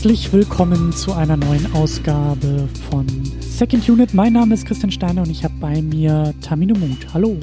Herzlich 0.00 0.32
willkommen 0.32 0.94
zu 0.94 1.12
einer 1.12 1.36
neuen 1.36 1.74
Ausgabe 1.74 2.66
von 2.88 3.06
Second 3.40 3.86
Unit. 3.86 4.14
Mein 4.14 4.32
Name 4.32 4.54
ist 4.54 4.64
Christian 4.64 4.90
Steiner 4.90 5.20
und 5.20 5.28
ich 5.28 5.44
habe 5.44 5.52
bei 5.60 5.82
mir 5.82 6.32
Tamino 6.40 6.74
Mut. 6.74 7.12
Hallo. 7.12 7.38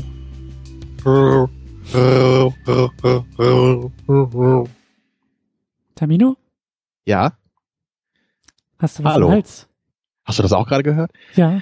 Tamino? 5.93 6.36
Ja. 7.06 7.38
Hast 8.79 8.98
du 8.98 9.04
was 9.04 9.14
Hallo. 9.14 9.28
im 9.28 9.34
Hals? 9.34 9.68
Hast 10.26 10.39
du 10.39 10.42
das 10.42 10.51
auch 10.51 10.65
gerade 10.68 10.82
gehört? 10.82 11.12
Ja. 11.36 11.62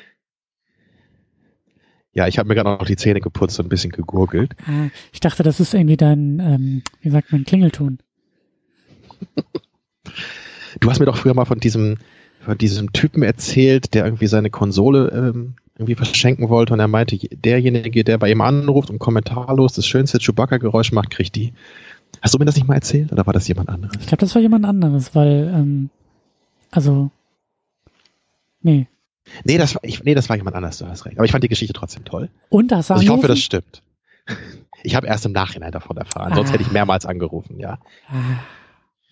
Ja, 2.13 2.29
ich 2.29 2.39
habe 2.39 2.47
mir 2.47 2.55
gerade 2.55 2.69
noch 2.69 2.85
die 2.85 2.95
Zähne 2.95 3.19
geputzt 3.19 3.59
und 3.59 3.65
ein 3.65 3.69
bisschen 3.69 3.91
gegurgelt. 3.91 4.55
Ah, 4.65 4.87
ich 5.11 5.19
dachte, 5.19 5.43
das 5.43 5.59
ist 5.59 5.73
irgendwie 5.73 5.97
dein, 5.97 6.39
ähm, 6.39 6.83
wie 7.01 7.09
sagt 7.09 7.33
man, 7.33 7.43
Klingelton. 7.43 7.99
Du 10.79 10.89
hast 10.89 10.99
mir 10.99 11.05
doch 11.05 11.17
früher 11.17 11.33
mal 11.33 11.45
von 11.45 11.59
diesem, 11.59 11.97
von 12.39 12.57
diesem 12.57 12.91
Typen 12.93 13.23
erzählt, 13.23 13.93
der 13.93 14.05
irgendwie 14.05 14.27
seine 14.27 14.49
Konsole 14.49 15.09
ähm, 15.09 15.53
irgendwie 15.77 15.95
verschenken 15.95 16.49
wollte 16.49 16.73
und 16.73 16.79
er 16.79 16.87
meinte, 16.87 17.17
derjenige, 17.17 18.03
der 18.03 18.17
bei 18.17 18.29
ihm 18.31 18.41
anruft 18.41 18.89
und 18.89 18.99
kommentarlos 18.99 19.73
das 19.73 19.85
schönste 19.87 20.19
Chewbacca-Geräusch 20.19 20.91
macht, 20.91 21.09
kriegt 21.09 21.35
die. 21.35 21.53
Hast 22.21 22.33
du 22.33 22.37
mir 22.39 22.45
das 22.45 22.55
nicht 22.55 22.67
mal 22.67 22.75
erzählt 22.75 23.11
oder 23.11 23.25
war 23.25 23.33
das 23.33 23.47
jemand 23.47 23.69
anderes? 23.69 23.95
Ich 23.99 24.07
glaube, 24.07 24.21
das 24.21 24.33
war 24.35 24.41
jemand 24.41 24.65
anderes, 24.65 25.13
weil, 25.15 25.51
ähm, 25.53 25.89
also, 26.71 27.11
nee. 28.61 28.87
Nee, 29.43 29.57
das 29.57 29.75
war, 29.75 29.83
ich, 29.83 30.03
nee, 30.03 30.13
das 30.15 30.29
war 30.29 30.37
jemand 30.37 30.55
anderes, 30.55 30.77
du 30.77 30.85
hast 30.87 31.05
recht. 31.05 31.17
Aber 31.17 31.25
ich 31.25 31.31
fand 31.31 31.43
die 31.43 31.49
Geschichte 31.49 31.73
trotzdem 31.73 32.05
toll. 32.05 32.29
Und 32.49 32.71
du 32.71 32.75
Also 32.75 32.95
ich 32.95 33.09
hoffe, 33.09 33.27
das 33.27 33.39
stimmt. 33.39 33.81
Ich 34.83 34.95
habe 34.95 35.07
erst 35.07 35.25
im 35.25 35.31
Nachhinein 35.31 35.71
davon 35.71 35.97
erfahren, 35.97 36.33
sonst 36.35 36.49
Ah. 36.49 36.53
hätte 36.53 36.63
ich 36.63 36.71
mehrmals 36.71 37.05
angerufen, 37.05 37.59
ja. 37.59 37.79
Ah, 38.07 38.13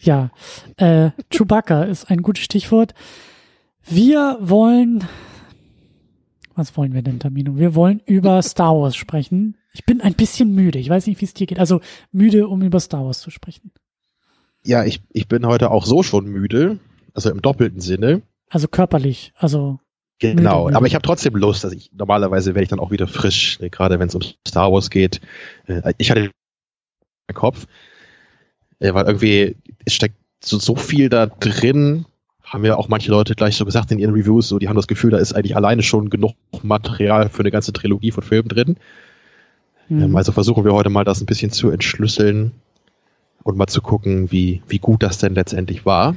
Ja, 0.03 0.31
äh, 0.77 1.11
Chewbacca 1.29 1.83
ist 1.83 2.09
ein 2.11 2.21
gutes 2.21 2.43
Stichwort. 2.43 2.93
Wir 3.85 4.37
wollen, 4.41 5.05
was 6.55 6.75
wollen 6.75 6.93
wir 6.93 7.01
denn, 7.01 7.19
Tamino? 7.19 7.55
Wir 7.57 7.73
wollen 7.73 8.01
über 8.05 8.41
Star 8.41 8.75
Wars 8.75 8.97
sprechen. 8.97 9.57
Ich 9.71 9.85
bin 9.85 10.01
ein 10.01 10.13
bisschen 10.13 10.53
müde. 10.53 10.77
Ich 10.77 10.89
weiß 10.89 11.07
nicht, 11.07 11.21
wie 11.21 11.25
es 11.25 11.33
dir 11.33 11.47
geht. 11.47 11.59
Also 11.59 11.79
müde, 12.11 12.49
um 12.49 12.61
über 12.61 12.81
Star 12.81 13.05
Wars 13.05 13.21
zu 13.21 13.31
sprechen. 13.31 13.71
Ja, 14.65 14.83
ich, 14.83 15.01
ich 15.11 15.27
bin 15.29 15.45
heute 15.45 15.71
auch 15.71 15.85
so 15.85 16.03
schon 16.03 16.25
müde, 16.25 16.79
also 17.13 17.29
im 17.29 17.41
doppelten 17.41 17.79
Sinne. 17.79 18.21
Also 18.49 18.67
körperlich. 18.67 19.31
Also 19.35 19.79
Genau, 20.19 20.69
aber 20.69 20.85
ich 20.85 20.95
habe 20.95 21.01
trotzdem 21.01 21.35
Lust. 21.35 21.65
Also 21.65 21.75
ich, 21.75 21.91
normalerweise 21.93 22.55
werde 22.55 22.63
ich 22.63 22.69
dann 22.69 22.79
auch 22.79 22.91
wieder 22.91 23.07
frisch, 23.07 23.59
ne, 23.59 23.69
gerade 23.69 23.99
wenn 23.99 24.07
es 24.07 24.15
um 24.15 24.21
Star 24.47 24.71
Wars 24.71 24.89
geht. 24.89 25.19
Äh, 25.65 25.93
ich 25.97 26.11
hatte 26.11 26.31
im 27.27 27.35
Kopf, 27.35 27.67
äh, 28.83 28.93
weil 28.93 29.05
irgendwie 29.05 29.55
es 29.85 29.93
steckt 29.93 30.17
so, 30.43 30.59
so 30.59 30.75
viel 30.75 31.09
da 31.09 31.25
drin, 31.25 32.05
haben 32.43 32.65
ja 32.65 32.75
auch 32.75 32.89
manche 32.89 33.09
Leute 33.09 33.33
gleich 33.33 33.55
so 33.55 33.65
gesagt 33.65 33.91
in 33.91 33.97
ihren 33.97 34.13
Reviews, 34.13 34.49
so 34.49 34.59
die 34.59 34.67
haben 34.67 34.75
das 34.75 34.87
Gefühl, 34.87 35.11
da 35.11 35.17
ist 35.17 35.33
eigentlich 35.33 35.55
alleine 35.55 35.81
schon 35.81 36.09
genug 36.09 36.33
Material 36.61 37.29
für 37.29 37.39
eine 37.39 37.51
ganze 37.51 37.73
Trilogie 37.73 38.11
von 38.11 38.23
Filmen 38.23 38.49
drin. 38.49 38.75
mh, 39.87 40.05
Ähm, 40.05 40.15
also 40.15 40.33
versuchen 40.33 40.65
wir 40.65 40.73
heute 40.73 40.89
mal 40.89 41.05
das 41.05 41.21
ein 41.21 41.25
bisschen 41.25 41.51
zu 41.51 41.69
entschlüsseln 41.69 42.51
und 43.43 43.57
mal 43.57 43.67
zu 43.67 43.81
gucken, 43.81 44.31
wie, 44.31 44.61
wie 44.67 44.79
gut 44.79 45.01
das 45.01 45.17
denn 45.17 45.33
letztendlich 45.33 45.85
war. 45.85 46.15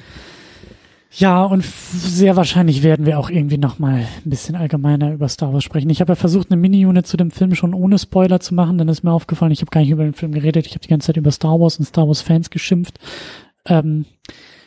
Ja, 1.18 1.44
und 1.44 1.64
sehr 1.64 2.36
wahrscheinlich 2.36 2.82
werden 2.82 3.06
wir 3.06 3.18
auch 3.18 3.30
irgendwie 3.30 3.56
nochmal 3.56 4.00
ein 4.00 4.28
bisschen 4.28 4.54
allgemeiner 4.54 5.14
über 5.14 5.30
Star 5.30 5.50
Wars 5.50 5.64
sprechen. 5.64 5.88
Ich 5.88 6.02
habe 6.02 6.12
ja 6.12 6.14
versucht, 6.14 6.50
eine 6.50 6.60
Mini-Unit 6.60 7.06
zu 7.06 7.16
dem 7.16 7.30
Film 7.30 7.54
schon 7.54 7.72
ohne 7.72 7.98
Spoiler 7.98 8.38
zu 8.38 8.54
machen. 8.54 8.76
Dann 8.76 8.88
ist 8.88 9.02
mir 9.02 9.12
aufgefallen, 9.12 9.50
ich 9.50 9.62
habe 9.62 9.70
gar 9.70 9.80
nicht 9.80 9.88
über 9.88 10.04
den 10.04 10.12
Film 10.12 10.32
geredet. 10.32 10.66
Ich 10.66 10.72
habe 10.72 10.80
die 10.80 10.88
ganze 10.88 11.06
Zeit 11.06 11.16
über 11.16 11.30
Star 11.30 11.58
Wars 11.58 11.78
und 11.78 11.86
Star 11.86 12.06
Wars-Fans 12.06 12.50
geschimpft. 12.50 12.98
Ähm, 13.64 14.04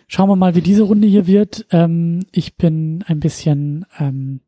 schauen 0.08 0.28
wir 0.28 0.36
mal, 0.36 0.56
wie 0.56 0.62
diese 0.62 0.82
Runde 0.82 1.08
hier 1.08 1.28
wird. 1.28 1.68
Ähm, 1.70 2.26
ich 2.32 2.58
bin 2.58 3.04
ein 3.06 3.20
bisschen 3.20 3.86
ähm, 4.00 4.40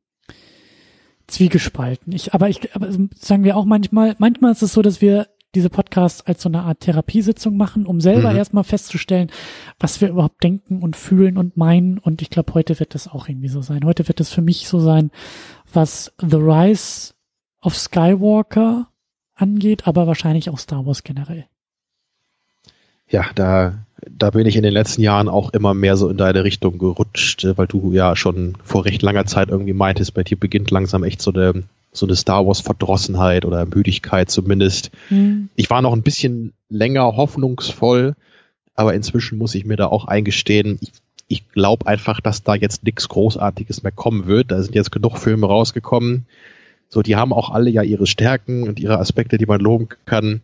zwiegespalten. 1.28 2.14
Ich, 2.14 2.34
aber 2.34 2.50
ich, 2.50 2.76
aber 2.76 2.90
sagen 3.16 3.44
wir 3.44 3.56
auch 3.56 3.66
manchmal, 3.66 4.16
manchmal 4.18 4.54
ist 4.54 4.64
es 4.64 4.74
so, 4.74 4.82
dass 4.82 5.02
wir 5.02 5.28
diese 5.56 5.70
Podcasts 5.70 6.22
als 6.22 6.42
so 6.42 6.50
eine 6.50 6.62
Art 6.64 6.80
Therapiesitzung 6.82 7.58
machen, 7.58 7.86
um 7.86 8.00
selber 8.02 8.32
Mhm. 8.32 8.38
erstmal 8.38 8.64
festzustellen, 8.64 9.30
was 9.80 10.00
wir 10.02 10.10
überhaupt 10.10 10.44
denken 10.44 10.82
und 10.82 10.96
fühlen 10.96 11.38
und 11.38 11.58
meinen. 11.58 11.98
Und 11.98 12.22
ich 12.22 12.30
glaube, 12.30 12.54
heute 12.54 12.80
wird 12.80 12.96
das 12.96 13.08
auch 13.08 13.28
irgendwie 13.28 13.50
so 13.50 13.62
sein. 13.62 13.84
Heute 13.84 14.08
wird 14.08 14.20
es 14.20 14.30
für 14.32 14.42
mich 14.42 14.68
so 14.68 14.80
sein, 14.80 15.12
was 15.74 16.14
The 16.20 16.38
Rise 16.38 17.14
of 17.62 17.78
Skywalker 17.78 18.88
angeht, 19.36 19.88
aber 19.88 20.08
wahrscheinlich 20.08 20.50
auch 20.50 20.60
Star 20.60 20.86
Wars 20.86 21.04
generell. 21.04 21.46
Ja, 23.10 23.26
da, 23.36 23.74
da 24.10 24.30
bin 24.30 24.46
ich 24.48 24.56
in 24.56 24.64
den 24.64 24.72
letzten 24.74 25.02
Jahren 25.02 25.28
auch 25.28 25.52
immer 25.52 25.74
mehr 25.74 25.98
so 25.98 26.08
in 26.10 26.18
deine 26.18 26.46
Richtung 26.46 26.78
gerutscht, 26.78 27.46
weil 27.58 27.68
du 27.68 27.92
ja 27.92 28.16
schon 28.16 28.58
vor 28.64 28.86
recht 28.86 29.02
langer 29.02 29.26
Zeit 29.26 29.50
irgendwie 29.50 29.74
meintest, 29.74 30.14
bei 30.14 30.24
dir 30.24 30.40
beginnt 30.40 30.72
langsam 30.72 31.04
echt 31.04 31.22
so 31.22 31.34
eine, 31.34 31.64
so 31.92 32.06
eine 32.06 32.16
Star 32.16 32.46
Wars 32.46 32.62
Verdrossenheit 32.62 33.46
oder 33.46 33.66
Müdigkeit 33.66 34.30
zumindest. 34.30 34.92
Hm. 35.10 35.50
Ich 35.56 35.70
war 35.70 35.82
noch 35.82 35.94
ein 35.94 36.04
bisschen 36.04 36.54
länger 36.70 37.16
hoffnungsvoll, 37.18 38.16
aber 38.76 38.94
inzwischen 38.94 39.38
muss 39.38 39.56
ich 39.56 39.66
mir 39.66 39.76
da 39.76 39.88
auch 39.88 40.06
eingestehen, 40.06 40.80
ich, 40.82 40.92
ich 41.28 41.50
glaube 41.50 41.88
einfach, 41.88 42.22
dass 42.22 42.44
da 42.44 42.56
jetzt 42.56 42.84
nichts 42.84 43.10
Großartiges 43.10 43.84
mehr 43.84 43.92
kommen 43.92 44.26
wird. 44.26 44.52
Da 44.52 44.62
sind 44.62 44.76
jetzt 44.76 44.92
genug 44.92 45.18
Filme 45.18 45.48
rausgekommen. 45.48 46.26
So, 46.90 47.02
die 47.02 47.16
haben 47.16 47.34
auch 47.34 47.50
alle 47.50 47.70
ja 47.70 47.84
ihre 47.84 48.08
Stärken 48.08 48.64
und 48.64 48.80
ihre 48.80 49.00
Aspekte, 49.00 49.38
die 49.38 49.46
man 49.46 49.62
loben 49.62 49.88
kann. 50.06 50.42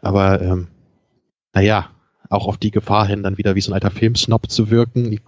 Aber 0.00 0.40
ähm, 0.40 0.66
naja, 1.52 1.90
auch 2.28 2.46
auf 2.46 2.56
die 2.56 2.70
Gefahr 2.70 3.06
hin, 3.06 3.22
dann 3.22 3.38
wieder 3.38 3.54
wie 3.54 3.60
so 3.60 3.70
ein 3.70 3.74
alter 3.74 3.90
Filmsnob 3.90 4.50
zu 4.50 4.70
wirken. 4.70 5.12
Ich 5.12 5.20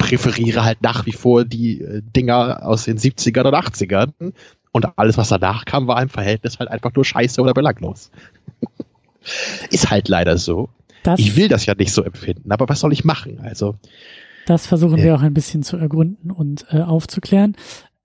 präferiere 0.00 0.64
halt 0.64 0.82
nach 0.82 1.06
wie 1.06 1.12
vor 1.12 1.44
die 1.44 1.80
äh, 1.80 2.02
Dinger 2.02 2.66
aus 2.66 2.84
den 2.84 2.98
70ern 2.98 3.46
und 3.46 3.54
80ern. 3.54 4.32
Und 4.72 4.86
alles, 4.98 5.16
was 5.16 5.28
danach 5.28 5.64
kam, 5.64 5.86
war 5.86 6.00
im 6.02 6.08
Verhältnis 6.08 6.58
halt 6.58 6.70
einfach 6.70 6.92
nur 6.94 7.04
scheiße 7.04 7.40
oder 7.40 7.54
belanglos. 7.54 8.10
Ist 9.70 9.90
halt 9.90 10.08
leider 10.08 10.38
so. 10.38 10.68
Das, 11.02 11.18
Ich 11.18 11.36
will 11.36 11.48
das 11.48 11.66
ja 11.66 11.74
nicht 11.74 11.92
so 11.92 12.02
empfinden, 12.02 12.50
aber 12.52 12.68
was 12.68 12.80
soll 12.80 12.92
ich 12.92 13.04
machen? 13.04 13.40
Also, 13.40 13.76
das 14.46 14.66
versuchen 14.66 14.98
Ja. 14.98 15.04
wir 15.04 15.14
auch 15.16 15.22
ein 15.22 15.34
bisschen 15.34 15.62
zu 15.62 15.76
ergründen 15.76 16.30
und 16.30 16.66
äh, 16.70 16.80
aufzuklären. 16.80 17.56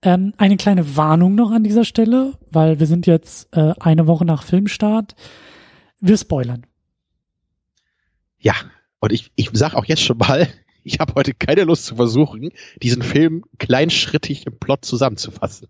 Ähm, 0.02 0.34
eine 0.38 0.56
kleine 0.56 0.96
Warnung 0.96 1.34
noch 1.34 1.50
an 1.50 1.64
dieser 1.64 1.84
Stelle, 1.84 2.34
weil 2.50 2.78
wir 2.80 2.86
sind 2.86 3.06
jetzt 3.06 3.48
äh, 3.56 3.72
eine 3.80 4.06
Woche 4.06 4.24
nach 4.24 4.42
Filmstart. 4.42 5.14
Wir 6.00 6.16
spoilern. 6.16 6.66
ja. 8.38 8.54
Und 8.98 9.12
ich, 9.12 9.30
ich 9.36 9.50
sag 9.52 9.74
auch 9.74 9.84
jetzt 9.84 10.02
schon 10.02 10.16
mal, 10.18 10.48
ich 10.86 11.00
habe 11.00 11.14
heute 11.16 11.34
keine 11.34 11.64
Lust 11.64 11.84
zu 11.84 11.96
versuchen, 11.96 12.50
diesen 12.82 13.02
Film 13.02 13.44
kleinschrittig 13.58 14.46
im 14.46 14.58
Plot 14.58 14.84
zusammenzufassen. 14.84 15.68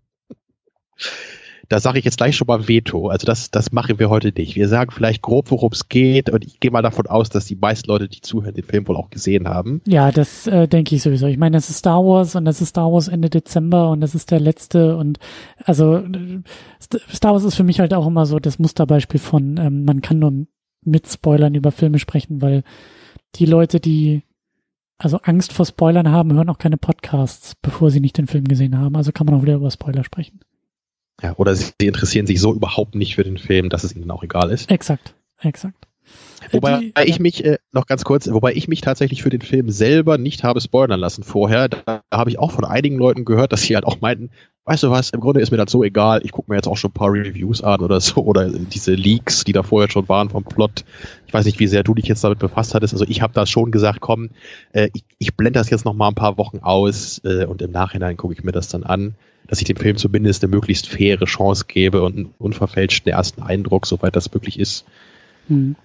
Da 1.69 1.81
sage 1.81 1.99
ich 1.99 2.05
jetzt 2.05 2.19
gleich 2.19 2.37
schon 2.37 2.47
mal 2.47 2.69
Veto. 2.69 3.09
Also 3.09 3.27
das, 3.27 3.51
das 3.51 3.73
machen 3.73 3.99
wir 3.99 4.09
heute 4.09 4.33
nicht. 4.37 4.55
Wir 4.55 4.69
sagen 4.69 4.93
vielleicht 4.93 5.21
grob, 5.23 5.51
worum 5.51 5.73
es 5.73 5.89
geht. 5.89 6.31
Und 6.31 6.45
ich 6.45 6.61
gehe 6.61 6.71
mal 6.71 6.83
davon 6.83 7.07
aus, 7.09 7.29
dass 7.29 7.47
die 7.47 7.57
meisten 7.57 7.89
Leute, 7.89 8.09
die 8.09 8.21
zuhören, 8.21 8.55
den 8.55 8.63
Film 8.63 8.87
wohl 8.87 8.97
auch 8.97 9.11
gesehen 9.11 9.49
haben. 9.49 9.81
Ja, 9.87 10.13
das 10.13 10.47
äh, 10.47 10.69
denke 10.69 10.95
ich 10.95 11.03
sowieso. 11.03 11.27
Ich 11.27 11.39
meine, 11.39 11.57
das 11.57 11.71
ist 11.71 11.79
Star 11.79 12.05
Wars 12.05 12.37
und 12.37 12.45
das 12.45 12.61
ist 12.61 12.69
Star 12.69 12.93
Wars 12.93 13.09
Ende 13.09 13.31
Dezember 13.31 13.91
und 13.91 14.01
das 14.01 14.15
ist 14.15 14.31
der 14.31 14.39
letzte 14.39 14.97
und 14.97 15.19
also 15.65 15.97
äh, 15.97 16.43
St- 16.81 17.01
Star 17.13 17.33
Wars 17.33 17.43
ist 17.43 17.57
für 17.57 17.65
mich 17.65 17.81
halt 17.81 17.95
auch 17.95 18.07
immer 18.07 18.27
so 18.27 18.39
das 18.39 18.61
Musterbeispiel 18.61 19.19
von 19.19 19.57
ähm, 19.57 19.85
man 19.85 20.03
kann 20.03 20.21
nur 20.21 20.47
mit 20.85 21.09
Spoilern 21.09 21.57
über 21.57 21.73
Filme 21.73 21.99
sprechen, 21.99 22.41
weil 22.43 22.63
die 23.35 23.47
Leute, 23.47 23.81
die 23.81 24.23
also 24.99 25.19
Angst 25.23 25.53
vor 25.53 25.67
Spoilern 25.67 26.11
haben, 26.11 26.33
hören 26.33 26.49
auch 26.49 26.59
keine 26.59 26.77
Podcasts, 26.79 27.55
bevor 27.61 27.91
sie 27.91 28.01
nicht 28.01 28.17
den 28.19 28.27
Film 28.27 28.45
gesehen 28.45 28.79
haben. 28.79 28.97
Also 28.97 29.13
kann 29.13 29.27
man 29.27 29.35
auch 29.35 29.43
wieder 29.43 29.55
über 29.57 29.71
Spoiler 29.71 30.05
sprechen. 30.05 30.41
Ja, 31.23 31.35
oder 31.37 31.55
sie 31.55 31.73
interessieren 31.81 32.27
sich 32.27 32.41
so 32.41 32.53
überhaupt 32.55 32.95
nicht 32.95 33.15
für 33.15 33.25
den 33.25 33.39
Film, 33.39 33.69
dass 33.71 33.85
es 33.85 33.95
ihnen 33.97 34.11
auch 34.11 34.23
egal 34.23 34.51
ist. 34.51 34.71
Exakt, 34.71 35.15
exakt. 35.41 35.87
Äh, 36.51 36.53
Wobei 36.55 36.79
die- 36.79 36.93
ich 37.07 37.19
mich, 37.19 37.45
äh, 37.45 37.59
noch 37.73 37.87
ganz 37.87 38.05
kurz, 38.05 38.31
wobei 38.31 38.53
ich 38.55 38.69
mich 38.69 38.81
tatsächlich 38.81 39.23
für 39.23 39.31
den 39.31 39.41
Film 39.41 39.71
selber 39.71 40.19
nicht 40.19 40.45
habe 40.45 40.61
spoilern 40.61 41.01
lassen 41.01 41.25
vorher. 41.25 41.69
Da 41.69 42.03
habe 42.13 42.31
ich 42.31 42.39
auch 42.39 42.53
von 42.53 42.65
einigen 42.65 42.97
Leuten 42.97 43.25
gehört, 43.25 43.53
dass 43.53 43.63
sie 43.63 43.75
halt 43.75 43.85
auch 43.87 44.01
meinten, 44.01 44.31
weißt 44.67 44.83
du 44.83 44.91
was, 44.91 45.11
im 45.11 45.21
Grunde 45.21 45.41
ist 45.41 45.53
mir 45.53 45.57
das 45.57 45.71
so 45.71 45.85
egal, 45.85 46.21
ich 46.25 46.33
gucke 46.33 46.51
mir 46.51 46.57
jetzt 46.57 46.67
auch 46.67 46.77
schon 46.77 46.91
ein 46.91 46.95
paar 46.95 47.13
Reviews 47.13 47.63
an 47.63 47.81
oder 47.81 48.01
so, 48.01 48.17
oder 48.25 48.49
diese 48.51 48.95
Leaks, 48.95 49.45
die 49.45 49.53
da 49.53 49.63
vorher 49.63 49.91
schon 49.91 50.09
waren 50.09 50.29
vom 50.29 50.45
Plot. 50.45 50.85
Ich 51.27 51.33
weiß 51.33 51.47
nicht, 51.47 51.61
wie 51.61 51.69
sehr 51.69 51.85
du 51.85 51.95
dich 51.95 52.07
jetzt 52.07 52.25
damit 52.25 52.41
befasst 52.41 52.75
hattest. 52.75 52.93
Also 52.93 53.07
ich 53.09 53.23
habe 53.23 53.33
da 53.33 53.47
schon 53.47 53.71
gesagt, 53.71 54.01
komm, 54.01 54.31
äh, 54.73 54.91
ich, 54.93 55.05
ich 55.19 55.37
blende 55.37 55.61
das 55.61 55.71
jetzt 55.71 55.85
noch 55.85 55.95
mal 55.95 56.09
ein 56.09 56.15
paar 56.15 56.37
Wochen 56.37 56.59
aus 56.59 57.21
äh, 57.25 57.47
und 57.47 57.63
im 57.63 57.71
Nachhinein 57.71 58.17
gucke 58.17 58.35
ich 58.35 58.43
mir 58.45 58.53
das 58.53 58.69
dann 58.69 58.83
an, 58.83 59.15
dass 59.47 59.61
ich 59.61 59.65
dem 59.67 59.77
Film 59.77 59.97
zumindest 59.97 60.43
eine 60.43 60.51
möglichst 60.51 60.89
faire 60.89 61.25
Chance 61.25 61.67
gebe 61.69 62.03
und 62.03 62.17
einen 62.17 62.35
unverfälschten 62.39 63.13
ersten 63.13 63.43
Eindruck, 63.43 63.87
soweit 63.87 64.17
das 64.17 64.33
möglich 64.35 64.59
ist. 64.59 64.85
Hm. 65.47 65.77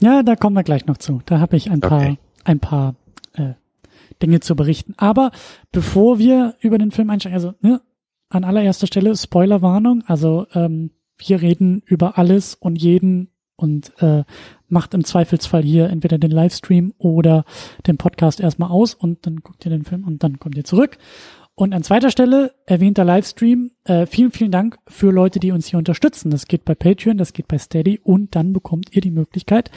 Ja, 0.00 0.22
da 0.22 0.36
kommen 0.36 0.54
wir 0.54 0.62
gleich 0.62 0.86
noch 0.86 0.98
zu. 0.98 1.22
Da 1.26 1.40
habe 1.40 1.56
ich 1.56 1.72
ein 1.72 1.80
paar, 1.80 2.02
Okay. 2.02 2.18
ein 2.44 2.60
paar 2.60 2.94
äh, 3.32 3.54
Dinge 4.22 4.38
zu 4.38 4.54
berichten. 4.54 4.94
Aber 4.96 5.32
bevor 5.72 6.20
wir 6.20 6.54
über 6.60 6.78
den 6.78 6.92
Film 6.92 7.10
einsteigen, 7.10 7.34
also 7.34 7.54
ne, 7.60 7.80
an 8.28 8.44
allererster 8.44 8.86
Stelle 8.86 9.16
Spoilerwarnung. 9.16 10.04
Also 10.06 10.46
ähm, 10.54 10.90
wir 11.16 11.42
reden 11.42 11.82
über 11.86 12.18
alles 12.18 12.54
und 12.54 12.76
jeden 12.76 13.30
und 13.56 13.92
äh, 14.00 14.24
macht 14.68 14.94
im 14.94 15.04
Zweifelsfall 15.04 15.62
hier 15.62 15.90
entweder 15.90 16.18
den 16.18 16.30
Livestream 16.30 16.94
oder 16.98 17.44
den 17.86 17.96
Podcast 17.96 18.40
erstmal 18.40 18.70
aus 18.70 18.94
und 18.94 19.26
dann 19.26 19.36
guckt 19.38 19.64
ihr 19.66 19.70
den 19.70 19.84
Film 19.84 20.04
und 20.04 20.22
dann 20.22 20.38
kommt 20.38 20.56
ihr 20.56 20.64
zurück. 20.64 20.98
Und 21.56 21.74
an 21.74 21.82
zweiter 21.82 22.12
Stelle 22.12 22.54
erwähnter 22.66 23.04
Livestream. 23.04 23.72
Äh, 23.82 24.06
vielen, 24.06 24.30
vielen 24.30 24.52
Dank 24.52 24.78
für 24.86 25.10
Leute, 25.10 25.40
die 25.40 25.50
uns 25.50 25.66
hier 25.66 25.80
unterstützen. 25.80 26.30
Das 26.30 26.46
geht 26.46 26.64
bei 26.64 26.76
Patreon, 26.76 27.18
das 27.18 27.32
geht 27.32 27.48
bei 27.48 27.58
Steady 27.58 27.98
und 28.00 28.36
dann 28.36 28.52
bekommt 28.52 28.94
ihr 28.94 29.02
die 29.02 29.10
Möglichkeit, 29.10 29.72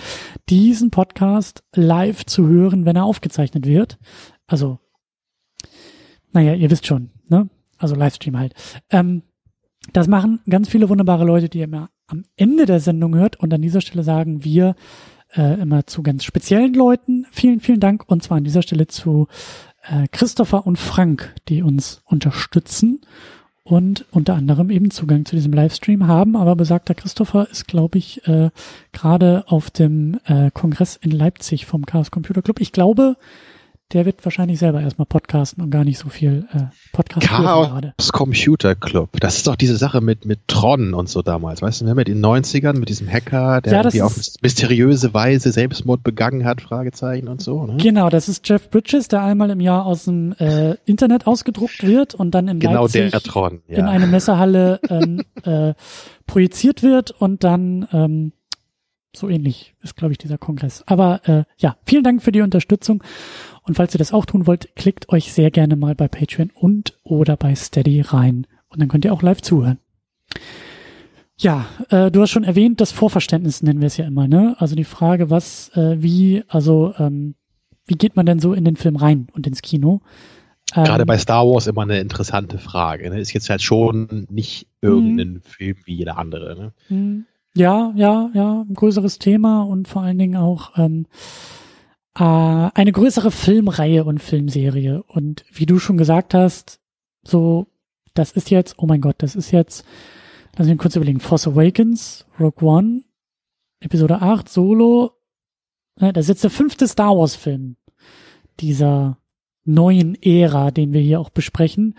diesen 0.47 0.91
Podcast 0.91 1.63
live 1.73 2.23
zu 2.27 2.47
hören, 2.47 2.85
wenn 2.85 2.97
er 2.97 3.05
aufgezeichnet 3.05 3.65
wird. 3.65 3.97
Also, 4.45 4.77
naja, 6.31 6.53
ihr 6.53 6.69
wisst 6.69 6.85
schon, 6.85 7.09
ne? 7.29 7.49
Also 7.81 7.95
Livestream 7.95 8.37
halt. 8.37 8.53
Ähm, 8.89 9.23
das 9.93 10.07
machen 10.07 10.39
ganz 10.47 10.69
viele 10.69 10.89
wunderbare 10.89 11.25
Leute, 11.25 11.49
die 11.49 11.59
ihr 11.59 11.65
immer 11.65 11.89
am 12.07 12.23
Ende 12.35 12.65
der 12.65 12.79
Sendung 12.79 13.15
hört. 13.15 13.39
Und 13.39 13.53
an 13.53 13.61
dieser 13.61 13.81
Stelle 13.81 14.03
sagen 14.03 14.43
wir 14.43 14.75
äh, 15.35 15.59
immer 15.61 15.87
zu 15.87 16.03
ganz 16.03 16.23
speziellen 16.23 16.73
Leuten 16.73 17.25
vielen, 17.31 17.59
vielen 17.59 17.79
Dank. 17.79 18.03
Und 18.07 18.23
zwar 18.23 18.37
an 18.37 18.43
dieser 18.43 18.61
Stelle 18.61 18.87
zu 18.87 19.27
äh, 19.83 20.07
Christopher 20.11 20.67
und 20.67 20.77
Frank, 20.77 21.33
die 21.47 21.63
uns 21.63 22.01
unterstützen 22.05 23.01
und 23.63 24.05
unter 24.11 24.35
anderem 24.35 24.69
eben 24.69 24.91
Zugang 24.91 25.25
zu 25.25 25.35
diesem 25.35 25.53
Livestream 25.53 26.07
haben. 26.07 26.35
Aber 26.35 26.55
besagter 26.55 26.93
Christopher 26.93 27.47
ist, 27.49 27.67
glaube 27.67 27.97
ich, 27.97 28.27
äh, 28.27 28.49
gerade 28.91 29.45
auf 29.47 29.71
dem 29.71 30.19
äh, 30.25 30.51
Kongress 30.51 30.97
in 31.01 31.11
Leipzig 31.11 31.65
vom 31.65 31.85
Chaos 31.85 32.11
Computer 32.11 32.41
Club. 32.41 32.59
Ich 32.59 32.71
glaube, 32.71 33.17
der 33.93 34.05
wird 34.05 34.23
wahrscheinlich 34.23 34.59
selber 34.59 34.81
erstmal 34.81 35.05
podcasten 35.05 35.63
und 35.63 35.69
gar 35.69 35.83
nicht 35.83 35.97
so 35.97 36.09
viel 36.09 36.47
äh, 36.53 36.63
Podcast 36.93 37.27
Chaos 37.27 38.09
Computer 38.11 38.75
Club. 38.75 39.09
Das 39.19 39.37
ist 39.37 39.47
doch 39.47 39.55
diese 39.55 39.75
Sache 39.77 40.01
mit, 40.01 40.25
mit 40.25 40.47
Tron 40.47 40.93
und 40.93 41.09
so 41.09 41.21
damals. 41.21 41.61
Weißt 41.61 41.81
du, 41.81 41.85
in 41.85 41.95
den 41.95 42.25
90ern 42.25 42.77
mit 42.77 42.89
diesem 42.89 43.07
Hacker, 43.09 43.61
der 43.61 43.73
ja, 43.73 43.79
irgendwie 43.79 44.01
auf 44.01 44.17
mysteriöse 44.41 45.13
Weise 45.13 45.51
Selbstmord 45.51 46.03
begangen 46.03 46.45
hat, 46.45 46.61
Fragezeichen 46.61 47.27
und 47.27 47.41
so. 47.41 47.65
Ne? 47.65 47.77
Genau, 47.77 48.09
das 48.09 48.29
ist 48.29 48.47
Jeff 48.47 48.69
Bridges, 48.69 49.07
der 49.07 49.23
einmal 49.23 49.49
im 49.49 49.59
Jahr 49.59 49.85
aus 49.85 50.05
dem 50.05 50.33
äh, 50.33 50.75
Internet 50.85 51.27
ausgedruckt 51.27 51.85
wird 51.85 52.15
und 52.15 52.31
dann 52.31 52.47
in 52.47 52.59
genau 52.59 52.83
Leipzig 52.83 53.11
der 53.11 53.21
Tron, 53.21 53.61
ja. 53.67 53.79
in 53.79 53.85
eine 53.85 54.07
Messehalle 54.07 54.79
ähm, 54.89 55.23
äh, 55.43 55.73
projiziert 56.25 56.83
wird 56.83 57.11
und 57.11 57.43
dann 57.43 57.87
ähm, 57.91 58.31
so 59.15 59.27
ähnlich 59.27 59.75
ist, 59.81 59.95
glaube 59.95 60.13
ich, 60.13 60.17
dieser 60.17 60.37
Kongress. 60.37 60.83
Aber 60.85 61.21
äh, 61.27 61.43
ja, 61.57 61.75
vielen 61.85 62.03
Dank 62.03 62.23
für 62.23 62.31
die 62.31 62.41
Unterstützung. 62.41 63.03
Und 63.71 63.75
falls 63.75 63.95
ihr 63.95 63.99
das 63.99 64.11
auch 64.11 64.25
tun 64.25 64.47
wollt, 64.47 64.75
klickt 64.75 65.07
euch 65.07 65.31
sehr 65.31 65.49
gerne 65.49 65.77
mal 65.77 65.95
bei 65.95 66.09
Patreon 66.09 66.51
und 66.53 66.99
oder 67.03 67.37
bei 67.37 67.55
Steady 67.55 68.01
rein. 68.01 68.45
Und 68.67 68.81
dann 68.81 68.89
könnt 68.89 69.05
ihr 69.05 69.13
auch 69.13 69.21
live 69.21 69.41
zuhören. 69.41 69.77
Ja, 71.37 71.67
äh, 71.87 72.11
du 72.11 72.21
hast 72.21 72.31
schon 72.31 72.43
erwähnt, 72.43 72.81
das 72.81 72.91
Vorverständnis 72.91 73.63
nennen 73.63 73.79
wir 73.79 73.87
es 73.87 73.95
ja 73.95 74.05
immer, 74.05 74.27
ne? 74.27 74.57
Also 74.59 74.75
die 74.75 74.83
Frage, 74.83 75.29
was, 75.29 75.69
äh, 75.73 76.03
wie, 76.03 76.43
also 76.49 76.93
ähm, 76.99 77.35
wie 77.85 77.95
geht 77.95 78.17
man 78.17 78.25
denn 78.25 78.39
so 78.39 78.53
in 78.53 78.65
den 78.65 78.75
Film 78.75 78.97
rein 78.97 79.27
und 79.31 79.47
ins 79.47 79.61
Kino? 79.61 80.01
Ähm, 80.75 80.83
Gerade 80.83 81.05
bei 81.05 81.17
Star 81.17 81.45
Wars 81.45 81.67
immer 81.67 81.83
eine 81.83 82.01
interessante 82.01 82.57
Frage. 82.57 83.09
Ne? 83.09 83.21
Ist 83.21 83.31
jetzt 83.31 83.49
halt 83.49 83.61
schon 83.61 84.27
nicht 84.29 84.67
irgendein 84.81 85.35
mhm. 85.35 85.41
Film 85.43 85.77
wie 85.85 85.95
jeder 85.95 86.17
andere. 86.17 86.57
Ne? 86.59 86.73
Mhm. 86.89 87.25
Ja, 87.55 87.93
ja, 87.95 88.29
ja, 88.33 88.65
ein 88.67 88.73
größeres 88.73 89.17
Thema 89.17 89.61
und 89.61 89.87
vor 89.87 90.01
allen 90.01 90.17
Dingen 90.17 90.35
auch 90.35 90.77
ähm, 90.77 91.05
äh, 92.15 92.23
eine 92.23 92.91
größere 92.91 93.31
Filmreihe 93.31 94.03
und 94.03 94.19
Filmserie. 94.19 95.03
Und 95.03 95.45
wie 95.51 95.65
du 95.65 95.79
schon 95.79 95.97
gesagt 95.97 96.33
hast, 96.33 96.79
so, 97.23 97.67
das 98.13 98.31
ist 98.31 98.49
jetzt, 98.49 98.75
oh 98.77 98.85
mein 98.85 99.01
Gott, 99.01 99.15
das 99.19 99.35
ist 99.35 99.51
jetzt, 99.51 99.85
lass 100.57 100.67
mich 100.67 100.77
kurz 100.77 100.95
überlegen, 100.95 101.19
Force 101.19 101.47
Awakens, 101.47 102.25
Rogue 102.39 102.67
One, 102.67 103.03
Episode 103.79 104.21
8, 104.21 104.49
Solo, 104.49 105.11
ne, 105.99 106.13
das 106.13 106.25
ist 106.25 106.29
jetzt 106.29 106.43
der 106.43 106.51
fünfte 106.51 106.87
Star 106.87 107.17
Wars 107.17 107.35
Film 107.35 107.77
dieser 108.59 109.17
neuen 109.63 110.15
Ära, 110.21 110.71
den 110.71 110.93
wir 110.93 111.01
hier 111.01 111.19
auch 111.19 111.29
besprechen. 111.29 111.95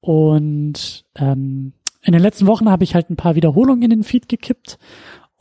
Und 0.00 1.04
ähm, 1.16 1.72
in 2.02 2.12
den 2.12 2.22
letzten 2.22 2.46
Wochen 2.46 2.70
habe 2.70 2.84
ich 2.84 2.94
halt 2.94 3.10
ein 3.10 3.16
paar 3.16 3.34
Wiederholungen 3.34 3.82
in 3.82 3.90
den 3.90 4.04
Feed 4.04 4.28
gekippt 4.28 4.78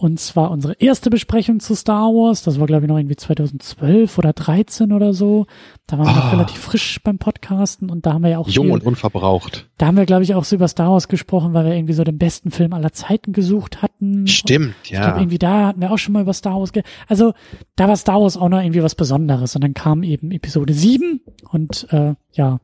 und 0.01 0.19
zwar 0.19 0.49
unsere 0.49 0.73
erste 0.79 1.11
Besprechung 1.11 1.59
zu 1.59 1.75
Star 1.75 2.07
Wars. 2.07 2.41
Das 2.41 2.59
war, 2.59 2.65
glaube 2.65 2.85
ich, 2.85 2.89
noch 2.89 2.97
irgendwie 2.97 3.17
2012 3.17 4.17
oder 4.17 4.33
13 4.33 4.93
oder 4.93 5.13
so. 5.13 5.45
Da 5.85 5.99
waren 5.99 6.07
wir 6.07 6.15
noch 6.15 6.23
ah. 6.25 6.31
relativ 6.31 6.57
frisch 6.57 6.99
beim 7.03 7.19
Podcasten 7.19 7.91
und 7.91 8.07
da 8.07 8.13
haben 8.13 8.23
wir 8.23 8.31
ja 8.31 8.39
auch. 8.39 8.49
Jung 8.49 8.65
viel, 8.65 8.73
und 8.73 8.83
unverbraucht. 8.83 9.69
Da 9.77 9.85
haben 9.85 9.97
wir, 9.97 10.07
glaube 10.07 10.23
ich, 10.23 10.33
auch 10.33 10.43
so 10.43 10.55
über 10.55 10.67
Star 10.67 10.89
Wars 10.89 11.07
gesprochen, 11.07 11.53
weil 11.53 11.65
wir 11.65 11.75
irgendwie 11.75 11.93
so 11.93 12.03
den 12.03 12.17
besten 12.17 12.49
Film 12.49 12.73
aller 12.73 12.91
Zeiten 12.93 13.31
gesucht 13.31 13.83
hatten. 13.83 14.25
Stimmt, 14.25 14.73
ja. 14.85 14.97
Ich 14.97 15.01
glaube, 15.01 15.19
irgendwie 15.19 15.37
da 15.37 15.67
hatten 15.67 15.81
wir 15.81 15.91
auch 15.91 15.99
schon 15.99 16.13
mal 16.13 16.23
über 16.23 16.33
Star 16.33 16.59
Wars. 16.59 16.71
also 17.07 17.33
da 17.75 17.87
war 17.87 17.95
Star 17.95 18.19
Wars 18.19 18.37
auch 18.37 18.49
noch 18.49 18.59
irgendwie 18.59 18.81
was 18.81 18.95
Besonderes. 18.95 19.53
Und 19.55 19.63
dann 19.63 19.75
kam 19.75 20.01
eben 20.01 20.31
Episode 20.31 20.73
7 20.73 21.21
und 21.51 21.85
äh, 21.91 22.15
ja, 22.31 22.59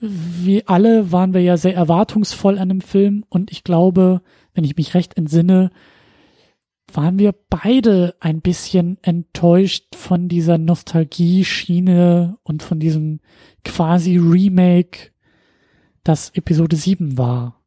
wie 0.00 0.66
alle 0.66 1.12
waren 1.12 1.32
wir 1.32 1.40
ja 1.40 1.56
sehr 1.56 1.74
erwartungsvoll 1.74 2.58
an 2.58 2.68
dem 2.68 2.82
Film 2.82 3.24
und 3.30 3.50
ich 3.50 3.64
glaube, 3.64 4.20
wenn 4.52 4.64
ich 4.64 4.76
mich 4.76 4.92
recht 4.92 5.16
entsinne, 5.16 5.70
waren 6.92 7.18
wir 7.18 7.34
beide 7.50 8.14
ein 8.20 8.40
bisschen 8.40 8.98
enttäuscht 9.02 9.94
von 9.94 10.28
dieser 10.28 10.58
Nostalgie-Schiene 10.58 12.38
und 12.42 12.62
von 12.62 12.80
diesem 12.80 13.20
quasi 13.64 14.16
Remake, 14.16 15.10
das 16.02 16.30
Episode 16.30 16.76
7 16.76 17.18
war. 17.18 17.62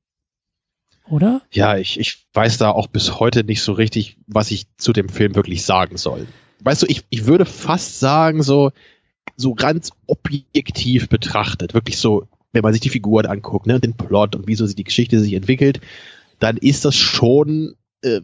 Oder? 1.09 1.41
Ja, 1.51 1.77
ich, 1.77 1.99
ich 1.99 2.25
weiß 2.33 2.57
da 2.57 2.71
auch 2.71 2.87
bis 2.87 3.19
heute 3.19 3.43
nicht 3.43 3.61
so 3.61 3.73
richtig, 3.73 4.17
was 4.27 4.49
ich 4.49 4.75
zu 4.77 4.93
dem 4.93 5.09
Film 5.09 5.35
wirklich 5.35 5.63
sagen 5.63 5.97
soll. 5.97 6.27
Weißt 6.63 6.81
du, 6.81 6.87
ich, 6.87 7.05
ich 7.09 7.25
würde 7.25 7.45
fast 7.45 7.99
sagen, 7.99 8.43
so, 8.43 8.71
so 9.35 9.53
ganz 9.53 9.91
objektiv 10.07 11.09
betrachtet, 11.09 11.73
wirklich 11.73 11.97
so, 11.97 12.27
wenn 12.53 12.63
man 12.63 12.73
sich 12.73 12.81
die 12.81 12.89
Figuren 12.89 13.25
anguckt, 13.25 13.67
ne, 13.67 13.79
den 13.79 13.95
Plot 13.95 14.35
und 14.35 14.47
wieso 14.47 14.65
die 14.67 14.83
Geschichte 14.83 15.19
sich 15.19 15.33
entwickelt, 15.33 15.81
dann 16.39 16.57
ist 16.57 16.85
das 16.85 16.95
schon 16.95 17.75
äh, 18.01 18.21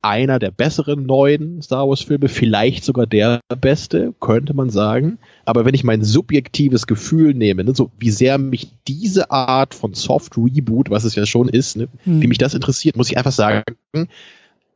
einer 0.00 0.38
der 0.38 0.50
besseren 0.50 1.06
neuen 1.06 1.60
Star 1.60 1.88
Wars 1.88 2.02
Filme, 2.02 2.28
vielleicht 2.28 2.84
sogar 2.84 3.06
der 3.06 3.40
beste, 3.60 4.14
könnte 4.20 4.54
man 4.54 4.70
sagen. 4.70 5.18
Aber 5.44 5.64
wenn 5.64 5.74
ich 5.74 5.84
mein 5.84 6.04
subjektives 6.04 6.86
Gefühl 6.86 7.34
nehme, 7.34 7.64
ne, 7.64 7.74
so 7.74 7.90
wie 7.98 8.10
sehr 8.10 8.38
mich 8.38 8.68
diese 8.86 9.30
Art 9.30 9.74
von 9.74 9.94
Soft 9.94 10.36
Reboot, 10.36 10.90
was 10.90 11.04
es 11.04 11.14
ja 11.14 11.26
schon 11.26 11.48
ist, 11.48 11.76
ne, 11.76 11.88
hm. 12.04 12.22
wie 12.22 12.28
mich 12.28 12.38
das 12.38 12.54
interessiert, 12.54 12.96
muss 12.96 13.10
ich 13.10 13.18
einfach 13.18 13.32
sagen, 13.32 13.64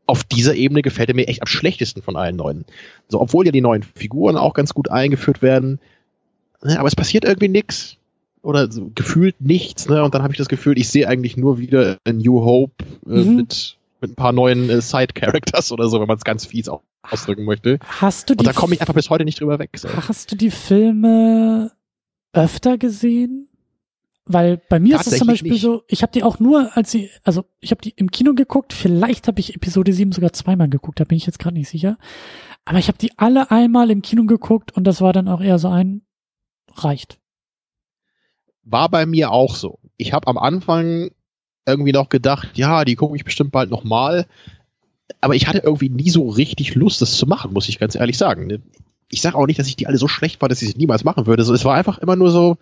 auf 0.06 0.24
dieser 0.24 0.54
Ebene 0.54 0.82
gefällt 0.82 1.08
er 1.08 1.14
mir 1.14 1.28
echt 1.28 1.42
am 1.42 1.46
schlechtesten 1.46 2.02
von 2.02 2.16
allen 2.16 2.36
neuen. 2.36 2.64
So, 3.08 3.20
obwohl 3.20 3.46
ja 3.46 3.52
die 3.52 3.60
neuen 3.60 3.84
Figuren 3.84 4.36
auch 4.36 4.54
ganz 4.54 4.74
gut 4.74 4.90
eingeführt 4.90 5.40
werden, 5.40 5.78
ne, 6.62 6.78
aber 6.78 6.88
es 6.88 6.96
passiert 6.96 7.24
irgendwie 7.24 7.48
nichts 7.48 7.96
oder 8.42 8.70
so, 8.70 8.90
gefühlt 8.94 9.40
nichts, 9.40 9.88
ne? 9.88 10.02
Und 10.02 10.14
dann 10.14 10.22
habe 10.22 10.32
ich 10.32 10.38
das 10.38 10.48
Gefühl, 10.48 10.76
ich 10.76 10.88
sehe 10.88 11.06
eigentlich 11.06 11.36
nur 11.36 11.58
wieder 11.58 11.98
ein 12.04 12.18
New 12.18 12.44
Hope 12.44 12.84
äh, 13.06 13.22
mhm. 13.22 13.36
mit 13.36 13.76
mit 14.02 14.12
ein 14.12 14.16
paar 14.16 14.32
neuen 14.32 14.68
äh, 14.68 14.82
Side-Characters 14.82 15.72
oder 15.72 15.88
so, 15.88 16.00
wenn 16.00 16.08
man 16.08 16.18
es 16.18 16.24
ganz 16.24 16.44
fies 16.44 16.68
ausdrücken 17.02 17.44
möchte. 17.44 17.78
Hast 17.86 18.28
du 18.28 18.34
die 18.34 18.40
Und 18.40 18.46
da 18.46 18.52
komme 18.52 18.74
ich 18.74 18.80
einfach 18.80 18.94
bis 18.94 19.08
heute 19.08 19.24
nicht 19.24 19.40
drüber 19.40 19.58
weg. 19.58 19.70
So. 19.76 19.88
Hast 19.88 20.30
du 20.30 20.36
die 20.36 20.50
Filme 20.50 21.72
öfter 22.32 22.76
gesehen? 22.76 23.48
Weil 24.24 24.60
bei 24.68 24.78
mir 24.78 25.00
ist 25.00 25.06
es 25.06 25.18
zum 25.18 25.26
Beispiel 25.26 25.52
nicht. 25.52 25.62
so, 25.62 25.82
ich 25.88 26.02
habe 26.02 26.12
die 26.12 26.22
auch 26.22 26.38
nur, 26.38 26.76
als 26.76 26.92
sie, 26.92 27.10
also 27.24 27.44
ich 27.60 27.70
habe 27.72 27.82
die 27.82 27.90
im 27.90 28.10
Kino 28.10 28.34
geguckt, 28.34 28.72
vielleicht 28.72 29.26
habe 29.26 29.40
ich 29.40 29.54
Episode 29.56 29.92
7 29.92 30.12
sogar 30.12 30.32
zweimal 30.32 30.68
geguckt, 30.68 31.00
da 31.00 31.04
bin 31.04 31.16
ich 31.16 31.26
jetzt 31.26 31.40
gerade 31.40 31.56
nicht 31.56 31.68
sicher. 31.68 31.98
Aber 32.64 32.78
ich 32.78 32.86
habe 32.86 32.98
die 32.98 33.18
alle 33.18 33.50
einmal 33.50 33.90
im 33.90 34.02
Kino 34.02 34.24
geguckt 34.24 34.72
und 34.72 34.84
das 34.84 35.00
war 35.00 35.12
dann 35.12 35.28
auch 35.28 35.40
eher 35.40 35.58
so 35.58 35.68
ein, 35.68 36.02
reicht. 36.74 37.18
War 38.62 38.88
bei 38.88 39.06
mir 39.06 39.32
auch 39.32 39.56
so. 39.56 39.80
Ich 39.96 40.12
habe 40.12 40.28
am 40.28 40.38
Anfang 40.38 41.10
irgendwie 41.66 41.92
noch 41.92 42.08
gedacht, 42.08 42.50
ja, 42.54 42.84
die 42.84 42.96
gucke 42.96 43.16
ich 43.16 43.24
bestimmt 43.24 43.52
bald 43.52 43.70
nochmal. 43.70 44.26
Aber 45.20 45.34
ich 45.34 45.46
hatte 45.46 45.58
irgendwie 45.58 45.90
nie 45.90 46.10
so 46.10 46.28
richtig 46.28 46.74
Lust, 46.74 47.00
das 47.02 47.16
zu 47.16 47.26
machen, 47.26 47.52
muss 47.52 47.68
ich 47.68 47.78
ganz 47.78 47.94
ehrlich 47.94 48.18
sagen. 48.18 48.62
Ich 49.08 49.20
sage 49.20 49.36
auch 49.36 49.46
nicht, 49.46 49.58
dass 49.58 49.68
ich 49.68 49.76
die 49.76 49.86
alle 49.86 49.98
so 49.98 50.08
schlecht 50.08 50.40
war, 50.40 50.48
dass 50.48 50.62
ich 50.62 50.70
sie 50.70 50.78
niemals 50.78 51.04
machen 51.04 51.26
würde. 51.26 51.44
So, 51.44 51.54
es 51.54 51.64
war 51.64 51.74
einfach 51.74 51.98
immer 51.98 52.16
nur 52.16 52.30
so, 52.30 52.56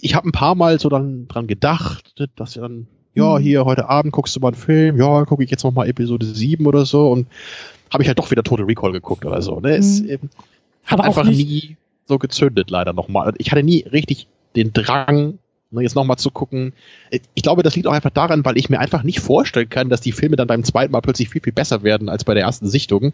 ich 0.00 0.14
habe 0.14 0.28
ein 0.28 0.32
paar 0.32 0.54
Mal 0.54 0.78
so 0.78 0.88
dann 0.88 1.26
dran 1.26 1.46
gedacht, 1.46 2.14
dass 2.36 2.54
dann, 2.54 2.86
ja, 3.14 3.38
mhm. 3.38 3.42
hier, 3.42 3.64
heute 3.64 3.88
Abend 3.88 4.12
guckst 4.12 4.36
du 4.36 4.40
mal 4.40 4.48
einen 4.48 4.56
Film, 4.56 4.98
ja, 4.98 5.24
gucke 5.24 5.42
ich 5.42 5.50
jetzt 5.50 5.64
nochmal 5.64 5.88
Episode 5.88 6.26
7 6.26 6.66
oder 6.66 6.84
so 6.84 7.10
und 7.10 7.26
habe 7.92 8.02
ich 8.02 8.08
halt 8.08 8.18
doch 8.18 8.30
wieder 8.30 8.42
Total 8.42 8.66
Recall 8.66 8.92
geguckt 8.92 9.24
oder 9.24 9.40
so. 9.40 9.58
Ne? 9.60 9.76
Es 9.76 10.00
ähm, 10.00 10.28
hat 10.84 11.00
einfach 11.00 11.24
nie 11.24 11.76
so 12.04 12.18
gezündet, 12.18 12.70
leider 12.70 12.92
nochmal. 12.92 13.32
Ich 13.38 13.50
hatte 13.50 13.62
nie 13.62 13.80
richtig 13.82 14.28
den 14.54 14.72
Drang, 14.72 15.38
Ne, 15.38 15.38
jetzt 15.72 15.94
nochmal 15.94 16.16
zu 16.16 16.30
gucken. 16.30 16.72
Ich 17.10 17.42
glaube, 17.42 17.62
das 17.62 17.74
liegt 17.76 17.86
auch 17.86 17.92
einfach 17.92 18.10
daran, 18.10 18.44
weil 18.44 18.56
ich 18.56 18.70
mir 18.70 18.78
einfach 18.78 19.02
nicht 19.02 19.20
vorstellen 19.20 19.68
kann, 19.68 19.88
dass 19.88 20.00
die 20.00 20.12
Filme 20.12 20.36
dann 20.36 20.46
beim 20.46 20.64
zweiten 20.64 20.92
Mal 20.92 21.00
plötzlich 21.00 21.28
viel, 21.28 21.42
viel 21.42 21.52
besser 21.52 21.82
werden 21.82 22.08
als 22.08 22.24
bei 22.24 22.34
der 22.34 22.44
ersten 22.44 22.68
Sichtung. 22.68 23.12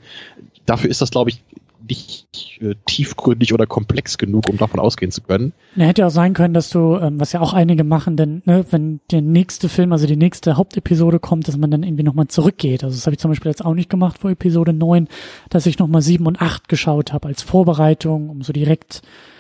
Dafür 0.67 0.91
ist 0.91 1.01
das, 1.01 1.11
glaube 1.11 1.31
ich, 1.31 1.43
nicht 1.89 2.61
äh, 2.61 2.75
tiefgründig 2.87 3.53
oder 3.53 3.67
komplex 3.67 4.19
genug, 4.19 4.49
um 4.49 4.57
davon 4.57 4.79
ausgehen 4.79 5.11
zu 5.11 5.21
können. 5.21 5.53
Ja, 5.75 5.87
hätte 5.87 6.07
auch 6.07 6.11
sein 6.11 6.33
können, 6.33 6.55
dass 6.55 6.71
du, 6.71 6.97
ähm, 6.97 7.19
was 7.19 7.33
ja 7.33 7.41
auch 7.41 7.53
einige 7.53 7.83
machen, 7.85 8.17
denn 8.17 8.43
ne, 8.45 8.65
wenn 8.71 9.01
der 9.11 9.21
nächste 9.21 9.69
Film, 9.69 9.93
also 9.93 10.07
die 10.07 10.17
nächste 10.17 10.57
Hauptepisode 10.57 11.19
kommt, 11.19 11.49
dass 11.49 11.57
man 11.57 11.71
dann 11.71 11.83
irgendwie 11.83 12.05
nochmal 12.05 12.29
zurückgeht. 12.29 12.85
Also 12.85 12.97
das 12.97 13.07
habe 13.07 13.15
ich 13.15 13.21
zum 13.21 13.31
Beispiel 13.31 13.51
jetzt 13.51 13.65
auch 13.65 13.75
nicht 13.75 13.91
gemacht 13.91 14.19
vor 14.19 14.31
Episode 14.31 14.73
9, 14.73 15.09
dass 15.51 15.67
ich 15.67 15.79
nochmal 15.79 16.03
7 16.03 16.27
und 16.27 16.41
8 16.41 16.69
geschaut 16.69 17.13
habe 17.13 17.29
als 17.29 17.43
Vorbereitung, 17.43 18.31
um 18.31 18.43
so 18.43 18.53
direkt 18.53 18.99
äh, 18.99 19.32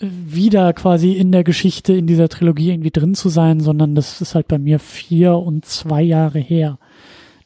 wieder 0.00 0.72
quasi 0.72 1.12
in 1.12 1.32
der 1.32 1.44
Geschichte 1.44 1.92
in 1.92 2.06
dieser 2.06 2.28
Trilogie 2.28 2.70
irgendwie 2.70 2.90
drin 2.90 3.14
zu 3.14 3.28
sein, 3.28 3.60
sondern 3.60 3.94
das 3.94 4.20
ist 4.20 4.34
halt 4.34 4.48
bei 4.48 4.58
mir 4.58 4.78
vier 4.78 5.36
und 5.36 5.64
zwei 5.64 6.02
Jahre 6.02 6.38
her, 6.40 6.78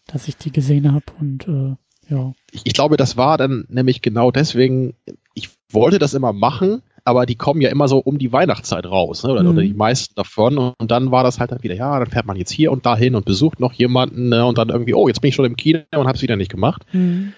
dass 0.07 0.29
ich 0.29 0.37
die 0.37 0.51
gesehen 0.51 0.93
habe 0.93 1.05
und 1.21 1.47
äh, 1.47 1.77
ja. 2.11 2.33
Ich, 2.51 2.63
ich 2.65 2.73
glaube, 2.73 2.97
das 2.97 3.17
war 3.19 3.37
dann 3.37 3.67
nämlich 3.69 4.01
genau 4.01 4.31
deswegen, 4.31 4.95
ich 5.35 5.51
wollte 5.71 5.99
das 5.99 6.15
immer 6.15 6.33
machen, 6.33 6.81
aber 7.05 7.27
die 7.27 7.35
kommen 7.35 7.61
ja 7.61 7.69
immer 7.69 7.87
so 7.87 7.99
um 7.99 8.19
die 8.19 8.33
Weihnachtszeit 8.33 8.87
raus, 8.87 9.25
ne? 9.25 9.33
oder, 9.33 9.43
Mhm. 9.43 9.49
oder 9.51 9.63
die 9.63 9.75
meisten 9.75 10.15
davon. 10.15 10.57
Und 10.57 10.91
dann 10.91 11.11
war 11.11 11.25
das 11.25 11.39
halt 11.39 11.53
dann 11.53 11.63
wieder, 11.63 11.75
ja, 11.75 11.99
dann 11.99 12.11
fährt 12.11 12.27
man 12.27 12.37
jetzt 12.37 12.51
hier 12.51 12.73
und 12.73 12.87
dahin 12.87 13.15
und 13.15 13.27
besucht 13.27 13.61
noch 13.61 13.73
jemanden 13.75 14.31
ne? 14.31 14.45
und 14.47 14.57
dann 14.57 14.71
irgendwie, 14.71 14.95
oh, 14.95 15.07
jetzt 15.09 15.21
bin 15.21 15.29
ich 15.29 15.35
schon 15.35 15.45
im 15.45 15.57
Kino 15.57 15.81
und 15.95 16.07
habe 16.07 16.17
es 16.17 16.23
wieder 16.23 16.37
nicht 16.37 16.51
gemacht. 16.51 16.87
Mhm. 16.93 17.35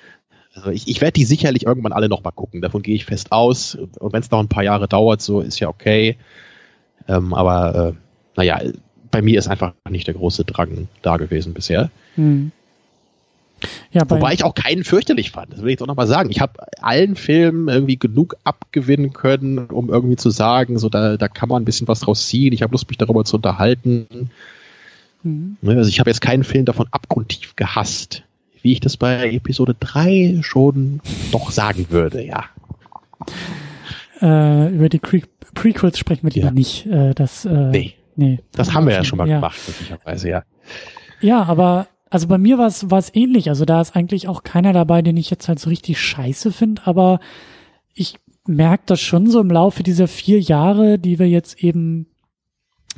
Also 0.60 0.70
ich, 0.70 0.88
ich 0.88 1.00
werde 1.00 1.12
die 1.12 1.24
sicherlich 1.24 1.66
irgendwann 1.66 1.92
alle 1.92 2.08
noch 2.08 2.22
mal 2.22 2.30
gucken, 2.30 2.60
davon 2.60 2.82
gehe 2.82 2.94
ich 2.94 3.04
fest 3.04 3.32
aus. 3.32 3.74
Und 3.74 4.12
wenn 4.12 4.20
es 4.20 4.30
noch 4.30 4.40
ein 4.40 4.48
paar 4.48 4.64
Jahre 4.64 4.88
dauert, 4.88 5.22
so 5.22 5.40
ist 5.40 5.58
ja 5.60 5.68
okay. 5.68 6.16
Ähm, 7.08 7.34
aber 7.34 7.88
äh, 7.88 7.92
naja, 8.36 8.60
bei 9.10 9.22
mir 9.22 9.38
ist 9.38 9.48
einfach 9.48 9.72
nicht 9.88 10.06
der 10.06 10.14
große 10.14 10.44
Drang 10.44 10.88
da 11.02 11.16
gewesen 11.16 11.54
bisher. 11.54 11.90
Mhm. 12.16 12.52
Ja, 13.92 14.04
bei, 14.04 14.16
Wobei 14.16 14.32
ich 14.32 14.44
auch 14.44 14.54
keinen 14.54 14.84
fürchterlich 14.84 15.30
fand. 15.32 15.52
Das 15.52 15.60
will 15.60 15.68
ich 15.68 15.72
jetzt 15.72 15.82
auch 15.82 15.86
nochmal 15.86 16.06
sagen. 16.06 16.30
Ich 16.30 16.40
habe 16.40 16.54
allen 16.80 17.16
Filmen 17.16 17.68
irgendwie 17.68 17.98
genug 17.98 18.36
abgewinnen 18.44 19.12
können, 19.12 19.58
um 19.66 19.90
irgendwie 19.90 20.16
zu 20.16 20.30
sagen, 20.30 20.78
so 20.78 20.88
da, 20.88 21.16
da 21.16 21.28
kann 21.28 21.48
man 21.48 21.62
ein 21.62 21.66
bisschen 21.66 21.88
was 21.88 22.00
draus 22.00 22.26
ziehen. 22.26 22.52
Ich 22.52 22.62
habe 22.62 22.72
Lust, 22.72 22.88
mich 22.88 22.98
darüber 22.98 23.24
zu 23.24 23.36
unterhalten. 23.36 24.30
Mhm. 25.22 25.56
Also 25.66 25.88
ich 25.88 26.00
habe 26.00 26.08
jetzt 26.08 26.20
keinen 26.20 26.44
Film 26.44 26.64
davon 26.64 26.86
abgrundtief 26.90 27.56
gehasst, 27.56 28.22
wie 28.62 28.72
ich 28.72 28.80
das 28.80 28.96
bei 28.96 29.30
Episode 29.32 29.74
3 29.78 30.38
schon 30.42 31.00
doch 31.32 31.50
sagen 31.50 31.86
würde, 31.90 32.24
ja. 32.24 32.44
äh, 34.20 34.74
über 34.74 34.88
die 34.88 34.98
Pre 34.98 35.22
Prequels 35.54 35.98
sprechen 35.98 36.22
wir 36.22 36.30
lieber 36.30 36.46
Ja. 36.48 36.52
nicht. 36.52 36.86
Äh, 36.86 37.12
das, 37.14 37.44
äh, 37.44 37.70
Nee, 37.70 37.94
nee. 38.14 38.38
das 38.52 38.72
haben 38.72 38.86
wir 38.86 38.94
ja 38.94 39.02
schon 39.02 39.16
mal 39.18 39.28
ja. 39.28 39.36
gemacht, 39.36 39.58
möglicherweise, 39.66 40.28
ja. 40.30 40.42
Ja, 41.20 41.42
aber 41.42 41.88
also 42.08 42.28
bei 42.28 42.38
mir 42.38 42.56
war 42.56 42.66
es 42.68 42.90
war 42.90 42.98
es 42.98 43.12
ähnlich. 43.14 43.48
Also 43.48 43.64
da 43.64 43.80
ist 43.80 43.96
eigentlich 43.96 44.28
auch 44.28 44.42
keiner 44.44 44.72
dabei, 44.72 45.02
den 45.02 45.16
ich 45.16 45.28
jetzt 45.30 45.48
halt 45.48 45.58
so 45.58 45.68
richtig 45.70 46.00
scheiße 46.00 46.52
finde, 46.52 46.82
aber 46.84 47.18
ich 47.94 48.14
merke 48.46 48.84
das 48.86 49.00
schon 49.00 49.28
so 49.28 49.40
im 49.40 49.50
Laufe 49.50 49.82
dieser 49.82 50.08
vier 50.08 50.40
Jahre, 50.40 50.98
die 50.98 51.18
wir 51.18 51.28
jetzt 51.28 51.62
eben 51.62 52.06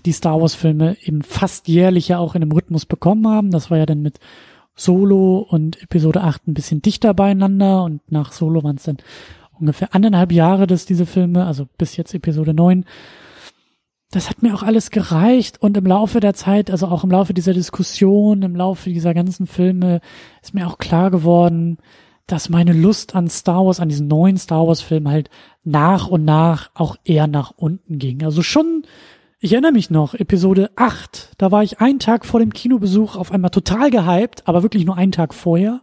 die 0.05 0.13
Star 0.13 0.41
Wars 0.41 0.55
Filme 0.55 0.97
eben 1.03 1.23
fast 1.23 1.69
jährlich 1.69 2.09
ja 2.09 2.19
auch 2.19 2.35
in 2.35 2.43
einem 2.43 2.53
Rhythmus 2.53 2.87
bekommen 2.87 3.27
haben. 3.29 3.51
Das 3.51 3.71
war 3.71 3.79
ja 3.79 3.87
dann 3.87 4.03
mit 4.03 4.19
Solo 4.75 5.39
und 5.39 5.83
Episode 5.83 6.23
8 6.23 6.49
ein 6.49 6.55
bisschen 6.55 6.83
dichter 6.83 7.15
beieinander 7.15 7.85
und 7.85 8.01
nach 8.11 8.33
Solo 8.33 8.63
waren 8.65 8.77
es 8.77 8.85
dann 8.85 8.99
ungefähr 9.59 9.95
anderthalb 9.95 10.33
Jahre, 10.33 10.67
dass 10.67 10.87
diese 10.87 11.07
Filme, 11.07 11.47
also 11.47 11.67
bis 11.79 11.97
jetzt 11.97 12.15
Episode 12.15 12.55
9, 12.55 12.85
das 14.11 14.29
hat 14.29 14.43
mir 14.43 14.55
auch 14.55 14.63
alles 14.63 14.91
gereicht 14.91 15.63
und 15.63 15.77
im 15.77 15.87
Laufe 15.87 16.21
der 16.21 16.35
Zeit, 16.35 16.71
also 16.71 16.87
auch 16.89 17.03
im 17.05 17.11
Laufe 17.11 17.33
dieser 17.33 17.55
Diskussion, 17.55 18.43
im 18.43 18.57
Laufe 18.57 18.91
dieser 18.91 19.15
ganzen 19.15 19.47
Filme, 19.47 20.01
ist 20.43 20.53
mir 20.53 20.67
auch 20.67 20.79
klar 20.79 21.11
geworden, 21.11 21.79
dass 22.27 22.49
meine 22.49 22.73
Lust 22.73 23.15
an 23.15 23.29
Star 23.29 23.65
Wars, 23.65 23.81
an 23.81 23.89
diesen 23.89 24.09
neuen 24.09 24.37
Star 24.37 24.67
Wars 24.67 24.81
Filmen 24.81 25.09
halt 25.09 25.31
nach 25.65 26.09
und 26.09 26.25
nach 26.25 26.71
auch 26.75 26.97
eher 27.05 27.27
nach 27.27 27.53
unten 27.57 27.99
ging. 27.99 28.23
Also 28.23 28.43
schon, 28.43 28.85
ich 29.43 29.53
erinnere 29.53 29.73
mich 29.73 29.91
noch, 29.91 30.15
Episode 30.15 30.71
8, 30.77 31.33
da 31.37 31.51
war 31.51 31.63
ich 31.63 31.81
einen 31.81 31.99
Tag 31.99 32.25
vor 32.25 32.41
dem 32.41 32.53
Kinobesuch 32.53 33.17
auf 33.17 33.33
einmal 33.33 33.51
total 33.51 33.91
gehypt, 33.91 34.47
aber 34.47 34.63
wirklich 34.63 34.85
nur 34.87 34.97
einen 34.97 35.13
Tag 35.13 35.35
vorher. 35.35 35.83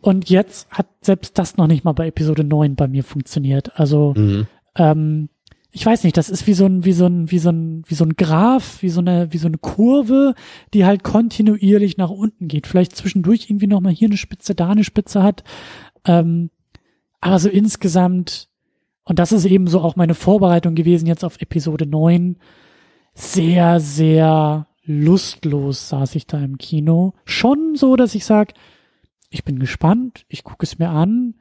Und 0.00 0.28
jetzt 0.28 0.68
hat 0.70 0.86
selbst 1.00 1.38
das 1.38 1.56
noch 1.56 1.66
nicht 1.68 1.84
mal 1.84 1.92
bei 1.92 2.08
Episode 2.08 2.44
9 2.44 2.74
bei 2.76 2.88
mir 2.88 3.04
funktioniert. 3.04 3.78
Also, 3.78 4.14
Mhm. 4.16 4.46
ähm, 4.76 5.28
ich 5.70 5.84
weiß 5.86 6.02
nicht, 6.02 6.16
das 6.16 6.30
ist 6.30 6.46
wie 6.46 6.54
so 6.54 6.66
ein, 6.66 6.84
wie 6.84 6.92
so 6.92 7.06
ein, 7.06 7.30
wie 7.30 7.38
so 7.38 7.50
ein, 7.50 7.82
wie 7.86 7.94
so 7.94 8.04
ein 8.04 8.16
Graph, 8.16 8.82
wie 8.82 8.88
so 8.88 9.00
eine, 9.00 9.32
wie 9.32 9.38
so 9.38 9.46
eine 9.46 9.58
Kurve, 9.58 10.34
die 10.74 10.84
halt 10.84 11.04
kontinuierlich 11.04 11.96
nach 11.96 12.10
unten 12.10 12.48
geht. 12.48 12.66
Vielleicht 12.66 12.96
zwischendurch 12.96 13.50
irgendwie 13.50 13.66
nochmal 13.66 13.92
hier 13.92 14.08
eine 14.08 14.16
Spitze, 14.16 14.54
da 14.54 14.70
eine 14.70 14.82
Spitze 14.84 15.22
hat. 15.22 15.44
Ähm, 16.06 16.50
aber 17.20 17.38
so 17.38 17.48
insgesamt, 17.48 18.48
und 19.08 19.18
das 19.18 19.32
ist 19.32 19.46
eben 19.46 19.66
so 19.68 19.80
auch 19.80 19.96
meine 19.96 20.14
Vorbereitung 20.14 20.74
gewesen 20.74 21.06
jetzt 21.06 21.24
auf 21.24 21.40
Episode 21.40 21.86
9, 21.86 22.36
sehr, 23.14 23.80
sehr 23.80 24.66
lustlos 24.84 25.88
saß 25.88 26.14
ich 26.14 26.26
da 26.26 26.38
im 26.38 26.58
Kino. 26.58 27.14
Schon 27.24 27.74
so, 27.74 27.96
dass 27.96 28.14
ich 28.14 28.26
sag, 28.26 28.52
ich 29.30 29.44
bin 29.44 29.58
gespannt, 29.58 30.26
ich 30.28 30.44
gucke 30.44 30.64
es 30.64 30.78
mir 30.78 30.90
an. 30.90 31.36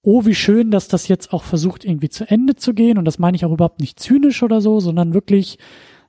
Oh, 0.00 0.24
wie 0.24 0.34
schön, 0.34 0.70
dass 0.70 0.88
das 0.88 1.08
jetzt 1.08 1.34
auch 1.34 1.42
versucht, 1.42 1.84
irgendwie 1.84 2.08
zu 2.08 2.28
Ende 2.28 2.56
zu 2.56 2.72
gehen. 2.72 2.96
Und 2.96 3.04
das 3.04 3.18
meine 3.18 3.36
ich 3.36 3.44
auch 3.44 3.52
überhaupt 3.52 3.80
nicht 3.80 4.00
zynisch 4.00 4.42
oder 4.42 4.62
so, 4.62 4.80
sondern 4.80 5.12
wirklich, 5.12 5.58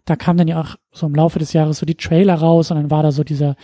da 0.06 0.16
kam 0.16 0.38
dann 0.38 0.48
ja 0.48 0.62
auch 0.62 0.76
so 0.94 1.08
im 1.08 1.16
Laufe 1.16 1.40
des 1.40 1.52
Jahres 1.52 1.80
so 1.80 1.86
die 1.86 1.96
Trailer 1.96 2.36
raus 2.36 2.72
und 2.72 2.78
dann 2.78 2.90
war 2.90 3.04
da 3.04 3.12
so 3.12 3.26
dieser, 3.26 3.58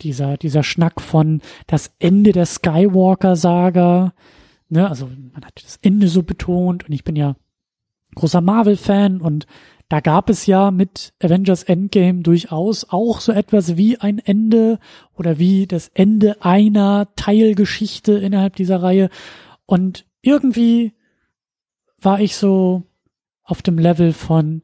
dieser, 0.00 0.38
dieser 0.38 0.62
Schnack 0.62 1.02
von 1.02 1.42
das 1.66 1.92
Ende 1.98 2.32
der 2.32 2.46
Skywalker-Saga. 2.46 4.14
Ne, 4.70 4.88
also 4.88 5.10
man 5.32 5.44
hat 5.44 5.62
das 5.64 5.78
Ende 5.82 6.08
so 6.08 6.22
betont 6.22 6.88
und 6.88 6.94
ich 6.94 7.04
bin 7.04 7.16
ja 7.16 7.36
großer 8.14 8.40
Marvel-Fan 8.40 9.20
und 9.20 9.46
da 9.88 9.98
gab 9.98 10.30
es 10.30 10.46
ja 10.46 10.70
mit 10.70 11.12
Avengers 11.20 11.64
Endgame 11.64 12.22
durchaus 12.22 12.86
auch 12.88 13.20
so 13.20 13.32
etwas 13.32 13.76
wie 13.76 13.98
ein 13.98 14.20
Ende 14.20 14.78
oder 15.14 15.40
wie 15.40 15.66
das 15.66 15.88
Ende 15.88 16.42
einer 16.44 17.08
Teilgeschichte 17.16 18.12
innerhalb 18.12 18.54
dieser 18.54 18.80
Reihe. 18.80 19.10
Und 19.66 20.06
irgendwie 20.22 20.92
war 22.00 22.20
ich 22.20 22.36
so 22.36 22.84
auf 23.42 23.62
dem 23.62 23.78
Level 23.78 24.12
von, 24.12 24.62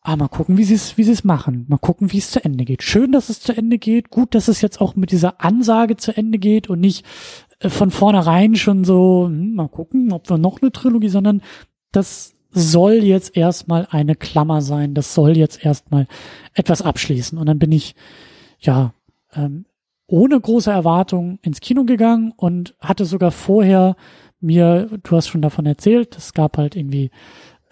ah, 0.00 0.16
mal 0.16 0.28
gucken, 0.28 0.56
wie 0.56 0.64
sie 0.64 0.74
es, 0.74 0.96
wie 0.96 1.04
sie 1.04 1.12
es 1.12 1.24
machen. 1.24 1.66
Mal 1.68 1.76
gucken, 1.76 2.12
wie 2.12 2.18
es 2.18 2.30
zu 2.30 2.42
Ende 2.42 2.64
geht. 2.64 2.82
Schön, 2.82 3.12
dass 3.12 3.28
es 3.28 3.40
zu 3.40 3.54
Ende 3.54 3.76
geht. 3.76 4.08
Gut, 4.08 4.34
dass 4.34 4.48
es 4.48 4.62
jetzt 4.62 4.80
auch 4.80 4.96
mit 4.96 5.10
dieser 5.10 5.42
Ansage 5.42 5.96
zu 5.96 6.16
Ende 6.16 6.38
geht 6.38 6.70
und 6.70 6.80
nicht 6.80 7.04
von 7.60 7.90
vornherein 7.90 8.54
schon 8.54 8.84
so, 8.84 9.26
hm, 9.26 9.54
mal 9.54 9.68
gucken, 9.68 10.12
ob 10.12 10.28
wir 10.28 10.38
noch 10.38 10.60
eine 10.60 10.72
Trilogie, 10.72 11.08
sondern 11.08 11.42
das 11.92 12.34
soll 12.50 12.94
jetzt 13.04 13.36
erstmal 13.36 13.86
eine 13.90 14.14
Klammer 14.14 14.62
sein. 14.62 14.94
Das 14.94 15.14
soll 15.14 15.36
jetzt 15.36 15.64
erstmal 15.64 16.06
etwas 16.54 16.82
abschließen. 16.82 17.38
Und 17.38 17.46
dann 17.46 17.58
bin 17.58 17.72
ich, 17.72 17.94
ja, 18.60 18.94
ähm, 19.34 19.66
ohne 20.06 20.40
große 20.40 20.70
Erwartung 20.70 21.38
ins 21.42 21.60
Kino 21.60 21.84
gegangen 21.84 22.32
und 22.36 22.74
hatte 22.80 23.04
sogar 23.04 23.30
vorher 23.30 23.96
mir, 24.40 24.88
du 25.02 25.16
hast 25.16 25.28
schon 25.28 25.42
davon 25.42 25.66
erzählt, 25.66 26.16
es 26.16 26.32
gab 26.32 26.56
halt 26.58 26.76
irgendwie 26.76 27.10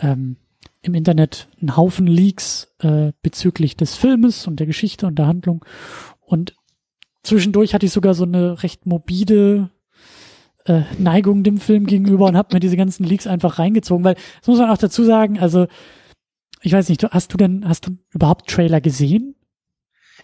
ähm, 0.01 0.37
im 0.83 0.95
Internet 0.95 1.49
einen 1.61 1.77
Haufen 1.77 2.07
Leaks 2.07 2.75
äh, 2.81 3.13
bezüglich 3.23 3.77
des 3.77 3.95
Filmes 3.95 4.47
und 4.47 4.61
der 4.61 4.67
Geschichte 4.67 5.07
und 5.07 5.19
der 5.19 5.27
Handlung. 5.27 5.65
Und 6.21 6.57
zwischendurch 7.23 7.73
hatte 7.73 7.87
ich 7.87 7.93
sogar 7.93 8.15
so 8.15 8.25
eine 8.25 8.63
recht 8.63 8.85
morbide 8.85 9.71
äh, 10.67 10.83
Neigung 10.99 11.43
dem 11.43 11.59
Film 11.59 11.87
gegenüber 11.87 12.27
und 12.27 12.37
habe 12.37 12.55
mir 12.55 12.61
diese 12.61 12.77
ganzen 12.77 13.05
Leaks 13.05 13.27
einfach 13.27 13.59
reingezogen, 13.59 14.05
weil 14.05 14.15
das 14.15 14.47
muss 14.49 14.59
man 14.59 14.71
auch 14.71 14.79
dazu 14.79 15.05
sagen, 15.05 15.39
also 15.39 15.67
ich 16.63 16.73
weiß 16.73 16.89
nicht, 16.89 17.03
hast 17.05 17.33
du 17.33 17.37
denn, 17.37 17.69
hast 17.69 17.87
du 17.87 17.99
überhaupt 18.13 18.49
Trailer 18.49 18.81
gesehen? 18.81 19.35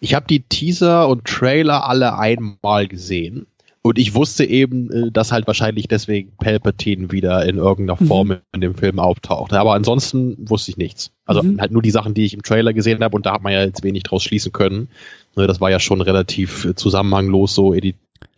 Ich 0.01 0.15
habe 0.15 0.27
die 0.27 0.41
Teaser 0.41 1.09
und 1.09 1.27
Trailer 1.27 1.87
alle 1.87 2.19
einmal 2.19 2.89
gesehen. 2.89 3.47
Und 3.83 3.99
ich 3.99 4.15
wusste 4.15 4.45
eben, 4.45 4.91
äh, 4.91 5.11
dass 5.11 5.33
halt 5.33 5.47
wahrscheinlich 5.47 5.89
deswegen 5.89 6.33
Palpatine 6.37 7.13
wieder 7.13 7.47
in 7.47 7.57
irgendeiner 7.57 8.01
Mhm. 8.01 8.07
Form 8.07 8.37
in 8.55 8.61
dem 8.61 8.75
Film 8.75 8.99
auftaucht. 8.99 9.53
Aber 9.55 9.73
ansonsten 9.75 10.37
wusste 10.51 10.71
ich 10.71 10.77
nichts. 10.77 11.13
Also 11.25 11.43
Mhm. 11.43 11.61
halt 11.61 11.73
nur 11.73 11.81
die 11.81 11.91
Sachen, 11.91 12.13
die 12.13 12.25
ich 12.27 12.35
im 12.35 12.43
Trailer 12.43 12.75
gesehen 12.75 13.03
habe 13.03 13.17
und 13.17 13.25
da 13.25 13.33
hat 13.33 13.43
man 13.43 13.53
ja 13.55 13.63
jetzt 13.65 13.83
wenig 13.83 14.03
draus 14.03 14.23
schließen 14.23 14.53
können. 14.53 14.89
Ne, 15.37 15.47
Das 15.47 15.61
war 15.63 15.71
ja 15.71 15.81
schon 15.81 16.01
relativ 16.03 16.67
äh, 16.67 16.75
zusammenhanglos 16.75 17.55
so 17.55 17.73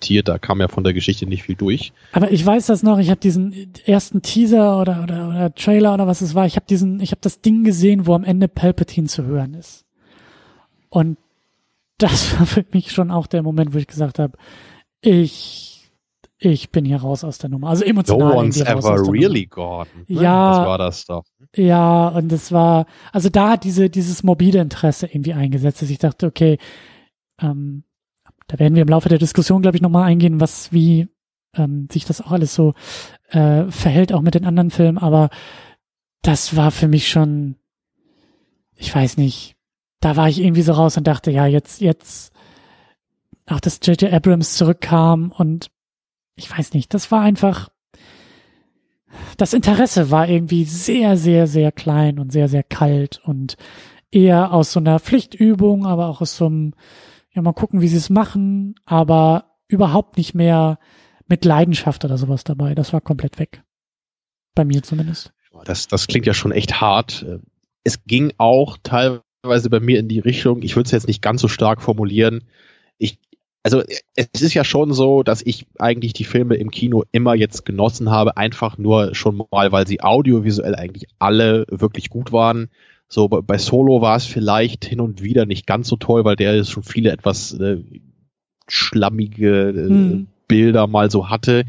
editiert, 0.02 0.28
da 0.28 0.38
kam 0.38 0.60
ja 0.60 0.68
von 0.68 0.84
der 0.84 0.92
Geschichte 0.92 1.26
nicht 1.26 1.42
viel 1.42 1.54
durch. 1.54 1.92
Aber 2.12 2.30
ich 2.30 2.44
weiß 2.44 2.66
das 2.66 2.82
noch, 2.82 2.98
ich 2.98 3.10
habe 3.10 3.20
diesen 3.20 3.72
ersten 3.84 4.22
Teaser 4.22 4.80
oder, 4.80 5.02
oder, 5.02 5.28
oder 5.28 5.54
Trailer 5.54 5.94
oder 5.94 6.06
was 6.06 6.20
es 6.20 6.34
war, 6.34 6.46
ich 6.46 6.56
habe 6.56 6.66
diesen, 6.66 7.00
ich 7.00 7.10
habe 7.12 7.20
das 7.20 7.40
Ding 7.40 7.64
gesehen, 7.64 8.06
wo 8.06 8.14
am 8.14 8.24
Ende 8.24 8.48
Palpatine 8.48 9.06
zu 9.06 9.24
hören 9.24 9.54
ist. 9.54 9.84
Und 10.88 11.18
das 11.98 12.32
war 12.38 12.46
für 12.46 12.64
mich 12.72 12.92
schon 12.92 13.10
auch 13.10 13.26
der 13.26 13.42
Moment, 13.42 13.74
wo 13.74 13.78
ich 13.78 13.86
gesagt 13.86 14.18
habe, 14.18 14.36
ich, 15.00 15.90
ich 16.38 16.70
bin 16.70 16.84
hier 16.84 16.98
raus 16.98 17.24
aus 17.24 17.38
der 17.38 17.50
Nummer. 17.50 17.68
Also 17.68 17.84
No 17.84 17.90
emotional. 17.90 18.36
one's 18.36 18.56
irgendwie 18.58 18.72
raus 18.72 19.00
ever 19.00 19.12
really 19.12 19.46
gone. 19.46 19.86
Ne? 20.08 20.22
Ja. 20.22 20.58
Das 20.58 20.66
war 20.66 20.78
das 20.78 21.04
doch. 21.06 21.24
Nummer. 21.38 21.68
Ja, 21.68 22.08
und 22.08 22.32
es 22.32 22.50
war, 22.52 22.86
also 23.12 23.28
da 23.28 23.50
hat 23.50 23.64
diese, 23.64 23.90
dieses 23.90 24.22
morbide 24.22 24.58
Interesse 24.58 25.06
irgendwie 25.06 25.34
eingesetzt, 25.34 25.82
dass 25.82 25.90
ich 25.90 25.98
dachte, 25.98 26.26
okay, 26.26 26.58
ähm, 27.40 27.84
da 28.52 28.58
werden 28.58 28.74
wir 28.74 28.82
im 28.82 28.88
Laufe 28.88 29.08
der 29.08 29.18
Diskussion, 29.18 29.62
glaube 29.62 29.78
ich, 29.78 29.82
nochmal 29.82 30.04
eingehen, 30.04 30.38
was, 30.38 30.72
wie, 30.72 31.08
ähm, 31.56 31.88
sich 31.90 32.04
das 32.04 32.20
auch 32.20 32.32
alles 32.32 32.54
so 32.54 32.74
äh, 33.30 33.64
verhält, 33.70 34.12
auch 34.12 34.20
mit 34.20 34.34
den 34.34 34.44
anderen 34.44 34.70
Filmen, 34.70 34.98
aber 34.98 35.30
das 36.20 36.54
war 36.54 36.70
für 36.70 36.86
mich 36.86 37.08
schon, 37.08 37.56
ich 38.76 38.94
weiß 38.94 39.16
nicht, 39.16 39.56
da 40.00 40.16
war 40.16 40.28
ich 40.28 40.38
irgendwie 40.38 40.60
so 40.60 40.72
raus 40.72 40.98
und 40.98 41.06
dachte, 41.06 41.30
ja, 41.30 41.46
jetzt, 41.46 41.80
jetzt, 41.80 42.34
auch 43.46 43.58
dass 43.58 43.80
J.J. 43.82 44.12
Abrams 44.12 44.54
zurückkam 44.54 45.32
und 45.34 45.70
ich 46.36 46.50
weiß 46.50 46.74
nicht, 46.74 46.92
das 46.92 47.10
war 47.10 47.22
einfach, 47.22 47.70
das 49.38 49.54
Interesse 49.54 50.10
war 50.10 50.28
irgendwie 50.28 50.64
sehr, 50.64 51.16
sehr, 51.16 51.46
sehr 51.46 51.72
klein 51.72 52.18
und 52.18 52.32
sehr, 52.32 52.48
sehr 52.48 52.64
kalt 52.64 53.22
und 53.24 53.56
eher 54.10 54.52
aus 54.52 54.72
so 54.72 54.80
einer 54.80 55.00
Pflichtübung, 55.00 55.86
aber 55.86 56.08
auch 56.08 56.20
aus 56.20 56.36
so 56.36 56.46
einem, 56.46 56.74
ja, 57.34 57.42
mal 57.42 57.52
gucken, 57.52 57.80
wie 57.80 57.88
sie 57.88 57.96
es 57.96 58.10
machen, 58.10 58.74
aber 58.84 59.56
überhaupt 59.68 60.16
nicht 60.18 60.34
mehr 60.34 60.78
mit 61.26 61.44
Leidenschaft 61.44 62.04
oder 62.04 62.18
sowas 62.18 62.44
dabei. 62.44 62.74
Das 62.74 62.92
war 62.92 63.00
komplett 63.00 63.38
weg. 63.38 63.62
Bei 64.54 64.64
mir 64.64 64.82
zumindest. 64.82 65.32
Das, 65.64 65.88
das 65.88 66.06
klingt 66.06 66.26
ja 66.26 66.34
schon 66.34 66.52
echt 66.52 66.80
hart. 66.80 67.24
Es 67.84 68.04
ging 68.04 68.32
auch 68.36 68.76
teilweise 68.82 69.70
bei 69.70 69.80
mir 69.80 69.98
in 69.98 70.08
die 70.08 70.18
Richtung, 70.18 70.62
ich 70.62 70.76
würde 70.76 70.86
es 70.86 70.92
jetzt 70.92 71.08
nicht 71.08 71.22
ganz 71.22 71.40
so 71.40 71.48
stark 71.48 71.80
formulieren. 71.80 72.44
Ich, 72.98 73.18
also 73.62 73.82
es 74.14 74.42
ist 74.42 74.54
ja 74.54 74.64
schon 74.64 74.92
so, 74.92 75.22
dass 75.22 75.40
ich 75.42 75.66
eigentlich 75.78 76.12
die 76.12 76.24
Filme 76.24 76.56
im 76.56 76.70
Kino 76.70 77.04
immer 77.12 77.34
jetzt 77.34 77.64
genossen 77.64 78.10
habe, 78.10 78.36
einfach 78.36 78.76
nur 78.76 79.14
schon 79.14 79.42
mal, 79.50 79.72
weil 79.72 79.86
sie 79.86 80.02
audiovisuell 80.02 80.74
eigentlich 80.74 81.06
alle 81.18 81.64
wirklich 81.70 82.10
gut 82.10 82.32
waren. 82.32 82.68
So 83.12 83.28
bei 83.28 83.58
Solo 83.58 84.00
war 84.00 84.16
es 84.16 84.24
vielleicht 84.24 84.86
hin 84.86 84.98
und 84.98 85.22
wieder 85.22 85.44
nicht 85.44 85.66
ganz 85.66 85.86
so 85.86 85.96
toll, 85.96 86.24
weil 86.24 86.34
der 86.34 86.64
schon 86.64 86.82
viele 86.82 87.12
etwas 87.12 87.52
äh, 87.52 87.76
schlammige 88.68 89.68
äh, 89.68 89.74
hm. 89.74 90.28
Bilder 90.48 90.86
mal 90.86 91.10
so 91.10 91.28
hatte. 91.28 91.64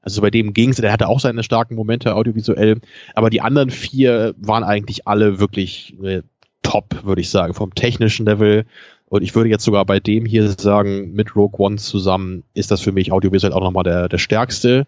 Also 0.00 0.22
bei 0.22 0.30
dem 0.30 0.54
ging 0.54 0.70
es, 0.70 0.76
der 0.76 0.90
hatte 0.90 1.08
auch 1.08 1.20
seine 1.20 1.42
starken 1.42 1.74
Momente 1.74 2.14
audiovisuell, 2.14 2.80
aber 3.14 3.28
die 3.28 3.42
anderen 3.42 3.68
vier 3.68 4.34
waren 4.38 4.64
eigentlich 4.64 5.06
alle 5.06 5.38
wirklich 5.38 5.94
äh, 6.02 6.22
top, 6.62 7.04
würde 7.04 7.20
ich 7.20 7.28
sagen, 7.28 7.52
vom 7.52 7.74
technischen 7.74 8.24
Level. 8.24 8.64
Und 9.10 9.20
ich 9.20 9.34
würde 9.34 9.50
jetzt 9.50 9.64
sogar 9.64 9.84
bei 9.84 10.00
dem 10.00 10.24
hier 10.24 10.48
sagen, 10.48 11.12
mit 11.12 11.36
Rogue 11.36 11.60
One 11.60 11.76
zusammen 11.76 12.44
ist 12.54 12.70
das 12.70 12.80
für 12.80 12.92
mich 12.92 13.12
audiovisuell 13.12 13.52
auch 13.52 13.60
nochmal 13.60 13.84
der, 13.84 14.08
der 14.08 14.18
stärkste. 14.18 14.86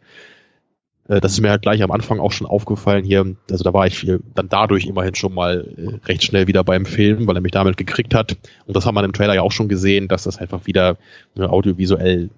Äh, 1.10 1.20
das 1.20 1.32
ist 1.32 1.40
mir 1.40 1.50
halt 1.50 1.62
gleich 1.62 1.82
am 1.82 1.90
Anfang 1.90 2.20
auch 2.20 2.32
schon 2.32 2.46
aufgefallen 2.46 3.04
hier. 3.04 3.34
Also 3.50 3.64
da 3.64 3.74
war 3.74 3.86
ich 3.86 4.06
dann 4.34 4.48
dadurch 4.48 4.86
immerhin 4.86 5.14
schon 5.14 5.34
mal 5.34 5.66
äh, 5.76 6.06
recht 6.06 6.22
schnell 6.24 6.46
wieder 6.46 6.64
beim 6.64 6.86
Film, 6.86 7.26
weil 7.26 7.36
er 7.36 7.42
mich 7.42 7.52
damit 7.52 7.76
gekriegt 7.76 8.14
hat. 8.14 8.36
Und 8.66 8.76
das 8.76 8.86
haben 8.86 8.94
wir 8.94 9.04
im 9.04 9.12
Trailer 9.12 9.34
ja 9.34 9.42
auch 9.42 9.52
schon 9.52 9.68
gesehen, 9.68 10.08
dass 10.08 10.22
das 10.22 10.38
einfach 10.38 10.66
wieder 10.66 10.96
äh, 11.36 11.42
audiovisuell 11.42 12.30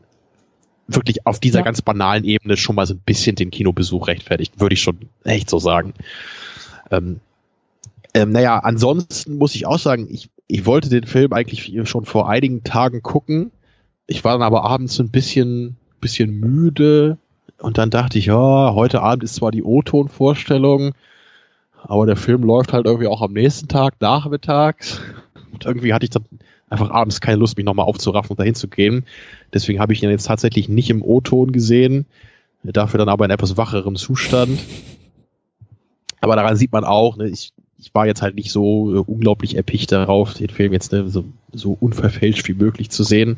wirklich 0.89 1.27
auf 1.27 1.39
dieser 1.39 1.61
ja. 1.61 1.65
ganz 1.65 1.83
banalen 1.83 2.25
Ebene 2.25 2.57
schon 2.57 2.75
mal 2.75 2.87
so 2.87 2.95
ein 2.95 3.03
bisschen 3.05 3.37
den 3.37 3.51
Kinobesuch 3.51 4.09
rechtfertigt, 4.09 4.59
würde 4.59 4.73
ich 4.75 4.83
schon 4.83 4.99
echt 5.25 5.49
so 5.49 5.59
sagen. 5.59 5.93
Ähm, 6.91 7.21
ähm, 8.15 8.33
naja, 8.33 8.59
ansonsten 8.59 9.39
muss 9.39 9.55
ich 9.55 9.67
auch 9.67 9.79
sagen, 9.79 10.09
ich, 10.11 10.29
ich 10.49 10.67
wollte 10.67 10.89
den 10.89 11.07
Film 11.07 11.33
eigentlich 11.33 11.73
schon 11.89 12.05
vor 12.05 12.29
einigen 12.29 12.65
Tagen 12.65 13.03
gucken. 13.03 13.53
Ich 14.07 14.25
war 14.25 14.33
dann 14.33 14.43
aber 14.43 14.65
abends 14.65 14.99
ein 14.99 15.11
bisschen, 15.11 15.77
bisschen 16.01 16.41
müde 16.41 17.17
und 17.63 17.79
dann 17.79 17.91
dachte 17.91 18.19
ich, 18.19 18.27
ja, 18.27 18.75
heute 18.75 19.03
Abend 19.03 19.23
ist 19.23 19.37
zwar 19.37 19.53
die 19.53 19.63
O-Ton-Vorstellung, 19.63 20.95
aber 21.81 22.07
der 22.07 22.17
Film 22.17 22.43
läuft 22.43 22.73
halt 22.73 22.87
irgendwie 22.87 23.07
auch 23.07 23.23
am 23.23 23.33
nächsten 23.33 23.69
Tag 23.69 24.01
nachmittags. 24.01 25.01
Und 25.53 25.65
irgendwie 25.65 25.95
hatte 25.95 26.05
ich 26.05 26.11
dann 26.11 26.25
einfach 26.69 26.91
abends 26.91 27.21
keine 27.21 27.37
Lust, 27.37 27.57
mich 27.57 27.65
nochmal 27.65 27.87
aufzuraffen 27.87 28.31
und 28.31 28.41
dahin 28.41 28.57
zu 28.57 28.67
gehen. 28.67 29.05
Deswegen 29.55 29.79
habe 29.79 29.93
ich 29.93 30.03
ihn 30.03 30.11
jetzt 30.11 30.27
tatsächlich 30.27 30.69
nicht 30.69 30.91
im 30.91 31.03
O-Ton 31.03 31.53
gesehen, 31.53 32.07
dafür 32.65 32.99
dann 32.99 33.09
aber 33.09 33.27
in 33.27 33.31
etwas 33.31 33.57
wacherem 33.57 33.95
Zustand. 33.95 34.59
Aber 36.21 36.35
daran 36.35 36.57
sieht 36.57 36.73
man 36.73 36.85
auch, 36.85 37.17
ne, 37.17 37.29
ich, 37.29 37.53
ich 37.79 37.95
war 37.95 38.07
jetzt 38.07 38.23
halt 38.23 38.35
nicht 38.35 38.51
so 38.51 38.93
äh, 38.93 38.99
unglaublich 38.99 39.57
erpicht 39.57 39.93
darauf, 39.93 40.35
den 40.35 40.51
Film 40.51 40.73
jetzt 40.73 40.91
ne, 40.91 41.09
so, 41.09 41.25
so 41.53 41.77
unverfälscht 41.79 42.49
wie 42.49 42.55
möglich 42.55 42.91
zu 42.91 43.05
sehen. 43.05 43.37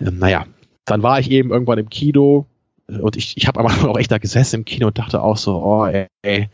Ähm, 0.00 0.18
naja, 0.18 0.46
dann 0.86 1.02
war 1.02 1.20
ich 1.20 1.30
eben 1.30 1.50
irgendwann 1.50 1.78
im 1.78 1.90
Kino 1.90 2.46
und 2.88 3.16
ich, 3.16 3.36
ich 3.36 3.46
habe 3.46 3.60
Anfang 3.60 3.90
auch 3.90 3.98
echt 3.98 4.10
da 4.10 4.18
gesessen 4.18 4.56
im 4.56 4.64
Kino 4.64 4.88
und 4.88 4.98
dachte 4.98 5.22
auch 5.22 5.36
so, 5.36 5.62
oh 5.62 5.86
ey, 5.86 6.48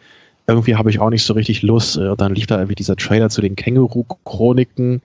irgendwie 0.47 0.77
habe 0.77 0.91
ich 0.91 0.99
auch 0.99 1.11
nicht 1.11 1.25
so 1.25 1.35
richtig 1.35 1.63
Lust. 1.63 1.97
Und 1.97 2.21
dann 2.21 2.35
lief 2.35 2.47
da 2.47 2.57
irgendwie 2.57 2.75
dieser 2.75 2.97
Trailer 2.97 3.31
zu 3.31 3.41
den 3.41 3.57
Känguru-Chroniken 3.57 5.03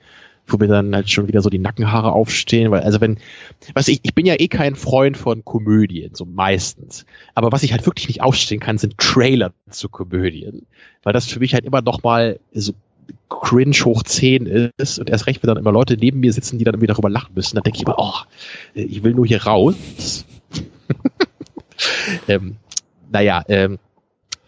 wo 0.52 0.58
mir 0.58 0.68
dann 0.68 0.96
halt 0.96 1.10
schon 1.10 1.28
wieder 1.28 1.42
so 1.42 1.50
die 1.50 1.60
Nackenhaare 1.60 2.12
aufstehen, 2.12 2.72
weil 2.72 2.82
also 2.82 3.02
wenn, 3.02 3.18
was 3.74 3.88
ich, 3.88 4.00
ich 4.04 4.14
bin 4.14 4.26
ja 4.26 4.36
eh 4.38 4.48
kein 4.48 4.76
Freund 4.76 5.18
von 5.18 5.44
Komödien, 5.46 6.16
so 6.16 6.26
meistens. 6.26 7.06
Aber 7.36 7.52
was 7.52 7.64
ich 7.64 7.72
halt 7.72 7.86
wirklich 7.86 8.08
nicht 8.08 8.22
aufstehen 8.22 8.60
kann, 8.60 8.78
sind 8.78 8.98
Trailer 8.98 9.54
zu 9.70 9.90
Komödien, 9.90 10.66
weil 11.04 11.14
das 11.14 11.28
für 11.28 11.40
mich 11.40 11.54
halt 11.54 11.66
immer 11.66 11.82
noch 11.82 12.04
mal 12.04 12.40
so 12.54 12.74
cringe 13.30 13.76
hoch 13.86 14.04
10 14.04 14.46
ist 14.78 15.00
und 15.00 15.10
erst 15.10 15.28
recht, 15.28 15.42
wenn 15.44 15.48
dann 15.48 15.58
immer 15.58 15.72
Leute 15.72 15.98
neben 15.98 16.20
mir 16.20 16.34
sitzen, 16.34 16.58
die 16.58 16.64
dann 16.64 16.76
irgendwie 16.76 16.88
darüber 16.88 17.10
lachen 17.10 17.34
müssen, 17.36 17.56
dann 17.56 17.64
denke 17.64 17.78
ich 17.78 17.84
immer, 17.84 17.96
oh, 17.98 18.14
ich 18.74 19.04
will 19.04 19.14
nur 19.14 19.26
hier 19.26 19.44
raus. 19.44 20.26
ähm, 22.28 22.58
naja, 23.12 23.44
ähm, 23.48 23.80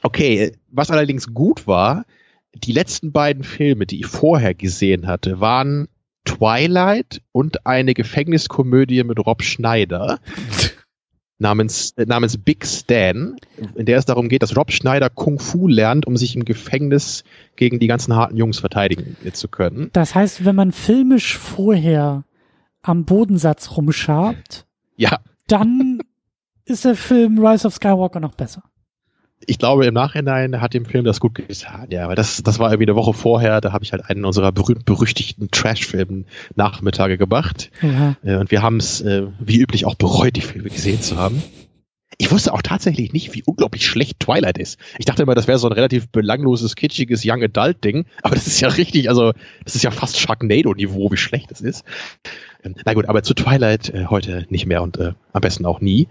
okay, 0.02 0.54
was 0.70 0.92
allerdings 0.92 1.34
gut 1.34 1.68
war, 1.68 2.06
die 2.54 2.74
letzten 2.74 3.12
beiden 3.12 3.44
Filme, 3.44 3.86
die 3.86 4.02
ich 4.02 4.08
vorher 4.08 4.54
gesehen 4.54 5.08
hatte, 5.08 5.40
waren 5.40 5.88
Twilight 6.26 7.22
und 7.32 7.66
eine 7.66 7.94
Gefängniskomödie 7.94 9.04
mit 9.04 9.20
Rob 9.20 9.42
Schneider 9.42 10.20
namens, 11.40 11.92
äh, 11.98 12.06
namens 12.06 12.38
Big 12.38 12.66
Stan, 12.66 13.36
in 13.76 13.86
der 13.86 13.98
es 13.98 14.06
darum 14.06 14.30
geht, 14.30 14.44
dass 14.44 14.56
Rob 14.56 14.72
Schneider 14.72 15.10
Kung 15.10 15.40
Fu 15.40 15.68
lernt, 15.68 16.06
um 16.06 16.16
sich 16.16 16.36
im 16.36 16.46
Gefängnis 16.46 17.24
gegen 17.56 17.80
die 17.80 17.88
ganzen 17.88 18.16
harten 18.16 18.38
Jungs 18.38 18.60
verteidigen 18.60 19.18
zu 19.34 19.48
können. 19.48 19.90
Das 19.94 20.14
heißt, 20.14 20.46
wenn 20.46 20.56
man 20.56 20.72
filmisch 20.72 21.38
vorher 21.38 22.24
am 22.84 23.06
Bodensatz 23.06 23.76
rumschabt, 23.76 24.66
ja. 24.96 25.20
dann 25.48 25.91
ist 26.72 26.86
der 26.86 26.96
Film 26.96 27.46
Rise 27.46 27.68
of 27.68 27.76
Skywalker 27.76 28.20
noch 28.20 28.36
besser 28.36 28.64
ich 29.48 29.58
glaube, 29.58 29.86
im 29.86 29.94
Nachhinein 29.94 30.62
hat 30.62 30.74
dem 30.74 30.86
Film 30.86 31.06
das 31.06 31.20
gut 31.20 31.36
getan, 31.36 31.88
ja, 31.90 32.08
weil 32.08 32.16
das, 32.16 32.44
das 32.44 32.60
war 32.60 32.72
irgendwie 32.72 32.92
eine 32.92 32.96
Woche 32.96 33.14
vorher, 33.14 33.62
da 33.62 33.72
habe 33.72 33.84
ich 33.84 33.92
halt 33.92 34.06
einen 34.06 34.26
unserer 34.26 34.52
berühmt-berüchtigten 34.52 35.50
Trash-Film-Nachmittage 35.52 37.18
gemacht. 37.18 37.72
Ja. 37.82 38.16
Äh, 38.24 38.36
und 38.36 38.52
wir 38.52 38.62
haben 38.62 38.78
es, 38.78 39.02
äh, 39.02 39.28
wie 39.40 39.60
üblich, 39.60 39.86
auch 39.86 39.96
bereut, 39.96 40.36
die 40.36 40.42
Filme 40.42 40.70
gesehen 40.70 41.02
zu 41.02 41.18
haben. 41.18 41.42
Ich 42.18 42.30
wusste 42.30 42.54
auch 42.54 42.62
tatsächlich 42.62 43.14
nicht, 43.14 43.34
wie 43.34 43.42
unglaublich 43.44 43.88
schlecht 43.88 44.20
Twilight 44.20 44.60
ist. 44.60 44.80
Ich 45.00 45.06
dachte 45.06 45.24
immer, 45.24 45.34
das 45.34 45.48
wäre 45.48 45.58
so 45.58 45.68
ein 45.68 45.74
relativ 45.74 46.10
belangloses, 46.10 46.76
kitschiges 46.76 47.24
Young 47.26 47.42
Adult 47.42 47.84
Ding, 47.84 48.06
aber 48.22 48.36
das 48.36 48.46
ist 48.46 48.60
ja 48.62 48.68
richtig, 48.68 49.10
also 49.10 49.34
das 49.66 49.76
ist 49.76 49.84
ja 49.84 49.90
fast 49.90 50.20
Sharknado-Niveau, 50.20 51.12
wie 51.12 51.18
schlecht 51.18 51.52
es 51.52 51.62
ist. 51.62 51.84
Ähm, 52.64 52.76
na 52.86 52.94
gut, 52.94 53.10
aber 53.10 53.24
zu 53.24 53.34
Twilight 53.34 53.90
äh, 53.90 54.06
heute 54.06 54.46
nicht 54.50 54.68
mehr 54.68 54.84
und 54.84 54.98
äh, 54.98 55.14
am 55.34 55.42
besten 55.42 55.66
auch 55.66 55.82
nie. 55.82 56.08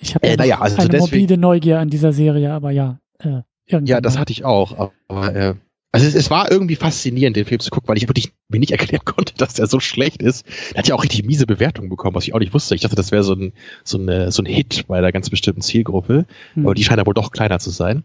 Ich 0.00 0.14
habe 0.14 0.26
äh, 0.26 0.36
naja, 0.36 0.60
also 0.60 0.76
eine 0.78 0.88
deswegen, 0.88 1.00
morbide 1.00 1.36
Neugier 1.38 1.78
an 1.78 1.90
dieser 1.90 2.12
Serie, 2.12 2.52
aber 2.52 2.70
ja. 2.70 2.98
Äh, 3.18 3.42
ja, 3.66 4.00
das 4.00 4.18
hatte 4.18 4.32
ich 4.32 4.44
auch. 4.44 4.90
Aber 5.08 5.34
äh, 5.34 5.54
also 5.92 6.06
es, 6.06 6.14
es, 6.14 6.30
war 6.30 6.50
irgendwie 6.50 6.76
faszinierend, 6.76 7.36
den 7.36 7.44
Film 7.44 7.60
zu 7.60 7.70
gucken, 7.70 7.88
weil 7.88 7.96
ich 7.96 8.08
wirklich 8.08 8.32
mir 8.48 8.60
nicht 8.60 8.70
erklären 8.72 9.04
konnte, 9.04 9.34
dass 9.36 9.54
der 9.54 9.66
so 9.66 9.80
schlecht 9.80 10.22
ist. 10.22 10.46
Der 10.72 10.78
hat 10.78 10.88
ja 10.88 10.94
auch 10.94 11.02
richtig 11.02 11.24
miese 11.24 11.46
Bewertungen 11.46 11.88
bekommen, 11.88 12.14
was 12.14 12.24
ich 12.24 12.34
auch 12.34 12.38
nicht 12.38 12.54
wusste. 12.54 12.74
Ich 12.74 12.80
dachte, 12.80 12.96
das 12.96 13.12
wäre 13.12 13.24
so 13.24 13.34
ein, 13.34 13.52
so, 13.84 13.98
eine, 13.98 14.30
so 14.30 14.42
ein 14.42 14.46
Hit 14.46 14.86
bei 14.88 14.98
einer 14.98 15.12
ganz 15.12 15.30
bestimmten 15.30 15.62
Zielgruppe. 15.62 16.26
Hm. 16.54 16.64
Aber 16.64 16.74
die 16.74 16.84
scheint 16.84 16.98
ja 16.98 17.06
wohl 17.06 17.14
doch 17.14 17.32
kleiner 17.32 17.58
zu 17.58 17.70
sein. 17.70 18.04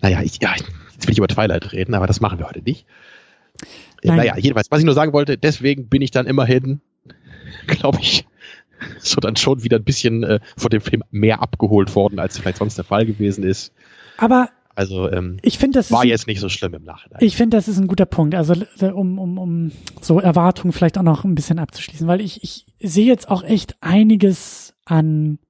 Naja, 0.00 0.22
ich, 0.22 0.40
ja, 0.40 0.54
jetzt 0.54 1.06
will 1.06 1.12
ich 1.12 1.18
über 1.18 1.28
Twilight 1.28 1.72
reden, 1.72 1.94
aber 1.94 2.06
das 2.06 2.20
machen 2.20 2.38
wir 2.38 2.46
heute 2.46 2.62
nicht. 2.62 2.86
Nein. 4.04 4.16
Naja, 4.16 4.36
jedenfalls, 4.36 4.70
was 4.70 4.78
ich 4.78 4.84
nur 4.84 4.94
sagen 4.94 5.12
wollte, 5.12 5.36
deswegen 5.36 5.88
bin 5.88 6.02
ich 6.02 6.12
dann 6.12 6.26
immerhin, 6.26 6.80
glaube 7.66 7.98
ich, 8.00 8.26
so 8.98 9.20
dann 9.20 9.36
schon 9.36 9.62
wieder 9.62 9.78
ein 9.78 9.84
bisschen 9.84 10.22
äh, 10.22 10.40
von 10.56 10.70
dem 10.70 10.80
Film 10.80 11.02
mehr 11.10 11.42
abgeholt 11.42 11.94
worden, 11.94 12.18
als 12.18 12.38
vielleicht 12.38 12.58
sonst 12.58 12.76
der 12.76 12.84
Fall 12.84 13.06
gewesen 13.06 13.44
ist. 13.44 13.72
Aber 14.16 14.50
also 14.78 15.10
ähm, 15.10 15.38
ich 15.42 15.58
finde, 15.58 15.80
das 15.80 15.90
war 15.90 16.04
jetzt 16.04 16.28
nicht 16.28 16.38
so 16.38 16.48
schlimm 16.48 16.72
im 16.72 16.84
Nachhinein. 16.84 17.18
Ich 17.20 17.36
finde, 17.36 17.56
das 17.56 17.66
ist 17.66 17.78
ein 17.78 17.88
guter 17.88 18.06
Punkt. 18.06 18.36
Also 18.36 18.54
um, 18.80 19.18
um, 19.18 19.36
um 19.36 19.72
so 20.00 20.20
Erwartungen 20.20 20.72
vielleicht 20.72 20.96
auch 20.98 21.02
noch 21.02 21.24
ein 21.24 21.34
bisschen 21.34 21.58
abzuschließen, 21.58 22.06
weil 22.06 22.20
ich, 22.20 22.44
ich 22.44 22.64
sehe 22.80 23.04
jetzt 23.04 23.28
auch 23.28 23.42
echt 23.42 23.76
einiges 23.80 24.74
an, 24.84 25.40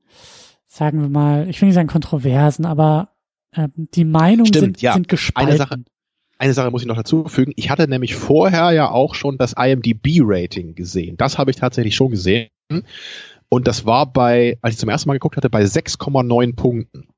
sagen 0.67 1.03
wir 1.03 1.11
mal, 1.11 1.47
ich 1.51 1.61
will 1.61 1.67
nicht 1.67 1.75
sagen 1.75 1.89
Kontroversen, 1.89 2.65
aber 2.65 3.11
äh, 3.53 3.69
die 3.75 4.07
Meinungen 4.07 4.51
sind, 4.51 4.81
ja. 4.81 4.95
sind 4.95 5.09
gespalten. 5.09 5.51
Eine 5.51 5.59
Sache, 5.59 5.85
eine 6.39 6.55
Sache 6.55 6.71
muss 6.71 6.81
ich 6.81 6.89
noch 6.89 6.97
dazu 6.97 7.25
fügen. 7.27 7.53
Ich 7.57 7.69
hatte 7.69 7.87
nämlich 7.87 8.15
vorher 8.15 8.71
ja 8.71 8.91
auch 8.91 9.15
schon 9.15 9.37
das 9.37 9.53
IMDb-Rating 9.53 10.75
gesehen. 10.75 11.19
Das 11.19 11.37
habe 11.37 11.51
ich 11.51 11.59
tatsächlich 11.59 11.95
schon 11.95 12.11
gesehen. 12.13 12.49
Und 13.49 13.67
das 13.67 13.87
war 13.87 14.13
bei, 14.13 14.59
als 14.63 14.75
ich 14.75 14.81
zum 14.81 14.89
ersten 14.89 15.09
Mal 15.09 15.15
geguckt 15.15 15.37
hatte, 15.37 15.51
bei 15.51 15.63
6,9 15.63 16.55
Punkten. 16.55 17.09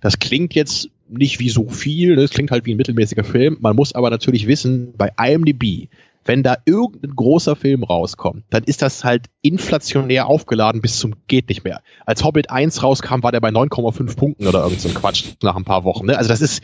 Das 0.00 0.18
klingt 0.18 0.54
jetzt 0.54 0.88
nicht 1.08 1.38
wie 1.40 1.50
so 1.50 1.68
viel, 1.68 2.16
das 2.16 2.30
klingt 2.30 2.50
halt 2.50 2.64
wie 2.64 2.74
ein 2.74 2.76
mittelmäßiger 2.76 3.24
Film. 3.24 3.58
Man 3.60 3.76
muss 3.76 3.94
aber 3.94 4.10
natürlich 4.10 4.46
wissen, 4.46 4.94
bei 4.96 5.10
IMDb 5.18 5.88
wenn 6.24 6.42
da 6.42 6.56
irgendein 6.64 7.14
großer 7.14 7.56
Film 7.56 7.84
rauskommt, 7.84 8.44
dann 8.50 8.64
ist 8.64 8.82
das 8.82 9.04
halt 9.04 9.26
inflationär 9.42 10.26
aufgeladen 10.26 10.80
bis 10.80 10.98
zum 10.98 11.14
geht 11.26 11.48
nicht 11.48 11.64
mehr. 11.64 11.82
Als 12.06 12.24
Hobbit 12.24 12.50
1 12.50 12.82
rauskam, 12.82 13.22
war 13.22 13.32
der 13.32 13.40
bei 13.40 13.48
9,5 13.48 14.16
Punkten 14.16 14.46
oder 14.46 14.62
irgend 14.62 14.80
so 14.80 14.88
ein 14.88 14.94
Quatsch 14.94 15.32
nach 15.42 15.56
ein 15.56 15.64
paar 15.64 15.84
Wochen. 15.84 16.06
Ne? 16.06 16.16
Also 16.16 16.28
das 16.28 16.40
ist, 16.40 16.62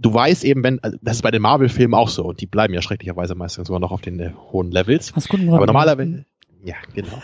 du 0.00 0.12
weißt 0.12 0.44
eben, 0.44 0.62
wenn, 0.62 0.82
also 0.82 0.96
das 1.02 1.16
ist 1.16 1.22
bei 1.22 1.30
den 1.30 1.42
Marvel-Filmen 1.42 1.94
auch 1.94 2.08
so 2.08 2.24
und 2.24 2.40
die 2.40 2.46
bleiben 2.46 2.72
ja 2.72 2.82
schrecklicherweise 2.82 3.34
meistens 3.34 3.66
sogar 3.66 3.80
noch 3.80 3.92
auf 3.92 4.00
den 4.00 4.18
äh, 4.20 4.30
hohen 4.52 4.70
Levels. 4.70 5.12
Aber 5.56 5.66
normalerweise, 5.66 6.24
ja, 6.64 6.76
genau. 6.94 7.20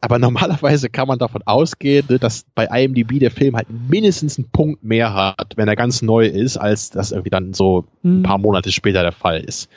Aber 0.00 0.18
normalerweise 0.18 0.88
kann 0.90 1.08
man 1.08 1.18
davon 1.18 1.42
ausgehen, 1.44 2.06
ne, 2.08 2.18
dass 2.18 2.44
bei 2.54 2.66
IMDb 2.66 3.18
der 3.18 3.30
Film 3.30 3.56
halt 3.56 3.68
mindestens 3.70 4.38
einen 4.38 4.48
Punkt 4.50 4.84
mehr 4.84 5.14
hat, 5.14 5.56
wenn 5.56 5.68
er 5.68 5.76
ganz 5.76 6.02
neu 6.02 6.26
ist, 6.26 6.56
als 6.56 6.90
das 6.90 7.12
irgendwie 7.12 7.30
dann 7.30 7.54
so 7.54 7.86
ein 8.04 8.18
mhm. 8.18 8.22
paar 8.22 8.38
Monate 8.38 8.70
später 8.72 9.02
der 9.02 9.12
Fall 9.12 9.40
ist. 9.40 9.68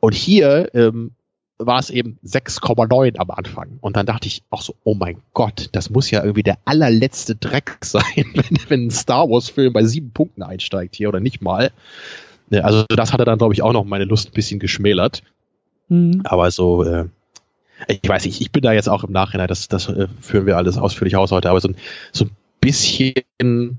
Und 0.00 0.14
hier 0.14 0.70
ähm, 0.74 1.12
war 1.58 1.78
es 1.78 1.90
eben 1.90 2.18
6,9 2.24 3.18
am 3.18 3.30
Anfang. 3.30 3.78
Und 3.80 3.96
dann 3.96 4.06
dachte 4.06 4.28
ich 4.28 4.42
auch 4.50 4.62
so, 4.62 4.74
oh 4.84 4.94
mein 4.94 5.20
Gott, 5.34 5.68
das 5.72 5.90
muss 5.90 6.10
ja 6.10 6.22
irgendwie 6.22 6.44
der 6.44 6.58
allerletzte 6.64 7.34
Dreck 7.34 7.78
sein, 7.82 8.02
wenn, 8.34 8.58
wenn 8.68 8.86
ein 8.86 8.90
Star 8.90 9.28
Wars-Film 9.28 9.72
bei 9.72 9.84
sieben 9.84 10.12
Punkten 10.12 10.42
einsteigt 10.42 10.96
hier 10.96 11.08
oder 11.08 11.20
nicht 11.20 11.42
mal. 11.42 11.70
Also 12.50 12.84
das 12.88 13.12
hatte 13.12 13.24
dann, 13.24 13.38
glaube 13.38 13.54
ich, 13.54 13.62
auch 13.62 13.72
noch 13.72 13.84
meine 13.84 14.04
Lust 14.04 14.30
ein 14.30 14.34
bisschen 14.34 14.58
geschmälert. 14.58 15.22
Mhm. 15.88 16.22
Aber 16.24 16.50
so, 16.50 16.82
äh, 16.84 17.06
ich 17.86 18.08
weiß 18.08 18.24
nicht, 18.24 18.40
ich 18.40 18.50
bin 18.50 18.62
da 18.62 18.72
jetzt 18.72 18.88
auch 18.88 19.04
im 19.04 19.12
Nachhinein, 19.12 19.48
das, 19.48 19.68
das 19.68 19.88
äh, 19.88 20.08
führen 20.20 20.46
wir 20.46 20.56
alles 20.56 20.78
ausführlich 20.78 21.16
aus 21.16 21.30
heute, 21.30 21.50
aber 21.50 21.60
so, 21.60 21.70
so 22.12 22.24
ein 22.24 22.30
bisschen 22.60 23.78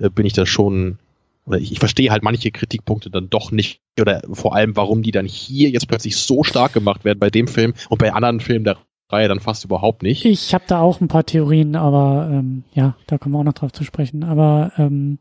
äh, 0.00 0.10
bin 0.10 0.26
ich 0.26 0.32
da 0.32 0.46
schon 0.46 0.98
oder 1.46 1.58
ich, 1.58 1.72
ich 1.72 1.78
verstehe 1.78 2.10
halt 2.10 2.22
manche 2.22 2.50
Kritikpunkte 2.50 3.10
dann 3.10 3.28
doch 3.28 3.50
nicht 3.50 3.80
oder 4.00 4.22
vor 4.32 4.54
allem, 4.54 4.76
warum 4.76 5.02
die 5.02 5.10
dann 5.10 5.26
hier 5.26 5.70
jetzt 5.70 5.88
plötzlich 5.88 6.16
so 6.16 6.44
stark 6.44 6.72
gemacht 6.72 7.04
werden 7.04 7.18
bei 7.18 7.30
dem 7.30 7.48
Film 7.48 7.74
und 7.88 7.98
bei 7.98 8.12
anderen 8.12 8.40
Filmen 8.40 8.64
der 8.64 8.78
Reihe 9.10 9.28
dann 9.28 9.40
fast 9.40 9.64
überhaupt 9.64 10.02
nicht. 10.02 10.24
Ich 10.24 10.54
habe 10.54 10.64
da 10.66 10.80
auch 10.80 11.00
ein 11.00 11.08
paar 11.08 11.26
Theorien, 11.26 11.76
aber 11.76 12.28
ähm, 12.30 12.64
ja, 12.72 12.96
da 13.06 13.18
kommen 13.18 13.34
wir 13.34 13.40
auch 13.40 13.44
noch 13.44 13.54
drauf 13.54 13.72
zu 13.72 13.84
sprechen. 13.84 14.22
Aber 14.22 14.72
ähm, 14.78 15.18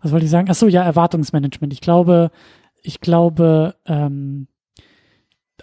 was 0.00 0.12
wollte 0.12 0.26
ich 0.26 0.30
sagen? 0.30 0.48
Ach 0.50 0.54
so, 0.54 0.68
ja, 0.68 0.84
Erwartungsmanagement. 0.84 1.72
Ich 1.72 1.80
glaube, 1.80 2.30
ich 2.82 3.00
glaube, 3.00 3.74
ähm, 3.86 4.46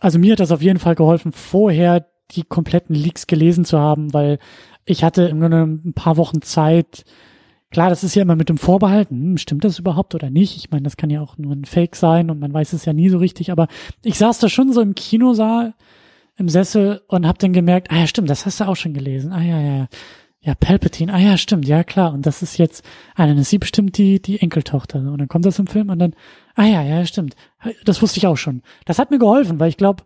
also 0.03 0.19
mir 0.19 0.33
hat 0.33 0.39
das 0.39 0.51
auf 0.51 0.61
jeden 0.61 0.79
Fall 0.79 0.95
geholfen, 0.95 1.31
vorher 1.31 2.07
die 2.31 2.43
kompletten 2.43 2.95
Leaks 2.95 3.27
gelesen 3.27 3.65
zu 3.65 3.79
haben, 3.79 4.13
weil 4.13 4.39
ich 4.85 5.03
hatte 5.03 5.23
im 5.23 5.39
Grunde 5.39 5.63
ein 5.63 5.93
paar 5.93 6.17
Wochen 6.17 6.41
Zeit, 6.41 7.05
Klar, 7.73 7.89
das 7.89 8.03
ist 8.03 8.13
ja 8.13 8.21
immer 8.21 8.35
mit 8.35 8.49
dem 8.49 8.59
Vorbehalt, 8.59 9.09
hm, 9.09 9.37
stimmt 9.37 9.63
das 9.63 9.79
überhaupt 9.79 10.13
oder 10.13 10.29
nicht? 10.29 10.57
Ich 10.57 10.69
meine, 10.69 10.83
das 10.83 10.95
kann 10.95 11.09
ja 11.09 11.21
auch 11.21 11.39
nur 11.39 11.53
ein 11.53 11.65
Fake 11.65 11.95
sein 11.95 12.29
und 12.29 12.39
man 12.39 12.53
weiß 12.53 12.71
es 12.73 12.85
ja 12.85 12.93
nie 12.93 13.09
so 13.09 13.17
richtig, 13.17 13.51
aber 13.51 13.67
ich 14.03 14.19
saß 14.19 14.37
da 14.37 14.47
schon 14.47 14.71
so 14.71 14.79
im 14.79 14.93
Kinosaal 14.93 15.73
im 16.37 16.49
Sessel 16.49 17.01
und 17.07 17.27
hab 17.27 17.39
dann 17.39 17.51
gemerkt, 17.51 17.91
ah 17.91 17.97
ja, 17.97 18.05
stimmt, 18.05 18.29
das 18.29 18.45
hast 18.45 18.59
du 18.59 18.67
auch 18.67 18.75
schon 18.75 18.93
gelesen. 18.93 19.31
Ah 19.31 19.41
ja, 19.41 19.59
ja, 19.59 19.87
ja, 20.41 20.53
Palpatine, 20.53 21.11
ah 21.11 21.17
ja, 21.17 21.35
stimmt, 21.35 21.67
ja 21.67 21.83
klar. 21.83 22.13
Und 22.13 22.27
das 22.27 22.43
ist 22.43 22.57
jetzt, 22.59 22.85
ah, 23.15 23.25
dann 23.25 23.39
ist 23.39 23.49
sie 23.49 23.57
bestimmt 23.57 23.97
die, 23.97 24.21
die 24.21 24.39
Enkeltochter. 24.39 24.99
Und 24.99 25.17
dann 25.17 25.27
kommt 25.27 25.45
das 25.45 25.57
im 25.57 25.65
Film 25.65 25.89
und 25.89 25.97
dann, 25.97 26.13
ah 26.55 26.65
ja, 26.65 26.81
ja, 26.83 27.05
stimmt. 27.05 27.35
Das 27.85 28.01
wusste 28.01 28.17
ich 28.17 28.27
auch 28.27 28.37
schon. 28.37 28.61
Das 28.85 28.99
hat 28.99 29.11
mir 29.11 29.19
geholfen, 29.19 29.59
weil 29.59 29.69
ich 29.69 29.77
glaube, 29.77 30.03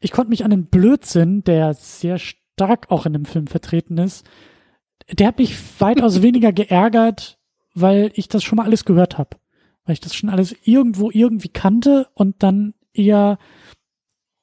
ich 0.00 0.10
konnte 0.10 0.30
mich 0.30 0.44
an 0.44 0.50
den 0.50 0.66
Blödsinn, 0.66 1.44
der 1.44 1.74
sehr 1.74 2.18
stark 2.18 2.90
auch 2.90 3.06
in 3.06 3.12
dem 3.12 3.24
Film 3.24 3.46
vertreten 3.46 3.98
ist, 3.98 4.26
der 5.10 5.28
hat 5.28 5.38
mich 5.38 5.56
weitaus 5.80 6.22
weniger 6.22 6.52
geärgert, 6.52 7.38
weil 7.74 8.12
ich 8.14 8.28
das 8.28 8.42
schon 8.42 8.56
mal 8.56 8.64
alles 8.64 8.84
gehört 8.84 9.18
habe. 9.18 9.36
Weil 9.84 9.94
ich 9.94 10.00
das 10.00 10.14
schon 10.14 10.30
alles 10.30 10.54
irgendwo 10.64 11.10
irgendwie 11.10 11.48
kannte 11.48 12.08
und 12.14 12.42
dann 12.42 12.74
eher, 12.92 13.38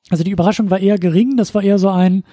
also 0.10 0.24
die 0.24 0.32
Überraschung 0.32 0.70
war 0.70 0.80
eher 0.80 0.98
gering, 0.98 1.38
das 1.38 1.54
war 1.56 1.64
eher 1.64 1.78
so 1.78 1.90
ein, 1.90 2.24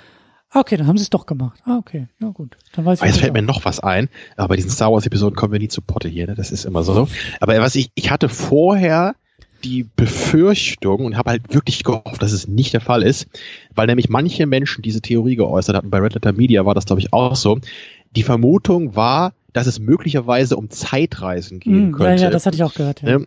ah, 0.51 0.61
okay, 0.61 0.77
dann 0.77 0.87
haben 0.87 0.99
sie 0.99 1.03
es 1.03 1.11
doch 1.11 1.27
gemacht. 1.27 1.61
Ah, 1.65 1.77
okay, 1.79 2.09
na 2.19 2.29
gut. 2.29 2.57
Dann 2.75 2.85
weiß 2.85 3.01
ich. 3.01 3.07
Jetzt 3.07 3.19
fällt 3.19 3.31
auch. 3.31 3.35
mir 3.35 3.43
noch 3.43 3.65
was 3.65 3.81
ein, 3.81 4.09
aber 4.37 4.49
bei 4.49 4.57
diesen 4.57 4.71
Star 4.71 4.93
Wars 4.93 5.07
Episoden 5.07 5.37
kommen 5.37 5.53
wir 5.53 5.59
nie 5.59 5.69
zu 5.69 5.83
Potte 5.83 6.09
hier, 6.09 6.27
ne? 6.27 6.35
Das 6.35 6.51
ist 6.51 6.65
immer 6.65 6.83
so. 6.83 7.09
Aber 7.41 7.59
was 7.61 7.75
ich, 7.75 7.91
ich 7.95 8.11
hatte 8.11 8.29
vorher 8.29 9.15
die 9.65 9.87
Befürchtung 9.97 11.05
und 11.05 11.17
habe 11.17 11.31
halt 11.31 11.55
wirklich 11.55 11.83
gehofft, 11.83 12.23
dass 12.23 12.33
es 12.33 12.47
nicht 12.47 12.73
der 12.73 12.81
Fall 12.81 13.03
ist, 13.03 13.27
weil 13.75 13.87
nämlich 13.87 14.09
manche 14.09 14.47
Menschen 14.47 14.83
diese 14.83 15.01
Theorie 15.01 15.37
geäußert 15.37 15.77
hatten. 15.77 15.91
Bei 15.91 15.99
Red 15.99 16.15
Letter 16.15 16.33
Media 16.33 16.65
war 16.67 16.75
das, 16.75 16.85
glaube 16.85 17.01
ich, 17.01 17.13
auch 17.13 17.37
so, 17.37 17.59
die 18.15 18.23
Vermutung 18.23 18.97
war, 18.97 19.33
dass 19.53 19.67
es 19.67 19.79
möglicherweise 19.79 20.57
um 20.57 20.71
Zeitreisen 20.71 21.61
gehen 21.61 21.91
mm, 21.91 21.93
könnte. 21.93 22.23
Ja, 22.23 22.29
ja, 22.29 22.31
das 22.31 22.47
hatte 22.47 22.57
ich 22.57 22.63
auch 22.63 22.75
gehört. 22.75 23.03
Ja. 23.03 23.21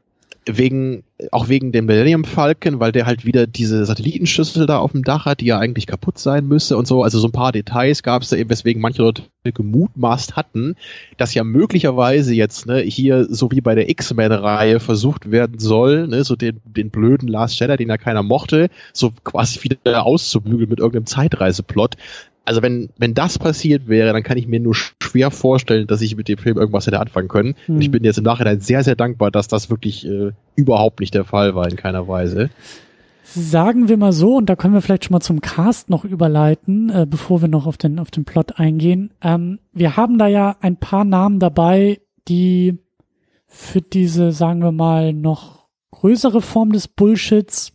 Wegen, 0.45 1.03
auch 1.31 1.47
wegen 1.49 1.71
dem 1.71 1.85
Millennium 1.85 2.23
Falcon, 2.23 2.79
weil 2.79 2.91
der 2.91 3.05
halt 3.05 3.25
wieder 3.25 3.45
diese 3.45 3.85
Satellitenschüssel 3.85 4.65
da 4.65 4.79
auf 4.79 4.93
dem 4.93 5.03
Dach 5.03 5.25
hat, 5.25 5.41
die 5.41 5.45
ja 5.45 5.59
eigentlich 5.59 5.85
kaputt 5.85 6.17
sein 6.17 6.47
müsste 6.47 6.77
und 6.77 6.87
so. 6.87 7.03
Also 7.03 7.19
so 7.19 7.27
ein 7.27 7.31
paar 7.31 7.51
Details 7.51 8.03
gab 8.03 8.21
es 8.21 8.29
da 8.29 8.37
eben, 8.37 8.49
weswegen 8.49 8.81
manche 8.81 9.01
Leute 9.01 9.23
gemutmaßt 9.43 10.35
hatten, 10.35 10.75
dass 11.17 11.33
ja 11.33 11.43
möglicherweise 11.43 12.33
jetzt 12.33 12.65
ne, 12.65 12.79
hier, 12.79 13.25
so 13.29 13.51
wie 13.51 13.61
bei 13.61 13.75
der 13.75 13.89
X-Men-Reihe, 13.89 14.79
versucht 14.79 15.31
werden 15.31 15.59
soll, 15.59 16.07
ne, 16.07 16.23
so 16.23 16.35
den, 16.35 16.61
den 16.65 16.89
blöden 16.89 17.27
Last 17.27 17.59
Jedi, 17.59 17.77
den 17.77 17.89
ja 17.89 17.97
keiner 17.97 18.23
mochte, 18.23 18.69
so 18.93 19.11
quasi 19.23 19.63
wieder 19.63 20.05
auszubügeln 20.05 20.69
mit 20.69 20.79
irgendeinem 20.79 21.05
Zeitreiseplot 21.05 21.95
also 22.49 22.63
wenn, 22.63 22.89
wenn 22.97 23.13
das 23.13 23.37
passiert 23.37 23.87
wäre, 23.87 24.11
dann 24.11 24.23
kann 24.23 24.39
ich 24.39 24.47
mir 24.47 24.59
nur 24.59 24.73
schwer 24.73 25.29
vorstellen, 25.29 25.85
dass 25.85 26.01
ich 26.01 26.15
mit 26.15 26.27
dem 26.27 26.39
Film 26.39 26.57
irgendwas 26.57 26.87
hätte 26.87 26.99
anfangen 26.99 27.27
können. 27.27 27.53
Hm. 27.67 27.75
Und 27.75 27.81
ich 27.83 27.91
bin 27.91 28.03
jetzt 28.03 28.17
im 28.17 28.23
Nachhinein 28.23 28.59
sehr, 28.59 28.83
sehr 28.83 28.95
dankbar, 28.95 29.29
dass 29.29 29.47
das 29.47 29.69
wirklich 29.69 30.03
äh, 30.07 30.31
überhaupt 30.55 30.99
nicht 30.99 31.13
der 31.13 31.25
Fall 31.25 31.53
war 31.53 31.69
in 31.69 31.75
keiner 31.75 32.07
Weise. 32.07 32.49
Sagen 33.23 33.87
wir 33.87 33.97
mal 33.97 34.13
so, 34.13 34.37
und 34.37 34.47
da 34.47 34.55
können 34.55 34.73
wir 34.73 34.81
vielleicht 34.81 35.05
schon 35.05 35.13
mal 35.13 35.19
zum 35.19 35.41
Cast 35.41 35.91
noch 35.91 36.05
überleiten, 36.05 36.89
äh, 36.89 37.05
bevor 37.07 37.41
wir 37.41 37.49
noch 37.49 37.67
auf 37.67 37.77
den, 37.77 37.99
auf 37.99 38.09
den 38.09 38.25
Plot 38.25 38.57
eingehen. 38.57 39.11
Ähm, 39.21 39.59
wir 39.71 39.95
haben 39.95 40.17
da 40.17 40.25
ja 40.25 40.57
ein 40.59 40.77
paar 40.77 41.03
Namen 41.05 41.37
dabei, 41.37 41.99
die 42.27 42.79
für 43.45 43.83
diese, 43.83 44.31
sagen 44.31 44.63
wir 44.63 44.71
mal, 44.71 45.13
noch 45.13 45.67
größere 45.91 46.41
Form 46.41 46.71
des 46.71 46.87
Bullshits 46.87 47.73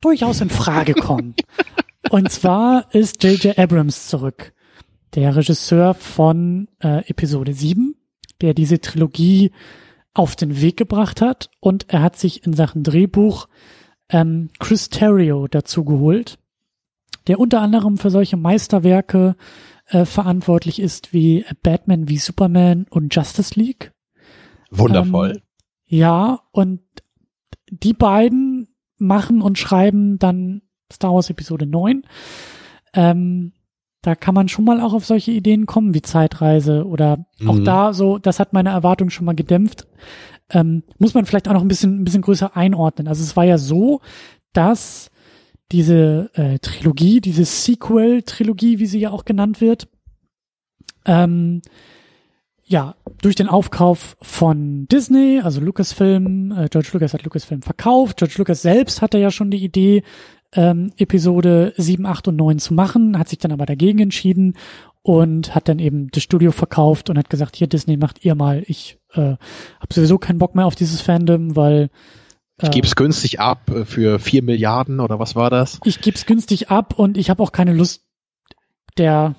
durchaus 0.00 0.40
in 0.42 0.48
Frage 0.48 0.94
kommen. 0.94 1.34
Und 2.10 2.30
zwar 2.30 2.94
ist 2.94 3.22
J.J. 3.22 3.58
Abrams 3.58 4.08
zurück, 4.08 4.52
der 5.14 5.36
Regisseur 5.36 5.94
von 5.94 6.68
äh, 6.80 7.08
Episode 7.08 7.52
7, 7.52 7.94
der 8.40 8.54
diese 8.54 8.80
Trilogie 8.80 9.52
auf 10.14 10.36
den 10.36 10.60
Weg 10.60 10.76
gebracht 10.76 11.20
hat. 11.20 11.50
Und 11.60 11.86
er 11.88 12.02
hat 12.02 12.16
sich 12.16 12.44
in 12.46 12.52
Sachen 12.52 12.82
Drehbuch 12.82 13.48
ähm, 14.10 14.50
Chris 14.58 14.88
Terrio 14.88 15.48
dazu 15.48 15.84
geholt, 15.84 16.38
der 17.26 17.38
unter 17.38 17.60
anderem 17.60 17.98
für 17.98 18.10
solche 18.10 18.36
Meisterwerke 18.36 19.36
äh, 19.86 20.04
verantwortlich 20.04 20.80
ist 20.80 21.12
wie 21.12 21.44
Batman 21.62 22.08
wie 22.08 22.18
Superman 22.18 22.86
und 22.90 23.14
Justice 23.14 23.58
League. 23.58 23.92
Wundervoll. 24.70 25.30
Ähm, 25.30 25.42
ja, 25.86 26.40
und 26.52 26.80
die 27.70 27.94
beiden 27.94 28.68
machen 28.98 29.40
und 29.40 29.58
schreiben 29.58 30.18
dann 30.18 30.62
Star 30.92 31.14
Wars 31.14 31.30
Episode 31.30 31.66
9. 31.66 32.02
Ähm, 32.94 33.52
da 34.02 34.14
kann 34.14 34.34
man 34.34 34.48
schon 34.48 34.64
mal 34.64 34.80
auch 34.80 34.94
auf 34.94 35.04
solche 35.04 35.32
Ideen 35.32 35.66
kommen 35.66 35.92
wie 35.92 36.02
Zeitreise 36.02 36.86
oder 36.86 37.26
auch 37.46 37.56
mhm. 37.56 37.64
da 37.64 37.92
so, 37.92 38.18
das 38.18 38.38
hat 38.38 38.52
meine 38.52 38.70
Erwartung 38.70 39.10
schon 39.10 39.26
mal 39.26 39.34
gedämpft. 39.34 39.86
Ähm, 40.50 40.82
muss 40.98 41.14
man 41.14 41.26
vielleicht 41.26 41.48
auch 41.48 41.52
noch 41.52 41.62
ein 41.62 41.68
bisschen, 41.68 42.00
ein 42.00 42.04
bisschen 42.04 42.22
größer 42.22 42.56
einordnen. 42.56 43.08
Also 43.08 43.22
es 43.22 43.36
war 43.36 43.44
ja 43.44 43.58
so, 43.58 44.00
dass 44.52 45.10
diese 45.72 46.30
äh, 46.34 46.58
Trilogie, 46.60 47.20
diese 47.20 47.44
Sequel-Trilogie, 47.44 48.78
wie 48.78 48.86
sie 48.86 49.00
ja 49.00 49.10
auch 49.10 49.24
genannt 49.24 49.60
wird, 49.60 49.88
ähm, 51.04 51.60
ja, 52.64 52.96
durch 53.22 53.34
den 53.34 53.48
Aufkauf 53.48 54.16
von 54.20 54.86
Disney, 54.88 55.40
also 55.42 55.60
Lucasfilm, 55.60 56.52
äh, 56.52 56.68
George 56.68 56.90
Lucas 56.92 57.14
hat 57.14 57.24
Lucasfilm 57.24 57.62
verkauft. 57.62 58.18
George 58.18 58.34
Lucas 58.36 58.60
selbst 58.60 59.00
hatte 59.00 59.18
ja 59.18 59.30
schon 59.30 59.50
die 59.50 59.64
Idee, 59.64 60.02
ähm, 60.54 60.92
Episode 60.96 61.74
7, 61.76 62.06
8 62.06 62.28
und 62.28 62.36
9 62.36 62.58
zu 62.58 62.74
machen, 62.74 63.18
hat 63.18 63.28
sich 63.28 63.38
dann 63.38 63.52
aber 63.52 63.66
dagegen 63.66 63.98
entschieden 63.98 64.54
und 65.02 65.54
hat 65.54 65.68
dann 65.68 65.78
eben 65.78 66.08
das 66.10 66.22
Studio 66.22 66.52
verkauft 66.52 67.10
und 67.10 67.18
hat 67.18 67.30
gesagt, 67.30 67.56
hier 67.56 67.66
Disney 67.66 67.96
macht 67.96 68.24
ihr 68.24 68.34
mal, 68.34 68.62
ich 68.66 68.98
äh, 69.12 69.20
habe 69.20 69.94
sowieso 69.94 70.18
keinen 70.18 70.38
Bock 70.38 70.54
mehr 70.54 70.66
auf 70.66 70.74
dieses 70.74 71.00
Fandom, 71.00 71.56
weil 71.56 71.90
äh, 72.60 72.66
ich 72.66 72.70
gebe 72.70 72.86
es 72.86 72.96
günstig 72.96 73.40
ab 73.40 73.70
äh, 73.70 73.84
für 73.84 74.18
vier 74.18 74.42
Milliarden 74.42 75.00
oder 75.00 75.18
was 75.18 75.36
war 75.36 75.50
das? 75.50 75.80
Ich 75.84 76.00
gebe 76.00 76.16
es 76.16 76.26
günstig 76.26 76.70
ab 76.70 76.98
und 76.98 77.16
ich 77.16 77.30
habe 77.30 77.42
auch 77.42 77.52
keine 77.52 77.72
Lust, 77.72 78.04
der 78.96 79.36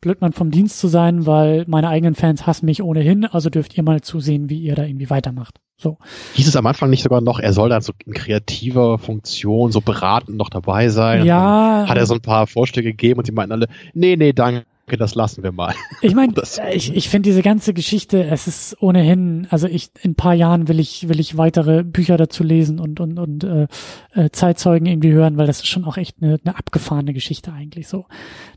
Blödmann 0.00 0.32
vom 0.32 0.50
Dienst 0.50 0.78
zu 0.78 0.88
sein, 0.88 1.26
weil 1.26 1.64
meine 1.66 1.88
eigenen 1.88 2.14
Fans 2.14 2.46
hassen 2.46 2.66
mich 2.66 2.82
ohnehin, 2.82 3.24
also 3.24 3.50
dürft 3.50 3.76
ihr 3.76 3.82
mal 3.82 4.00
zusehen, 4.00 4.48
wie 4.48 4.60
ihr 4.60 4.74
da 4.74 4.84
irgendwie 4.84 5.10
weitermacht. 5.10 5.60
So. 5.78 5.98
Hieß 6.34 6.48
es 6.48 6.56
am 6.56 6.66
Anfang 6.66 6.88
nicht 6.88 7.02
sogar 7.02 7.20
noch, 7.20 7.38
er 7.38 7.52
soll 7.52 7.68
dann 7.68 7.82
so 7.82 7.92
in 8.06 8.14
kreativer 8.14 8.98
Funktion, 8.98 9.72
so 9.72 9.82
beratend 9.82 10.38
noch 10.38 10.48
dabei 10.48 10.88
sein? 10.88 11.26
Ja. 11.26 11.84
Hat 11.86 11.98
er 11.98 12.06
so 12.06 12.14
ein 12.14 12.22
paar 12.22 12.46
Vorschläge 12.46 12.90
gegeben 12.92 13.18
und 13.18 13.28
die 13.28 13.32
meinten 13.32 13.52
alle, 13.52 13.68
nee, 13.92 14.16
nee, 14.16 14.32
danke, 14.32 14.64
das 14.96 15.14
lassen 15.14 15.42
wir 15.42 15.52
mal. 15.52 15.74
Ich 16.00 16.14
meine, 16.14 16.32
ich, 16.72 16.96
ich 16.96 17.10
finde 17.10 17.28
diese 17.28 17.42
ganze 17.42 17.74
Geschichte, 17.74 18.24
es 18.24 18.46
ist 18.46 18.80
ohnehin, 18.80 19.46
also 19.50 19.66
ich 19.66 19.90
in 20.00 20.12
ein 20.12 20.14
paar 20.14 20.32
Jahren 20.32 20.66
will 20.68 20.80
ich 20.80 21.10
will 21.10 21.20
ich 21.20 21.36
weitere 21.36 21.82
Bücher 21.82 22.16
dazu 22.16 22.42
lesen 22.42 22.80
und 22.80 22.98
und 22.98 23.18
und 23.18 23.44
äh, 23.44 23.66
äh, 24.14 24.30
Zeitzeugen 24.30 24.86
irgendwie 24.86 25.12
hören, 25.12 25.36
weil 25.36 25.46
das 25.46 25.58
ist 25.58 25.66
schon 25.66 25.84
auch 25.84 25.98
echt 25.98 26.22
eine, 26.22 26.38
eine 26.42 26.56
abgefahrene 26.56 27.12
Geschichte 27.12 27.52
eigentlich 27.52 27.86
so, 27.86 28.06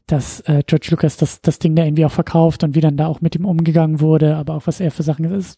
dass 0.07 0.39
äh, 0.41 0.63
George 0.65 0.87
Lucas 0.91 1.17
das 1.17 1.41
das 1.41 1.59
Ding 1.59 1.75
da 1.75 1.83
irgendwie 1.83 2.05
auch 2.05 2.11
verkauft 2.11 2.63
und 2.63 2.75
wie 2.75 2.81
dann 2.81 2.95
da 2.95 3.07
auch 3.07 3.19
mit 3.19 3.35
ihm 3.35 3.43
umgegangen 3.43 3.99
wurde, 3.99 4.37
aber 4.37 4.53
auch 4.53 4.67
was 4.67 4.79
er 4.79 4.91
für 4.91 5.03
Sachen 5.03 5.25
ist. 5.25 5.57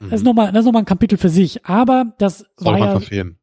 Das 0.00 0.12
ist 0.12 0.20
mhm. 0.20 0.26
nochmal, 0.26 0.52
das 0.52 0.60
ist 0.60 0.66
nochmal 0.66 0.82
ein 0.82 0.86
Kapitel 0.86 1.18
für 1.18 1.28
sich. 1.28 1.64
Aber 1.66 2.14
das 2.18 2.38
Soll 2.56 2.72
war 2.72 2.72
man 2.72 2.88
ja, 2.88 2.90
verfilmen. 2.90 3.38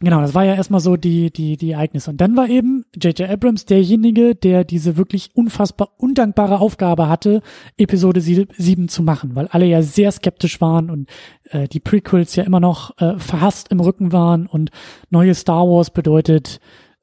Genau, 0.00 0.20
das 0.20 0.32
war 0.32 0.44
ja 0.44 0.54
erstmal 0.54 0.78
so 0.78 0.96
die, 0.96 1.32
die, 1.32 1.56
die 1.56 1.72
Ereignisse. 1.72 2.10
Und 2.10 2.20
dann 2.20 2.36
war 2.36 2.48
eben 2.48 2.84
J.J. 2.94 3.28
Abrams 3.28 3.64
derjenige, 3.64 4.36
der 4.36 4.62
diese 4.62 4.96
wirklich 4.96 5.30
unfassbar 5.34 5.90
undankbare 5.96 6.60
Aufgabe 6.60 7.08
hatte, 7.08 7.42
Episode 7.76 8.20
7 8.20 8.88
zu 8.88 9.02
machen, 9.02 9.34
weil 9.34 9.48
alle 9.48 9.66
ja 9.66 9.82
sehr 9.82 10.12
skeptisch 10.12 10.60
waren 10.60 10.88
und 10.88 11.10
äh, 11.50 11.66
die 11.66 11.80
Prequels 11.80 12.36
ja 12.36 12.44
immer 12.44 12.60
noch 12.60 12.96
äh, 13.00 13.18
verhasst 13.18 13.72
im 13.72 13.80
Rücken 13.80 14.12
waren 14.12 14.46
und 14.46 14.70
neue 15.10 15.34
Star 15.34 15.66
Wars 15.66 15.90
bedeutet 15.90 16.60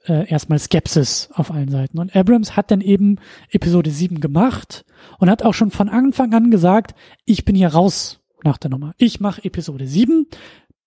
äh, 0.08 0.30
erstmal 0.30 0.60
Skepsis 0.60 1.30
auf 1.34 1.52
allen 1.52 1.70
Seiten. 1.70 2.00
Und 2.00 2.16
Abrams 2.16 2.56
hat 2.56 2.72
dann 2.72 2.80
eben 2.80 3.18
Episode 3.52 3.90
7 3.90 4.22
gemacht 4.22 4.86
und 5.20 5.30
hat 5.30 5.44
auch 5.44 5.54
schon 5.54 5.72
von 5.72 5.90
Anfang 5.90 6.34
an 6.34 6.50
gesagt, 6.50 6.96
ich 7.26 7.44
bin 7.44 7.56
hier 7.56 7.70
raus 7.70 8.22
nach 8.46 8.58
der 8.58 8.70
Nummer. 8.70 8.94
Ich 8.98 9.20
mache 9.20 9.44
Episode 9.44 9.86
7 9.88 10.28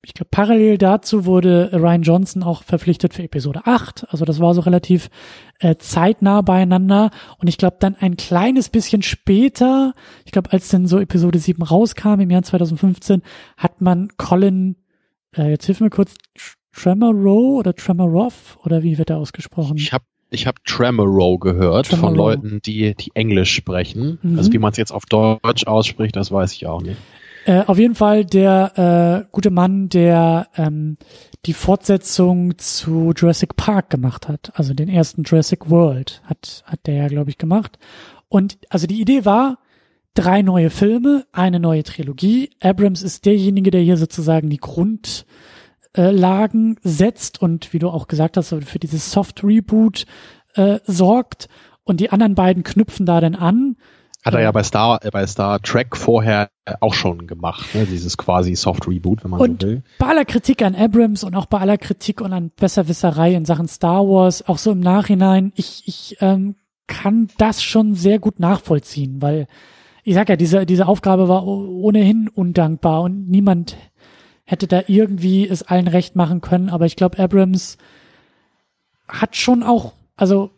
ich 0.03 0.14
glaube, 0.14 0.29
parallel 0.31 0.79
dazu 0.79 1.27
wurde 1.27 1.71
Ryan 1.73 2.03
Johnson 2.03 2.42
auch 2.42 2.62
verpflichtet 2.62 3.14
für 3.14 3.25
Episode 3.25 3.62
8. 3.64 4.07
Also 4.11 4.25
das 4.25 4.38
war 4.38 4.55
so 4.55 4.61
relativ 4.61 5.11
äh, 5.59 5.77
zeitnah 5.77 6.40
beieinander. 6.42 7.11
Und 7.38 7.49
ich 7.49 7.59
glaube, 7.59 7.79
dann 7.81 7.97
ein 7.97 8.16
kleines 8.16 8.68
bisschen 8.68 9.03
später, 9.03 9.94
ich 10.25 10.33
glaube, 10.33 10.53
als 10.53 10.68
dann 10.68 10.87
so 10.87 10.99
Episode 10.99 11.38
7 11.38 11.62
rauskam 11.62 12.21
im 12.21 12.31
Jahr 12.31 12.42
2015, 12.42 13.23
hat 13.57 13.81
man 13.81 14.09
Colin, 14.16 14.77
äh, 15.37 15.51
jetzt 15.51 15.66
hilf 15.66 15.81
mir 15.81 15.90
kurz, 15.90 16.14
Tremorow 16.73 17.59
oder 17.59 17.75
Tremorov 17.75 18.59
oder 18.64 18.85
wie 18.85 18.99
wird 18.99 19.11
er 19.11 19.18
ausgesprochen? 19.18 19.77
Ich 19.77 19.92
habe 19.92 20.05
ich 20.31 20.47
hab 20.47 20.62
Tremorow 20.64 21.40
gehört 21.40 21.87
Tremorow. 21.87 22.09
von 22.09 22.14
Leuten, 22.14 22.61
die, 22.64 22.94
die 22.94 23.11
Englisch 23.14 23.53
sprechen. 23.53 24.18
Mhm. 24.23 24.38
Also 24.38 24.53
wie 24.53 24.59
man 24.59 24.71
es 24.71 24.77
jetzt 24.77 24.92
auf 24.92 25.07
Deutsch 25.07 25.66
ausspricht, 25.66 26.14
das 26.14 26.31
weiß 26.31 26.53
ich 26.53 26.66
auch 26.66 26.83
nicht. 26.83 26.99
Äh, 27.44 27.64
auf 27.66 27.79
jeden 27.79 27.94
Fall 27.94 28.24
der 28.24 29.24
äh, 29.24 29.29
gute 29.33 29.51
Mann, 29.51 29.88
der 29.88 30.48
ähm, 30.57 30.96
die 31.46 31.53
Fortsetzung 31.53 32.59
zu 32.59 33.12
Jurassic 33.16 33.57
Park 33.57 33.90
gemacht 33.90 34.29
hat, 34.29 34.53
also 34.55 34.74
den 34.74 34.88
ersten 34.88 35.22
Jurassic 35.22 35.70
World 35.70 36.20
hat 36.24 36.62
hat 36.66 36.81
der 36.87 36.94
ja 36.94 37.09
glaube 37.09 37.31
ich 37.31 37.38
gemacht. 37.38 37.79
Und 38.29 38.59
also 38.68 38.87
die 38.87 39.01
Idee 39.01 39.24
war 39.24 39.59
drei 40.14 40.42
neue 40.42 40.70
Filme, 40.70 41.27
eine 41.33 41.61
neue 41.61 41.85
Trilogie. 41.85 42.51
Abrams 42.61 43.03
ist 43.03 43.24
derjenige, 43.24 43.70
der 43.70 43.83
hier 43.83 43.96
sozusagen 43.96 44.51
die 44.51 44.59
Grundlagen 44.59 45.07
äh, 46.77 46.81
setzt 46.83 47.40
und 47.40 47.72
wie 47.72 47.79
du 47.79 47.88
auch 47.88 48.09
gesagt 48.09 48.37
hast, 48.37 48.48
für 48.48 48.79
dieses 48.81 49.12
Soft 49.12 49.44
Reboot 49.44 50.07
äh, 50.55 50.81
sorgt. 50.85 51.48
Und 51.85 52.01
die 52.01 52.11
anderen 52.11 52.35
beiden 52.35 52.64
knüpfen 52.64 53.07
da 53.07 53.20
dann 53.20 53.35
an 53.35 53.77
hat 54.24 54.35
er 54.35 54.40
ja 54.40 54.52
bei 54.52 54.62
Star, 54.62 55.04
äh, 55.04 55.11
bei 55.11 55.26
Star 55.26 55.61
Trek 55.61 55.96
vorher 55.96 56.50
auch 56.81 56.94
schon 56.94 57.26
gemacht, 57.26 57.74
ne? 57.74 57.87
dieses 57.87 58.16
quasi 58.16 58.54
Soft 58.54 58.87
Reboot, 58.87 59.24
wenn 59.24 59.31
man 59.31 59.40
und 59.40 59.62
so 59.62 59.68
will. 59.68 59.83
Bei 59.98 60.09
aller 60.09 60.24
Kritik 60.24 60.62
an 60.62 60.74
Abrams 60.74 61.24
und 61.24 61.35
auch 61.35 61.46
bei 61.46 61.59
aller 61.59 61.78
Kritik 61.78 62.20
und 62.20 62.33
an 62.33 62.50
Besserwisserei 62.54 63.35
in 63.35 63.44
Sachen 63.44 63.68
Star 63.68 64.07
Wars, 64.07 64.46
auch 64.46 64.59
so 64.59 64.72
im 64.72 64.81
Nachhinein, 64.81 65.52
ich, 65.54 65.83
ich 65.87 66.16
ähm, 66.20 66.57
kann 66.87 67.28
das 67.38 67.62
schon 67.62 67.94
sehr 67.94 68.18
gut 68.18 68.40
nachvollziehen, 68.40 69.22
weil 69.22 69.46
ich 70.04 70.14
sag 70.14 70.28
ja, 70.28 70.37
diese, 70.37 70.66
diese 70.66 70.88
Aufgabe 70.88 71.28
war 71.28 71.46
ohnehin 71.46 72.28
undankbar 72.28 73.02
und 73.02 73.28
niemand 73.28 73.76
hätte 74.44 74.66
da 74.66 74.83
irgendwie 74.87 75.46
es 75.46 75.62
allen 75.62 75.88
recht 75.88 76.16
machen 76.16 76.40
können, 76.40 76.70
aber 76.70 76.87
ich 76.87 76.96
glaube, 76.96 77.18
Abrams 77.18 77.76
hat 79.07 79.37
schon 79.37 79.62
auch, 79.62 79.92
also 80.16 80.50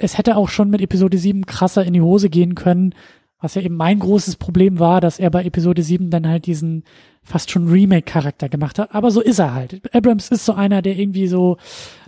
es 0.00 0.18
hätte 0.18 0.36
auch 0.36 0.48
schon 0.48 0.70
mit 0.70 0.80
Episode 0.80 1.18
7 1.18 1.46
krasser 1.46 1.84
in 1.84 1.92
die 1.92 2.00
Hose 2.00 2.30
gehen 2.30 2.54
können, 2.54 2.94
was 3.40 3.54
ja 3.54 3.62
eben 3.62 3.76
mein 3.76 3.98
großes 3.98 4.36
Problem 4.36 4.78
war, 4.78 5.00
dass 5.00 5.18
er 5.18 5.30
bei 5.30 5.44
Episode 5.44 5.82
7 5.82 6.10
dann 6.10 6.26
halt 6.26 6.46
diesen 6.46 6.84
fast 7.22 7.50
schon 7.50 7.68
Remake-Charakter 7.68 8.48
gemacht 8.48 8.78
hat. 8.78 8.94
Aber 8.94 9.10
so 9.10 9.20
ist 9.20 9.38
er 9.38 9.54
halt. 9.54 9.94
Abrams 9.94 10.30
ist 10.30 10.44
so 10.44 10.54
einer, 10.54 10.82
der 10.82 10.98
irgendwie 10.98 11.26
so 11.26 11.56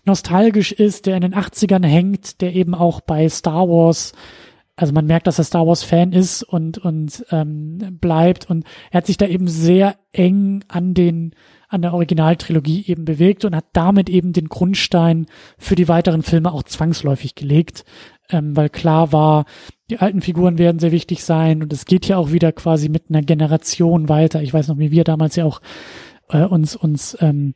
nostalgisch 0.04 0.72
ist, 0.72 1.06
der 1.06 1.16
in 1.16 1.22
den 1.22 1.34
80ern 1.34 1.86
hängt, 1.86 2.40
der 2.40 2.54
eben 2.54 2.74
auch 2.74 3.00
bei 3.00 3.28
Star 3.28 3.68
Wars, 3.68 4.12
also 4.76 4.92
man 4.92 5.06
merkt, 5.06 5.26
dass 5.26 5.38
er 5.38 5.44
Star 5.44 5.66
Wars-Fan 5.66 6.12
ist 6.12 6.42
und, 6.42 6.78
und 6.78 7.24
ähm, 7.30 7.98
bleibt. 8.00 8.48
Und 8.48 8.64
er 8.90 8.98
hat 8.98 9.06
sich 9.06 9.16
da 9.16 9.26
eben 9.26 9.48
sehr 9.48 9.96
eng 10.12 10.64
an 10.68 10.94
den 10.94 11.34
an 11.72 11.82
der 11.82 11.94
Originaltrilogie 11.94 12.84
eben 12.86 13.04
bewegt 13.04 13.44
und 13.44 13.56
hat 13.56 13.66
damit 13.72 14.10
eben 14.10 14.32
den 14.32 14.48
Grundstein 14.48 15.26
für 15.58 15.74
die 15.74 15.88
weiteren 15.88 16.22
Filme 16.22 16.52
auch 16.52 16.62
zwangsläufig 16.62 17.34
gelegt, 17.34 17.84
ähm, 18.30 18.56
weil 18.56 18.68
klar 18.68 19.12
war, 19.12 19.46
die 19.90 19.98
alten 19.98 20.20
Figuren 20.20 20.58
werden 20.58 20.78
sehr 20.78 20.92
wichtig 20.92 21.24
sein 21.24 21.62
und 21.62 21.72
es 21.72 21.84
geht 21.86 22.06
ja 22.06 22.16
auch 22.18 22.32
wieder 22.32 22.52
quasi 22.52 22.88
mit 22.88 23.04
einer 23.08 23.22
Generation 23.22 24.08
weiter. 24.08 24.42
Ich 24.42 24.52
weiß 24.52 24.68
noch, 24.68 24.78
wie 24.78 24.90
wir 24.90 25.04
damals 25.04 25.36
ja 25.36 25.44
auch 25.44 25.60
äh, 26.28 26.44
uns 26.44 26.76
uns 26.76 27.16
ähm, 27.20 27.54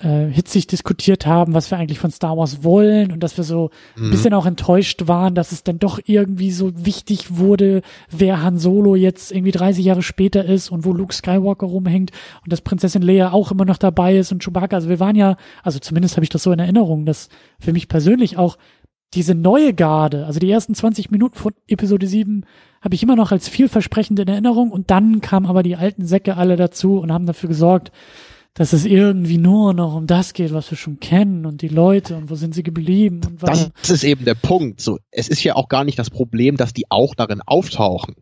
äh, 0.00 0.26
hitzig 0.26 0.66
diskutiert 0.66 1.26
haben, 1.26 1.54
was 1.54 1.70
wir 1.70 1.78
eigentlich 1.78 1.98
von 1.98 2.10
Star 2.10 2.36
Wars 2.36 2.62
wollen 2.62 3.10
und 3.10 3.20
dass 3.22 3.36
wir 3.36 3.44
so 3.44 3.70
mhm. 3.96 4.04
ein 4.04 4.10
bisschen 4.10 4.34
auch 4.34 4.46
enttäuscht 4.46 5.08
waren, 5.08 5.34
dass 5.34 5.52
es 5.52 5.64
dann 5.64 5.78
doch 5.78 5.98
irgendwie 6.04 6.52
so 6.52 6.72
wichtig 6.84 7.36
wurde, 7.36 7.82
wer 8.10 8.42
Han 8.42 8.58
Solo 8.58 8.94
jetzt 8.94 9.32
irgendwie 9.32 9.50
30 9.50 9.84
Jahre 9.84 10.02
später 10.02 10.44
ist 10.44 10.70
und 10.70 10.84
wo 10.84 10.92
Luke 10.92 11.14
Skywalker 11.14 11.66
rumhängt 11.66 12.12
und 12.44 12.52
dass 12.52 12.60
Prinzessin 12.60 13.02
Leia 13.02 13.32
auch 13.32 13.50
immer 13.50 13.64
noch 13.64 13.78
dabei 13.78 14.16
ist 14.16 14.30
und 14.30 14.42
Chewbacca. 14.42 14.76
Also 14.76 14.88
wir 14.88 15.00
waren 15.00 15.16
ja, 15.16 15.36
also 15.62 15.78
zumindest 15.78 16.16
habe 16.16 16.24
ich 16.24 16.30
das 16.30 16.42
so 16.42 16.52
in 16.52 16.58
Erinnerung, 16.58 17.04
dass 17.04 17.28
für 17.58 17.72
mich 17.72 17.88
persönlich 17.88 18.36
auch 18.36 18.56
diese 19.14 19.34
neue 19.34 19.72
Garde, 19.72 20.26
also 20.26 20.38
die 20.38 20.50
ersten 20.50 20.74
20 20.74 21.10
Minuten 21.10 21.36
von 21.36 21.54
Episode 21.66 22.06
7 22.06 22.44
habe 22.82 22.94
ich 22.94 23.02
immer 23.02 23.16
noch 23.16 23.32
als 23.32 23.48
vielversprechend 23.48 24.20
in 24.20 24.28
Erinnerung 24.28 24.70
und 24.70 24.90
dann 24.90 25.20
kamen 25.20 25.46
aber 25.46 25.62
die 25.62 25.76
alten 25.76 26.06
Säcke 26.06 26.36
alle 26.36 26.56
dazu 26.56 26.98
und 26.98 27.10
haben 27.10 27.26
dafür 27.26 27.48
gesorgt, 27.48 27.90
dass 28.58 28.72
es 28.72 28.84
irgendwie 28.84 29.38
nur 29.38 29.72
noch 29.72 29.94
um 29.94 30.08
das 30.08 30.32
geht, 30.32 30.52
was 30.52 30.68
wir 30.72 30.76
schon 30.76 30.98
kennen 30.98 31.46
und 31.46 31.62
die 31.62 31.68
Leute 31.68 32.16
und 32.16 32.28
wo 32.28 32.34
sind 32.34 32.56
sie 32.56 32.64
geblieben 32.64 33.20
und 33.24 33.40
was. 33.40 33.70
Das 33.80 33.90
ist 33.90 34.02
eben 34.02 34.24
der 34.24 34.34
Punkt. 34.34 34.80
So, 34.80 34.98
es 35.12 35.28
ist 35.28 35.44
ja 35.44 35.54
auch 35.54 35.68
gar 35.68 35.84
nicht 35.84 35.96
das 35.96 36.10
Problem, 36.10 36.56
dass 36.56 36.72
die 36.72 36.90
auch 36.90 37.14
darin 37.14 37.40
auftauchen. 37.40 38.16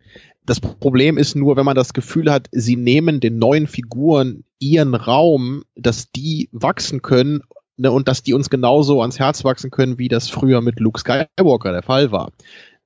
Das 0.45 0.61
Problem 0.61 1.17
ist 1.17 1.37
nur, 1.37 1.57
wenn 1.57 1.65
man 1.65 1.75
das 1.75 1.95
Gefühl 1.95 2.31
hat, 2.31 2.49
sie 2.53 2.77
nehmen 2.77 3.19
den 3.21 3.39
neuen 3.39 3.67
Figuren 3.67 4.45
ihren 4.59 4.95
Raum, 4.95 5.65
dass 5.75 6.13
die 6.13 6.51
wachsen 6.53 7.01
können 7.01 7.41
ne, 7.79 7.91
und 7.91 8.07
dass 8.07 8.23
die 8.23 8.35
uns 8.35 8.51
genauso 8.51 9.01
ans 9.01 9.19
Herz 9.19 9.43
wachsen 9.43 9.71
können, 9.71 9.99
wie 9.99 10.09
das 10.09 10.29
früher 10.29 10.61
mit 10.61 10.81
Luke 10.81 11.01
Skywalker 11.01 11.73
der 11.73 11.83
Fall 11.83 12.13
war 12.13 12.31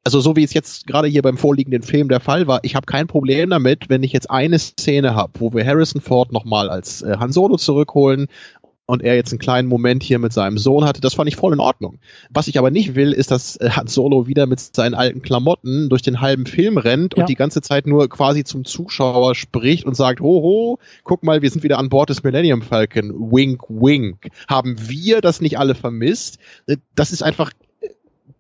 also 0.05 0.21
so 0.21 0.37
wie 0.37 0.45
es 0.45 0.55
jetzt 0.55 0.87
gerade 0.87 1.09
hier 1.09 1.23
beim 1.23 1.37
vorliegenden 1.37 1.83
Film 1.83 2.09
der 2.09 2.21
Fall 2.21 2.47
war, 2.47 2.61
ich 2.63 2.75
habe 2.75 2.87
kein 2.87 3.07
Problem 3.07 3.51
damit, 3.51 3.89
wenn 3.89 4.03
ich 4.03 4.13
jetzt 4.13 4.31
eine 4.31 4.59
Szene 4.59 5.15
habe, 5.15 5.33
wo 5.39 5.53
wir 5.53 5.65
Harrison 5.67 6.01
Ford 6.01 6.33
nochmal 6.33 6.71
als 6.71 7.03
äh, 7.03 7.17
Han 7.19 7.33
Solo 7.33 7.57
zurückholen 7.57 8.27
und 8.87 9.03
er 9.03 9.15
jetzt 9.15 9.31
einen 9.31 9.39
kleinen 9.39 9.69
Moment 9.69 10.03
hier 10.03 10.19
mit 10.19 10.33
seinem 10.33 10.59
Sohn 10.59 10.85
hatte, 10.85 11.01
das 11.01 11.15
fand 11.15 11.29
ich 11.29 11.37
voll 11.37 11.53
in 11.53 11.61
Ordnung. 11.61 12.01
Was 12.29 12.49
ich 12.49 12.59
aber 12.59 12.73
nicht 12.73 12.97
will, 12.97 13.13
ist, 13.13 13.31
dass 13.31 13.57
äh, 13.57 13.71
Han 13.71 13.87
Solo 13.87 14.27
wieder 14.27 14.47
mit 14.47 14.59
seinen 14.59 14.95
alten 14.95 15.23
Klamotten 15.23 15.89
durch 15.89 16.03
den 16.03 16.21
halben 16.21 16.47
Film 16.47 16.77
rennt 16.77 17.15
ja. 17.17 17.23
und 17.23 17.29
die 17.29 17.37
ganze 17.37 17.61
Zeit 17.61 17.87
nur 17.87 18.09
quasi 18.09 18.43
zum 18.43 18.65
Zuschauer 18.65 19.35
spricht 19.35 19.85
und 19.85 19.97
sagt, 19.97 20.21
hoho, 20.21 20.79
guck 21.05 21.23
mal, 21.23 21.43
wir 21.43 21.51
sind 21.51 21.63
wieder 21.63 21.79
an 21.79 21.89
Bord 21.89 22.11
des 22.11 22.25
Millennium 22.25 22.63
Falcon. 22.63 23.13
Wink, 23.31 23.63
wink. 23.69 24.29
Haben 24.49 24.77
wir 24.89 25.21
das 25.21 25.41
nicht 25.41 25.59
alle 25.59 25.75
vermisst? 25.75 26.39
Äh, 26.67 26.79
das 26.97 27.13
ist 27.13 27.23
einfach 27.23 27.53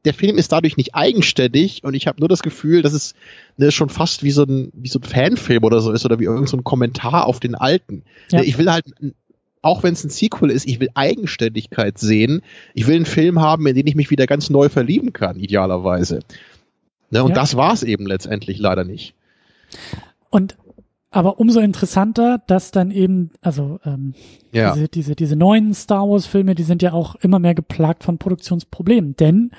der 0.04 0.14
Film 0.14 0.38
ist 0.38 0.52
dadurch 0.52 0.76
nicht 0.76 0.94
eigenständig 0.94 1.84
und 1.84 1.94
ich 1.94 2.06
habe 2.06 2.20
nur 2.20 2.28
das 2.28 2.42
Gefühl, 2.42 2.82
dass 2.82 2.92
es 2.92 3.14
ne, 3.56 3.70
schon 3.70 3.90
fast 3.90 4.22
wie 4.22 4.30
so 4.30 4.44
ein 4.44 4.70
wie 4.74 4.88
so 4.88 4.98
ein 4.98 5.02
Fanfilm 5.02 5.64
oder 5.64 5.80
so 5.80 5.92
ist 5.92 6.04
oder 6.04 6.18
wie 6.18 6.24
irgendein 6.24 6.46
so 6.46 6.56
Kommentar 6.58 7.26
auf 7.26 7.40
den 7.40 7.54
alten. 7.54 8.02
Ja. 8.30 8.42
Ich 8.42 8.58
will 8.58 8.70
halt 8.70 8.86
auch 9.62 9.82
wenn 9.82 9.92
es 9.92 10.04
ein 10.04 10.10
Sequel 10.10 10.50
ist, 10.50 10.66
ich 10.66 10.80
will 10.80 10.88
Eigenständigkeit 10.94 11.98
sehen. 11.98 12.42
Ich 12.74 12.86
will 12.86 12.96
einen 12.96 13.06
Film 13.06 13.40
haben, 13.40 13.66
in 13.66 13.74
den 13.74 13.86
ich 13.86 13.94
mich 13.94 14.10
wieder 14.10 14.26
ganz 14.26 14.48
neu 14.48 14.70
verlieben 14.70 15.12
kann, 15.12 15.38
idealerweise. 15.38 16.20
Ne, 17.10 17.22
und 17.22 17.30
ja. 17.30 17.34
das 17.34 17.56
war 17.56 17.72
es 17.72 17.82
eben 17.82 18.06
letztendlich 18.06 18.58
leider 18.58 18.84
nicht. 18.84 19.14
Und 20.30 20.56
aber 21.10 21.40
umso 21.40 21.60
interessanter, 21.60 22.40
dass 22.46 22.70
dann 22.70 22.90
eben, 22.90 23.30
also 23.40 23.80
ähm, 23.84 24.14
ja. 24.52 24.72
diese, 24.74 24.88
diese, 24.88 25.16
diese 25.16 25.36
neuen 25.36 25.74
Star 25.74 26.08
Wars-Filme, 26.08 26.54
die 26.54 26.62
sind 26.62 26.82
ja 26.82 26.92
auch 26.92 27.16
immer 27.16 27.40
mehr 27.40 27.54
geplagt 27.54 28.04
von 28.04 28.18
Produktionsproblemen. 28.18 29.16
Denn 29.16 29.50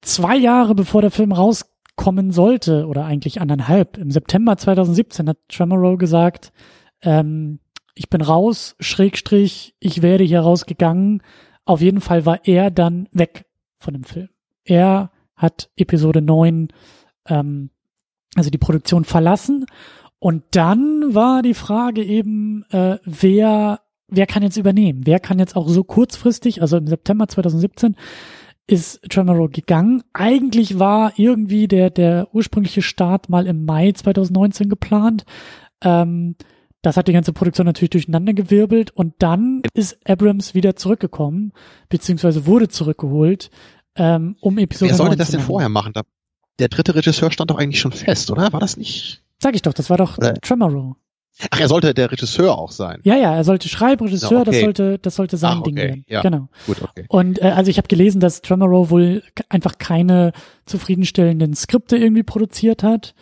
zwei 0.00 0.36
Jahre 0.36 0.74
bevor 0.74 1.02
der 1.02 1.10
Film 1.10 1.32
rauskommen 1.32 2.30
sollte, 2.30 2.86
oder 2.86 3.04
eigentlich 3.04 3.42
anderthalb, 3.42 3.98
im 3.98 4.10
September 4.10 4.56
2017 4.56 5.28
hat 5.28 5.38
Tremoreau 5.48 5.98
gesagt, 5.98 6.52
ähm, 7.02 7.58
ich 7.94 8.08
bin 8.08 8.22
raus, 8.22 8.74
Schrägstrich, 8.80 9.74
ich 9.78 10.02
werde 10.02 10.24
hier 10.24 10.40
rausgegangen. 10.40 11.22
Auf 11.64 11.80
jeden 11.80 12.00
Fall 12.00 12.26
war 12.26 12.40
er 12.44 12.70
dann 12.70 13.08
weg 13.12 13.46
von 13.78 13.94
dem 13.94 14.04
Film. 14.04 14.28
Er 14.64 15.10
hat 15.36 15.70
Episode 15.76 16.22
9, 16.22 16.68
ähm, 17.28 17.70
also 18.34 18.50
die 18.50 18.58
Produktion 18.58 19.04
verlassen. 19.04 19.66
Und 20.24 20.42
dann 20.52 21.14
war 21.14 21.42
die 21.42 21.52
Frage 21.52 22.02
eben, 22.02 22.64
äh, 22.70 22.96
wer, 23.04 23.80
wer 24.08 24.26
kann 24.26 24.42
jetzt 24.42 24.56
übernehmen? 24.56 25.02
Wer 25.04 25.20
kann 25.20 25.38
jetzt 25.38 25.54
auch 25.54 25.68
so 25.68 25.84
kurzfristig, 25.84 26.62
also 26.62 26.78
im 26.78 26.86
September 26.86 27.28
2017, 27.28 27.94
ist 28.66 29.02
Tremoro 29.10 29.50
gegangen. 29.50 30.02
Eigentlich 30.14 30.78
war 30.78 31.12
irgendwie 31.18 31.68
der, 31.68 31.90
der 31.90 32.28
ursprüngliche 32.32 32.80
Start 32.80 33.28
mal 33.28 33.46
im 33.46 33.66
Mai 33.66 33.92
2019 33.92 34.70
geplant. 34.70 35.26
Ähm, 35.82 36.36
das 36.80 36.96
hat 36.96 37.06
die 37.06 37.12
ganze 37.12 37.34
Produktion 37.34 37.66
natürlich 37.66 37.90
durcheinander 37.90 38.32
gewirbelt 38.32 38.92
und 38.92 39.16
dann 39.18 39.60
ist 39.74 39.98
Abrams 40.08 40.54
wieder 40.54 40.74
zurückgekommen, 40.74 41.52
beziehungsweise 41.90 42.46
wurde 42.46 42.68
zurückgeholt, 42.68 43.50
ähm, 43.94 44.36
um 44.40 44.56
Episode 44.56 44.92
Wer 44.92 44.96
sollte 44.96 45.16
das 45.16 45.32
denn 45.32 45.40
vorher 45.40 45.68
machen? 45.68 45.92
Der 46.58 46.68
dritte 46.68 46.94
Regisseur 46.94 47.30
stand 47.30 47.50
doch 47.50 47.58
eigentlich 47.58 47.80
schon 47.80 47.92
fest, 47.92 48.30
oder? 48.30 48.54
War 48.54 48.60
das 48.60 48.78
nicht? 48.78 49.23
Sag 49.44 49.54
ich 49.54 49.60
doch, 49.60 49.74
das 49.74 49.90
war 49.90 49.98
doch 49.98 50.16
oder? 50.16 50.32
Tremoro. 50.40 50.96
Ach, 51.50 51.60
er 51.60 51.68
sollte 51.68 51.92
der 51.92 52.10
Regisseur 52.10 52.56
auch 52.56 52.70
sein. 52.70 53.00
Ja, 53.04 53.14
ja, 53.14 53.36
er 53.36 53.44
sollte 53.44 53.68
Schreibregisseur, 53.68 54.30
ja, 54.30 54.40
okay. 54.40 54.50
das 54.50 54.60
sollte, 54.60 54.98
das 54.98 55.14
sollte 55.16 55.36
sein 55.36 55.58
Ach, 55.58 55.62
Ding 55.64 55.74
okay. 55.74 55.88
werden. 55.88 56.04
Ja. 56.08 56.22
Genau. 56.22 56.48
Gut, 56.66 56.80
okay. 56.80 57.04
Und 57.08 57.42
äh, 57.42 57.48
also 57.48 57.70
ich 57.70 57.76
habe 57.76 57.86
gelesen, 57.86 58.20
dass 58.20 58.40
Tremoro 58.40 58.88
wohl 58.88 59.22
einfach 59.50 59.76
keine 59.76 60.32
zufriedenstellenden 60.64 61.52
Skripte 61.52 61.98
irgendwie 61.98 62.22
produziert 62.22 62.82
hat 62.82 63.14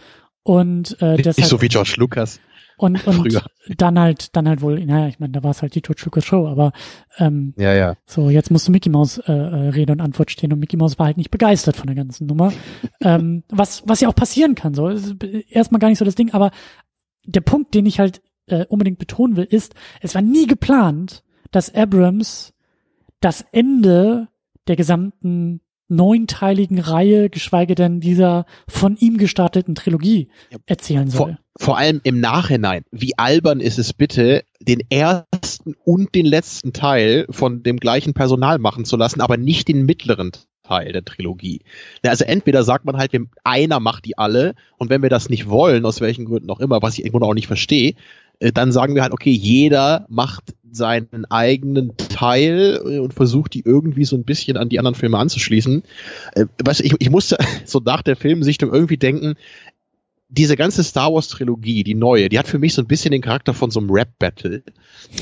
und 0.44 0.92
äh, 1.02 1.16
deshalb, 1.16 1.38
nicht 1.38 1.48
so 1.48 1.60
wie 1.60 1.66
George 1.66 1.94
Lucas. 1.96 2.38
Und, 2.82 3.06
und 3.06 3.14
Früher. 3.14 3.44
dann 3.76 3.96
halt, 3.96 4.34
dann 4.34 4.48
halt 4.48 4.60
wohl, 4.60 4.84
naja, 4.84 5.06
ich 5.06 5.20
meine, 5.20 5.32
da 5.32 5.44
war 5.44 5.52
es 5.52 5.62
halt 5.62 5.76
die 5.76 5.82
George 5.82 6.02
Lucas 6.04 6.24
Show, 6.24 6.48
aber 6.48 6.72
ähm, 7.18 7.54
ja, 7.56 7.72
ja. 7.72 7.94
so, 8.06 8.28
jetzt 8.28 8.50
musste 8.50 8.72
Mickey 8.72 8.90
Mouse 8.90 9.18
äh, 9.18 9.32
äh, 9.32 9.68
Rede 9.68 9.92
und 9.92 10.00
Antwort 10.00 10.32
stehen 10.32 10.52
und 10.52 10.58
Mickey 10.58 10.76
Mouse 10.76 10.98
war 10.98 11.06
halt 11.06 11.16
nicht 11.16 11.30
begeistert 11.30 11.76
von 11.76 11.86
der 11.86 11.94
ganzen 11.94 12.26
Nummer. 12.26 12.52
ähm, 13.00 13.44
was, 13.48 13.84
was 13.86 14.00
ja 14.00 14.08
auch 14.08 14.16
passieren 14.16 14.56
kann, 14.56 14.74
so. 14.74 14.90
Erstmal 15.48 15.78
gar 15.78 15.90
nicht 15.90 15.98
so 15.98 16.04
das 16.04 16.16
Ding, 16.16 16.32
aber 16.32 16.50
der 17.24 17.40
Punkt, 17.40 17.72
den 17.74 17.86
ich 17.86 18.00
halt 18.00 18.20
äh, 18.46 18.66
unbedingt 18.66 18.98
betonen 18.98 19.36
will, 19.36 19.46
ist, 19.48 19.76
es 20.00 20.16
war 20.16 20.22
nie 20.22 20.48
geplant, 20.48 21.22
dass 21.52 21.72
Abrams 21.72 22.52
das 23.20 23.44
Ende 23.52 24.26
der 24.66 24.74
gesamten 24.74 25.60
neunteiligen 25.92 26.78
Reihe, 26.78 27.30
geschweige 27.30 27.74
denn 27.74 28.00
dieser 28.00 28.46
von 28.66 28.96
ihm 28.96 29.18
gestarteten 29.18 29.74
Trilogie 29.74 30.28
erzählen 30.66 31.08
soll. 31.08 31.36
Vor, 31.56 31.66
vor, 31.66 31.78
allem 31.78 32.00
im 32.02 32.20
Nachhinein. 32.20 32.84
Wie 32.90 33.16
albern 33.18 33.60
ist 33.60 33.78
es 33.78 33.92
bitte, 33.92 34.44
den 34.60 34.80
ersten 34.90 35.74
und 35.84 36.14
den 36.14 36.26
letzten 36.26 36.72
Teil 36.72 37.26
von 37.30 37.62
dem 37.62 37.78
gleichen 37.78 38.14
Personal 38.14 38.58
machen 38.58 38.84
zu 38.84 38.96
lassen, 38.96 39.20
aber 39.20 39.36
nicht 39.36 39.68
den 39.68 39.84
mittleren 39.84 40.32
Teil 40.62 40.92
der 40.92 41.04
Trilogie. 41.04 41.60
Also 42.04 42.24
entweder 42.24 42.64
sagt 42.64 42.84
man 42.84 42.96
halt, 42.96 43.12
einer 43.44 43.80
macht 43.80 44.04
die 44.06 44.16
alle 44.16 44.54
und 44.78 44.90
wenn 44.90 45.02
wir 45.02 45.10
das 45.10 45.28
nicht 45.28 45.48
wollen, 45.48 45.84
aus 45.84 46.00
welchen 46.00 46.24
Gründen 46.24 46.50
auch 46.50 46.60
immer, 46.60 46.80
was 46.82 46.98
ich 46.98 47.04
irgendwo 47.04 47.26
auch 47.26 47.34
nicht 47.34 47.46
verstehe, 47.46 47.94
äh, 48.38 48.52
dann 48.52 48.72
sagen 48.72 48.94
wir 48.94 49.02
halt, 49.02 49.12
okay, 49.12 49.30
jeder 49.30 50.06
macht 50.08 50.54
seinen 50.70 51.26
eigenen 51.26 51.92
Teil 52.22 52.80
äh, 52.84 52.98
und 52.98 53.14
versucht 53.14 53.54
die 53.54 53.62
irgendwie 53.64 54.04
so 54.04 54.16
ein 54.16 54.24
bisschen 54.24 54.56
an 54.56 54.68
die 54.68 54.78
anderen 54.78 54.94
Filme 54.94 55.18
anzuschließen. 55.18 55.82
Äh, 56.34 56.46
weißt 56.64 56.80
ich, 56.80 56.94
ich 57.00 57.10
musste 57.10 57.36
so 57.64 57.80
nach 57.84 58.02
der 58.02 58.16
Filmsichtung 58.16 58.72
irgendwie 58.72 58.96
denken, 58.96 59.34
diese 60.28 60.56
ganze 60.56 60.82
Star 60.82 61.12
Wars 61.12 61.28
Trilogie, 61.28 61.84
die 61.84 61.94
neue, 61.94 62.30
die 62.30 62.38
hat 62.38 62.48
für 62.48 62.58
mich 62.58 62.72
so 62.72 62.80
ein 62.80 62.86
bisschen 62.86 63.10
den 63.10 63.20
Charakter 63.20 63.52
von 63.52 63.70
so 63.70 63.80
einem 63.80 63.90
Rap-Battle. 63.90 64.62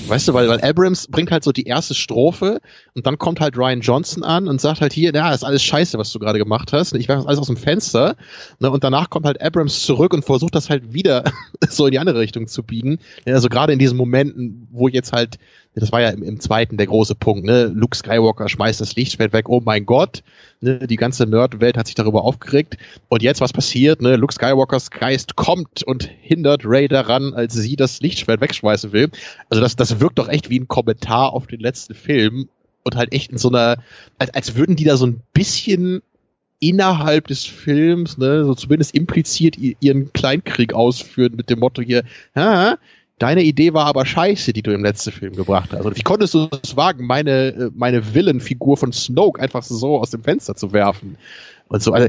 Weißt 0.06 0.28
du, 0.28 0.34
weil, 0.34 0.48
weil 0.48 0.60
Abrams 0.60 1.08
bringt 1.08 1.32
halt 1.32 1.42
so 1.42 1.50
die 1.50 1.64
erste 1.64 1.94
Strophe 1.94 2.60
und 2.94 3.06
dann 3.06 3.18
kommt 3.18 3.40
halt 3.40 3.56
Ryan 3.56 3.80
Johnson 3.80 4.22
an 4.22 4.46
und 4.46 4.60
sagt 4.60 4.80
halt 4.80 4.92
hier, 4.92 5.12
ja, 5.12 5.34
ist 5.34 5.42
alles 5.42 5.64
scheiße, 5.64 5.98
was 5.98 6.12
du 6.12 6.20
gerade 6.20 6.38
gemacht 6.38 6.72
hast. 6.72 6.94
Ich 6.94 7.08
werfe 7.08 7.26
alles 7.26 7.40
aus 7.40 7.48
dem 7.48 7.56
Fenster. 7.56 8.14
Ne, 8.60 8.70
und 8.70 8.84
danach 8.84 9.10
kommt 9.10 9.26
halt 9.26 9.42
Abrams 9.42 9.82
zurück 9.82 10.14
und 10.14 10.24
versucht 10.24 10.54
das 10.54 10.70
halt 10.70 10.92
wieder 10.94 11.24
so 11.68 11.86
in 11.86 11.90
die 11.90 11.98
andere 11.98 12.20
Richtung 12.20 12.46
zu 12.46 12.62
biegen. 12.62 13.00
Also 13.26 13.48
gerade 13.48 13.72
in 13.72 13.80
diesen 13.80 13.96
Momenten, 13.96 14.68
wo 14.70 14.86
jetzt 14.86 15.12
halt 15.12 15.38
das 15.74 15.92
war 15.92 16.00
ja 16.00 16.10
im, 16.10 16.22
im 16.22 16.40
zweiten 16.40 16.76
der 16.76 16.86
große 16.86 17.14
Punkt, 17.14 17.44
ne? 17.44 17.66
Luke 17.66 17.96
Skywalker 17.96 18.48
schmeißt 18.48 18.80
das 18.80 18.96
Lichtschwert 18.96 19.32
weg, 19.32 19.48
oh 19.48 19.60
mein 19.64 19.86
Gott, 19.86 20.22
ne? 20.60 20.86
die 20.86 20.96
ganze 20.96 21.26
Nerdwelt 21.26 21.76
hat 21.76 21.86
sich 21.86 21.94
darüber 21.94 22.24
aufgeregt. 22.24 22.76
Und 23.08 23.22
jetzt 23.22 23.40
was 23.40 23.52
passiert, 23.52 24.02
ne? 24.02 24.16
Luke 24.16 24.34
Skywalkers 24.34 24.90
Geist 24.90 25.36
kommt 25.36 25.82
und 25.84 26.04
hindert 26.04 26.62
Ray 26.64 26.88
daran, 26.88 27.34
als 27.34 27.54
sie 27.54 27.76
das 27.76 28.00
Lichtschwert 28.00 28.40
wegschmeißen 28.40 28.92
will. 28.92 29.10
Also 29.48 29.62
das, 29.62 29.76
das 29.76 30.00
wirkt 30.00 30.18
doch 30.18 30.28
echt 30.28 30.50
wie 30.50 30.58
ein 30.58 30.68
Kommentar 30.68 31.32
auf 31.32 31.46
den 31.46 31.60
letzten 31.60 31.94
Film 31.94 32.48
und 32.82 32.96
halt 32.96 33.12
echt 33.12 33.30
in 33.30 33.38
so 33.38 33.48
einer, 33.48 33.76
als, 34.18 34.34
als 34.34 34.56
würden 34.56 34.74
die 34.76 34.84
da 34.84 34.96
so 34.96 35.06
ein 35.06 35.22
bisschen 35.32 36.02
innerhalb 36.60 37.26
des 37.26 37.46
Films, 37.46 38.18
ne, 38.18 38.44
so 38.44 38.54
zumindest 38.54 38.94
impliziert 38.94 39.56
ihren 39.56 40.12
Kleinkrieg 40.12 40.74
ausführen 40.74 41.34
mit 41.34 41.48
dem 41.48 41.58
Motto 41.58 41.80
hier, 41.80 42.04
ah, 42.34 42.76
Deine 43.20 43.42
Idee 43.42 43.74
war 43.74 43.84
aber 43.84 44.06
scheiße, 44.06 44.54
die 44.54 44.62
du 44.62 44.72
im 44.72 44.82
letzten 44.82 45.12
Film 45.12 45.36
gebracht 45.36 45.74
hast. 45.74 45.84
Und 45.84 45.94
wie 45.98 46.02
konntest 46.02 46.32
du 46.32 46.48
es 46.62 46.74
wagen, 46.74 47.06
meine, 47.06 47.48
äh, 47.48 47.70
meine 47.74 48.14
Villain-Figur 48.14 48.78
von 48.78 48.94
Snoke 48.94 49.38
einfach 49.38 49.62
so 49.62 49.98
aus 49.98 50.08
dem 50.08 50.22
Fenster 50.22 50.56
zu 50.56 50.72
werfen? 50.72 51.18
Und 51.68 51.82
so, 51.82 51.92
also, 51.92 52.08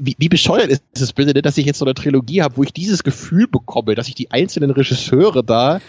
wie, 0.00 0.16
wie 0.16 0.30
bescheuert 0.30 0.68
ist 0.68 0.82
es 0.94 1.12
bitte, 1.12 1.42
dass 1.42 1.58
ich 1.58 1.66
jetzt 1.66 1.78
so 1.78 1.84
eine 1.84 1.92
Trilogie 1.92 2.40
habe, 2.40 2.56
wo 2.56 2.62
ich 2.62 2.72
dieses 2.72 3.04
Gefühl 3.04 3.46
bekomme, 3.48 3.94
dass 3.94 4.08
ich 4.08 4.14
die 4.14 4.30
einzelnen 4.30 4.70
Regisseure 4.70 5.44
da 5.44 5.82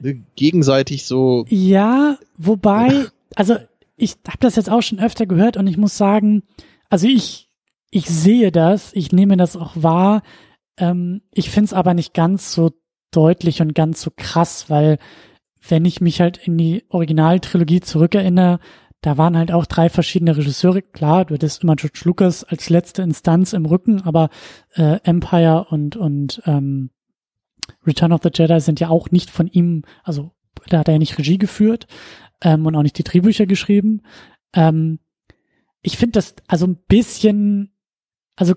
ne, 0.00 0.20
gegenseitig 0.34 1.06
so. 1.06 1.46
Ja, 1.48 2.18
wobei, 2.36 3.06
also 3.36 3.54
ich 3.96 4.16
habe 4.26 4.38
das 4.40 4.56
jetzt 4.56 4.68
auch 4.68 4.82
schon 4.82 4.98
öfter 4.98 5.26
gehört 5.26 5.56
und 5.56 5.68
ich 5.68 5.76
muss 5.76 5.96
sagen, 5.96 6.42
also 6.90 7.06
ich, 7.06 7.48
ich 7.92 8.06
sehe 8.06 8.50
das, 8.50 8.90
ich 8.94 9.12
nehme 9.12 9.36
das 9.36 9.56
auch 9.56 9.74
wahr. 9.76 10.22
Ähm, 10.76 11.22
ich 11.32 11.50
finde 11.50 11.66
es 11.66 11.72
aber 11.72 11.94
nicht 11.94 12.14
ganz 12.14 12.52
so 12.52 12.72
deutlich 13.10 13.60
und 13.62 13.74
ganz 13.74 14.02
so 14.02 14.10
krass, 14.14 14.68
weil 14.68 14.98
wenn 15.68 15.84
ich 15.84 16.00
mich 16.00 16.20
halt 16.20 16.38
in 16.38 16.58
die 16.58 16.84
Originaltrilogie 16.88 17.80
zurückerinnere, 17.80 18.60
da 19.00 19.18
waren 19.18 19.36
halt 19.36 19.52
auch 19.52 19.66
drei 19.66 19.88
verschiedene 19.88 20.36
Regisseure. 20.36 20.82
Klar, 20.82 21.24
du 21.24 21.34
hattest 21.34 21.62
immer 21.62 21.76
George 21.76 22.00
Lucas 22.04 22.44
als 22.44 22.70
letzte 22.70 23.02
Instanz 23.02 23.52
im 23.52 23.66
Rücken, 23.66 24.02
aber 24.02 24.30
äh, 24.74 24.98
Empire 25.04 25.66
und, 25.70 25.96
und 25.96 26.42
ähm, 26.46 26.90
Return 27.86 28.12
of 28.12 28.20
the 28.22 28.30
Jedi 28.32 28.60
sind 28.60 28.80
ja 28.80 28.88
auch 28.88 29.10
nicht 29.10 29.30
von 29.30 29.46
ihm, 29.48 29.82
also 30.02 30.32
da 30.68 30.78
hat 30.78 30.88
er 30.88 30.94
ja 30.94 30.98
nicht 30.98 31.18
Regie 31.18 31.38
geführt 31.38 31.86
ähm, 32.42 32.66
und 32.66 32.74
auch 32.74 32.82
nicht 32.82 32.98
die 32.98 33.04
Drehbücher 33.04 33.46
geschrieben. 33.46 34.02
Ähm, 34.52 34.98
ich 35.82 35.96
finde 35.96 36.12
das 36.12 36.34
also 36.48 36.66
ein 36.66 36.76
bisschen, 36.88 37.72
also 38.34 38.54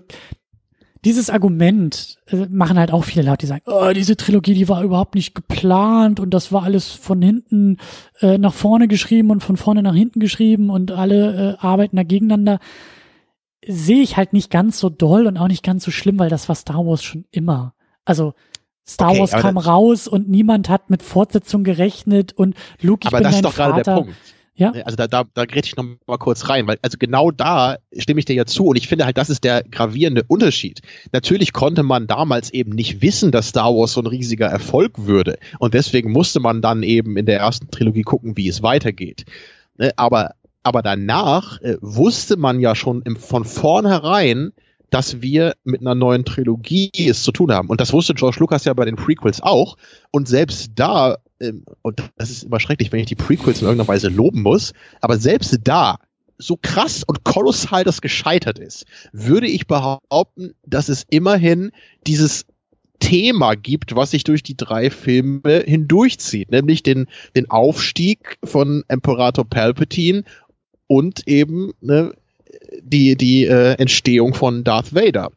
dieses 1.04 1.30
Argument 1.30 2.18
äh, 2.26 2.46
machen 2.50 2.78
halt 2.78 2.92
auch 2.92 3.04
viele 3.04 3.22
Leute, 3.22 3.38
die 3.38 3.46
sagen, 3.46 3.62
oh, 3.66 3.92
diese 3.94 4.16
Trilogie, 4.16 4.54
die 4.54 4.68
war 4.68 4.82
überhaupt 4.82 5.14
nicht 5.14 5.34
geplant 5.34 6.20
und 6.20 6.30
das 6.34 6.52
war 6.52 6.64
alles 6.64 6.88
von 6.88 7.22
hinten 7.22 7.78
äh, 8.20 8.38
nach 8.38 8.52
vorne 8.52 8.88
geschrieben 8.88 9.30
und 9.30 9.42
von 9.42 9.56
vorne 9.56 9.82
nach 9.82 9.94
hinten 9.94 10.20
geschrieben 10.20 10.68
und 10.70 10.92
alle 10.92 11.56
äh, 11.60 11.64
arbeiten 11.64 11.96
da 11.96 12.02
gegeneinander. 12.02 12.58
Sehe 13.66 14.02
ich 14.02 14.16
halt 14.16 14.32
nicht 14.32 14.50
ganz 14.50 14.78
so 14.78 14.88
doll 14.88 15.26
und 15.26 15.36
auch 15.36 15.48
nicht 15.48 15.62
ganz 15.62 15.84
so 15.84 15.90
schlimm, 15.90 16.18
weil 16.18 16.30
das 16.30 16.48
war 16.48 16.54
Star 16.54 16.86
Wars 16.86 17.02
schon 17.02 17.24
immer. 17.30 17.74
Also 18.04 18.34
Star 18.86 19.10
okay, 19.10 19.20
Wars 19.20 19.30
kam 19.32 19.56
raus 19.56 20.08
und 20.08 20.28
niemand 20.28 20.68
hat 20.68 20.90
mit 20.90 21.02
Fortsetzung 21.02 21.64
gerechnet 21.64 22.32
und 22.32 22.54
Luke, 22.80 23.00
ich 23.02 23.08
aber 23.08 23.18
bin 23.18 23.24
das 23.24 23.36
ist 23.36 23.44
doch 23.44 23.52
Vater. 23.52 23.70
gerade 23.70 23.82
der 23.82 23.94
Punkt. 23.94 24.14
Ja. 24.60 24.72
Also 24.84 24.96
da, 24.96 25.06
da, 25.06 25.24
da 25.32 25.46
grätsch 25.46 25.68
ich 25.68 25.76
noch 25.76 25.86
mal 26.06 26.18
kurz 26.18 26.50
rein, 26.50 26.66
weil 26.66 26.78
also 26.82 26.98
genau 26.98 27.30
da 27.30 27.78
stimme 27.96 28.18
ich 28.20 28.26
dir 28.26 28.34
ja 28.34 28.44
zu 28.44 28.66
und 28.66 28.76
ich 28.76 28.88
finde 28.88 29.06
halt, 29.06 29.16
das 29.16 29.30
ist 29.30 29.42
der 29.42 29.62
gravierende 29.62 30.22
Unterschied. 30.28 30.82
Natürlich 31.12 31.54
konnte 31.54 31.82
man 31.82 32.06
damals 32.06 32.52
eben 32.52 32.72
nicht 32.72 33.00
wissen, 33.00 33.32
dass 33.32 33.48
Star 33.48 33.74
Wars 33.74 33.94
so 33.94 34.02
ein 34.02 34.06
riesiger 34.06 34.48
Erfolg 34.48 35.06
würde 35.06 35.38
und 35.60 35.72
deswegen 35.72 36.12
musste 36.12 36.40
man 36.40 36.60
dann 36.60 36.82
eben 36.82 37.16
in 37.16 37.24
der 37.24 37.38
ersten 37.38 37.70
Trilogie 37.70 38.02
gucken, 38.02 38.36
wie 38.36 38.48
es 38.48 38.62
weitergeht. 38.62 39.24
Ne, 39.78 39.92
aber, 39.96 40.34
aber 40.62 40.82
danach 40.82 41.58
äh, 41.62 41.78
wusste 41.80 42.36
man 42.36 42.60
ja 42.60 42.74
schon 42.74 43.02
von 43.18 43.46
vornherein, 43.46 44.52
dass 44.90 45.22
wir 45.22 45.54
mit 45.64 45.80
einer 45.80 45.94
neuen 45.94 46.26
Trilogie 46.26 46.90
es 46.94 47.22
zu 47.22 47.32
tun 47.32 47.50
haben. 47.50 47.68
Und 47.68 47.80
das 47.80 47.94
wusste 47.94 48.12
George 48.12 48.36
Lucas 48.40 48.66
ja 48.66 48.74
bei 48.74 48.84
den 48.84 48.96
Prequels 48.96 49.40
auch. 49.40 49.78
Und 50.10 50.28
selbst 50.28 50.72
da 50.74 51.16
ähm, 51.40 51.64
und 51.82 52.02
das 52.16 52.30
ist 52.30 52.44
immer 52.44 52.60
schrecklich, 52.60 52.92
wenn 52.92 53.00
ich 53.00 53.06
die 53.06 53.14
Prequels 53.14 53.60
in 53.60 53.66
irgendeiner 53.66 53.88
Weise 53.88 54.08
loben 54.08 54.42
muss, 54.42 54.72
aber 55.00 55.18
selbst 55.18 55.58
da, 55.64 55.98
so 56.38 56.58
krass 56.60 57.04
und 57.04 57.24
kolossal 57.24 57.84
das 57.84 58.00
gescheitert 58.00 58.58
ist, 58.58 58.86
würde 59.12 59.46
ich 59.46 59.66
behaupten, 59.66 60.54
dass 60.64 60.88
es 60.88 61.04
immerhin 61.10 61.70
dieses 62.06 62.46
Thema 62.98 63.54
gibt, 63.54 63.96
was 63.96 64.10
sich 64.10 64.24
durch 64.24 64.42
die 64.42 64.56
drei 64.56 64.90
Filme 64.90 65.64
hindurchzieht, 65.66 66.50
nämlich 66.50 66.82
den, 66.82 67.08
den 67.34 67.50
Aufstieg 67.50 68.38
von 68.44 68.84
Imperator 68.88 69.44
Palpatine 69.44 70.24
und 70.86 71.26
eben 71.26 71.72
ne, 71.80 72.14
die, 72.82 73.16
die 73.16 73.46
äh, 73.46 73.74
Entstehung 73.74 74.34
von 74.34 74.64
Darth 74.64 74.94
Vader. 74.94 75.32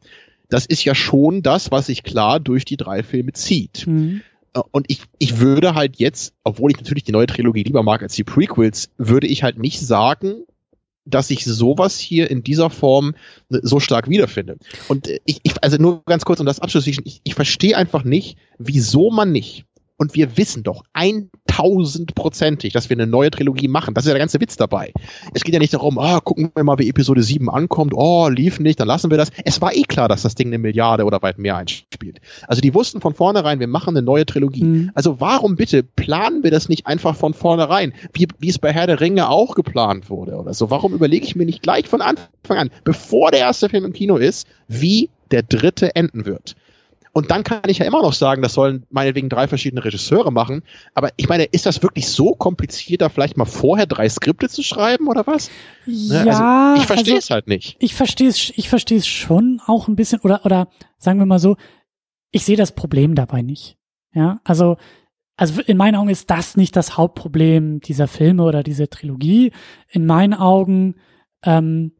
Das 0.50 0.66
ist 0.66 0.84
ja 0.84 0.94
schon 0.94 1.42
das, 1.42 1.70
was 1.70 1.86
sich 1.86 2.02
klar 2.02 2.38
durch 2.38 2.64
die 2.64 2.76
drei 2.76 3.02
Filme 3.02 3.32
zieht. 3.32 3.86
Mhm. 3.86 4.22
Äh, 4.54 4.60
und 4.70 4.86
ich, 4.88 5.02
ich 5.18 5.38
würde 5.38 5.74
halt 5.74 5.96
jetzt, 5.98 6.34
obwohl 6.44 6.70
ich 6.70 6.76
natürlich 6.78 7.04
die 7.04 7.12
neue 7.12 7.26
Trilogie 7.26 7.62
lieber 7.62 7.82
mag 7.82 8.02
als 8.02 8.14
die 8.14 8.24
Prequels, 8.24 8.90
würde 8.96 9.26
ich 9.26 9.42
halt 9.42 9.58
nicht 9.58 9.80
sagen, 9.80 10.44
dass 11.06 11.30
ich 11.30 11.44
sowas 11.44 11.98
hier 11.98 12.30
in 12.30 12.42
dieser 12.42 12.70
Form 12.70 13.14
äh, 13.50 13.58
so 13.62 13.80
stark 13.80 14.08
wiederfinde. 14.08 14.56
Und 14.88 15.08
äh, 15.08 15.20
ich, 15.26 15.40
ich 15.42 15.62
also 15.62 15.76
nur 15.76 16.02
ganz 16.06 16.24
kurz 16.24 16.40
um 16.40 16.46
das 16.46 16.60
abschließen, 16.60 17.04
ich, 17.04 17.20
ich 17.24 17.34
verstehe 17.34 17.76
einfach 17.76 18.04
nicht, 18.04 18.38
wieso 18.58 19.10
man 19.10 19.32
nicht 19.32 19.66
und 19.96 20.14
wir 20.14 20.36
wissen 20.36 20.62
doch 20.62 20.82
1000%ig, 20.94 22.72
dass 22.72 22.90
wir 22.90 22.96
eine 22.96 23.06
neue 23.06 23.30
Trilogie 23.30 23.68
machen. 23.68 23.94
Das 23.94 24.04
ist 24.04 24.08
ja 24.08 24.14
der 24.14 24.20
ganze 24.20 24.40
Witz 24.40 24.56
dabei. 24.56 24.92
Es 25.34 25.44
geht 25.44 25.54
ja 25.54 25.60
nicht 25.60 25.74
darum, 25.74 25.98
ah, 25.98 26.20
gucken 26.20 26.50
wir 26.54 26.64
mal, 26.64 26.78
wie 26.78 26.88
Episode 26.88 27.22
7 27.22 27.48
ankommt. 27.48 27.92
Oh, 27.94 28.28
lief 28.28 28.58
nicht, 28.58 28.80
dann 28.80 28.88
lassen 28.88 29.10
wir 29.10 29.18
das. 29.18 29.30
Es 29.44 29.60
war 29.60 29.74
eh 29.74 29.82
klar, 29.82 30.08
dass 30.08 30.22
das 30.22 30.34
Ding 30.34 30.48
eine 30.48 30.58
Milliarde 30.58 31.04
oder 31.04 31.22
weit 31.22 31.38
mehr 31.38 31.56
einspielt. 31.56 32.20
Also 32.48 32.60
die 32.60 32.74
wussten 32.74 33.00
von 33.00 33.14
vornherein, 33.14 33.60
wir 33.60 33.68
machen 33.68 33.96
eine 33.96 34.04
neue 34.04 34.26
Trilogie. 34.26 34.64
Mhm. 34.64 34.90
Also 34.94 35.20
warum 35.20 35.56
bitte 35.56 35.82
planen 35.82 36.42
wir 36.42 36.50
das 36.50 36.68
nicht 36.68 36.86
einfach 36.86 37.14
von 37.14 37.34
vornherein, 37.34 37.92
wie, 38.12 38.26
wie 38.38 38.48
es 38.48 38.58
bei 38.58 38.72
Herr 38.72 38.86
der 38.86 39.00
Ringe 39.00 39.28
auch 39.28 39.54
geplant 39.54 40.10
wurde 40.10 40.34
oder 40.36 40.54
so? 40.54 40.70
Warum 40.70 40.92
überlege 40.92 41.24
ich 41.24 41.36
mir 41.36 41.46
nicht 41.46 41.62
gleich 41.62 41.88
von 41.88 42.02
Anfang 42.02 42.58
an, 42.58 42.70
bevor 42.82 43.30
der 43.30 43.40
erste 43.40 43.68
Film 43.68 43.84
im 43.84 43.92
Kino 43.92 44.16
ist, 44.16 44.48
wie 44.66 45.10
der 45.30 45.42
dritte 45.42 45.94
enden 45.94 46.26
wird? 46.26 46.56
Und 47.14 47.30
dann 47.30 47.44
kann 47.44 47.62
ich 47.68 47.78
ja 47.78 47.86
immer 47.86 48.02
noch 48.02 48.12
sagen, 48.12 48.42
das 48.42 48.54
sollen 48.54 48.86
meinetwegen 48.90 49.28
drei 49.28 49.46
verschiedene 49.46 49.84
Regisseure 49.84 50.32
machen. 50.32 50.64
Aber 50.94 51.10
ich 51.16 51.28
meine, 51.28 51.44
ist 51.44 51.64
das 51.64 51.80
wirklich 51.80 52.08
so 52.08 52.34
kompliziert, 52.34 53.02
da 53.02 53.08
vielleicht 53.08 53.36
mal 53.36 53.44
vorher 53.44 53.86
drei 53.86 54.08
Skripte 54.08 54.48
zu 54.48 54.64
schreiben 54.64 55.06
oder 55.06 55.24
was? 55.24 55.48
Ne, 55.86 56.24
ja, 56.26 56.72
also 56.72 56.82
ich 56.82 56.86
verstehe 56.88 57.18
es 57.18 57.24
also, 57.26 57.34
halt 57.34 57.46
nicht. 57.46 57.76
Ich 57.78 57.94
verstehe 57.94 58.28
es, 58.28 58.52
ich 58.56 58.68
verstehe 58.68 58.98
es 58.98 59.06
schon 59.06 59.60
auch 59.64 59.86
ein 59.86 59.94
bisschen 59.94 60.20
oder 60.22 60.44
oder 60.44 60.68
sagen 60.98 61.20
wir 61.20 61.26
mal 61.26 61.38
so, 61.38 61.56
ich 62.32 62.44
sehe 62.44 62.56
das 62.56 62.72
Problem 62.72 63.14
dabei 63.14 63.42
nicht. 63.42 63.76
Ja, 64.12 64.40
also 64.42 64.76
also 65.36 65.62
in 65.62 65.76
meinen 65.76 65.94
Augen 65.94 66.10
ist 66.10 66.30
das 66.30 66.56
nicht 66.56 66.74
das 66.74 66.96
Hauptproblem 66.96 67.80
dieser 67.80 68.08
Filme 68.08 68.42
oder 68.42 68.64
dieser 68.64 68.90
Trilogie. 68.90 69.52
In 69.88 70.04
meinen 70.04 70.34
Augen 70.34 70.96
ähm, 71.44 71.92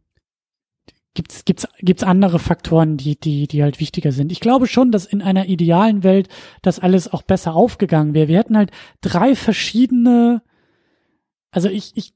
gibt's 1.15 1.45
gibt's 1.45 1.67
gibt's 1.79 2.03
andere 2.03 2.39
Faktoren, 2.39 2.97
die 2.97 3.17
die 3.19 3.47
die 3.47 3.62
halt 3.62 3.81
wichtiger 3.81 4.12
sind. 4.12 4.33
Ich 4.33 4.41
glaube 4.41 4.67
schon, 4.67 4.91
dass 4.93 5.07
in 5.07 5.23
einer 5.23 5.47
idealen 5.47 6.03
Welt 6.03 6.29
das 6.62 6.81
alles 6.81 7.12
auch 7.12 7.23
besser 7.23 7.55
aufgegangen 7.55 8.15
wäre. 8.15 8.29
Wir 8.29 8.39
hätten 8.39 8.57
halt 8.57 8.73
drei 9.01 9.35
verschiedene 9.35 10.43
also 11.51 11.69
ich 11.69 11.93
ich 11.97 12.12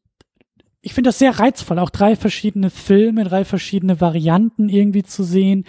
ich 0.81 0.95
finde 0.95 1.09
das 1.09 1.19
sehr 1.19 1.39
reizvoll, 1.39 1.79
auch 1.79 1.91
drei 1.91 2.17
verschiedene 2.17 2.71
Filme, 2.71 3.25
drei 3.25 3.45
verschiedene 3.45 4.01
Varianten 4.01 4.69
irgendwie 4.69 5.03
zu 5.03 5.23
sehen. 5.25 5.65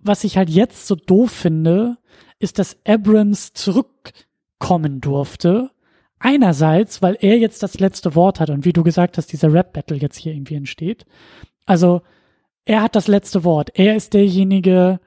Was 0.00 0.24
ich 0.24 0.36
halt 0.36 0.48
jetzt 0.48 0.86
so 0.86 0.94
doof 0.94 1.32
finde, 1.32 1.96
ist, 2.38 2.58
dass 2.58 2.76
Abrams 2.86 3.52
zurückkommen 3.52 5.00
durfte. 5.00 5.70
Einerseits, 6.18 7.02
weil 7.02 7.18
er 7.20 7.36
jetzt 7.36 7.62
das 7.62 7.80
letzte 7.80 8.14
Wort 8.14 8.40
hat 8.40 8.50
und 8.50 8.64
wie 8.64 8.72
du 8.72 8.82
gesagt 8.82 9.18
hast, 9.18 9.32
dieser 9.32 9.52
Rap-Battle 9.52 9.96
jetzt 9.96 10.16
hier 10.16 10.32
irgendwie 10.32 10.54
entsteht. 10.54 11.04
Also 11.66 12.02
er 12.64 12.82
hat 12.82 12.96
das 12.96 13.08
letzte 13.08 13.44
Wort. 13.44 13.70
Er 13.74 13.96
ist 13.96 14.14
derjenige, 14.14 15.00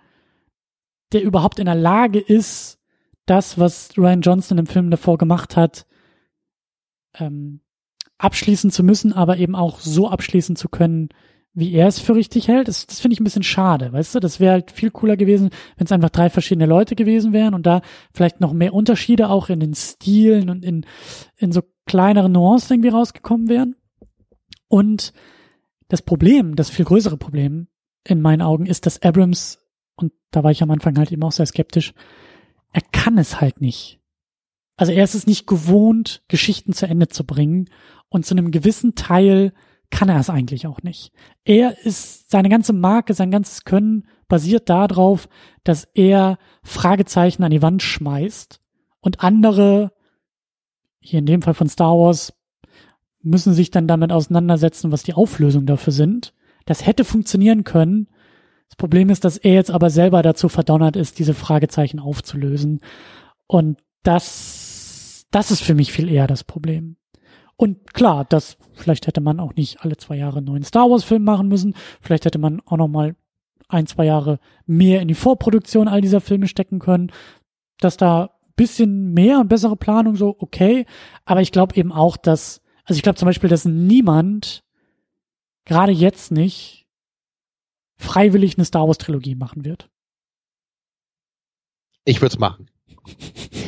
der 1.12 1.24
überhaupt 1.24 1.60
in 1.60 1.66
der 1.66 1.76
Lage 1.76 2.20
ist, 2.20 2.80
das, 3.26 3.60
was 3.60 3.98
Ryan 3.98 4.22
Johnson 4.22 4.58
im 4.58 4.68
Film 4.68 4.90
davor 4.90 5.18
gemacht 5.18 5.56
hat, 5.56 5.86
ähm, 7.20 7.62
abschließen 8.18 8.72
zu 8.72 8.84
müssen, 8.84 9.14
aber 9.14 9.38
eben 9.38 9.56
auch 9.56 9.80
so 9.80 10.10
abschließen 10.10 10.56
zu 10.56 10.70
können, 10.70 11.10
wie 11.54 11.74
er 11.74 11.88
es 11.88 12.00
für 12.00 12.16
richtig 12.16 12.48
hält. 12.48 12.68
Das, 12.68 12.86
das 12.86 13.00
finde 13.00 13.14
ich 13.14 13.20
ein 13.20 13.24
bisschen 13.24 13.44
schade, 13.44 13.92
weißt 13.92 14.16
du? 14.16 14.20
Das 14.20 14.40
wäre 14.40 14.54
halt 14.54 14.72
viel 14.72 14.92
cooler 14.92 15.18
gewesen, 15.18 15.50
wenn 15.76 15.86
es 15.86 15.92
einfach 15.92 16.10
drei 16.10 16.30
verschiedene 16.30 16.68
Leute 16.68 16.96
gewesen 16.96 17.34
wären 17.34 17.54
und 17.54 17.66
da 17.66 17.82
vielleicht 18.14 18.40
noch 18.40 18.54
mehr 18.54 18.74
Unterschiede 18.74 19.30
auch 19.30 19.50
in 19.50 19.60
den 19.60 19.74
Stilen 19.74 20.50
und 20.50 20.64
in, 20.64 20.86
in 21.36 21.52
so 21.52 21.64
kleineren 21.86 22.32
Nuancen 22.32 22.76
irgendwie 22.76 22.96
rausgekommen 22.96 23.50
wären. 23.50 23.76
Und 24.68 25.14
das 25.88 26.02
Problem, 26.02 26.56
das 26.56 26.70
viel 26.70 26.86
größere 26.86 27.18
Problem 27.18 27.68
in 28.04 28.22
meinen 28.22 28.42
Augen 28.42 28.66
ist, 28.66 28.86
dass 28.86 29.02
Abrams, 29.02 29.60
und 29.96 30.14
da 30.32 30.44
war 30.44 30.52
ich 30.52 30.64
am 30.64 30.72
Anfang 30.72 30.98
halt 30.98 31.12
eben 31.12 31.24
auch 31.24 31.32
sehr 31.32 31.46
skeptisch, 31.46 31.94
er 32.74 32.82
kann 32.92 33.18
es 33.18 33.42
halt 33.42 33.62
nicht. 33.62 34.00
Also 34.76 34.92
er 34.92 35.04
ist 35.04 35.16
es 35.16 35.26
nicht 35.26 35.48
gewohnt, 35.48 36.24
Geschichten 36.28 36.74
zu 36.74 36.88
Ende 36.88 37.08
zu 37.08 37.26
bringen 37.26 37.70
und 38.10 38.26
zu 38.26 38.36
einem 38.36 38.52
gewissen 38.52 38.96
Teil 38.96 39.54
kann 39.90 40.10
er 40.10 40.20
es 40.20 40.30
eigentlich 40.30 40.68
auch 40.68 40.84
nicht. 40.84 41.12
Er 41.46 41.86
ist, 41.86 42.30
seine 42.30 42.50
ganze 42.50 42.74
Marke, 42.74 43.14
sein 43.14 43.32
ganzes 43.32 43.64
Können 43.64 44.08
basiert 44.28 44.70
darauf, 44.70 45.30
dass 45.64 45.86
er 45.94 46.38
Fragezeichen 46.62 47.44
an 47.44 47.52
die 47.52 47.62
Wand 47.62 47.82
schmeißt 47.82 48.62
und 49.00 49.22
andere, 49.22 49.94
hier 51.00 51.20
in 51.20 51.26
dem 51.26 51.42
Fall 51.42 51.54
von 51.54 51.70
Star 51.70 51.98
Wars, 51.98 52.34
müssen 53.30 53.54
sich 53.54 53.72
dann 53.72 53.88
damit 53.88 54.12
auseinandersetzen, 54.12 54.92
was 54.92 55.04
die 55.04 55.14
Auflösungen 55.14 55.68
dafür 55.68 55.94
sind. 55.94 56.34
Das 56.66 56.86
hätte 56.86 57.04
funktionieren 57.04 57.64
können. 57.64 58.08
Das 58.70 58.76
Problem 58.76 59.10
ist, 59.10 59.24
dass 59.24 59.38
er 59.38 59.54
jetzt 59.54 59.72
aber 59.72 59.90
selber 59.90 60.22
dazu 60.22 60.50
verdonnert 60.50 60.96
ist, 60.96 61.20
diese 61.20 61.34
Fragezeichen 61.34 62.00
aufzulösen. 62.00 62.82
Und 63.48 63.80
das, 64.04 65.26
das 65.32 65.52
ist 65.52 65.62
für 65.62 65.76
mich 65.76 65.92
viel 65.92 66.10
eher 66.10 66.28
das 66.28 66.44
Problem. 66.44 66.98
Und 67.56 67.94
klar, 67.94 68.26
das, 68.26 68.58
vielleicht 68.74 69.08
hätte 69.08 69.22
man 69.22 69.40
auch 69.40 69.56
nicht 69.56 69.84
alle 69.84 69.98
zwei 69.98 70.18
Jahre 70.18 70.38
einen 70.38 70.48
neuen 70.48 70.64
Star 70.64 70.90
Wars 70.90 71.04
Film 71.04 71.24
machen 71.24 71.48
müssen. 71.48 71.76
Vielleicht 72.02 72.26
hätte 72.26 72.40
man 72.40 72.62
auch 72.66 72.78
noch 72.78 72.88
mal 72.88 73.16
ein, 73.70 73.88
zwei 73.88 74.06
Jahre 74.06 74.40
mehr 74.66 75.02
in 75.02 75.08
die 75.08 75.16
Vorproduktion 75.16 75.88
all 75.88 76.02
dieser 76.02 76.22
Filme 76.22 76.48
stecken 76.48 76.80
können. 76.80 77.12
Dass 77.80 77.98
da 77.98 78.32
bisschen 78.56 79.14
mehr 79.14 79.40
und 79.40 79.48
bessere 79.48 79.78
Planung 79.78 80.16
so, 80.16 80.36
okay. 80.40 80.86
Aber 81.26 81.42
ich 81.42 81.52
glaube 81.52 81.76
eben 81.76 81.94
auch, 81.94 82.18
dass 82.18 82.62
also 82.88 82.98
ich 82.98 83.04
glaube 83.04 83.18
zum 83.18 83.26
Beispiel, 83.26 83.50
dass 83.50 83.66
niemand, 83.66 84.64
gerade 85.66 85.92
jetzt 85.92 86.32
nicht, 86.32 86.88
freiwillig 87.98 88.58
eine 88.58 88.64
Star 88.64 88.88
Wars 88.88 88.98
Trilogie 88.98 89.36
machen 89.36 89.66
wird. 89.66 89.90
Ich 92.06 92.22
würde 92.22 92.34
es 92.34 92.40
machen. 92.40 92.72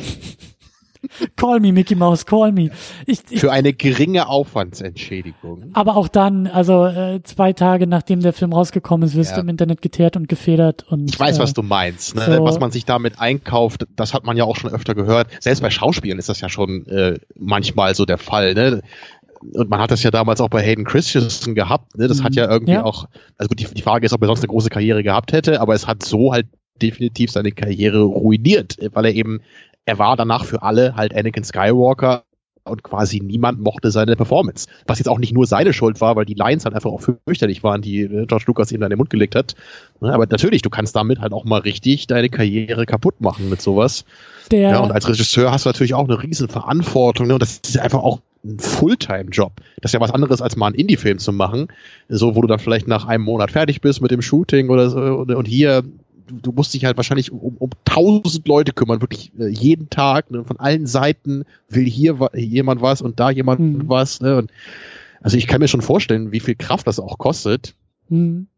call 1.36 1.60
me, 1.60 1.72
Mickey 1.72 1.94
Mouse, 1.94 2.26
call 2.26 2.52
me. 2.52 2.70
Ich, 3.06 3.20
ich, 3.30 3.40
Für 3.40 3.52
eine 3.52 3.72
geringe 3.72 4.28
Aufwandsentschädigung. 4.28 5.70
Aber 5.72 5.96
auch 5.96 6.08
dann, 6.08 6.46
also 6.46 6.86
äh, 6.86 7.22
zwei 7.22 7.52
Tage 7.52 7.86
nachdem 7.86 8.20
der 8.20 8.32
Film 8.32 8.52
rausgekommen 8.52 9.06
ist, 9.06 9.14
wirst 9.14 9.30
ja. 9.30 9.36
du 9.36 9.42
im 9.42 9.48
Internet 9.48 9.82
geteert 9.82 10.16
und 10.16 10.28
gefedert. 10.28 10.84
Und, 10.88 11.10
ich 11.10 11.18
weiß, 11.18 11.38
äh, 11.38 11.40
was 11.40 11.52
du 11.52 11.62
meinst. 11.62 12.14
Ne? 12.14 12.24
So. 12.36 12.44
Was 12.44 12.60
man 12.60 12.70
sich 12.70 12.84
damit 12.84 13.20
einkauft, 13.20 13.86
das 13.96 14.14
hat 14.14 14.24
man 14.24 14.36
ja 14.36 14.44
auch 14.44 14.56
schon 14.56 14.70
öfter 14.70 14.94
gehört. 14.94 15.28
Selbst 15.40 15.60
bei 15.60 15.70
Schauspielen 15.70 16.18
ist 16.18 16.28
das 16.28 16.40
ja 16.40 16.48
schon 16.48 16.86
äh, 16.86 17.18
manchmal 17.36 17.94
so 17.94 18.04
der 18.04 18.18
Fall. 18.18 18.54
Ne? 18.54 18.82
und 19.54 19.70
man 19.70 19.80
hat 19.80 19.90
das 19.90 20.02
ja 20.02 20.10
damals 20.10 20.40
auch 20.40 20.48
bei 20.48 20.62
Hayden 20.62 20.84
Christensen 20.84 21.54
gehabt, 21.54 21.96
ne? 21.96 22.08
Das 22.08 22.20
mhm. 22.20 22.24
hat 22.24 22.34
ja 22.34 22.50
irgendwie 22.50 22.72
ja. 22.72 22.84
auch, 22.84 23.06
also 23.38 23.48
gut, 23.48 23.60
die, 23.60 23.66
die 23.74 23.82
Frage 23.82 24.06
ist, 24.06 24.12
ob 24.12 24.22
er 24.22 24.26
sonst 24.26 24.40
eine 24.40 24.48
große 24.48 24.68
Karriere 24.68 25.02
gehabt 25.02 25.32
hätte, 25.32 25.60
aber 25.60 25.74
es 25.74 25.86
hat 25.86 26.02
so 26.02 26.32
halt 26.32 26.46
definitiv 26.80 27.30
seine 27.30 27.52
Karriere 27.52 28.02
ruiniert, 28.02 28.76
weil 28.92 29.06
er 29.06 29.14
eben 29.14 29.40
er 29.90 29.98
war 29.98 30.16
danach 30.16 30.44
für 30.44 30.62
alle 30.62 30.94
halt 30.94 31.16
Anakin 31.16 31.42
Skywalker 31.42 32.22
und 32.62 32.84
quasi 32.84 33.18
niemand 33.18 33.58
mochte 33.60 33.90
seine 33.90 34.14
Performance. 34.14 34.68
Was 34.86 35.00
jetzt 35.00 35.08
auch 35.08 35.18
nicht 35.18 35.32
nur 35.32 35.46
seine 35.46 35.72
Schuld 35.72 36.00
war, 36.00 36.14
weil 36.14 36.26
die 36.26 36.34
Lines 36.34 36.64
halt 36.64 36.76
einfach 36.76 36.90
auch 36.90 37.00
fürchterlich 37.00 37.64
waren, 37.64 37.82
die 37.82 38.02
äh, 38.02 38.26
George 38.26 38.44
Lucas 38.46 38.70
ihm 38.70 38.78
da 38.78 38.86
in 38.86 38.90
den 38.90 38.98
Mund 38.98 39.10
gelegt 39.10 39.34
hat. 39.34 39.56
Ne, 40.00 40.14
aber 40.14 40.26
natürlich, 40.26 40.62
du 40.62 40.70
kannst 40.70 40.94
damit 40.94 41.18
halt 41.18 41.32
auch 41.32 41.44
mal 41.44 41.60
richtig 41.60 42.06
deine 42.06 42.28
Karriere 42.28 42.86
kaputt 42.86 43.20
machen 43.20 43.50
mit 43.50 43.60
sowas. 43.60 44.04
Der 44.52 44.70
ja, 44.70 44.78
und 44.78 44.92
als 44.92 45.08
Regisseur 45.08 45.50
hast 45.50 45.64
du 45.64 45.70
natürlich 45.70 45.94
auch 45.94 46.08
eine 46.08 46.22
riesen 46.22 46.48
Verantwortung. 46.48 47.26
Ne? 47.26 47.32
Und 47.32 47.42
das 47.42 47.60
ist 47.66 47.78
einfach 47.78 48.04
auch 48.04 48.20
ein 48.44 48.60
Fulltime-Job. 48.60 49.54
Das 49.80 49.90
ist 49.90 49.94
ja 49.94 50.00
was 50.00 50.12
anderes, 50.12 50.40
als 50.40 50.54
mal 50.54 50.66
einen 50.66 50.76
Indie-Film 50.76 51.18
zu 51.18 51.32
machen. 51.32 51.66
So, 52.08 52.36
wo 52.36 52.42
du 52.42 52.46
dann 52.46 52.60
vielleicht 52.60 52.86
nach 52.86 53.06
einem 53.06 53.24
Monat 53.24 53.50
fertig 53.50 53.80
bist 53.80 54.00
mit 54.02 54.12
dem 54.12 54.22
Shooting 54.22 54.68
oder 54.68 54.88
so. 54.88 55.00
Und 55.00 55.48
hier 55.48 55.82
du 56.30 56.52
musst 56.52 56.74
dich 56.74 56.84
halt 56.84 56.96
wahrscheinlich 56.96 57.32
um, 57.32 57.56
um 57.56 57.70
tausend 57.84 58.46
Leute 58.46 58.72
kümmern, 58.72 59.00
wirklich 59.00 59.32
äh, 59.38 59.48
jeden 59.48 59.90
Tag, 59.90 60.30
ne, 60.30 60.44
von 60.44 60.58
allen 60.58 60.86
Seiten 60.86 61.44
will 61.68 61.84
hier 61.84 62.30
jemand 62.34 62.82
was 62.82 63.02
und 63.02 63.20
da 63.20 63.30
jemand 63.30 63.60
mhm. 63.60 63.88
was. 63.88 64.20
Ne, 64.20 64.36
und 64.36 64.50
also 65.20 65.36
ich 65.36 65.46
kann 65.46 65.60
mir 65.60 65.68
schon 65.68 65.82
vorstellen, 65.82 66.32
wie 66.32 66.40
viel 66.40 66.54
Kraft 66.54 66.86
das 66.86 66.98
auch 66.98 67.18
kostet. 67.18 67.74
Mhm. 68.08 68.48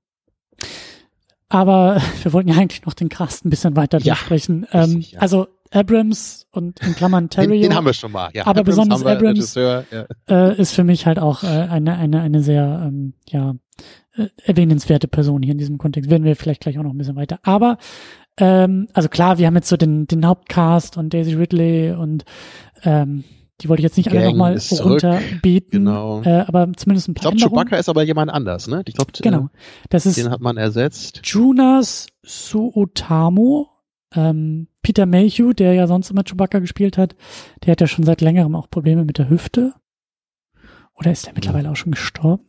Aber 1.48 2.00
wir 2.22 2.32
wollten 2.32 2.48
ja 2.48 2.56
eigentlich 2.56 2.84
noch 2.84 2.94
den 2.94 3.08
Cast 3.08 3.44
ein 3.44 3.50
bisschen 3.50 3.76
weiter 3.76 3.98
ja, 3.98 4.14
durchsprechen. 4.14 4.66
Ähm, 4.72 5.00
ja. 5.00 5.18
Also 5.20 5.48
Abrams 5.70 6.46
und 6.52 6.80
in 6.80 6.94
Klammern 6.94 7.30
Terry. 7.30 7.60
Den, 7.60 7.70
den, 7.70 7.74
haben 7.74 7.86
wir 7.86 7.94
schon 7.94 8.12
mal, 8.12 8.30
ja. 8.34 8.42
Aber 8.42 8.60
Abrams 8.60 8.66
besonders 8.66 9.04
Abrams 9.04 9.54
ja. 9.54 9.84
äh, 10.28 10.60
ist 10.60 10.72
für 10.72 10.84
mich 10.84 11.06
halt 11.06 11.18
auch 11.18 11.42
äh, 11.42 11.46
eine, 11.46 11.96
eine, 11.96 12.20
eine 12.20 12.42
sehr, 12.42 12.82
ähm, 12.86 13.14
ja, 13.28 13.54
äh, 14.16 14.28
erwähnenswerte 14.44 15.08
Person 15.08 15.42
hier 15.42 15.52
in 15.52 15.58
diesem 15.58 15.78
Kontext. 15.78 16.10
Werden 16.10 16.24
wir 16.24 16.36
vielleicht 16.36 16.62
gleich 16.62 16.78
auch 16.78 16.82
noch 16.82 16.92
ein 16.92 16.98
bisschen 16.98 17.16
weiter. 17.16 17.38
Aber 17.42 17.78
ähm, 18.38 18.88
also 18.92 19.08
klar, 19.08 19.38
wir 19.38 19.46
haben 19.46 19.56
jetzt 19.56 19.68
so 19.68 19.76
den, 19.76 20.06
den 20.06 20.26
Hauptcast 20.26 20.96
und 20.96 21.12
Daisy 21.12 21.34
Ridley 21.34 21.92
und 21.92 22.24
ähm, 22.82 23.24
die 23.60 23.68
wollte 23.68 23.80
ich 23.80 23.84
jetzt 23.84 23.96
nicht 23.96 24.10
Gang 24.10 24.18
alle 24.18 24.30
nochmal 24.30 24.58
runterbeten, 24.80 25.84
genau. 25.84 26.22
äh, 26.22 26.44
aber 26.46 26.72
zumindest 26.74 27.08
ein 27.08 27.14
paar 27.14 27.32
Ich 27.32 27.38
glaube, 27.38 27.54
Chewbacca 27.54 27.76
ist 27.76 27.88
aber 27.88 28.02
jemand 28.02 28.32
anders, 28.32 28.66
ne? 28.66 28.82
Ich 28.86 28.94
glaube, 28.94 29.12
genau. 29.20 29.50
Das 29.88 30.04
ist 30.04 30.16
den 30.16 30.30
hat 30.30 30.40
man 30.40 30.56
ersetzt. 30.56 31.20
Junas 31.24 32.08
Suotamo, 32.22 33.68
ähm, 34.14 34.66
Peter 34.82 35.06
Mayhew, 35.06 35.52
der 35.52 35.74
ja 35.74 35.86
sonst 35.86 36.10
immer 36.10 36.24
Chewbacca 36.24 36.58
gespielt 36.58 36.98
hat, 36.98 37.14
der 37.64 37.72
hat 37.72 37.80
ja 37.80 37.86
schon 37.86 38.04
seit 38.04 38.20
längerem 38.20 38.56
auch 38.56 38.68
Probleme 38.68 39.04
mit 39.04 39.18
der 39.18 39.30
Hüfte. 39.30 39.74
Oder 40.94 41.12
ist 41.12 41.26
der 41.26 41.34
mittlerweile 41.34 41.70
auch 41.70 41.76
schon 41.76 41.92
gestorben? 41.92 42.44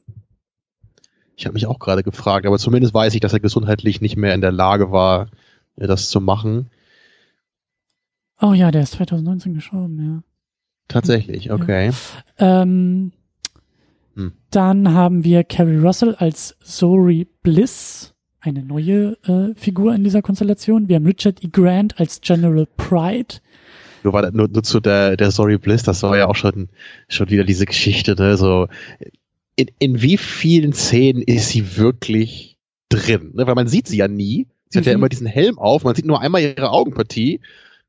Ich 1.44 1.46
habe 1.46 1.56
mich 1.56 1.68
auch 1.68 1.80
gerade 1.80 2.04
gefragt, 2.04 2.46
aber 2.46 2.58
zumindest 2.58 2.94
weiß 2.94 3.14
ich, 3.16 3.20
dass 3.20 3.34
er 3.34 3.42
gesundheitlich 3.42 4.00
nicht 4.00 4.16
mehr 4.16 4.34
in 4.34 4.40
der 4.40 4.54
Lage 4.54 4.94
war, 4.94 5.28
das 5.76 6.10
zu 6.10 6.22
machen. 6.22 6.70
Oh 8.40 8.54
ja, 8.54 8.72
der 8.72 8.84
ist 8.84 8.94
2019 8.94 9.54
gestorben, 9.54 10.00
ja. 10.02 10.24
Tatsächlich, 10.88 11.52
okay. 11.52 11.92
Ja. 12.40 12.62
Ähm, 12.62 13.12
hm. 14.16 14.32
Dann 14.52 14.94
haben 14.94 15.26
wir 15.26 15.44
Carrie 15.44 15.80
Russell 15.80 16.16
als 16.16 16.56
Zori 16.64 17.28
Bliss, 17.42 18.14
eine 18.40 18.64
neue 18.64 19.18
äh, 19.28 19.54
Figur 19.56 19.94
in 19.94 20.06
dieser 20.06 20.22
Konstellation. 20.22 20.88
Wir 20.88 20.96
haben 20.96 21.06
Richard 21.06 21.44
E. 21.44 21.50
Grant 21.52 22.00
als 22.00 22.22
General 22.22 22.66
Pride. 22.78 23.36
Nur, 24.04 24.32
nur, 24.32 24.48
nur 24.48 24.64
zu 24.64 24.80
der, 24.80 25.18
der 25.18 25.30
Zori 25.30 25.58
Bliss, 25.58 25.84
das 25.84 26.04
war 26.04 26.16
ja 26.18 26.28
auch 26.28 26.38
schon, 26.38 26.70
schon 27.10 27.30
wieder 27.30 27.44
diese 27.44 27.66
Geschichte, 27.66 28.16
ne? 28.16 28.38
So, 28.38 28.70
in, 29.56 29.68
in 29.80 30.02
wie 30.02 30.18
vielen 30.18 30.74
Szenen 30.74 31.22
ist 31.22 31.50
sie 31.50 31.78
wirklich 31.78 32.58
drin? 32.90 33.32
Ne? 33.34 33.48
Weil 33.48 33.56
man 33.56 33.68
sieht 33.68 33.88
sie 33.88 33.98
ja 33.98 34.08
nie. 34.08 34.48
Sie 34.70 34.78
mhm. 34.78 34.82
hat 34.82 34.86
ja 34.86 34.94
mhm. 34.94 35.00
immer 35.00 35.10
diesen 35.10 35.28
Helm 35.28 35.60
auf, 35.60 35.84
man 35.84 35.96
sieht 35.96 36.06
nur 36.06 36.22
einmal 36.22 36.42
ihre 36.42 36.72
Augenpartie 36.72 37.40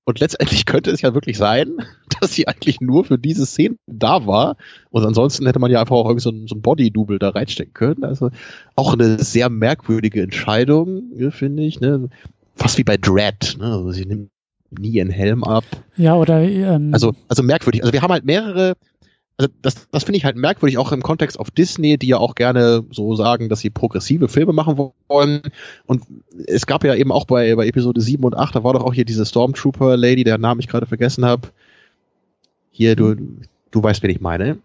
und 0.05 0.21
letztendlich 0.21 0.67
könnte 0.67 0.91
es 0.91 1.01
ja 1.01 1.15
wirklich 1.15 1.39
sein, 1.39 1.79
dass 2.21 2.35
sie 2.35 2.47
eigentlich 2.47 2.81
nur 2.81 3.05
für 3.05 3.19
diese 3.19 3.47
Szene 3.47 3.77
da 3.87 4.27
war. 4.27 4.57
Und 4.91 5.05
ansonsten 5.05 5.47
hätte 5.47 5.59
man 5.59 5.71
ja 5.71 5.81
einfach 5.81 5.97
auch 5.97 6.07
irgendwie 6.07 6.23
so 6.23 6.31
ein, 6.31 6.47
so 6.47 6.55
ein 6.55 6.63
Body-Double 6.63 7.19
da 7.19 7.31
reinstecken 7.31 7.75
können. 7.75 8.05
Also 8.05 8.31
auch 8.77 8.93
eine 8.93 9.19
sehr 9.23 9.49
merkwürdige 9.49 10.23
Entscheidung, 10.23 11.11
finde 11.31 11.65
ich. 11.65 11.81
Ne? 11.81 12.09
Fast 12.55 12.79
wie 12.79 12.85
bei 12.85 12.97
Dread. 12.97 13.57
Ne? 13.59 13.65
Also 13.65 13.91
sie 13.91 14.07
nimmt 14.07 14.31
nie 14.79 14.91
ihren 14.91 15.11
Helm 15.11 15.45
ab. 15.45 15.65
Ja, 15.97 16.15
oder 16.17 16.43
ähm 16.43 16.93
also, 16.93 17.15
also 17.29 17.43
merkwürdig. 17.43 17.83
Also 17.83 17.93
wir 17.93 18.03
haben 18.03 18.13
halt 18.13 18.25
mehrere 18.25 18.75
also 19.37 19.53
das, 19.63 19.89
das 19.91 20.05
finde 20.05 20.19
ich 20.19 20.25
halt 20.25 20.37
merkwürdig, 20.37 20.79
auch 20.79 20.93
im 20.93 21.03
Kontext 21.03 21.41
auf 21.41 21.51
Disney, 21.51 21.99
die 21.99 22.07
ja 22.09 22.19
auch 22.19 22.35
gerne 22.35 22.85
so 22.91 23.17
sagen, 23.17 23.49
dass 23.49 23.61
sie 23.61 23.71
progressive 23.71 24.29
Filme 24.29 24.53
machen 24.53 24.79
wollen. 25.09 25.43
Und 25.87 26.05
es 26.47 26.67
gab 26.67 26.85
ja 26.85 26.95
eben 26.95 27.11
auch 27.11 27.25
bei, 27.25 27.55
bei 27.57 27.67
Episode 27.67 28.01
7 28.01 28.23
und 28.23 28.37
8, 28.37 28.55
da 28.55 28.65
war 28.65 28.75
doch 28.75 28.85
auch 28.85 28.95
hier 28.95 29.05
diese 29.05 29.27
Stormtrooper-Lady, 29.27 30.23
deren 30.23 30.41
Namen 30.41 30.61
ich 30.61 30.69
gerade 30.69 30.87
vergessen 30.87 31.25
habe. 31.25 31.49
Hier, 32.71 32.95
du, 32.95 33.17
du 33.71 33.83
weißt, 33.83 34.03
wen 34.03 34.11
ich 34.11 34.21
meine. 34.21 34.59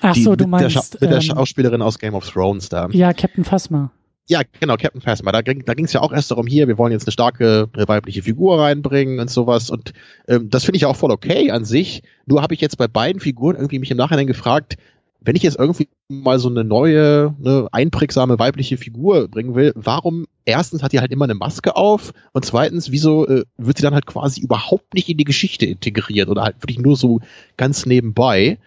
Ach 0.00 0.12
die, 0.12 0.22
so, 0.22 0.36
du 0.36 0.46
meinst. 0.46 0.76
Mit 0.76 1.00
der, 1.02 1.08
mit 1.08 1.10
der 1.10 1.22
ähm, 1.22 1.36
Schauspielerin 1.36 1.82
aus 1.82 1.98
Game 1.98 2.14
of 2.14 2.28
Thrones 2.28 2.68
da. 2.68 2.88
Ja, 2.90 3.14
Captain 3.14 3.44
Phasma. 3.44 3.90
Ja, 4.28 4.42
genau, 4.58 4.76
Captain 4.76 5.00
Phasma. 5.00 5.30
Da, 5.30 5.42
da 5.42 5.74
ging 5.74 5.84
es 5.84 5.92
ja 5.92 6.00
auch 6.00 6.12
erst 6.12 6.32
darum, 6.32 6.48
hier, 6.48 6.66
wir 6.66 6.78
wollen 6.78 6.92
jetzt 6.92 7.06
eine 7.06 7.12
starke 7.12 7.68
weibliche 7.74 8.22
Figur 8.22 8.58
reinbringen 8.58 9.20
und 9.20 9.30
sowas. 9.30 9.70
Und 9.70 9.92
ähm, 10.26 10.50
das 10.50 10.64
finde 10.64 10.78
ich 10.78 10.86
auch 10.86 10.96
voll 10.96 11.12
okay 11.12 11.52
an 11.52 11.64
sich. 11.64 12.02
Nur 12.26 12.42
habe 12.42 12.54
ich 12.54 12.60
jetzt 12.60 12.76
bei 12.76 12.88
beiden 12.88 13.20
Figuren 13.20 13.54
irgendwie 13.54 13.78
mich 13.78 13.90
im 13.92 13.96
Nachhinein 13.96 14.26
gefragt, 14.26 14.78
wenn 15.20 15.36
ich 15.36 15.42
jetzt 15.42 15.58
irgendwie 15.58 15.88
mal 16.08 16.38
so 16.40 16.48
eine 16.48 16.64
neue, 16.64 17.34
ne, 17.38 17.68
einprägsame 17.70 18.38
weibliche 18.38 18.76
Figur 18.76 19.28
bringen 19.28 19.54
will, 19.54 19.72
warum 19.76 20.26
erstens 20.44 20.82
hat 20.82 20.92
die 20.92 21.00
halt 21.00 21.12
immer 21.12 21.24
eine 21.24 21.34
Maske 21.34 21.76
auf 21.76 22.12
und 22.32 22.44
zweitens, 22.44 22.90
wieso 22.92 23.26
äh, 23.26 23.44
wird 23.56 23.76
sie 23.76 23.82
dann 23.82 23.94
halt 23.94 24.06
quasi 24.06 24.40
überhaupt 24.40 24.94
nicht 24.94 25.08
in 25.08 25.18
die 25.18 25.24
Geschichte 25.24 25.66
integriert 25.66 26.28
oder 26.28 26.42
halt 26.42 26.62
wirklich 26.62 26.78
nur 26.78 26.96
so 26.96 27.20
ganz 27.56 27.86
nebenbei? 27.86 28.58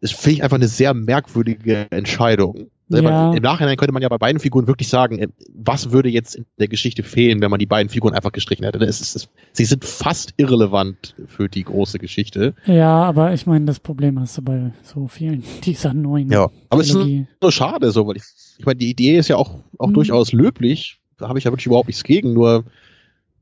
Das 0.00 0.12
finde 0.12 0.34
ich 0.34 0.42
einfach 0.44 0.56
eine 0.56 0.68
sehr 0.68 0.94
merkwürdige 0.94 1.86
Entscheidung. 1.90 2.70
Ja. 2.88 3.34
Im 3.34 3.42
Nachhinein 3.42 3.76
könnte 3.76 3.92
man 3.92 4.02
ja 4.02 4.08
bei 4.08 4.18
beiden 4.18 4.38
Figuren 4.38 4.68
wirklich 4.68 4.88
sagen, 4.88 5.18
äh, 5.18 5.28
was 5.52 5.90
würde 5.90 6.08
jetzt 6.08 6.36
in 6.36 6.46
der 6.58 6.68
Geschichte 6.68 7.02
fehlen, 7.02 7.40
wenn 7.40 7.50
man 7.50 7.58
die 7.58 7.66
beiden 7.66 7.88
Figuren 7.88 8.14
einfach 8.14 8.30
gestrichen 8.30 8.64
hätte. 8.64 8.78
Es 8.78 9.00
ist, 9.00 9.16
es, 9.16 9.28
sie 9.52 9.64
sind 9.64 9.84
fast 9.84 10.34
irrelevant 10.36 11.16
für 11.26 11.48
die 11.48 11.64
große 11.64 11.98
Geschichte. 11.98 12.54
Ja, 12.64 13.02
aber 13.02 13.34
ich 13.34 13.46
meine, 13.46 13.64
das 13.64 13.80
Problem 13.80 14.20
hast 14.20 14.38
du 14.38 14.42
bei 14.42 14.72
so 14.82 15.08
vielen 15.08 15.42
dieser 15.64 15.94
neuen. 15.94 16.30
Ja, 16.30 16.48
aber 16.68 16.82
es 16.82 16.90
ist 16.90 16.96
nur 16.96 17.52
schade 17.52 17.90
so, 17.90 18.06
weil 18.06 18.16
ich, 18.16 18.24
ich 18.58 18.64
meine, 18.64 18.78
die 18.78 18.90
Idee 18.90 19.18
ist 19.18 19.28
ja 19.28 19.36
auch, 19.36 19.58
auch 19.78 19.88
mhm. 19.88 19.94
durchaus 19.94 20.32
löblich. 20.32 21.00
Da 21.18 21.28
habe 21.28 21.38
ich 21.38 21.44
ja 21.44 21.50
wirklich 21.50 21.66
überhaupt 21.66 21.88
nichts 21.88 22.04
gegen, 22.04 22.34
nur 22.34 22.64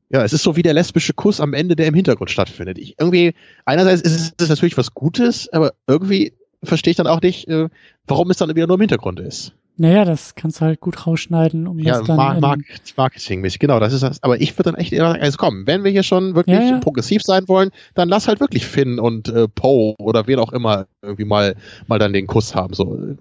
ja, 0.09 0.23
es 0.23 0.33
ist 0.33 0.43
so 0.43 0.55
wie 0.55 0.61
der 0.61 0.73
lesbische 0.73 1.13
Kuss 1.13 1.41
am 1.41 1.53
Ende, 1.53 1.75
der 1.75 1.87
im 1.87 1.93
Hintergrund 1.93 2.29
stattfindet. 2.29 2.77
Ich, 2.77 2.95
irgendwie, 2.99 3.33
einerseits 3.65 4.01
ist 4.01 4.39
es 4.39 4.49
natürlich 4.49 4.77
was 4.77 4.93
Gutes, 4.93 5.51
aber 5.51 5.73
irgendwie 5.87 6.33
verstehe 6.65 6.91
ich 6.91 6.97
dann 6.97 7.07
auch 7.07 7.21
nicht, 7.21 7.47
äh, 7.47 7.69
warum 8.07 8.29
es 8.29 8.37
dann 8.37 8.53
wieder 8.55 8.67
nur 8.67 8.75
im 8.75 8.81
Hintergrund 8.81 9.19
ist. 9.19 9.53
Naja, 9.77 10.05
das 10.05 10.35
kannst 10.35 10.61
du 10.61 10.65
halt 10.65 10.79
gut 10.79 11.05
rausschneiden, 11.05 11.67
um 11.67 11.79
ja, 11.79 11.97
das 11.97 12.07
dann. 12.07 12.15
Mar 12.15 12.39
Mar 12.39 12.57
Marketingmäßig, 12.95 13.59
genau, 13.59 13.79
das 13.81 13.91
ist 13.91 14.03
das. 14.03 14.23
Aber 14.23 14.39
ich 14.39 14.57
würde 14.57 14.71
dann 14.71 14.79
echt 14.79 14.93
eher 14.93 15.05
sagen, 15.05 15.21
also 15.21 15.37
komm, 15.37 15.67
wenn 15.67 15.83
wir 15.83 15.91
hier 15.91 16.03
schon 16.03 16.33
wirklich 16.33 16.57
ja, 16.57 16.65
ja. 16.65 16.79
progressiv 16.79 17.23
sein 17.23 17.47
wollen, 17.47 17.71
dann 17.93 18.07
lass 18.07 18.29
halt 18.29 18.39
wirklich 18.39 18.65
Finn 18.65 18.99
und 18.99 19.27
äh, 19.27 19.49
Poe 19.49 19.95
oder 19.99 20.27
wen 20.27 20.39
auch 20.39 20.53
immer 20.53 20.87
irgendwie 21.01 21.25
mal, 21.25 21.55
mal 21.87 21.99
dann 21.99 22.13
den 22.13 22.25
Kuss 22.25 22.55
haben. 22.55 22.73
So. 22.73 23.17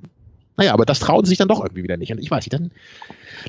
Naja, 0.57 0.73
aber 0.73 0.85
das 0.85 1.01
trauen 1.01 1.25
sie 1.25 1.31
sich 1.31 1.39
dann 1.39 1.49
doch 1.49 1.61
irgendwie 1.61 1.83
wieder 1.83 1.97
nicht. 1.97 2.13
Und 2.13 2.21
ich 2.21 2.31
weiß 2.31 2.45
nicht, 2.45 2.53
dann, 2.53 2.71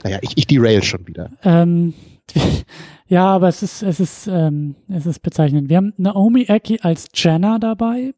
naja, 0.04 0.18
ich, 0.22 0.32
ich 0.36 0.48
derail 0.48 0.82
schon 0.82 1.08
wieder. 1.08 1.30
Ähm, 1.44 1.94
ja, 3.08 3.26
aber 3.26 3.50
es 3.50 3.62
ist, 3.62 3.84
es 3.84 4.00
ist, 4.00 4.28
ähm, 4.28 4.76
es 4.90 5.06
ist 5.06 5.20
bezeichnend. 5.20 5.70
Wir 5.70 5.78
haben 5.78 5.94
Naomi 5.98 6.46
Eki 6.48 6.80
als 6.82 7.08
Jenna 7.14 7.60
dabei. 7.60 8.16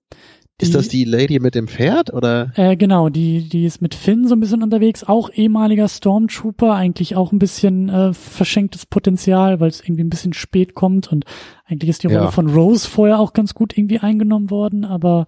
Die, 0.60 0.66
ist 0.66 0.74
das 0.74 0.88
die 0.88 1.04
Lady 1.04 1.40
mit 1.40 1.54
dem 1.54 1.68
Pferd 1.68 2.12
oder? 2.12 2.52
Äh, 2.56 2.78
genau, 2.78 3.10
die 3.10 3.48
die 3.48 3.66
ist 3.66 3.80
mit 3.80 3.94
Finn 3.94 4.28
so 4.28 4.36
ein 4.36 4.40
bisschen 4.40 4.64
unterwegs, 4.64 5.04
auch 5.04 5.30
ehemaliger 5.32 5.88
Stormtrooper, 5.88 6.74
eigentlich 6.74 7.16
auch 7.16 7.32
ein 7.32 7.38
bisschen 7.38 7.90
äh, 7.90 8.14
verschenktes 8.14 8.88
Potenzial, 8.88 9.60
weil 9.60 9.70
es 9.70 9.82
irgendwie 9.82 10.04
ein 10.04 10.10
bisschen 10.10 10.34
spät 10.34 10.74
kommt 10.74 11.12
und 11.12 11.26
eigentlich 11.66 11.90
ist 11.90 12.02
die 12.02 12.08
Rolle 12.08 12.22
ja. 12.22 12.32
von 12.32 12.50
Rose 12.50 12.88
vorher 12.88 13.20
auch 13.20 13.34
ganz 13.34 13.54
gut 13.54 13.78
irgendwie 13.78 14.00
eingenommen 14.00 14.50
worden, 14.50 14.84
aber 14.84 15.28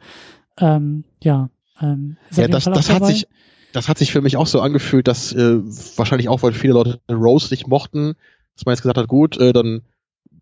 ähm, 0.57 1.03
ja, 1.21 1.49
ähm, 1.79 2.17
ja, 2.35 2.47
das, 2.47 2.65
das 2.65 2.89
hat 2.89 3.05
sich 3.05 3.27
das 3.71 3.87
hat 3.87 3.97
sich 3.97 4.11
für 4.11 4.21
mich 4.21 4.35
auch 4.35 4.47
so 4.47 4.61
angefühlt, 4.61 5.07
dass 5.07 5.31
äh, 5.31 5.59
wahrscheinlich 5.95 6.27
auch, 6.27 6.41
weil 6.41 6.53
viele 6.53 6.73
Leute 6.73 6.99
Rose 7.09 7.49
nicht 7.51 7.67
mochten, 7.67 8.15
dass 8.55 8.65
man 8.65 8.73
jetzt 8.73 8.81
gesagt 8.81 8.97
hat, 8.97 9.07
gut, 9.07 9.37
äh, 9.37 9.53
dann 9.53 9.81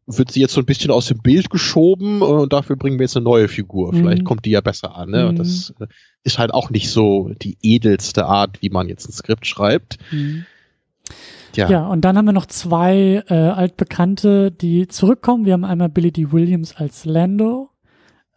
wird 0.07 0.31
sie 0.31 0.39
jetzt 0.39 0.53
so 0.53 0.61
ein 0.61 0.65
bisschen 0.65 0.89
aus 0.89 1.07
dem 1.07 1.19
Bild 1.19 1.49
geschoben 1.49 2.21
äh, 2.21 2.25
und 2.25 2.53
dafür 2.53 2.77
bringen 2.77 2.97
wir 2.97 3.03
jetzt 3.03 3.17
eine 3.17 3.25
neue 3.25 3.49
Figur. 3.49 3.93
Mhm. 3.93 3.97
Vielleicht 3.97 4.23
kommt 4.23 4.45
die 4.45 4.51
ja 4.51 4.61
besser 4.61 4.95
an. 4.95 5.09
Ne? 5.09 5.23
Mhm. 5.23 5.29
Und 5.29 5.39
das 5.39 5.73
äh, 5.79 5.87
ist 6.23 6.39
halt 6.39 6.53
auch 6.53 6.69
nicht 6.69 6.89
so 6.89 7.31
die 7.41 7.57
edelste 7.61 8.25
Art, 8.25 8.61
wie 8.61 8.69
man 8.69 8.87
jetzt 8.87 9.07
ein 9.07 9.11
Skript 9.11 9.45
schreibt. 9.45 9.97
Mhm. 10.11 10.45
Ja. 11.55 11.69
ja, 11.69 11.87
und 11.87 12.01
dann 12.01 12.17
haben 12.17 12.25
wir 12.25 12.33
noch 12.33 12.45
zwei 12.45 13.23
äh, 13.27 13.33
altbekannte, 13.33 14.51
die 14.51 14.87
zurückkommen. 14.87 15.45
Wir 15.45 15.53
haben 15.53 15.65
einmal 15.65 15.89
Billy 15.89 16.11
D. 16.11 16.31
Williams 16.31 16.75
als 16.75 17.05
Lando. 17.05 17.71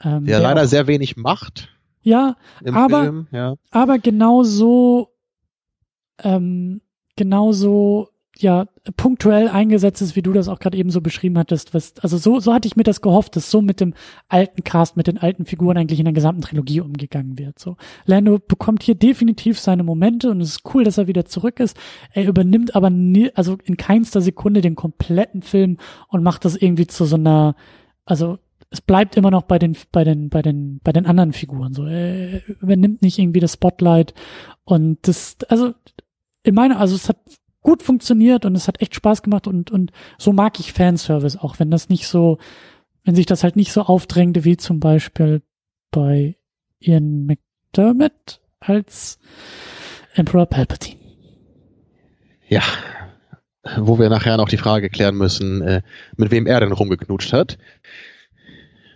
Ähm, 0.02 0.24
der, 0.24 0.38
der 0.38 0.48
leider 0.48 0.62
auch, 0.62 0.66
sehr 0.66 0.86
wenig 0.86 1.16
macht. 1.16 1.68
Ja, 2.02 2.36
aber, 2.64 3.02
Film, 3.02 3.26
ja. 3.30 3.56
aber 3.70 3.98
genauso, 3.98 5.10
ähm, 6.22 6.80
genauso 7.16 8.08
ja 8.43 8.66
punktuell 8.97 9.49
eingesetzt 9.49 10.03
ist, 10.03 10.16
wie 10.16 10.22
du 10.22 10.32
das 10.32 10.49
auch 10.49 10.59
gerade 10.59 10.76
eben 10.76 10.91
so 10.91 11.01
beschrieben 11.01 11.38
hattest. 11.38 11.74
Was, 11.74 11.95
also 12.01 12.16
so, 12.16 12.41
so 12.41 12.53
hatte 12.53 12.66
ich 12.66 12.76
mir 12.76 12.82
das 12.82 13.01
gehofft, 13.01 13.36
dass 13.36 13.51
so 13.51 13.62
mit 13.62 13.80
dem 13.80 13.95
alten 14.28 14.64
Cast, 14.64 14.97
mit 14.97 15.07
den 15.07 15.18
alten 15.18 15.45
Figuren 15.45 15.76
eigentlich 15.76 15.99
in 15.99 16.05
der 16.05 16.14
gesamten 16.14 16.43
Trilogie 16.43 16.80
umgegangen 16.80 17.38
wird. 17.38 17.59
So, 17.59 17.76
Lando 18.05 18.38
bekommt 18.38 18.82
hier 18.82 18.95
definitiv 18.95 19.59
seine 19.59 19.82
Momente 19.82 20.30
und 20.30 20.41
es 20.41 20.51
ist 20.51 20.74
cool, 20.74 20.84
dass 20.84 20.99
er 20.99 21.07
wieder 21.07 21.24
zurück 21.24 21.61
ist. 21.61 21.76
Er 22.12 22.26
übernimmt 22.26 22.74
aber 22.74 22.91
nie, 22.91 23.30
also 23.34 23.59
in 23.64 23.76
keinster 23.76 24.20
Sekunde 24.20 24.61
den 24.61 24.74
kompletten 24.74 25.43
Film 25.43 25.78
und 26.09 26.22
macht 26.22 26.45
das 26.45 26.57
irgendwie 26.57 26.86
zu 26.86 27.05
so 27.05 27.16
einer, 27.16 27.55
also 28.05 28.38
es 28.70 28.80
bleibt 28.80 29.16
immer 29.16 29.30
noch 29.30 29.43
bei 29.43 29.59
den, 29.59 29.76
bei 29.91 30.05
den, 30.05 30.28
bei 30.28 30.43
den, 30.43 30.80
bei 30.82 30.93
den 30.93 31.07
anderen 31.07 31.32
Figuren 31.32 31.74
so. 31.74 31.86
Er 31.86 32.47
übernimmt 32.61 33.03
nicht 33.03 33.18
irgendwie 33.18 33.41
das 33.41 33.55
Spotlight 33.55 34.14
und 34.64 34.99
das, 35.03 35.36
also 35.49 35.74
in 36.43 36.55
meiner, 36.55 36.78
also 36.78 36.95
es 36.95 37.09
hat 37.09 37.18
gut 37.62 37.82
funktioniert 37.82 38.44
und 38.44 38.54
es 38.54 38.68
hat 38.68 38.80
echt 38.80 38.94
Spaß 38.94 39.22
gemacht 39.22 39.46
und, 39.46 39.70
und 39.70 39.92
so 40.18 40.32
mag 40.32 40.58
ich 40.61 40.72
Fanservice 40.72 41.36
auch, 41.36 41.58
wenn 41.58 41.70
das 41.70 41.88
nicht 41.88 42.06
so, 42.06 42.38
wenn 43.04 43.14
sich 43.14 43.26
das 43.26 43.44
halt 43.44 43.56
nicht 43.56 43.72
so 43.72 43.82
aufdrängte 43.82 44.44
wie 44.44 44.56
zum 44.56 44.80
Beispiel 44.80 45.42
bei 45.90 46.36
Ian 46.78 47.26
McDermott 47.26 48.40
als 48.61 49.18
Emperor 50.14 50.46
Palpatine. 50.46 50.98
Ja, 52.48 52.62
wo 53.76 53.98
wir 53.98 54.08
nachher 54.08 54.36
noch 54.36 54.48
die 54.48 54.56
Frage 54.56 54.90
klären 54.90 55.16
müssen, 55.16 55.62
äh, 55.62 55.82
mit 56.16 56.30
wem 56.30 56.46
er 56.46 56.61
denn 56.61 56.72
rumgeknutscht 56.72 57.32
hat. 57.32 57.58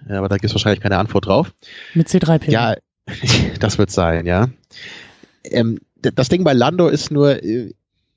Aber 0.08 0.28
da 0.28 0.36
gibt 0.36 0.46
es 0.46 0.54
wahrscheinlich 0.54 0.80
keine 0.80 0.98
Antwort 0.98 1.26
drauf. 1.26 1.54
Mit 1.94 2.08
C3P. 2.08 2.50
Ja, 2.50 2.74
das 3.60 3.78
wird 3.78 3.90
sein, 3.90 4.26
ja. 4.26 4.48
Ähm, 5.44 5.80
das 5.96 6.28
Ding 6.28 6.44
bei 6.44 6.52
Lando 6.52 6.88
ist 6.88 7.10
nur, 7.10 7.42
äh, 7.42 7.74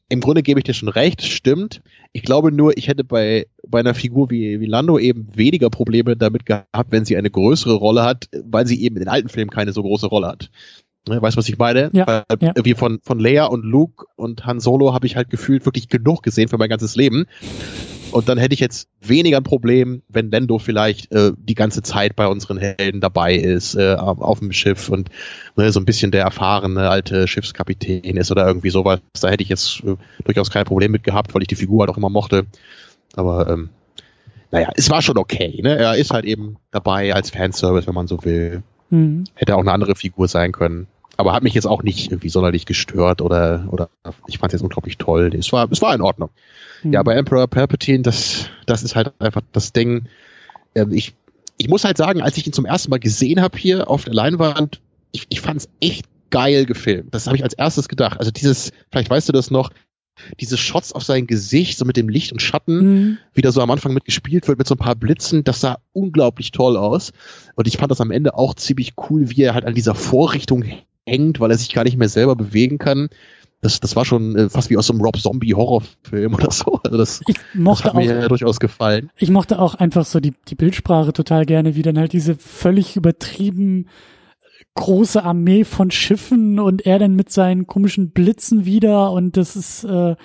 im 0.09 0.21
Grunde 0.21 0.43
gebe 0.43 0.59
ich 0.59 0.63
dir 0.63 0.73
schon 0.73 0.89
recht, 0.89 1.21
stimmt. 1.21 1.81
Ich 2.13 2.23
glaube 2.23 2.51
nur, 2.51 2.77
ich 2.77 2.87
hätte 2.87 3.03
bei, 3.03 3.47
bei 3.67 3.79
einer 3.79 3.93
Figur 3.93 4.29
wie, 4.29 4.59
wie 4.59 4.65
Lando 4.65 4.97
eben 4.97 5.27
weniger 5.35 5.69
Probleme 5.69 6.15
damit 6.15 6.45
gehabt, 6.45 6.91
wenn 6.91 7.05
sie 7.05 7.17
eine 7.17 7.29
größere 7.29 7.73
Rolle 7.73 8.03
hat, 8.03 8.29
weil 8.45 8.65
sie 8.65 8.81
eben 8.81 8.95
in 8.95 9.03
den 9.03 9.09
alten 9.09 9.29
Filmen 9.29 9.49
keine 9.49 9.73
so 9.73 9.81
große 9.81 10.07
Rolle 10.07 10.27
hat. 10.27 10.49
Ne, 11.07 11.21
weißt 11.21 11.35
du, 11.35 11.39
was 11.39 11.49
ich 11.49 11.57
meine? 11.57 11.89
Ja, 11.93 12.05
weil, 12.07 12.23
ja. 12.41 12.53
Wie 12.63 12.73
von, 12.73 12.99
von 13.03 13.19
Leia 13.19 13.45
und 13.45 13.63
Luke 13.63 14.05
und 14.15 14.45
Han 14.45 14.59
Solo 14.59 14.93
habe 14.93 15.07
ich 15.07 15.15
halt 15.15 15.29
gefühlt 15.29 15.65
wirklich 15.65 15.89
genug 15.89 16.23
gesehen 16.23 16.47
für 16.47 16.57
mein 16.57 16.69
ganzes 16.69 16.95
Leben. 16.95 17.25
Und 18.11 18.29
dann 18.29 18.37
hätte 18.37 18.53
ich 18.53 18.59
jetzt 18.59 18.87
weniger 19.01 19.37
ein 19.37 19.43
Problem, 19.43 20.01
wenn 20.07 20.31
Lando 20.31 20.59
vielleicht 20.59 21.11
äh, 21.11 21.33
die 21.37 21.55
ganze 21.55 21.81
Zeit 21.81 22.15
bei 22.15 22.27
unseren 22.27 22.57
Helden 22.57 23.01
dabei 23.01 23.35
ist, 23.35 23.75
äh, 23.75 23.95
auf 23.95 24.39
dem 24.39 24.51
Schiff 24.51 24.89
und 24.89 25.09
ne, 25.55 25.71
so 25.71 25.79
ein 25.79 25.85
bisschen 25.85 26.11
der 26.11 26.23
erfahrene 26.23 26.89
alte 26.89 27.27
Schiffskapitän 27.27 28.17
ist 28.17 28.31
oder 28.31 28.47
irgendwie 28.47 28.69
sowas. 28.69 28.99
Da 29.19 29.29
hätte 29.29 29.43
ich 29.43 29.49
jetzt 29.49 29.83
äh, 29.83 29.95
durchaus 30.23 30.49
kein 30.49 30.65
Problem 30.65 30.91
mit 30.91 31.03
gehabt, 31.03 31.33
weil 31.33 31.41
ich 31.41 31.47
die 31.47 31.55
Figur 31.55 31.81
halt 31.81 31.89
auch 31.89 31.97
immer 31.97 32.09
mochte. 32.09 32.45
Aber 33.15 33.49
ähm, 33.49 33.69
naja, 34.51 34.69
es 34.75 34.89
war 34.89 35.01
schon 35.01 35.17
okay. 35.17 35.59
Ne? 35.61 35.77
Er 35.77 35.95
ist 35.95 36.11
halt 36.11 36.25
eben 36.25 36.57
dabei 36.71 37.13
als 37.13 37.29
Fanservice, 37.29 37.87
wenn 37.87 37.95
man 37.95 38.07
so 38.07 38.23
will. 38.23 38.63
Mhm. 38.89 39.25
Hätte 39.35 39.55
auch 39.55 39.61
eine 39.61 39.71
andere 39.71 39.95
Figur 39.95 40.27
sein 40.27 40.51
können. 40.51 40.87
Aber 41.17 41.33
hat 41.33 41.43
mich 41.43 41.55
jetzt 41.55 41.65
auch 41.65 41.83
nicht 41.83 42.11
irgendwie 42.11 42.29
sonderlich 42.29 42.65
gestört 42.65 43.21
oder, 43.21 43.67
oder 43.71 43.89
ich 44.27 44.37
fand 44.37 44.53
es 44.53 44.59
jetzt 44.59 44.63
unglaublich 44.63 44.97
toll. 44.97 45.31
Es 45.37 45.51
war, 45.51 45.69
es 45.71 45.81
war 45.81 45.93
in 45.93 46.01
Ordnung. 46.01 46.29
Mhm. 46.83 46.93
Ja, 46.93 47.03
bei 47.03 47.15
Emperor 47.15 47.47
Palpatine, 47.47 48.03
das, 48.03 48.49
das 48.65 48.83
ist 48.83 48.95
halt 48.95 49.13
einfach 49.19 49.41
das 49.51 49.73
Ding. 49.73 50.07
Ähm, 50.75 50.91
ich, 50.93 51.15
ich 51.57 51.69
muss 51.69 51.83
halt 51.83 51.97
sagen, 51.97 52.21
als 52.21 52.37
ich 52.37 52.45
ihn 52.45 52.53
zum 52.53 52.65
ersten 52.65 52.91
Mal 52.91 52.99
gesehen 52.99 53.41
habe 53.41 53.57
hier 53.57 53.89
auf 53.89 54.05
der 54.05 54.13
Leinwand, 54.13 54.79
ich, 55.11 55.25
ich 55.29 55.41
fand 55.41 55.61
es 55.61 55.69
echt 55.79 56.05
geil 56.29 56.65
gefilmt. 56.65 57.13
Das 57.15 57.25
habe 57.25 57.35
ich 57.35 57.43
als 57.43 57.53
erstes 57.53 57.87
gedacht. 57.87 58.19
Also 58.19 58.31
dieses, 58.31 58.71
vielleicht 58.91 59.09
weißt 59.09 59.27
du 59.27 59.33
das 59.33 59.49
noch, 59.49 59.71
diese 60.39 60.57
Shots 60.57 60.93
auf 60.93 61.03
sein 61.03 61.27
Gesicht, 61.27 61.77
so 61.77 61.85
mit 61.85 61.97
dem 61.97 62.09
Licht 62.09 62.31
und 62.31 62.41
Schatten, 62.41 62.77
mhm. 62.77 63.17
wie 63.33 63.41
da 63.41 63.51
so 63.51 63.61
am 63.61 63.71
Anfang 63.71 63.93
mitgespielt 63.93 64.47
wird, 64.47 64.57
mit 64.57 64.67
so 64.67 64.75
ein 64.75 64.79
paar 64.79 64.95
Blitzen, 64.95 65.43
das 65.43 65.61
sah 65.61 65.79
unglaublich 65.93 66.51
toll 66.51 66.77
aus. 66.77 67.11
Und 67.55 67.67
ich 67.67 67.77
fand 67.77 67.91
das 67.91 68.01
am 68.01 68.11
Ende 68.11 68.35
auch 68.35 68.55
ziemlich 68.55 68.93
cool, 69.09 69.29
wie 69.29 69.43
er 69.43 69.53
halt 69.53 69.65
an 69.65 69.75
dieser 69.75 69.95
Vorrichtung 69.95 70.63
hängt, 71.07 71.39
weil 71.39 71.51
er 71.51 71.57
sich 71.57 71.73
gar 71.73 71.83
nicht 71.83 71.97
mehr 71.97 72.09
selber 72.09 72.35
bewegen 72.35 72.77
kann. 72.77 73.09
Das, 73.61 73.79
das 73.79 73.95
war 73.95 74.05
schon 74.05 74.35
äh, 74.35 74.49
fast 74.49 74.69
wie 74.69 74.77
aus 74.77 74.87
so 74.87 74.93
einem 74.93 75.01
Rob 75.01 75.17
Zombie 75.17 75.55
Horrorfilm 75.55 76.33
oder 76.35 76.51
so. 76.51 76.79
Also 76.83 76.97
das, 76.97 77.21
ich 77.27 77.37
mochte 77.53 77.83
das 77.83 77.93
hat 77.93 78.01
mir 78.01 78.23
auch, 78.23 78.27
durchaus 78.27 78.59
gefallen. 78.59 79.09
Ich 79.17 79.31
mochte 79.31 79.59
auch 79.59 79.75
einfach 79.75 80.05
so 80.05 80.19
die, 80.19 80.33
die 80.47 80.55
Bildsprache 80.55 81.13
total 81.13 81.45
gerne, 81.45 81.75
wie 81.75 81.81
dann 81.81 81.97
halt 81.97 82.13
diese 82.13 82.35
völlig 82.35 82.95
übertrieben 82.95 83.87
große 84.75 85.23
Armee 85.23 85.63
von 85.63 85.89
Schiffen 85.89 86.59
und 86.59 86.85
er 86.85 86.99
dann 86.99 87.15
mit 87.15 87.31
seinen 87.31 87.65
komischen 87.65 88.11
Blitzen 88.11 88.65
wieder 88.65 89.11
und 89.11 89.35
das 89.35 89.55
ist 89.55 89.83
äh, 89.83 90.15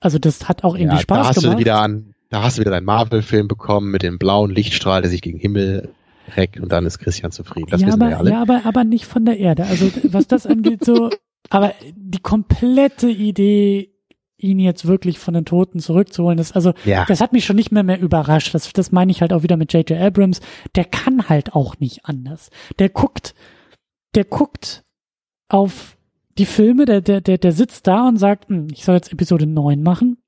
also 0.00 0.18
das 0.18 0.48
hat 0.48 0.64
auch 0.64 0.74
irgendwie 0.74 0.96
ja, 0.96 1.02
Spaß 1.02 1.18
da 1.18 1.28
hast 1.28 1.40
gemacht. 1.40 1.54
Du 1.54 1.60
wieder 1.60 1.80
an, 1.80 2.14
da 2.28 2.42
hast 2.42 2.58
du 2.58 2.60
wieder 2.60 2.72
deinen 2.72 2.84
Marvel-Film 2.84 3.48
bekommen 3.48 3.90
mit 3.90 4.02
dem 4.02 4.18
blauen 4.18 4.50
Lichtstrahl, 4.50 5.00
der 5.02 5.10
sich 5.10 5.22
gegen 5.22 5.38
Himmel 5.38 5.94
reckt 6.36 6.60
und 6.60 6.70
dann 6.72 6.86
ist 6.86 6.98
Christian 6.98 7.32
zufrieden. 7.32 7.68
Das 7.70 7.80
ja, 7.80 7.88
wissen 7.88 8.02
aber, 8.02 8.10
wir 8.10 8.18
alle. 8.18 8.30
Ja, 8.30 8.42
aber, 8.42 8.62
aber 8.64 8.84
nicht 8.84 9.06
von 9.06 9.24
der 9.24 9.38
Erde. 9.38 9.64
Also 9.66 9.90
was 10.04 10.26
das 10.26 10.46
angeht, 10.46 10.84
so, 10.84 11.10
aber 11.50 11.74
die 11.94 12.20
komplette 12.20 13.08
Idee 13.08 13.90
ihn 14.36 14.58
jetzt 14.58 14.86
wirklich 14.86 15.18
von 15.18 15.34
den 15.34 15.44
Toten 15.44 15.78
zurückzuholen. 15.78 16.36
Das, 16.36 16.52
also, 16.52 16.74
ja. 16.84 17.04
das 17.06 17.20
hat 17.20 17.32
mich 17.32 17.44
schon 17.44 17.56
nicht 17.56 17.72
mehr 17.72 17.82
mehr 17.82 18.00
überrascht. 18.00 18.54
Das, 18.54 18.72
das 18.72 18.92
meine 18.92 19.10
ich 19.10 19.20
halt 19.22 19.32
auch 19.32 19.42
wieder 19.42 19.56
mit 19.56 19.72
J.J. 19.72 19.98
Abrams. 19.98 20.40
Der 20.74 20.84
kann 20.84 21.28
halt 21.28 21.54
auch 21.54 21.78
nicht 21.78 22.04
anders. 22.04 22.50
Der 22.78 22.90
guckt, 22.90 23.34
der 24.14 24.24
guckt 24.24 24.84
auf 25.48 25.96
die 26.36 26.46
Filme, 26.46 26.84
der, 26.84 27.00
der, 27.00 27.20
der, 27.20 27.38
der 27.38 27.52
sitzt 27.52 27.86
da 27.86 28.08
und 28.08 28.18
sagt, 28.18 28.48
hm, 28.48 28.68
ich 28.72 28.84
soll 28.84 28.96
jetzt 28.96 29.12
Episode 29.12 29.46
9 29.46 29.82
machen 29.82 30.18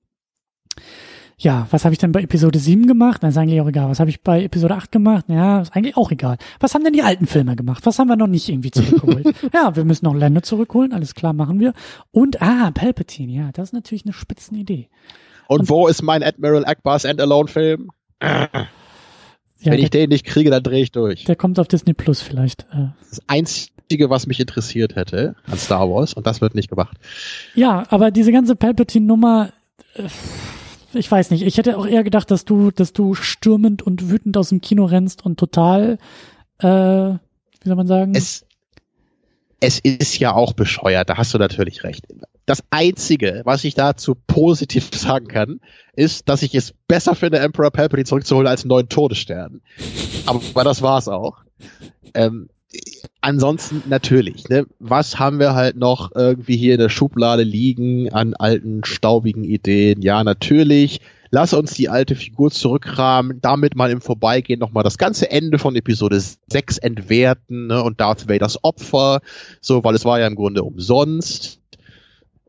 ja, 1.39 1.66
was 1.70 1.84
habe 1.84 1.93
ich 1.93 1.99
denn 1.99 2.12
bei 2.12 2.22
Episode 2.22 2.59
7 2.59 2.87
gemacht? 2.87 3.18
Na, 3.22 3.28
ist 3.28 3.37
eigentlich 3.37 3.61
auch 3.61 3.68
egal. 3.68 3.91
Was 3.91 4.01
habe 4.01 4.09
ich 4.09 4.22
bei 4.22 4.43
Episode 4.45 4.74
8 4.74 4.91
gemacht? 4.91 5.26
Ja, 5.28 5.61
ist 5.61 5.76
eigentlich 5.76 5.97
auch 5.97 6.11
egal. 6.11 6.39
Was 6.61 6.74
haben 6.74 6.82
denn 6.82 6.95
die 6.95 7.03
alten 7.03 7.26
Filme 7.26 7.57
gemacht? 7.57 7.84
Was 7.84 7.99
haben 7.99 8.09
wir 8.09 8.16
noch 8.16 8.26
nicht 8.26 8.49
irgendwie 8.49 8.70
zurückgeholt? 8.70 9.34
ja, 9.55 9.76
wir 9.76 9.84
müssen 9.84 10.07
noch 10.07 10.14
Länder 10.14 10.43
zurückholen, 10.43 10.93
alles 10.95 11.14
klar, 11.14 11.34
machen 11.34 11.61
wir. 11.61 11.74
Und, 12.11 12.41
ah, 12.41 12.70
Palpatine, 12.70 13.32
ja, 13.32 13.51
das 13.53 13.68
ist 13.68 13.72
natürlich 13.74 14.05
eine 14.07 14.14
Spitzenidee. 14.14 14.89
Und, 15.49 15.61
Und 15.61 15.68
wo 15.68 15.89
ist 15.89 16.03
mein 16.03 16.22
Admiral 16.22 16.64
Akbar 16.64 16.99
Standalone-Film? 16.99 17.91
Ja, 18.22 19.72
Wenn 19.72 19.78
ich 19.78 19.91
der, 19.91 20.03
den 20.03 20.11
nicht 20.11 20.24
kriege, 20.24 20.51
dann 20.51 20.62
drehe 20.62 20.82
ich 20.82 20.93
durch. 20.93 21.24
Der 21.24 21.37
kommt 21.37 21.59
auf 21.59 21.68
Disney 21.68 21.93
Plus 21.93 22.22
vielleicht. 22.22 22.66
Äh. 22.72 22.89
Das 23.11 23.20
Einzige, 23.26 24.11
was 24.11 24.26
mich 24.26 24.41
interessiert 24.41 24.97
hätte 24.97 25.34
an 25.47 25.59
Star 25.59 25.91
Wars, 25.91 26.14
und 26.14 26.26
das 26.26 26.41
wird 26.41 26.55
nicht 26.55 26.68
gemacht. 26.68 26.97
Ja, 27.55 27.84
aber 27.91 28.11
diese 28.11 28.32
ganze 28.32 28.57
Palpatine-Nummer, 28.57 29.51
äh, 29.95 30.09
ich 30.97 31.11
weiß 31.11 31.30
nicht. 31.30 31.42
Ich 31.42 31.59
hätte 31.59 31.78
auch 31.78 31.86
eher 31.86 32.05
gedacht, 32.05 32.30
dass 32.30 32.44
du, 32.44 32.70
dass 32.70 32.92
du 32.92 33.14
stürmend 33.14 33.82
und 33.82 34.11
wütend 34.11 34.36
aus 34.36 34.51
dem 34.51 34.61
Kino 34.61 34.84
rennst 34.84 35.24
und 35.24 35.38
total, 35.38 35.99
äh, 36.59 36.66
wie 36.66 37.18
soll 37.64 37.76
man 37.76 37.86
sagen? 37.86 38.14
Es, 38.14 38.44
es 39.61 39.78
ist 39.80 40.18
ja 40.18 40.34
auch 40.34 40.53
bescheuert, 40.53 41.09
da 41.09 41.16
hast 41.16 41.34
du 41.34 41.38
natürlich 41.38 41.84
recht. 41.84 42.07
Das 42.44 42.62
Einzige, 42.70 43.42
was 43.44 43.64
ich 43.64 43.74
dazu 43.74 44.14
positiv 44.26 44.90
sagen 44.94 45.28
kann, 45.28 45.61
ist, 45.94 46.28
dass 46.28 46.42
ich 46.42 46.55
es 46.55 46.74
besser 46.88 47.14
finde, 47.14 47.38
Emperor 47.38 47.70
Palpatine 47.70 48.05
zurückzuholen 48.05 48.47
als 48.47 48.62
einen 48.62 48.68
neuen 48.68 48.88
Todesstern. 48.88 49.62
Aber, 50.26 50.40
aber 50.51 50.64
das 50.64 50.82
war's 50.82 51.09
auch. 51.09 51.38
Ähm, 52.14 52.49
ansonsten 53.20 53.83
natürlich, 53.89 54.49
ne, 54.49 54.66
was 54.79 55.18
haben 55.18 55.39
wir 55.39 55.55
halt 55.55 55.77
noch 55.77 56.12
irgendwie 56.14 56.57
hier 56.57 56.74
in 56.74 56.81
der 56.81 56.89
Schublade 56.89 57.43
liegen 57.43 58.12
an 58.12 58.35
alten, 58.35 58.85
staubigen 58.85 59.45
Ideen? 59.45 60.03
Ja, 60.03 60.24
natürlich. 60.24 61.01
Lass 61.31 61.53
uns 61.53 61.74
die 61.74 61.89
alte 61.89 62.14
Figur 62.14 62.51
zurückrahmen, 62.51 63.41
damit 63.43 63.74
mal 63.74 63.91
im 63.91 64.01
Vorbeigehen 64.01 64.61
nochmal 64.61 64.85
das 64.85 64.97
ganze 64.97 65.31
Ende 65.31 65.59
von 65.59 65.74
Episode 65.74 66.20
6 66.20 66.79
entwerten 66.79 67.66
ne, 67.66 67.83
und 67.83 68.01
Darth 68.01 68.29
Vaders 68.29 68.62
Opfer, 68.62 69.20
so, 69.61 69.83
weil 69.83 69.95
es 69.97 70.05
war 70.05 70.20
ja 70.20 70.27
im 70.27 70.37
Grunde 70.37 70.62
umsonst. 70.62 71.61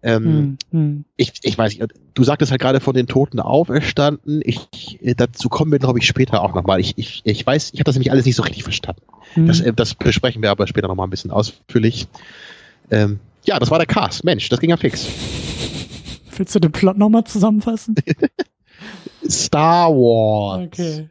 Ähm, 0.03 0.23
hm, 0.23 0.57
hm. 0.71 1.05
Ich, 1.15 1.33
ich 1.41 1.57
weiß 1.57 1.77
nicht, 1.77 1.93
du 2.13 2.23
sagtest 2.23 2.51
halt 2.51 2.61
gerade 2.61 2.79
von 2.79 2.93
den 2.93 3.07
Toten 3.07 3.39
auferstanden. 3.39 4.41
Ich, 4.43 4.99
dazu 5.17 5.49
kommen 5.49 5.71
wir, 5.71 5.79
glaube 5.79 5.99
ich, 5.99 6.07
später 6.07 6.41
auch 6.41 6.53
nochmal. 6.53 6.79
Ich, 6.79 6.97
ich, 6.97 7.21
ich 7.23 7.45
weiß, 7.45 7.71
ich 7.73 7.79
habe 7.79 7.85
das 7.85 7.95
nämlich 7.95 8.11
alles 8.11 8.25
nicht 8.25 8.35
so 8.35 8.43
richtig 8.43 8.63
verstanden. 8.63 9.01
Hm. 9.33 9.47
Das, 9.47 9.59
äh, 9.61 9.73
das 9.73 9.95
besprechen 9.95 10.41
wir 10.41 10.51
aber 10.51 10.67
später 10.67 10.87
nochmal 10.87 11.07
ein 11.07 11.11
bisschen 11.11 11.31
ausführlich. 11.31 12.07
Ähm, 12.91 13.19
ja, 13.43 13.59
das 13.59 13.71
war 13.71 13.79
der 13.79 13.87
Cast. 13.87 14.23
Mensch, 14.23 14.49
das 14.49 14.59
ging 14.59 14.69
ja 14.69 14.77
fix. 14.77 15.07
Willst 16.35 16.53
du 16.53 16.59
den 16.59 16.71
Plot 16.71 16.97
nochmal 16.97 17.23
zusammenfassen? 17.23 17.95
Star 19.27 19.89
Wars. 19.89 20.67
Okay. 20.67 21.09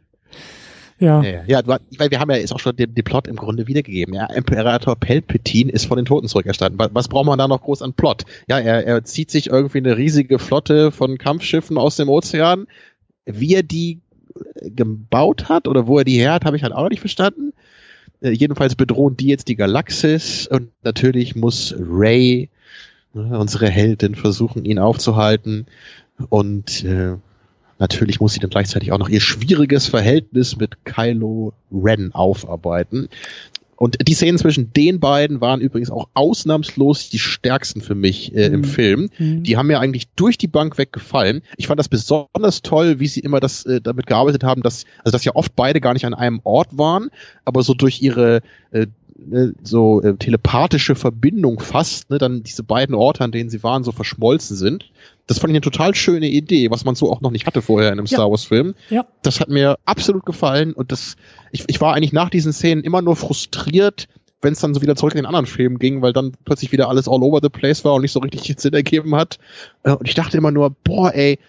Ja. 0.99 1.21
Ja, 1.21 1.43
ja, 1.45 1.61
weil 1.65 2.09
wir 2.09 2.19
haben 2.19 2.31
ja 2.31 2.37
jetzt 2.37 2.53
auch 2.53 2.59
schon 2.59 2.75
den, 2.75 2.95
den 2.95 3.03
Plot 3.03 3.27
im 3.27 3.35
Grunde 3.35 3.67
wiedergegeben. 3.67 4.15
Ja, 4.15 4.25
Imperator 4.27 4.95
Palpatine 4.95 5.71
ist 5.71 5.85
von 5.85 5.97
den 5.97 6.05
Toten 6.05 6.27
zurückerstanden. 6.27 6.79
Was, 6.79 6.89
was 6.93 7.07
braucht 7.07 7.27
man 7.27 7.37
da 7.37 7.47
noch 7.47 7.61
groß 7.61 7.83
an 7.83 7.93
Plot? 7.93 8.23
Ja, 8.47 8.59
er, 8.59 8.85
er 8.85 9.03
zieht 9.03 9.29
sich 9.29 9.47
irgendwie 9.47 9.77
eine 9.77 9.97
riesige 9.97 10.39
Flotte 10.39 10.91
von 10.91 11.17
Kampfschiffen 11.17 11.77
aus 11.77 11.97
dem 11.97 12.09
Ozean. 12.09 12.65
Wie 13.25 13.53
er 13.53 13.63
die 13.63 13.99
gebaut 14.61 15.49
hat 15.49 15.67
oder 15.67 15.87
wo 15.87 15.99
er 15.99 16.05
die 16.05 16.17
her 16.17 16.33
hat, 16.33 16.45
habe 16.45 16.57
ich 16.57 16.63
halt 16.63 16.73
auch 16.73 16.83
noch 16.83 16.89
nicht 16.89 16.99
verstanden. 16.99 17.53
Äh, 18.21 18.31
jedenfalls 18.31 18.75
bedrohen 18.75 19.17
die 19.17 19.27
jetzt 19.27 19.47
die 19.47 19.55
Galaxis 19.55 20.47
und 20.47 20.71
natürlich 20.83 21.35
muss 21.35 21.75
Ray, 21.77 22.49
ne, 23.13 23.37
unsere 23.37 23.69
Heldin, 23.69 24.15
versuchen, 24.15 24.65
ihn 24.65 24.79
aufzuhalten. 24.79 25.67
Und 26.29 26.83
äh, 26.83 27.17
Natürlich 27.79 28.19
muss 28.19 28.33
sie 28.33 28.39
dann 28.39 28.49
gleichzeitig 28.49 28.91
auch 28.91 28.97
noch 28.97 29.09
ihr 29.09 29.21
schwieriges 29.21 29.87
Verhältnis 29.87 30.57
mit 30.57 30.85
Kylo 30.85 31.53
Ren 31.71 32.13
aufarbeiten. 32.13 33.09
Und 33.77 33.97
die 34.07 34.15
Szenen 34.15 34.39
zwischen 34.39 34.73
den 34.73 34.99
beiden 34.99 35.39
waren 35.39 35.61
übrigens 35.61 35.91
auch 35.91 36.07
ausnahmslos 36.15 37.09
die 37.09 37.19
stärksten 37.19 37.81
für 37.81 37.93
mich 37.93 38.35
äh, 38.35 38.47
im 38.47 38.61
mhm. 38.61 38.63
Film. 38.63 39.09
Mhm. 39.19 39.43
Die 39.43 39.55
haben 39.55 39.67
mir 39.67 39.79
eigentlich 39.79 40.07
durch 40.15 40.39
die 40.39 40.47
Bank 40.47 40.79
weggefallen. 40.79 41.43
Ich 41.57 41.67
fand 41.67 41.79
das 41.79 41.87
besonders 41.87 42.63
toll, 42.63 42.99
wie 42.99 43.07
sie 43.07 43.19
immer 43.19 43.39
das 43.39 43.65
äh, 43.65 43.79
damit 43.79 44.07
gearbeitet 44.07 44.43
haben, 44.43 44.63
dass 44.63 44.85
also 45.03 45.11
dass 45.11 45.25
ja 45.25 45.35
oft 45.35 45.55
beide 45.55 45.79
gar 45.79 45.93
nicht 45.93 46.05
an 46.05 46.15
einem 46.15 46.41
Ort 46.43 46.75
waren, 46.75 47.11
aber 47.45 47.61
so 47.61 47.75
durch 47.75 48.01
ihre 48.01 48.41
äh, 48.71 48.87
ne, 49.15 49.53
so 49.61 50.01
äh, 50.01 50.15
telepathische 50.15 50.95
Verbindung 50.95 51.59
fast, 51.59 52.09
ne, 52.09 52.17
dann 52.17 52.41
diese 52.41 52.63
beiden 52.63 52.95
Orte, 52.95 53.23
an 53.23 53.31
denen 53.31 53.51
sie 53.51 53.61
waren, 53.61 53.83
so 53.83 53.91
verschmolzen 53.91 54.57
sind. 54.57 54.89
Das 55.27 55.39
fand 55.39 55.51
ich 55.51 55.55
eine 55.55 55.61
total 55.61 55.93
schöne 55.93 56.27
Idee, 56.27 56.71
was 56.71 56.85
man 56.85 56.95
so 56.95 57.11
auch 57.11 57.21
noch 57.21 57.31
nicht 57.31 57.45
hatte 57.45 57.61
vorher 57.61 57.89
in 57.89 57.99
einem 57.99 58.07
ja. 58.07 58.17
Star 58.17 58.31
Wars 58.31 58.45
Film. 58.45 58.75
Ja. 58.89 59.05
Das 59.21 59.39
hat 59.39 59.49
mir 59.49 59.77
absolut 59.85 60.25
gefallen 60.25 60.73
und 60.73 60.91
das, 60.91 61.15
ich, 61.51 61.65
ich 61.67 61.81
war 61.81 61.93
eigentlich 61.93 62.13
nach 62.13 62.29
diesen 62.29 62.53
Szenen 62.53 62.83
immer 62.83 63.01
nur 63.01 63.15
frustriert, 63.15 64.07
wenn 64.41 64.53
es 64.53 64.59
dann 64.59 64.73
so 64.73 64.81
wieder 64.81 64.95
zurück 64.95 65.13
in 65.13 65.19
den 65.19 65.25
anderen 65.25 65.45
Film 65.45 65.79
ging, 65.79 66.01
weil 66.01 66.13
dann 66.13 66.33
plötzlich 66.45 66.71
wieder 66.71 66.89
alles 66.89 67.07
all 67.07 67.23
over 67.23 67.39
the 67.41 67.49
place 67.49 67.83
war 67.83 67.93
und 67.93 68.01
nicht 68.01 68.11
so 68.11 68.19
richtig 68.19 68.55
Sinn 68.57 68.73
ergeben 68.73 69.15
hat. 69.15 69.37
Äh, 69.83 69.91
und 69.91 70.07
ich 70.07 70.15
dachte 70.15 70.37
immer 70.37 70.51
nur, 70.51 70.69
boah, 70.69 71.13
ey, 71.13 71.39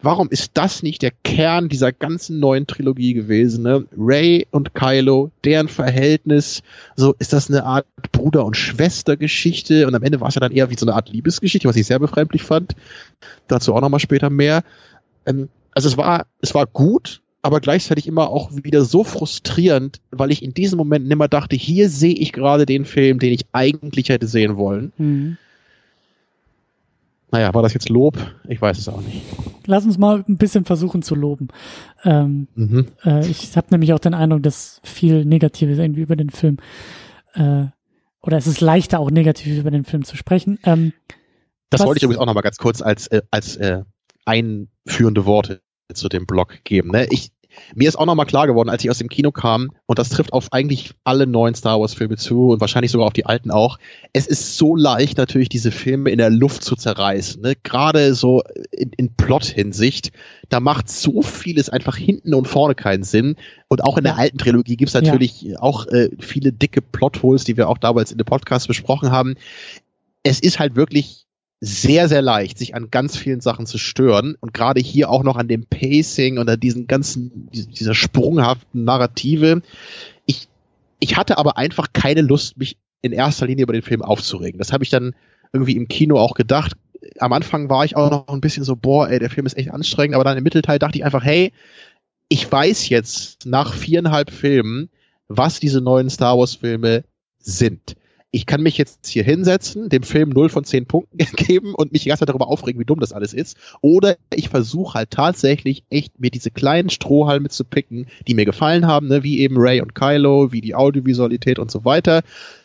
warum 0.00 0.28
ist 0.30 0.52
das 0.54 0.82
nicht 0.82 1.02
der 1.02 1.10
Kern 1.24 1.68
dieser 1.68 1.92
ganzen 1.92 2.38
neuen 2.38 2.66
Trilogie 2.66 3.14
gewesen? 3.14 3.64
Ne? 3.64 3.84
Ray 3.96 4.46
und 4.50 4.74
Kylo, 4.74 5.30
deren 5.44 5.68
Verhältnis, 5.68 6.62
so 6.96 7.14
ist 7.18 7.32
das 7.32 7.48
eine 7.48 7.64
Art 7.64 7.86
Bruder- 8.12 8.44
und 8.44 8.56
Schwestergeschichte 8.56 9.86
und 9.86 9.94
am 9.94 10.02
Ende 10.02 10.20
war 10.20 10.28
es 10.28 10.34
ja 10.34 10.40
dann 10.40 10.52
eher 10.52 10.70
wie 10.70 10.76
so 10.76 10.86
eine 10.86 10.94
Art 10.94 11.08
Liebesgeschichte, 11.08 11.68
was 11.68 11.76
ich 11.76 11.86
sehr 11.86 11.98
befremdlich 11.98 12.42
fand. 12.42 12.74
Dazu 13.48 13.74
auch 13.74 13.80
nochmal 13.80 14.00
später 14.00 14.30
mehr. 14.30 14.62
Ähm, 15.26 15.48
also 15.72 15.88
es 15.88 15.96
war, 15.96 16.26
es 16.40 16.54
war 16.54 16.66
gut, 16.66 17.20
aber 17.42 17.60
gleichzeitig 17.60 18.06
immer 18.06 18.30
auch 18.30 18.50
wieder 18.52 18.84
so 18.84 19.04
frustrierend, 19.04 20.00
weil 20.10 20.30
ich 20.30 20.42
in 20.42 20.54
diesem 20.54 20.76
Moment 20.76 21.06
nimmer 21.06 21.28
dachte, 21.28 21.56
hier 21.56 21.88
sehe 21.88 22.14
ich 22.14 22.32
gerade 22.32 22.66
den 22.66 22.84
Film, 22.84 23.18
den 23.18 23.32
ich 23.32 23.46
eigentlich 23.52 24.08
hätte 24.08 24.26
sehen 24.26 24.56
wollen. 24.56 24.92
Mhm. 24.98 25.38
Naja, 27.30 27.52
war 27.52 27.62
das 27.62 27.74
jetzt 27.74 27.88
Lob? 27.88 28.16
Ich 28.48 28.60
weiß 28.60 28.78
es 28.78 28.88
auch 28.88 29.02
nicht. 29.02 29.22
lass 29.66 29.84
uns 29.84 29.98
mal 29.98 30.24
ein 30.26 30.38
bisschen 30.38 30.64
versuchen 30.64 31.02
zu 31.02 31.14
loben. 31.14 31.48
Ähm, 32.04 32.48
mhm. 32.54 32.86
äh, 33.04 33.26
ich 33.26 33.56
habe 33.56 33.68
nämlich 33.70 33.92
auch 33.92 33.98
den 33.98 34.14
Eindruck, 34.14 34.42
dass 34.42 34.80
viel 34.82 35.24
Negatives 35.24 35.78
irgendwie 35.78 36.00
über 36.00 36.16
den 36.16 36.30
Film 36.30 36.56
äh, 37.34 37.66
oder 38.22 38.36
es 38.36 38.46
ist 38.46 38.60
leichter 38.60 38.98
auch 38.98 39.10
negativ 39.10 39.58
über 39.58 39.70
den 39.70 39.84
Film 39.84 40.04
zu 40.04 40.16
sprechen. 40.16 40.58
Ähm, 40.64 40.92
das 41.70 41.84
wollte 41.84 41.98
ich 41.98 42.02
übrigens 42.02 42.20
auch 42.20 42.26
noch 42.26 42.34
mal 42.34 42.40
ganz 42.40 42.56
kurz 42.56 42.80
als 42.80 43.06
äh, 43.08 43.22
als 43.30 43.56
äh, 43.56 43.82
einführende 44.24 45.26
Worte 45.26 45.60
zu 45.92 46.08
dem 46.08 46.26
Blog 46.26 46.64
geben. 46.64 46.90
Ne? 46.90 47.06
Ich 47.10 47.30
mir 47.74 47.88
ist 47.88 47.96
auch 47.96 48.06
nochmal 48.06 48.26
klar 48.26 48.46
geworden, 48.46 48.68
als 48.68 48.84
ich 48.84 48.90
aus 48.90 48.98
dem 48.98 49.08
Kino 49.08 49.30
kam, 49.30 49.70
und 49.86 49.98
das 49.98 50.10
trifft 50.10 50.32
auf 50.32 50.52
eigentlich 50.52 50.94
alle 51.04 51.26
neuen 51.26 51.54
Star 51.54 51.80
Wars-Filme 51.80 52.16
zu 52.16 52.48
und 52.50 52.60
wahrscheinlich 52.60 52.90
sogar 52.90 53.06
auf 53.06 53.12
die 53.12 53.26
alten 53.26 53.50
auch, 53.50 53.78
es 54.12 54.26
ist 54.26 54.56
so 54.56 54.76
leicht 54.76 55.18
natürlich, 55.18 55.48
diese 55.48 55.70
Filme 55.70 56.10
in 56.10 56.18
der 56.18 56.30
Luft 56.30 56.62
zu 56.62 56.76
zerreißen. 56.76 57.42
Ne? 57.42 57.54
Gerade 57.62 58.14
so 58.14 58.42
in, 58.70 58.90
in 58.96 59.14
Plot-Hinsicht, 59.14 60.12
da 60.48 60.60
macht 60.60 60.88
so 60.88 61.22
vieles 61.22 61.68
einfach 61.68 61.96
hinten 61.96 62.34
und 62.34 62.48
vorne 62.48 62.74
keinen 62.74 63.02
Sinn. 63.02 63.36
Und 63.68 63.84
auch 63.84 63.98
in 63.98 64.04
der 64.04 64.16
alten 64.16 64.38
Trilogie 64.38 64.76
gibt 64.76 64.88
es 64.88 64.94
natürlich 64.94 65.42
ja. 65.42 65.60
auch 65.60 65.86
äh, 65.86 66.10
viele 66.18 66.52
dicke 66.52 66.80
Plotholes, 66.82 67.44
die 67.44 67.56
wir 67.56 67.68
auch 67.68 67.78
damals 67.78 68.12
in 68.12 68.18
dem 68.18 68.24
Podcast 68.24 68.66
besprochen 68.68 69.10
haben. 69.10 69.34
Es 70.22 70.40
ist 70.40 70.58
halt 70.58 70.74
wirklich 70.74 71.27
sehr, 71.60 72.08
sehr 72.08 72.22
leicht, 72.22 72.58
sich 72.58 72.74
an 72.74 72.90
ganz 72.90 73.16
vielen 73.16 73.40
Sachen 73.40 73.66
zu 73.66 73.78
stören 73.78 74.36
und 74.40 74.54
gerade 74.54 74.80
hier 74.80 75.10
auch 75.10 75.24
noch 75.24 75.36
an 75.36 75.48
dem 75.48 75.66
Pacing 75.66 76.38
und 76.38 76.48
an 76.48 76.60
diesen 76.60 76.86
ganzen, 76.86 77.48
dieser 77.50 77.94
sprunghaften 77.94 78.84
Narrative. 78.84 79.62
Ich, 80.26 80.48
ich 81.00 81.16
hatte 81.16 81.36
aber 81.36 81.58
einfach 81.58 81.88
keine 81.92 82.20
Lust, 82.20 82.58
mich 82.58 82.76
in 83.02 83.12
erster 83.12 83.46
Linie 83.46 83.64
über 83.64 83.72
den 83.72 83.82
Film 83.82 84.02
aufzuregen. 84.02 84.58
Das 84.58 84.72
habe 84.72 84.84
ich 84.84 84.90
dann 84.90 85.14
irgendwie 85.52 85.76
im 85.76 85.88
Kino 85.88 86.18
auch 86.18 86.34
gedacht. 86.34 86.74
Am 87.18 87.32
Anfang 87.32 87.68
war 87.68 87.84
ich 87.84 87.96
auch 87.96 88.10
noch 88.10 88.28
ein 88.28 88.40
bisschen 88.40 88.64
so, 88.64 88.76
boah, 88.76 89.08
ey, 89.08 89.18
der 89.18 89.30
Film 89.30 89.46
ist 89.46 89.56
echt 89.56 89.72
anstrengend, 89.72 90.14
aber 90.14 90.24
dann 90.24 90.38
im 90.38 90.44
Mittelteil 90.44 90.78
dachte 90.78 90.98
ich 90.98 91.04
einfach, 91.04 91.24
hey, 91.24 91.52
ich 92.28 92.50
weiß 92.50 92.88
jetzt 92.88 93.46
nach 93.46 93.72
viereinhalb 93.72 94.30
Filmen, 94.30 94.90
was 95.26 95.58
diese 95.58 95.80
neuen 95.80 96.10
Star 96.10 96.38
Wars 96.38 96.56
Filme 96.56 97.04
sind 97.38 97.96
ich 98.30 98.44
kann 98.44 98.62
mich 98.62 98.76
jetzt 98.76 99.06
hier 99.06 99.24
hinsetzen, 99.24 99.88
dem 99.88 100.02
Film 100.02 100.30
0 100.30 100.50
von 100.50 100.64
10 100.64 100.86
Punkten 100.86 101.18
geben 101.36 101.74
und 101.74 101.92
mich 101.92 102.02
die 102.02 102.08
ganze 102.08 102.20
Zeit 102.20 102.28
darüber 102.28 102.48
aufregen, 102.48 102.80
wie 102.80 102.84
dumm 102.84 103.00
das 103.00 103.12
alles 103.12 103.32
ist. 103.32 103.56
Oder 103.80 104.16
ich 104.34 104.50
versuche 104.50 104.94
halt 104.94 105.10
tatsächlich 105.10 105.84
echt 105.88 106.20
mir 106.20 106.30
diese 106.30 106.50
kleinen 106.50 106.90
Strohhalme 106.90 107.48
zu 107.48 107.64
picken, 107.64 108.06
die 108.26 108.34
mir 108.34 108.44
gefallen 108.44 108.86
haben, 108.86 109.08
ne, 109.08 109.22
wie 109.22 109.40
eben 109.40 109.56
Ray 109.56 109.80
und 109.80 109.94
Kylo, 109.94 110.52
wie 110.52 110.60
die 110.60 110.74
Audiovisualität 110.74 111.58
und 111.58 111.70
so 111.70 111.84
weiter. 111.84 112.22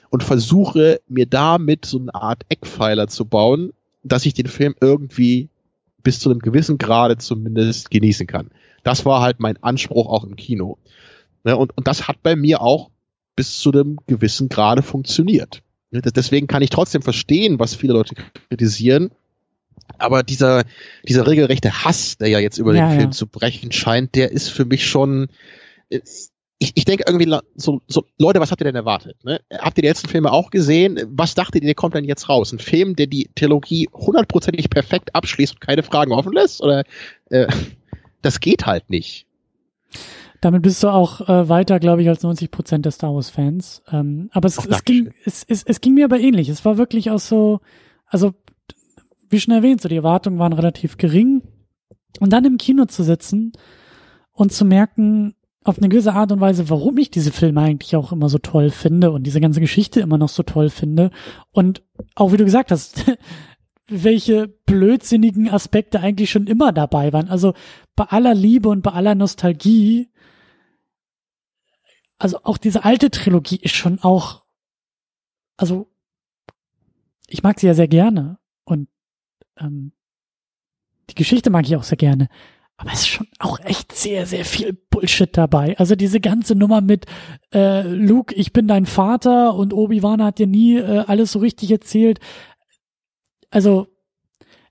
Und 0.09 0.23
versuche 0.23 0.99
mir 1.07 1.25
damit 1.25 1.85
so 1.85 1.97
eine 1.97 2.13
Art 2.13 2.43
Eckpfeiler 2.49 3.07
zu 3.07 3.25
bauen, 3.25 3.71
dass 4.03 4.25
ich 4.25 4.33
den 4.33 4.47
Film 4.47 4.75
irgendwie 4.81 5.49
bis 6.03 6.19
zu 6.19 6.29
einem 6.29 6.39
gewissen 6.39 6.77
Grade 6.77 7.17
zumindest 7.17 7.89
genießen 7.89 8.27
kann. 8.27 8.51
Das 8.83 9.05
war 9.05 9.21
halt 9.21 9.39
mein 9.39 9.63
Anspruch 9.63 10.07
auch 10.07 10.25
im 10.25 10.35
Kino. 10.35 10.77
Ne, 11.45 11.55
und, 11.55 11.75
und 11.77 11.87
das 11.87 12.07
hat 12.09 12.21
bei 12.21 12.35
mir 12.35 12.61
auch 12.61 12.89
bis 13.35 13.59
zu 13.59 13.71
einem 13.71 13.97
gewissen 14.07 14.49
Grade 14.49 14.81
funktioniert. 14.81 15.61
Deswegen 15.91 16.47
kann 16.47 16.63
ich 16.63 16.69
trotzdem 16.69 17.01
verstehen, 17.01 17.59
was 17.59 17.75
viele 17.75 17.93
Leute 17.93 18.15
kritisieren. 18.49 19.11
Aber 19.97 20.23
dieser, 20.23 20.63
dieser 21.07 21.27
regelrechte 21.27 21.83
Hass, 21.83 22.17
der 22.17 22.29
ja 22.29 22.39
jetzt 22.39 22.57
über 22.57 22.73
ja, 22.73 22.87
den 22.87 22.97
Film 22.97 23.09
ja. 23.09 23.11
zu 23.11 23.27
brechen 23.27 23.71
scheint, 23.71 24.15
der 24.15 24.31
ist 24.31 24.49
für 24.49 24.65
mich 24.65 24.87
schon, 24.87 25.27
ich, 25.89 26.71
ich 26.75 26.85
denke 26.85 27.03
irgendwie 27.07 27.37
so, 27.55 27.81
so, 27.87 28.05
Leute, 28.17 28.39
was 28.39 28.51
habt 28.51 28.61
ihr 28.61 28.65
denn 28.65 28.75
erwartet? 28.75 29.23
Ne? 29.23 29.41
Habt 29.51 29.77
ihr 29.77 29.83
die 29.83 29.87
letzten 29.87 30.07
Filme 30.07 30.31
auch 30.31 30.49
gesehen? 30.49 30.99
Was 31.07 31.35
dachtet 31.35 31.61
ihr, 31.61 31.67
der 31.67 31.75
kommt 31.75 31.93
denn 31.93 32.05
jetzt 32.05 32.29
raus? 32.29 32.51
Ein 32.51 32.59
Film, 32.59 32.95
der 32.95 33.07
die 33.07 33.29
Trilogie 33.35 33.89
hundertprozentig 33.93 34.69
perfekt 34.69 35.13
abschließt 35.13 35.53
und 35.53 35.59
keine 35.59 35.83
Fragen 35.83 36.11
offen 36.11 36.33
lässt? 36.33 36.61
Oder 36.61 36.83
äh, 37.29 37.47
das 38.21 38.39
geht 38.39 38.65
halt 38.65 38.89
nicht. 38.89 39.27
Damit 40.43 40.63
bist 40.63 40.83
du 40.83 40.89
auch 40.89 41.21
äh, 41.29 41.47
weiter, 41.47 41.79
glaube 41.79 42.01
ich, 42.01 42.09
als 42.09 42.21
90 42.21 42.51
Prozent 42.51 42.83
der 42.83 42.91
Star 42.91 43.15
Wars 43.15 43.29
Fans. 43.29 43.81
Ähm, 43.89 44.29
aber 44.33 44.47
es, 44.47 44.57
es 44.65 44.83
ging, 44.83 45.13
es, 45.23 45.45
es, 45.47 45.63
es 45.63 45.79
ging 45.79 45.93
mir 45.93 46.03
aber 46.03 46.19
ähnlich. 46.19 46.49
Es 46.49 46.65
war 46.65 46.77
wirklich 46.77 47.11
auch 47.11 47.19
so, 47.19 47.61
also 48.05 48.33
wie 49.29 49.39
schon 49.39 49.53
erwähnt, 49.53 49.79
so 49.79 49.87
die 49.87 49.95
Erwartungen 49.95 50.39
waren 50.39 50.51
relativ 50.51 50.97
gering. 50.97 51.43
Und 52.19 52.33
dann 52.33 52.43
im 52.43 52.57
Kino 52.57 52.83
zu 52.83 53.03
sitzen 53.03 53.53
und 54.33 54.51
zu 54.51 54.65
merken, 54.65 55.33
auf 55.63 55.77
eine 55.77 55.87
gewisse 55.87 56.13
Art 56.13 56.33
und 56.33 56.41
Weise, 56.41 56.69
warum 56.69 56.97
ich 56.97 57.09
diese 57.09 57.31
Filme 57.31 57.61
eigentlich 57.61 57.95
auch 57.95 58.11
immer 58.11 58.27
so 58.27 58.37
toll 58.37 58.69
finde 58.69 59.11
und 59.11 59.23
diese 59.23 59.39
ganze 59.39 59.61
Geschichte 59.61 60.01
immer 60.01 60.17
noch 60.17 60.27
so 60.27 60.43
toll 60.43 60.69
finde. 60.69 61.11
Und 61.53 61.83
auch 62.15 62.33
wie 62.33 62.37
du 62.37 62.43
gesagt 62.43 62.69
hast, 62.69 63.05
welche 63.87 64.49
blödsinnigen 64.65 65.49
Aspekte 65.49 66.01
eigentlich 66.01 66.31
schon 66.31 66.47
immer 66.47 66.73
dabei 66.73 67.13
waren. 67.13 67.29
Also 67.29 67.53
bei 67.95 68.03
aller 68.03 68.33
Liebe 68.33 68.67
und 68.67 68.81
bei 68.81 68.91
aller 68.91 69.15
Nostalgie 69.15 70.09
also 72.23 72.39
auch 72.43 72.57
diese 72.57 72.85
alte 72.85 73.11
Trilogie 73.11 73.57
ist 73.57 73.75
schon 73.75 73.99
auch, 73.99 74.43
also 75.57 75.91
ich 77.27 77.43
mag 77.43 77.59
sie 77.59 77.67
ja 77.67 77.73
sehr 77.73 77.89
gerne 77.89 78.37
und 78.63 78.87
ähm, 79.57 79.91
die 81.09 81.15
Geschichte 81.15 81.49
mag 81.49 81.65
ich 81.65 81.75
auch 81.75 81.83
sehr 81.83 81.97
gerne, 81.97 82.29
aber 82.77 82.93
es 82.93 83.01
ist 83.01 83.09
schon 83.09 83.27
auch 83.39 83.59
echt 83.59 83.91
sehr, 83.91 84.25
sehr 84.25 84.45
viel 84.45 84.71
Bullshit 84.89 85.35
dabei. 85.35 85.77
Also 85.77 85.97
diese 85.97 86.21
ganze 86.21 86.55
Nummer 86.55 86.79
mit 86.79 87.07
äh, 87.53 87.81
Luke, 87.81 88.33
ich 88.35 88.53
bin 88.53 88.69
dein 88.69 88.85
Vater 88.85 89.53
und 89.53 89.73
Obi-Wan 89.73 90.23
hat 90.23 90.39
dir 90.39 90.47
nie 90.47 90.77
äh, 90.77 91.03
alles 91.05 91.33
so 91.33 91.39
richtig 91.39 91.71
erzählt. 91.71 92.21
Also 93.49 93.92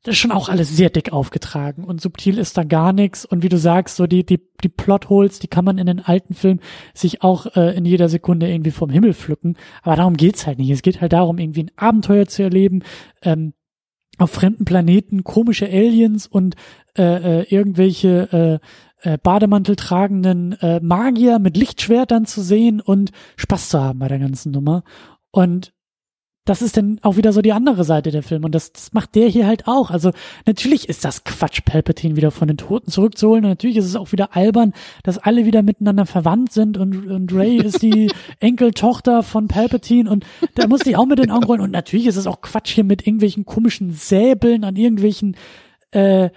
das 0.03 0.15
ist 0.15 0.19
schon 0.19 0.33
auch 0.33 0.49
alles 0.49 0.77
sehr 0.77 0.91
dick 0.91 1.13
aufgetragen 1.13 1.85
und 1.85 2.01
subtil 2.01 2.39
ist 2.39 2.59
da 2.59 2.65
gar 2.65 2.93
nichts. 2.93 3.25
Und 3.25 3.45
wie 3.45 3.49
du 3.49 3.57
sagst, 3.57 3.97
so 3.97 4.09
die, 4.09 4.27
die, 4.27 4.41
die 4.63 4.69
Plotholes, 4.69 5.39
die 5.39 5.47
kann 5.47 5.65
man 5.65 5.79
in 5.79 5.87
den 5.87 6.01
alten 6.01 6.35
Filmen 6.35 6.61
sich 6.93 7.23
auch 7.23 7.55
äh, 7.55 7.77
in 7.77 7.85
jeder 7.85 8.09
Sekunde 8.09 8.51
irgendwie 8.51 8.73
vom 8.73 8.91
Himmel 8.91 9.15
pflücken. 9.15 9.57
Aber 9.83 9.95
darum 9.95 10.17
geht's 10.17 10.47
halt 10.47 10.59
nicht. 10.59 10.71
Es 10.71 10.83
geht 10.83 11.01
halt 11.01 11.13
darum, 11.13 11.39
irgendwie 11.39 11.65
ein 11.65 11.71
Abenteuer 11.77 12.27
zu 12.27 12.43
erleben, 12.43 12.83
ähm, 13.23 13.53
auf 14.19 14.31
fremden 14.31 14.65
Planeten, 14.65 15.23
komische 15.23 15.67
Aliens 15.67 16.27
und 16.27 16.57
äh, 16.99 17.41
äh, 17.41 17.47
irgendwelche 17.49 18.61
äh, 19.03 19.09
äh, 19.09 19.19
Bademantel 19.19 19.77
tragenden 19.77 20.53
äh, 20.61 20.81
Magier 20.81 21.39
mit 21.39 21.57
Lichtschwertern 21.57 22.27
zu 22.27 22.43
sehen 22.43 22.81
und 22.81 23.13
Spaß 23.37 23.69
zu 23.69 23.81
haben 23.81 24.01
bei 24.01 24.09
der 24.09 24.19
ganzen 24.19 24.53
Nummer. 24.53 24.83
Und 25.31 25.73
das 26.45 26.61
ist 26.61 26.77
dann 26.77 26.99
auch 27.03 27.17
wieder 27.17 27.33
so 27.33 27.41
die 27.41 27.53
andere 27.53 27.85
Seite 27.85 28.11
der 28.11 28.25
Film 28.25 28.45
und 28.45 28.53
das, 28.53 28.73
das 28.73 28.93
macht 28.93 29.15
der 29.15 29.29
hier 29.29 29.47
halt 29.47 29.69
auch. 29.69 29.91
Also 29.91 30.11
natürlich 30.45 30.89
ist 30.89 31.05
das 31.05 31.23
Quatsch, 31.23 31.61
Palpatine 31.65 32.17
wieder 32.17 32.33
von 32.33 32.49
den 32.49 32.57
Toten 32.57 32.91
zurückzuholen 32.91 33.45
und 33.45 33.51
natürlich 33.51 33.77
ist 33.77 33.85
es 33.85 33.95
auch 33.95 34.11
wieder 34.11 34.35
albern, 34.35 34.73
dass 35.05 35.19
alle 35.19 35.47
wieder 35.47 35.63
miteinander 35.63 36.05
verwandt 36.05 36.53
sind 36.53 36.79
und, 36.79 37.07
und 37.07 37.33
Ray 37.33 37.59
ist 37.59 37.83
die 37.83 38.11
Enkeltochter 38.41 39.23
von 39.23 39.47
Palpatine 39.47 40.11
und 40.11 40.27
da 40.57 40.67
musste 40.67 40.91
ich 40.91 40.97
auch 40.97 41.07
mit 41.07 41.21
den 41.21 41.31
Augen 41.31 41.45
rollen 41.45 41.61
und 41.61 41.71
natürlich 41.71 42.09
ist 42.09 42.17
es 42.17 42.27
auch 42.27 42.41
Quatsch 42.41 42.73
hier 42.73 42.85
mit 42.85 43.07
irgendwelchen 43.07 43.45
komischen 43.45 43.93
Säbeln 43.93 44.65
an 44.65 44.75
irgendwelchen 44.75 45.37
äh, 45.93 46.31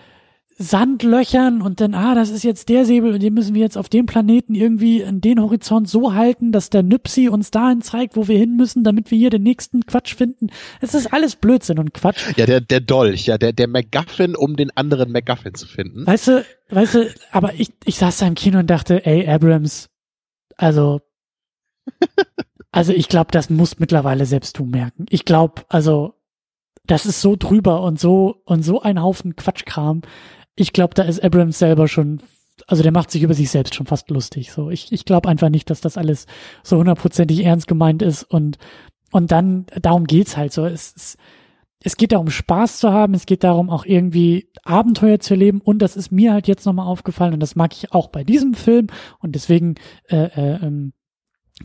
Sandlöchern 0.57 1.61
und 1.61 1.81
dann, 1.81 1.93
ah, 1.93 2.15
das 2.15 2.29
ist 2.29 2.43
jetzt 2.43 2.69
der 2.69 2.85
Säbel 2.85 3.13
und 3.13 3.21
den 3.21 3.33
müssen 3.33 3.53
wir 3.55 3.61
jetzt 3.61 3.77
auf 3.77 3.89
dem 3.89 4.05
Planeten 4.05 4.55
irgendwie 4.55 5.01
in 5.01 5.19
den 5.19 5.41
Horizont 5.41 5.89
so 5.89 6.13
halten, 6.13 6.53
dass 6.53 6.69
der 6.69 6.81
Nüpsi 6.81 7.27
uns 7.27 7.51
dahin 7.51 7.81
zeigt, 7.81 8.15
wo 8.15 8.29
wir 8.29 8.37
hin 8.37 8.55
müssen, 8.55 8.85
damit 8.85 9.11
wir 9.11 9.17
hier 9.17 9.29
den 9.29 9.43
nächsten 9.43 9.85
Quatsch 9.85 10.15
finden. 10.15 10.47
Es 10.79 10.93
ist 10.93 11.11
alles 11.11 11.35
Blödsinn 11.35 11.77
und 11.77 11.93
Quatsch. 11.93 12.37
Ja, 12.37 12.45
der, 12.45 12.61
der 12.61 12.79
Dolch, 12.79 13.25
ja, 13.25 13.37
der, 13.37 13.51
der 13.51 13.67
MacGuffin, 13.67 14.37
um 14.37 14.55
den 14.55 14.71
anderen 14.77 15.11
MacGuffin 15.11 15.55
zu 15.55 15.67
finden. 15.67 16.07
Weißt 16.07 16.29
du, 16.29 16.45
weißt 16.69 16.95
du, 16.95 17.13
aber 17.31 17.53
ich, 17.55 17.73
ich 17.83 17.97
saß 17.97 18.19
da 18.19 18.27
im 18.27 18.35
Kino 18.35 18.59
und 18.59 18.69
dachte, 18.69 19.05
ey, 19.05 19.27
Abrams, 19.27 19.89
also, 20.55 21.01
also 22.71 22.93
ich 22.93 23.09
glaube, 23.09 23.31
das 23.31 23.49
muss 23.49 23.79
mittlerweile 23.79 24.25
selbst 24.25 24.57
du 24.57 24.63
merken. 24.63 25.05
Ich 25.09 25.25
glaube, 25.25 25.63
also, 25.67 26.13
das 26.85 27.05
ist 27.05 27.19
so 27.19 27.35
drüber 27.35 27.81
und 27.81 27.99
so, 27.99 28.41
und 28.45 28.63
so 28.63 28.81
ein 28.81 29.01
Haufen 29.01 29.35
Quatschkram 29.35 30.01
ich 30.55 30.73
glaube, 30.73 30.93
da 30.93 31.03
ist 31.03 31.23
Abrams 31.23 31.59
selber 31.59 31.87
schon, 31.87 32.21
also 32.67 32.83
der 32.83 32.91
macht 32.91 33.11
sich 33.11 33.23
über 33.23 33.33
sich 33.33 33.49
selbst 33.49 33.75
schon 33.75 33.85
fast 33.85 34.09
lustig. 34.09 34.51
So, 34.51 34.69
ich, 34.69 34.91
ich 34.91 35.05
glaube 35.05 35.29
einfach 35.29 35.49
nicht, 35.49 35.69
dass 35.69 35.81
das 35.81 35.97
alles 35.97 36.25
so 36.63 36.77
hundertprozentig 36.77 37.43
ernst 37.43 37.67
gemeint 37.67 38.01
ist 38.01 38.23
und 38.23 38.57
und 39.15 39.31
dann 39.31 39.65
darum 39.81 40.07
geht's 40.07 40.35
halt 40.35 40.51
so. 40.51 40.65
Es, 40.65 40.93
es, 40.93 41.17
es 41.79 41.95
geht 41.95 42.11
darum, 42.11 42.29
Spaß 42.29 42.79
zu 42.79 42.91
haben. 42.91 43.13
Es 43.13 43.25
geht 43.25 43.45
darum, 43.45 43.69
auch 43.69 43.85
irgendwie 43.85 44.49
Abenteuer 44.63 45.21
zu 45.21 45.35
erleben. 45.35 45.61
Und 45.61 45.79
das 45.79 45.95
ist 45.95 46.11
mir 46.11 46.33
halt 46.33 46.49
jetzt 46.49 46.65
nochmal 46.65 46.87
aufgefallen. 46.87 47.33
Und 47.33 47.39
das 47.39 47.55
mag 47.55 47.71
ich 47.71 47.93
auch 47.93 48.09
bei 48.09 48.25
diesem 48.25 48.55
Film. 48.55 48.87
Und 49.19 49.33
deswegen 49.33 49.75
äh, 50.09 50.25
äh, 50.25 50.65
ähm, 50.65 50.91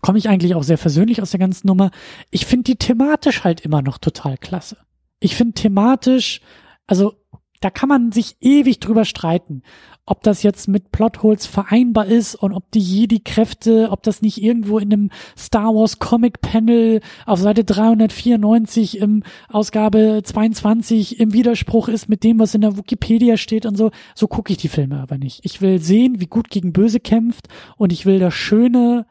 komme 0.01 0.19
ich 0.19 0.29
eigentlich 0.29 0.55
auch 0.55 0.63
sehr 0.63 0.79
versöhnlich 0.79 1.21
aus 1.23 1.33
der 1.33 1.41
ganzen 1.41 1.67
Nummer. 1.67 1.91
Ich 2.31 2.47
finde 2.47 2.65
die 2.65 2.77
thematisch 2.77 3.43
halt 3.43 3.63
immer 3.63 3.83
noch 3.83 3.99
total 3.99 4.39
klasse. 4.39 4.77
Ich 5.19 5.35
finde 5.35 5.55
thematisch, 5.55 6.43
also 6.87 7.15
da 7.61 7.71
kann 7.71 7.89
man 7.89 8.11
sich 8.11 8.37
ewig 8.41 8.81
drüber 8.81 9.05
streiten, 9.05 9.63
ob 10.07 10.23
das 10.23 10.43
jetzt 10.43 10.67
mit 10.67 10.91
Plotholes 10.93 11.47
vereinbar 11.47 12.07
ist 12.07 12.35
und 12.35 12.53
ob 12.53 12.71
die 12.73 12.81
Jedi-Kräfte, 12.81 13.91
ob 13.91 14.03
das 14.03 14.23
nicht 14.23 14.43
irgendwo 14.43 14.79
in 14.79 14.93
einem 14.93 15.11
Star 15.37 15.75
Wars 15.75 15.99
Comic 15.99 16.41
Panel 16.41 17.01
auf 17.27 17.39
Seite 17.39 17.63
394 17.63 18.99
im 18.99 19.23
Ausgabe 19.49 20.23
22 20.25 21.21
im 21.21 21.33
Widerspruch 21.33 21.89
ist 21.89 22.09
mit 22.09 22.25
dem, 22.25 22.39
was 22.39 22.55
in 22.55 22.63
der 22.63 22.77
Wikipedia 22.77 23.37
steht 23.37 23.67
und 23.67 23.77
so. 23.77 23.91
So 24.15 24.27
gucke 24.27 24.53
ich 24.53 24.59
die 24.59 24.69
Filme 24.69 24.99
aber 24.99 25.19
nicht. 25.19 25.41
Ich 25.45 25.61
will 25.61 25.81
sehen, 25.81 26.21
wie 26.21 26.27
gut 26.27 26.51
gegen 26.51 26.73
Böse 26.73 26.99
kämpft 26.99 27.49
und 27.77 27.93
ich 27.93 28.07
will 28.07 28.19
das 28.19 28.35
schöne, 28.35 29.07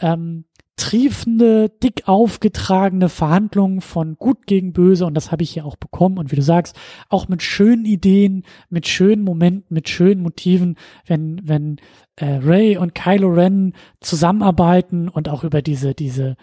ähm, 0.00 0.44
triefende, 0.78 1.68
dick 1.68 2.04
aufgetragene 2.06 3.08
Verhandlungen 3.08 3.80
von 3.82 4.16
Gut 4.16 4.46
gegen 4.46 4.72
Böse. 4.72 5.04
Und 5.04 5.14
das 5.14 5.30
habe 5.30 5.42
ich 5.42 5.50
hier 5.50 5.66
auch 5.66 5.76
bekommen. 5.76 6.16
Und 6.16 6.32
wie 6.32 6.36
du 6.36 6.42
sagst, 6.42 6.76
auch 7.10 7.28
mit 7.28 7.42
schönen 7.42 7.84
Ideen, 7.84 8.44
mit 8.70 8.88
schönen 8.88 9.24
Momenten, 9.24 9.74
mit 9.74 9.88
schönen 9.88 10.22
Motiven, 10.22 10.76
wenn 11.04 11.40
wenn 11.44 11.76
äh, 12.16 12.36
Ray 12.42 12.78
und 12.78 12.94
Kylo 12.94 13.28
Ren 13.28 13.74
zusammenarbeiten 14.00 15.08
und 15.08 15.28
auch 15.28 15.44
über 15.44 15.60
diese 15.60 15.94
diese 15.94 16.36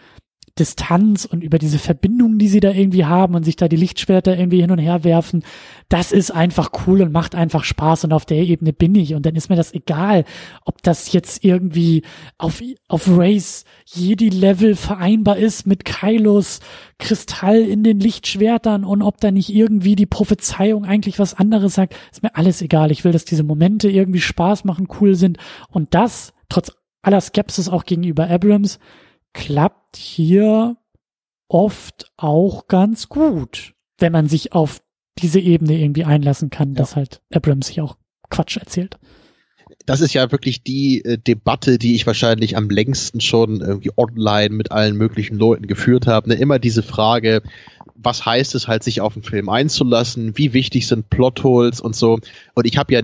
Distanz 0.58 1.26
und 1.26 1.44
über 1.44 1.60
diese 1.60 1.80
Verbindungen, 1.80 2.40
die 2.40 2.48
sie 2.48 2.62
da 2.62 2.72
irgendwie 2.72 3.04
haben 3.04 3.36
und 3.36 3.44
sich 3.44 3.58
da 3.58 3.68
die 3.68 3.76
Lichtschwerter 3.76 4.38
irgendwie 4.38 4.62
hin 4.62 4.72
und 4.72 4.80
her 4.80 5.04
werfen, 5.04 5.44
das 5.90 6.14
ist 6.14 6.32
einfach 6.32 6.72
cool 6.88 7.02
und 7.02 7.12
macht 7.12 7.36
einfach 7.36 7.66
Spaß 7.66 8.06
und 8.06 8.14
auf 8.14 8.26
der 8.26 8.38
Ebene 8.38 8.72
bin 8.72 8.96
ich. 8.96 9.16
Und 9.16 9.26
dann 9.26 9.36
ist 9.36 9.50
mir 9.50 9.58
das 9.58 9.74
egal, 9.74 10.24
ob 10.64 10.82
das 10.82 11.12
jetzt 11.12 11.44
irgendwie 11.44 12.04
auf, 12.38 12.64
auf 12.88 13.08
Race 13.10 13.66
Jedi-Level 13.86 14.76
vereinbar 14.76 15.38
ist 15.38 15.68
mit 15.68 15.84
Kylos 15.84 16.62
Kristall 17.00 17.60
in 17.60 17.84
den 17.84 18.00
Lichtschwertern 18.00 18.86
und 18.86 19.02
ob 19.02 19.20
da 19.20 19.32
nicht 19.32 19.54
irgendwie 19.54 19.98
die 19.98 20.06
Prophezeiung 20.06 20.86
eigentlich 20.86 21.20
was 21.20 21.34
anderes 21.34 21.74
sagt, 21.74 21.96
ist 22.12 22.24
mir 22.24 22.36
alles 22.36 22.62
egal. 22.62 22.92
Ich 22.92 23.04
will, 23.04 23.12
dass 23.12 23.26
diese 23.26 23.44
Momente 23.44 23.90
irgendwie 23.90 24.22
Spaß 24.22 24.64
machen, 24.64 24.88
cool 25.02 25.16
sind. 25.16 25.38
Und 25.70 25.94
das, 25.94 26.34
trotz 26.48 26.72
aller 27.02 27.20
Skepsis 27.20 27.68
auch 27.68 27.84
gegenüber 27.84 28.30
Abrams, 28.30 28.80
klappt 29.36 29.98
hier 29.98 30.78
oft 31.48 32.12
auch 32.18 32.68
ganz 32.68 33.10
gut, 33.10 33.74
wenn 34.00 34.12
man 34.12 34.28
sich 34.28 34.54
auf 34.54 34.82
diese 35.20 35.40
Ebene 35.40 35.78
irgendwie 35.80 36.06
einlassen 36.06 36.50
kann, 36.50 36.70
ja. 36.70 36.76
dass 36.76 36.96
halt 36.96 37.22
Abrams 37.32 37.68
sich 37.68 37.82
auch 37.82 37.98
Quatsch 38.30 38.58
erzählt. 38.58 38.98
Das 39.86 40.02
ist 40.02 40.14
ja 40.14 40.32
wirklich 40.32 40.64
die 40.64 41.04
äh, 41.04 41.18
Debatte, 41.18 41.78
die 41.78 41.96
ich 41.96 42.08
wahrscheinlich 42.08 42.58
am 42.58 42.70
längsten 42.70 43.22
schon 43.22 43.62
irgendwie 43.62 43.92
online 43.98 44.56
mit 44.56 44.72
allen 44.72 44.96
möglichen 44.96 45.38
Leuten 45.38 45.68
geführt 45.68 46.08
habe. 46.08 46.30
Ne? 46.30 46.36
Immer 46.36 46.58
diese 46.58 46.82
Frage, 46.82 47.44
was 47.96 48.26
heißt 48.26 48.56
es 48.56 48.68
halt, 48.68 48.84
sich 48.84 49.02
auf 49.02 49.16
einen 49.16 49.24
Film 49.24 49.50
einzulassen? 49.50 50.38
Wie 50.38 50.54
wichtig 50.54 50.88
sind 50.88 51.10
Plotholes 51.10 51.82
und 51.82 51.96
so? 51.96 52.20
Und 52.54 52.66
ich 52.66 52.78
habe 52.78 52.94
ja, 52.94 53.02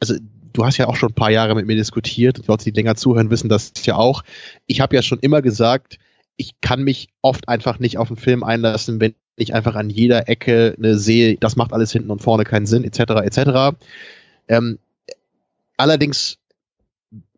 also 0.00 0.14
du 0.54 0.64
hast 0.64 0.78
ja 0.78 0.86
auch 0.88 0.96
schon 0.96 1.10
ein 1.10 1.14
paar 1.14 1.30
Jahre 1.30 1.54
mit 1.54 1.66
mir 1.66 1.76
diskutiert. 1.76 2.38
Die 2.38 2.46
Leute, 2.46 2.64
die 2.64 2.70
länger 2.70 2.94
zuhören, 2.94 3.28
wissen 3.28 3.50
das 3.50 3.72
ja 3.82 3.96
auch. 3.96 4.22
Ich 4.66 4.80
habe 4.80 4.96
ja 4.96 5.02
schon 5.02 5.18
immer 5.18 5.42
gesagt, 5.42 5.98
ich 6.36 6.60
kann 6.62 6.82
mich 6.82 7.08
oft 7.20 7.48
einfach 7.48 7.78
nicht 7.78 7.98
auf 7.98 8.08
einen 8.08 8.16
Film 8.16 8.42
einlassen, 8.42 9.00
wenn 9.00 9.14
ich 9.36 9.54
einfach 9.54 9.74
an 9.74 9.90
jeder 9.90 10.28
Ecke 10.28 10.74
eine 10.78 10.96
sehe, 10.96 11.36
das 11.36 11.56
macht 11.56 11.72
alles 11.72 11.92
hinten 11.92 12.10
und 12.10 12.22
vorne 12.22 12.44
keinen 12.44 12.66
Sinn, 12.66 12.84
etc., 12.84 13.00
etc. 13.24 13.76
Ähm, 14.48 14.78
allerdings, 15.76 16.38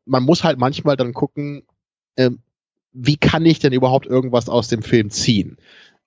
man 0.04 0.22
muss 0.22 0.44
halt 0.44 0.58
manchmal 0.58 0.96
dann 0.96 1.14
gucken, 1.14 1.62
ähm, 2.16 2.40
wie 2.92 3.16
kann 3.16 3.44
ich 3.44 3.58
denn 3.58 3.72
überhaupt 3.72 4.06
irgendwas 4.06 4.48
aus 4.48 4.68
dem 4.68 4.82
Film 4.82 5.10
ziehen? 5.10 5.56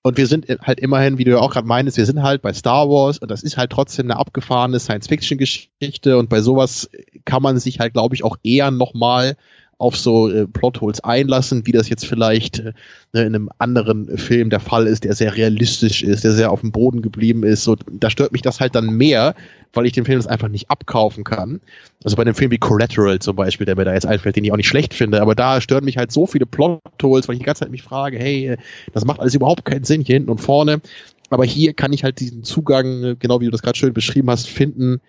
Und 0.01 0.17
wir 0.17 0.27
sind 0.27 0.47
halt 0.61 0.79
immerhin, 0.79 1.17
wie 1.17 1.25
du 1.25 1.31
ja 1.31 1.39
auch 1.39 1.51
gerade 1.51 1.67
meinst, 1.67 1.97
wir 1.97 2.05
sind 2.05 2.23
halt 2.23 2.41
bei 2.41 2.53
Star 2.53 2.89
Wars 2.89 3.17
und 3.17 3.29
das 3.29 3.43
ist 3.43 3.57
halt 3.57 3.71
trotzdem 3.71 4.05
eine 4.05 4.17
abgefahrene 4.17 4.79
Science-Fiction-Geschichte 4.79 6.17
und 6.17 6.29
bei 6.29 6.41
sowas 6.41 6.89
kann 7.25 7.43
man 7.43 7.59
sich 7.59 7.79
halt, 7.79 7.93
glaube 7.93 8.15
ich, 8.15 8.23
auch 8.23 8.37
eher 8.43 8.71
nochmal 8.71 9.35
auf 9.79 9.95
so 9.95 10.29
äh, 10.29 10.45
Plotholes 10.45 10.99
einlassen, 11.05 11.65
wie 11.65 11.71
das 11.71 11.87
jetzt 11.87 12.05
vielleicht 12.05 12.59
äh, 12.59 12.73
ne, 13.13 13.21
in 13.21 13.33
einem 13.33 13.49
anderen 13.59 14.17
Film 14.17 14.49
der 14.49 14.59
Fall 14.59 14.87
ist, 14.87 15.05
der 15.05 15.15
sehr 15.15 15.35
realistisch 15.35 16.03
ist, 16.03 16.25
der 16.25 16.33
sehr 16.33 16.51
auf 16.51 16.59
dem 16.59 16.73
Boden 16.73 17.01
geblieben 17.01 17.43
ist. 17.43 17.63
So, 17.63 17.77
da 17.89 18.09
stört 18.09 18.33
mich 18.33 18.41
das 18.41 18.59
halt 18.59 18.75
dann 18.75 18.89
mehr, 18.89 19.35
weil 19.71 19.85
ich 19.85 19.93
den 19.93 20.03
Film 20.03 20.19
das 20.19 20.27
einfach 20.27 20.49
nicht 20.49 20.69
abkaufen 20.69 21.23
kann. 21.23 21.61
Also 22.03 22.17
bei 22.17 22.23
einem 22.23 22.35
Film 22.35 22.51
wie 22.51 22.57
Collateral 22.57 23.19
zum 23.19 23.37
Beispiel, 23.37 23.65
der 23.65 23.77
mir 23.77 23.85
da 23.85 23.93
jetzt 23.93 24.05
einfällt, 24.05 24.35
den 24.35 24.43
ich 24.43 24.51
auch 24.51 24.57
nicht 24.57 24.67
schlecht 24.67 24.93
finde, 24.93 25.21
aber 25.21 25.33
da 25.33 25.61
stören 25.61 25.85
mich 25.85 25.95
halt 25.95 26.11
so 26.11 26.27
viele 26.27 26.45
Plotholes, 26.45 27.29
weil 27.29 27.35
ich 27.35 27.39
die 27.39 27.45
ganze 27.45 27.61
Zeit 27.61 27.71
mich 27.71 27.83
frage, 27.83 28.19
hey, 28.19 28.49
äh, 28.49 28.57
das 28.93 29.05
macht 29.05 29.21
alles 29.21 29.33
überhaupt 29.33 29.63
keinen 29.63 29.85
Sinn 29.85 30.01
hier 30.01 30.15
hinten 30.15 30.29
und 30.29 30.41
vorne. 30.41 30.81
Aber 31.29 31.45
hier 31.45 31.73
kann 31.73 31.93
ich 31.93 32.03
halt 32.03 32.19
diesen 32.19 32.43
Zugang, 32.43 33.03
äh, 33.03 33.15
genau 33.17 33.39
wie 33.39 33.45
du 33.45 33.51
das 33.51 33.61
gerade 33.61 33.77
schön 33.77 33.93
beschrieben 33.93 34.29
hast, 34.29 34.49
finden, 34.49 34.99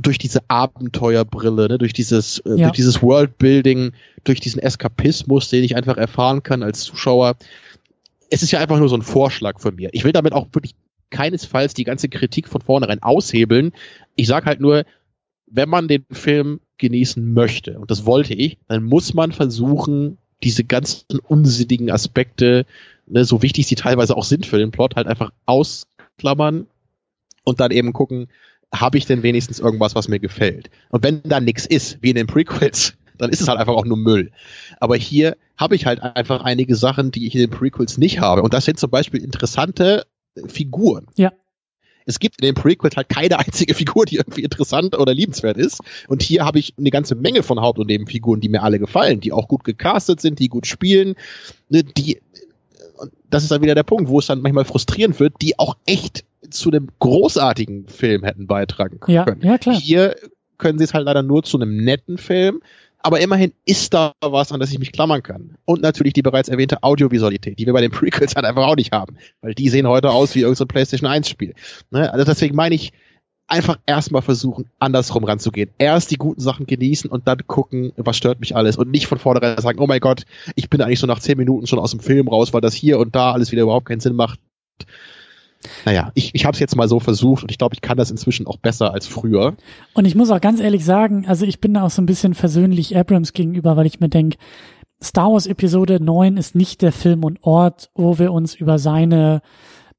durch 0.00 0.18
diese 0.18 0.40
Abenteuerbrille, 0.48 1.68
ne, 1.68 1.78
durch 1.78 1.92
dieses, 1.92 2.38
äh, 2.40 2.56
ja. 2.56 2.66
durch 2.66 2.72
dieses 2.72 3.02
Worldbuilding, 3.02 3.92
durch 4.24 4.40
diesen 4.40 4.60
Eskapismus, 4.60 5.48
den 5.48 5.62
ich 5.62 5.76
einfach 5.76 5.96
erfahren 5.96 6.42
kann 6.42 6.62
als 6.62 6.82
Zuschauer. 6.82 7.36
Es 8.30 8.42
ist 8.42 8.50
ja 8.50 8.58
einfach 8.58 8.78
nur 8.78 8.88
so 8.88 8.96
ein 8.96 9.02
Vorschlag 9.02 9.60
von 9.60 9.76
mir. 9.76 9.90
Ich 9.92 10.04
will 10.04 10.12
damit 10.12 10.32
auch 10.32 10.48
wirklich 10.52 10.74
keinesfalls 11.10 11.74
die 11.74 11.84
ganze 11.84 12.08
Kritik 12.08 12.48
von 12.48 12.60
vornherein 12.60 13.02
aushebeln. 13.02 13.72
Ich 14.16 14.26
sage 14.26 14.46
halt 14.46 14.60
nur, 14.60 14.84
wenn 15.46 15.68
man 15.68 15.88
den 15.88 16.04
Film 16.10 16.60
genießen 16.78 17.32
möchte, 17.32 17.78
und 17.78 17.90
das 17.90 18.04
wollte 18.04 18.34
ich, 18.34 18.58
dann 18.66 18.84
muss 18.84 19.14
man 19.14 19.32
versuchen, 19.32 20.18
diese 20.42 20.64
ganzen 20.64 21.18
unsinnigen 21.20 21.90
Aspekte, 21.90 22.66
ne, 23.06 23.24
so 23.24 23.42
wichtig 23.42 23.66
sie 23.66 23.74
teilweise 23.76 24.16
auch 24.16 24.24
sind 24.24 24.44
für 24.44 24.58
den 24.58 24.70
Plot, 24.70 24.96
halt 24.96 25.06
einfach 25.06 25.32
ausklammern 25.46 26.66
und 27.44 27.60
dann 27.60 27.70
eben 27.70 27.92
gucken, 27.92 28.28
habe 28.74 28.98
ich 28.98 29.06
denn 29.06 29.22
wenigstens 29.22 29.58
irgendwas, 29.58 29.94
was 29.94 30.08
mir 30.08 30.18
gefällt? 30.18 30.70
Und 30.90 31.02
wenn 31.02 31.22
da 31.22 31.40
nichts 31.40 31.66
ist, 31.66 31.98
wie 32.00 32.10
in 32.10 32.16
den 32.16 32.26
Prequels, 32.26 32.94
dann 33.18 33.30
ist 33.30 33.40
es 33.40 33.48
halt 33.48 33.58
einfach 33.58 33.74
auch 33.74 33.84
nur 33.84 33.96
Müll. 33.96 34.30
Aber 34.80 34.96
hier 34.96 35.36
habe 35.56 35.74
ich 35.74 35.86
halt 35.86 36.00
einfach 36.02 36.42
einige 36.42 36.76
Sachen, 36.76 37.10
die 37.10 37.26
ich 37.26 37.34
in 37.34 37.40
den 37.40 37.50
Prequels 37.50 37.98
nicht 37.98 38.20
habe. 38.20 38.42
Und 38.42 38.54
das 38.54 38.64
sind 38.64 38.78
zum 38.78 38.90
Beispiel 38.90 39.22
interessante 39.22 40.06
Figuren. 40.46 41.06
Ja. 41.16 41.32
Es 42.06 42.20
gibt 42.20 42.40
in 42.40 42.46
den 42.46 42.54
Prequels 42.54 42.96
halt 42.96 43.08
keine 43.08 43.38
einzige 43.38 43.74
Figur, 43.74 44.06
die 44.06 44.16
irgendwie 44.16 44.42
interessant 44.42 44.96
oder 44.96 45.12
liebenswert 45.12 45.58
ist. 45.58 45.80
Und 46.06 46.22
hier 46.22 46.44
habe 46.44 46.58
ich 46.58 46.74
eine 46.78 46.90
ganze 46.90 47.16
Menge 47.16 47.42
von 47.42 47.60
Haupt- 47.60 47.78
und 47.78 47.88
Nebenfiguren, 47.88 48.40
die 48.40 48.48
mir 48.48 48.62
alle 48.62 48.78
gefallen, 48.78 49.20
die 49.20 49.32
auch 49.32 49.48
gut 49.48 49.64
gecastet 49.64 50.20
sind, 50.20 50.38
die 50.38 50.48
gut 50.48 50.66
spielen, 50.66 51.16
ne, 51.68 51.84
die 51.84 52.20
und 52.96 53.12
das 53.30 53.42
ist 53.42 53.52
dann 53.52 53.62
wieder 53.62 53.74
der 53.74 53.84
Punkt, 53.84 54.08
wo 54.08 54.18
es 54.18 54.26
dann 54.26 54.40
manchmal 54.40 54.64
frustrierend 54.64 55.20
wird, 55.20 55.34
die 55.40 55.58
auch 55.58 55.76
echt 55.86 56.24
zu 56.50 56.70
einem 56.70 56.88
großartigen 56.98 57.88
Film 57.88 58.24
hätten 58.24 58.46
beitragen 58.46 59.00
können. 59.00 59.14
Ja, 59.14 59.50
ja 59.50 59.58
klar. 59.58 59.76
Hier 59.76 60.16
können 60.58 60.78
sie 60.78 60.84
es 60.84 60.94
halt 60.94 61.04
leider 61.04 61.22
nur 61.22 61.42
zu 61.42 61.58
einem 61.58 61.76
netten 61.76 62.18
Film, 62.18 62.60
aber 63.00 63.20
immerhin 63.20 63.52
ist 63.64 63.94
da 63.94 64.12
was, 64.20 64.52
an 64.52 64.60
das 64.60 64.72
ich 64.72 64.78
mich 64.78 64.92
klammern 64.92 65.22
kann. 65.22 65.56
Und 65.64 65.82
natürlich 65.82 66.12
die 66.12 66.22
bereits 66.22 66.48
erwähnte 66.48 66.82
Audiovisualität, 66.82 67.58
die 67.58 67.66
wir 67.66 67.72
bei 67.72 67.80
den 67.80 67.90
Prequels 67.92 68.34
halt 68.34 68.44
einfach 68.44 68.66
auch 68.66 68.76
nicht 68.76 68.92
haben, 68.92 69.16
weil 69.40 69.54
die 69.54 69.68
sehen 69.68 69.86
heute 69.86 70.10
aus 70.10 70.34
wie 70.34 70.40
irgendein 70.40 70.56
so 70.56 70.66
PlayStation 70.66 71.08
1 71.08 71.28
Spiel. 71.28 71.54
Ne? 71.90 72.12
Also 72.12 72.24
deswegen 72.24 72.56
meine 72.56 72.74
ich, 72.74 72.92
einfach 73.48 73.78
erstmal 73.86 74.22
versuchen, 74.22 74.66
andersrum 74.78 75.24
ranzugehen. 75.24 75.70
Erst 75.78 76.10
die 76.10 76.16
guten 76.16 76.40
Sachen 76.40 76.66
genießen 76.66 77.10
und 77.10 77.26
dann 77.26 77.46
gucken, 77.46 77.92
was 77.96 78.16
stört 78.16 78.40
mich 78.40 78.54
alles 78.54 78.76
und 78.76 78.90
nicht 78.90 79.06
von 79.06 79.18
vornherein 79.18 79.58
sagen, 79.58 79.80
oh 79.80 79.86
mein 79.86 80.00
Gott, 80.00 80.24
ich 80.54 80.68
bin 80.68 80.82
eigentlich 80.82 81.00
so 81.00 81.06
nach 81.06 81.18
zehn 81.18 81.38
Minuten 81.38 81.66
schon 81.66 81.78
aus 81.78 81.90
dem 81.90 82.00
Film 82.00 82.28
raus, 82.28 82.52
weil 82.52 82.60
das 82.60 82.74
hier 82.74 82.98
und 82.98 83.16
da 83.16 83.32
alles 83.32 83.50
wieder 83.50 83.62
überhaupt 83.62 83.86
keinen 83.86 84.00
Sinn 84.00 84.14
macht. 84.14 84.38
Naja, 85.84 86.12
ich, 86.14 86.34
ich 86.34 86.44
habe 86.44 86.54
es 86.54 86.60
jetzt 86.60 86.76
mal 86.76 86.88
so 86.88 87.00
versucht 87.00 87.42
und 87.42 87.50
ich 87.50 87.58
glaube, 87.58 87.74
ich 87.74 87.80
kann 87.80 87.96
das 87.96 88.10
inzwischen 88.10 88.46
auch 88.46 88.58
besser 88.58 88.92
als 88.92 89.06
früher. 89.06 89.56
Und 89.94 90.04
ich 90.04 90.14
muss 90.14 90.30
auch 90.30 90.40
ganz 90.40 90.60
ehrlich 90.60 90.84
sagen, 90.84 91.26
also 91.26 91.44
ich 91.44 91.60
bin 91.60 91.74
da 91.74 91.84
auch 91.84 91.90
so 91.90 92.00
ein 92.00 92.06
bisschen 92.06 92.34
versöhnlich 92.34 92.96
Abrams 92.96 93.32
gegenüber, 93.32 93.76
weil 93.76 93.86
ich 93.86 94.00
mir 94.00 94.08
denke, 94.08 94.38
Star 95.02 95.32
Wars 95.32 95.46
Episode 95.46 96.02
9 96.02 96.36
ist 96.36 96.54
nicht 96.54 96.82
der 96.82 96.92
Film 96.92 97.24
und 97.24 97.42
Ort, 97.42 97.90
wo 97.94 98.18
wir 98.18 98.32
uns 98.32 98.54
über 98.54 98.78
seine 98.78 99.42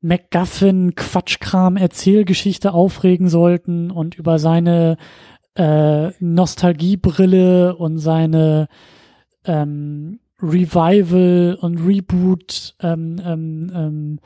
MacGuffin 0.02 0.96
Quatschkram 0.96 1.78
Erzählgeschichte 1.78 2.74
aufregen 2.74 3.28
sollten 3.30 3.92
und 3.92 4.16
über 4.16 4.40
seine 4.40 4.98
äh, 5.56 6.12
Nostalgiebrille 6.20 7.76
und 7.76 7.98
seine 7.98 8.68
ähm, 9.46 10.20
Revival 10.42 11.58
und 11.60 11.86
Reboot 11.86 12.76
ähm, 12.82 13.22
ähm, 13.24 13.72
ähm, 13.74 14.20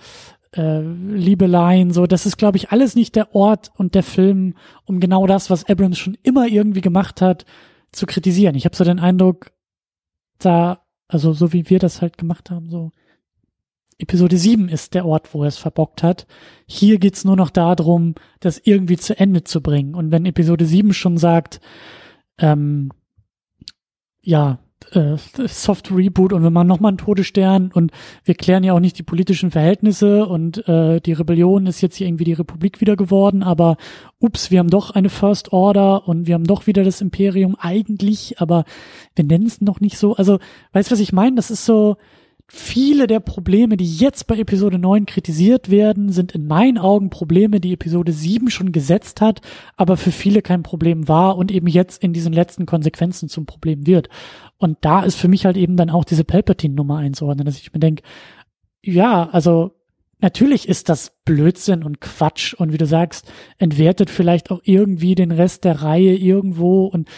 äh, 0.54 0.82
Liebeleien, 0.82 1.92
so, 1.92 2.06
das 2.06 2.26
ist, 2.26 2.38
glaube 2.38 2.58
ich, 2.58 2.72
alles 2.72 2.96
nicht 2.96 3.16
der 3.16 3.36
Ort 3.36 3.72
und 3.76 3.96
der 3.96 4.04
Film, 4.04 4.56
um 4.86 5.00
genau 5.00 5.28
das, 5.28 5.50
was 5.50 5.68
Abrams 5.68 5.98
schon 5.98 6.18
immer 6.24 6.48
irgendwie 6.48 6.82
gemacht 6.82 7.22
hat, 7.22 7.46
zu 7.92 8.06
kritisieren. 8.06 8.56
Ich 8.56 8.66
habe 8.66 8.76
so 8.76 8.84
den 8.84 9.00
Eindruck, 9.00 9.52
da, 10.40 10.82
also 11.08 11.34
so 11.34 11.54
wie 11.54 11.70
wir 11.70 11.80
das 11.80 12.02
halt 12.02 12.18
gemacht 12.18 12.50
haben, 12.50 12.70
so 12.70 12.92
Episode 14.00 14.38
7 14.38 14.70
ist 14.70 14.94
der 14.94 15.06
Ort, 15.06 15.34
wo 15.34 15.44
er 15.44 15.48
es 15.48 15.58
verbockt 15.58 16.04
hat. 16.04 16.28
Hier 16.66 16.98
geht's 16.98 17.26
nur 17.26 17.36
noch 17.36 17.50
darum, 17.50 18.16
das 18.40 18.60
irgendwie 18.64 18.98
zu 18.98 19.18
Ende 19.18 19.44
zu 19.44 19.62
bringen. 19.62 19.96
Und 19.96 20.12
wenn 20.12 20.26
Episode 20.26 20.66
7 20.66 20.94
schon 20.94 21.18
sagt, 21.18 21.62
ähm, 22.38 22.92
ja, 24.22 24.60
äh, 24.92 25.18
Soft 25.48 25.92
Reboot 25.92 26.34
und 26.34 26.44
wir 26.44 26.50
machen 26.50 26.68
nochmal 26.68 26.90
einen 26.90 26.98
Todesstern 26.98 27.72
und 27.74 27.92
wir 28.24 28.36
klären 28.36 28.64
ja 28.64 28.74
auch 28.74 28.80
nicht 28.80 28.98
die 28.98 29.04
politischen 29.04 29.52
Verhältnisse 29.52 30.26
und 30.26 30.68
äh, 30.68 31.00
die 31.00 31.14
Rebellion 31.14 31.66
ist 31.68 31.82
jetzt 31.82 31.96
hier 31.96 32.08
irgendwie 32.08 32.26
die 32.26 32.34
Republik 32.34 32.82
wieder 32.82 32.96
geworden, 32.96 33.44
aber 33.44 33.78
ups, 34.20 34.52
wir 34.52 34.60
haben 34.60 34.70
doch 34.70 34.92
eine 34.92 35.10
First 35.10 35.54
Order 35.54 36.08
und 36.08 36.28
wir 36.28 36.36
haben 36.36 36.46
doch 36.46 36.68
wieder 36.68 36.84
das 36.84 37.02
Imperium 37.02 37.56
eigentlich, 37.60 38.40
aber 38.40 38.66
wir 39.16 39.26
nennen 39.26 39.46
es 39.46 39.62
noch 39.62 39.80
nicht 39.80 39.98
so. 39.98 40.16
Also, 40.16 40.40
weißt 40.72 40.90
du, 40.90 40.94
was 40.94 41.00
ich 41.00 41.14
meine? 41.14 41.36
Das 41.36 41.52
ist 41.52 41.66
so, 41.66 41.98
viele 42.48 43.08
der 43.08 43.20
Probleme, 43.20 43.78
die 43.78 43.96
jetzt 43.96 44.28
bei 44.28 44.38
Episode 44.38 44.78
9 44.78 45.06
kritisiert 45.06 45.72
werden, 45.72 46.12
sind 46.12 46.34
in 46.34 46.46
meinen 46.46 46.78
Augen 46.78 47.10
Probleme, 47.10 47.60
die 47.60 47.74
Episode 47.74 48.12
7 48.12 48.50
schon 48.50 48.72
gesetzt 48.72 49.22
hat, 49.22 49.42
aber 49.76 49.98
für 49.98 50.12
viele 50.12 50.42
kein 50.42 50.64
Problem 50.64 51.08
war 51.08 51.38
und 51.38 51.52
eben 51.52 51.68
jetzt 51.68 52.04
in 52.04 52.14
diesen 52.14 52.34
letzten 52.34 52.66
Konsequenzen 52.66 53.30
zum 53.30 53.46
Problem 53.46 53.88
wird. 53.88 54.10
Und 54.58 54.78
da 54.82 55.04
ist 55.04 55.16
für 55.16 55.28
mich 55.28 55.46
halt 55.46 55.58
eben 55.58 55.78
dann 55.78 55.90
auch 55.90 56.06
diese 56.06 56.24
Palpatine-Nummer 56.24 56.98
einzuordnen, 56.98 57.46
dass 57.46 57.58
ich 57.58 57.74
mir 57.74 57.80
denke, 57.80 58.04
ja, 58.84 59.30
also 59.30 59.72
natürlich 60.20 60.68
ist 60.68 60.90
das 60.90 61.12
Blödsinn 61.26 61.84
und 61.84 62.02
Quatsch 62.02 62.54
und 62.54 62.74
wie 62.74 62.78
du 62.78 62.86
sagst, 62.86 63.32
entwertet 63.58 64.10
vielleicht 64.10 64.52
auch 64.52 64.62
irgendwie 64.64 65.16
den 65.16 65.32
Rest 65.32 65.64
der 65.64 65.82
Reihe 65.82 66.16
irgendwo 66.16 66.86
und 66.86 67.10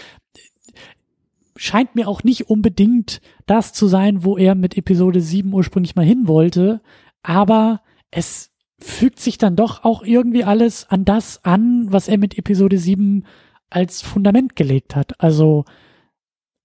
scheint 1.55 1.95
mir 1.95 2.07
auch 2.07 2.23
nicht 2.23 2.49
unbedingt 2.49 3.21
das 3.45 3.73
zu 3.73 3.87
sein, 3.87 4.23
wo 4.23 4.37
er 4.37 4.55
mit 4.55 4.77
Episode 4.77 5.21
7 5.21 5.53
ursprünglich 5.53 5.95
mal 5.95 6.05
hin 6.05 6.27
wollte, 6.27 6.81
aber 7.23 7.81
es 8.11 8.51
fügt 8.79 9.19
sich 9.19 9.37
dann 9.37 9.55
doch 9.55 9.83
auch 9.83 10.03
irgendwie 10.03 10.43
alles 10.43 10.89
an 10.89 11.05
das 11.05 11.43
an, 11.45 11.87
was 11.91 12.07
er 12.07 12.17
mit 12.17 12.37
Episode 12.37 12.77
7 12.77 13.25
als 13.69 14.01
Fundament 14.01 14.55
gelegt 14.55 14.95
hat. 14.95 15.19
Also 15.21 15.65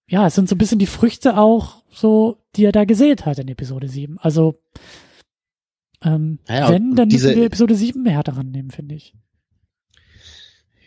ja, 0.08 0.26
es 0.26 0.34
sind 0.34 0.48
so 0.48 0.56
ein 0.56 0.58
bisschen 0.58 0.80
die 0.80 0.86
Früchte 0.86 1.38
auch 1.38 1.84
so, 1.88 2.38
die 2.56 2.64
er 2.64 2.72
da 2.72 2.84
gesät 2.84 3.26
hat 3.26 3.38
in 3.38 3.48
Episode 3.48 3.88
7. 3.88 4.18
Also 4.18 4.60
ähm, 6.02 6.40
ja, 6.48 6.68
wenn, 6.68 6.96
dann 6.96 7.08
diese, 7.08 7.28
müssen 7.28 7.40
wir 7.40 7.46
Episode 7.46 7.74
7 7.76 8.02
mehr 8.02 8.22
daran 8.24 8.50
nehmen, 8.50 8.70
finde 8.70 8.96
ich 8.96 9.14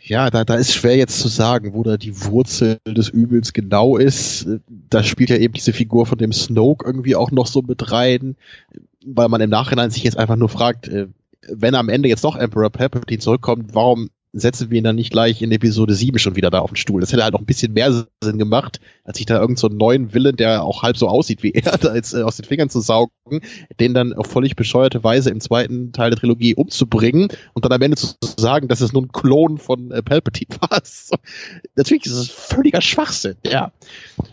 ja, 0.06 0.28
da, 0.28 0.44
da 0.44 0.56
ist 0.56 0.74
schwer 0.74 0.96
jetzt 0.96 1.18
zu 1.18 1.28
sagen, 1.28 1.72
wo 1.72 1.82
da 1.82 1.96
die 1.96 2.24
Wurzel 2.24 2.78
des 2.86 3.08
Übels 3.08 3.54
genau 3.54 3.96
ist. 3.96 4.46
Da 4.68 5.02
spielt 5.02 5.30
ja 5.30 5.38
eben 5.38 5.54
diese 5.54 5.72
Figur 5.72 6.04
von 6.04 6.18
dem 6.18 6.32
Snoke 6.32 6.84
irgendwie 6.84 7.16
auch 7.16 7.30
noch 7.30 7.46
so 7.46 7.62
mit 7.62 7.90
rein, 7.90 8.36
weil 9.04 9.28
man 9.28 9.40
im 9.40 9.48
Nachhinein 9.48 9.90
sich 9.90 10.04
jetzt 10.04 10.18
einfach 10.18 10.36
nur 10.36 10.50
fragt, 10.50 10.88
äh, 10.88 11.08
wenn 11.48 11.74
am 11.74 11.88
Ende 11.88 12.08
jetzt 12.08 12.24
doch 12.24 12.36
Emperor 12.36 12.70
Palpatine 12.70 13.20
zurückkommt, 13.20 13.74
warum 13.74 14.10
setzen 14.34 14.70
wir 14.70 14.78
ihn 14.78 14.84
dann 14.84 14.96
nicht 14.96 15.10
gleich 15.10 15.42
in 15.42 15.52
Episode 15.52 15.94
7 15.94 16.18
schon 16.18 16.34
wieder 16.34 16.50
da 16.50 16.58
auf 16.58 16.70
den 16.70 16.76
Stuhl. 16.76 17.00
Das 17.00 17.12
hätte 17.12 17.22
halt 17.22 17.32
noch 17.32 17.40
ein 17.40 17.46
bisschen 17.46 17.72
mehr 17.72 18.06
Sinn 18.22 18.38
gemacht, 18.38 18.80
als 19.04 19.18
sich 19.18 19.26
da 19.26 19.34
irgendeinen 19.34 19.56
so 19.56 19.68
neuen 19.68 20.12
Willen, 20.12 20.36
der 20.36 20.64
auch 20.64 20.82
halb 20.82 20.96
so 20.96 21.08
aussieht 21.08 21.42
wie 21.42 21.52
er, 21.54 21.78
da 21.78 21.94
jetzt 21.94 22.14
äh, 22.14 22.22
aus 22.22 22.36
den 22.36 22.44
Fingern 22.44 22.68
zu 22.68 22.80
saugen, 22.80 23.12
den 23.78 23.94
dann 23.94 24.12
auf 24.12 24.26
völlig 24.26 24.56
bescheuerte 24.56 25.04
Weise 25.04 25.30
im 25.30 25.40
zweiten 25.40 25.92
Teil 25.92 26.10
der 26.10 26.18
Trilogie 26.18 26.54
umzubringen 26.54 27.28
und 27.52 27.64
dann 27.64 27.72
am 27.72 27.82
Ende 27.82 27.96
zu 27.96 28.16
sagen, 28.36 28.68
dass 28.68 28.80
es 28.80 28.92
nur 28.92 29.02
ein 29.02 29.12
Klon 29.12 29.58
von 29.58 29.92
äh, 29.92 30.02
Palpatine 30.02 30.56
war. 30.60 30.80
So, 30.84 31.16
natürlich 31.76 32.06
ist 32.06 32.12
es 32.12 32.28
völliger 32.28 32.80
Schwachsinn, 32.80 33.36
ja. 33.46 33.72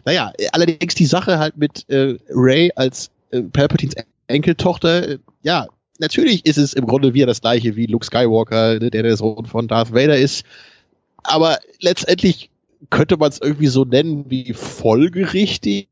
Naja, 0.06 0.34
allerdings 0.52 0.96
die 0.96 1.06
Sache 1.06 1.38
halt 1.38 1.58
mit 1.58 1.88
äh, 1.90 2.18
Ray 2.30 2.72
als 2.76 3.12
äh, 3.30 3.42
Palpatines 3.42 3.96
Enkeltochter, 4.28 5.10
äh, 5.10 5.20
ja, 5.44 5.68
natürlich 6.02 6.46
ist 6.46 6.58
es 6.58 6.74
im 6.74 6.86
Grunde 6.86 7.14
wieder 7.14 7.28
das 7.28 7.42
gleiche 7.42 7.76
wie 7.76 7.86
Luke 7.86 8.06
Skywalker, 8.06 8.80
ne, 8.80 8.92
der 8.92 9.04
der 9.04 9.16
Sohn 9.16 9.46
von 9.46 9.68
Darth 9.68 9.94
Vader 9.94 10.18
ist. 10.18 10.44
Aber 11.24 11.60
letztendlich 11.80 12.50
könnte 12.90 13.16
man 13.18 13.30
es 13.30 13.40
irgendwie 13.40 13.68
so 13.68 13.86
nennen 13.86 14.26
wie 14.30 14.54
folgerichtig 14.54 15.88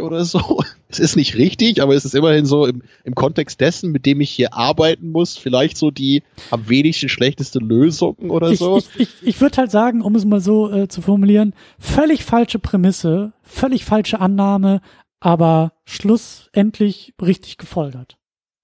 oder 0.00 0.24
so. 0.24 0.60
Es 0.94 1.00
ist 1.00 1.16
nicht 1.16 1.34
richtig, 1.34 1.82
aber 1.82 1.96
es 1.96 2.04
ist 2.04 2.14
immerhin 2.14 2.46
so 2.46 2.66
im, 2.66 2.82
im 3.02 3.16
Kontext 3.16 3.60
dessen, 3.60 3.90
mit 3.90 4.06
dem 4.06 4.20
ich 4.20 4.30
hier 4.30 4.54
arbeiten 4.54 5.10
muss, 5.10 5.36
vielleicht 5.36 5.76
so 5.76 5.90
die 5.90 6.22
am 6.52 6.68
wenigsten 6.68 7.08
schlechteste 7.08 7.58
Lösung 7.58 8.14
oder 8.30 8.52
ich, 8.52 8.60
so. 8.60 8.78
Ich, 8.78 8.88
ich, 8.96 9.08
ich 9.22 9.40
würde 9.40 9.56
halt 9.56 9.72
sagen, 9.72 10.02
um 10.02 10.14
es 10.14 10.24
mal 10.24 10.40
so 10.40 10.70
äh, 10.70 10.86
zu 10.86 11.02
formulieren, 11.02 11.52
völlig 11.80 12.22
falsche 12.22 12.60
Prämisse, 12.60 13.32
völlig 13.42 13.84
falsche 13.84 14.20
Annahme, 14.20 14.82
aber 15.18 15.72
schlussendlich 15.84 17.12
richtig 17.20 17.58
gefolgert. 17.58 18.16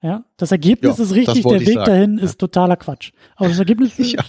Ja, 0.03 0.25
das 0.37 0.51
Ergebnis 0.51 0.97
ja, 0.97 1.05
ist 1.05 1.15
richtig, 1.15 1.43
der 1.45 1.61
Weg 1.61 1.75
sagen. 1.75 1.87
dahin 1.87 2.19
ja. 2.19 2.25
ist 2.25 2.39
totaler 2.39 2.77
Quatsch. 2.77 3.13
Aber 3.37 3.49
das 3.49 3.59
Ergebnis 3.59 3.93
ist, 3.99 4.13
ja. 4.13 4.23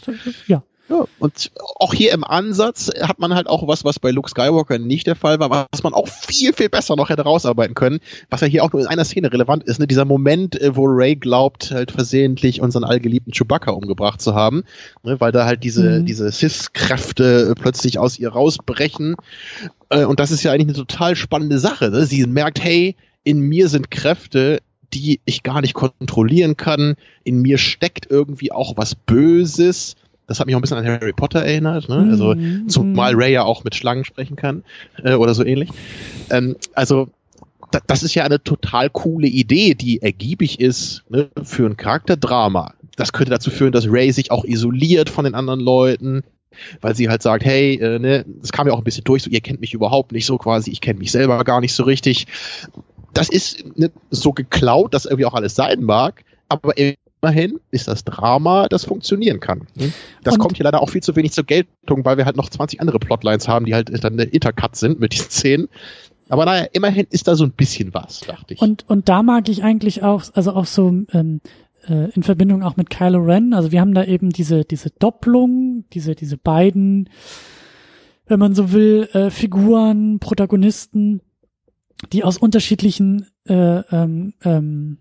ja. 0.47 0.63
Ja, 0.91 1.05
und 1.19 1.51
auch 1.75 1.93
hier 1.93 2.11
im 2.11 2.25
Ansatz 2.25 2.91
hat 3.01 3.17
man 3.17 3.33
halt 3.33 3.47
auch 3.47 3.65
was, 3.65 3.85
was 3.85 3.97
bei 3.97 4.11
Luke 4.11 4.29
Skywalker 4.29 4.77
nicht 4.77 5.07
der 5.07 5.15
Fall 5.15 5.39
war, 5.39 5.49
was 5.71 5.83
man 5.83 5.93
auch 5.93 6.09
viel, 6.09 6.51
viel 6.51 6.67
besser 6.67 6.97
noch 6.97 7.09
hätte 7.09 7.21
rausarbeiten 7.21 7.75
können, 7.75 7.99
was 8.29 8.41
ja 8.41 8.47
hier 8.47 8.65
auch 8.65 8.73
nur 8.73 8.81
in 8.81 8.87
einer 8.87 9.05
Szene 9.05 9.31
relevant 9.31 9.63
ist, 9.63 9.79
ne? 9.79 9.87
dieser 9.87 10.03
Moment, 10.03 10.59
äh, 10.59 10.75
wo 10.75 10.83
Ray 10.87 11.15
glaubt, 11.15 11.71
halt 11.71 11.91
versehentlich 11.91 12.59
unseren 12.59 12.83
allgeliebten 12.83 13.31
Chewbacca 13.31 13.71
umgebracht 13.71 14.21
zu 14.21 14.35
haben, 14.35 14.63
ne? 15.03 15.15
weil 15.21 15.31
da 15.31 15.45
halt 15.45 15.63
diese, 15.63 16.01
mhm. 16.01 16.05
diese 16.05 16.29
Sith-Kräfte 16.29 17.51
äh, 17.51 17.55
plötzlich 17.55 17.97
aus 17.97 18.19
ihr 18.19 18.29
rausbrechen. 18.29 19.15
Äh, 19.89 20.03
und 20.03 20.19
das 20.19 20.31
ist 20.31 20.43
ja 20.43 20.51
eigentlich 20.51 20.75
eine 20.75 20.85
total 20.85 21.15
spannende 21.15 21.59
Sache. 21.59 21.89
Ne? 21.89 22.05
Sie 22.05 22.25
merkt, 22.27 22.61
hey, 22.61 22.97
in 23.23 23.39
mir 23.39 23.69
sind 23.69 23.91
Kräfte, 23.91 24.59
die 24.93 25.19
ich 25.25 25.43
gar 25.43 25.61
nicht 25.61 25.73
kontrollieren 25.73 26.57
kann. 26.57 26.95
In 27.23 27.41
mir 27.41 27.57
steckt 27.57 28.07
irgendwie 28.09 28.51
auch 28.51 28.77
was 28.77 28.95
Böses. 28.95 29.95
Das 30.27 30.39
hat 30.39 30.47
mich 30.47 30.55
auch 30.55 30.59
ein 30.59 30.61
bisschen 30.61 30.77
an 30.77 30.85
Harry 30.85 31.13
Potter 31.13 31.43
erinnert. 31.43 31.89
Ne? 31.89 32.07
Also 32.09 32.35
mm, 32.35 32.69
zumal 32.69 33.15
Ray 33.15 33.33
ja 33.33 33.43
auch 33.43 33.63
mit 33.63 33.75
Schlangen 33.75 34.05
sprechen 34.05 34.35
kann 34.35 34.63
äh, 35.03 35.13
oder 35.13 35.33
so 35.33 35.43
ähnlich. 35.43 35.69
Ähm, 36.29 36.55
also 36.73 37.09
da, 37.71 37.79
das 37.85 38.03
ist 38.03 38.15
ja 38.15 38.23
eine 38.23 38.43
total 38.43 38.89
coole 38.89 39.27
Idee, 39.27 39.73
die 39.73 40.01
ergiebig 40.01 40.59
ist 40.59 41.03
ne, 41.09 41.29
für 41.43 41.65
ein 41.65 41.77
Charakterdrama. 41.77 42.73
Das 42.95 43.13
könnte 43.13 43.31
dazu 43.31 43.49
führen, 43.49 43.71
dass 43.71 43.87
Ray 43.89 44.11
sich 44.11 44.31
auch 44.31 44.45
isoliert 44.45 45.09
von 45.09 45.25
den 45.25 45.35
anderen 45.35 45.59
Leuten, 45.59 46.23
weil 46.81 46.95
sie 46.95 47.09
halt 47.09 47.21
sagt, 47.21 47.45
hey, 47.45 47.75
äh, 47.75 47.99
ne, 47.99 48.25
das 48.41 48.51
kam 48.51 48.67
ja 48.67 48.73
auch 48.73 48.77
ein 48.77 48.83
bisschen 48.83 49.05
durch, 49.05 49.23
so 49.23 49.29
ihr 49.29 49.41
kennt 49.41 49.61
mich 49.61 49.73
überhaupt 49.73 50.11
nicht 50.11 50.25
so 50.25 50.37
quasi, 50.37 50.71
ich 50.71 50.81
kenne 50.81 50.99
mich 50.99 51.11
selber 51.11 51.43
gar 51.43 51.61
nicht 51.61 51.73
so 51.73 51.83
richtig 51.83 52.27
das 53.13 53.29
ist 53.29 53.77
nicht 53.77 53.93
so 54.09 54.33
geklaut, 54.33 54.93
dass 54.93 55.05
irgendwie 55.05 55.25
auch 55.25 55.33
alles 55.33 55.55
sein 55.55 55.83
mag, 55.83 56.23
aber 56.49 56.73
immerhin 56.77 57.59
ist 57.71 57.87
das 57.87 58.03
Drama, 58.03 58.67
das 58.67 58.85
funktionieren 58.85 59.39
kann. 59.39 59.67
Hm? 59.77 59.93
Das 60.23 60.35
und 60.35 60.39
kommt 60.39 60.57
hier 60.57 60.63
leider 60.63 60.81
auch 60.81 60.89
viel 60.89 61.03
zu 61.03 61.15
wenig 61.15 61.31
zur 61.31 61.43
Geltung, 61.43 62.03
weil 62.05 62.17
wir 62.17 62.25
halt 62.25 62.37
noch 62.37 62.49
20 62.49 62.81
andere 62.81 62.99
Plotlines 62.99 63.47
haben, 63.47 63.65
die 63.65 63.73
halt 63.73 63.91
dann 64.03 64.13
eine 64.13 64.23
Intercut 64.23 64.75
sind 64.75 64.99
mit 64.99 65.13
diesen 65.13 65.29
Szenen. 65.29 65.67
Aber 66.29 66.45
naja, 66.45 66.67
immerhin 66.71 67.07
ist 67.09 67.27
da 67.27 67.35
so 67.35 67.43
ein 67.43 67.51
bisschen 67.51 67.93
was, 67.93 68.21
dachte 68.21 68.53
ich. 68.53 68.61
Und, 68.61 68.89
und 68.89 69.09
da 69.09 69.21
mag 69.21 69.49
ich 69.49 69.63
eigentlich 69.63 70.01
auch, 70.03 70.23
also 70.33 70.53
auch 70.53 70.65
so 70.65 70.87
ähm, 71.11 71.41
äh, 71.87 72.09
in 72.11 72.23
Verbindung 72.23 72.63
auch 72.63 72.77
mit 72.77 72.89
Kylo 72.89 73.19
Ren, 73.19 73.53
also 73.53 73.71
wir 73.71 73.81
haben 73.81 73.93
da 73.93 74.05
eben 74.05 74.29
diese, 74.29 74.63
diese 74.63 74.91
Doppelung, 74.91 75.85
diese, 75.93 76.15
diese 76.15 76.37
beiden, 76.37 77.09
wenn 78.27 78.39
man 78.39 78.55
so 78.55 78.71
will, 78.71 79.09
äh, 79.13 79.29
Figuren, 79.29 80.19
Protagonisten, 80.19 81.21
die 82.11 82.23
aus 82.23 82.37
unterschiedlichen 82.37 83.27
äh, 83.47 83.53
ähm, 83.53 84.33
ähm, 84.43 84.97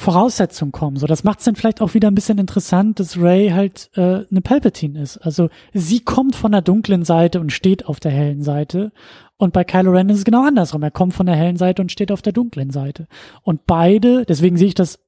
Voraussetzungen 0.00 0.72
kommen. 0.72 0.96
So, 0.96 1.06
das 1.06 1.24
macht 1.24 1.40
es 1.40 1.44
dann 1.44 1.56
vielleicht 1.56 1.82
auch 1.82 1.94
wieder 1.94 2.08
ein 2.08 2.14
bisschen 2.14 2.38
interessant, 2.38 2.98
dass 3.00 3.18
Ray 3.18 3.50
halt 3.50 3.90
äh, 3.96 4.24
eine 4.30 4.40
Palpatine 4.42 5.00
ist. 5.00 5.18
Also 5.18 5.50
sie 5.74 6.00
kommt 6.00 6.36
von 6.36 6.52
der 6.52 6.62
dunklen 6.62 7.04
Seite 7.04 7.38
und 7.38 7.52
steht 7.52 7.86
auf 7.86 8.00
der 8.00 8.10
hellen 8.10 8.42
Seite. 8.42 8.92
Und 9.36 9.52
bei 9.52 9.64
Kylo 9.64 9.92
Ren 9.92 10.08
ist 10.08 10.18
es 10.18 10.24
genau 10.24 10.46
andersrum. 10.46 10.82
Er 10.82 10.90
kommt 10.90 11.14
von 11.14 11.26
der 11.26 11.36
hellen 11.36 11.56
Seite 11.56 11.82
und 11.82 11.92
steht 11.92 12.12
auf 12.12 12.22
der 12.22 12.32
dunklen 12.32 12.70
Seite. 12.70 13.08
Und 13.42 13.66
beide, 13.66 14.24
deswegen 14.24 14.56
sehe 14.56 14.68
ich 14.68 14.74
das, 14.74 15.00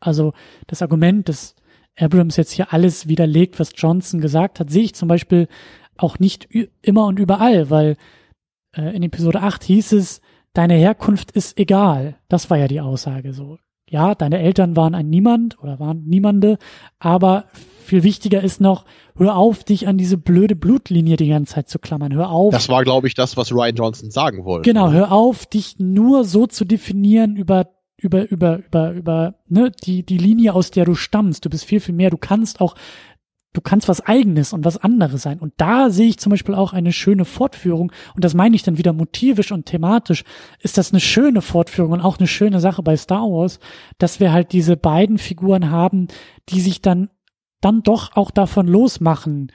also 0.00 0.32
das 0.66 0.82
Argument, 0.82 1.28
dass 1.28 1.54
Abrams 1.98 2.36
jetzt 2.36 2.52
hier 2.52 2.72
alles 2.72 3.08
widerlegt, 3.08 3.58
was 3.58 3.72
Johnson 3.74 4.20
gesagt 4.20 4.60
hat, 4.60 4.70
sehe 4.70 4.84
ich 4.84 4.94
zum 4.94 5.08
Beispiel 5.08 5.48
auch 5.96 6.18
nicht 6.18 6.48
immer 6.80 7.06
und 7.06 7.18
überall, 7.18 7.70
weil 7.70 7.96
äh, 8.76 8.94
in 8.96 9.02
Episode 9.02 9.42
8 9.42 9.64
hieß 9.64 9.92
es, 9.92 10.20
deine 10.58 10.74
Herkunft 10.74 11.30
ist 11.30 11.56
egal. 11.56 12.16
Das 12.28 12.50
war 12.50 12.58
ja 12.58 12.66
die 12.66 12.80
Aussage 12.80 13.32
so. 13.32 13.58
Ja, 13.88 14.16
deine 14.16 14.40
Eltern 14.40 14.74
waren 14.74 14.96
ein 14.96 15.08
Niemand 15.08 15.56
oder 15.62 15.78
waren 15.78 16.04
Niemande, 16.04 16.58
aber 16.98 17.44
viel 17.84 18.02
wichtiger 18.02 18.42
ist 18.42 18.60
noch, 18.60 18.84
hör 19.16 19.36
auf, 19.36 19.62
dich 19.62 19.86
an 19.86 19.98
diese 19.98 20.18
blöde 20.18 20.56
Blutlinie 20.56 21.16
die 21.16 21.28
ganze 21.28 21.54
Zeit 21.54 21.68
zu 21.68 21.78
klammern. 21.78 22.12
Hör 22.12 22.30
auf. 22.30 22.52
Das 22.52 22.68
war, 22.68 22.82
glaube 22.82 23.06
ich, 23.06 23.14
das, 23.14 23.36
was 23.36 23.52
Ryan 23.52 23.76
Johnson 23.76 24.10
sagen 24.10 24.44
wollte. 24.44 24.68
Genau, 24.68 24.90
hör 24.90 25.12
auf, 25.12 25.46
dich 25.46 25.78
nur 25.78 26.24
so 26.24 26.48
zu 26.48 26.64
definieren 26.64 27.36
über 27.36 27.68
über 27.96 28.28
über 28.28 28.58
über 28.58 28.92
über 28.92 29.34
ne 29.48 29.70
die 29.84 30.04
die 30.04 30.18
Linie 30.18 30.54
aus 30.54 30.72
der 30.72 30.84
du 30.84 30.96
stammst. 30.96 31.44
Du 31.44 31.50
bist 31.50 31.64
viel 31.64 31.80
viel 31.80 31.94
mehr. 31.94 32.10
Du 32.10 32.18
kannst 32.18 32.60
auch 32.60 32.74
du 33.52 33.60
kannst 33.60 33.88
was 33.88 34.00
eigenes 34.00 34.52
und 34.52 34.64
was 34.64 34.78
anderes 34.78 35.22
sein. 35.22 35.38
Und 35.38 35.54
da 35.56 35.90
sehe 35.90 36.08
ich 36.08 36.18
zum 36.18 36.30
Beispiel 36.30 36.54
auch 36.54 36.72
eine 36.72 36.92
schöne 36.92 37.24
Fortführung. 37.24 37.92
Und 38.14 38.24
das 38.24 38.34
meine 38.34 38.54
ich 38.54 38.62
dann 38.62 38.78
wieder 38.78 38.92
motivisch 38.92 39.52
und 39.52 39.66
thematisch. 39.66 40.24
Ist 40.60 40.78
das 40.78 40.92
eine 40.92 41.00
schöne 41.00 41.42
Fortführung 41.42 41.92
und 41.92 42.00
auch 42.00 42.18
eine 42.18 42.28
schöne 42.28 42.60
Sache 42.60 42.82
bei 42.82 42.96
Star 42.96 43.22
Wars, 43.22 43.58
dass 43.98 44.20
wir 44.20 44.32
halt 44.32 44.52
diese 44.52 44.76
beiden 44.76 45.18
Figuren 45.18 45.70
haben, 45.70 46.08
die 46.50 46.60
sich 46.60 46.82
dann, 46.82 47.10
dann 47.60 47.82
doch 47.82 48.16
auch 48.16 48.30
davon 48.30 48.68
losmachen, 48.68 49.50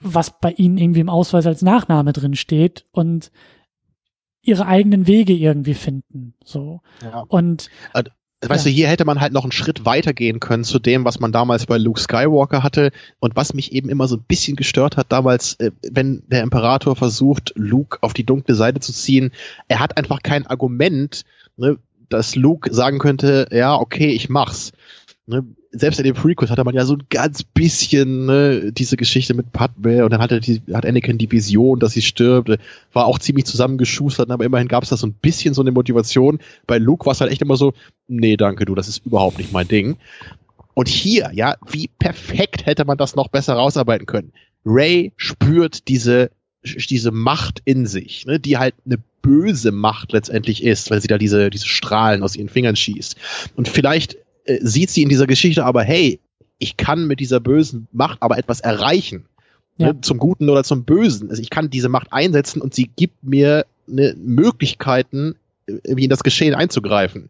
was 0.00 0.38
bei 0.38 0.52
ihnen 0.52 0.78
irgendwie 0.78 1.00
im 1.00 1.08
Ausweis 1.08 1.46
als 1.46 1.62
Nachname 1.62 2.12
drin 2.12 2.34
steht 2.34 2.86
und 2.92 3.32
ihre 4.42 4.66
eigenen 4.66 5.06
Wege 5.06 5.32
irgendwie 5.32 5.74
finden. 5.74 6.34
So. 6.44 6.80
Ja. 7.02 7.24
Und 7.28 7.68
also, 7.92 8.10
Weißt 8.40 8.64
ja. 8.64 8.70
du, 8.70 8.74
hier 8.74 8.88
hätte 8.88 9.04
man 9.04 9.20
halt 9.20 9.32
noch 9.32 9.42
einen 9.42 9.52
Schritt 9.52 9.84
weiter 9.84 10.12
gehen 10.12 10.38
können 10.38 10.62
zu 10.62 10.78
dem, 10.78 11.04
was 11.04 11.18
man 11.18 11.32
damals 11.32 11.66
bei 11.66 11.76
Luke 11.76 12.00
Skywalker 12.00 12.62
hatte 12.62 12.92
und 13.18 13.34
was 13.34 13.52
mich 13.52 13.72
eben 13.72 13.88
immer 13.88 14.06
so 14.06 14.16
ein 14.16 14.24
bisschen 14.28 14.56
gestört 14.56 14.96
hat 14.96 15.10
damals, 15.10 15.54
äh, 15.54 15.72
wenn 15.82 16.22
der 16.28 16.42
Imperator 16.42 16.94
versucht, 16.94 17.52
Luke 17.56 17.98
auf 18.00 18.14
die 18.14 18.24
dunkle 18.24 18.54
Seite 18.54 18.78
zu 18.78 18.92
ziehen. 18.92 19.32
Er 19.66 19.80
hat 19.80 19.96
einfach 19.96 20.22
kein 20.22 20.46
Argument, 20.46 21.24
ne, 21.56 21.78
dass 22.08 22.36
Luke 22.36 22.72
sagen 22.72 23.00
könnte, 23.00 23.48
ja, 23.50 23.74
okay, 23.74 24.10
ich 24.10 24.28
mach's. 24.28 24.72
Ne, 25.30 25.44
selbst 25.72 25.98
in 26.00 26.04
dem 26.04 26.14
Prequel 26.14 26.48
hatte 26.48 26.64
man 26.64 26.74
ja 26.74 26.86
so 26.86 26.94
ein 26.94 27.02
ganz 27.10 27.42
bisschen 27.42 28.24
ne, 28.24 28.72
diese 28.72 28.96
Geschichte 28.96 29.34
mit 29.34 29.52
Padme 29.52 30.02
und 30.02 30.10
dann 30.10 30.22
hatte 30.22 30.40
die, 30.40 30.62
hat 30.72 30.86
Anakin 30.86 31.18
die 31.18 31.30
Vision, 31.30 31.78
dass 31.80 31.92
sie 31.92 32.00
stirbt, 32.00 32.58
war 32.94 33.04
auch 33.04 33.18
ziemlich 33.18 33.44
zusammengeschustert, 33.44 34.30
aber 34.30 34.46
immerhin 34.46 34.68
gab 34.68 34.84
es 34.84 34.88
da 34.88 34.96
so 34.96 35.06
ein 35.06 35.12
bisschen 35.12 35.52
so 35.52 35.60
eine 35.60 35.70
Motivation. 35.70 36.38
Bei 36.66 36.78
Luke 36.78 37.04
war 37.04 37.12
es 37.12 37.20
halt 37.20 37.30
echt 37.30 37.42
immer 37.42 37.58
so, 37.58 37.74
nee, 38.06 38.38
danke 38.38 38.64
du, 38.64 38.74
das 38.74 38.88
ist 38.88 39.04
überhaupt 39.04 39.36
nicht 39.36 39.52
mein 39.52 39.68
Ding. 39.68 39.98
Und 40.72 40.88
hier, 40.88 41.30
ja, 41.34 41.56
wie 41.70 41.90
perfekt 41.98 42.64
hätte 42.64 42.86
man 42.86 42.96
das 42.96 43.14
noch 43.14 43.28
besser 43.28 43.52
rausarbeiten 43.52 44.06
können. 44.06 44.32
Ray 44.64 45.12
spürt 45.18 45.88
diese 45.88 46.30
diese 46.62 47.10
Macht 47.10 47.60
in 47.66 47.86
sich, 47.86 48.24
ne, 48.24 48.40
die 48.40 48.56
halt 48.56 48.74
eine 48.86 48.98
böse 49.20 49.72
Macht 49.72 50.12
letztendlich 50.12 50.64
ist, 50.64 50.90
weil 50.90 51.00
sie 51.00 51.08
da 51.08 51.18
diese, 51.18 51.50
diese 51.50 51.66
Strahlen 51.66 52.22
aus 52.22 52.34
ihren 52.34 52.48
Fingern 52.48 52.76
schießt. 52.76 53.16
Und 53.56 53.68
vielleicht 53.68 54.16
äh, 54.48 54.58
sieht 54.62 54.90
sie 54.90 55.02
in 55.02 55.08
dieser 55.08 55.26
Geschichte 55.26 55.64
aber, 55.64 55.82
hey, 55.82 56.20
ich 56.58 56.76
kann 56.76 57.06
mit 57.06 57.20
dieser 57.20 57.40
bösen 57.40 57.86
Macht 57.92 58.22
aber 58.22 58.38
etwas 58.38 58.60
erreichen. 58.60 59.26
Ne, 59.76 59.86
ja. 59.86 59.92
Ne, 59.92 60.00
zum 60.00 60.18
Guten 60.18 60.48
oder 60.48 60.64
zum 60.64 60.84
Bösen. 60.84 61.30
Also 61.30 61.40
ich 61.40 61.50
kann 61.50 61.70
diese 61.70 61.88
Macht 61.88 62.12
einsetzen 62.12 62.60
und 62.60 62.74
sie 62.74 62.90
gibt 62.96 63.22
mir 63.22 63.64
ne, 63.86 64.16
Möglichkeiten, 64.18 65.36
wie 65.66 66.04
in 66.04 66.10
das 66.10 66.24
Geschehen 66.24 66.54
einzugreifen. 66.54 67.28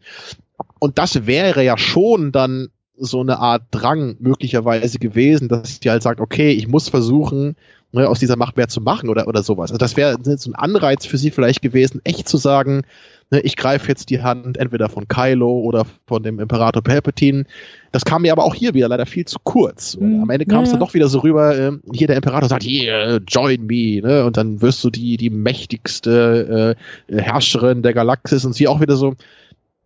Und 0.78 0.98
das 0.98 1.26
wäre 1.26 1.64
ja 1.64 1.76
schon 1.76 2.32
dann 2.32 2.68
so 2.96 3.20
eine 3.20 3.38
Art 3.38 3.64
Drang 3.70 4.16
möglicherweise 4.20 4.98
gewesen, 4.98 5.48
dass 5.48 5.78
sie 5.82 5.90
halt 5.90 6.02
sagt, 6.02 6.20
okay, 6.20 6.50
ich 6.50 6.68
muss 6.68 6.88
versuchen, 6.88 7.56
ne, 7.92 8.08
aus 8.08 8.18
dieser 8.18 8.36
Macht 8.36 8.56
mehr 8.56 8.68
zu 8.68 8.80
machen 8.80 9.08
oder, 9.08 9.28
oder 9.28 9.42
sowas. 9.42 9.70
Also 9.70 9.78
das 9.78 9.96
wäre 9.96 10.18
so 10.22 10.50
ein 10.50 10.54
Anreiz 10.54 11.06
für 11.06 11.18
sie 11.18 11.30
vielleicht 11.30 11.62
gewesen, 11.62 12.00
echt 12.04 12.28
zu 12.28 12.36
sagen, 12.36 12.82
ne, 13.30 13.40
ich 13.40 13.56
greife 13.56 13.88
jetzt 13.88 14.10
die 14.10 14.22
Hand 14.22 14.56
entweder 14.56 14.88
von 14.88 15.08
Kylo 15.08 15.60
oder 15.60 15.86
von 16.06 16.22
dem 16.22 16.38
Imperator 16.38 16.82
Palpatine. 16.82 17.44
Das 17.92 18.04
kam 18.04 18.22
mir 18.22 18.32
aber 18.32 18.44
auch 18.44 18.54
hier 18.54 18.74
wieder 18.74 18.88
leider 18.88 19.06
viel 19.06 19.24
zu 19.24 19.38
kurz. 19.42 19.94
Und 19.94 20.22
am 20.22 20.30
Ende 20.30 20.46
kam 20.46 20.62
es 20.62 20.68
ja, 20.68 20.72
dann 20.74 20.80
doch 20.80 20.94
wieder 20.94 21.08
so 21.08 21.20
rüber, 21.20 21.56
äh, 21.56 21.72
hier 21.92 22.06
der 22.06 22.16
Imperator 22.16 22.48
sagt, 22.48 22.62
hier, 22.62 23.20
join 23.26 23.66
me, 23.66 24.00
ne? 24.00 24.24
Und 24.24 24.36
dann 24.36 24.60
wirst 24.62 24.82
du 24.84 24.90
die, 24.90 25.16
die 25.16 25.30
mächtigste 25.30 26.76
äh, 27.08 27.22
Herrscherin 27.22 27.82
der 27.82 27.94
Galaxis 27.94 28.44
und 28.44 28.54
sie 28.54 28.68
auch 28.68 28.80
wieder 28.80 28.96
so, 28.96 29.14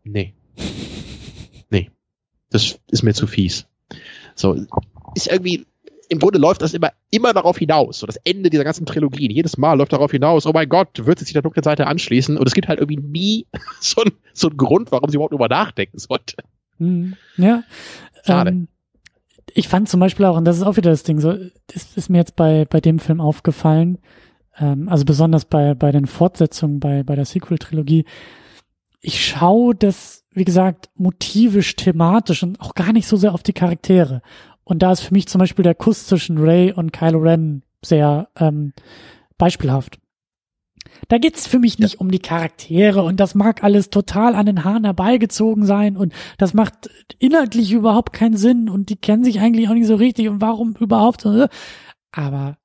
nee. 0.04 0.34
Nee. 1.70 1.90
Das 2.50 2.78
ist 2.90 3.02
mir 3.02 3.14
zu 3.14 3.26
fies. 3.26 3.66
So, 4.34 4.56
ist 5.14 5.30
irgendwie, 5.30 5.64
im 6.12 6.18
Grunde 6.18 6.38
läuft 6.38 6.60
das 6.60 6.74
immer, 6.74 6.90
immer 7.10 7.32
darauf 7.32 7.56
hinaus. 7.56 7.98
So 7.98 8.06
das 8.06 8.16
Ende 8.16 8.50
dieser 8.50 8.64
ganzen 8.64 8.84
Trilogien. 8.84 9.30
Jedes 9.30 9.56
Mal 9.56 9.74
läuft 9.78 9.92
darauf 9.92 10.10
hinaus, 10.10 10.46
oh 10.46 10.52
mein 10.52 10.68
Gott, 10.68 11.06
wird 11.06 11.18
sich 11.18 11.32
der 11.32 11.42
dunklen 11.42 11.64
Seite 11.64 11.86
anschließen. 11.86 12.36
Und 12.36 12.46
es 12.46 12.52
gibt 12.52 12.68
halt 12.68 12.80
irgendwie 12.80 13.00
nie 13.02 13.46
so, 13.80 14.02
ein, 14.02 14.12
so 14.34 14.48
einen 14.48 14.58
Grund, 14.58 14.92
warum 14.92 15.10
sie 15.10 15.16
überhaupt 15.16 15.32
drüber 15.32 15.48
nachdenken 15.48 15.98
sollte. 15.98 16.36
Hm, 16.78 17.16
ja. 17.38 17.64
Schade. 18.24 18.50
Ähm, 18.50 18.68
ich 19.54 19.68
fand 19.68 19.88
zum 19.88 20.00
Beispiel 20.00 20.26
auch, 20.26 20.36
und 20.36 20.44
das 20.44 20.58
ist 20.58 20.62
auch 20.62 20.76
wieder 20.76 20.90
das 20.90 21.02
Ding, 21.02 21.18
so, 21.18 21.34
das 21.66 21.96
ist 21.96 22.10
mir 22.10 22.18
jetzt 22.18 22.36
bei, 22.36 22.66
bei 22.66 22.80
dem 22.80 22.98
Film 22.98 23.20
aufgefallen, 23.20 23.98
ähm, 24.58 24.88
also 24.88 25.04
besonders 25.04 25.46
bei, 25.46 25.74
bei 25.74 25.92
den 25.92 26.06
Fortsetzungen, 26.06 26.78
bei, 26.78 27.02
bei 27.02 27.16
der 27.16 27.24
Sequel-Trilogie, 27.24 28.04
ich 29.00 29.26
schaue 29.26 29.74
das, 29.74 30.24
wie 30.30 30.44
gesagt, 30.44 30.90
motivisch, 30.94 31.74
thematisch 31.76 32.42
und 32.42 32.60
auch 32.60 32.74
gar 32.74 32.92
nicht 32.92 33.06
so 33.06 33.16
sehr 33.16 33.34
auf 33.34 33.42
die 33.42 33.52
Charaktere. 33.52 34.22
Und 34.64 34.82
da 34.82 34.92
ist 34.92 35.00
für 35.00 35.14
mich 35.14 35.28
zum 35.28 35.38
Beispiel 35.38 35.62
der 35.62 35.74
Kuss 35.74 36.06
zwischen 36.06 36.38
Ray 36.38 36.72
und 36.72 36.92
Kylo 36.92 37.18
Ren 37.18 37.62
sehr 37.84 38.28
ähm, 38.36 38.72
beispielhaft. 39.38 39.98
Da 41.08 41.18
geht's 41.18 41.46
für 41.46 41.58
mich 41.58 41.78
nicht 41.78 41.94
ja. 41.94 42.00
um 42.00 42.10
die 42.10 42.18
Charaktere 42.18 43.02
und 43.02 43.18
das 43.20 43.34
mag 43.34 43.64
alles 43.64 43.90
total 43.90 44.34
an 44.34 44.46
den 44.46 44.64
Haaren 44.64 44.84
herbeigezogen 44.84 45.66
sein 45.66 45.96
und 45.96 46.12
das 46.38 46.54
macht 46.54 46.90
inhaltlich 47.18 47.72
überhaupt 47.72 48.12
keinen 48.12 48.36
Sinn 48.36 48.68
und 48.68 48.88
die 48.88 48.96
kennen 48.96 49.24
sich 49.24 49.40
eigentlich 49.40 49.68
auch 49.68 49.74
nicht 49.74 49.86
so 49.86 49.96
richtig 49.96 50.28
und 50.28 50.40
warum 50.40 50.74
überhaupt. 50.78 51.26
Aber 52.12 52.58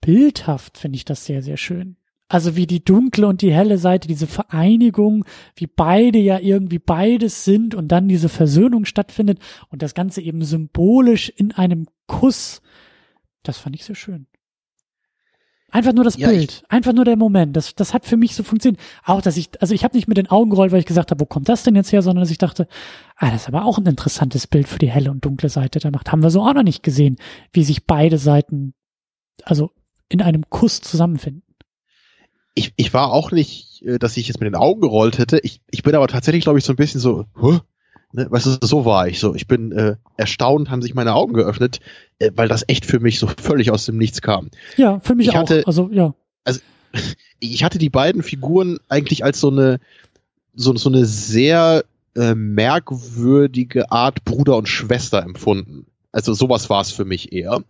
bildhaft 0.00 0.78
finde 0.78 0.96
ich 0.96 1.04
das 1.04 1.24
sehr, 1.24 1.42
sehr 1.42 1.56
schön. 1.56 1.96
Also 2.28 2.56
wie 2.56 2.66
die 2.66 2.84
dunkle 2.84 3.28
und 3.28 3.40
die 3.40 3.52
helle 3.52 3.78
Seite, 3.78 4.08
diese 4.08 4.26
Vereinigung, 4.26 5.24
wie 5.54 5.68
beide 5.68 6.18
ja 6.18 6.40
irgendwie 6.40 6.80
beides 6.80 7.44
sind 7.44 7.74
und 7.74 7.88
dann 7.88 8.08
diese 8.08 8.28
Versöhnung 8.28 8.84
stattfindet 8.84 9.38
und 9.70 9.82
das 9.82 9.94
Ganze 9.94 10.20
eben 10.20 10.42
symbolisch 10.42 11.28
in 11.28 11.52
einem 11.52 11.86
Kuss. 12.08 12.62
Das 13.44 13.58
fand 13.58 13.76
ich 13.76 13.84
sehr 13.84 13.94
schön. 13.94 14.26
Einfach 15.70 15.92
nur 15.92 16.04
das 16.04 16.16
ja, 16.16 16.28
Bild, 16.28 16.64
einfach 16.68 16.92
nur 16.92 17.04
der 17.04 17.16
Moment. 17.16 17.56
Das, 17.56 17.74
das 17.74 17.92
hat 17.94 18.06
für 18.06 18.16
mich 18.16 18.34
so 18.34 18.42
funktioniert. 18.42 18.80
Auch, 19.04 19.20
dass 19.20 19.36
ich, 19.36 19.50
also 19.60 19.74
ich 19.74 19.84
habe 19.84 19.96
nicht 19.96 20.08
mit 20.08 20.16
den 20.16 20.28
Augen 20.28 20.50
gerollt, 20.50 20.72
weil 20.72 20.80
ich 20.80 20.86
gesagt 20.86 21.10
habe, 21.10 21.20
wo 21.20 21.26
kommt 21.26 21.48
das 21.48 21.62
denn 21.62 21.76
jetzt 21.76 21.92
her, 21.92 22.02
sondern 22.02 22.22
dass 22.22 22.30
ich 22.30 22.38
dachte, 22.38 22.66
ah, 23.16 23.30
das 23.30 23.42
ist 23.42 23.48
aber 23.48 23.64
auch 23.64 23.78
ein 23.78 23.86
interessantes 23.86 24.46
Bild 24.46 24.66
für 24.66 24.78
die 24.78 24.90
helle 24.90 25.10
und 25.10 25.24
dunkle 25.24 25.48
Seite 25.48 25.78
der 25.78 25.90
Macht. 25.90 26.10
Haben 26.10 26.22
wir 26.22 26.30
so 26.30 26.42
auch 26.42 26.54
noch 26.54 26.62
nicht 26.62 26.82
gesehen, 26.82 27.16
wie 27.52 27.62
sich 27.62 27.84
beide 27.84 28.18
Seiten, 28.18 28.74
also 29.44 29.70
in 30.08 30.22
einem 30.22 30.48
Kuss 30.50 30.80
zusammenfinden 30.80 31.45
ich, 32.56 32.72
ich 32.76 32.92
war 32.92 33.12
auch 33.12 33.30
nicht, 33.30 33.82
äh, 33.82 33.98
dass 34.00 34.16
ich 34.16 34.26
jetzt 34.26 34.40
mit 34.40 34.46
den 34.46 34.56
Augen 34.56 34.80
gerollt 34.80 35.18
hätte. 35.18 35.38
Ich, 35.38 35.60
ich 35.70 35.84
bin 35.84 35.94
aber 35.94 36.08
tatsächlich, 36.08 36.42
glaube 36.42 36.58
ich, 36.58 36.64
so 36.64 36.72
ein 36.72 36.76
bisschen 36.76 37.00
so, 37.00 37.26
huh? 37.40 37.60
ne, 38.12 38.26
weißt 38.28 38.46
du, 38.46 38.66
so 38.66 38.84
war 38.84 39.06
ich 39.06 39.20
so. 39.20 39.34
Ich 39.34 39.46
bin 39.46 39.70
äh, 39.72 39.96
erstaunt, 40.16 40.70
haben 40.70 40.82
sich 40.82 40.94
meine 40.94 41.14
Augen 41.14 41.34
geöffnet, 41.34 41.80
äh, 42.18 42.32
weil 42.34 42.48
das 42.48 42.64
echt 42.66 42.86
für 42.86 42.98
mich 42.98 43.18
so 43.18 43.28
völlig 43.28 43.70
aus 43.70 43.86
dem 43.86 43.98
Nichts 43.98 44.22
kam. 44.22 44.50
Ja, 44.76 45.00
für 45.00 45.14
mich 45.14 45.28
ich 45.28 45.34
auch. 45.34 45.40
Hatte, 45.40 45.62
also 45.66 45.90
ja. 45.92 46.14
Also 46.44 46.60
ich 47.38 47.62
hatte 47.62 47.78
die 47.78 47.90
beiden 47.90 48.22
Figuren 48.22 48.78
eigentlich 48.88 49.22
als 49.22 49.38
so 49.38 49.50
eine 49.50 49.78
so, 50.54 50.74
so 50.74 50.88
eine 50.88 51.04
sehr 51.04 51.84
äh, 52.14 52.34
merkwürdige 52.34 53.92
Art 53.92 54.24
Bruder 54.24 54.56
und 54.56 54.68
Schwester 54.68 55.22
empfunden. 55.22 55.86
Also 56.16 56.32
sowas 56.32 56.70
war 56.70 56.80
es 56.80 56.90
für 56.90 57.04
mich 57.04 57.32
eher. 57.32 57.62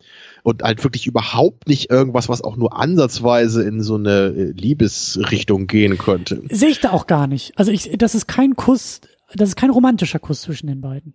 Und 0.44 0.62
halt 0.62 0.84
wirklich 0.84 1.08
überhaupt 1.08 1.68
nicht 1.68 1.90
irgendwas, 1.90 2.28
was 2.28 2.42
auch 2.42 2.56
nur 2.56 2.78
ansatzweise 2.78 3.64
in 3.64 3.82
so 3.82 3.96
eine 3.96 4.28
äh, 4.28 4.52
Liebesrichtung 4.52 5.66
gehen 5.66 5.98
könnte. 5.98 6.42
Sehe 6.48 6.68
ich 6.68 6.78
da 6.80 6.92
auch 6.92 7.08
gar 7.08 7.26
nicht. 7.26 7.58
Also 7.58 7.72
ich, 7.72 7.90
das 7.98 8.14
ist 8.14 8.28
kein 8.28 8.54
Kuss, 8.54 9.00
das 9.34 9.48
ist 9.48 9.56
kein 9.56 9.70
romantischer 9.70 10.20
Kuss 10.20 10.42
zwischen 10.42 10.68
den 10.68 10.80
beiden. 10.80 11.14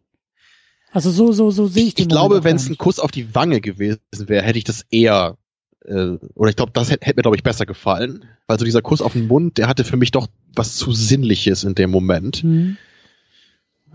Also 0.91 1.09
so, 1.09 1.31
so, 1.31 1.51
so 1.51 1.67
sehe 1.67 1.85
ich 1.85 1.95
den 1.95 2.03
Ich 2.03 2.09
glaube, 2.09 2.43
wenn 2.43 2.57
es 2.57 2.69
ein 2.69 2.77
Kuss 2.77 2.99
auf 2.99 3.11
die 3.11 3.33
Wange 3.33 3.61
gewesen 3.61 4.01
wäre, 4.17 4.43
hätte 4.43 4.57
ich 4.57 4.65
das 4.65 4.85
eher 4.91 5.37
äh, 5.85 6.17
oder 6.35 6.49
ich 6.49 6.57
glaube, 6.57 6.73
das 6.73 6.91
hätte, 6.91 7.05
hätte 7.05 7.17
mir, 7.17 7.23
glaube 7.23 7.37
ich, 7.37 7.43
besser 7.43 7.65
gefallen. 7.65 8.25
Weil 8.47 8.59
so 8.59 8.65
dieser 8.65 8.81
Kuss 8.81 9.01
auf 9.01 9.13
den 9.13 9.27
Mund, 9.27 9.57
der 9.57 9.69
hatte 9.69 9.85
für 9.85 9.95
mich 9.95 10.11
doch 10.11 10.27
was 10.53 10.75
zu 10.75 10.91
Sinnliches 10.91 11.63
in 11.63 11.75
dem 11.75 11.91
Moment. 11.91 12.43
Mhm. 12.43 12.75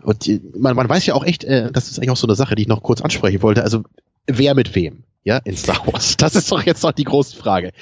Und 0.03 0.29
man, 0.57 0.77
man 0.77 0.89
weiß 0.89 1.07
ja 1.07 1.15
auch 1.15 1.25
echt, 1.25 1.45
äh, 1.45 1.71
das 1.73 1.91
ist 1.91 1.99
eigentlich 1.99 2.11
auch 2.11 2.17
so 2.17 2.27
eine 2.27 2.37
Sache, 2.37 2.55
die 2.55 2.63
ich 2.63 2.69
noch 2.69 2.83
kurz 2.83 3.01
ansprechen 3.01 3.43
wollte. 3.43 3.63
Also 3.63 3.85
wer 4.27 4.55
mit 4.55 4.75
wem? 4.75 5.05
Ja, 5.25 5.39
in 5.39 5.57
Star 5.57 5.85
Wars. 5.87 6.17
Das 6.17 6.37
ist 6.37 6.53
doch 6.53 6.63
jetzt 6.63 6.85
noch 6.85 6.93
die 6.93 7.03
große 7.03 7.37
Frage. 7.37 7.73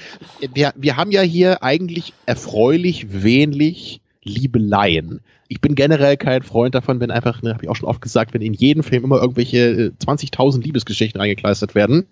Wir, 0.55 0.73
wir 0.77 0.97
haben 0.97 1.11
ja 1.11 1.21
hier 1.21 1.62
eigentlich 1.62 2.15
erfreulich 2.25 3.23
wenig 3.23 4.01
Liebeleien. 4.23 5.21
Ich 5.49 5.61
bin 5.61 5.75
generell 5.75 6.17
kein 6.17 6.43
Freund 6.43 6.75
davon, 6.75 7.01
wenn 7.01 7.11
einfach, 7.11 7.43
ne, 7.43 7.53
habe 7.53 7.65
ich 7.65 7.69
auch 7.69 7.77
schon 7.77 7.89
oft 7.89 8.01
gesagt, 8.01 8.33
wenn 8.33 8.41
in 8.41 8.55
jedem 8.55 8.83
Film 8.83 9.05
immer 9.05 9.21
irgendwelche 9.21 9.93
20.000 10.03 10.61
äh, 10.61 10.65
Liebesgeschichten 10.65 11.21
reingekleistert 11.21 11.75
werden. 11.75 12.07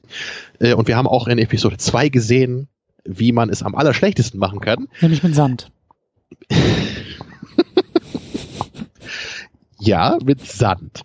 Äh, 0.59 0.75
und 0.75 0.87
wir 0.87 0.99
haben 0.99 1.09
auch 1.09 1.27
in 1.29 1.39
Episode 1.39 1.79
2 1.79 2.11
gesehen, 2.11 2.69
wie 3.05 3.33
man 3.33 3.49
es 3.49 3.63
am 3.63 3.75
allerschlechtesten 3.75 4.39
machen 4.39 4.61
kann. 4.61 4.89
Nämlich 5.01 5.23
mit 5.23 5.35
Sand. 5.35 5.71
Ja, 9.85 10.17
mit 10.25 10.47
Sand. 10.47 11.03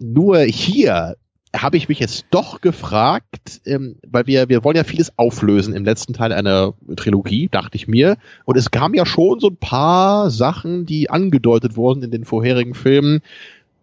Nur 0.00 0.40
hier 0.40 1.16
habe 1.56 1.76
ich 1.76 1.88
mich 1.88 2.00
jetzt 2.00 2.26
doch 2.30 2.60
gefragt, 2.60 3.60
ähm, 3.64 3.96
weil 4.06 4.26
wir, 4.26 4.48
wir 4.48 4.64
wollen 4.64 4.76
ja 4.76 4.82
vieles 4.82 5.16
auflösen 5.16 5.72
im 5.72 5.84
letzten 5.84 6.14
Teil 6.14 6.32
einer 6.32 6.74
Trilogie, 6.96 7.48
dachte 7.48 7.76
ich 7.76 7.86
mir. 7.86 8.16
Und 8.44 8.56
es 8.56 8.72
kam 8.72 8.94
ja 8.94 9.06
schon 9.06 9.38
so 9.38 9.48
ein 9.48 9.56
paar 9.56 10.30
Sachen, 10.30 10.84
die 10.84 11.10
angedeutet 11.10 11.76
wurden 11.76 12.02
in 12.02 12.10
den 12.10 12.24
vorherigen 12.24 12.74
Filmen, 12.74 13.20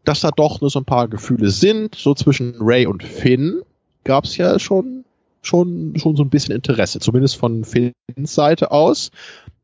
dass 0.03 0.19
da 0.19 0.31
doch 0.31 0.59
nur 0.59 0.69
so 0.69 0.79
ein 0.79 0.85
paar 0.85 1.07
Gefühle 1.07 1.49
sind. 1.49 1.95
So 1.95 2.13
zwischen 2.13 2.55
Ray 2.59 2.87
und 2.87 3.03
Finn 3.03 3.61
gab 4.03 4.25
es 4.25 4.37
ja 4.37 4.59
schon, 4.59 4.94
schon, 5.45 5.93
schon 5.97 6.15
so 6.15 6.23
ein 6.23 6.29
bisschen 6.29 6.55
Interesse, 6.55 6.99
zumindest 6.99 7.37
von 7.37 7.63
Finns 7.63 8.35
Seite 8.35 8.71
aus. 8.71 9.11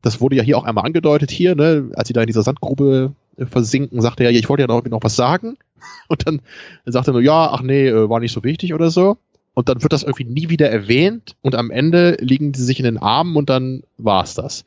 Das 0.00 0.20
wurde 0.20 0.36
ja 0.36 0.42
hier 0.42 0.58
auch 0.58 0.64
einmal 0.64 0.84
angedeutet 0.84 1.30
hier, 1.30 1.54
ne, 1.54 1.90
als 1.94 2.08
sie 2.08 2.14
da 2.14 2.22
in 2.22 2.26
dieser 2.26 2.42
Sandgrube 2.42 3.14
versinken, 3.36 4.00
sagte 4.00 4.24
er, 4.24 4.30
ja, 4.30 4.38
ich 4.38 4.48
wollte 4.48 4.62
ja 4.62 4.66
noch, 4.66 4.84
noch 4.84 5.02
was 5.02 5.16
sagen. 5.16 5.56
Und 6.08 6.26
dann 6.26 6.40
sagt 6.84 7.08
er 7.08 7.12
nur, 7.12 7.22
ja, 7.22 7.50
ach 7.50 7.62
nee, 7.62 7.88
äh, 7.88 8.08
war 8.08 8.20
nicht 8.20 8.32
so 8.32 8.44
wichtig 8.44 8.74
oder 8.74 8.90
so. 8.90 9.16
Und 9.54 9.68
dann 9.68 9.82
wird 9.82 9.92
das 9.92 10.02
irgendwie 10.02 10.24
nie 10.24 10.48
wieder 10.48 10.70
erwähnt 10.70 11.36
und 11.42 11.54
am 11.54 11.70
Ende 11.70 12.16
liegen 12.20 12.52
die 12.52 12.62
sich 12.62 12.78
in 12.78 12.86
den 12.86 12.96
Armen 12.96 13.36
und 13.36 13.50
dann 13.50 13.82
war's 13.98 14.34
das. 14.34 14.64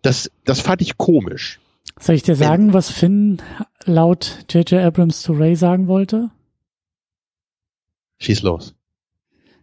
Das, 0.00 0.30
das 0.44 0.60
fand 0.60 0.80
ich 0.80 0.96
komisch. 0.96 1.60
Soll 1.98 2.14
ich 2.14 2.22
dir 2.22 2.36
sagen, 2.36 2.72
was 2.72 2.90
Finn 2.90 3.42
laut 3.84 4.44
J.J. 4.50 4.82
Abrams 4.82 5.20
zu 5.20 5.32
Ray 5.32 5.54
sagen 5.54 5.86
wollte? 5.86 6.30
Schieß 8.20 8.42
los. 8.42 8.75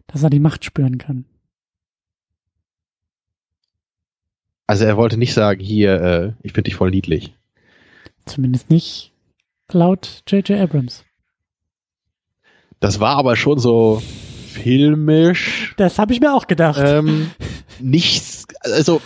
Dass 0.06 0.22
er 0.22 0.30
die 0.30 0.40
Macht 0.40 0.64
spüren 0.64 0.98
kann. 0.98 1.24
Also 4.66 4.84
er 4.84 4.96
wollte 4.96 5.16
nicht 5.18 5.34
sagen, 5.34 5.60
hier, 5.60 6.00
äh, 6.00 6.32
ich 6.42 6.52
finde 6.52 6.70
dich 6.70 6.76
voll 6.76 6.90
niedlich. 6.90 7.34
Zumindest 8.24 8.70
nicht 8.70 9.12
laut 9.70 10.22
J.J. 10.26 10.58
Abrams. 10.58 11.04
Das 12.80 13.00
war 13.00 13.16
aber 13.16 13.36
schon 13.36 13.58
so 13.58 14.02
filmisch. 14.48 15.74
Das 15.76 15.98
habe 15.98 16.12
ich 16.12 16.20
mir 16.20 16.34
auch 16.34 16.46
gedacht. 16.46 16.80
Ähm, 16.82 17.30
nichts, 17.80 18.46
also 18.60 19.00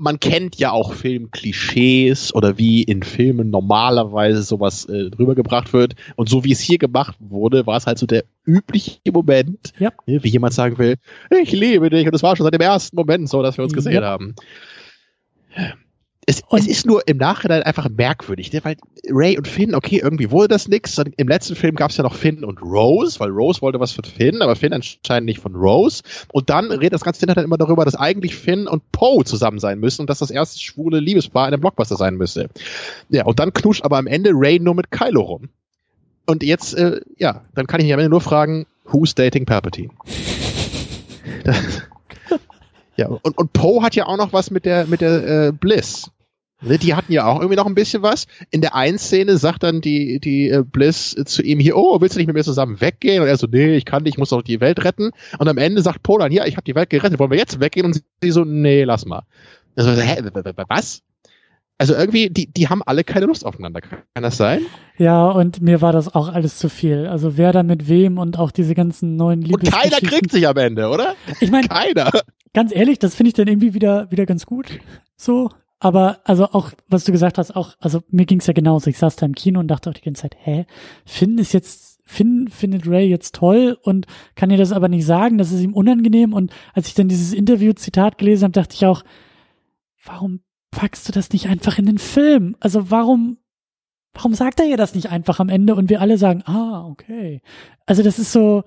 man 0.00 0.18
kennt 0.18 0.56
ja 0.56 0.72
auch 0.72 0.94
Filmklischees 0.94 2.34
oder 2.34 2.56
wie 2.56 2.82
in 2.82 3.02
Filmen 3.02 3.50
normalerweise 3.50 4.42
sowas 4.42 4.86
äh, 4.86 5.10
rübergebracht 5.18 5.74
wird. 5.74 5.94
Und 6.16 6.30
so 6.30 6.42
wie 6.42 6.52
es 6.52 6.60
hier 6.60 6.78
gemacht 6.78 7.16
wurde, 7.20 7.66
war 7.66 7.76
es 7.76 7.86
halt 7.86 7.98
so 7.98 8.06
der 8.06 8.24
übliche 8.46 9.12
Moment, 9.12 9.74
ja. 9.78 9.90
wie 10.06 10.28
jemand 10.28 10.54
sagen 10.54 10.78
will, 10.78 10.96
ich 11.42 11.52
liebe 11.52 11.90
dich. 11.90 12.06
Und 12.06 12.14
es 12.14 12.22
war 12.22 12.34
schon 12.34 12.44
seit 12.44 12.54
dem 12.54 12.62
ersten 12.62 12.96
Moment 12.96 13.28
so, 13.28 13.42
dass 13.42 13.58
wir 13.58 13.64
uns 13.64 13.74
gesehen 13.74 14.02
ja. 14.02 14.02
haben. 14.02 14.34
Es, 16.26 16.42
es, 16.50 16.66
ist 16.66 16.86
nur 16.86 17.08
im 17.08 17.16
Nachhinein 17.16 17.62
einfach 17.62 17.88
merkwürdig, 17.88 18.52
ne? 18.52 18.60
weil 18.62 18.76
Ray 19.08 19.38
und 19.38 19.48
Finn, 19.48 19.74
okay, 19.74 20.00
irgendwie 20.02 20.30
wurde 20.30 20.48
das 20.48 20.68
nix. 20.68 20.98
Im 21.16 21.28
letzten 21.28 21.56
Film 21.56 21.74
gab 21.76 21.90
es 21.90 21.96
ja 21.96 22.04
noch 22.04 22.14
Finn 22.14 22.44
und 22.44 22.60
Rose, 22.60 23.18
weil 23.18 23.30
Rose 23.30 23.62
wollte 23.62 23.80
was 23.80 23.92
von 23.92 24.04
Finn, 24.04 24.42
aber 24.42 24.54
Finn 24.54 24.72
anscheinend 24.72 25.26
nicht 25.26 25.40
von 25.40 25.56
Rose. 25.56 26.02
Und 26.30 26.50
dann 26.50 26.70
redet 26.70 26.92
das 26.92 27.04
ganze 27.04 27.22
Internet 27.22 27.44
immer 27.44 27.56
darüber, 27.56 27.84
dass 27.84 27.96
eigentlich 27.96 28.36
Finn 28.36 28.68
und 28.68 28.92
Poe 28.92 29.24
zusammen 29.24 29.58
sein 29.58 29.80
müssen 29.80 30.02
und 30.02 30.10
dass 30.10 30.18
das 30.18 30.30
erste 30.30 30.60
schwule 30.60 31.00
Liebespaar 31.00 31.48
in 31.48 31.54
einem 31.54 31.62
Blockbuster 31.62 31.96
sein 31.96 32.16
müsste. 32.16 32.50
Ja, 33.08 33.24
und 33.24 33.40
dann 33.40 33.54
knuscht 33.54 33.82
aber 33.82 33.96
am 33.96 34.06
Ende 34.06 34.30
Ray 34.34 34.60
nur 34.60 34.74
mit 34.74 34.90
Kylo 34.90 35.22
rum. 35.22 35.48
Und 36.26 36.42
jetzt, 36.42 36.74
äh, 36.74 37.00
ja, 37.18 37.44
dann 37.54 37.66
kann 37.66 37.80
ich 37.80 37.86
mich 37.86 37.94
am 37.94 37.98
Ende 37.98 38.10
nur 38.10 38.20
fragen, 38.20 38.66
who's 38.84 39.14
dating 39.14 39.46
Palpatine? 39.46 39.90
ja, 43.00 43.08
und, 43.08 43.38
und 43.38 43.52
Poe 43.52 43.82
hat 43.82 43.94
ja 43.94 44.06
auch 44.06 44.18
noch 44.18 44.32
was 44.32 44.50
mit 44.50 44.64
der, 44.64 44.86
mit 44.86 45.00
der 45.00 45.46
äh, 45.46 45.52
Bliss. 45.52 46.10
Ne, 46.62 46.76
die 46.76 46.94
hatten 46.94 47.10
ja 47.10 47.24
auch 47.24 47.36
irgendwie 47.36 47.56
noch 47.56 47.64
ein 47.64 47.74
bisschen 47.74 48.02
was. 48.02 48.26
In 48.50 48.60
der 48.60 48.74
einen 48.74 48.98
Szene 48.98 49.38
sagt 49.38 49.62
dann 49.62 49.80
die, 49.80 50.20
die 50.20 50.50
äh, 50.50 50.62
Bliss 50.62 51.16
zu 51.24 51.42
ihm 51.42 51.58
hier, 51.58 51.78
oh, 51.78 51.98
willst 52.02 52.16
du 52.16 52.18
nicht 52.18 52.26
mit 52.26 52.36
mir 52.36 52.44
zusammen 52.44 52.82
weggehen? 52.82 53.22
Und 53.22 53.28
er 53.28 53.38
so, 53.38 53.46
nee, 53.50 53.76
ich 53.76 53.86
kann 53.86 54.02
nicht, 54.02 54.14
ich 54.14 54.18
muss 54.18 54.28
doch 54.28 54.42
die 54.42 54.60
Welt 54.60 54.84
retten. 54.84 55.12
Und 55.38 55.48
am 55.48 55.56
Ende 55.56 55.80
sagt 55.80 56.02
Polan, 56.02 56.32
ja, 56.32 56.44
ich 56.44 56.56
habe 56.56 56.64
die 56.64 56.74
Welt 56.74 56.90
gerettet, 56.90 57.18
wollen 57.18 57.30
wir 57.30 57.38
jetzt 57.38 57.60
weggehen? 57.60 57.86
Und 57.86 58.02
sie 58.22 58.30
so, 58.30 58.44
nee, 58.44 58.84
lass 58.84 59.06
mal. 59.06 59.22
Also, 59.74 59.92
hä, 59.92 60.22
was? 60.68 61.02
Also 61.80 61.94
irgendwie, 61.94 62.28
die, 62.28 62.52
die 62.52 62.68
haben 62.68 62.82
alle 62.84 63.04
keine 63.04 63.24
Lust 63.24 63.46
aufeinander. 63.46 63.80
Kann 63.80 64.02
das 64.22 64.36
sein? 64.36 64.60
Ja, 64.98 65.30
und 65.30 65.62
mir 65.62 65.80
war 65.80 65.94
das 65.94 66.14
auch 66.14 66.28
alles 66.28 66.58
zu 66.58 66.68
viel. 66.68 67.06
Also 67.06 67.38
wer 67.38 67.52
da 67.52 67.62
mit 67.62 67.88
wem 67.88 68.18
und 68.18 68.38
auch 68.38 68.50
diese 68.50 68.74
ganzen 68.74 69.16
neuen 69.16 69.40
Liebes 69.40 69.72
Und 69.72 69.80
keiner 69.80 69.96
kriegt 69.96 70.30
sich 70.30 70.46
am 70.46 70.58
Ende, 70.58 70.90
oder? 70.90 71.14
Ich 71.40 71.50
meine, 71.50 71.68
keiner. 71.68 72.10
Ganz 72.52 72.76
ehrlich, 72.76 72.98
das 72.98 73.14
finde 73.14 73.28
ich 73.28 73.34
dann 73.34 73.48
irgendwie 73.48 73.72
wieder, 73.72 74.10
wieder 74.10 74.26
ganz 74.26 74.44
gut. 74.44 74.66
So, 75.16 75.48
aber 75.78 76.18
also 76.24 76.48
auch, 76.48 76.70
was 76.88 77.04
du 77.04 77.12
gesagt 77.12 77.38
hast, 77.38 77.56
auch, 77.56 77.76
also 77.80 78.02
mir 78.10 78.26
ging's 78.26 78.46
ja 78.46 78.52
genauso. 78.52 78.90
Ich 78.90 78.98
saß 78.98 79.16
da 79.16 79.24
im 79.24 79.34
Kino 79.34 79.58
und 79.58 79.68
dachte 79.68 79.88
auch 79.88 79.94
die 79.94 80.02
ganze 80.02 80.20
Zeit, 80.20 80.36
hä, 80.38 80.66
Finn 81.06 81.38
ist 81.38 81.54
jetzt, 81.54 82.00
Finn 82.04 82.48
findet 82.48 82.86
Ray 82.86 83.08
jetzt 83.08 83.36
toll 83.36 83.78
und 83.80 84.06
kann 84.34 84.50
ihr 84.50 84.58
das 84.58 84.72
aber 84.72 84.88
nicht 84.88 85.06
sagen, 85.06 85.38
das 85.38 85.50
ist 85.50 85.62
ihm 85.62 85.72
unangenehm. 85.72 86.34
Und 86.34 86.52
als 86.74 86.88
ich 86.88 86.94
dann 86.94 87.08
dieses 87.08 87.32
Interview-Zitat 87.32 88.18
gelesen 88.18 88.44
habe, 88.44 88.52
dachte 88.52 88.74
ich 88.74 88.84
auch, 88.84 89.02
warum 90.04 90.40
packst 90.70 91.08
du 91.08 91.12
das 91.12 91.30
nicht 91.30 91.48
einfach 91.48 91.78
in 91.78 91.86
den 91.86 91.98
Film? 91.98 92.56
Also 92.60 92.90
warum, 92.90 93.38
warum 94.12 94.34
sagt 94.34 94.60
er 94.60 94.66
ihr 94.66 94.76
das 94.76 94.94
nicht 94.94 95.10
einfach 95.10 95.40
am 95.40 95.48
Ende 95.48 95.74
und 95.74 95.90
wir 95.90 96.00
alle 96.00 96.18
sagen, 96.18 96.42
ah, 96.46 96.86
okay. 96.86 97.42
Also 97.86 98.02
das 98.02 98.18
ist 98.18 98.32
so, 98.32 98.64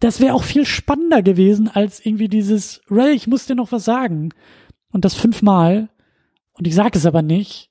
das 0.00 0.20
wäre 0.20 0.34
auch 0.34 0.42
viel 0.42 0.64
spannender 0.64 1.22
gewesen 1.22 1.68
als 1.68 2.04
irgendwie 2.04 2.28
dieses, 2.28 2.80
Ray, 2.90 3.12
ich 3.14 3.26
muss 3.26 3.46
dir 3.46 3.54
noch 3.54 3.72
was 3.72 3.84
sagen 3.84 4.30
und 4.92 5.04
das 5.04 5.14
fünfmal 5.14 5.90
und 6.52 6.66
ich 6.66 6.74
sage 6.74 6.98
es 6.98 7.06
aber 7.06 7.22
nicht 7.22 7.70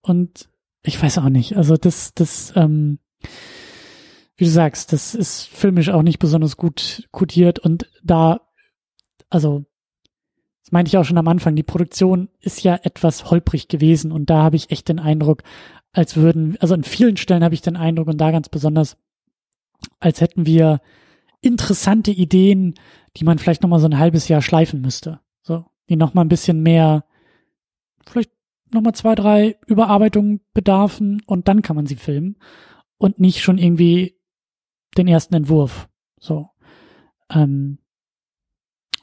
und 0.00 0.48
ich 0.82 1.00
weiß 1.02 1.18
auch 1.18 1.28
nicht. 1.28 1.56
Also 1.56 1.76
das, 1.76 2.14
das, 2.14 2.52
ähm, 2.56 3.00
wie 4.36 4.44
du 4.44 4.50
sagst, 4.50 4.92
das 4.92 5.14
ist 5.14 5.44
filmisch 5.48 5.88
auch 5.88 6.02
nicht 6.02 6.18
besonders 6.18 6.56
gut 6.56 7.08
kodiert 7.10 7.58
und 7.58 7.90
da, 8.02 8.40
also 9.28 9.64
das 10.66 10.72
meinte 10.72 10.88
ich 10.88 10.98
auch 10.98 11.04
schon 11.04 11.16
am 11.16 11.28
Anfang, 11.28 11.54
die 11.54 11.62
Produktion 11.62 12.28
ist 12.40 12.64
ja 12.64 12.74
etwas 12.82 13.30
holprig 13.30 13.68
gewesen 13.68 14.10
und 14.10 14.28
da 14.30 14.42
habe 14.42 14.56
ich 14.56 14.72
echt 14.72 14.88
den 14.88 14.98
Eindruck, 14.98 15.44
als 15.92 16.16
würden, 16.16 16.56
also 16.58 16.74
an 16.74 16.82
vielen 16.82 17.16
Stellen 17.16 17.44
habe 17.44 17.54
ich 17.54 17.62
den 17.62 17.76
Eindruck 17.76 18.08
und 18.08 18.20
da 18.20 18.32
ganz 18.32 18.48
besonders, 18.48 18.96
als 20.00 20.20
hätten 20.20 20.44
wir 20.44 20.80
interessante 21.40 22.10
Ideen, 22.10 22.74
die 23.16 23.22
man 23.22 23.38
vielleicht 23.38 23.62
noch 23.62 23.68
mal 23.70 23.78
so 23.78 23.86
ein 23.86 24.00
halbes 24.00 24.26
Jahr 24.26 24.42
schleifen 24.42 24.80
müsste. 24.80 25.20
So, 25.40 25.66
die 25.88 25.94
noch 25.94 26.14
mal 26.14 26.22
ein 26.22 26.28
bisschen 26.28 26.64
mehr, 26.64 27.04
vielleicht 28.04 28.32
noch 28.72 28.82
mal 28.82 28.92
zwei, 28.92 29.14
drei 29.14 29.56
Überarbeitungen 29.68 30.40
bedarfen 30.52 31.22
und 31.26 31.46
dann 31.46 31.62
kann 31.62 31.76
man 31.76 31.86
sie 31.86 31.94
filmen 31.94 32.38
und 32.98 33.20
nicht 33.20 33.40
schon 33.40 33.58
irgendwie 33.58 34.18
den 34.98 35.06
ersten 35.06 35.36
Entwurf. 35.36 35.88
So. 36.18 36.48
Ähm, 37.30 37.78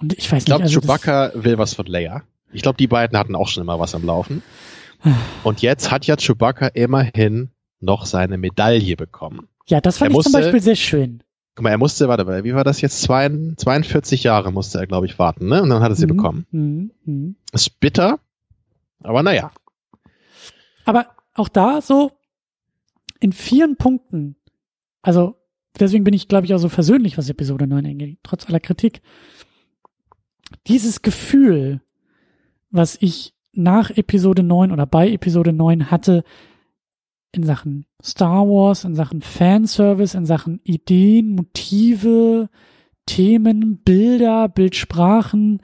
und 0.03 0.17
ich 0.17 0.31
weiß 0.31 0.43
ich 0.43 0.45
glaube, 0.45 0.63
also 0.63 0.81
Chewbacca 0.81 1.31
will 1.33 1.57
was 1.57 1.73
von 1.73 1.85
Leia. 1.85 2.23
Ich 2.51 2.61
glaube, 2.61 2.77
die 2.77 2.87
beiden 2.87 3.17
hatten 3.17 3.35
auch 3.35 3.47
schon 3.47 3.63
immer 3.63 3.79
was 3.79 3.95
am 3.95 4.05
Laufen. 4.05 4.43
Und 5.43 5.61
jetzt 5.61 5.91
hat 5.91 6.05
ja 6.05 6.15
Chewbacca 6.15 6.67
immerhin 6.67 7.49
noch 7.79 8.05
seine 8.05 8.37
Medaille 8.37 8.95
bekommen. 8.95 9.47
Ja, 9.67 9.81
das 9.81 9.97
fand 9.97 10.09
er 10.09 10.11
ich 10.11 10.15
musste, 10.15 10.31
zum 10.31 10.41
Beispiel 10.41 10.61
sehr 10.61 10.75
schön. 10.75 11.23
Guck 11.55 11.63
mal, 11.63 11.69
er 11.69 11.77
musste, 11.77 12.07
warte, 12.07 12.43
wie 12.43 12.53
war 12.53 12.63
das 12.63 12.81
jetzt? 12.81 13.01
42 13.01 14.23
Jahre 14.23 14.51
musste 14.51 14.79
er, 14.79 14.87
glaube 14.87 15.05
ich, 15.05 15.19
warten, 15.19 15.47
ne? 15.47 15.61
Und 15.61 15.69
dann 15.69 15.83
hat 15.83 15.91
er 15.91 15.95
sie 15.95 16.05
mhm. 16.05 16.15
bekommen. 16.15 16.45
Mhm. 16.51 16.91
Mhm. 17.05 17.35
Ist 17.51 17.79
bitter, 17.79 18.19
aber 19.01 19.23
naja. 19.23 19.51
Aber 20.85 21.07
auch 21.35 21.49
da 21.49 21.81
so 21.81 22.11
in 23.19 23.31
vielen 23.31 23.77
Punkten, 23.77 24.35
also 25.01 25.35
deswegen 25.79 26.03
bin 26.03 26.13
ich, 26.13 26.27
glaube 26.27 26.45
ich, 26.45 26.53
auch 26.53 26.59
so 26.59 26.69
versöhnlich, 26.69 27.17
was 27.17 27.29
Episode 27.29 27.67
9 27.67 27.85
angeht, 27.85 28.19
trotz 28.23 28.47
aller 28.47 28.59
Kritik. 28.59 29.01
Dieses 30.67 31.01
Gefühl, 31.01 31.81
was 32.69 32.97
ich 32.99 33.33
nach 33.53 33.91
Episode 33.91 34.43
9 34.43 34.71
oder 34.71 34.85
bei 34.85 35.11
Episode 35.11 35.53
9 35.53 35.91
hatte, 35.91 36.23
in 37.31 37.43
Sachen 37.43 37.85
Star 38.01 38.47
Wars, 38.47 38.83
in 38.83 38.95
Sachen 38.95 39.21
Fanservice, 39.21 40.15
in 40.15 40.25
Sachen 40.25 40.59
Ideen, 40.63 41.35
Motive, 41.35 42.49
Themen, 43.05 43.77
Bilder, 43.83 44.47
Bildsprachen, 44.49 45.61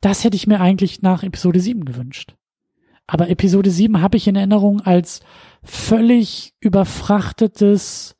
das 0.00 0.24
hätte 0.24 0.36
ich 0.36 0.46
mir 0.46 0.60
eigentlich 0.60 1.02
nach 1.02 1.22
Episode 1.22 1.60
7 1.60 1.84
gewünscht. 1.84 2.34
Aber 3.06 3.28
Episode 3.28 3.70
7 3.70 4.00
habe 4.00 4.16
ich 4.16 4.28
in 4.28 4.36
Erinnerung 4.36 4.80
als 4.80 5.20
völlig 5.62 6.54
überfrachtetes 6.60 8.16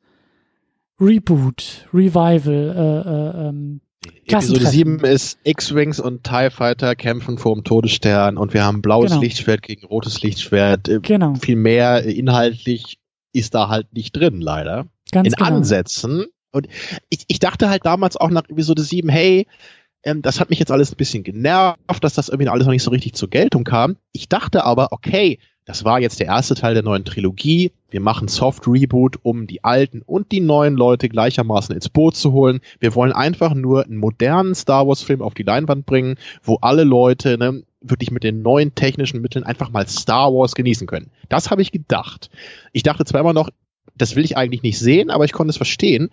Reboot, 0.99 1.87
Revival, 1.93 2.75
äh, 2.75 3.09
äh, 3.09 3.47
ähm, 3.49 3.81
Episode 4.25 4.65
7 4.65 4.99
ist 5.01 5.39
X-Wings 5.43 5.99
und 5.99 6.23
TIE 6.23 6.49
Fighter 6.49 6.95
kämpfen 6.95 7.37
vor 7.37 7.53
dem 7.53 7.63
Todesstern 7.63 8.37
und 8.37 8.53
wir 8.53 8.63
haben 8.63 8.81
blaues 8.81 9.11
genau. 9.11 9.21
Lichtschwert 9.21 9.61
gegen 9.61 9.85
rotes 9.85 10.21
Lichtschwert. 10.21 10.89
Äh, 10.89 10.99
genau. 11.01 11.35
Viel 11.35 11.55
mehr 11.55 12.03
inhaltlich 12.03 12.99
ist 13.33 13.53
da 13.53 13.69
halt 13.69 13.93
nicht 13.93 14.15
drin, 14.15 14.41
leider. 14.41 14.87
Ganz 15.11 15.27
In 15.27 15.33
genau. 15.33 15.57
Ansätzen. 15.57 16.25
Und 16.51 16.67
ich, 17.09 17.25
ich 17.27 17.39
dachte 17.39 17.69
halt 17.69 17.85
damals 17.85 18.17
auch 18.17 18.29
nach 18.29 18.49
Episode 18.49 18.81
7, 18.81 19.07
hey, 19.09 19.47
ähm, 20.03 20.21
das 20.21 20.39
hat 20.39 20.49
mich 20.49 20.59
jetzt 20.59 20.71
alles 20.71 20.91
ein 20.91 20.97
bisschen 20.97 21.23
genervt, 21.23 22.03
dass 22.03 22.13
das 22.13 22.29
irgendwie 22.29 22.49
alles 22.49 22.65
noch 22.65 22.73
nicht 22.73 22.83
so 22.83 22.91
richtig 22.91 23.13
zur 23.13 23.29
Geltung 23.29 23.63
kam. 23.63 23.97
Ich 24.11 24.27
dachte 24.27 24.65
aber, 24.65 24.91
okay, 24.91 25.39
das 25.71 25.85
war 25.85 26.01
jetzt 26.01 26.19
der 26.19 26.27
erste 26.27 26.53
Teil 26.53 26.73
der 26.73 26.83
neuen 26.83 27.05
Trilogie. 27.05 27.71
Wir 27.89 28.01
machen 28.01 28.27
Soft 28.27 28.67
Reboot, 28.67 29.19
um 29.23 29.47
die 29.47 29.63
alten 29.63 30.01
und 30.01 30.33
die 30.33 30.41
neuen 30.41 30.75
Leute 30.75 31.07
gleichermaßen 31.07 31.73
ins 31.73 31.87
Boot 31.87 32.17
zu 32.17 32.33
holen. 32.33 32.59
Wir 32.81 32.93
wollen 32.93 33.13
einfach 33.13 33.53
nur 33.53 33.85
einen 33.85 33.95
modernen 33.95 34.53
Star 34.53 34.85
Wars 34.85 35.01
Film 35.01 35.21
auf 35.21 35.33
die 35.33 35.43
Leinwand 35.43 35.85
bringen, 35.85 36.17
wo 36.43 36.57
alle 36.59 36.83
Leute 36.83 37.37
ne, 37.37 37.63
wirklich 37.79 38.11
mit 38.11 38.25
den 38.25 38.41
neuen 38.41 38.75
technischen 38.75 39.21
Mitteln 39.21 39.45
einfach 39.45 39.71
mal 39.71 39.87
Star 39.87 40.33
Wars 40.33 40.55
genießen 40.55 40.87
können. 40.87 41.09
Das 41.29 41.51
habe 41.51 41.61
ich 41.61 41.71
gedacht. 41.71 42.29
Ich 42.73 42.83
dachte 42.83 43.05
zwar 43.05 43.21
immer 43.21 43.31
noch, 43.31 43.49
das 43.95 44.17
will 44.17 44.25
ich 44.25 44.35
eigentlich 44.35 44.63
nicht 44.63 44.77
sehen, 44.77 45.09
aber 45.09 45.23
ich 45.23 45.31
konnte 45.31 45.51
es 45.51 45.57
verstehen. 45.57 46.09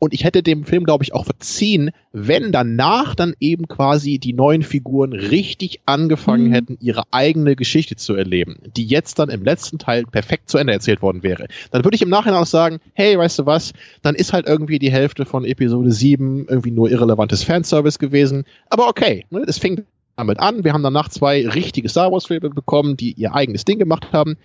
Und 0.00 0.14
ich 0.14 0.24
hätte 0.24 0.42
dem 0.42 0.64
Film, 0.64 0.84
glaube 0.84 1.04
ich, 1.04 1.12
auch 1.12 1.26
verziehen, 1.26 1.90
wenn 2.10 2.52
danach 2.52 3.14
dann 3.14 3.34
eben 3.38 3.68
quasi 3.68 4.18
die 4.18 4.32
neuen 4.32 4.62
Figuren 4.62 5.12
richtig 5.12 5.82
angefangen 5.84 6.48
mhm. 6.48 6.52
hätten, 6.54 6.78
ihre 6.80 7.02
eigene 7.10 7.54
Geschichte 7.54 7.96
zu 7.96 8.14
erleben, 8.14 8.56
die 8.74 8.86
jetzt 8.86 9.18
dann 9.18 9.28
im 9.28 9.44
letzten 9.44 9.78
Teil 9.78 10.04
perfekt 10.04 10.48
zu 10.48 10.56
Ende 10.56 10.72
erzählt 10.72 11.02
worden 11.02 11.22
wäre. 11.22 11.48
Dann 11.70 11.84
würde 11.84 11.96
ich 11.96 12.02
im 12.02 12.08
Nachhinein 12.08 12.40
auch 12.40 12.46
sagen, 12.46 12.80
hey, 12.94 13.18
weißt 13.18 13.40
du 13.40 13.46
was, 13.46 13.74
dann 14.00 14.14
ist 14.14 14.32
halt 14.32 14.46
irgendwie 14.46 14.78
die 14.78 14.90
Hälfte 14.90 15.26
von 15.26 15.44
Episode 15.44 15.92
7 15.92 16.46
irgendwie 16.48 16.70
nur 16.70 16.90
irrelevantes 16.90 17.44
Fanservice 17.44 17.98
gewesen. 17.98 18.44
Aber 18.70 18.88
okay, 18.88 19.26
ne, 19.28 19.44
es 19.46 19.58
fing 19.58 19.84
damit 20.16 20.40
an, 20.40 20.64
wir 20.64 20.72
haben 20.72 20.82
danach 20.82 21.10
zwei 21.10 21.46
richtige 21.46 21.90
Star 21.90 22.10
Wars-Filme 22.10 22.48
bekommen, 22.48 22.96
die 22.96 23.12
ihr 23.12 23.34
eigenes 23.34 23.66
Ding 23.66 23.78
gemacht 23.78 24.12
haben, 24.12 24.38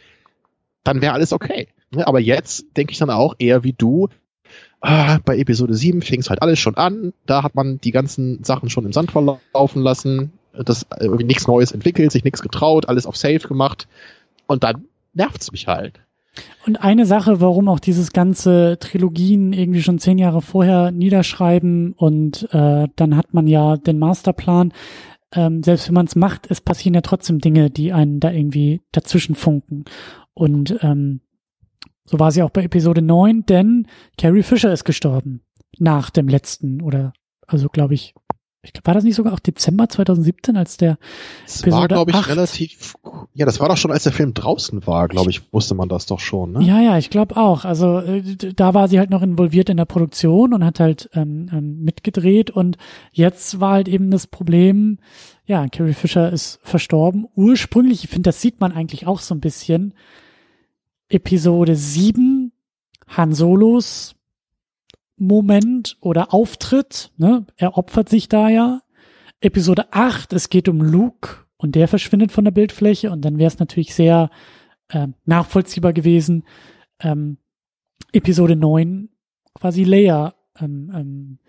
dann 0.84 1.02
wäre 1.02 1.14
alles 1.14 1.32
okay. 1.32 1.70
Ne, 1.92 2.06
aber 2.06 2.20
jetzt 2.20 2.66
denke 2.76 2.92
ich 2.92 3.00
dann 3.00 3.10
auch 3.10 3.36
eher 3.40 3.64
wie 3.64 3.74
du, 3.74 4.10
ah, 4.86 5.20
bei 5.26 5.38
Episode 5.38 5.74
7 5.74 6.02
fing 6.02 6.20
es 6.20 6.30
halt 6.30 6.42
alles 6.42 6.60
schon 6.60 6.76
an, 6.76 7.14
da 7.26 7.44
hat 7.44 7.56
man 7.56 7.80
die 7.80 7.92
ganzen 7.92 8.44
Sachen 8.44 8.70
schon 8.70 8.86
im 8.86 8.94
Sand 8.94 9.12
verlaufen 9.12 9.82
lassen, 9.82 10.32
das 10.54 10.86
irgendwie 11.00 11.26
nichts 11.26 11.48
Neues 11.48 11.72
entwickelt, 11.72 12.12
sich 12.12 12.24
nichts 12.24 12.42
getraut, 12.42 12.88
alles 12.88 13.06
auf 13.06 13.18
Safe 13.18 13.40
gemacht 13.40 13.88
und 14.48 14.64
dann 14.64 14.86
nervt's 15.14 15.52
mich 15.52 15.68
halt. 15.68 16.00
Und 16.66 16.78
eine 16.78 17.06
Sache, 17.06 17.40
warum 17.40 17.70
auch 17.70 17.80
dieses 17.80 18.12
ganze 18.12 18.78
Trilogien 18.80 19.54
irgendwie 19.54 19.82
schon 19.82 20.00
zehn 20.00 20.18
Jahre 20.18 20.42
vorher 20.42 20.92
niederschreiben 20.92 21.94
und 21.94 22.48
äh, 22.52 22.88
dann 22.96 23.16
hat 23.16 23.34
man 23.34 23.48
ja 23.48 23.78
den 23.78 24.00
Masterplan, 24.00 24.74
ähm, 25.34 25.64
selbst 25.64 25.88
wenn 25.88 25.96
man 25.96 26.08
es 26.08 26.16
macht, 26.16 26.52
es 26.52 26.62
passieren 26.62 26.94
ja 26.94 27.02
trotzdem 27.02 27.40
Dinge, 27.40 27.70
die 27.70 27.94
einen 27.94 28.20
da 28.20 28.32
irgendwie 28.32 28.82
dazwischen 28.92 29.36
funken. 29.36 29.86
Und 30.34 30.78
ähm, 30.82 31.22
so 32.06 32.20
war 32.20 32.32
sie 32.32 32.44
auch 32.44 32.52
bei 32.52 32.64
Episode 32.64 33.02
9, 33.02 33.46
denn 33.46 33.88
Carrie 34.18 34.44
Fisher 34.44 34.72
ist 34.72 34.86
gestorben. 34.86 35.42
Nach 35.78 36.10
dem 36.10 36.28
letzten 36.28 36.82
oder, 36.82 37.14
also 37.48 37.68
glaube 37.68 37.96
ich, 37.96 38.14
ich 38.66 38.74
glaube, 38.74 38.88
war 38.88 38.94
das 38.96 39.04
nicht 39.04 39.16
sogar 39.16 39.34
auch 39.34 39.40
Dezember 39.40 39.88
2017, 39.88 40.58
als 40.58 40.78
der 40.78 40.98
das 41.46 41.62
Episode 41.62 41.82
war, 41.82 41.88
glaube 41.88 42.12
ich, 42.12 42.18
8? 42.18 42.30
relativ, 42.30 42.96
ja, 43.34 43.46
das 43.46 43.60
war 43.60 43.70
doch 43.70 43.78
schon, 43.78 43.92
als 43.92 44.04
der 44.04 44.12
Film 44.12 44.34
draußen 44.34 44.86
war, 44.88 45.08
glaube 45.08 45.30
ich, 45.30 45.42
wusste 45.54 45.76
man 45.76 45.90
das 45.90 46.06
doch 46.06 46.20
schon, 46.20 46.54
ne? 46.54 46.64
Ja, 46.64 46.82
ja, 46.82 46.98
ich 46.98 47.10
glaube 47.10 47.38
auch. 47.38 47.66
Also 47.66 48.00
äh, 48.00 48.22
da 48.54 48.74
war 48.74 48.88
sie 48.88 49.00
halt 49.00 49.10
noch 49.10 49.22
involviert 49.22 49.70
in 49.70 49.78
der 49.78 49.86
Produktion 49.86 50.54
und 50.54 50.66
hat 50.66 50.80
halt 50.80 51.10
ähm, 51.14 51.50
ähm, 51.54 51.84
mitgedreht 51.84 52.50
und 52.50 52.78
jetzt 53.12 53.60
war 53.60 53.74
halt 53.74 53.88
eben 53.88 54.10
das 54.10 54.28
Problem, 54.28 54.98
ja, 55.46 55.68
Carrie 55.68 55.94
Fisher 55.94 56.32
ist 56.32 56.60
verstorben. 56.64 57.28
Ursprünglich, 57.36 58.04
ich 58.04 58.10
finde, 58.10 58.30
das 58.30 58.42
sieht 58.42 58.60
man 58.60 58.72
eigentlich 58.72 59.06
auch 59.06 59.20
so 59.20 59.36
ein 59.36 59.42
bisschen, 59.42 59.94
Episode 61.10 61.76
7, 61.76 62.52
Han 63.08 63.34
Solos 63.34 64.16
Moment 65.18 65.98
oder 66.02 66.34
Auftritt, 66.34 67.12
ne? 67.18 67.46
Er 67.56 67.78
opfert 67.78 68.10
sich 68.10 68.28
da 68.28 68.50
ja. 68.50 68.82
Episode 69.40 69.94
8, 69.94 70.34
es 70.34 70.50
geht 70.50 70.68
um 70.68 70.82
Luke 70.82 71.46
und 71.58 71.76
der 71.76 71.88
verschwindet 71.88 72.32
von 72.32 72.44
der 72.44 72.52
Bildfläche 72.52 73.12
und 73.12 73.24
dann 73.24 73.38
wäre 73.38 73.48
es 73.48 73.60
natürlich 73.60 73.94
sehr 73.94 74.30
äh, 74.90 75.08
nachvollziehbar 75.26 75.94
gewesen. 75.94 76.44
Ähm, 77.00 77.38
Episode 78.12 78.56
9 78.56 79.10
quasi 79.54 79.84
Leia 79.84 80.36
ähm, 80.60 80.92
ähm, 80.94 81.40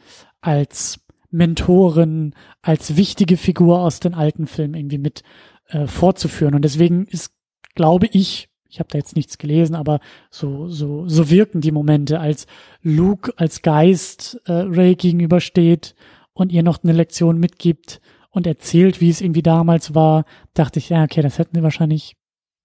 als 0.41 1.01
Mentorin, 1.31 2.35
als 2.63 2.97
wichtige 2.97 3.37
Figur 3.37 3.81
aus 3.81 4.01
den 4.01 4.15
alten 4.15 4.47
Filmen 4.47 4.75
irgendwie 4.75 4.99
mit 4.99 5.23
äh, 5.69 5.87
fortzuführen. 5.87 6.55
Und 6.55 6.63
deswegen 6.63 7.07
ist, 7.07 7.33
glaube 7.75 8.07
ich, 8.13 8.49
ich 8.69 8.79
habe 8.79 8.89
da 8.91 8.99
jetzt 8.99 9.17
nichts 9.17 9.39
gelesen, 9.39 9.75
aber 9.75 10.01
so, 10.31 10.69
so, 10.69 11.09
so 11.09 11.31
wirken 11.31 11.61
die 11.61 11.73
Momente, 11.73 12.21
als 12.21 12.47
Luke 12.83 13.33
als 13.37 13.63
Geist 13.63 14.41
äh, 14.47 14.53
Ray 14.53 14.95
gegenübersteht 14.95 15.95
und 16.33 16.53
ihr 16.53 16.63
noch 16.63 16.83
eine 16.83 16.93
Lektion 16.93 17.39
mitgibt 17.39 18.01
und 18.31 18.47
erzählt, 18.47 19.01
wie 19.01 19.09
es 19.09 19.21
irgendwie 19.21 19.43
damals 19.43 19.95
war, 19.95 20.25
dachte 20.55 20.79
ich, 20.79 20.91
ja, 20.91 21.05
okay, 21.05 21.23
das 21.23 21.39
hätten 21.39 21.55
wir 21.55 21.63
wahrscheinlich, 21.63 22.17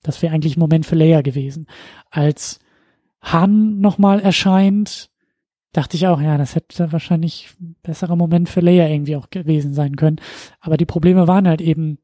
das 0.03 0.22
wäre 0.22 0.34
eigentlich 0.34 0.57
ein 0.57 0.61
Moment 0.61 0.86
für 0.86 0.95
Leia 0.95 1.22
gewesen. 1.22 1.68
Als 2.10 2.60
Han 3.22 3.80
nochmal 3.80 4.19
erscheint, 4.19 5.11
dachte 5.72 5.95
ich 5.95 6.07
auch, 6.07 6.19
ja, 6.19 6.38
das 6.38 6.56
hätte 6.56 6.91
wahrscheinlich 6.91 7.52
ein 7.61 7.76
besserer 7.84 8.15
Moment 8.15 8.49
für 8.49 8.60
Leia 8.60 8.88
irgendwie 8.88 9.15
auch 9.15 9.30
gewesen 9.30 9.73
sein 9.73 9.95
können. 9.95 10.19
Aber 10.60 10.76
die 10.76 10.86
Probleme 10.86 11.28
waren 11.28 11.48
halt 11.48 11.61
eben, 11.61 11.99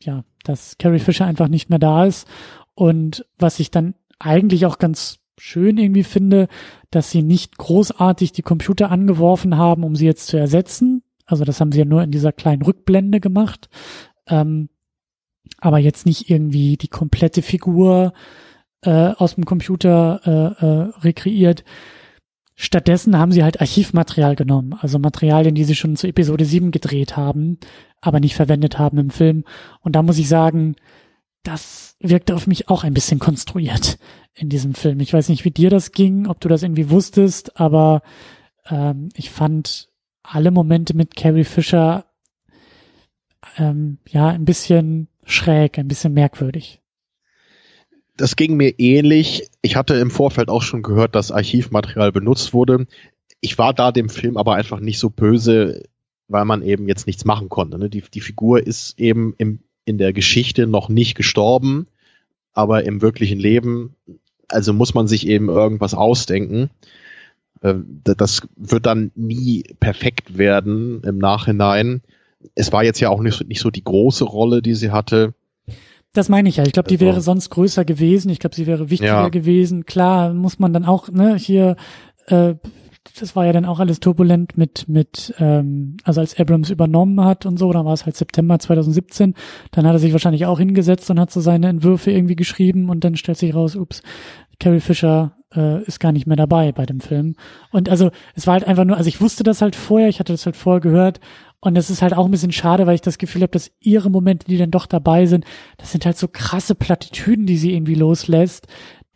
ja, 0.00 0.24
dass 0.44 0.78
Carrie 0.78 0.98
Fisher 0.98 1.26
einfach 1.26 1.48
nicht 1.48 1.70
mehr 1.70 1.78
da 1.78 2.04
ist 2.04 2.28
und 2.74 3.26
was 3.38 3.60
ich 3.60 3.70
dann 3.70 3.94
eigentlich 4.18 4.66
auch 4.66 4.78
ganz 4.78 5.18
schön 5.38 5.78
irgendwie 5.78 6.04
finde, 6.04 6.48
dass 6.90 7.10
sie 7.10 7.22
nicht 7.22 7.58
großartig 7.58 8.32
die 8.32 8.42
Computer 8.42 8.90
angeworfen 8.90 9.56
haben, 9.56 9.82
um 9.84 9.96
sie 9.96 10.06
jetzt 10.06 10.26
zu 10.26 10.36
ersetzen. 10.36 11.02
Also 11.26 11.44
das 11.44 11.60
haben 11.60 11.72
sie 11.72 11.80
ja 11.80 11.84
nur 11.84 12.02
in 12.02 12.10
dieser 12.10 12.32
kleinen 12.32 12.62
Rückblende 12.62 13.20
gemacht. 13.20 13.68
Ähm, 14.28 14.68
aber 15.58 15.78
jetzt 15.78 16.06
nicht 16.06 16.30
irgendwie 16.30 16.76
die 16.76 16.88
komplette 16.88 17.42
Figur 17.42 18.12
äh, 18.82 18.90
aus 18.90 19.34
dem 19.34 19.44
Computer 19.44 20.20
äh, 20.60 20.64
äh, 20.64 21.00
rekreiert. 21.00 21.64
Stattdessen 22.54 23.18
haben 23.18 23.32
sie 23.32 23.42
halt 23.42 23.60
Archivmaterial 23.60 24.36
genommen, 24.36 24.74
also 24.78 24.98
Materialien, 24.98 25.54
die 25.54 25.64
sie 25.64 25.74
schon 25.74 25.96
zu 25.96 26.06
Episode 26.06 26.44
7 26.44 26.70
gedreht 26.70 27.16
haben, 27.16 27.58
aber 28.00 28.20
nicht 28.20 28.36
verwendet 28.36 28.78
haben 28.78 28.98
im 28.98 29.10
Film. 29.10 29.44
Und 29.80 29.96
da 29.96 30.02
muss 30.02 30.18
ich 30.18 30.28
sagen, 30.28 30.76
das 31.42 31.96
wirkte 32.00 32.34
auf 32.34 32.46
mich 32.46 32.68
auch 32.68 32.84
ein 32.84 32.94
bisschen 32.94 33.18
konstruiert 33.18 33.98
in 34.34 34.48
diesem 34.48 34.74
Film. 34.74 35.00
Ich 35.00 35.12
weiß 35.12 35.28
nicht, 35.28 35.44
wie 35.44 35.50
dir 35.50 35.70
das 35.70 35.92
ging, 35.92 36.26
ob 36.26 36.40
du 36.40 36.48
das 36.48 36.62
irgendwie 36.62 36.90
wusstest, 36.90 37.58
aber 37.60 38.02
ähm, 38.68 39.08
ich 39.14 39.30
fand 39.30 39.88
alle 40.22 40.50
Momente 40.50 40.94
mit 40.94 41.16
Carrie 41.16 41.44
Fisher 41.44 42.06
ähm, 43.58 43.98
ja 44.08 44.28
ein 44.28 44.44
bisschen 44.44 45.08
schräg, 45.24 45.78
ein 45.78 45.88
bisschen 45.88 46.12
merkwürdig. 46.12 46.80
Das 48.16 48.36
ging 48.36 48.56
mir 48.56 48.78
ähnlich. 48.78 49.48
Ich 49.62 49.74
hatte 49.74 49.94
im 49.94 50.10
Vorfeld 50.10 50.48
auch 50.48 50.62
schon 50.62 50.82
gehört, 50.82 51.14
dass 51.14 51.32
Archivmaterial 51.32 52.12
benutzt 52.12 52.52
wurde. 52.52 52.86
Ich 53.40 53.58
war 53.58 53.74
da 53.74 53.90
dem 53.90 54.08
Film 54.08 54.36
aber 54.36 54.54
einfach 54.54 54.80
nicht 54.80 54.98
so 54.98 55.10
böse, 55.10 55.82
weil 56.28 56.44
man 56.44 56.62
eben 56.62 56.88
jetzt 56.88 57.06
nichts 57.06 57.24
machen 57.24 57.48
konnte. 57.48 57.78
Ne? 57.78 57.90
Die, 57.90 58.02
die 58.02 58.20
Figur 58.20 58.64
ist 58.64 58.98
eben 58.98 59.34
im 59.38 59.64
in 59.84 59.98
der 59.98 60.12
Geschichte 60.12 60.66
noch 60.66 60.88
nicht 60.88 61.14
gestorben, 61.14 61.86
aber 62.52 62.84
im 62.84 63.02
wirklichen 63.02 63.38
Leben, 63.38 63.96
also 64.48 64.72
muss 64.72 64.94
man 64.94 65.08
sich 65.08 65.26
eben 65.26 65.48
irgendwas 65.48 65.94
ausdenken. 65.94 66.70
Äh, 67.60 67.74
das 68.04 68.42
wird 68.56 68.86
dann 68.86 69.10
nie 69.14 69.64
perfekt 69.80 70.36
werden 70.36 71.02
im 71.04 71.18
Nachhinein. 71.18 72.02
Es 72.54 72.72
war 72.72 72.84
jetzt 72.84 73.00
ja 73.00 73.08
auch 73.08 73.20
nicht, 73.20 73.46
nicht 73.48 73.60
so 73.60 73.70
die 73.70 73.84
große 73.84 74.24
Rolle, 74.24 74.62
die 74.62 74.74
sie 74.74 74.90
hatte. 74.90 75.34
Das 76.12 76.28
meine 76.28 76.48
ich 76.48 76.56
ja. 76.56 76.66
Ich 76.66 76.72
glaube, 76.72 76.88
die 76.88 76.96
also, 76.96 77.06
wäre 77.06 77.20
sonst 77.20 77.50
größer 77.50 77.84
gewesen. 77.84 78.28
Ich 78.28 78.38
glaube, 78.38 78.54
sie 78.54 78.66
wäre 78.66 78.90
wichtiger 78.90 79.22
ja. 79.22 79.28
gewesen. 79.28 79.86
Klar, 79.86 80.34
muss 80.34 80.58
man 80.58 80.72
dann 80.72 80.84
auch 80.84 81.08
ne, 81.08 81.36
hier 81.36 81.76
äh, 82.26 82.54
das 83.18 83.34
war 83.36 83.46
ja 83.46 83.52
dann 83.52 83.64
auch 83.64 83.80
alles 83.80 84.00
turbulent 84.00 84.56
mit, 84.56 84.88
mit, 84.88 85.34
ähm, 85.38 85.96
also 86.04 86.20
als 86.20 86.38
Abrams 86.38 86.70
übernommen 86.70 87.24
hat 87.24 87.46
und 87.46 87.58
so, 87.58 87.72
dann 87.72 87.84
war 87.84 87.92
es 87.92 88.06
halt 88.06 88.16
September 88.16 88.58
2017, 88.58 89.34
dann 89.72 89.86
hat 89.86 89.94
er 89.94 89.98
sich 89.98 90.12
wahrscheinlich 90.12 90.46
auch 90.46 90.58
hingesetzt 90.58 91.10
und 91.10 91.20
hat 91.20 91.30
so 91.30 91.40
seine 91.40 91.68
Entwürfe 91.68 92.10
irgendwie 92.10 92.36
geschrieben 92.36 92.88
und 92.88 93.04
dann 93.04 93.16
stellt 93.16 93.38
sich 93.38 93.54
raus, 93.54 93.76
ups, 93.76 94.02
Carrie 94.60 94.80
Fisher 94.80 95.32
äh, 95.54 95.82
ist 95.84 96.00
gar 96.00 96.12
nicht 96.12 96.26
mehr 96.26 96.36
dabei 96.36 96.72
bei 96.72 96.86
dem 96.86 97.00
Film. 97.00 97.34
Und 97.70 97.88
also 97.88 98.10
es 98.34 98.46
war 98.46 98.54
halt 98.54 98.66
einfach 98.66 98.84
nur, 98.84 98.96
also 98.96 99.08
ich 99.08 99.20
wusste 99.20 99.42
das 99.42 99.62
halt 99.62 99.76
vorher, 99.76 100.08
ich 100.08 100.20
hatte 100.20 100.32
das 100.32 100.46
halt 100.46 100.56
vorher 100.56 100.80
gehört 100.80 101.20
und 101.60 101.76
es 101.76 101.90
ist 101.90 102.02
halt 102.02 102.14
auch 102.14 102.24
ein 102.24 102.30
bisschen 102.30 102.52
schade, 102.52 102.86
weil 102.86 102.94
ich 102.94 103.00
das 103.00 103.18
Gefühl 103.18 103.42
habe, 103.42 103.52
dass 103.52 103.70
ihre 103.80 104.10
Momente, 104.10 104.46
die 104.46 104.58
dann 104.58 104.70
doch 104.70 104.86
dabei 104.86 105.26
sind, 105.26 105.44
das 105.78 105.92
sind 105.92 106.06
halt 106.06 106.16
so 106.16 106.28
krasse 106.28 106.74
Plattitüden, 106.74 107.46
die 107.46 107.56
sie 107.56 107.74
irgendwie 107.74 107.94
loslässt, 107.94 108.66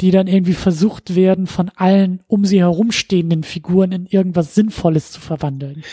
die 0.00 0.10
dann 0.10 0.26
irgendwie 0.26 0.52
versucht 0.52 1.14
werden, 1.14 1.46
von 1.46 1.70
allen 1.74 2.22
um 2.26 2.44
sie 2.44 2.60
herumstehenden 2.60 3.44
Figuren 3.44 3.92
in 3.92 4.06
irgendwas 4.06 4.54
Sinnvolles 4.54 5.12
zu 5.12 5.20
verwandeln. 5.20 5.84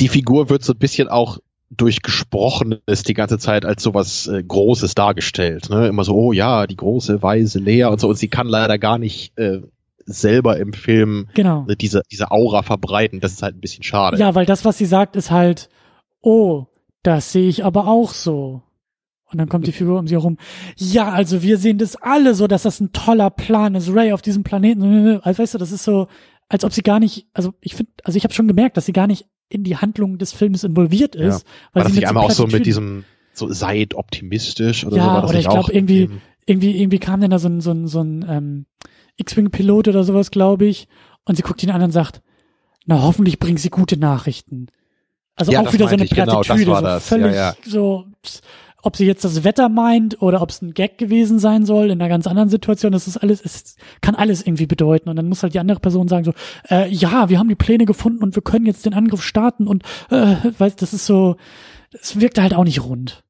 Die 0.00 0.08
Figur 0.08 0.50
wird 0.50 0.64
so 0.64 0.72
ein 0.72 0.78
bisschen 0.78 1.08
auch 1.08 1.38
durch 1.70 2.02
Gesprochenes 2.02 3.02
die 3.06 3.14
ganze 3.14 3.38
Zeit 3.38 3.64
als 3.64 3.82
sowas 3.82 4.26
äh, 4.26 4.42
Großes 4.42 4.94
dargestellt. 4.94 5.70
Ne? 5.70 5.88
Immer 5.88 6.04
so, 6.04 6.14
oh 6.14 6.32
ja, 6.32 6.66
die 6.66 6.76
große, 6.76 7.22
weise 7.22 7.58
Lea 7.58 7.84
und 7.84 8.00
so. 8.00 8.08
Und 8.08 8.18
sie 8.18 8.28
kann 8.28 8.48
leider 8.48 8.78
gar 8.78 8.98
nicht 8.98 9.36
äh, 9.38 9.60
selber 10.06 10.58
im 10.58 10.72
Film 10.72 11.28
genau. 11.34 11.66
äh, 11.68 11.76
diese, 11.76 12.02
diese 12.10 12.30
Aura 12.30 12.62
verbreiten. 12.62 13.20
Das 13.20 13.32
ist 13.32 13.42
halt 13.42 13.56
ein 13.56 13.60
bisschen 13.60 13.82
schade. 13.82 14.18
Ja, 14.18 14.34
weil 14.34 14.46
das, 14.46 14.64
was 14.64 14.78
sie 14.78 14.86
sagt, 14.86 15.16
ist 15.16 15.30
halt, 15.30 15.68
oh, 16.20 16.66
das 17.02 17.32
sehe 17.32 17.48
ich 17.48 17.64
aber 17.64 17.86
auch 17.88 18.12
so. 18.12 18.62
Und 19.34 19.38
dann 19.38 19.48
kommt 19.48 19.66
die 19.66 19.72
Figur 19.72 19.98
um 19.98 20.06
sie 20.06 20.14
herum. 20.14 20.38
Ja, 20.76 21.10
also 21.10 21.42
wir 21.42 21.58
sehen 21.58 21.78
das 21.78 21.96
alle 21.96 22.34
so, 22.34 22.46
dass 22.46 22.62
das 22.62 22.80
ein 22.80 22.92
toller 22.92 23.30
Plan 23.30 23.74
ist. 23.74 23.92
Ray 23.92 24.12
auf 24.12 24.22
diesem 24.22 24.44
Planeten. 24.44 25.20
Also 25.22 25.42
weißt 25.42 25.54
du, 25.54 25.58
das 25.58 25.72
ist 25.72 25.82
so, 25.82 26.06
als 26.48 26.64
ob 26.64 26.72
sie 26.72 26.82
gar 26.82 27.00
nicht, 27.00 27.26
also 27.32 27.52
ich 27.60 27.74
finde, 27.74 27.92
also 28.04 28.16
ich 28.16 28.22
habe 28.22 28.32
schon 28.32 28.46
gemerkt, 28.46 28.76
dass 28.76 28.86
sie 28.86 28.92
gar 28.92 29.08
nicht 29.08 29.26
in 29.48 29.64
die 29.64 29.76
Handlung 29.76 30.18
des 30.18 30.32
Films 30.32 30.62
involviert 30.62 31.16
ist. 31.16 31.42
Ja. 31.42 31.48
Weil 31.72 31.82
war 31.82 31.88
das 31.88 31.94
nicht 31.94 32.06
einmal 32.06 32.24
auch 32.24 32.30
so 32.30 32.46
mit 32.46 32.64
diesem, 32.64 33.04
so 33.32 33.52
seid 33.52 33.94
optimistisch 33.94 34.86
oder 34.86 34.96
ja, 34.96 35.02
so? 35.02 35.10
Ja, 35.10 35.28
oder 35.28 35.38
ich 35.40 35.48
glaube 35.48 35.72
irgendwie, 35.72 36.10
irgendwie, 36.46 36.80
irgendwie 36.80 37.00
kam 37.00 37.20
denn 37.20 37.30
da 37.30 37.40
so 37.40 37.48
ein, 37.48 37.60
so 37.60 37.72
ein, 37.72 37.88
so 37.88 38.02
ein 38.02 38.24
ähm, 38.28 38.66
X-Wing-Pilot 39.16 39.88
oder 39.88 40.04
sowas, 40.04 40.30
glaube 40.30 40.66
ich. 40.66 40.86
Und 41.24 41.36
sie 41.36 41.42
guckt 41.42 41.62
ihn 41.62 41.70
an 41.70 41.82
und 41.82 41.90
sagt, 41.90 42.22
na 42.86 43.02
hoffentlich 43.02 43.40
bringen 43.40 43.56
sie 43.56 43.70
gute 43.70 43.96
Nachrichten. 43.96 44.68
Also 45.36 45.50
ja, 45.50 45.60
auch 45.60 45.72
wieder 45.72 45.88
so 45.88 45.94
eine 45.94 46.04
Plattitüde, 46.04 46.64
genau, 46.64 46.80
so 46.80 47.00
völlig 47.00 47.34
ja, 47.34 47.50
ja. 47.50 47.54
so 47.66 48.06
ob 48.84 48.96
sie 48.96 49.06
jetzt 49.06 49.24
das 49.24 49.44
Wetter 49.44 49.68
meint 49.68 50.20
oder 50.20 50.42
ob 50.42 50.50
es 50.50 50.60
ein 50.60 50.74
Gag 50.74 50.98
gewesen 50.98 51.38
sein 51.38 51.64
soll 51.64 51.86
in 51.86 52.00
einer 52.00 52.10
ganz 52.10 52.26
anderen 52.26 52.50
Situation, 52.50 52.92
das 52.92 53.08
ist 53.08 53.16
alles, 53.16 53.42
es 53.42 53.76
kann 54.02 54.14
alles 54.14 54.42
irgendwie 54.42 54.66
bedeuten. 54.66 55.08
Und 55.08 55.16
dann 55.16 55.28
muss 55.28 55.42
halt 55.42 55.54
die 55.54 55.58
andere 55.58 55.80
Person 55.80 56.06
sagen 56.06 56.24
so, 56.24 56.34
äh, 56.68 56.88
ja, 56.90 57.30
wir 57.30 57.38
haben 57.38 57.48
die 57.48 57.54
Pläne 57.54 57.86
gefunden 57.86 58.22
und 58.22 58.34
wir 58.34 58.42
können 58.42 58.66
jetzt 58.66 58.84
den 58.84 58.92
Angriff 58.92 59.22
starten 59.22 59.66
und 59.66 59.84
äh, 60.10 60.36
weißt, 60.58 60.80
das 60.82 60.92
ist 60.92 61.06
so, 61.06 61.36
es 61.92 62.20
wirkt 62.20 62.38
halt 62.38 62.54
auch 62.54 62.64
nicht 62.64 62.84
rund. 62.84 63.22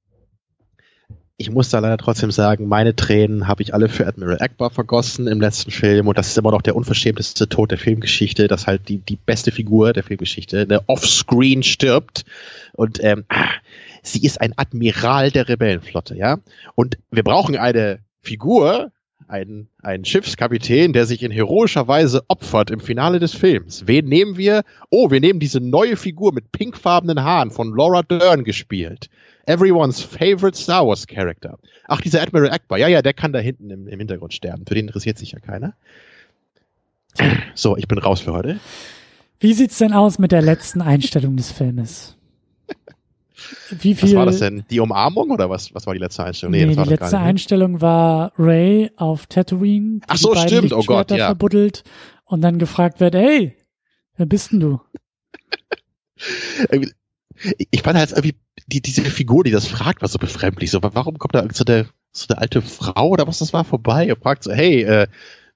Ich 1.37 1.51
muss 1.51 1.69
da 1.69 1.81
leider 1.81 1.99
trotzdem 1.99 2.31
sagen, 2.31 2.69
meine 2.69 2.95
Tränen 2.95 3.49
habe 3.49 3.63
ich 3.63 3.75
alle 3.75 3.89
für 3.89 4.07
Admiral 4.07 4.41
Akbar 4.41 4.71
vergossen 4.71 5.27
im 5.27 5.41
letzten 5.41 5.73
Film 5.73 6.07
und 6.07 6.17
das 6.17 6.29
ist 6.29 6.39
immer 6.39 6.53
noch 6.53 6.63
der 6.63 6.77
unverschämteste 6.77 7.49
Tod 7.49 7.73
der 7.73 7.79
Filmgeschichte, 7.79 8.47
dass 8.47 8.69
halt 8.69 8.89
die, 8.89 8.99
die 8.99 9.17
beste 9.17 9.51
Figur 9.51 9.93
der 9.93 10.05
Filmgeschichte, 10.05 10.67
der 10.67 10.89
Offscreen 10.89 11.65
stirbt 11.65 12.25
und 12.73 13.03
ähm, 13.03 13.25
ah, 13.29 13.49
sie 14.05 14.25
ist 14.25 14.41
ein 14.41 14.53
Admiral 14.57 15.31
der 15.31 15.49
Rebellenflotte, 15.49 16.17
ja. 16.17 16.39
Und 16.75 16.99
wir 17.11 17.25
brauchen 17.25 17.57
eine 17.57 18.01
Figur, 18.21 18.93
einen, 19.27 19.69
einen 19.83 20.05
Schiffskapitän, 20.05 20.93
der 20.93 21.07
sich 21.07 21.23
in 21.23 21.31
heroischer 21.31 21.89
Weise 21.89 22.23
opfert 22.29 22.71
im 22.71 22.81
Finale 22.81 23.19
des 23.19 23.35
Films. 23.35 23.87
Wen 23.87 24.07
nehmen 24.07 24.37
wir? 24.37 24.63
Oh, 24.91 25.11
wir 25.11 25.21
nehmen 25.21 25.41
diese 25.41 25.61
neue 25.61 25.97
Figur 25.97 26.33
mit 26.33 26.53
pinkfarbenen 26.53 27.25
Haaren 27.25 27.51
von 27.51 27.75
Laura 27.75 28.03
Dern 28.03 28.45
gespielt. 28.45 29.09
Everyone's 29.47 30.03
favorite 30.03 30.57
Star 30.57 30.87
Wars 30.87 31.07
Character. 31.07 31.59
Ach, 31.87 32.01
dieser 32.01 32.23
Admiral 32.23 32.51
Akbar. 32.51 32.79
Ja, 32.79 32.89
ja, 32.89 33.03
der 33.03 33.15
kann 33.15 33.33
da 33.33 33.39
hinten 33.39 33.71
im, 33.71 33.89
im 33.89 33.99
Hintergrund 33.99 34.33
sterben. 34.33 34.65
Für 34.67 34.75
den 34.75 34.87
interessiert 34.87 35.19
sich 35.19 35.33
ja 35.33 35.41
keiner. 35.41 35.75
So, 37.55 37.77
ich 37.77 37.87
bin 37.87 37.99
raus 37.99 38.21
für 38.21 38.33
heute. 38.33 38.59
Wie 39.39 39.53
sieht's 39.53 39.79
denn 39.79 39.93
aus 39.93 40.19
mit 40.19 40.33
der 40.33 40.43
letzten 40.43 40.81
Einstellung 40.81 41.37
des 41.37 41.53
Filmes? 41.53 42.17
Wie 43.71 43.95
viel, 43.95 44.11
was 44.11 44.17
war 44.17 44.27
das 44.27 44.39
denn? 44.39 44.65
Die 44.71 44.81
Umarmung 44.81 45.31
oder 45.31 45.51
was, 45.51 45.75
was 45.75 45.87
war 45.87 45.95
die 45.95 46.01
letzte 46.01 46.25
Einstellung? 46.25 46.53
Nee, 46.53 46.67
nee 46.67 46.77
die 46.77 46.89
letzte 46.89 47.19
Einstellung 47.19 47.81
war 47.81 48.33
Ray 48.39 48.91
auf 48.97 49.27
Tatooine. 49.27 50.01
Ach 50.07 50.17
so, 50.17 50.35
stimmt. 50.35 50.73
Oh 50.73 50.83
Gott, 50.83 51.11
ja. 51.11 51.27
verbuddelt 51.27 51.85
und 52.25 52.41
dann 52.41 52.59
gefragt 52.59 53.01
wird, 53.01 53.15
hey, 53.15 53.57
wer 54.17 54.27
bist 54.27 54.53
denn 54.53 54.61
du? 54.61 54.81
ich 57.71 57.83
fand 57.83 57.99
halt 57.99 58.11
irgendwie 58.11 58.37
die, 58.67 58.81
diese 58.81 59.05
Figur, 59.05 59.45
die 59.45 59.51
das 59.51 59.67
fragt, 59.67 60.03
war 60.03 60.09
so 60.09 60.19
befremdlich. 60.19 60.71
So, 60.71 60.83
warum 60.83 61.19
kommt 61.19 61.35
da 61.35 61.47
so 61.53 61.65
der, 61.65 61.87
so 62.13 62.27
eine 62.29 62.41
alte 62.41 62.63
Frau 62.63 63.09
oder 63.09 63.27
was 63.27 63.39
das 63.39 63.53
war 63.53 63.65
vorbei 63.65 64.13
und 64.13 64.23
fragt 64.23 64.45
so, 64.45 64.53
hey, 64.53 64.83
äh, 64.83 65.07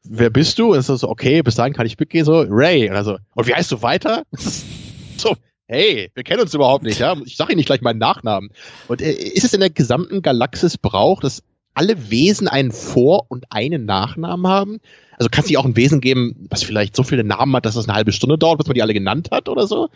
wer 0.05 0.31
bist 0.31 0.59
du? 0.59 0.73
Und 0.73 0.78
ist 0.78 0.86
so, 0.86 1.09
okay, 1.09 1.43
bis 1.43 1.55
dahin 1.55 1.73
kann 1.73 1.86
ich 1.86 1.98
mitgehen, 1.98 2.24
so, 2.24 2.44
Ray. 2.48 2.89
Und, 2.90 2.97
also, 2.97 3.19
und 3.35 3.47
wie 3.47 3.55
heißt 3.55 3.73
du 3.73 3.82
weiter? 3.82 4.24
so, 5.16 5.36
hey, 5.69 6.11
wir 6.15 6.24
kennen 6.24 6.40
uns 6.40 6.55
überhaupt 6.55 6.82
nicht, 6.82 6.99
ja. 6.99 7.16
Ich 7.24 7.36
sage 7.36 7.53
Ihnen 7.53 7.59
nicht 7.59 7.66
gleich 7.66 7.82
meinen 7.82 7.99
Nachnamen. 7.99 8.51
Und 8.89 9.01
äh, 9.01 9.12
ist 9.12 9.45
es 9.45 9.55
in 9.55 9.61
der 9.61 9.70
gesamten 9.70 10.23
Galaxis 10.23 10.78
Brauch, 10.78 11.20
dass 11.20 11.43
alle 11.74 12.11
Wesen 12.11 12.49
einen 12.49 12.73
Vor- 12.73 13.27
und 13.28 13.47
einen 13.51 13.85
Nachnamen 13.85 14.49
haben? 14.49 14.78
Also 15.16 15.28
kann 15.28 15.45
es 15.45 15.51
nicht 15.51 15.59
auch 15.59 15.65
ein 15.65 15.77
Wesen 15.77 16.01
geben, 16.01 16.47
was 16.51 16.62
vielleicht 16.62 16.97
so 16.97 17.03
viele 17.03 17.23
Namen 17.23 17.55
hat, 17.55 17.66
dass 17.66 17.77
es 17.77 17.89
eine 17.89 17.97
halbe 17.97 18.12
Stunde 18.12 18.39
dauert, 18.39 18.59
bis 18.59 18.66
man 18.66 18.74
die 18.74 18.82
alle 18.82 18.95
genannt 18.95 19.28
hat 19.31 19.49
oder 19.49 19.66
so? 19.66 19.89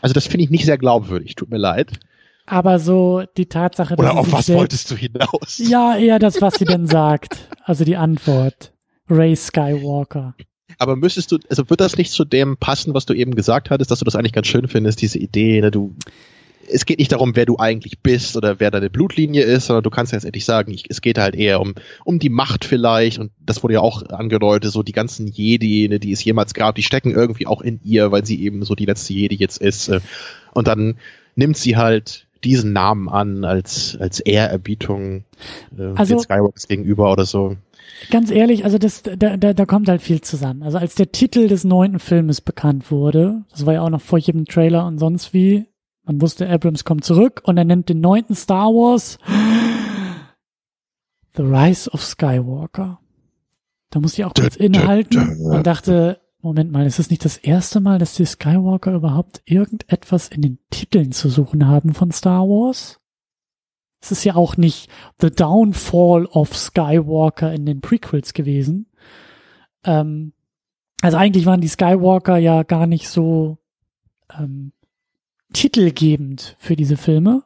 Also 0.00 0.12
das 0.14 0.26
finde 0.26 0.44
ich 0.44 0.50
nicht 0.50 0.64
sehr 0.64 0.78
glaubwürdig, 0.78 1.34
tut 1.34 1.50
mir 1.50 1.58
leid. 1.58 1.92
Aber 2.46 2.78
so 2.78 3.24
die 3.36 3.46
Tatsache, 3.46 3.96
dass 3.96 4.04
Oder 4.04 4.18
auf 4.18 4.30
was 4.30 4.50
wolltest 4.50 4.90
du 4.90 4.96
hinaus? 4.96 5.58
Ja, 5.58 5.96
eher 5.96 6.18
das, 6.18 6.42
was 6.42 6.54
sie 6.54 6.66
denn 6.66 6.86
sagt. 6.86 7.48
Also 7.64 7.84
die 7.84 7.96
Antwort. 7.96 8.72
Ray 9.08 9.34
Skywalker. 9.34 10.34
Aber 10.78 10.96
müsstest 10.96 11.32
du, 11.32 11.38
also 11.48 11.68
wird 11.70 11.80
das 11.80 11.96
nicht 11.96 12.10
zu 12.10 12.24
dem 12.24 12.56
passen, 12.56 12.94
was 12.94 13.06
du 13.06 13.14
eben 13.14 13.34
gesagt 13.34 13.70
hattest, 13.70 13.90
dass 13.90 13.98
du 13.98 14.04
das 14.04 14.16
eigentlich 14.16 14.32
ganz 14.32 14.46
schön 14.46 14.68
findest, 14.68 15.00
diese 15.00 15.18
Idee, 15.18 15.60
ne, 15.60 15.70
du, 15.70 15.94
es 16.70 16.86
geht 16.86 16.98
nicht 16.98 17.12
darum, 17.12 17.36
wer 17.36 17.46
du 17.46 17.58
eigentlich 17.58 18.00
bist 18.00 18.36
oder 18.36 18.60
wer 18.60 18.70
deine 18.70 18.90
Blutlinie 18.90 19.42
ist, 19.42 19.66
sondern 19.66 19.82
du 19.82 19.90
kannst 19.90 20.12
ja 20.12 20.16
jetzt 20.16 20.24
endlich 20.24 20.44
sagen, 20.44 20.72
ich, 20.72 20.84
es 20.88 21.00
geht 21.00 21.18
halt 21.18 21.34
eher 21.34 21.60
um, 21.60 21.74
um 22.04 22.18
die 22.18 22.30
Macht 22.30 22.64
vielleicht 22.64 23.18
und 23.18 23.32
das 23.44 23.62
wurde 23.62 23.74
ja 23.74 23.80
auch 23.80 24.02
angedeutet, 24.08 24.72
so 24.72 24.82
die 24.82 24.92
ganzen 24.92 25.26
Jedi, 25.26 25.88
ne, 25.88 26.00
die 26.00 26.12
es 26.12 26.24
jemals 26.24 26.54
gab, 26.54 26.74
die 26.74 26.82
stecken 26.82 27.10
irgendwie 27.10 27.46
auch 27.46 27.60
in 27.60 27.80
ihr, 27.84 28.12
weil 28.12 28.24
sie 28.24 28.42
eben 28.42 28.64
so 28.64 28.74
die 28.74 28.86
letzte 28.86 29.12
Jedi 29.12 29.36
jetzt 29.36 29.58
ist. 29.58 29.88
Äh, 29.88 30.00
und 30.52 30.68
dann 30.68 30.96
nimmt 31.36 31.56
sie 31.56 31.76
halt 31.76 32.26
diesen 32.44 32.72
Namen 32.72 33.08
an 33.08 33.44
als, 33.44 33.96
als 33.98 34.20
Ehrerbietung 34.20 35.24
äh, 35.76 35.92
also, 35.96 36.14
den 36.14 36.22
Skywalkers 36.22 36.68
gegenüber 36.68 37.10
oder 37.10 37.24
so. 37.24 37.56
Ganz 38.10 38.30
ehrlich, 38.30 38.64
also 38.64 38.78
das, 38.78 39.02
da, 39.02 39.36
da, 39.36 39.52
da 39.52 39.66
kommt 39.66 39.88
halt 39.88 40.02
viel 40.02 40.20
zusammen. 40.20 40.62
Also 40.62 40.78
als 40.78 40.94
der 40.94 41.12
Titel 41.12 41.48
des 41.48 41.64
neunten 41.64 41.98
Filmes 41.98 42.40
bekannt 42.40 42.90
wurde, 42.90 43.44
das 43.50 43.66
war 43.66 43.74
ja 43.74 43.82
auch 43.82 43.90
noch 43.90 44.00
vor 44.00 44.18
jedem 44.18 44.46
Trailer 44.46 44.86
und 44.86 44.98
sonst 44.98 45.32
wie, 45.32 45.66
man 46.04 46.20
wusste, 46.20 46.48
Abrams 46.48 46.84
kommt 46.84 47.04
zurück 47.04 47.42
und 47.44 47.56
er 47.56 47.64
nennt 47.64 47.88
den 47.88 48.00
neunten 48.00 48.34
Star 48.34 48.68
Wars 48.68 49.18
The 51.36 51.42
Rise 51.42 51.90
of 51.90 52.02
Skywalker. 52.02 53.00
Da 53.90 54.00
musste 54.00 54.22
ich 54.22 54.24
auch 54.24 54.34
kurz 54.34 54.56
innehalten 54.56 55.40
und 55.40 55.66
dachte, 55.66 56.20
Moment 56.44 56.70
mal, 56.70 56.84
ist 56.84 56.98
es 56.98 57.10
nicht 57.10 57.24
das 57.24 57.38
erste 57.38 57.80
Mal, 57.80 57.98
dass 57.98 58.14
die 58.14 58.26
Skywalker 58.26 58.92
überhaupt 58.92 59.40
irgendetwas 59.46 60.28
in 60.28 60.42
den 60.42 60.58
Titeln 60.70 61.10
zu 61.10 61.28
suchen 61.28 61.66
haben 61.66 61.94
von 61.94 62.12
Star 62.12 62.42
Wars? 62.42 63.00
Es 64.04 64.12
ist 64.12 64.24
ja 64.24 64.34
auch 64.34 64.58
nicht 64.58 64.90
The 65.18 65.30
Downfall 65.30 66.26
of 66.26 66.54
Skywalker 66.54 67.54
in 67.54 67.64
den 67.64 67.80
Prequels 67.80 68.34
gewesen. 68.34 68.86
Ähm, 69.82 70.34
also 71.00 71.16
eigentlich 71.16 71.46
waren 71.46 71.62
die 71.62 71.68
Skywalker 71.68 72.36
ja 72.36 72.64
gar 72.64 72.86
nicht 72.86 73.08
so 73.08 73.56
ähm, 74.38 74.72
titelgebend 75.54 76.54
für 76.58 76.76
diese 76.76 76.98
Filme. 76.98 77.44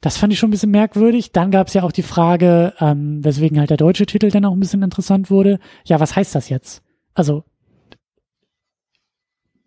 Das 0.00 0.16
fand 0.16 0.32
ich 0.32 0.40
schon 0.40 0.48
ein 0.48 0.50
bisschen 0.50 0.72
merkwürdig. 0.72 1.30
Dann 1.30 1.52
gab 1.52 1.68
es 1.68 1.74
ja 1.74 1.84
auch 1.84 1.92
die 1.92 2.02
Frage, 2.02 2.74
ähm, 2.80 3.24
weswegen 3.24 3.60
halt 3.60 3.70
der 3.70 3.76
deutsche 3.76 4.06
Titel 4.06 4.28
dann 4.30 4.46
auch 4.46 4.54
ein 4.54 4.60
bisschen 4.60 4.82
interessant 4.82 5.30
wurde. 5.30 5.60
Ja, 5.84 6.00
was 6.00 6.16
heißt 6.16 6.34
das 6.34 6.48
jetzt? 6.48 6.82
Also 7.14 7.44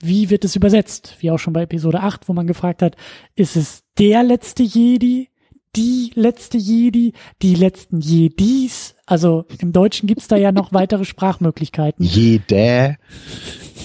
wie 0.01 0.29
wird 0.29 0.43
es 0.43 0.57
übersetzt? 0.57 1.15
Wie 1.19 1.31
auch 1.31 1.39
schon 1.39 1.53
bei 1.53 1.61
Episode 1.61 2.01
8, 2.01 2.27
wo 2.27 2.33
man 2.33 2.45
gefragt 2.45 2.81
hat, 2.81 2.97
ist 3.35 3.55
es 3.55 3.85
der 3.97 4.21
letzte 4.23 4.63
Jedi? 4.63 5.29
Die 5.75 6.11
letzte 6.13 6.57
Jedi? 6.57 7.13
Die 7.41 7.55
letzten 7.55 7.99
Jedis? 7.99 8.95
Also 9.05 9.45
im 9.59 9.71
Deutschen 9.71 10.07
gibt's 10.07 10.27
da 10.27 10.35
ja 10.35 10.51
noch 10.51 10.71
weitere 10.73 11.05
Sprachmöglichkeiten. 11.05 12.05
Jede. 12.05 12.97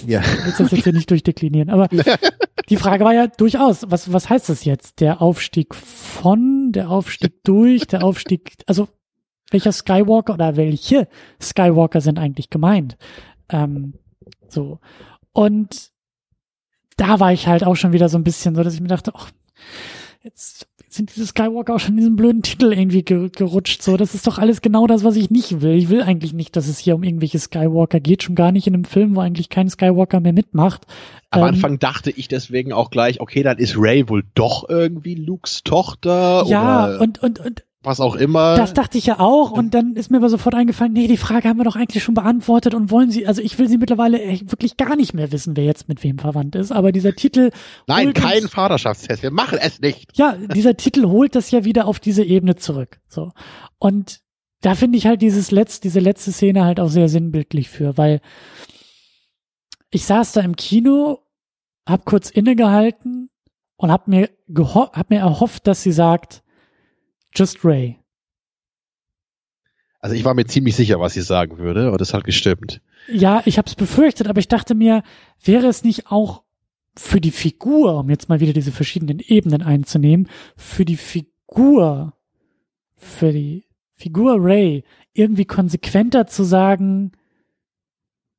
Ja. 0.06 0.20
Ich 0.20 0.44
will 0.44 0.55
das 0.59 0.70
jetzt 0.70 0.85
hier 0.85 0.93
nicht 0.93 1.10
durchdeklinieren. 1.10 1.70
Aber 1.70 1.89
die 2.69 2.77
Frage 2.77 3.05
war 3.05 3.15
ja 3.15 3.27
durchaus, 3.27 3.90
was, 3.90 4.12
was 4.12 4.28
heißt 4.28 4.48
das 4.48 4.65
jetzt? 4.65 5.01
Der 5.01 5.23
Aufstieg 5.23 5.74
von, 5.74 6.73
der 6.73 6.90
Aufstieg 6.90 7.43
durch, 7.44 7.86
der 7.86 8.05
Aufstieg, 8.05 8.52
also 8.66 8.89
welcher 9.51 9.73
Skywalker 9.73 10.35
oder 10.35 10.56
welche 10.56 11.09
Skywalker 11.40 12.02
sind 12.02 12.19
eigentlich 12.19 12.51
gemeint? 12.51 12.98
Ähm, 13.48 13.94
so. 14.48 14.78
Und 15.32 15.90
da 16.98 17.19
war 17.20 17.32
ich 17.32 17.47
halt 17.47 17.65
auch 17.65 17.77
schon 17.77 17.93
wieder 17.93 18.10
so 18.10 18.19
ein 18.19 18.24
bisschen 18.24 18.55
so, 18.55 18.62
dass 18.62 18.74
ich 18.74 18.81
mir 18.81 18.89
dachte, 18.89 19.12
ach, 19.15 19.31
jetzt 20.23 20.66
sind 20.89 21.15
diese 21.15 21.27
Skywalker 21.27 21.74
auch 21.74 21.81
schon 21.81 21.93
in 21.93 21.98
diesem 21.98 22.16
blöden 22.16 22.43
Titel 22.43 22.73
irgendwie 22.73 23.05
gerutscht. 23.05 23.82
So, 23.82 23.97
das 23.97 24.15
ist 24.15 24.27
doch 24.27 24.39
alles 24.39 24.62
genau 24.62 24.86
das, 24.86 25.05
was 25.05 25.16
ich 25.16 25.31
nicht 25.31 25.60
will. 25.60 25.74
Ich 25.74 25.89
will 25.89 26.02
eigentlich 26.02 26.32
nicht, 26.32 26.56
dass 26.56 26.66
es 26.69 26.78
hier 26.78 26.94
um 26.94 27.02
irgendwelche 27.02 27.39
Skywalker 27.39 28.01
geht, 28.01 28.23
schon 28.23 28.35
gar 28.35 28.52
nicht 28.52 28.66
in 28.66 28.74
einem 28.74 28.85
Film, 28.85 29.15
wo 29.15 29.20
eigentlich 29.20 29.48
kein 29.48 29.69
Skywalker 29.69 30.20
mehr 30.20 30.32
mitmacht. 30.32 30.86
Am 31.31 31.43
ähm, 31.43 31.48
Anfang 31.48 31.78
dachte 31.78 32.10
ich 32.10 32.28
deswegen 32.28 32.73
auch 32.73 32.90
gleich, 32.90 33.20
okay, 33.20 33.43
dann 33.43 33.59
ist 33.59 33.77
Ray 33.77 34.09
wohl 34.09 34.24
doch 34.35 34.69
irgendwie 34.69 35.15
Lukes 35.15 35.62
Tochter. 35.62 36.44
Ja, 36.47 36.86
oder 36.86 37.01
und, 37.01 37.23
und, 37.23 37.39
und 37.40 37.65
was 37.82 38.00
auch 38.00 38.16
immer. 38.16 38.56
Das 38.56 38.74
dachte 38.74 38.98
ich 38.98 39.06
ja 39.06 39.20
auch 39.20 39.52
und 39.52 39.72
dann 39.72 39.94
ist 39.94 40.10
mir 40.10 40.16
aber 40.16 40.28
sofort 40.28 40.55
eingefallen, 40.55 40.92
nee, 40.92 41.06
die 41.06 41.16
Frage 41.16 41.48
haben 41.48 41.59
wir 41.59 41.64
doch 41.64 41.76
eigentlich 41.76 42.02
schon 42.02 42.14
beantwortet 42.14 42.74
und 42.74 42.90
wollen 42.90 43.10
sie, 43.10 43.26
also 43.26 43.40
ich 43.40 43.59
will 43.59 43.68
sie 43.68 43.78
mittlerweile 43.78 44.18
wirklich 44.18 44.76
gar 44.76 44.96
nicht 44.96 45.14
mehr 45.14 45.30
wissen, 45.30 45.56
wer 45.56 45.64
jetzt 45.64 45.88
mit 45.88 46.02
wem 46.02 46.18
verwandt 46.18 46.56
ist, 46.56 46.72
aber 46.72 46.90
dieser 46.90 47.14
Titel. 47.14 47.50
Nein, 47.86 48.12
kein 48.14 48.42
uns, 48.42 48.52
Vaterschaftstest, 48.52 49.22
wir 49.22 49.30
machen 49.30 49.59
es 49.60 49.80
nicht. 49.80 50.16
Ja, 50.16 50.36
dieser 50.36 50.76
Titel 50.76 51.06
holt 51.06 51.36
das 51.36 51.50
ja 51.50 51.64
wieder 51.64 51.86
auf 51.86 52.00
diese 52.00 52.24
Ebene 52.24 52.56
zurück, 52.56 53.00
so. 53.06 53.30
Und 53.78 54.20
da 54.60 54.74
finde 54.74 54.98
ich 54.98 55.06
halt 55.06 55.22
dieses 55.22 55.52
letzte, 55.52 55.82
diese 55.82 56.00
letzte 56.00 56.32
Szene 56.32 56.64
halt 56.64 56.80
auch 56.80 56.88
sehr 56.88 57.09
sinnbildlich 57.09 57.68
für, 57.68 57.96
weil 57.96 58.20
ich 59.90 60.05
saß 60.05 60.32
da 60.32 60.40
im 60.40 60.56
Kino, 60.56 61.20
hab 61.86 62.05
kurz 62.05 62.28
innegehalten 62.28 63.30
und 63.76 63.92
hab 63.92 64.09
mir 64.09 64.30
hab 64.56 65.10
mir 65.10 65.20
erhofft, 65.20 65.66
dass 65.68 65.82
sie 65.82 65.92
sagt, 65.92 66.42
Just 67.34 67.64
Ray. 67.64 67.98
Also 70.00 70.14
ich 70.14 70.24
war 70.24 70.34
mir 70.34 70.46
ziemlich 70.46 70.76
sicher, 70.76 71.00
was 71.00 71.14
sie 71.14 71.22
sagen 71.22 71.59
würde, 71.59 71.90
und 71.90 72.00
das 72.00 72.14
hat 72.14 72.24
gestimmt. 72.24 72.80
Ja, 73.09 73.42
ich 73.46 73.59
habe 73.59 73.66
es 73.66 73.74
befürchtet, 73.74 74.28
aber 74.28 74.38
ich 74.38 74.48
dachte 74.48 74.74
mir, 74.74 75.02
wäre 75.42 75.66
es 75.66 75.82
nicht 75.82 76.10
auch 76.10 76.42
für 76.96 77.20
die 77.20 77.30
Figur, 77.30 77.98
um 77.98 78.10
jetzt 78.10 78.28
mal 78.28 78.40
wieder 78.40 78.52
diese 78.52 78.72
verschiedenen 78.72 79.18
Ebenen 79.20 79.62
einzunehmen, 79.62 80.28
für 80.56 80.84
die 80.84 80.96
Figur, 80.96 82.14
für 82.96 83.32
die 83.32 83.64
Figur 83.94 84.36
Ray 84.38 84.84
irgendwie 85.12 85.44
konsequenter 85.44 86.26
zu 86.26 86.44
sagen, 86.44 87.12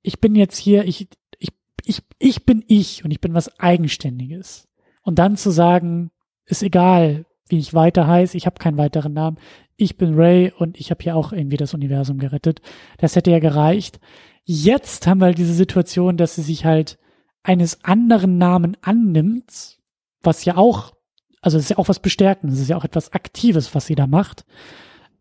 ich 0.02 0.20
bin 0.20 0.36
jetzt 0.36 0.58
hier, 0.58 0.86
ich, 0.86 1.10
ich, 1.38 1.50
ich, 1.84 2.02
ich 2.20 2.46
bin 2.46 2.64
ich 2.68 3.04
und 3.04 3.12
ich 3.12 3.20
bin 3.20 3.34
was 3.34 3.60
Eigenständiges. 3.60 4.68
Und 5.02 5.20
dann 5.20 5.36
zu 5.36 5.52
sagen, 5.52 6.12
ist 6.46 6.64
egal, 6.64 7.26
wie 7.50 7.58
ich 7.58 7.74
weiter 7.74 8.08
heiße. 8.08 8.38
Ich 8.38 8.46
habe 8.46 8.60
keinen 8.60 8.78
weiteren 8.78 9.14
Namen. 9.14 9.38
Ich 9.76 9.98
bin 9.98 10.16
Ray 10.16 10.52
und 10.58 10.80
ich 10.80 10.92
habe 10.92 11.04
hier 11.04 11.16
auch 11.16 11.32
irgendwie 11.32 11.58
das 11.58 11.74
Universum 11.74 12.18
gerettet. 12.18 12.62
Das 12.98 13.16
hätte 13.16 13.32
ja 13.32 13.40
gereicht. 13.40 14.00
Jetzt 14.46 15.08
haben 15.08 15.20
wir 15.20 15.26
halt 15.26 15.38
diese 15.38 15.54
Situation, 15.54 16.18
dass 16.18 16.36
sie 16.36 16.42
sich 16.42 16.66
halt 16.66 16.98
eines 17.44 17.84
anderen 17.84 18.38
Namen 18.38 18.78
annimmt, 18.82 19.78
was 20.22 20.46
ja 20.46 20.58
auch, 20.58 20.94
also 21.42 21.58
es 21.58 21.66
ist 21.66 21.70
ja 21.70 21.78
auch 21.78 21.90
was 21.90 22.00
Bestärkendes, 22.00 22.58
es 22.58 22.64
ist 22.64 22.70
ja 22.70 22.78
auch 22.78 22.86
etwas 22.86 23.14
Aktives, 23.14 23.74
was 23.74 23.86
sie 23.86 23.96
da 23.96 24.08
macht. 24.08 24.46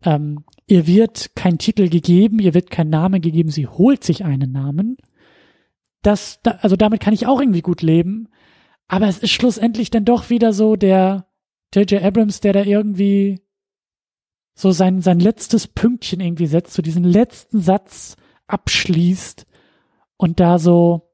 Ähm, 0.03 0.43
ihr 0.67 0.87
wird 0.87 1.35
kein 1.35 1.57
Titel 1.57 1.89
gegeben, 1.89 2.39
ihr 2.39 2.53
wird 2.53 2.69
kein 2.69 2.89
Name 2.89 3.19
gegeben, 3.19 3.49
sie 3.49 3.67
holt 3.67 4.03
sich 4.03 4.25
einen 4.25 4.51
Namen. 4.51 4.97
Das, 6.01 6.39
da, 6.43 6.59
also 6.61 6.75
damit 6.75 7.01
kann 7.01 7.13
ich 7.13 7.27
auch 7.27 7.39
irgendwie 7.39 7.61
gut 7.61 7.81
leben. 7.81 8.29
Aber 8.87 9.07
es 9.07 9.19
ist 9.19 9.31
schlussendlich 9.31 9.91
dann 9.91 10.05
doch 10.05 10.29
wieder 10.29 10.53
so 10.53 10.75
der 10.75 11.28
J.J. 11.73 12.01
Abrams, 12.03 12.39
der 12.39 12.53
da 12.53 12.63
irgendwie 12.63 13.41
so 14.55 14.71
sein, 14.71 15.01
sein 15.01 15.19
letztes 15.19 15.67
Pünktchen 15.67 16.19
irgendwie 16.19 16.47
setzt, 16.47 16.73
so 16.73 16.81
diesen 16.81 17.03
letzten 17.03 17.61
Satz 17.61 18.17
abschließt 18.47 19.45
und 20.17 20.39
da 20.39 20.59
so 20.59 21.13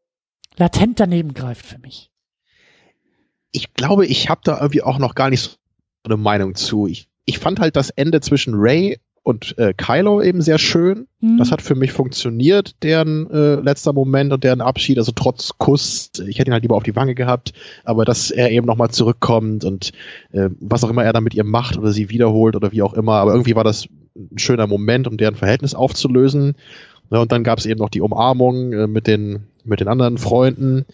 latent 0.55 0.99
daneben 0.99 1.33
greift 1.33 1.65
für 1.65 1.77
mich. 1.79 2.11
Ich 3.51 3.73
glaube, 3.73 4.05
ich 4.05 4.29
habe 4.29 4.41
da 4.43 4.59
irgendwie 4.59 4.81
auch 4.81 4.97
noch 4.97 5.15
gar 5.15 5.29
nicht 5.29 5.41
so 5.41 5.57
eine 6.03 6.17
Meinung 6.17 6.55
zu. 6.55 6.87
Ich, 6.87 7.09
ich 7.25 7.39
fand 7.39 7.59
halt 7.59 7.75
das 7.75 7.89
Ende 7.89 8.21
zwischen 8.21 8.53
Ray 8.55 8.99
und 9.25 9.57
äh, 9.57 9.73
Kylo 9.73 10.21
eben 10.21 10.43
sehr 10.43 10.59
schön. 10.59 11.07
Mhm. 11.19 11.39
Das 11.39 11.51
hat 11.51 11.63
für 11.63 11.73
mich 11.73 11.91
funktioniert, 11.91 12.75
deren 12.83 13.27
äh, 13.31 13.55
letzter 13.55 13.91
Moment 13.91 14.31
und 14.31 14.43
deren 14.43 14.61
Abschied. 14.61 14.99
Also 14.99 15.13
trotz 15.15 15.57
Kuss, 15.57 16.11
ich 16.27 16.37
hätte 16.37 16.51
ihn 16.51 16.53
halt 16.53 16.61
lieber 16.61 16.75
auf 16.75 16.83
die 16.83 16.95
Wange 16.95 17.15
gehabt, 17.15 17.51
aber 17.83 18.05
dass 18.05 18.29
er 18.29 18.51
eben 18.51 18.67
nochmal 18.67 18.91
zurückkommt 18.91 19.65
und 19.65 19.93
äh, 20.31 20.49
was 20.59 20.83
auch 20.83 20.91
immer 20.91 21.03
er 21.03 21.11
da 21.11 21.21
mit 21.21 21.33
ihr 21.33 21.43
macht 21.43 21.75
oder 21.75 21.91
sie 21.91 22.11
wiederholt 22.11 22.55
oder 22.55 22.71
wie 22.71 22.83
auch 22.83 22.93
immer. 22.93 23.13
Aber 23.13 23.31
irgendwie 23.31 23.55
war 23.55 23.63
das 23.63 23.87
ein 24.15 24.37
schöner 24.37 24.67
Moment, 24.67 25.07
um 25.07 25.17
deren 25.17 25.35
Verhältnis 25.35 25.73
aufzulösen. 25.73 26.53
Ja, 27.09 27.17
und 27.17 27.31
dann 27.31 27.43
gab 27.43 27.57
es 27.57 27.65
eben 27.65 27.79
noch 27.79 27.89
die 27.89 28.01
Umarmung 28.01 28.73
äh, 28.73 28.85
mit 28.85 29.07
den 29.07 29.47
mit 29.63 29.79
den 29.79 29.87
anderen 29.87 30.19
Freunden, 30.19 30.85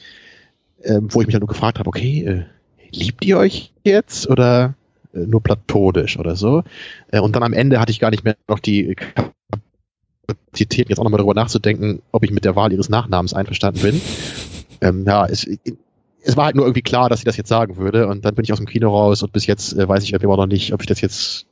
äh, 0.84 1.02
wo 1.02 1.20
ich 1.20 1.28
mich 1.28 1.34
halt 1.34 1.42
nur 1.42 1.50
gefragt 1.50 1.80
habe, 1.80 1.90
okay, 1.90 2.24
äh, 2.24 2.44
liebt 2.92 3.26
ihr 3.26 3.38
euch 3.38 3.74
jetzt 3.84 4.30
oder 4.30 4.68
äh, 4.68 4.81
nur 5.14 5.42
platonisch 5.42 6.18
oder 6.18 6.36
so. 6.36 6.64
Äh, 7.12 7.20
und 7.20 7.36
dann 7.36 7.44
am 7.44 7.54
Ende 7.54 7.80
hatte 7.80 7.92
ich 7.92 8.00
gar 8.00 8.12
nicht 8.12 8.24
mehr 8.24 8.36
noch 8.48 8.60
die 8.60 8.96
Kapazität, 10.28 10.90
jetzt 10.90 11.00
auch 11.00 11.04
nochmal 11.04 11.20
darüber 11.20 11.34
nachzudenken, 11.34 12.02
ob 12.12 12.24
ich 12.24 12.32
mit 12.32 12.46
der 12.46 12.56
Wahl 12.56 12.72
ihres 12.72 12.90
Nachnamens 12.90 13.34
einverstanden 13.34 13.82
bin. 13.82 14.02
Ähm, 14.82 15.06
ja, 15.06 15.26
es, 15.26 15.48
es 16.24 16.38
war 16.38 16.46
halt 16.46 16.56
nur 16.56 16.66
irgendwie 16.66 16.82
klar, 16.82 17.10
dass 17.10 17.20
sie 17.20 17.26
das 17.26 17.38
jetzt 17.38 17.50
sagen 17.50 17.78
würde. 17.78 18.08
Und 18.08 18.26
dann 18.26 18.36
bin 18.36 18.44
ich 18.44 18.52
aus 18.52 18.60
dem 18.60 18.68
Kino 18.68 18.90
raus 18.90 19.24
und 19.24 19.34
bis 19.34 19.48
jetzt 19.48 19.74
äh, 19.74 19.88
weiß 19.88 20.04
ich 20.04 20.14
immer 20.14 20.38
noch 20.38 20.48
nicht, 20.48 20.74
ob 20.74 20.82
ich 20.82 20.88
das 20.88 21.02
jetzt. 21.02 21.46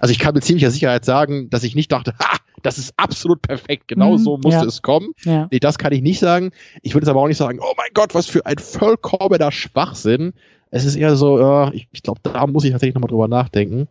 Also 0.00 0.12
ich 0.12 0.18
kann 0.18 0.34
mit 0.34 0.44
ziemlicher 0.44 0.70
Sicherheit 0.70 1.06
sagen, 1.06 1.48
dass 1.48 1.64
ich 1.64 1.74
nicht 1.74 1.90
dachte, 1.90 2.12
ha, 2.18 2.36
das 2.62 2.78
ist 2.78 2.92
absolut 2.96 3.40
perfekt, 3.40 3.88
genau 3.88 4.12
mhm, 4.12 4.18
so 4.18 4.36
musste 4.36 4.62
ja. 4.62 4.66
es 4.66 4.82
kommen. 4.82 5.12
Ja. 5.24 5.48
Nee, 5.50 5.60
das 5.60 5.78
kann 5.78 5.92
ich 5.92 6.02
nicht 6.02 6.18
sagen. 6.18 6.50
Ich 6.82 6.94
würde 6.94 7.04
es 7.04 7.08
aber 7.08 7.20
auch 7.20 7.28
nicht 7.28 7.36
sagen, 7.36 7.60
oh 7.62 7.72
mein 7.76 7.90
Gott, 7.94 8.14
was 8.14 8.26
für 8.26 8.44
ein 8.44 8.58
vollkommener 8.58 9.52
Schwachsinn 9.52 10.34
es 10.70 10.84
ist 10.84 10.96
eher 10.96 11.16
so, 11.16 11.38
ja, 11.38 11.72
ich, 11.72 11.88
ich 11.92 12.02
glaube, 12.02 12.20
da 12.22 12.46
muss 12.46 12.64
ich 12.64 12.72
tatsächlich 12.72 12.94
nochmal 12.94 13.08
drüber 13.08 13.28
nachdenken. 13.28 13.88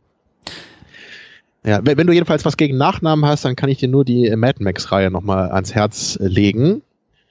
Ja, 1.66 1.80
wenn, 1.84 1.98
wenn, 1.98 2.08
du 2.08 2.14
jedenfalls 2.14 2.46
was 2.46 2.58
gegen 2.58 2.78
Nachnamen 2.78 3.26
hast, 3.26 3.44
dann 3.44 3.56
kann 3.56 3.70
ich 3.70 3.80
dir 3.80 3.88
nur 3.88 4.06
die 4.06 4.28
äh, 4.28 4.36
Mad 4.36 4.64
Max-Reihe 4.64 5.10
nochmal 5.10 5.52
ans 5.52 5.74
Herz 5.74 6.18
äh, 6.22 6.28
legen, 6.28 6.84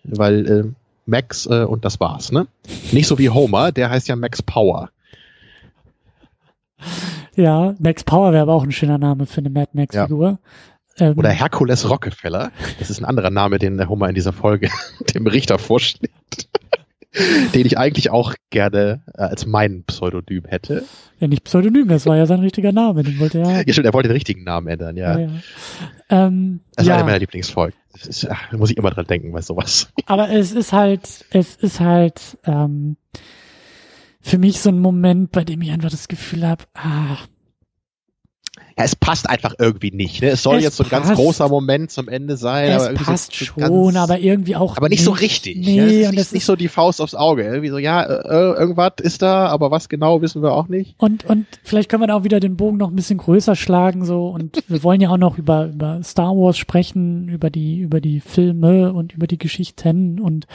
weil 0.02 0.46
äh, 0.46 0.64
Max 1.06 1.46
äh, 1.46 1.64
und 1.64 1.84
das 1.84 2.00
war's, 2.00 2.32
ne? 2.32 2.46
Nicht 2.90 3.06
so 3.06 3.18
wie 3.18 3.30
Homer, 3.30 3.70
der 3.70 3.90
heißt 3.90 4.08
ja 4.08 4.16
Max 4.16 4.42
Power. 4.42 4.90
Ja, 7.36 7.74
Max 7.78 8.02
Power 8.02 8.32
wäre 8.32 8.42
aber 8.42 8.54
auch 8.54 8.64
ein 8.64 8.72
schöner 8.72 8.98
Name 8.98 9.26
für 9.26 9.38
eine 9.38 9.50
Mad 9.50 9.70
Max-Figur. 9.72 10.38
Ja. 10.98 11.06
Ähm, 11.06 11.18
Oder 11.18 11.30
Hercules 11.30 11.88
Rockefeller. 11.88 12.52
Das 12.78 12.90
ist 12.90 13.00
ein 13.00 13.04
anderer 13.04 13.30
Name, 13.30 13.58
den 13.58 13.76
der 13.76 13.88
Homer 13.88 14.08
in 14.08 14.14
dieser 14.14 14.32
Folge 14.32 14.68
dem 15.14 15.26
Richter 15.26 15.58
vorschlägt. 15.58 16.14
Den 17.54 17.66
ich 17.66 17.78
eigentlich 17.78 18.10
auch 18.10 18.34
gerne 18.50 19.02
äh, 19.14 19.22
als 19.22 19.46
mein 19.46 19.84
Pseudonym 19.84 20.44
hätte. 20.46 20.84
Ja, 21.20 21.28
nicht 21.28 21.44
Pseudonym, 21.44 21.88
das 21.88 22.06
war 22.06 22.16
ja 22.16 22.26
sein 22.26 22.40
richtiger 22.40 22.72
Name. 22.72 23.02
Den 23.02 23.18
wollte 23.18 23.38
er. 23.38 23.62
Ja, 23.66 23.72
stimmt, 23.72 23.86
er 23.86 23.92
wollte 23.92 24.08
den 24.08 24.14
richtigen 24.14 24.44
Namen 24.44 24.68
ändern, 24.68 24.96
ja. 24.96 25.18
ja, 25.18 25.28
ja. 25.28 25.30
Ähm, 26.10 26.60
das 26.74 26.84
ist 26.84 26.88
ja. 26.88 26.96
eine 26.96 27.04
meiner 27.04 27.18
Lieblingsfolgen. 27.18 27.78
da 28.50 28.56
muss 28.56 28.70
ich 28.70 28.76
immer 28.76 28.90
dran 28.90 29.06
denken 29.06 29.32
bei 29.32 29.42
sowas. 29.42 29.92
Aber 30.06 30.30
es 30.30 30.52
ist 30.52 30.72
halt, 30.72 31.24
es 31.30 31.56
ist 31.56 31.80
halt 31.80 32.38
ähm, 32.44 32.96
für 34.20 34.38
mich 34.38 34.60
so 34.60 34.70
ein 34.70 34.80
Moment, 34.80 35.30
bei 35.32 35.44
dem 35.44 35.62
ich 35.62 35.70
einfach 35.70 35.90
das 35.90 36.08
Gefühl 36.08 36.46
habe, 36.46 36.64
ah, 36.74 37.18
ja, 38.76 38.84
es 38.84 38.96
passt 38.96 39.28
einfach 39.30 39.54
irgendwie 39.58 39.92
nicht. 39.92 40.20
Ne? 40.20 40.30
Es 40.30 40.42
soll 40.42 40.56
es 40.56 40.64
jetzt 40.64 40.76
so 40.76 40.82
ein 40.82 40.90
passt. 40.90 41.06
ganz 41.06 41.16
großer 41.16 41.48
Moment 41.48 41.92
zum 41.92 42.08
Ende 42.08 42.36
sein. 42.36 42.70
Es 42.70 42.82
aber 42.82 42.94
passt 42.94 43.32
so 43.32 43.44
schon, 43.44 43.62
ganz, 43.62 43.96
aber 43.96 44.18
irgendwie 44.18 44.56
auch 44.56 44.76
Aber 44.76 44.88
nicht, 44.88 44.98
nicht. 44.98 45.04
so 45.04 45.12
richtig. 45.12 45.58
Nee, 45.58 45.76
ja, 45.76 45.84
es 45.84 45.92
ist, 45.92 46.06
und 46.06 46.10
nicht, 46.10 46.20
ist 46.20 46.32
nicht 46.34 46.44
so 46.44 46.56
die 46.56 46.66
Faust 46.66 47.00
aufs 47.00 47.14
Auge. 47.14 47.44
Irgendwie 47.44 47.68
so, 47.68 47.78
ja, 47.78 48.02
äh, 48.02 48.58
irgendwas 48.58 48.94
ist 49.00 49.22
da, 49.22 49.46
aber 49.46 49.70
was 49.70 49.88
genau 49.88 50.22
wissen 50.22 50.42
wir 50.42 50.52
auch 50.52 50.66
nicht. 50.66 50.96
Und, 50.98 51.24
und 51.24 51.46
vielleicht 51.62 51.88
können 51.88 52.02
wir 52.02 52.08
da 52.08 52.16
auch 52.16 52.24
wieder 52.24 52.40
den 52.40 52.56
Bogen 52.56 52.76
noch 52.76 52.90
ein 52.90 52.96
bisschen 52.96 53.18
größer 53.18 53.54
schlagen, 53.54 54.04
so. 54.04 54.26
Und 54.26 54.64
wir 54.66 54.82
wollen 54.82 55.00
ja 55.00 55.10
auch 55.10 55.18
noch 55.18 55.38
über, 55.38 55.66
über 55.66 56.00
Star 56.02 56.34
Wars 56.34 56.58
sprechen, 56.58 57.28
über 57.28 57.50
die, 57.50 57.78
über 57.78 58.00
die 58.00 58.18
Filme 58.18 58.92
und 58.92 59.12
über 59.12 59.28
die 59.28 59.38
Geschichten 59.38 60.18
und 60.18 60.46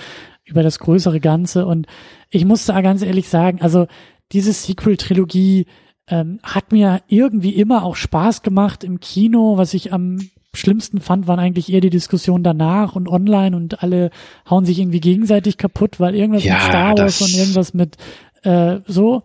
über 0.44 0.62
das 0.62 0.80
größere 0.80 1.22
Ganze. 1.22 1.66
Und 1.66 1.88
ich 2.30 2.44
muss 2.44 2.66
da 2.66 2.82
ganz 2.82 3.02
ehrlich 3.02 3.30
sagen, 3.30 3.62
also 3.62 3.88
diese 4.34 4.52
Sequel-Trilogie, 4.52 5.68
ähm, 6.10 6.40
hat 6.44 6.72
mir 6.72 7.02
irgendwie 7.07 7.52
immer 7.52 7.84
auch 7.84 7.95
Spaß 7.95 8.41
gemacht 8.41 8.84
im 8.84 8.99
Kino. 8.99 9.57
Was 9.57 9.73
ich 9.73 9.94
am 9.94 10.19
schlimmsten 10.53 10.99
fand, 10.99 11.27
waren 11.27 11.40
eigentlich 11.40 11.72
eher 11.72 11.81
die 11.81 11.90
Diskussionen 11.90 12.44
danach 12.44 12.95
und 12.95 13.07
online 13.07 13.56
und 13.56 13.84
alle 13.84 14.10
hauen 14.49 14.65
sich 14.65 14.80
irgendwie 14.80 14.99
gegenseitig 14.99 15.57
kaputt, 15.57 15.99
weil 15.99 16.15
irgendwas 16.15 16.44
ja, 16.44 16.56
mit 16.56 16.64
Star 16.64 16.98
Wars 16.98 17.22
und 17.22 17.34
irgendwas 17.34 17.73
mit 17.73 17.98
äh, 18.44 18.80
so. 18.88 19.23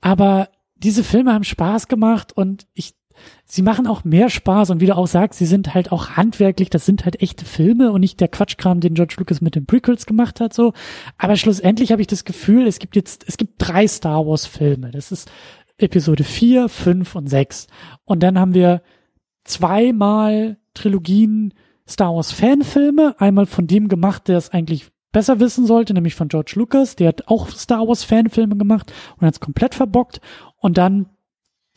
Aber 0.00 0.48
diese 0.76 1.04
Filme 1.04 1.32
haben 1.32 1.44
Spaß 1.44 1.88
gemacht 1.88 2.32
und 2.36 2.66
ich 2.74 2.94
sie 3.44 3.62
machen 3.62 3.86
auch 3.86 4.04
mehr 4.04 4.30
Spaß 4.30 4.70
und 4.70 4.80
wie 4.80 4.86
du 4.86 4.96
auch 4.96 5.06
sagst, 5.06 5.38
sie 5.38 5.46
sind 5.46 5.74
halt 5.74 5.92
auch 5.92 6.10
handwerklich, 6.10 6.70
das 6.70 6.86
sind 6.86 7.04
halt 7.04 7.20
echte 7.22 7.44
Filme 7.44 7.92
und 7.92 8.00
nicht 8.00 8.20
der 8.20 8.28
Quatschkram, 8.28 8.80
den 8.80 8.94
George 8.94 9.14
Lucas 9.18 9.40
mit 9.40 9.54
den 9.54 9.66
Prequels 9.66 10.06
gemacht 10.06 10.40
hat, 10.40 10.54
so. 10.54 10.72
Aber 11.18 11.36
schlussendlich 11.36 11.92
habe 11.92 12.00
ich 12.00 12.08
das 12.08 12.24
Gefühl, 12.24 12.66
es 12.66 12.78
gibt 12.78 12.96
jetzt, 12.96 13.24
es 13.28 13.36
gibt 13.36 13.54
drei 13.58 13.86
Star 13.86 14.26
Wars 14.26 14.46
Filme. 14.46 14.90
Das 14.90 15.12
ist 15.12 15.30
Episode 15.78 16.24
4, 16.24 16.68
5 16.68 17.14
und 17.14 17.28
6. 17.28 17.66
Und 18.04 18.22
dann 18.22 18.38
haben 18.38 18.54
wir 18.54 18.82
zweimal 19.44 20.58
Trilogien 20.74 21.54
Star 21.88 22.14
Wars 22.14 22.32
Fanfilme. 22.32 23.14
Einmal 23.18 23.46
von 23.46 23.66
dem 23.66 23.88
gemacht, 23.88 24.28
der 24.28 24.38
es 24.38 24.50
eigentlich 24.50 24.90
besser 25.12 25.40
wissen 25.40 25.66
sollte, 25.66 25.94
nämlich 25.94 26.14
von 26.14 26.28
George 26.28 26.52
Lucas. 26.56 26.96
Der 26.96 27.08
hat 27.08 27.28
auch 27.28 27.48
Star 27.50 27.86
Wars 27.86 28.04
Fanfilme 28.04 28.56
gemacht 28.56 28.92
und 29.18 29.26
hat 29.26 29.34
es 29.34 29.40
komplett 29.40 29.74
verbockt. 29.74 30.20
Und 30.56 30.78
dann 30.78 31.06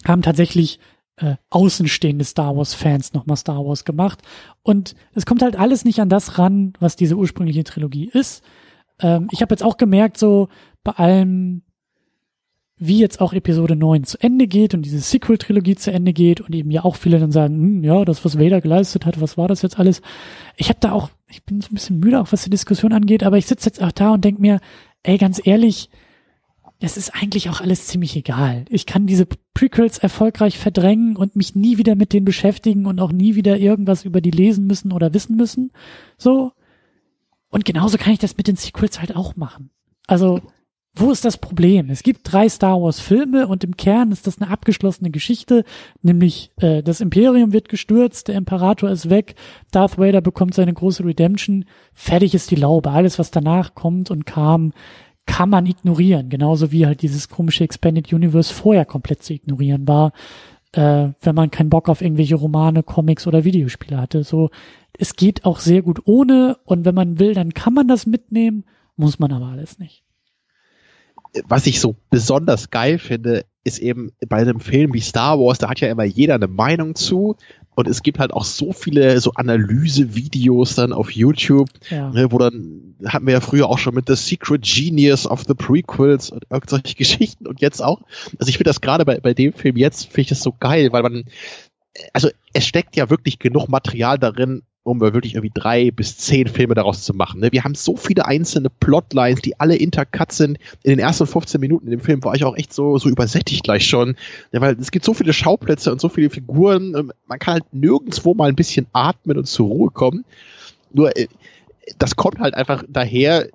haben 0.06 0.22
tatsächlich 0.22 0.80
äh, 1.18 1.36
außenstehende 1.50 2.26
Star 2.26 2.56
Wars 2.56 2.74
Fans 2.74 3.14
nochmal 3.14 3.38
Star 3.38 3.66
Wars 3.66 3.86
gemacht. 3.86 4.22
Und 4.64 4.96
es 5.14 5.26
kommt 5.26 5.42
halt 5.42 5.58
alles 5.58 5.86
nicht 5.86 6.00
an 6.00 6.10
das 6.10 6.38
ran, 6.38 6.74
was 6.80 6.96
diese 6.96 7.16
ursprüngliche 7.16 7.64
Trilogie 7.64 8.10
ist. 8.12 8.44
Ähm, 9.00 9.28
ich 9.32 9.42
habe 9.42 9.54
jetzt 9.54 9.64
auch 9.64 9.78
gemerkt, 9.78 10.18
so 10.18 10.50
bei 10.84 10.92
allem 10.94 11.64
wie 12.78 13.00
jetzt 13.00 13.22
auch 13.22 13.32
Episode 13.34 13.76
9 13.76 14.04
zu 14.04 14.22
Ende 14.22 14.48
geht 14.48 14.74
und 14.74 14.82
diese 14.82 15.00
Sequel-Trilogie 15.00 15.76
zu 15.76 15.92
Ende 15.92 16.12
geht 16.12 16.42
und 16.42 16.54
eben 16.54 16.72
ja 16.72 16.84
auch 16.84 16.96
viele 16.96 17.20
dann 17.20 17.32
sagen, 17.32 17.56
hm, 17.56 17.84
ja, 17.84 18.04
das, 18.04 18.26
was 18.26 18.38
Vader 18.38 18.60
geleistet 18.60 19.06
hat, 19.06 19.22
was 19.22 19.38
war 19.38 19.48
das 19.48 19.62
jetzt 19.62 19.80
alles? 19.80 20.02
Ich 20.58 20.68
habe 20.68 20.80
da 20.82 20.92
auch, 20.92 21.10
ich 21.30 21.44
bin 21.44 21.62
so 21.62 21.70
ein 21.72 21.76
bisschen 21.76 22.00
müde, 22.00 22.20
auch 22.20 22.32
was 22.32 22.44
die 22.44 22.50
Diskussion 22.50 22.92
angeht, 22.92 23.24
aber 23.24 23.38
ich 23.38 23.46
sitze 23.46 23.68
jetzt 23.70 23.82
auch 23.82 23.94
da 23.94 24.12
und 24.12 24.26
denk 24.26 24.40
mir, 24.40 24.60
ey, 25.04 25.18
ganz 25.18 25.40
ehrlich, 25.46 25.90
es 26.80 26.98
ist 26.98 27.16
eigentlich 27.16 27.50
auch 27.50 27.62
alles 27.62 27.88
ziemlich 27.88 28.16
egal. 28.18 28.66
Ich 28.70 28.86
kann 28.86 29.08
diese 29.08 29.26
Prequels 29.54 29.98
erfolgreich 29.98 30.58
verdrängen 30.58 31.16
und 31.16 31.38
mich 31.38 31.56
nie 31.56 31.78
wieder 31.78 31.96
mit 31.96 32.12
denen 32.12 32.26
beschäftigen 32.26 32.86
und 32.86 33.00
auch 33.00 33.14
nie 33.14 33.36
wieder 33.36 33.58
irgendwas 33.58 34.04
über 34.04 34.20
die 34.20 34.32
lesen 34.32 34.68
müssen 34.68 34.92
oder 34.92 35.14
wissen 35.14 35.38
müssen. 35.38 35.72
So. 36.18 36.52
Und 37.50 37.64
genauso 37.64 37.98
kann 37.98 38.12
ich 38.12 38.20
das 38.20 38.36
mit 38.36 38.48
den 38.48 38.58
Sequels 38.58 39.00
halt 39.00 39.16
auch 39.16 39.38
machen. 39.38 39.70
Also, 40.08 40.42
wo 40.98 41.12
ist 41.12 41.26
das 41.26 41.38
Problem? 41.38 41.90
Es 41.90 42.04
gibt 42.04 42.32
drei 42.32 42.48
Star 42.48 42.82
Wars 42.82 43.02
Filme 43.02 43.48
und 43.48 43.64
im 43.66 43.76
Kern 43.76 44.12
ist 44.12 44.28
das 44.28 44.42
eine 44.42 44.50
abgeschlossene 44.50 45.12
Geschichte, 45.12 45.66
nämlich 46.02 46.52
äh, 46.58 46.84
das 46.84 47.02
Imperium 47.02 47.52
wird 47.52 47.68
gestürzt, 47.68 48.30
der 48.30 48.36
Imperator 48.36 48.90
ist 48.90 49.10
weg, 49.10 49.36
Darth 49.72 49.98
Vader 49.98 50.22
bekommt 50.22 50.54
seine 50.54 50.74
große 50.74 51.04
Redemption, 51.04 51.66
fertig 51.94 52.34
ist 52.34 52.50
die 52.50 52.56
Laube. 52.56 52.92
Alles, 52.92 53.20
was 53.20 53.30
danach 53.30 53.76
kommt 53.76 54.10
und 54.10 54.26
kam, 54.26 54.72
kann 55.26 55.50
man 55.50 55.66
ignorieren, 55.66 56.30
genauso 56.30 56.72
wie 56.72 56.86
halt 56.86 57.02
dieses 57.02 57.28
komische 57.28 57.66
Expanded 57.66 58.14
Universe 58.14 58.54
vorher 58.54 58.86
komplett 58.86 59.22
zu 59.22 59.34
ignorieren 59.34 59.88
war, 59.88 60.14
äh, 60.72 61.10
wenn 61.20 61.36
man 61.36 61.52
keinen 61.52 61.70
Bock 61.70 61.90
auf 61.90 62.02
irgendwelche 62.02 62.36
Romane, 62.36 62.84
Comics 62.84 63.28
oder 63.28 63.44
Videospiele 63.44 63.98
hatte. 63.98 64.24
So, 64.24 64.50
es 64.98 65.18
geht 65.18 65.44
auch 65.44 65.60
sehr 65.60 65.82
gut 65.82 66.02
ohne 66.06 66.58
und 66.64 66.86
wenn 66.86 66.96
man 66.96 67.20
will, 67.20 67.34
dann 67.34 67.54
kann 67.54 67.74
man 67.74 67.90
das 67.90 68.06
mitnehmen, 68.06 68.64
muss 68.96 69.20
man 69.20 69.34
aber 69.34 69.48
alles 69.48 69.78
nicht 69.78 70.05
was 71.48 71.68
ich 71.68 71.80
so 71.80 71.95
besonders 72.10 72.70
geil 72.70 72.99
finde, 72.99 73.45
ist 73.64 73.80
eben 73.80 74.12
bei 74.28 74.38
einem 74.38 74.60
Film 74.60 74.94
wie 74.94 75.02
Star 75.02 75.40
Wars, 75.40 75.57
da 75.57 75.70
hat 75.70 75.82
ja 75.82 75.90
immer 75.90 76.03
jeder 76.03 76.36
eine 76.36 76.48
Meinung 76.48 76.95
zu. 76.95 77.36
Und 77.76 77.90
es 77.90 78.03
gibt 78.03 78.20
halt 78.20 78.32
auch 78.32 78.45
so 78.45 78.72
viele 78.72 79.20
so 79.20 79.34
Analyse-Videos 79.34 80.76
dann 80.76 80.94
auf 80.94 81.12
YouTube, 81.12 81.70
ja. 81.90 82.10
ne, 82.10 82.32
wo 82.32 82.38
dann 82.38 82.95
hatten 83.06 83.26
wir 83.26 83.34
ja 83.34 83.41
früher 83.41 83.68
auch 83.68 83.78
schon 83.78 83.95
mit 83.95 84.07
The 84.07 84.16
Secret 84.16 84.62
Genius 84.62 85.28
of 85.28 85.44
the 85.45 85.53
Prequels 85.53 86.30
und 86.30 86.45
irgendwelche 86.49 86.95
Geschichten 86.98 87.48
und 87.48 87.60
jetzt 87.60 87.84
auch. 87.84 88.02
Also 88.40 88.49
ich 88.49 88.57
finde 88.57 88.70
das 88.70 88.80
gerade 88.80 89.03
bei, 89.03 89.20
bei 89.20 89.34
dem 89.34 89.52
Film 89.52 89.76
jetzt, 89.76 90.06
finde 90.06 90.22
ich 90.22 90.30
das 90.30 90.41
so 90.41 90.56
geil, 90.57 90.94
weil 90.94 91.03
man, 91.03 91.26
also 92.14 92.30
es 92.53 92.66
steckt 92.66 92.95
ja 92.95 93.10
wirklich 93.10 93.40
genug 93.40 93.68
Material 93.68 94.18
darin, 94.18 94.64
um 94.86 95.02
wirklich 95.02 95.34
irgendwie 95.34 95.52
drei 95.52 95.90
bis 95.90 96.16
zehn 96.20 96.48
Filme 96.48 96.76
daraus 96.76 97.02
zu 97.03 97.16
machen. 97.16 97.41
Ne? 97.41 97.52
Wir 97.52 97.64
haben 97.64 97.74
so 97.74 97.98
viele 97.98 98.28
einzelne 98.28 98.70
Plotlines, 98.70 99.41
die 99.41 99.60
alle 99.60 99.76
intercut 99.76 100.32
sind. 100.32 100.60
In 100.84 100.91
den 100.91 100.99
ersten 100.99 101.26
15 101.26 101.60
Minuten 101.60 101.88
in 101.88 101.91
dem 101.91 102.02
Film 102.02 102.24
war 102.24 102.36
ich 102.36 102.44
auch 102.44 102.56
echt 102.56 102.72
so, 102.72 102.99
so 102.99 103.10
übersättigt 103.10 103.64
gleich 103.64 103.88
schon. 103.88 104.16
Ja, 104.52 104.62
weil 104.62 104.78
es 104.80 104.91
gibt 104.91 105.03
so 105.03 105.16
viele 105.16 105.34
Schauplätze 105.34 105.91
und 105.91 105.99
so 105.99 106.07
viele 106.07 106.30
Figuren. 106.30 106.95
Ähm, 106.95 107.12
man 107.26 107.40
kann 107.40 107.56
halt 107.56 107.74
nirgendwo 107.74 108.36
mal 108.36 108.48
ein 108.48 108.56
bisschen 108.56 108.86
atmen 108.94 109.40
und 109.40 109.45
zur 109.45 109.68
Ruhe 109.68 109.90
kommen. 109.90 110.24
Nur, 110.94 111.18
äh, 111.18 111.28
das 111.98 112.16
kommt 112.16 112.38
halt 112.38 112.53
einfach 112.53 112.84
daher, 112.88 113.49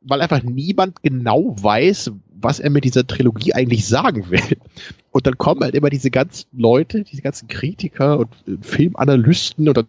weil 0.00 0.20
einfach 0.20 0.42
niemand 0.42 1.00
genau 1.04 1.54
weiß, 1.62 2.10
was 2.42 2.60
er 2.60 2.70
mit 2.70 2.84
dieser 2.84 3.06
Trilogie 3.06 3.54
eigentlich 3.54 3.86
sagen 3.86 4.30
will. 4.30 4.56
Und 5.12 5.26
dann 5.26 5.36
kommen 5.36 5.62
halt 5.62 5.74
immer 5.74 5.90
diese 5.90 6.10
ganzen 6.10 6.46
Leute, 6.52 7.02
diese 7.02 7.20
ganzen 7.20 7.46
Kritiker 7.46 8.18
und 8.18 8.28
äh, 8.48 8.56
Filmanalysten 8.62 9.68
und 9.68 9.76
dann 9.76 9.86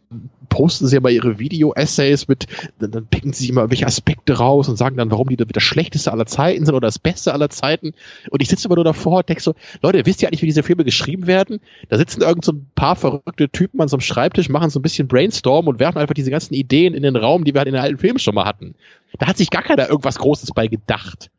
posten 0.50 0.86
sie 0.86 0.98
immer 0.98 1.10
ihre 1.10 1.40
Video-Essays 1.40 2.28
mit, 2.28 2.46
dann, 2.78 2.92
dann 2.92 3.08
picken 3.08 3.34
sie 3.34 3.50
immer 3.50 3.72
welche 3.72 3.88
Aspekte 3.88 4.34
raus 4.38 4.68
und 4.70 4.76
sagen 4.76 4.98
dann, 4.98 5.10
warum 5.10 5.30
die 5.30 5.38
das 5.38 5.64
Schlechteste 5.64 6.12
aller 6.12 6.26
Zeiten 6.26 6.66
sind 6.66 6.76
oder 6.76 6.88
das 6.88 7.00
Beste 7.00 7.34
aller 7.34 7.50
Zeiten. 7.50 7.94
Und 8.30 8.42
ich 8.42 8.50
sitze 8.50 8.68
immer 8.68 8.76
nur 8.76 8.84
davor 8.84 9.20
und 9.20 9.30
denke 9.30 9.42
so, 9.42 9.56
Leute, 9.82 10.06
wisst 10.06 10.22
ihr 10.22 10.28
eigentlich, 10.28 10.42
wie 10.42 10.48
diese 10.48 10.62
Filme 10.62 10.84
geschrieben 10.84 11.26
werden? 11.26 11.60
Da 11.90 11.98
sitzen 11.98 12.22
irgend 12.22 12.46
so 12.46 12.52
ein 12.52 12.68
paar 12.76 12.96
verrückte 12.96 13.50
Typen 13.50 13.82
an 13.82 13.88
so 13.88 13.96
einem 13.96 14.02
Schreibtisch, 14.02 14.50
machen 14.50 14.70
so 14.70 14.80
ein 14.80 14.84
bisschen 14.84 15.08
Brainstorm 15.08 15.68
und 15.68 15.80
werfen 15.80 15.98
einfach 15.98 16.14
diese 16.14 16.32
ganzen 16.32 16.54
Ideen 16.54 16.94
in 16.94 17.02
den 17.02 17.16
Raum, 17.16 17.46
die 17.46 17.54
wir 17.54 17.60
halt 17.60 17.68
in 17.68 17.74
den 17.74 17.82
alten 17.82 17.98
Filmen 17.98 18.20
schon 18.20 18.36
mal 18.36 18.46
hatten. 18.46 18.76
Da 19.18 19.28
hat 19.28 19.38
sich 19.38 19.50
gar 19.50 19.64
keiner 19.64 19.90
irgendwas 19.90 20.20
Großes 20.20 20.52
bei 20.54 20.68
gedacht 20.68 21.32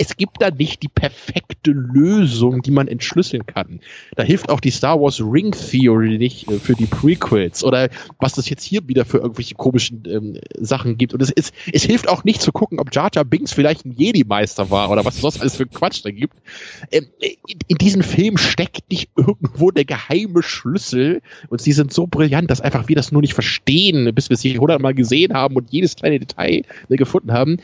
es 0.00 0.16
gibt 0.16 0.40
da 0.40 0.50
nicht 0.50 0.82
die 0.82 0.88
perfekte 0.88 1.72
Lösung, 1.72 2.62
die 2.62 2.70
man 2.70 2.88
entschlüsseln 2.88 3.44
kann. 3.44 3.80
Da 4.16 4.22
hilft 4.22 4.48
auch 4.48 4.60
die 4.60 4.70
Star 4.70 4.98
Wars 4.98 5.20
Ring 5.20 5.52
Theory 5.52 6.16
nicht 6.16 6.50
äh, 6.50 6.58
für 6.58 6.72
die 6.72 6.86
Prequels 6.86 7.62
oder 7.62 7.90
was 8.18 8.32
das 8.32 8.48
jetzt 8.48 8.64
hier 8.64 8.88
wieder 8.88 9.04
für 9.04 9.18
irgendwelche 9.18 9.56
komischen 9.56 10.04
ähm, 10.06 10.40
Sachen 10.58 10.96
gibt. 10.96 11.12
Und 11.12 11.20
es, 11.20 11.30
es, 11.30 11.52
es 11.70 11.82
hilft 11.84 12.08
auch 12.08 12.24
nicht 12.24 12.40
zu 12.40 12.50
gucken, 12.50 12.80
ob 12.80 12.94
Jar 12.94 13.10
Jar 13.14 13.26
Binks 13.26 13.52
vielleicht 13.52 13.84
ein 13.84 13.92
Jedi-Meister 13.92 14.70
war 14.70 14.90
oder 14.90 15.04
was 15.04 15.18
sonst 15.18 15.38
alles 15.42 15.56
für 15.56 15.66
Quatsch 15.66 16.00
da 16.02 16.10
gibt. 16.10 16.38
Ähm, 16.90 17.08
in, 17.18 17.58
in 17.68 17.76
diesem 17.76 18.02
Film 18.02 18.38
steckt 18.38 18.90
nicht 18.90 19.10
irgendwo 19.16 19.70
der 19.70 19.84
geheime 19.84 20.42
Schlüssel 20.42 21.20
und 21.50 21.60
sie 21.60 21.72
sind 21.72 21.92
so 21.92 22.06
brillant, 22.06 22.50
dass 22.50 22.62
einfach 22.62 22.88
wir 22.88 22.96
das 22.96 23.12
nur 23.12 23.20
nicht 23.20 23.34
verstehen, 23.34 24.14
bis 24.14 24.30
wir 24.30 24.34
es 24.34 24.40
hier 24.40 24.58
hundertmal 24.58 24.94
gesehen 24.94 25.34
haben 25.34 25.56
und 25.56 25.70
jedes 25.70 25.94
kleine 25.94 26.18
Detail 26.18 26.62
ne, 26.88 26.96
gefunden 26.96 27.32
haben 27.32 27.58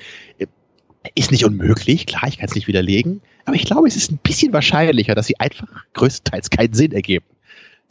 ist 1.14 1.30
nicht 1.30 1.44
unmöglich, 1.44 2.06
klar, 2.06 2.24
ich 2.28 2.38
kann 2.38 2.48
es 2.48 2.54
nicht 2.54 2.68
widerlegen, 2.68 3.20
aber 3.44 3.56
ich 3.56 3.64
glaube, 3.64 3.88
es 3.88 3.96
ist 3.96 4.10
ein 4.10 4.18
bisschen 4.18 4.52
wahrscheinlicher, 4.52 5.14
dass 5.14 5.26
sie 5.26 5.38
einfach 5.38 5.68
größtenteils 5.94 6.50
keinen 6.50 6.74
Sinn 6.74 6.92
ergeben. 6.92 7.24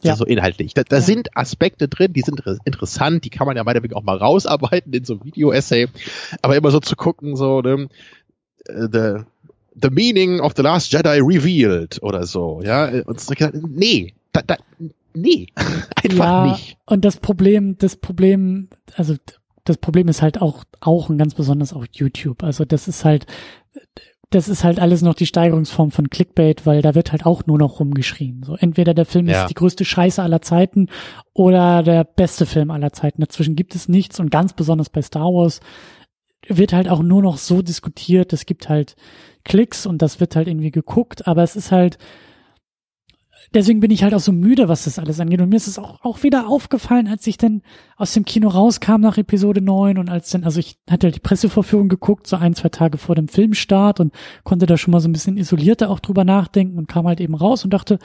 Ja. 0.02 0.12
Also 0.12 0.24
inhaltlich. 0.24 0.74
Da, 0.74 0.82
da 0.84 0.96
ja. 0.96 1.02
sind 1.02 1.36
Aspekte 1.36 1.88
drin, 1.88 2.12
die 2.12 2.20
sind 2.20 2.42
interessant, 2.64 3.24
die 3.24 3.30
kann 3.30 3.46
man 3.46 3.56
ja 3.56 3.64
weiterweg 3.64 3.94
auch 3.94 4.02
mal 4.02 4.18
rausarbeiten 4.18 4.92
in 4.92 5.04
so 5.04 5.14
einem 5.14 5.24
Video-Essay. 5.24 5.88
Aber 6.42 6.56
immer 6.56 6.70
so 6.70 6.80
zu 6.80 6.96
gucken, 6.96 7.34
so, 7.34 7.62
ne, 7.62 7.88
äh, 8.66 8.88
the, 8.92 9.24
the 9.74 9.90
meaning 9.90 10.40
of 10.40 10.52
the 10.56 10.62
last 10.62 10.92
Jedi 10.92 11.20
revealed 11.20 12.02
oder 12.02 12.26
so, 12.26 12.60
ja. 12.62 12.88
Und 13.04 13.20
so, 13.20 13.32
nee, 13.68 14.14
da, 14.32 14.42
da, 14.42 14.56
nee, 15.14 15.46
einfach 16.04 16.18
ja, 16.18 16.46
nicht. 16.52 16.76
Und 16.84 17.04
das 17.04 17.16
Problem, 17.16 17.78
das 17.78 17.96
Problem, 17.96 18.68
also 18.96 19.16
das 19.68 19.78
Problem 19.78 20.08
ist 20.08 20.22
halt 20.22 20.40
auch, 20.40 20.64
auch 20.80 21.10
und 21.10 21.18
ganz 21.18 21.34
besonders 21.34 21.72
auch 21.72 21.84
YouTube. 21.92 22.42
Also 22.42 22.64
das 22.64 22.88
ist 22.88 23.04
halt, 23.04 23.26
das 24.30 24.48
ist 24.48 24.64
halt 24.64 24.80
alles 24.80 25.02
noch 25.02 25.14
die 25.14 25.26
Steigerungsform 25.26 25.90
von 25.90 26.08
Clickbait, 26.08 26.66
weil 26.66 26.82
da 26.82 26.94
wird 26.94 27.12
halt 27.12 27.26
auch 27.26 27.46
nur 27.46 27.58
noch 27.58 27.80
rumgeschrien. 27.80 28.42
So 28.44 28.56
entweder 28.56 28.94
der 28.94 29.06
Film 29.06 29.28
ja. 29.28 29.42
ist 29.42 29.50
die 29.50 29.54
größte 29.54 29.84
Scheiße 29.84 30.22
aller 30.22 30.40
Zeiten 30.40 30.88
oder 31.32 31.82
der 31.82 32.04
beste 32.04 32.46
Film 32.46 32.70
aller 32.70 32.92
Zeiten. 32.92 33.20
Dazwischen 33.20 33.56
gibt 33.56 33.74
es 33.74 33.88
nichts 33.88 34.18
und 34.18 34.30
ganz 34.30 34.52
besonders 34.52 34.88
bei 34.88 35.02
Star 35.02 35.26
Wars 35.26 35.60
wird 36.48 36.72
halt 36.72 36.88
auch 36.88 37.02
nur 37.02 37.22
noch 37.22 37.38
so 37.38 37.60
diskutiert. 37.60 38.32
Es 38.32 38.46
gibt 38.46 38.68
halt 38.68 38.96
Klicks 39.44 39.86
und 39.86 40.00
das 40.00 40.20
wird 40.20 40.36
halt 40.36 40.48
irgendwie 40.48 40.70
geguckt, 40.70 41.26
aber 41.26 41.42
es 41.42 41.56
ist 41.56 41.72
halt, 41.72 41.98
deswegen 43.54 43.80
bin 43.80 43.90
ich 43.90 44.02
halt 44.02 44.14
auch 44.14 44.20
so 44.20 44.32
müde, 44.32 44.68
was 44.68 44.84
das 44.84 44.98
alles 44.98 45.20
angeht. 45.20 45.40
Und 45.40 45.48
mir 45.48 45.56
ist 45.56 45.66
es 45.66 45.78
auch, 45.78 46.04
auch 46.04 46.22
wieder 46.22 46.48
aufgefallen, 46.48 47.08
als 47.08 47.26
ich 47.26 47.36
dann 47.36 47.62
aus 47.96 48.12
dem 48.12 48.24
Kino 48.24 48.48
rauskam 48.48 49.00
nach 49.00 49.18
Episode 49.18 49.60
9 49.60 49.98
und 49.98 50.08
als 50.08 50.30
dann, 50.30 50.44
also 50.44 50.60
ich 50.60 50.78
hatte 50.90 51.06
halt 51.06 51.16
die 51.16 51.20
Pressevorführung 51.20 51.88
geguckt, 51.88 52.26
so 52.26 52.36
ein, 52.36 52.54
zwei 52.54 52.68
Tage 52.68 52.98
vor 52.98 53.14
dem 53.14 53.28
Filmstart 53.28 54.00
und 54.00 54.12
konnte 54.44 54.66
da 54.66 54.76
schon 54.76 54.92
mal 54.92 55.00
so 55.00 55.08
ein 55.08 55.12
bisschen 55.12 55.36
isolierter 55.36 55.90
auch 55.90 56.00
drüber 56.00 56.24
nachdenken 56.24 56.78
und 56.78 56.88
kam 56.88 57.06
halt 57.06 57.20
eben 57.20 57.34
raus 57.34 57.64
und 57.64 57.72
dachte, 57.72 57.98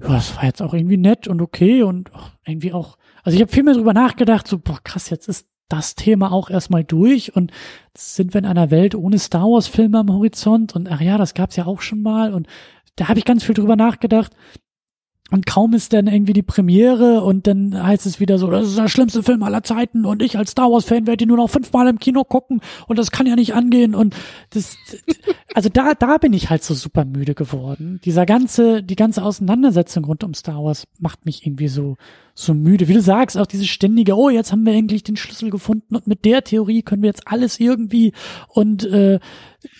ja, 0.00 0.08
das 0.08 0.36
war 0.36 0.44
jetzt 0.44 0.62
auch 0.62 0.74
irgendwie 0.74 0.96
nett 0.96 1.28
und 1.28 1.42
okay 1.42 1.82
und 1.82 2.10
irgendwie 2.46 2.72
auch, 2.72 2.96
also 3.22 3.36
ich 3.36 3.42
habe 3.42 3.52
viel 3.52 3.62
mehr 3.62 3.74
drüber 3.74 3.92
nachgedacht, 3.92 4.46
so, 4.46 4.58
boah, 4.58 4.78
krass, 4.82 5.10
jetzt 5.10 5.28
ist 5.28 5.46
das 5.68 5.94
Thema 5.94 6.32
auch 6.32 6.50
erstmal 6.50 6.84
durch 6.84 7.36
und 7.36 7.52
sind 7.96 8.34
wir 8.34 8.40
in 8.40 8.46
einer 8.46 8.70
Welt 8.70 8.94
ohne 8.94 9.18
Star 9.18 9.44
Wars 9.44 9.68
Filme 9.68 9.98
am 9.98 10.10
Horizont 10.10 10.74
und 10.74 10.90
ach 10.90 11.00
ja, 11.00 11.16
das 11.16 11.34
gab's 11.34 11.56
ja 11.56 11.66
auch 11.66 11.80
schon 11.80 12.02
mal 12.02 12.34
und 12.34 12.48
da 12.96 13.08
habe 13.08 13.18
ich 13.18 13.24
ganz 13.24 13.44
viel 13.44 13.54
drüber 13.54 13.76
nachgedacht 13.76 14.32
und 15.30 15.46
kaum 15.46 15.74
ist 15.74 15.92
dann 15.92 16.06
irgendwie 16.06 16.32
die 16.32 16.42
Premiere 16.42 17.22
und 17.22 17.46
dann 17.46 17.80
heißt 17.80 18.06
es 18.06 18.20
wieder 18.20 18.38
so, 18.38 18.50
das 18.50 18.68
ist 18.68 18.78
der 18.78 18.88
schlimmste 18.88 19.22
Film 19.22 19.42
aller 19.42 19.62
Zeiten 19.62 20.04
und 20.04 20.22
ich 20.22 20.36
als 20.36 20.52
Star 20.52 20.70
Wars 20.70 20.84
Fan 20.84 21.06
werde 21.06 21.24
ihn 21.24 21.28
nur 21.28 21.36
noch 21.36 21.50
fünfmal 21.50 21.88
im 21.88 21.98
Kino 21.98 22.24
gucken 22.24 22.60
und 22.86 22.98
das 22.98 23.10
kann 23.10 23.26
ja 23.26 23.36
nicht 23.36 23.54
angehen 23.54 23.94
und 23.94 24.14
das, 24.50 24.76
also 25.54 25.68
da, 25.68 25.94
da 25.94 26.18
bin 26.18 26.32
ich 26.32 26.50
halt 26.50 26.64
so 26.64 26.74
super 26.74 27.04
müde 27.04 27.34
geworden. 27.34 28.00
Dieser 28.04 28.26
ganze, 28.26 28.82
die 28.82 28.96
ganze 28.96 29.22
Auseinandersetzung 29.22 30.04
rund 30.04 30.24
um 30.24 30.34
Star 30.34 30.62
Wars 30.64 30.86
macht 30.98 31.26
mich 31.26 31.46
irgendwie 31.46 31.68
so, 31.68 31.96
so 32.40 32.54
müde. 32.54 32.88
Wie 32.88 32.94
du 32.94 33.02
sagst, 33.02 33.36
auch 33.36 33.46
diese 33.46 33.66
ständige, 33.66 34.16
oh, 34.16 34.30
jetzt 34.30 34.52
haben 34.52 34.64
wir 34.64 34.72
endlich 34.72 35.02
den 35.02 35.16
Schlüssel 35.16 35.50
gefunden 35.50 35.96
und 35.96 36.06
mit 36.06 36.24
der 36.24 36.42
Theorie 36.42 36.82
können 36.82 37.02
wir 37.02 37.08
jetzt 37.08 37.26
alles 37.26 37.60
irgendwie 37.60 38.12
und 38.48 38.84
äh, 38.84 39.18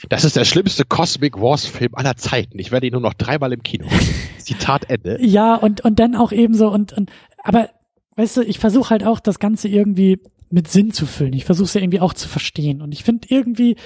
Das 0.09 0.25
ist 0.25 0.37
der 0.37 0.45
schlimmste 0.45 0.85
Cosmic 0.85 1.41
Wars 1.41 1.67
Film 1.67 1.95
aller 1.95 2.17
Zeiten. 2.17 2.59
Ich 2.59 2.71
werde 2.71 2.87
ihn 2.87 2.93
nur 2.93 3.01
noch 3.01 3.15
dreimal 3.15 3.53
im 3.53 3.63
Kino. 3.63 3.87
Zitat 4.39 4.91
Ende. 4.91 5.19
Ja, 5.25 5.55
und, 5.55 5.83
und 5.83 5.99
dann 5.99 6.15
auch 6.15 6.33
eben 6.33 6.55
so 6.55 6.71
und, 6.71 6.93
und 6.93 7.11
aber 7.43 7.71
weißt 8.17 8.39
du, 8.39 8.43
ich 8.43 8.59
versuche 8.59 8.91
halt 8.91 9.05
auch 9.05 9.21
das 9.21 9.39
Ganze 9.39 9.69
irgendwie 9.69 10.19
mit 10.51 10.69
Sinn 10.69 10.93
zu 10.93 11.07
füllen. 11.07 11.33
Ich 11.33 11.45
versuche 11.45 11.67
es 11.67 11.75
ja 11.75 11.81
irgendwie 11.81 12.01
auch 12.01 12.13
zu 12.13 12.29
verstehen. 12.29 12.83
Und 12.83 12.93
ich 12.93 13.05
finde 13.05 13.29
irgendwie, 13.31 13.77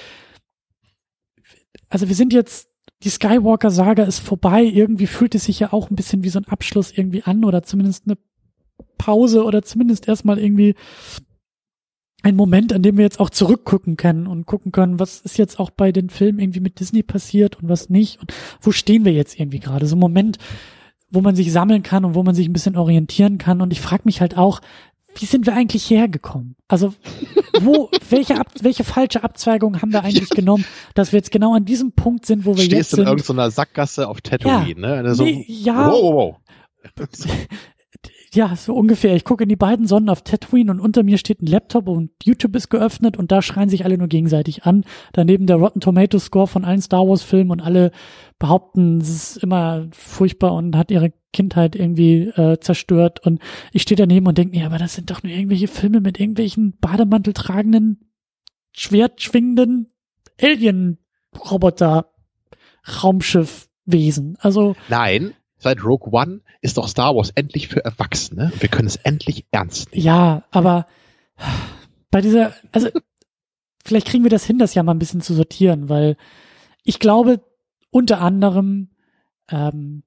also 1.89 2.07
wir 2.07 2.15
sind 2.15 2.33
jetzt 2.33 2.69
die 3.03 3.09
Skywalker-Saga 3.09 4.03
ist 4.03 4.19
vorbei. 4.19 4.63
Irgendwie 4.63 5.07
fühlt 5.07 5.35
es 5.35 5.45
sich 5.45 5.59
ja 5.59 5.73
auch 5.73 5.89
ein 5.89 5.95
bisschen 5.95 6.23
wie 6.23 6.29
so 6.29 6.39
ein 6.39 6.47
Abschluss 6.47 6.91
irgendwie 6.91 7.23
an 7.23 7.45
oder 7.45 7.61
zumindest 7.63 8.05
eine 8.07 8.17
Pause 8.97 9.43
oder 9.43 9.61
zumindest 9.61 10.07
erstmal 10.07 10.39
irgendwie 10.39 10.75
ein 12.25 12.35
Moment, 12.35 12.73
an 12.73 12.81
dem 12.81 12.97
wir 12.97 13.03
jetzt 13.03 13.19
auch 13.19 13.29
zurückgucken 13.29 13.97
können 13.97 14.25
und 14.25 14.47
gucken 14.47 14.71
können, 14.71 14.99
was 14.99 15.21
ist 15.21 15.37
jetzt 15.37 15.59
auch 15.59 15.69
bei 15.69 15.91
den 15.91 16.09
Filmen 16.09 16.39
irgendwie 16.39 16.59
mit 16.59 16.79
Disney 16.79 17.03
passiert 17.03 17.61
und 17.61 17.69
was 17.69 17.89
nicht 17.89 18.19
und 18.19 18.33
wo 18.61 18.71
stehen 18.71 19.05
wir 19.05 19.13
jetzt 19.13 19.39
irgendwie 19.39 19.59
gerade. 19.59 19.85
So 19.85 19.95
ein 19.95 19.99
Moment, 19.99 20.39
wo 21.11 21.21
man 21.21 21.35
sich 21.35 21.51
sammeln 21.51 21.83
kann 21.83 22.03
und 22.03 22.15
wo 22.15 22.23
man 22.23 22.33
sich 22.33 22.47
ein 22.47 22.53
bisschen 22.53 22.77
orientieren 22.77 23.37
kann. 23.37 23.61
Und 23.61 23.71
ich 23.71 23.79
frage 23.79 24.03
mich 24.05 24.21
halt 24.21 24.37
auch, 24.37 24.61
wie 25.17 25.25
sind 25.25 25.45
wir 25.45 25.53
eigentlich 25.53 25.89
hergekommen? 25.89 26.55
Also 26.67 26.93
wo, 27.61 27.89
welche, 28.09 28.39
Ab 28.39 28.47
welche 28.61 28.83
falsche 28.83 29.23
Abzweigung 29.23 29.81
haben 29.81 29.93
wir 29.93 30.03
eigentlich 30.03 30.29
genommen, 30.29 30.65
dass 30.93 31.11
wir 31.11 31.17
jetzt 31.17 31.31
genau 31.31 31.55
an 31.55 31.65
diesem 31.65 31.93
Punkt 31.93 32.25
sind, 32.25 32.45
wo 32.45 32.57
wir 32.57 32.63
Stehst 32.63 32.71
jetzt 32.71 32.89
sind? 32.89 33.05
Stehst 33.05 33.07
in 33.07 33.17
irgendeiner 33.17 33.51
Sackgasse 33.51 34.07
auf 34.07 34.21
Tatooine, 34.21 34.87
ja, 34.87 35.01
ne? 35.01 35.09
Also, 35.09 35.23
nee, 35.23 35.45
ja. 35.47 35.91
Wow, 35.91 36.01
wow, 36.01 36.13
wow. 36.15 37.07
Ja, 38.35 38.53
so 38.53 38.75
ungefähr. 38.75 39.15
Ich 39.15 39.23
gucke 39.23 39.43
in 39.43 39.49
die 39.49 39.55
beiden 39.55 39.87
Sonnen 39.87 40.09
auf 40.09 40.21
Tatooine 40.21 40.69
und 40.69 40.81
unter 40.81 41.03
mir 41.03 41.17
steht 41.17 41.41
ein 41.41 41.45
Laptop 41.45 41.87
und 41.87 42.11
YouTube 42.21 42.53
ist 42.57 42.67
geöffnet 42.67 43.15
und 43.15 43.31
da 43.31 43.41
schreien 43.41 43.69
sich 43.69 43.85
alle 43.85 43.97
nur 43.97 44.09
gegenseitig 44.09 44.65
an. 44.65 44.83
Daneben 45.13 45.47
der 45.47 45.55
Rotten 45.55 45.79
Tomato 45.79 46.19
Score 46.19 46.45
von 46.45 46.65
allen 46.65 46.81
Star 46.81 47.07
Wars 47.07 47.23
Filmen 47.23 47.51
und 47.51 47.61
alle 47.61 47.91
behaupten, 48.37 48.99
es 48.99 49.07
ist 49.07 49.37
immer 49.37 49.87
furchtbar 49.91 50.53
und 50.53 50.75
hat 50.75 50.91
ihre 50.91 51.13
Kindheit 51.31 51.77
irgendwie 51.77 52.23
äh, 52.27 52.59
zerstört. 52.59 53.25
Und 53.25 53.39
ich 53.71 53.83
stehe 53.83 53.95
daneben 53.95 54.27
und 54.27 54.37
denke 54.37 54.57
mir, 54.57 54.65
aber 54.65 54.79
das 54.79 54.95
sind 54.95 55.11
doch 55.11 55.23
nur 55.23 55.31
irgendwelche 55.31 55.69
Filme 55.69 56.01
mit 56.01 56.19
irgendwelchen 56.19 56.77
Bademantel 56.81 57.31
tragenden, 57.31 58.11
schwertschwingenden 58.73 59.93
Alien-Roboter, 60.41 62.11
Raumschiff-Wesen. 63.01 64.35
Also. 64.41 64.75
Nein, 64.89 65.35
seit 65.57 65.83
Rogue 65.83 66.11
One 66.11 66.41
ist 66.61 66.77
doch 66.77 66.87
Star 66.87 67.15
Wars 67.15 67.31
endlich 67.35 67.67
für 67.67 67.83
Erwachsene. 67.83 68.51
Wir 68.59 68.69
können 68.69 68.87
es 68.87 68.97
endlich 68.97 69.45
ernst 69.51 69.91
nehmen. 69.91 70.03
Ja, 70.03 70.43
aber 70.51 70.87
bei 72.11 72.21
dieser, 72.21 72.53
also 72.71 72.89
vielleicht 73.83 74.07
kriegen 74.07 74.23
wir 74.23 74.31
das 74.31 74.45
hin, 74.45 74.57
das 74.57 74.73
ja 74.73 74.83
mal 74.83 74.93
ein 74.93 74.99
bisschen 74.99 75.21
zu 75.21 75.33
sortieren, 75.33 75.89
weil 75.89 76.17
ich 76.83 76.99
glaube, 76.99 77.41
unter 77.89 78.21
anderem 78.21 78.89
ähm, 79.49 80.03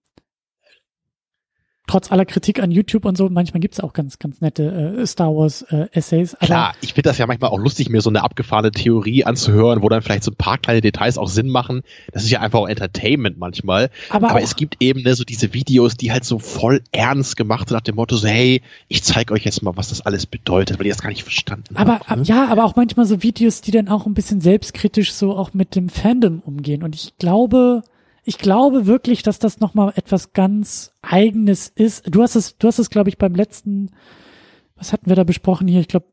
trotz 1.89 2.12
aller 2.12 2.24
Kritik 2.24 2.62
an 2.62 2.70
YouTube 2.70 3.05
und 3.05 3.16
so, 3.16 3.28
manchmal 3.28 3.60
gibt's 3.60 3.81
auch 3.81 3.93
ganz, 3.93 4.19
ganz 4.19 4.40
nette 4.40 4.97
äh, 4.98 5.06
Star 5.06 5.35
Wars 5.35 5.62
äh, 5.62 5.89
Essays. 5.93 6.36
Klar, 6.40 6.74
ich 6.81 6.94
finde 6.94 7.09
das 7.09 7.19
ja 7.19 7.27
manchmal 7.27 7.51
auch 7.51 7.59
lustig, 7.59 7.89
mir 7.89 8.01
so 8.01 8.10
eine 8.10 8.23
abgefahrene 8.23 8.70
Theorie 8.70 9.24
anzuhören, 9.24 9.82
wo 9.82 9.89
dann 9.89 10.02
vielleicht 10.02 10.23
so 10.23 10.31
ein 10.31 10.36
paar 10.36 10.59
kleine 10.59 10.81
Details 10.81 11.19
auch 11.19 11.28
Sinn 11.28 11.48
machen. 11.48 11.82
Das 12.12 12.23
ist 12.23 12.31
ja 12.31 12.40
einfach 12.40 12.60
auch 12.60 12.69
Entertainment 12.69 13.39
manchmal. 13.39 13.90
Aber, 14.10 14.31
aber 14.31 14.43
es 14.43 14.56
gibt 14.56 14.77
eben 14.81 15.02
ne, 15.02 15.15
so 15.15 15.24
diese 15.24 15.55
Videos, 15.55 15.97
die 15.97 16.12
halt 16.12 16.24
so 16.24 16.39
voll 16.39 16.82
ernst 16.93 17.36
gemacht 17.36 17.69
sind, 17.69 17.77
nach 17.77 17.82
dem 17.82 17.97
Motto 17.97 18.16
so, 18.16 18.28
hey, 18.28 18.62
ich 18.89 19.02
zeige 19.02 19.35
euch 19.35 19.44
jetzt 19.44 19.62
mal, 19.62 19.77
was 19.77 19.89
das 19.89 20.01
alles 20.02 20.27
bedeutet, 20.27 20.78
weil 20.78 20.86
ihr 20.86 20.93
das 20.93 21.02
gar 21.02 21.09
nicht 21.10 21.23
verstanden 21.23 21.77
aber, 21.77 22.01
habt. 22.01 22.16
Ne? 22.16 22.23
Ja, 22.24 22.48
aber 22.48 22.65
auch 22.65 22.77
manchmal 22.77 23.06
so 23.06 23.23
Videos, 23.23 23.60
die 23.60 23.70
dann 23.70 23.89
auch 23.89 24.06
ein 24.06 24.15
bisschen 24.15 24.40
selbstkritisch 24.40 25.12
so 25.12 25.36
auch 25.36 25.55
mit 25.55 25.74
dem 25.74 25.89
Fandom 25.89 26.43
umgehen. 26.44 26.82
Und 26.82 26.94
ich 26.94 27.16
glaube, 27.19 27.82
ich 28.28 28.36
glaube 28.36 28.84
wirklich, 28.84 29.22
dass 29.22 29.38
das 29.38 29.59
nochmal 29.59 29.94
etwas 29.96 30.34
ganz 30.34 30.92
Eigenes 31.00 31.66
ist. 31.68 32.14
Du 32.14 32.22
hast 32.22 32.36
es, 32.36 32.59
du 32.59 32.68
hast 32.68 32.78
es, 32.78 32.90
glaube 32.90 33.09
ich, 33.09 33.16
beim 33.16 33.34
letzten, 33.34 33.90
was 34.76 34.92
hatten 34.92 35.09
wir 35.09 35.16
da 35.16 35.24
besprochen 35.24 35.66
hier? 35.66 35.80
Ich 35.80 35.88
glaube, 35.88 36.09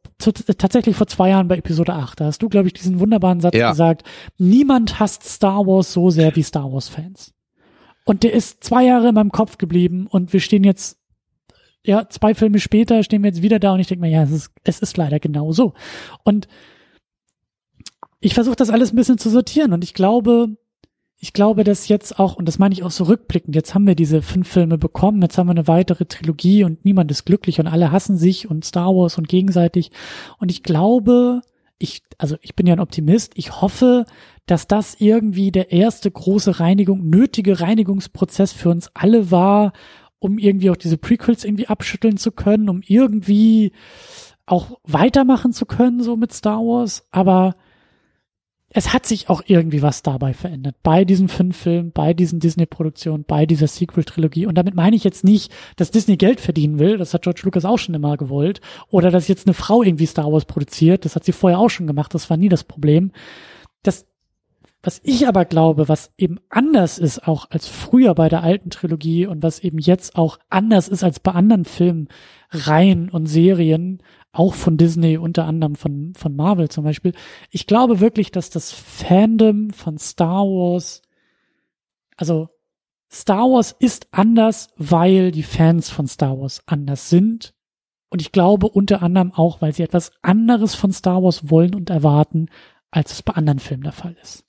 tatsächlich 0.58 0.96
vor 0.96 1.08
zwei 1.08 1.32
Jahren 1.32 1.50
bei 1.50 1.58
Episode 1.58 1.94
8. 1.94 2.22
Da 2.22 2.26
hast 2.28 2.42
du, 2.42 2.48
glaube 2.48 2.68
ich, 2.68 2.74
diesen 2.74 3.02
wunderbaren 3.02 3.42
Satz 3.42 3.58
ja. 3.58 3.72
gesagt. 3.72 4.06
Niemand 4.38 4.98
hasst 4.98 5.24
Star 5.24 5.68
Wars 5.68 5.92
so 5.92 6.10
sehr 6.10 6.34
wie 6.38 6.44
Star 6.44 6.72
Wars 6.72 6.88
Fans. 6.88 7.34
Und 8.06 8.24
der 8.24 8.32
ist 8.32 8.64
zwei 8.64 8.86
Jahre 8.86 9.10
in 9.10 9.16
meinem 9.16 9.34
Kopf 9.34 9.58
geblieben 9.58 10.08
und 10.10 10.32
wir 10.32 10.40
stehen 10.40 10.64
jetzt, 10.64 10.98
ja, 11.84 12.08
zwei 12.08 12.34
Filme 12.34 12.60
später 12.60 13.04
stehen 13.04 13.24
wir 13.24 13.30
jetzt 13.32 13.42
wieder 13.42 13.60
da 13.60 13.74
und 13.74 13.82
ich 13.82 13.88
denke 13.88 14.06
mir, 14.06 14.12
ja, 14.12 14.24
es 14.24 14.32
ist, 14.32 14.52
es 14.64 14.80
ist 14.80 14.96
leider 14.96 15.20
genau 15.20 15.52
so. 15.52 15.74
Und 16.24 16.48
ich 18.22 18.34
versuche 18.34 18.56
das 18.56 18.70
alles 18.70 18.94
ein 18.94 18.96
bisschen 18.96 19.18
zu 19.18 19.30
sortieren 19.30 19.74
und 19.74 19.84
ich 19.84 19.94
glaube, 19.94 20.56
ich 21.18 21.34
glaube, 21.34 21.64
dass 21.64 21.88
jetzt 21.88 22.20
auch, 22.20 22.36
und 22.36 22.46
das 22.46 22.60
meine 22.60 22.74
ich 22.74 22.84
auch 22.84 22.92
so 22.92 23.06
rückblickend, 23.06 23.56
jetzt 23.56 23.74
haben 23.74 23.88
wir 23.88 23.96
diese 23.96 24.22
fünf 24.22 24.48
Filme 24.48 24.78
bekommen, 24.78 25.22
jetzt 25.22 25.38
haben 25.38 25.48
wir 25.48 25.52
eine 25.52 25.68
weitere 25.68 26.06
Trilogie 26.06 26.64
und 26.64 26.84
niemand 26.84 27.10
ist 27.10 27.26
glücklich 27.26 27.60
und 27.60 27.68
alle 27.68 27.92
hassen 27.92 28.18
sich 28.18 28.50
und 28.50 28.66
Star 28.66 28.94
Wars 28.96 29.18
und 29.18 29.30
gegenseitig. 29.30 29.92
Und 30.40 30.52
ich 30.52 30.62
glaube, 30.62 31.42
ich, 31.78 32.04
also 32.18 32.36
ich 32.42 32.56
bin 32.56 32.68
ja 32.68 32.74
ein 32.74 32.80
Optimist, 32.80 33.34
ich 33.36 33.62
hoffe, 33.62 34.06
dass 34.46 34.68
das 34.68 34.96
irgendwie 35.00 35.52
der 35.52 35.72
erste 35.72 36.12
große 36.12 36.60
Reinigung, 36.60 37.10
nötige 37.10 37.60
Reinigungsprozess 37.60 38.52
für 38.52 38.70
uns 38.70 38.92
alle 38.94 39.32
war, 39.32 39.74
um 40.20 40.38
irgendwie 40.38 40.70
auch 40.70 40.78
diese 40.78 40.98
Prequels 40.98 41.44
irgendwie 41.44 41.68
abschütteln 41.68 42.18
zu 42.18 42.32
können, 42.32 42.70
um 42.70 42.82
irgendwie 42.86 43.72
auch 44.46 44.80
weitermachen 44.84 45.54
zu 45.54 45.66
können, 45.66 46.04
so 46.04 46.18
mit 46.18 46.34
Star 46.34 46.60
Wars. 46.60 47.08
Aber 47.12 47.56
es 48.78 48.92
hat 48.92 49.06
sich 49.06 49.30
auch 49.30 49.42
irgendwie 49.46 49.82
was 49.82 50.04
dabei 50.04 50.34
verändert. 50.34 50.76
Bei 50.84 51.06
diesen 51.06 51.30
fünf 51.30 51.56
Filmen, 51.56 51.94
bei 51.94 52.14
diesen 52.14 52.42
Disney-Produktionen, 52.42 53.24
bei 53.26 53.46
dieser 53.46 53.68
Sequel-Trilogie. 53.68 54.48
Und 54.48 54.56
damit 54.56 54.76
meine 54.76 54.98
ich 54.98 55.06
jetzt 55.06 55.24
nicht, 55.24 55.50
dass 55.78 55.92
Disney 55.92 56.18
Geld 56.18 56.42
verdienen 56.42 56.78
will. 56.78 56.98
Das 56.98 57.14
hat 57.14 57.22
George 57.22 57.44
Lucas 57.46 57.64
auch 57.64 57.78
schon 57.78 57.96
immer 57.96 58.18
gewollt. 58.18 58.60
Oder 58.90 59.12
dass 59.12 59.30
jetzt 59.30 59.48
eine 59.48 59.54
Frau 59.54 59.82
irgendwie 59.82 60.06
Star 60.06 60.30
Wars 60.30 60.44
produziert. 60.44 61.06
Das 61.06 61.16
hat 61.16 61.24
sie 61.24 61.32
vorher 61.32 61.58
auch 61.58 61.70
schon 61.70 61.88
gemacht. 61.88 62.14
Das 62.14 62.30
war 62.30 62.36
nie 62.36 62.50
das 62.50 62.66
Problem. 62.66 63.14
Das, 63.82 64.08
was 64.84 65.00
ich 65.06 65.26
aber 65.26 65.46
glaube, 65.46 65.88
was 65.88 66.12
eben 66.18 66.42
anders 66.50 66.98
ist 66.98 67.30
auch 67.30 67.50
als 67.52 67.70
früher 67.70 68.14
bei 68.14 68.28
der 68.28 68.44
alten 68.44 68.72
Trilogie 68.72 69.26
und 69.26 69.42
was 69.42 69.60
eben 69.60 69.80
jetzt 69.80 70.18
auch 70.18 70.38
anders 70.50 70.90
ist 70.90 71.02
als 71.02 71.22
bei 71.22 71.32
anderen 71.32 71.64
Filmen, 71.64 72.10
Reihen 72.52 73.10
und 73.10 73.28
Serien, 73.28 74.02
auch 74.36 74.54
von 74.54 74.78
Disney, 74.78 75.18
unter 75.18 75.46
anderem 75.46 75.76
von, 75.76 76.14
von 76.16 76.36
Marvel 76.36 76.70
zum 76.70 76.84
Beispiel. 76.84 77.14
Ich 77.52 77.68
glaube 77.68 78.00
wirklich, 78.00 78.32
dass 78.32 78.50
das 78.50 78.72
Fandom 78.72 79.72
von 79.72 79.98
Star 79.98 80.44
Wars, 80.44 81.02
also 82.18 82.50
Star 83.12 83.50
Wars 83.50 83.76
ist 83.80 84.08
anders, 84.12 84.70
weil 84.78 85.32
die 85.32 85.44
Fans 85.44 85.90
von 85.90 86.08
Star 86.08 86.40
Wars 86.40 86.62
anders 86.66 87.10
sind. 87.10 87.54
Und 88.10 88.22
ich 88.22 88.32
glaube 88.32 88.68
unter 88.68 89.02
anderem 89.02 89.32
auch, 89.32 89.62
weil 89.62 89.74
sie 89.74 89.84
etwas 89.84 90.12
anderes 90.22 90.76
von 90.76 90.92
Star 90.92 91.24
Wars 91.24 91.50
wollen 91.50 91.74
und 91.74 91.90
erwarten, 91.90 92.50
als 92.92 93.14
es 93.14 93.24
bei 93.24 93.34
anderen 93.34 93.60
Filmen 93.60 93.84
der 93.84 93.92
Fall 93.92 94.16
ist. 94.22 94.46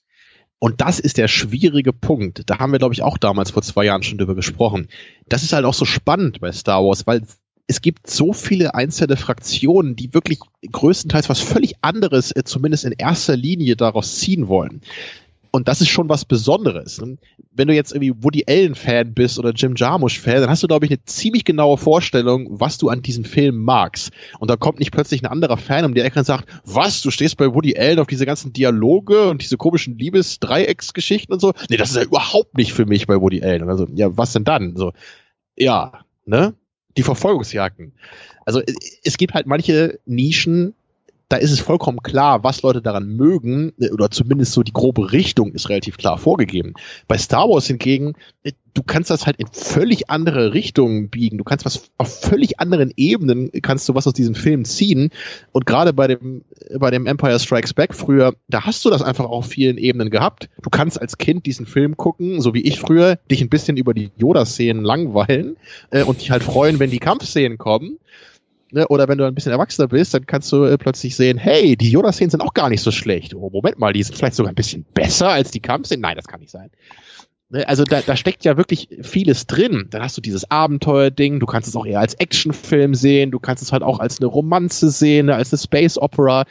Und 0.59 0.81
das 0.81 0.99
ist 0.99 1.17
der 1.17 1.27
schwierige 1.27 1.93
Punkt. 1.93 2.49
Da 2.49 2.59
haben 2.59 2.71
wir, 2.71 2.79
glaube 2.79 2.93
ich, 2.93 3.03
auch 3.03 3.17
damals 3.17 3.51
vor 3.51 3.61
zwei 3.61 3.85
Jahren 3.85 4.03
schon 4.03 4.17
drüber 4.17 4.35
gesprochen. 4.35 4.87
Das 5.27 5.43
ist 5.43 5.53
halt 5.53 5.65
auch 5.65 5.73
so 5.73 5.85
spannend 5.85 6.39
bei 6.39 6.51
Star 6.51 6.83
Wars, 6.83 7.05
weil 7.05 7.21
es 7.67 7.81
gibt 7.81 8.09
so 8.09 8.33
viele 8.33 8.75
einzelne 8.75 9.17
Fraktionen, 9.17 9.95
die 9.95 10.13
wirklich 10.13 10.39
größtenteils 10.71 11.29
was 11.29 11.39
völlig 11.41 11.75
anderes, 11.81 12.31
äh, 12.31 12.43
zumindest 12.43 12.85
in 12.85 12.93
erster 12.93 13.35
Linie, 13.35 13.75
daraus 13.75 14.19
ziehen 14.19 14.47
wollen. 14.47 14.81
Und 15.51 15.67
das 15.67 15.81
ist 15.81 15.89
schon 15.89 16.09
was 16.09 16.25
Besonderes. 16.25 17.01
Wenn 17.51 17.67
du 17.67 17.73
jetzt 17.73 17.91
irgendwie 17.91 18.23
Woody 18.23 18.43
Allen-Fan 18.47 19.13
bist 19.13 19.39
oder 19.39 19.51
Jim 19.51 19.73
Jarmusch-Fan, 19.75 20.41
dann 20.41 20.49
hast 20.49 20.61
du, 20.61 20.67
glaube 20.67 20.85
ich, 20.85 20.91
eine 20.91 21.03
ziemlich 21.05 21.45
genaue 21.45 21.77
Vorstellung, 21.77 22.47
was 22.59 22.77
du 22.77 22.89
an 22.89 23.01
diesem 23.01 23.23
Film 23.23 23.63
magst. 23.63 24.11
Und 24.39 24.51
da 24.51 24.55
kommt 24.55 24.79
nicht 24.79 24.91
plötzlich 24.91 25.23
ein 25.23 25.27
anderer 25.31 25.57
Fan 25.57 25.85
um 25.85 25.93
die 25.93 26.01
Ecke 26.01 26.19
und 26.19 26.25
sagt, 26.25 26.47
was, 26.65 27.01
du 27.01 27.11
stehst 27.11 27.37
bei 27.37 27.53
Woody 27.53 27.77
Allen 27.77 27.99
auf 27.99 28.07
diese 28.07 28.25
ganzen 28.25 28.53
Dialoge 28.53 29.29
und 29.29 29.41
diese 29.41 29.57
komischen 29.57 29.97
Liebesdreiecksgeschichten 29.97 31.33
und 31.33 31.39
so. 31.39 31.53
Nee, 31.69 31.77
das 31.77 31.89
ist 31.89 31.95
ja 31.95 32.03
überhaupt 32.03 32.55
nicht 32.57 32.73
für 32.73 32.85
mich 32.85 33.07
bei 33.07 33.19
Woody 33.19 33.41
Allen. 33.41 33.69
Also, 33.69 33.87
ja, 33.95 34.15
was 34.15 34.33
denn 34.33 34.43
dann? 34.43 34.75
So, 34.75 34.93
ja, 35.55 36.01
ne? 36.25 36.53
Die 36.97 37.03
Verfolgungsjagden. 37.03 37.93
Also 38.45 38.61
es 39.03 39.17
gibt 39.17 39.33
halt 39.33 39.45
manche 39.45 39.99
Nischen, 40.05 40.73
da 41.29 41.37
ist 41.37 41.51
es 41.51 41.59
vollkommen 41.59 42.01
klar, 42.01 42.43
was 42.43 42.61
Leute 42.61 42.81
daran 42.81 43.07
mögen, 43.07 43.73
äh, 43.79 43.91
oder 43.91 44.09
zumindest 44.11 44.53
so 44.53 44.63
die 44.63 44.73
grobe 44.73 45.11
Richtung 45.11 45.51
ist 45.51 45.69
relativ 45.69 45.97
klar 45.97 46.17
vorgegeben. 46.17 46.73
Bei 47.07 47.17
Star 47.17 47.49
Wars 47.49 47.67
hingegen, 47.67 48.13
äh, 48.43 48.53
du 48.73 48.83
kannst 48.83 49.09
das 49.09 49.25
halt 49.25 49.37
in 49.37 49.47
völlig 49.51 50.09
andere 50.09 50.53
Richtungen 50.53 51.09
biegen. 51.09 51.37
Du 51.37 51.43
kannst 51.43 51.65
was 51.65 51.89
auf 51.97 52.21
völlig 52.21 52.59
anderen 52.59 52.93
Ebenen 52.95 53.51
kannst 53.61 53.89
du 53.89 53.95
was 53.95 54.07
aus 54.07 54.13
diesem 54.13 54.35
Film 54.35 54.65
ziehen. 54.65 55.09
Und 55.51 55.65
gerade 55.65 55.93
bei 55.93 56.07
dem, 56.07 56.43
bei 56.79 56.91
dem 56.91 57.07
Empire 57.07 57.39
Strikes 57.39 57.73
Back 57.73 57.95
früher, 57.95 58.35
da 58.47 58.65
hast 58.65 58.85
du 58.85 58.89
das 58.89 59.01
einfach 59.01 59.25
auf 59.25 59.47
vielen 59.47 59.77
Ebenen 59.77 60.09
gehabt. 60.09 60.49
Du 60.61 60.69
kannst 60.69 61.01
als 61.01 61.17
Kind 61.17 61.45
diesen 61.45 61.65
Film 61.65 61.97
gucken, 61.97 62.39
so 62.39 62.53
wie 62.53 62.61
ich 62.61 62.79
früher, 62.79 63.17
dich 63.31 63.41
ein 63.41 63.49
bisschen 63.49 63.77
über 63.77 63.93
die 63.93 64.11
Yoda-Szenen 64.17 64.83
langweilen 64.83 65.57
äh, 65.89 66.03
und 66.03 66.21
dich 66.21 66.31
halt 66.31 66.43
freuen, 66.43 66.79
wenn 66.79 66.91
die 66.91 66.99
Kampfszenen 66.99 67.57
kommen. 67.57 67.97
Ne, 68.71 68.85
oder 68.87 69.07
wenn 69.07 69.17
du 69.17 69.25
ein 69.25 69.33
bisschen 69.33 69.53
erwachsener 69.53 69.87
bist, 69.87 70.13
dann 70.13 70.25
kannst 70.25 70.51
du 70.51 70.65
äh, 70.65 70.77
plötzlich 70.77 71.15
sehen, 71.15 71.37
hey, 71.37 71.77
die 71.77 71.89
Yoda-Szenen 71.89 72.31
sind 72.31 72.41
auch 72.41 72.53
gar 72.53 72.69
nicht 72.69 72.81
so 72.81 72.91
schlecht. 72.91 73.33
Oh, 73.33 73.49
Moment 73.49 73.79
mal, 73.79 73.93
die 73.93 74.03
sind 74.03 74.17
vielleicht 74.17 74.35
sogar 74.35 74.51
ein 74.51 74.55
bisschen 74.55 74.85
besser 74.93 75.29
als 75.29 75.51
die 75.51 75.61
Kampfszenen. 75.61 76.01
Nein, 76.01 76.17
das 76.17 76.27
kann 76.27 76.41
nicht 76.41 76.51
sein. 76.51 76.69
Ne, 77.49 77.65
also 77.67 77.85
da, 77.85 78.01
da 78.01 78.17
steckt 78.17 78.43
ja 78.43 78.57
wirklich 78.57 78.89
vieles 79.01 79.47
drin. 79.47 79.87
Dann 79.89 80.01
hast 80.01 80.17
du 80.17 80.21
dieses 80.21 80.51
Abenteuer-Ding, 80.51 81.39
du 81.39 81.45
kannst 81.45 81.69
es 81.69 81.77
auch 81.77 81.85
eher 81.85 82.01
als 82.01 82.15
Actionfilm 82.15 82.93
sehen, 82.93 83.31
du 83.31 83.39
kannst 83.39 83.63
es 83.63 83.71
halt 83.71 83.83
auch 83.83 83.99
als 83.99 84.19
eine 84.19 84.27
Romanze 84.27 84.89
sehen, 84.89 85.29
als 85.29 85.53
eine 85.53 85.59
Space 85.59 85.97
Opera. 85.97 86.43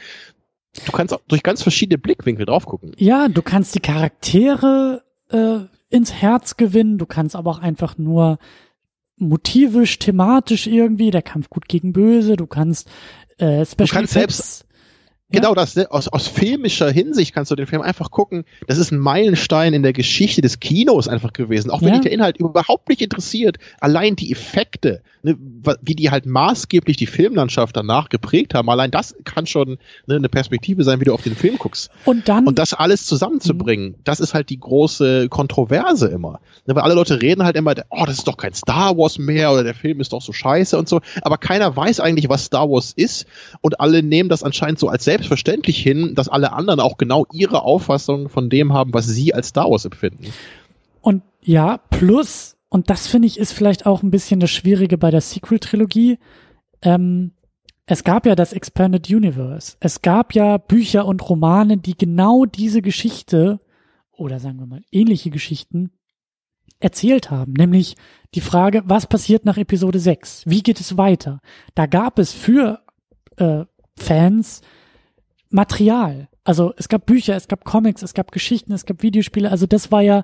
Du 0.86 0.92
kannst 0.92 1.12
auch 1.12 1.20
durch 1.28 1.42
ganz 1.42 1.62
verschiedene 1.62 1.98
Blickwinkel 1.98 2.46
drauf 2.46 2.64
gucken. 2.64 2.92
Ja, 2.96 3.28
du 3.28 3.42
kannst 3.42 3.74
die 3.74 3.80
Charaktere 3.80 5.02
äh, 5.30 5.58
ins 5.90 6.14
Herz 6.14 6.56
gewinnen, 6.56 6.96
du 6.96 7.06
kannst 7.06 7.36
aber 7.36 7.50
auch 7.50 7.58
einfach 7.58 7.98
nur 7.98 8.38
motivisch, 9.16 9.98
thematisch 9.98 10.66
irgendwie, 10.66 11.10
der 11.10 11.22
Kampf 11.22 11.48
gut 11.50 11.68
gegen 11.68 11.92
böse, 11.92 12.36
du 12.36 12.46
kannst 12.46 12.88
äh, 13.38 13.64
Special 13.64 13.86
du 13.86 13.94
kannst 13.94 14.12
selbst 14.12 14.65
Genau 15.28 15.54
das, 15.54 15.74
ne? 15.74 15.90
aus, 15.90 16.06
aus 16.06 16.28
filmischer 16.28 16.88
Hinsicht 16.88 17.34
kannst 17.34 17.50
du 17.50 17.56
den 17.56 17.66
Film 17.66 17.82
einfach 17.82 18.12
gucken. 18.12 18.44
Das 18.68 18.78
ist 18.78 18.92
ein 18.92 18.98
Meilenstein 18.98 19.74
in 19.74 19.82
der 19.82 19.92
Geschichte 19.92 20.40
des 20.40 20.60
Kinos 20.60 21.08
einfach 21.08 21.32
gewesen. 21.32 21.70
Auch 21.70 21.80
wenn 21.80 21.88
ja. 21.88 21.94
dich 21.94 22.02
der 22.02 22.12
Inhalt 22.12 22.36
überhaupt 22.36 22.88
nicht 22.88 23.00
interessiert, 23.00 23.56
allein 23.80 24.14
die 24.14 24.30
Effekte, 24.30 25.02
ne, 25.24 25.36
wie 25.82 25.96
die 25.96 26.12
halt 26.12 26.26
maßgeblich 26.26 26.96
die 26.96 27.08
Filmlandschaft 27.08 27.76
danach 27.76 28.08
geprägt 28.08 28.54
haben, 28.54 28.70
allein 28.70 28.92
das 28.92 29.16
kann 29.24 29.46
schon 29.46 29.78
ne, 30.06 30.14
eine 30.14 30.28
Perspektive 30.28 30.84
sein, 30.84 31.00
wie 31.00 31.04
du 31.04 31.12
auf 31.12 31.22
den 31.22 31.34
Film 31.34 31.58
guckst. 31.58 31.90
Und 32.04 32.28
dann. 32.28 32.46
Und 32.46 32.60
das 32.60 32.72
alles 32.72 33.04
zusammenzubringen, 33.06 33.88
mhm. 33.88 33.94
das 34.04 34.20
ist 34.20 34.32
halt 34.32 34.48
die 34.48 34.60
große 34.60 35.28
Kontroverse 35.28 36.06
immer. 36.06 36.38
Ne, 36.66 36.76
weil 36.76 36.84
alle 36.84 36.94
Leute 36.94 37.20
reden 37.20 37.42
halt 37.42 37.56
immer, 37.56 37.74
oh, 37.90 38.04
das 38.06 38.18
ist 38.18 38.28
doch 38.28 38.36
kein 38.36 38.54
Star 38.54 38.96
Wars 38.96 39.18
mehr 39.18 39.50
oder 39.50 39.64
der 39.64 39.74
Film 39.74 40.00
ist 40.00 40.12
doch 40.12 40.22
so 40.22 40.32
scheiße 40.32 40.78
und 40.78 40.88
so. 40.88 41.00
Aber 41.22 41.36
keiner 41.36 41.74
weiß 41.74 41.98
eigentlich, 41.98 42.28
was 42.28 42.44
Star 42.44 42.70
Wars 42.70 42.92
ist. 42.92 43.26
Und 43.60 43.80
alle 43.80 44.04
nehmen 44.04 44.28
das 44.28 44.44
anscheinend 44.44 44.78
so 44.78 44.88
als 44.88 45.02
selbst 45.02 45.15
selbstverständlich 45.16 45.82
hin, 45.82 46.14
dass 46.14 46.28
alle 46.28 46.52
anderen 46.52 46.80
auch 46.80 46.98
genau 46.98 47.26
ihre 47.32 47.62
Auffassung 47.62 48.28
von 48.28 48.50
dem 48.50 48.72
haben, 48.72 48.92
was 48.92 49.06
sie 49.06 49.32
als 49.32 49.48
Star 49.48 49.70
Wars 49.70 49.86
empfinden. 49.86 50.26
Und 51.00 51.22
ja, 51.42 51.78
plus, 51.78 52.56
und 52.68 52.90
das 52.90 53.06
finde 53.06 53.26
ich 53.26 53.38
ist 53.38 53.52
vielleicht 53.52 53.86
auch 53.86 54.02
ein 54.02 54.10
bisschen 54.10 54.40
das 54.40 54.50
Schwierige 54.50 54.98
bei 54.98 55.10
der 55.10 55.22
Sequel-Trilogie, 55.22 56.18
ähm, 56.82 57.32
es 57.86 58.04
gab 58.04 58.26
ja 58.26 58.34
das 58.34 58.52
Expanded 58.52 59.08
Universe. 59.08 59.76
Es 59.78 60.02
gab 60.02 60.34
ja 60.34 60.58
Bücher 60.58 61.06
und 61.06 61.26
Romane, 61.28 61.78
die 61.78 61.96
genau 61.96 62.44
diese 62.44 62.82
Geschichte 62.82 63.60
oder 64.10 64.40
sagen 64.40 64.58
wir 64.58 64.66
mal 64.66 64.82
ähnliche 64.90 65.30
Geschichten 65.30 65.92
erzählt 66.80 67.30
haben, 67.30 67.52
nämlich 67.52 67.96
die 68.34 68.40
Frage, 68.40 68.82
was 68.84 69.06
passiert 69.06 69.44
nach 69.44 69.56
Episode 69.56 69.98
6? 69.98 70.42
Wie 70.46 70.62
geht 70.62 70.80
es 70.80 70.98
weiter? 70.98 71.40
Da 71.74 71.86
gab 71.86 72.18
es 72.18 72.32
für 72.32 72.80
äh, 73.36 73.64
Fans 73.96 74.60
Material. 75.50 76.28
Also 76.44 76.72
es 76.76 76.88
gab 76.88 77.06
Bücher, 77.06 77.34
es 77.34 77.48
gab 77.48 77.64
Comics, 77.64 78.02
es 78.02 78.14
gab 78.14 78.32
Geschichten, 78.32 78.72
es 78.72 78.86
gab 78.86 79.02
Videospiele. 79.02 79.50
Also 79.50 79.66
das 79.66 79.90
war 79.90 80.02
ja, 80.02 80.22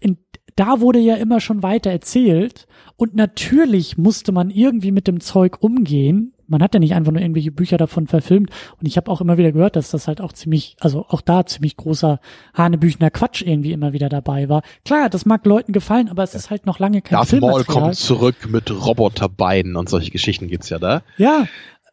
in, 0.00 0.18
da 0.56 0.80
wurde 0.80 0.98
ja 0.98 1.16
immer 1.16 1.40
schon 1.40 1.62
weiter 1.62 1.90
erzählt 1.90 2.66
und 2.96 3.14
natürlich 3.14 3.98
musste 3.98 4.32
man 4.32 4.50
irgendwie 4.50 4.92
mit 4.92 5.08
dem 5.08 5.20
Zeug 5.20 5.62
umgehen. 5.62 6.32
Man 6.46 6.62
hat 6.62 6.74
ja 6.74 6.80
nicht 6.80 6.94
einfach 6.94 7.10
nur 7.10 7.22
irgendwelche 7.22 7.50
Bücher 7.50 7.78
davon 7.78 8.06
verfilmt 8.06 8.50
und 8.78 8.86
ich 8.86 8.98
habe 8.98 9.10
auch 9.10 9.22
immer 9.22 9.38
wieder 9.38 9.50
gehört, 9.50 9.76
dass 9.76 9.90
das 9.90 10.06
halt 10.08 10.20
auch 10.20 10.34
ziemlich, 10.34 10.76
also 10.78 11.06
auch 11.08 11.22
da 11.22 11.46
ziemlich 11.46 11.78
großer 11.78 12.20
Hanebüchner 12.52 13.10
Quatsch 13.10 13.40
irgendwie 13.40 13.72
immer 13.72 13.94
wieder 13.94 14.10
dabei 14.10 14.50
war. 14.50 14.62
Klar, 14.84 15.08
das 15.08 15.24
mag 15.24 15.46
Leuten 15.46 15.72
gefallen, 15.72 16.10
aber 16.10 16.22
es 16.22 16.34
ist 16.34 16.50
halt 16.50 16.66
noch 16.66 16.78
lange 16.78 17.00
kein 17.00 17.16
Darth. 17.16 17.40
Maul 17.40 17.64
kommt 17.64 17.94
zurück 17.96 18.46
mit 18.50 18.70
Roboterbeinen 18.70 19.74
und 19.76 19.88
solche 19.88 20.10
Geschichten 20.10 20.48
gibt's 20.48 20.68
ja 20.68 20.78
da. 20.78 21.02
Ja, 21.16 21.46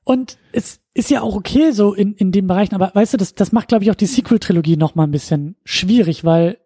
und 0.04 0.38
es 0.52 0.80
ist 0.94 1.10
ja 1.10 1.22
auch 1.22 1.36
okay 1.36 1.72
so 1.72 1.94
in, 1.94 2.14
in 2.14 2.32
den 2.32 2.48
Bereichen, 2.48 2.76
aber 2.76 2.92
weißt 2.94 3.14
du, 3.14 3.18
das, 3.18 3.36
das 3.36 3.52
macht, 3.52 3.70
glaube 3.70 3.84
ich, 3.84 3.92
auch 3.92 3.96
die 3.96 4.08
Sequel-Trilogie 4.08 4.78
noch 4.78 4.96
mal 4.96 5.04
ein 5.04 5.12
bisschen 5.12 5.56
schwierig, 5.64 6.26
weil 6.26 6.58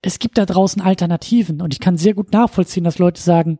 es 0.00 0.18
gibt 0.18 0.38
da 0.38 0.46
draußen 0.46 0.80
Alternativen 0.80 1.60
und 1.60 1.74
ich 1.74 1.80
kann 1.80 1.96
sehr 1.96 2.14
gut 2.14 2.32
nachvollziehen, 2.32 2.84
dass 2.84 2.98
Leute 2.98 3.20
sagen, 3.20 3.58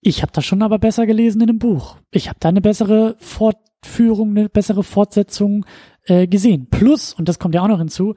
ich 0.00 0.22
habe 0.22 0.32
das 0.32 0.44
schon 0.44 0.62
aber 0.62 0.78
besser 0.78 1.06
gelesen 1.06 1.42
in 1.42 1.50
einem 1.50 1.58
Buch. 1.58 1.96
Ich 2.10 2.28
habe 2.28 2.38
da 2.40 2.48
eine 2.48 2.60
bessere 2.60 3.16
Fortführung, 3.18 4.30
eine 4.30 4.48
bessere 4.48 4.82
Fortsetzung 4.82 5.66
äh, 6.04 6.26
gesehen. 6.26 6.68
Plus, 6.70 7.12
und 7.12 7.28
das 7.28 7.38
kommt 7.38 7.54
ja 7.54 7.62
auch 7.62 7.68
noch 7.68 7.78
hinzu, 7.78 8.14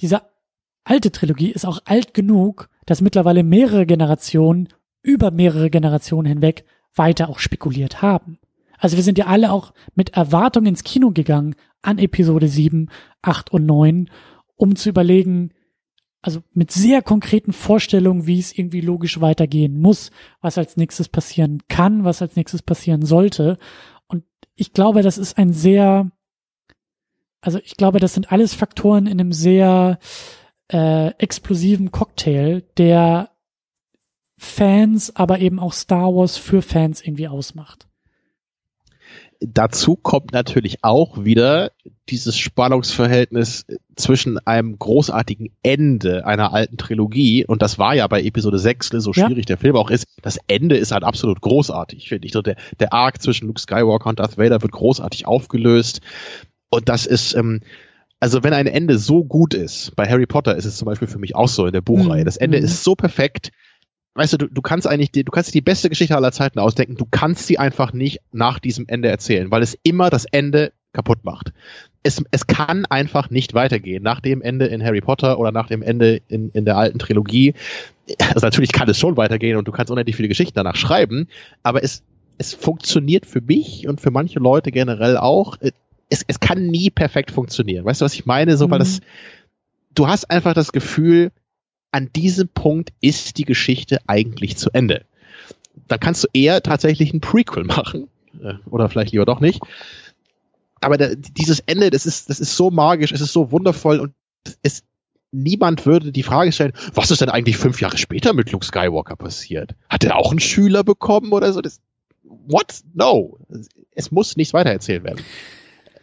diese 0.00 0.22
alte 0.84 1.10
Trilogie 1.10 1.50
ist 1.50 1.66
auch 1.66 1.80
alt 1.84 2.14
genug, 2.14 2.68
dass 2.86 3.00
mittlerweile 3.00 3.42
mehrere 3.42 3.86
Generationen 3.86 4.68
über 5.02 5.30
mehrere 5.30 5.70
Generationen 5.70 6.26
hinweg 6.26 6.64
weiter 6.94 7.28
auch 7.28 7.38
spekuliert 7.38 8.02
haben. 8.02 8.38
Also 8.78 8.96
wir 8.96 9.04
sind 9.04 9.18
ja 9.18 9.26
alle 9.26 9.52
auch 9.52 9.72
mit 9.94 10.10
Erwartung 10.10 10.66
ins 10.66 10.84
Kino 10.84 11.10
gegangen 11.10 11.54
an 11.82 11.98
Episode 11.98 12.48
7, 12.48 12.90
8 13.22 13.52
und 13.52 13.66
9, 13.66 14.10
um 14.56 14.76
zu 14.76 14.88
überlegen, 14.88 15.52
also 16.22 16.42
mit 16.52 16.72
sehr 16.72 17.02
konkreten 17.02 17.52
Vorstellungen, 17.52 18.26
wie 18.26 18.40
es 18.40 18.56
irgendwie 18.56 18.80
logisch 18.80 19.20
weitergehen 19.20 19.80
muss, 19.80 20.10
was 20.40 20.58
als 20.58 20.76
nächstes 20.76 21.08
passieren 21.08 21.62
kann, 21.68 22.04
was 22.04 22.20
als 22.20 22.34
nächstes 22.34 22.62
passieren 22.62 23.06
sollte. 23.06 23.58
Und 24.08 24.24
ich 24.56 24.72
glaube, 24.72 25.02
das 25.02 25.18
ist 25.18 25.38
ein 25.38 25.52
sehr, 25.52 26.10
also 27.40 27.58
ich 27.62 27.76
glaube, 27.76 28.00
das 28.00 28.14
sind 28.14 28.32
alles 28.32 28.54
Faktoren 28.54 29.06
in 29.06 29.20
einem 29.20 29.32
sehr 29.32 30.00
äh, 30.72 31.10
explosiven 31.18 31.92
Cocktail, 31.92 32.62
der 32.76 33.30
Fans, 34.36 35.14
aber 35.14 35.38
eben 35.38 35.60
auch 35.60 35.72
Star 35.72 36.14
Wars 36.14 36.36
für 36.36 36.60
Fans 36.60 37.00
irgendwie 37.02 37.28
ausmacht. 37.28 37.88
Dazu 39.40 39.96
kommt 39.96 40.32
natürlich 40.32 40.82
auch 40.82 41.24
wieder 41.24 41.72
dieses 42.08 42.38
Spannungsverhältnis 42.38 43.66
zwischen 43.96 44.38
einem 44.38 44.78
großartigen 44.78 45.50
Ende 45.62 46.24
einer 46.26 46.52
alten 46.52 46.76
Trilogie, 46.76 47.44
und 47.44 47.62
das 47.62 47.78
war 47.78 47.94
ja 47.94 48.06
bei 48.06 48.22
Episode 48.22 48.58
6, 48.58 48.88
so 48.88 49.12
schwierig 49.12 49.38
ja. 49.38 49.44
der 49.44 49.58
Film 49.58 49.76
auch 49.76 49.90
ist, 49.90 50.06
das 50.22 50.38
Ende 50.46 50.76
ist 50.76 50.92
halt 50.92 51.04
absolut 51.04 51.40
großartig, 51.40 52.08
finde 52.08 52.26
ich. 52.26 52.32
So 52.32 52.42
der, 52.42 52.56
der 52.80 52.92
Arc 52.92 53.20
zwischen 53.20 53.46
Luke 53.46 53.60
Skywalker 53.60 54.08
und 54.08 54.18
Darth 54.18 54.38
Vader 54.38 54.62
wird 54.62 54.72
großartig 54.72 55.26
aufgelöst. 55.26 56.00
Und 56.70 56.88
das 56.88 57.06
ist, 57.06 57.34
ähm, 57.34 57.60
also 58.20 58.42
wenn 58.42 58.52
ein 58.52 58.66
Ende 58.66 58.98
so 58.98 59.24
gut 59.24 59.54
ist, 59.54 59.94
bei 59.96 60.08
Harry 60.08 60.26
Potter 60.26 60.56
ist 60.56 60.64
es 60.64 60.76
zum 60.76 60.86
Beispiel 60.86 61.08
für 61.08 61.18
mich 61.18 61.34
auch 61.34 61.48
so 61.48 61.66
in 61.66 61.72
der 61.72 61.82
Buchreihe, 61.82 62.22
mhm. 62.22 62.26
das 62.26 62.36
Ende 62.36 62.58
mhm. 62.58 62.64
ist 62.64 62.84
so 62.84 62.94
perfekt, 62.94 63.50
weißt 64.16 64.32
du, 64.34 64.38
du, 64.38 64.46
du 64.48 64.62
kannst 64.62 64.86
eigentlich, 64.86 65.12
die, 65.12 65.24
du 65.24 65.30
kannst 65.30 65.54
die 65.54 65.60
beste 65.60 65.88
Geschichte 65.88 66.16
aller 66.16 66.32
Zeiten 66.32 66.58
ausdenken, 66.58 66.96
du 66.96 67.06
kannst 67.10 67.46
sie 67.46 67.58
einfach 67.58 67.92
nicht 67.92 68.20
nach 68.32 68.58
diesem 68.58 68.86
Ende 68.88 69.08
erzählen, 69.08 69.50
weil 69.50 69.62
es 69.62 69.78
immer 69.82 70.10
das 70.10 70.24
Ende 70.24 70.72
kaputt 70.92 71.24
macht. 71.24 71.52
Es, 72.02 72.22
es 72.30 72.46
kann 72.46 72.86
einfach 72.86 73.30
nicht 73.30 73.52
weitergehen 73.52 74.02
nach 74.02 74.20
dem 74.20 74.40
Ende 74.40 74.66
in 74.66 74.82
Harry 74.82 75.00
Potter 75.00 75.38
oder 75.38 75.52
nach 75.52 75.68
dem 75.68 75.82
Ende 75.82 76.22
in, 76.28 76.50
in 76.50 76.64
der 76.64 76.78
alten 76.78 76.98
Trilogie. 76.98 77.54
Also 78.32 78.46
natürlich 78.46 78.72
kann 78.72 78.88
es 78.88 78.98
schon 78.98 79.16
weitergehen 79.16 79.56
und 79.56 79.68
du 79.68 79.72
kannst 79.72 79.90
unendlich 79.90 80.16
viele 80.16 80.28
Geschichten 80.28 80.54
danach 80.54 80.76
schreiben, 80.76 81.28
aber 81.62 81.82
es, 81.82 82.02
es 82.38 82.54
funktioniert 82.54 83.26
für 83.26 83.40
mich 83.40 83.86
und 83.86 84.00
für 84.00 84.10
manche 84.10 84.38
Leute 84.38 84.70
generell 84.70 85.16
auch. 85.18 85.58
Es, 86.08 86.24
es 86.26 86.40
kann 86.40 86.66
nie 86.66 86.90
perfekt 86.90 87.32
funktionieren. 87.32 87.84
Weißt 87.84 88.00
du, 88.00 88.04
was 88.04 88.14
ich 88.14 88.24
meine? 88.24 88.56
So, 88.56 88.66
mhm. 88.66 88.70
weil 88.70 88.78
das, 88.78 89.00
du 89.94 90.06
hast 90.06 90.30
einfach 90.30 90.54
das 90.54 90.72
Gefühl, 90.72 91.32
an 91.92 92.10
diesem 92.14 92.48
Punkt 92.48 92.92
ist 93.00 93.38
die 93.38 93.44
Geschichte 93.44 94.00
eigentlich 94.06 94.56
zu 94.56 94.70
Ende. 94.70 95.04
Dann 95.88 96.00
kannst 96.00 96.24
du 96.24 96.28
eher 96.32 96.62
tatsächlich 96.62 97.12
ein 97.12 97.20
Prequel 97.20 97.64
machen. 97.64 98.08
Äh, 98.42 98.54
oder 98.68 98.88
vielleicht 98.88 99.12
lieber 99.12 99.24
doch 99.24 99.40
nicht. 99.40 99.60
Aber 100.80 100.96
der, 100.98 101.16
dieses 101.16 101.60
Ende, 101.60 101.90
das 101.90 102.06
ist, 102.06 102.28
das 102.28 102.40
ist 102.40 102.56
so 102.56 102.70
magisch, 102.70 103.12
es 103.12 103.20
ist 103.20 103.32
so 103.32 103.50
wundervoll 103.50 103.98
und 103.98 104.12
es, 104.62 104.82
niemand 105.32 105.86
würde 105.86 106.12
die 106.12 106.22
Frage 106.22 106.52
stellen, 106.52 106.72
was 106.94 107.10
ist 107.10 107.20
denn 107.20 107.30
eigentlich 107.30 107.56
fünf 107.56 107.80
Jahre 107.80 107.98
später 107.98 108.32
mit 108.34 108.52
Luke 108.52 108.64
Skywalker 108.64 109.16
passiert? 109.16 109.74
Hat 109.88 110.04
er 110.04 110.16
auch 110.16 110.30
einen 110.30 110.40
Schüler 110.40 110.84
bekommen 110.84 111.32
oder 111.32 111.52
so? 111.52 111.60
Das, 111.60 111.80
what? 112.22 112.80
No. 112.94 113.38
Es 113.92 114.10
muss 114.10 114.36
nichts 114.36 114.54
weitererzählt 114.54 115.04
werden. 115.04 115.24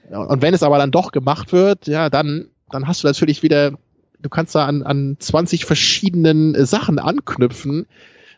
Und 0.10 0.41
wenn 0.41 0.53
es 0.53 0.64
aber 0.64 0.77
dann 0.77 0.91
doch 0.91 1.11
gemacht 1.11 1.53
wird, 1.53 1.88
ja, 1.88 2.10
dann, 2.10 2.49
dann 2.69 2.88
hast 2.88 3.03
du 3.03 3.07
natürlich 3.07 3.43
wieder 3.43 3.77
du 4.24 4.30
kannst 4.30 4.56
da 4.56 4.66
an, 4.66 4.82
an 4.84 5.18
20 5.20 5.66
verschiedenen 5.66 6.56
äh, 6.56 6.66
Sachen 6.66 7.00
anknüpfen 7.00 7.86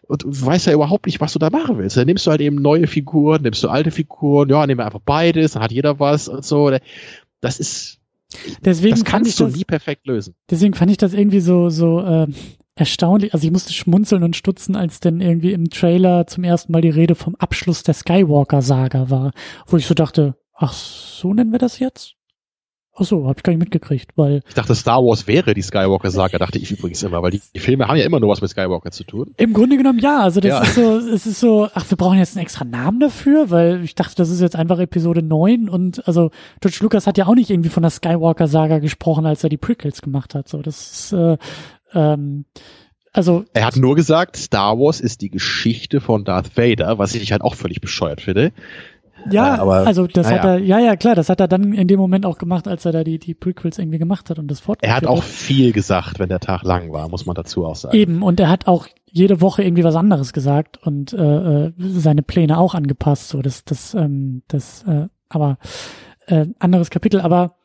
und 0.08 0.24
du 0.24 0.46
weißt 0.46 0.68
ja 0.68 0.74
überhaupt 0.74 1.06
nicht, 1.06 1.22
was 1.22 1.34
du 1.34 1.40
da 1.40 1.50
machen 1.50 1.78
willst. 1.78 1.98
Dann 1.98 2.06
nimmst 2.06 2.28
du 2.28 2.32
halt 2.32 2.42
eben 2.42 2.58
neue 2.58 2.88
Figuren, 2.88 3.42
nimmst 3.42 3.64
du 3.64 3.70
alte 3.70 3.92
Figuren, 3.92 4.50
ja, 4.50 4.66
nehmen 4.68 4.80
wir 4.80 4.86
einfach 4.86 5.00
beides, 5.00 5.54
dann 5.54 5.64
hat 5.64 5.72
jeder 5.72 6.00
was 6.00 6.28
und 6.28 6.46
so. 6.46 6.72
Das 7.42 7.60
ist, 7.60 8.00
deswegen 8.62 8.96
das 8.96 9.06
kannst 9.06 9.40
du 9.40 9.46
das, 9.46 9.56
nie 9.56 9.64
perfekt 9.64 10.06
lösen. 10.08 10.36
Deswegen 10.50 10.74
fand 10.74 10.92
ich 10.92 10.98
das 10.98 11.14
irgendwie 11.14 11.40
so, 11.40 11.70
so, 11.70 12.02
äh, 12.02 12.28
erstaunlich, 12.76 13.34
also 13.34 13.46
ich 13.46 13.54
musste 13.54 13.74
schmunzeln 13.74 14.24
und 14.24 14.36
stutzen, 14.36 14.76
als 14.76 15.00
denn 15.00 15.22
irgendwie 15.22 15.54
im 15.54 15.70
Trailer 15.70 16.28
zum 16.28 16.44
ersten 16.44 16.72
Mal 16.72 16.82
die 16.82 16.90
Rede 16.90 17.16
vom 17.16 17.36
Abschluss 17.36 17.84
der 17.84 17.94
Skywalker-Saga 17.94 19.10
war, 19.10 19.32
wo 19.66 19.78
ich 19.78 19.86
so 19.86 19.94
dachte, 19.94 20.36
ach, 20.54 20.74
so 20.74 21.34
nennen 21.34 21.52
wir 21.52 21.60
das 21.60 21.80
jetzt? 21.80 22.16
Ach 22.98 23.04
so, 23.04 23.28
hab 23.28 23.38
ich 23.38 23.44
gar 23.44 23.52
nicht 23.52 23.60
mitgekriegt, 23.60 24.12
weil. 24.16 24.42
Ich 24.48 24.54
dachte, 24.54 24.74
Star 24.74 25.00
Wars 25.00 25.28
wäre 25.28 25.54
die 25.54 25.62
Skywalker-Saga, 25.62 26.38
dachte 26.38 26.60
ich 26.60 26.72
übrigens 26.72 27.04
immer, 27.04 27.22
weil 27.22 27.32
die, 27.32 27.42
die, 27.54 27.60
Filme 27.60 27.88
haben 27.88 27.98
ja 27.98 28.06
immer 28.06 28.22
nur 28.22 28.30
was 28.30 28.42
mit 28.42 28.50
Skywalker 28.50 28.92
zu 28.92 29.04
tun. 29.04 29.34
Im 29.36 29.52
Grunde 29.54 29.76
genommen 29.76 30.00
ja, 30.00 30.22
also 30.22 30.40
das 30.40 30.50
ja. 30.50 30.62
ist 30.62 30.76
so, 30.76 30.98
es 30.98 31.26
ist 31.26 31.40
so, 31.42 31.68
ach, 31.74 31.90
wir 31.90 31.98
brauchen 31.98 32.18
jetzt 32.18 32.38
einen 32.38 32.44
extra 32.44 32.64
Namen 32.64 33.02
dafür, 33.02 33.52
weil 33.52 33.84
ich 33.84 33.96
dachte, 33.96 34.16
das 34.16 34.30
ist 34.30 34.40
jetzt 34.40 34.56
einfach 34.56 34.80
Episode 34.80 35.22
9 35.22 35.68
und 35.68 36.08
also 36.08 36.32
George 36.62 36.78
Lucas 36.82 37.06
hat 37.06 37.18
ja 37.18 37.28
auch 37.28 37.36
nicht 37.36 37.50
irgendwie 37.50 37.70
von 37.70 37.84
der 37.84 37.90
Skywalker-Saga 37.90 38.80
gesprochen, 38.80 39.26
als 39.26 39.44
er 39.44 39.50
die 39.50 39.58
Prequels 39.58 40.02
gemacht 40.02 40.34
hat. 40.34 40.48
So, 40.48 40.62
das 40.62 40.92
ist, 40.92 41.14
äh, 41.14 41.38
ähm, 41.94 42.46
also. 43.16 43.46
Er 43.54 43.66
hat 43.66 43.78
nur 43.78 43.96
gesagt, 43.96 44.36
Star 44.36 44.78
Wars 44.78 45.00
ist 45.00 45.22
die 45.22 45.30
Geschichte 45.30 46.02
von 46.02 46.26
Darth 46.26 46.58
Vader, 46.58 46.98
was 46.98 47.16
ich 47.16 47.32
halt 47.32 47.42
auch 47.42 47.56
völlig 47.56 47.80
bescheuert 47.80 48.22
finde. 48.22 48.52
Ja, 49.32 49.60
aber, 49.60 49.88
also 49.88 50.08
das 50.08 50.30
hat 50.30 50.44
er, 50.44 50.58
ja, 50.60 50.80
ja, 50.80 50.96
klar, 50.96 51.16
das 51.16 51.30
hat 51.30 51.40
er 51.40 51.48
dann 51.48 51.74
in 51.74 51.88
dem 51.88 52.00
Moment 52.00 52.26
auch 52.26 52.38
gemacht, 52.38 52.68
als 52.68 52.86
er 52.86 52.92
da 52.92 53.04
die, 53.04 53.20
die 53.20 53.34
Prequels 53.34 53.80
irgendwie 53.80 53.98
gemacht 53.98 54.30
hat 54.30 54.40
und 54.40 54.50
das 54.50 54.60
fortgeführt 54.60 54.92
Er 54.92 54.96
hat 54.96 55.08
auch 55.08 55.24
viel 55.24 55.72
gesagt, 55.72 56.20
wenn 56.20 56.30
der 56.30 56.40
Tag 56.40 56.64
lang 56.64 56.92
war, 56.92 57.10
muss 57.10 57.26
man 57.26 57.36
dazu 57.36 57.66
auch 57.66 57.76
sagen. 57.76 57.96
Eben, 57.96 58.22
und 58.22 58.40
er 58.40 58.50
hat 58.50 58.68
auch 58.68 58.88
jede 59.06 59.42
Woche 59.42 59.64
irgendwie 59.64 59.84
was 59.84 59.96
anderes 59.96 60.34
gesagt 60.34 60.86
und 60.86 61.14
äh, 61.14 61.68
äh 61.68 61.74
seine 61.78 62.22
Pläne 62.22 62.58
auch 62.58 62.76
angepasst, 62.76 63.30
so 63.30 63.42
das, 63.42 63.64
das, 63.64 63.94
ähm, 63.94 64.44
das, 64.48 64.84
äh, 64.84 65.08
aber 65.30 65.58
äh, 66.28 66.48
anderes 66.60 66.90
Kapitel, 66.90 67.22
aber 67.22 67.56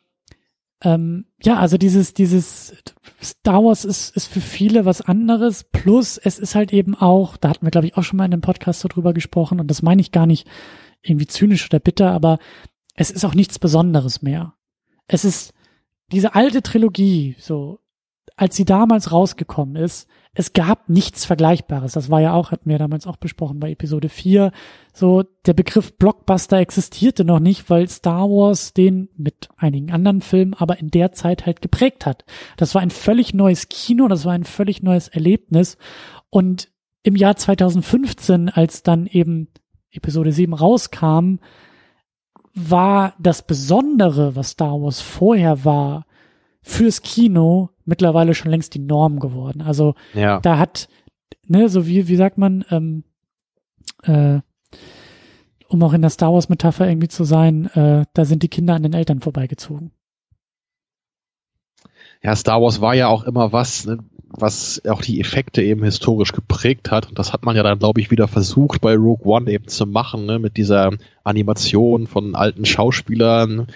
ähm, 0.83 1.27
ja, 1.43 1.59
also 1.59 1.77
dieses, 1.77 2.15
dieses 2.15 2.75
Star 3.23 3.63
Wars 3.63 3.85
ist, 3.85 4.17
ist 4.17 4.29
für 4.29 4.41
viele 4.41 4.87
was 4.87 5.03
anderes. 5.03 5.65
Plus, 5.65 6.17
es 6.17 6.39
ist 6.39 6.55
halt 6.55 6.73
eben 6.73 6.95
auch, 6.95 7.37
da 7.37 7.51
hatten 7.51 7.67
wir, 7.67 7.71
glaube 7.71 7.87
ich, 7.87 7.97
auch 7.97 8.03
schon 8.03 8.17
mal 8.17 8.25
in 8.25 8.33
einem 8.33 8.41
Podcast 8.41 8.81
so 8.81 8.89
drüber 8.89 9.13
gesprochen, 9.13 9.61
und 9.61 9.69
das 9.69 9.83
meine 9.83 10.01
ich 10.01 10.11
gar 10.11 10.27
nicht 10.27 10.47
irgendwie 11.03 11.27
zynisch 11.27 11.67
oder 11.67 11.81
bitter, 11.81 12.13
aber 12.13 12.39
es 12.95 13.11
ist 13.11 13.25
auch 13.25 13.35
nichts 13.35 13.59
Besonderes 13.59 14.23
mehr. 14.23 14.55
Es 15.07 15.25
ist 15.25 15.55
diese 16.13 16.35
alte 16.35 16.63
Trilogie, 16.63 17.37
so 17.39 17.81
als 18.41 18.57
sie 18.57 18.65
damals 18.65 19.13
rausgekommen 19.13 19.77
ist, 19.77 20.09
es 20.33 20.55
gab 20.55 20.89
nichts 20.89 21.27
Vergleichbares. 21.27 21.93
Das 21.93 22.09
war 22.11 22.23
ja 22.23 22.33
auch, 22.33 22.53
hatten 22.53 22.71
wir 22.71 22.79
damals 22.79 23.07
auch 23.07 23.17
besprochen 23.17 23.61
bei 23.61 23.73
Episode 23.73 24.09
4. 24.09 24.53
So, 24.95 25.25
der 25.45 25.53
Begriff 25.53 25.99
Blockbuster 25.99 26.57
existierte 26.57 27.25
noch 27.25 27.39
nicht, 27.39 27.69
weil 27.69 27.87
Star 27.89 28.31
Wars 28.31 28.73
den 28.73 29.11
mit 29.15 29.51
einigen 29.59 29.93
anderen 29.93 30.23
Filmen 30.23 30.55
aber 30.55 30.79
in 30.79 30.89
der 30.89 31.13
Zeit 31.13 31.45
halt 31.45 31.61
geprägt 31.61 32.07
hat. 32.07 32.25
Das 32.57 32.75
war 32.75 32.81
ein 32.81 32.91
völlig 32.91 33.35
neues 33.35 33.69
Kino, 33.69 34.09
das 34.09 34.25
war 34.25 34.33
ein 34.33 34.45
völlig 34.45 34.83
neues 34.83 35.09
Erlebnis. 35.09 35.77
Und 36.31 36.71
im 37.03 37.17
Jahr 37.17 37.37
2015, 37.37 38.49
als 38.49 38.83
dann 38.83 39.07
eben 39.07 39.49
Episode 39.93 40.33
7 40.33 40.53
rauskam, 40.53 41.39
war 42.55 43.15
das 43.19 43.43
Besondere, 43.43 44.37
was 44.37 44.51
Star 44.51 44.81
Wars 44.81 45.01
vorher 45.01 45.65
war, 45.65 46.07
fürs 46.63 47.03
Kino 47.03 47.71
mittlerweile 47.85 48.35
schon 48.35 48.51
längst 48.51 48.75
die 48.75 48.81
Norm 48.81 49.19
geworden. 49.19 49.63
Also 49.63 49.95
ja. 50.15 50.41
da 50.41 50.59
hat, 50.59 50.89
ne, 51.47 51.69
so 51.69 51.87
wie, 51.87 52.09
wie 52.09 52.17
sagt 52.17 52.39
man, 52.39 52.65
ähm, 52.71 53.05
äh, 54.03 54.41
um 55.69 55.83
auch 55.83 55.93
in 55.93 56.03
der 56.03 56.11
Star 56.11 56.33
Wars-Metapher 56.33 56.89
irgendwie 56.89 57.09
zu 57.09 57.25
sein, 57.25 57.67
äh, 57.75 58.05
da 58.13 58.25
sind 58.25 58.43
die 58.43 58.49
Kinder 58.49 58.75
an 58.75 58.83
den 58.83 58.93
Eltern 58.93 59.21
vorbeigezogen. 59.21 59.93
Ja, 62.23 62.37
Star 62.37 62.61
Wars 62.61 62.81
war 62.81 62.95
ja 62.95 63.09
auch 63.09 63.25
immer 63.25 63.53
was, 63.53 63.87
ne? 63.87 63.99
Was 64.31 64.83
auch 64.89 65.03
die 65.03 65.21
Effekte 65.21 65.63
eben 65.63 65.83
historisch 65.83 66.33
geprägt 66.33 66.91
hat. 66.91 67.09
Und 67.09 67.19
das 67.19 67.33
hat 67.33 67.45
man 67.45 67.57
ja 67.57 67.63
dann, 67.63 67.79
glaube 67.79 68.01
ich, 68.01 68.11
wieder 68.11 68.29
versucht 68.29 68.81
bei 68.81 68.95
Rogue 68.95 69.27
One 69.27 69.51
eben 69.51 69.69
zu 69.69 69.87
machen, 69.87 70.27
ne, 70.27 70.39
mit 70.39 70.57
dieser 70.57 70.91
Animation 71.25 72.07
von 72.07 72.35
alten 72.35 72.65
Schauspielern. 72.65 73.67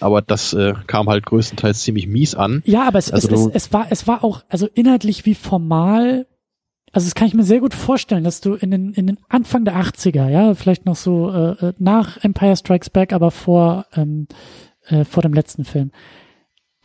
Aber 0.00 0.22
das 0.22 0.52
äh, 0.52 0.74
kam 0.86 1.08
halt 1.08 1.26
größtenteils 1.26 1.82
ziemlich 1.82 2.06
mies 2.06 2.34
an. 2.34 2.62
Ja, 2.64 2.86
aber 2.86 2.98
es, 2.98 3.12
also 3.12 3.28
es, 3.28 3.40
es, 3.40 3.64
es 3.64 3.72
war, 3.72 3.86
es 3.90 4.06
war 4.06 4.24
auch, 4.24 4.42
also 4.48 4.66
inhaltlich 4.74 5.26
wie 5.26 5.34
formal 5.34 6.26
also 6.92 7.06
das 7.06 7.14
kann 7.14 7.28
ich 7.28 7.34
mir 7.34 7.44
sehr 7.44 7.60
gut 7.60 7.74
vorstellen, 7.74 8.24
dass 8.24 8.40
du 8.40 8.54
in 8.54 8.70
den, 8.70 8.92
in 8.94 9.06
den 9.06 9.18
Anfang 9.28 9.64
der 9.64 9.76
80er, 9.76 10.28
ja, 10.28 10.54
vielleicht 10.54 10.86
noch 10.86 10.96
so 10.96 11.30
äh, 11.30 11.66
äh, 11.66 11.72
nach 11.78 12.16
Empire 12.24 12.56
Strikes 12.56 12.90
Back, 12.90 13.12
aber 13.12 13.30
vor, 13.30 13.86
ähm, 13.94 14.26
äh, 14.88 15.04
vor 15.04 15.22
dem 15.22 15.32
letzten 15.32 15.64
Film. 15.64 15.92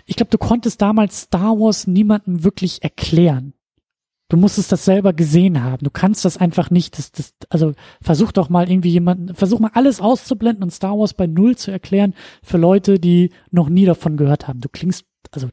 Ich 0.06 0.15
glaube, 0.15 0.30
du 0.30 0.38
konntest 0.38 0.82
damals 0.82 1.22
Star 1.22 1.57
Wars 1.60 1.88
niemandem 1.88 2.44
wirklich 2.44 2.84
erklären. 2.84 3.53
Du 4.27 4.38
musstest 4.38 4.72
das 4.72 4.86
selber 4.86 5.14
gesehen 5.14 5.64
haben. 5.64 5.84
Du 5.84 5.91
kannst 5.91 6.26
das 6.26 6.38
einfach 6.38 6.72
nicht. 6.72 6.98
Das, 6.98 7.11
das, 7.11 7.34
also 7.49 7.73
versuch 8.02 8.32
doch 8.32 8.49
mal 8.49 8.69
irgendwie 8.69 8.90
jemanden, 8.90 9.36
versuch 9.36 9.60
mal 9.60 9.72
alles 9.73 10.02
auszublenden 10.02 10.64
und 10.64 10.72
Star 10.72 10.98
Wars 10.98 11.14
bei 11.14 11.27
Null 11.27 11.56
zu 11.57 11.72
erklären 11.72 12.15
für 12.41 12.57
Leute, 12.57 12.99
die 12.99 13.32
noch 13.52 13.69
nie 13.69 13.86
davon 13.86 14.18
gehört 14.18 14.48
haben. 14.48 14.61
Du 14.61 14.69
klingst, 14.69 15.06
also 15.32 15.49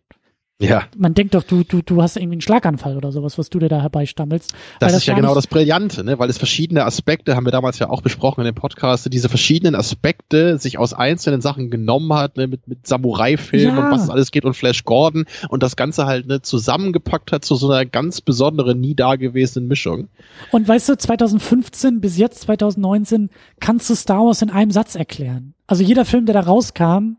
ja. 0.63 0.85
Man 0.97 1.15
denkt 1.15 1.35
doch, 1.35 1.43
du, 1.43 1.65
du, 1.65 1.83
du 1.83 2.03
hast 2.03 2.17
irgendwie 2.17 2.35
einen 2.35 2.41
Schlaganfall 2.41 2.97
oder 2.97 3.13
sowas, 3.13 3.37
was 3.39 3.51
du 3.51 3.59
dir 3.59 3.69
da 3.69 3.81
herbeistammelst. 3.81 4.53
Das, 4.81 4.93
das 4.93 5.03
ist 5.03 5.07
ja 5.07 5.15
genau 5.15 5.35
das 5.35 5.47
Brillante, 5.47 6.05
ne? 6.05 6.19
weil 6.19 6.31
es 6.31 6.39
verschiedene 6.39 6.85
Aspekte, 6.85 7.37
haben 7.37 7.45
wir 7.45 7.53
damals 7.53 7.79
ja 7.79 7.91
auch 7.91 8.01
besprochen 8.01 8.43
in 8.43 8.47
dem 8.47 8.55
Podcast, 8.55 9.13
diese 9.13 9.29
verschiedenen 9.29 9.75
Aspekte 9.75 10.59
sich 10.59 10.79
aus 10.79 10.95
einzelnen 10.95 11.41
Sachen 11.41 11.71
genommen 11.71 12.13
hat, 12.13 12.37
ne? 12.37 12.47
mit, 12.47 12.69
mit 12.69 12.87
Samurai-Film 12.87 13.77
ja. 13.77 13.85
und 13.85 13.91
was 13.91 14.05
es 14.05 14.11
alles 14.11 14.31
geht 14.31 14.45
und 14.45 14.55
Flash 14.55 14.85
Gordon 14.85 15.25
und 15.49 15.63
das 15.63 15.77
Ganze 15.77 16.07
halt 16.07 16.27
ne, 16.27 16.43
zusammengepackt 16.43 17.33
hat 17.33 17.45
zu 17.45 17.57
so 17.57 17.71
einer 17.71 17.85
ganz 17.85 18.21
besonderen, 18.21 18.81
nie 18.81 18.95
dagewesenen 18.95 19.69
Mischung. 19.69 20.09
Und 20.51 20.69
weißt 20.69 20.89
du, 20.89 20.97
2015 20.97 22.01
bis 22.01 22.17
jetzt 22.17 22.43
2019 22.43 23.31
kannst 23.61 23.91
du 23.91 23.95
Star 23.95 24.25
Wars 24.25 24.43
in 24.43 24.51
einem 24.51 24.71
Satz 24.71 24.95
erklären. 24.95 25.55
Also 25.67 25.83
jeder 25.83 26.05
Film, 26.05 26.27
der 26.27 26.35
da 26.35 26.41
rauskam, 26.41 27.17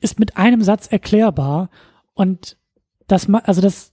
ist 0.00 0.18
mit 0.18 0.36
einem 0.36 0.62
Satz 0.62 0.88
erklärbar 0.88 1.70
und 2.14 2.56
dass 3.06 3.28
man, 3.28 3.42
also 3.44 3.60
das 3.60 3.92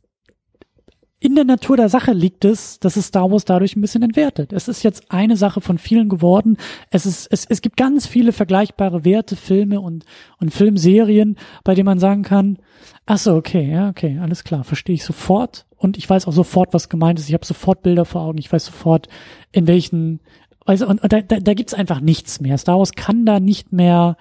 in 1.22 1.36
der 1.36 1.44
Natur 1.44 1.76
der 1.76 1.90
Sache 1.90 2.14
liegt 2.14 2.46
es, 2.46 2.80
dass 2.80 2.96
es 2.96 3.08
Star 3.08 3.30
Wars 3.30 3.44
dadurch 3.44 3.76
ein 3.76 3.82
bisschen 3.82 4.04
entwertet. 4.04 4.54
Es 4.54 4.70
ist 4.70 4.84
jetzt 4.84 5.12
eine 5.12 5.36
Sache 5.36 5.60
von 5.60 5.78
vielen 5.78 6.08
geworden. 6.08 6.58
Es 6.92 7.06
ist, 7.06 7.28
es, 7.30 7.46
es 7.46 7.62
gibt 7.62 7.76
ganz 7.76 8.08
viele 8.08 8.32
vergleichbare 8.32 9.04
Werte, 9.04 9.36
Filme 9.36 9.82
und, 9.82 10.06
und 10.40 10.54
Filmserien, 10.54 11.36
bei 11.66 11.76
denen 11.76 11.88
man 11.88 12.00
sagen 12.00 12.24
kann, 12.24 12.58
ach 13.06 13.18
so, 13.18 13.36
okay, 13.36 13.70
ja, 13.70 13.90
okay, 13.90 14.18
alles 14.20 14.46
klar, 14.46 14.64
verstehe 14.64 14.96
ich 14.96 15.04
sofort. 15.04 15.66
Und 15.76 15.98
ich 15.98 16.10
weiß 16.10 16.26
auch 16.26 16.34
sofort, 16.34 16.74
was 16.74 16.88
gemeint 16.88 17.20
ist. 17.20 17.28
Ich 17.28 17.34
habe 17.34 17.46
sofort 17.46 17.82
Bilder 17.82 18.06
vor 18.06 18.22
Augen. 18.22 18.38
Ich 18.38 18.52
weiß 18.52 18.66
sofort, 18.66 19.10
in 19.52 19.68
welchen, 19.68 20.22
also, 20.66 20.88
und, 20.88 21.04
und 21.04 21.12
da, 21.12 21.20
da, 21.20 21.42
da 21.42 21.54
gibt's 21.54 21.74
einfach 21.74 22.00
nichts 22.00 22.40
mehr. 22.40 22.58
Star 22.58 22.80
Wars 22.80 22.94
kann 22.94 23.26
da 23.26 23.42
nicht 23.42 23.74
mehr, 23.74 24.16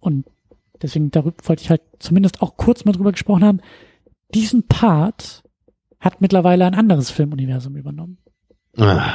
und 0.00 0.26
deswegen 0.82 1.10
darüber 1.10 1.36
wollte 1.44 1.62
ich 1.62 1.70
halt 1.70 1.82
zumindest 1.98 2.42
auch 2.42 2.58
kurz 2.58 2.84
mal 2.84 2.92
drüber 2.92 3.12
gesprochen 3.12 3.44
haben, 3.44 3.60
diesen 4.34 4.66
Part 4.66 5.42
hat 6.00 6.20
mittlerweile 6.20 6.66
ein 6.66 6.74
anderes 6.74 7.10
Filmuniversum 7.10 7.76
übernommen. 7.76 8.18
Ah. 8.76 9.12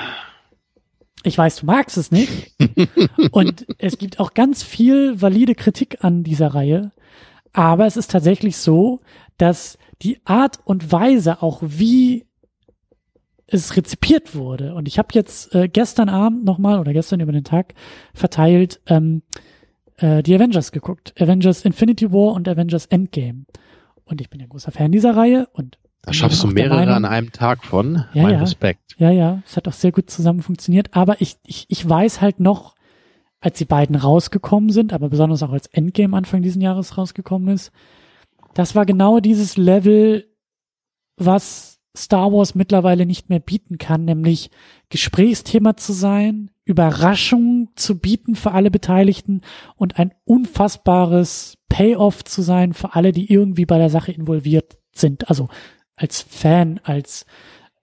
Ich 1.23 1.37
weiß, 1.37 1.57
du 1.57 1.65
magst 1.65 1.97
es 1.97 2.11
nicht. 2.11 2.53
und 3.31 3.65
es 3.79 3.97
gibt 3.97 4.19
auch 4.19 4.33
ganz 4.33 4.61
viel 4.61 5.19
valide 5.19 5.55
Kritik 5.55 6.03
an 6.03 6.23
dieser 6.23 6.49
Reihe. 6.53 6.91
Aber 7.51 7.87
es 7.87 7.97
ist 7.97 8.11
tatsächlich 8.11 8.57
so, 8.57 8.99
dass 9.37 9.77
die 10.01 10.19
Art 10.25 10.59
und 10.65 10.91
Weise 10.91 11.41
auch 11.41 11.61
wie 11.63 12.25
es 13.47 13.75
rezipiert 13.75 14.35
wurde. 14.35 14.75
Und 14.75 14.87
ich 14.87 14.97
habe 14.97 15.09
jetzt 15.13 15.53
äh, 15.55 15.67
gestern 15.67 16.09
Abend 16.09 16.45
nochmal 16.45 16.79
oder 16.79 16.93
gestern 16.93 17.19
über 17.19 17.31
den 17.31 17.43
Tag 17.43 17.73
verteilt 18.13 18.81
ähm, 18.87 19.21
äh, 19.97 20.21
die 20.23 20.35
Avengers 20.35 20.71
geguckt. 20.71 21.13
Avengers 21.19 21.63
Infinity 21.63 22.11
War 22.11 22.33
und 22.33 22.47
Avengers 22.47 22.87
Endgame. 22.87 23.45
Und 24.05 24.21
ich 24.21 24.29
bin 24.29 24.39
ja 24.39 24.47
großer 24.47 24.71
Fan 24.71 24.91
dieser 24.91 25.15
Reihe 25.15 25.47
und 25.53 25.77
da 26.03 26.13
schaffst 26.13 26.43
du 26.43 26.47
mehrere 26.47 26.93
an 26.93 27.03
einem 27.03 27.31
Tag 27.31 27.63
von. 27.63 28.05
Ja, 28.13 28.23
mein 28.23 28.33
ja, 28.33 28.39
Respekt. 28.39 28.95
Ja, 28.99 29.09
ja, 29.09 29.41
es 29.45 29.57
hat 29.57 29.67
auch 29.67 29.73
sehr 29.73 29.91
gut 29.91 30.09
zusammen 30.11 30.43
funktioniert. 30.43 30.95
Aber 30.95 31.19
ich, 31.19 31.37
ich, 31.43 31.65
ich 31.67 31.89
weiß 31.89 32.21
halt 32.21 32.39
noch, 32.39 32.75
als 33.39 33.57
die 33.57 33.65
beiden 33.65 33.95
rausgekommen 33.95 34.69
sind, 34.69 34.93
aber 34.93 35.09
besonders 35.09 35.41
auch 35.41 35.51
als 35.51 35.65
Endgame 35.67 36.15
Anfang 36.15 36.43
diesen 36.43 36.61
Jahres 36.61 36.97
rausgekommen 36.97 37.53
ist, 37.53 37.71
das 38.53 38.75
war 38.75 38.85
genau 38.85 39.19
dieses 39.19 39.57
Level, 39.57 40.27
was 41.17 41.79
Star 41.97 42.31
Wars 42.31 42.55
mittlerweile 42.55 43.05
nicht 43.05 43.29
mehr 43.29 43.39
bieten 43.39 43.77
kann, 43.77 44.05
nämlich 44.05 44.51
Gesprächsthema 44.89 45.75
zu 45.75 45.93
sein, 45.93 46.51
Überraschung 46.65 47.69
zu 47.75 47.99
bieten 47.99 48.35
für 48.35 48.51
alle 48.51 48.71
Beteiligten 48.71 49.41
und 49.75 49.99
ein 49.99 50.13
unfassbares 50.25 51.57
Payoff 51.69 52.23
zu 52.23 52.41
sein 52.41 52.73
für 52.73 52.95
alle, 52.95 53.11
die 53.11 53.31
irgendwie 53.31 53.65
bei 53.65 53.77
der 53.77 53.91
Sache 53.91 54.11
involviert 54.11 54.77
sind. 54.91 55.29
Also 55.29 55.47
als 55.95 56.21
Fan, 56.21 56.79
als 56.83 57.25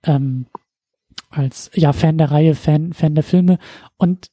ähm, 0.04 0.46
als 1.30 1.70
ja 1.74 1.92
Fan 1.92 2.18
der 2.18 2.30
Reihe, 2.30 2.54
Fan 2.54 2.92
Fan 2.92 3.14
der 3.14 3.24
Filme 3.24 3.58
und 3.96 4.30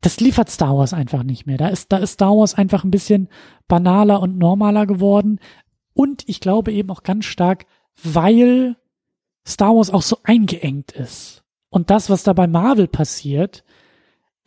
das 0.00 0.20
liefert 0.20 0.48
Star 0.50 0.76
Wars 0.76 0.92
einfach 0.92 1.24
nicht 1.24 1.46
mehr. 1.46 1.56
Da 1.56 1.68
ist 1.68 1.90
da 1.90 1.96
ist 1.96 2.12
Star 2.12 2.36
Wars 2.36 2.54
einfach 2.54 2.84
ein 2.84 2.90
bisschen 2.90 3.28
banaler 3.66 4.20
und 4.20 4.38
normaler 4.38 4.86
geworden 4.86 5.40
und 5.94 6.28
ich 6.28 6.40
glaube 6.40 6.72
eben 6.72 6.90
auch 6.90 7.02
ganz 7.02 7.24
stark, 7.24 7.66
weil 8.02 8.76
Star 9.46 9.74
Wars 9.74 9.90
auch 9.90 10.02
so 10.02 10.18
eingeengt 10.24 10.92
ist. 10.92 11.42
Und 11.70 11.90
das, 11.90 12.10
was 12.10 12.22
da 12.22 12.32
bei 12.32 12.46
Marvel 12.46 12.86
passiert, 12.86 13.64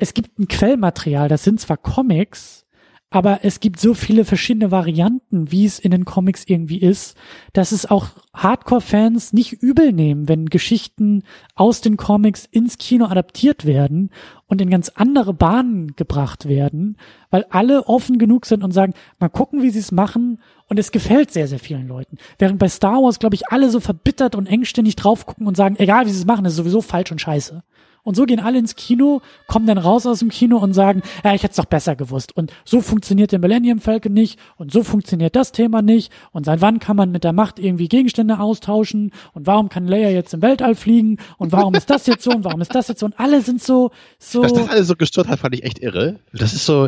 es 0.01 0.15
gibt 0.15 0.39
ein 0.39 0.47
Quellmaterial, 0.47 1.27
das 1.27 1.43
sind 1.43 1.59
zwar 1.59 1.77
Comics, 1.77 2.65
aber 3.11 3.41
es 3.43 3.59
gibt 3.59 3.79
so 3.79 3.93
viele 3.93 4.25
verschiedene 4.25 4.71
Varianten, 4.71 5.51
wie 5.51 5.65
es 5.65 5.77
in 5.77 5.91
den 5.91 6.05
Comics 6.05 6.43
irgendwie 6.47 6.79
ist, 6.79 7.15
dass 7.53 7.71
es 7.71 7.85
auch 7.85 8.07
Hardcore-Fans 8.33 9.31
nicht 9.31 9.61
übel 9.61 9.93
nehmen, 9.93 10.27
wenn 10.27 10.47
Geschichten 10.47 11.21
aus 11.53 11.81
den 11.81 11.97
Comics 11.97 12.47
ins 12.49 12.79
Kino 12.79 13.05
adaptiert 13.05 13.65
werden 13.65 14.09
und 14.47 14.59
in 14.59 14.71
ganz 14.71 14.89
andere 14.89 15.35
Bahnen 15.35 15.95
gebracht 15.95 16.47
werden, 16.47 16.97
weil 17.29 17.45
alle 17.51 17.87
offen 17.87 18.17
genug 18.17 18.47
sind 18.47 18.63
und 18.63 18.71
sagen, 18.71 18.95
mal 19.19 19.29
gucken, 19.29 19.61
wie 19.61 19.69
sie 19.69 19.79
es 19.79 19.91
machen 19.91 20.39
und 20.67 20.79
es 20.79 20.91
gefällt 20.91 21.29
sehr, 21.29 21.47
sehr 21.47 21.59
vielen 21.59 21.87
Leuten. 21.87 22.17
Während 22.39 22.57
bei 22.57 22.69
Star 22.69 23.03
Wars, 23.03 23.19
glaube 23.19 23.35
ich, 23.35 23.49
alle 23.49 23.69
so 23.69 23.79
verbittert 23.79 24.33
und 24.33 24.47
engständig 24.47 24.95
drauf 24.95 25.27
gucken 25.27 25.45
und 25.45 25.55
sagen, 25.55 25.75
egal 25.77 26.07
wie 26.07 26.11
sie 26.11 26.21
es 26.21 26.25
machen, 26.25 26.45
ist 26.45 26.55
sowieso 26.55 26.81
falsch 26.81 27.11
und 27.11 27.21
scheiße. 27.21 27.61
Und 28.03 28.15
so 28.15 28.25
gehen 28.25 28.39
alle 28.39 28.59
ins 28.59 28.75
Kino, 28.75 29.21
kommen 29.47 29.67
dann 29.67 29.77
raus 29.77 30.05
aus 30.05 30.19
dem 30.19 30.29
Kino 30.29 30.57
und 30.57 30.73
sagen, 30.73 31.01
ja, 31.23 31.33
ich 31.33 31.43
hätte 31.43 31.51
es 31.51 31.57
doch 31.57 31.65
besser 31.65 31.95
gewusst. 31.95 32.35
Und 32.35 32.51
so 32.65 32.81
funktioniert 32.81 33.31
der 33.31 33.39
Millennium 33.39 33.79
Falcon 33.79 34.13
nicht 34.13 34.39
und 34.57 34.71
so 34.71 34.83
funktioniert 34.83 35.35
das 35.35 35.51
Thema 35.51 35.81
nicht. 35.81 36.11
Und 36.31 36.45
seit 36.45 36.61
wann 36.61 36.79
kann 36.79 36.95
man 36.95 37.11
mit 37.11 37.23
der 37.23 37.33
Macht 37.33 37.59
irgendwie 37.59 37.87
Gegenstände 37.87 38.39
austauschen? 38.39 39.11
Und 39.33 39.47
warum 39.47 39.69
kann 39.69 39.87
Leia 39.87 40.09
jetzt 40.09 40.33
im 40.33 40.41
Weltall 40.41 40.75
fliegen? 40.75 41.17
Und 41.37 41.51
warum 41.51 41.73
ist 41.75 41.89
das 41.89 42.07
jetzt 42.07 42.23
so? 42.23 42.31
Und 42.31 42.43
warum 42.43 42.61
ist 42.61 42.73
das 42.73 42.87
jetzt 42.87 42.99
so? 42.99 43.05
Und 43.05 43.19
alle 43.19 43.41
sind 43.41 43.61
so, 43.61 43.91
so. 44.19 44.41
Dass 44.41 44.53
das 44.53 44.69
alles 44.69 44.87
so 44.87 44.95
gestört 44.95 45.27
hat, 45.27 45.39
fand 45.39 45.55
ich 45.55 45.63
echt 45.63 45.79
irre. 45.79 46.19
Das 46.33 46.53
ist 46.53 46.65
so, 46.65 46.87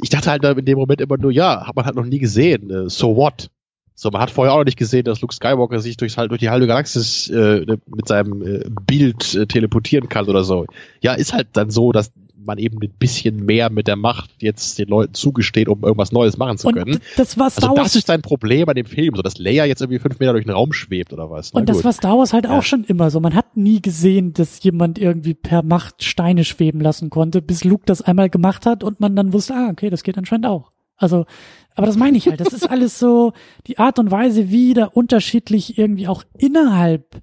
ich 0.00 0.10
dachte 0.10 0.30
halt 0.30 0.44
in 0.44 0.64
dem 0.64 0.78
Moment 0.78 1.00
immer 1.00 1.18
nur, 1.18 1.30
ja, 1.30 1.66
hat 1.66 1.76
man 1.76 1.84
halt 1.84 1.96
noch 1.96 2.04
nie 2.04 2.18
gesehen. 2.18 2.70
Äh, 2.70 2.90
so 2.90 3.16
what? 3.16 3.50
So, 3.94 4.10
man 4.10 4.20
hat 4.20 4.30
vorher 4.30 4.54
auch 4.54 4.58
noch 4.58 4.64
nicht 4.64 4.78
gesehen, 4.78 5.04
dass 5.04 5.20
Luke 5.20 5.34
Skywalker 5.34 5.80
sich 5.80 5.96
durchs, 5.96 6.16
durch 6.16 6.40
die 6.40 6.50
halbe 6.50 6.66
Galaxis 6.66 7.28
äh, 7.28 7.64
mit 7.86 8.08
seinem 8.08 8.42
äh, 8.42 8.64
Bild 8.86 9.34
äh, 9.34 9.46
teleportieren 9.46 10.08
kann 10.08 10.28
oder 10.28 10.44
so. 10.44 10.66
Ja, 11.00 11.14
ist 11.14 11.32
halt 11.32 11.48
dann 11.52 11.70
so, 11.70 11.92
dass 11.92 12.12
man 12.44 12.58
eben 12.58 12.78
ein 12.82 12.92
bisschen 12.98 13.44
mehr 13.44 13.70
mit 13.70 13.86
der 13.86 13.96
Macht 13.96 14.30
jetzt 14.40 14.78
den 14.78 14.88
Leuten 14.88 15.14
zugesteht, 15.14 15.68
um 15.68 15.82
irgendwas 15.82 16.12
Neues 16.12 16.36
machen 16.36 16.58
zu 16.58 16.68
können. 16.68 16.94
Und 16.94 17.02
das 17.16 17.38
war 17.38 17.50
Star 17.50 17.70
also 17.70 17.82
das 17.82 17.96
ist 17.96 18.08
dein 18.08 18.22
Problem 18.22 18.68
an 18.68 18.74
dem 18.74 18.86
Film, 18.86 19.14
so 19.14 19.22
dass 19.22 19.38
Leia 19.38 19.64
jetzt 19.64 19.80
irgendwie 19.80 19.98
fünf 19.98 20.18
Meter 20.18 20.32
durch 20.32 20.44
den 20.44 20.52
Raum 20.52 20.72
schwebt 20.72 21.12
oder 21.12 21.30
was. 21.30 21.52
Na 21.52 21.60
und 21.60 21.66
gut. 21.66 21.76
das 21.76 21.84
war 21.84 21.92
Star 21.92 22.18
Wars 22.18 22.32
halt 22.32 22.44
ja. 22.44 22.58
auch 22.58 22.62
schon 22.62 22.84
immer 22.84 23.10
so. 23.10 23.20
Man 23.20 23.34
hat 23.34 23.56
nie 23.56 23.80
gesehen, 23.80 24.32
dass 24.32 24.62
jemand 24.62 24.98
irgendwie 24.98 25.34
per 25.34 25.62
Macht 25.62 26.02
Steine 26.02 26.44
schweben 26.44 26.80
lassen 26.80 27.10
konnte, 27.10 27.42
bis 27.42 27.64
Luke 27.64 27.84
das 27.86 28.02
einmal 28.02 28.30
gemacht 28.30 28.66
hat 28.66 28.84
und 28.84 29.00
man 29.00 29.16
dann 29.16 29.32
wusste, 29.32 29.54
ah, 29.54 29.68
okay, 29.70 29.90
das 29.90 30.02
geht 30.02 30.18
anscheinend 30.18 30.46
auch. 30.46 30.72
Also 31.02 31.26
aber 31.74 31.86
das 31.86 31.96
meine 31.96 32.18
ich 32.18 32.28
halt. 32.28 32.40
Das 32.40 32.52
ist 32.52 32.64
alles 32.70 32.98
so 32.98 33.32
die 33.66 33.78
Art 33.78 33.98
und 33.98 34.10
Weise, 34.10 34.50
wie 34.50 34.74
da 34.74 34.86
unterschiedlich 34.86 35.78
irgendwie 35.78 36.08
auch 36.08 36.24
innerhalb 36.36 37.22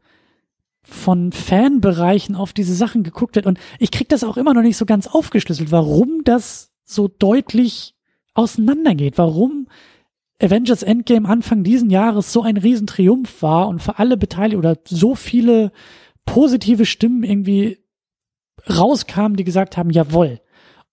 von 0.82 1.32
Fanbereichen 1.32 2.36
auf 2.36 2.54
diese 2.54 2.74
Sachen 2.74 3.04
geguckt 3.04 3.36
wird. 3.36 3.46
Und 3.46 3.60
ich 3.78 3.92
krieg 3.92 4.10
das 4.10 4.24
auch 4.24 4.38
immer 4.38 4.54
noch 4.54 4.64
nicht 4.64 4.78
so 4.78 4.86
ganz 4.86 5.08
aufgeschlüsselt, 5.08 5.72
warum 5.72 6.24
das 6.24 6.72
so 6.84 7.08
deutlich 7.08 7.96
auseinandergeht. 8.34 9.18
Warum 9.18 9.68
Avengers 10.42 10.84
Endgame 10.84 11.28
Anfang 11.28 11.64
diesen 11.64 11.90
Jahres 11.90 12.34
so 12.34 12.42
ein 12.42 12.58
Riesentriumph 12.58 13.42
war 13.42 13.68
und 13.68 13.84
für 13.84 14.00
alle 14.00 14.18
Beteiligten 14.18 14.60
oder 14.60 14.78
so 14.86 15.14
viele 15.14 15.72
positive 16.26 16.86
Stimmen 16.86 17.24
irgendwie 17.24 17.80
rauskamen, 18.70 19.38
die 19.38 19.44
gesagt 19.44 19.78
haben, 19.78 19.90
jawohl, 19.90 20.40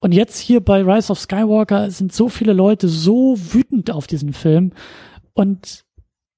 und 0.06 0.12
jetzt 0.12 0.38
hier 0.38 0.60
bei 0.60 0.82
Rise 0.82 1.10
of 1.10 1.18
Skywalker 1.18 1.90
sind 1.90 2.12
so 2.12 2.28
viele 2.28 2.52
Leute 2.52 2.86
so 2.86 3.36
wütend 3.36 3.90
auf 3.90 4.06
diesen 4.06 4.32
Film. 4.32 4.72
Und 5.32 5.84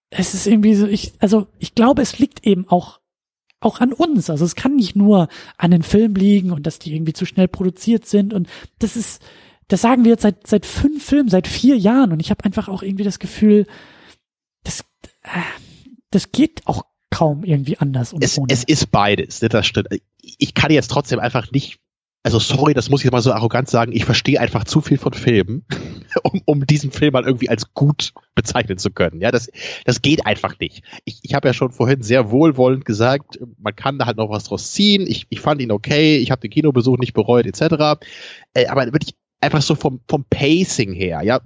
es 0.09 0.33
ist 0.33 0.47
irgendwie 0.47 0.75
so, 0.75 0.87
ich, 0.87 1.13
also 1.19 1.49
ich 1.59 1.75
glaube, 1.75 2.01
es 2.01 2.19
liegt 2.19 2.47
eben 2.47 2.67
auch 2.67 3.01
auch 3.61 3.81
an 3.81 3.93
uns. 3.93 4.31
Also 4.31 4.47
es 4.47 4.55
kann 4.55 4.75
nicht 4.77 4.97
nur 4.97 5.29
an 5.59 5.71
den 5.71 5.83
Film 5.83 6.15
liegen 6.15 6.51
und 6.51 6.67
dass 6.67 6.79
die 6.79 6.95
irgendwie 6.95 7.13
zu 7.13 7.27
schnell 7.27 7.47
produziert 7.47 8.07
sind. 8.07 8.33
Und 8.33 8.49
das 8.79 8.97
ist, 8.97 9.21
das 9.67 9.83
sagen 9.83 10.05
wir 10.05 10.13
jetzt 10.13 10.23
seit 10.23 10.47
seit 10.47 10.65
fünf 10.65 11.05
Filmen, 11.05 11.29
seit 11.29 11.47
vier 11.47 11.77
Jahren. 11.77 12.11
Und 12.13 12.21
ich 12.21 12.31
habe 12.31 12.47
einfach 12.47 12.69
auch 12.69 12.83
irgendwie 12.83 13.05
das 13.05 13.19
Gefühl, 13.19 13.67
das, 14.65 14.81
äh, 15.25 15.43
das 16.11 16.33
geht 16.33 16.67
auch 16.67 16.87
kaum 17.11 17.45
irgendwie 17.45 17.77
anders. 17.77 18.15
Und 18.15 18.25
es, 18.25 18.41
es 18.49 18.65
ist 18.65 18.91
beides, 18.91 19.41
das 19.41 19.67
stimmt. 19.67 19.89
Ich 20.23 20.55
kann 20.55 20.71
jetzt 20.71 20.91
trotzdem 20.91 21.19
einfach 21.19 21.53
nicht 21.53 21.81
also 22.25 22.39
sorry, 22.39 22.75
das 22.75 22.91
muss 22.91 23.05
ich 23.05 23.11
mal 23.11 23.23
so 23.23 23.33
arrogant 23.33 23.69
sagen, 23.69 23.93
ich 23.93 24.05
verstehe 24.05 24.41
einfach 24.41 24.65
zu 24.65 24.81
viel 24.81 24.99
von 24.99 25.13
Filmen, 25.13 25.65
um, 26.23 26.43
um 26.45 26.67
diesen 26.67 26.91
Film 26.91 27.13
mal 27.13 27.25
irgendwie 27.25 27.49
als 27.49 27.73
gut 27.75 28.13
bezeichnen 28.35 28.79
zu 28.79 28.91
können. 28.91 29.21
Ja, 29.21 29.31
das, 29.31 29.51
das 29.85 30.03
geht 30.03 30.27
einfach 30.27 30.59
nicht. 30.59 30.83
Ich, 31.05 31.21
ich 31.23 31.35
habe 31.35 31.49
ja 31.49 31.55
schon 31.55 31.71
vorhin 31.71 32.03
sehr 32.03 32.31
wohlwollend 32.31 32.85
gesagt, 32.85 33.39
man 33.59 33.75
kann 33.75 33.99
da 33.99 34.07
halt 34.07 34.17
noch 34.17 34.31
was 34.31 34.45
draus 34.45 34.73
ziehen. 34.73 35.07
Ich, 35.07 35.27
ich 35.31 35.41
fand 35.41 35.61
ihn 35.63 35.73
okay, 35.73 36.17
ich 36.17 36.31
habe 36.31 36.41
den 36.41 36.51
Kinobesuch 36.51 36.99
nicht 36.99 37.15
bereut, 37.15 37.47
etc. 37.47 38.01
Äh, 38.53 38.67
aber 38.67 38.87
wirklich 38.87 39.15
einfach 39.41 39.63
so 39.63 39.75
vom, 39.75 40.01
vom 40.09 40.25
Pacing 40.29 40.93
her, 40.93 41.23
ja, 41.23 41.41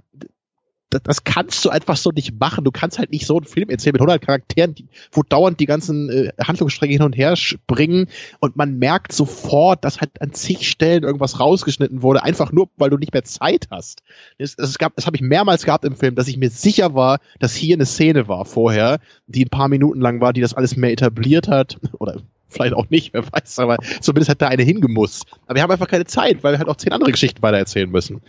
das, 0.93 1.03
das 1.03 1.23
kannst 1.23 1.63
du 1.65 1.69
einfach 1.69 1.97
so 1.97 2.11
nicht 2.11 2.39
machen. 2.39 2.63
Du 2.63 2.71
kannst 2.71 2.99
halt 2.99 3.11
nicht 3.11 3.25
so 3.25 3.37
einen 3.37 3.45
Film 3.45 3.69
erzählen 3.69 3.93
mit 3.93 4.01
100 4.01 4.21
Charakteren, 4.21 4.75
die, 4.75 4.87
wo 5.11 5.23
dauernd 5.23 5.59
die 5.59 5.65
ganzen 5.65 6.09
äh, 6.09 6.31
Handlungsstränge 6.41 6.93
hin 6.93 7.01
und 7.01 7.17
her 7.17 7.35
springen 7.35 8.07
und 8.39 8.55
man 8.55 8.77
merkt 8.77 9.11
sofort, 9.11 9.83
dass 9.83 10.01
halt 10.01 10.21
an 10.21 10.33
zig 10.33 10.69
Stellen 10.69 11.03
irgendwas 11.03 11.39
rausgeschnitten 11.39 12.01
wurde, 12.01 12.23
einfach 12.23 12.51
nur, 12.51 12.69
weil 12.77 12.89
du 12.89 12.97
nicht 12.97 13.13
mehr 13.13 13.23
Zeit 13.23 13.67
hast. 13.71 14.03
Es 14.37 14.77
gab, 14.77 14.95
das 14.95 15.05
habe 15.05 15.15
ich 15.15 15.21
mehrmals 15.21 15.63
gehabt 15.63 15.85
im 15.85 15.95
Film, 15.95 16.15
dass 16.15 16.27
ich 16.27 16.37
mir 16.37 16.49
sicher 16.49 16.93
war, 16.93 17.19
dass 17.39 17.55
hier 17.55 17.75
eine 17.75 17.85
Szene 17.85 18.27
war 18.27 18.45
vorher, 18.45 18.99
die 19.27 19.45
ein 19.45 19.49
paar 19.49 19.69
Minuten 19.69 20.01
lang 20.01 20.21
war, 20.21 20.33
die 20.33 20.41
das 20.41 20.53
alles 20.53 20.75
mehr 20.75 20.91
etabliert 20.91 21.47
hat 21.47 21.77
oder 21.99 22.21
vielleicht 22.49 22.75
auch 22.75 22.89
nicht, 22.89 23.13
wer 23.13 23.23
weiß, 23.31 23.57
aber 23.59 23.77
zumindest 23.99 24.29
hat 24.29 24.41
da 24.41 24.47
eine 24.47 24.61
hingemusst. 24.61 25.25
Aber 25.47 25.55
wir 25.55 25.63
haben 25.63 25.71
einfach 25.71 25.87
keine 25.87 26.05
Zeit, 26.05 26.43
weil 26.43 26.53
wir 26.53 26.59
halt 26.59 26.69
auch 26.69 26.75
zehn 26.75 26.93
andere 26.93 27.11
Geschichten 27.11 27.41
weiter 27.41 27.57
erzählen 27.57 27.89
müssen. 27.89 28.21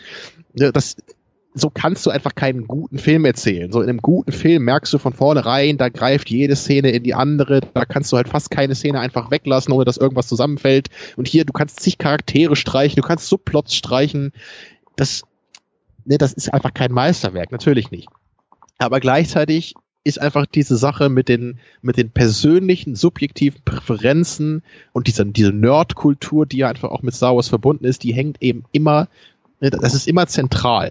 Das, 0.54 0.96
so 1.54 1.70
kannst 1.70 2.04
du 2.04 2.10
einfach 2.10 2.34
keinen 2.34 2.66
guten 2.66 2.98
Film 2.98 3.24
erzählen. 3.24 3.70
So 3.70 3.80
in 3.80 3.88
einem 3.88 4.02
guten 4.02 4.32
Film 4.32 4.64
merkst 4.64 4.92
du 4.92 4.98
von 4.98 5.12
vornherein, 5.12 5.78
da 5.78 5.88
greift 5.88 6.28
jede 6.28 6.56
Szene 6.56 6.90
in 6.90 7.04
die 7.04 7.14
andere, 7.14 7.60
da 7.60 7.84
kannst 7.84 8.10
du 8.12 8.16
halt 8.16 8.28
fast 8.28 8.50
keine 8.50 8.74
Szene 8.74 8.98
einfach 8.98 9.30
weglassen, 9.30 9.72
ohne 9.72 9.84
dass 9.84 9.96
irgendwas 9.96 10.26
zusammenfällt. 10.26 10.88
Und 11.16 11.28
hier, 11.28 11.44
du 11.44 11.52
kannst 11.52 11.78
zig 11.78 11.96
Charaktere 11.96 12.56
streichen, 12.56 13.00
du 13.00 13.06
kannst 13.06 13.28
Subplots 13.28 13.74
streichen. 13.76 14.32
Das, 14.96 15.22
ne, 16.04 16.18
das 16.18 16.32
ist 16.32 16.52
einfach 16.52 16.74
kein 16.74 16.90
Meisterwerk, 16.90 17.52
natürlich 17.52 17.92
nicht. 17.92 18.08
Aber 18.78 18.98
gleichzeitig 18.98 19.74
ist 20.02 20.20
einfach 20.20 20.46
diese 20.46 20.76
Sache 20.76 21.08
mit 21.08 21.28
den, 21.28 21.60
mit 21.82 21.96
den 21.96 22.10
persönlichen, 22.10 22.96
subjektiven 22.96 23.62
Präferenzen 23.64 24.62
und 24.92 25.06
dieser, 25.06 25.24
diese 25.24 25.52
Nerdkultur, 25.52 26.46
die 26.46 26.58
ja 26.58 26.68
einfach 26.68 26.90
auch 26.90 27.02
mit 27.02 27.14
Star 27.14 27.36
Wars 27.36 27.48
verbunden 27.48 27.84
ist, 27.84 28.02
die 28.02 28.12
hängt 28.12 28.42
eben 28.42 28.64
immer 28.72 29.08
das 29.60 29.94
ist 29.94 30.08
immer 30.08 30.26
zentral. 30.26 30.90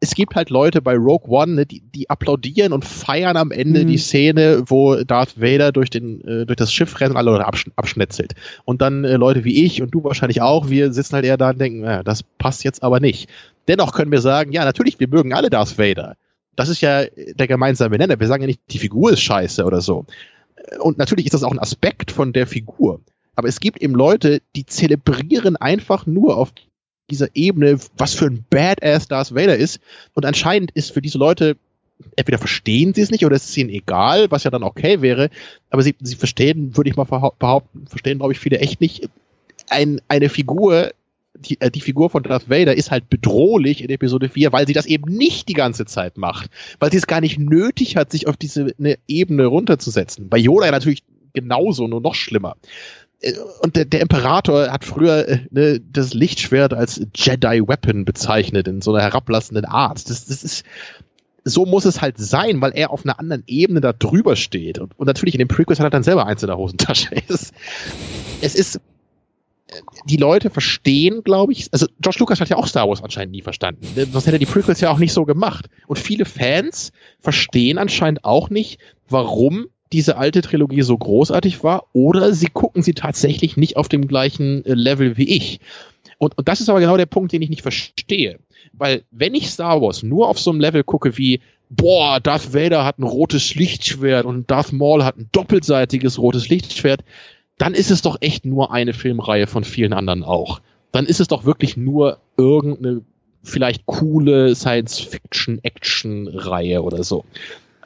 Es 0.00 0.14
gibt 0.14 0.36
halt 0.36 0.50
Leute 0.50 0.80
bei 0.80 0.94
Rogue 0.94 1.28
One, 1.28 1.52
ne, 1.54 1.66
die, 1.66 1.80
die 1.80 2.08
applaudieren 2.08 2.72
und 2.72 2.84
feiern 2.84 3.36
am 3.36 3.50
Ende 3.50 3.82
mhm. 3.82 3.88
die 3.88 3.98
Szene, 3.98 4.62
wo 4.66 4.96
Darth 4.96 5.40
Vader 5.40 5.72
durch, 5.72 5.90
den, 5.90 6.20
äh, 6.22 6.46
durch 6.46 6.56
das 6.56 6.72
Schiff 6.72 6.98
rennt 7.00 7.10
und 7.10 7.16
alle 7.16 7.32
Leute 7.32 7.46
absch 7.46 7.66
abschnetzelt. 7.76 8.34
Und 8.64 8.80
dann 8.80 9.04
äh, 9.04 9.16
Leute 9.16 9.44
wie 9.44 9.64
ich 9.64 9.82
und 9.82 9.90
du 9.90 10.04
wahrscheinlich 10.04 10.40
auch, 10.40 10.70
wir 10.70 10.92
sitzen 10.92 11.14
halt 11.14 11.24
eher 11.24 11.36
da 11.36 11.50
und 11.50 11.60
denken, 11.60 11.84
ja, 11.84 12.02
das 12.02 12.22
passt 12.22 12.64
jetzt 12.64 12.82
aber 12.82 13.00
nicht. 13.00 13.28
Dennoch 13.68 13.92
können 13.92 14.12
wir 14.12 14.20
sagen, 14.20 14.52
ja, 14.52 14.64
natürlich, 14.64 15.00
wir 15.00 15.08
mögen 15.08 15.34
alle 15.34 15.50
Darth 15.50 15.78
Vader. 15.78 16.16
Das 16.54 16.68
ist 16.68 16.80
ja 16.80 17.04
der 17.04 17.46
gemeinsame 17.46 17.98
Nenner. 17.98 18.18
Wir 18.18 18.28
sagen 18.28 18.42
ja 18.42 18.46
nicht, 18.46 18.60
die 18.70 18.78
Figur 18.78 19.12
ist 19.12 19.20
scheiße 19.20 19.64
oder 19.64 19.80
so. 19.80 20.06
Und 20.80 20.98
natürlich 20.98 21.26
ist 21.26 21.34
das 21.34 21.42
auch 21.42 21.52
ein 21.52 21.58
Aspekt 21.58 22.10
von 22.10 22.32
der 22.32 22.46
Figur. 22.46 23.00
Aber 23.34 23.48
es 23.48 23.60
gibt 23.60 23.82
eben 23.82 23.94
Leute, 23.94 24.40
die 24.56 24.64
zelebrieren 24.64 25.56
einfach 25.56 26.06
nur 26.06 26.38
auf 26.38 26.52
dieser 27.10 27.28
Ebene, 27.34 27.78
was 27.96 28.14
für 28.14 28.26
ein 28.26 28.44
Badass 28.50 29.08
Darth 29.08 29.34
Vader 29.34 29.56
ist. 29.56 29.80
Und 30.14 30.24
anscheinend 30.24 30.72
ist 30.72 30.92
für 30.92 31.02
diese 31.02 31.18
Leute, 31.18 31.56
entweder 32.16 32.38
verstehen 32.38 32.94
sie 32.94 33.02
es 33.02 33.10
nicht 33.10 33.24
oder 33.24 33.36
es 33.36 33.48
ist 33.48 33.56
ihnen 33.56 33.70
egal, 33.70 34.30
was 34.30 34.44
ja 34.44 34.50
dann 34.50 34.62
okay 34.62 35.00
wäre, 35.00 35.30
aber 35.70 35.82
sie, 35.82 35.94
sie 36.00 36.16
verstehen, 36.16 36.76
würde 36.76 36.90
ich 36.90 36.96
mal 36.96 37.04
behaupten, 37.04 37.86
verstehen, 37.86 38.18
glaube 38.18 38.32
ich, 38.32 38.38
viele 38.38 38.58
echt 38.58 38.80
nicht, 38.80 39.08
ein, 39.68 40.00
eine 40.08 40.28
Figur, 40.28 40.92
die, 41.34 41.60
äh, 41.60 41.70
die 41.70 41.80
Figur 41.80 42.10
von 42.10 42.22
Darth 42.22 42.48
Vader 42.48 42.76
ist 42.76 42.90
halt 42.90 43.08
bedrohlich 43.08 43.82
in 43.82 43.90
Episode 43.90 44.28
4, 44.28 44.52
weil 44.52 44.66
sie 44.66 44.72
das 44.72 44.86
eben 44.86 45.12
nicht 45.12 45.48
die 45.48 45.54
ganze 45.54 45.84
Zeit 45.86 46.16
macht. 46.16 46.50
Weil 46.78 46.90
sie 46.90 46.98
es 46.98 47.06
gar 47.06 47.20
nicht 47.20 47.38
nötig 47.38 47.96
hat, 47.96 48.10
sich 48.10 48.26
auf 48.26 48.36
diese 48.36 48.74
eine 48.78 48.96
Ebene 49.06 49.46
runterzusetzen. 49.46 50.28
Bei 50.28 50.38
Yoda 50.38 50.70
natürlich 50.70 51.02
genauso, 51.32 51.86
nur 51.86 52.00
noch 52.00 52.14
schlimmer. 52.14 52.56
Äh, 53.26 53.34
und 53.60 53.76
der, 53.76 53.84
der 53.84 54.00
Imperator 54.00 54.70
hat 54.70 54.84
früher 54.84 55.28
äh, 55.28 55.38
ne, 55.50 55.80
das 55.80 56.14
Lichtschwert 56.14 56.72
als 56.72 57.00
Jedi 57.14 57.62
Weapon 57.66 58.04
bezeichnet 58.04 58.68
in 58.68 58.80
so 58.80 58.94
einer 58.94 59.02
herablassenden 59.02 59.64
Art. 59.64 60.08
Das, 60.08 60.26
das 60.26 60.42
ist 60.42 60.64
so 61.48 61.64
muss 61.64 61.84
es 61.84 62.00
halt 62.00 62.18
sein, 62.18 62.60
weil 62.60 62.72
er 62.74 62.90
auf 62.90 63.04
einer 63.04 63.20
anderen 63.20 63.44
Ebene 63.46 63.80
da 63.80 63.92
drüber 63.92 64.34
steht. 64.34 64.80
Und, 64.80 64.98
und 64.98 65.06
natürlich 65.06 65.34
in 65.34 65.38
den 65.38 65.46
Prequels 65.46 65.78
hat 65.78 65.86
er 65.86 65.90
dann 65.90 66.02
selber 66.02 66.26
eins 66.26 66.42
in 66.42 66.48
der 66.48 66.58
Hosentasche. 66.58 67.10
Es, 67.28 67.52
es 68.40 68.54
ist 68.56 68.80
die 70.06 70.16
Leute 70.16 70.50
verstehen, 70.50 71.22
glaube 71.22 71.52
ich, 71.52 71.68
also 71.72 71.86
George 72.00 72.18
Lucas 72.20 72.40
hat 72.40 72.48
ja 72.48 72.56
auch 72.56 72.66
Star 72.66 72.88
Wars 72.88 73.02
anscheinend 73.02 73.32
nie 73.32 73.42
verstanden. 73.42 73.86
Sonst 73.94 74.26
hätte 74.26 74.36
er 74.36 74.40
die 74.40 74.46
Prequels 74.46 74.80
ja 74.80 74.90
auch 74.90 74.98
nicht 74.98 75.12
so 75.12 75.24
gemacht. 75.24 75.68
Und 75.86 75.98
viele 75.98 76.24
Fans 76.24 76.92
verstehen 77.20 77.78
anscheinend 77.78 78.24
auch 78.24 78.50
nicht, 78.50 78.80
warum 79.08 79.66
diese 79.92 80.16
alte 80.16 80.42
Trilogie 80.42 80.82
so 80.82 80.96
großartig 80.96 81.62
war 81.62 81.86
oder 81.92 82.32
sie 82.32 82.48
gucken 82.48 82.82
sie 82.82 82.94
tatsächlich 82.94 83.56
nicht 83.56 83.76
auf 83.76 83.88
dem 83.88 84.08
gleichen 84.08 84.64
äh, 84.64 84.74
Level 84.74 85.16
wie 85.16 85.28
ich. 85.28 85.60
Und, 86.18 86.38
und 86.38 86.48
das 86.48 86.60
ist 86.60 86.68
aber 86.68 86.80
genau 86.80 86.96
der 86.96 87.06
Punkt, 87.06 87.32
den 87.32 87.42
ich 87.42 87.50
nicht 87.50 87.62
verstehe. 87.62 88.38
Weil 88.72 89.04
wenn 89.10 89.34
ich 89.34 89.50
Star 89.50 89.80
Wars 89.80 90.02
nur 90.02 90.28
auf 90.28 90.38
so 90.38 90.50
einem 90.50 90.60
Level 90.60 90.84
gucke 90.84 91.18
wie, 91.18 91.40
boah, 91.68 92.20
Darth 92.20 92.54
Vader 92.54 92.84
hat 92.84 92.98
ein 92.98 93.04
rotes 93.04 93.54
Lichtschwert 93.54 94.24
und 94.24 94.50
Darth 94.50 94.72
Maul 94.72 95.04
hat 95.04 95.18
ein 95.18 95.28
doppelseitiges 95.32 96.18
rotes 96.18 96.48
Lichtschwert, 96.48 97.04
dann 97.58 97.74
ist 97.74 97.90
es 97.90 98.02
doch 98.02 98.18
echt 98.20 98.44
nur 98.44 98.72
eine 98.72 98.92
Filmreihe 98.92 99.46
von 99.46 99.64
vielen 99.64 99.92
anderen 99.92 100.24
auch. 100.24 100.60
Dann 100.92 101.06
ist 101.06 101.20
es 101.20 101.28
doch 101.28 101.44
wirklich 101.44 101.76
nur 101.76 102.18
irgendeine 102.36 103.02
vielleicht 103.42 103.86
coole 103.86 104.54
Science-Fiction-Action-Reihe 104.54 106.82
oder 106.82 107.02
so. 107.04 107.24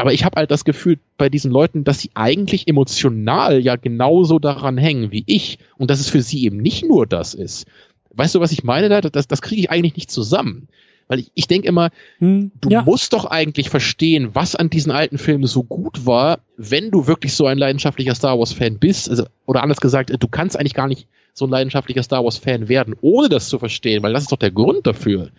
Aber 0.00 0.12
ich 0.12 0.24
habe 0.24 0.36
halt 0.36 0.50
das 0.50 0.64
Gefühl 0.64 0.98
bei 1.18 1.28
diesen 1.28 1.50
Leuten, 1.50 1.84
dass 1.84 2.00
sie 2.00 2.10
eigentlich 2.14 2.68
emotional 2.68 3.60
ja 3.60 3.76
genauso 3.76 4.38
daran 4.38 4.78
hängen 4.78 5.12
wie 5.12 5.24
ich 5.26 5.58
und 5.76 5.90
dass 5.90 6.00
es 6.00 6.08
für 6.08 6.22
sie 6.22 6.44
eben 6.44 6.56
nicht 6.56 6.86
nur 6.86 7.06
das 7.06 7.34
ist. 7.34 7.66
Weißt 8.14 8.34
du, 8.34 8.40
was 8.40 8.52
ich 8.52 8.64
meine 8.64 8.88
da? 8.88 9.00
Das, 9.00 9.28
das 9.28 9.42
kriege 9.42 9.60
ich 9.60 9.70
eigentlich 9.70 9.96
nicht 9.96 10.10
zusammen. 10.10 10.68
Weil 11.06 11.18
ich, 11.18 11.32
ich 11.34 11.48
denke 11.48 11.68
immer, 11.68 11.90
hm, 12.18 12.52
du 12.60 12.70
ja. 12.70 12.82
musst 12.82 13.12
doch 13.12 13.24
eigentlich 13.24 13.68
verstehen, 13.68 14.30
was 14.32 14.54
an 14.54 14.70
diesen 14.70 14.92
alten 14.92 15.18
Filmen 15.18 15.46
so 15.46 15.64
gut 15.64 16.06
war, 16.06 16.38
wenn 16.56 16.90
du 16.90 17.06
wirklich 17.06 17.34
so 17.34 17.46
ein 17.46 17.58
leidenschaftlicher 17.58 18.14
Star 18.14 18.38
Wars-Fan 18.38 18.78
bist. 18.78 19.10
Also, 19.10 19.26
oder 19.44 19.62
anders 19.62 19.80
gesagt, 19.80 20.12
du 20.18 20.28
kannst 20.28 20.56
eigentlich 20.56 20.74
gar 20.74 20.86
nicht 20.86 21.08
so 21.34 21.46
ein 21.46 21.50
leidenschaftlicher 21.50 22.04
Star 22.04 22.24
Wars-Fan 22.24 22.68
werden, 22.68 22.94
ohne 23.00 23.28
das 23.28 23.48
zu 23.48 23.58
verstehen, 23.58 24.02
weil 24.02 24.12
das 24.12 24.22
ist 24.22 24.32
doch 24.32 24.38
der 24.38 24.52
Grund 24.52 24.86
dafür. 24.86 25.30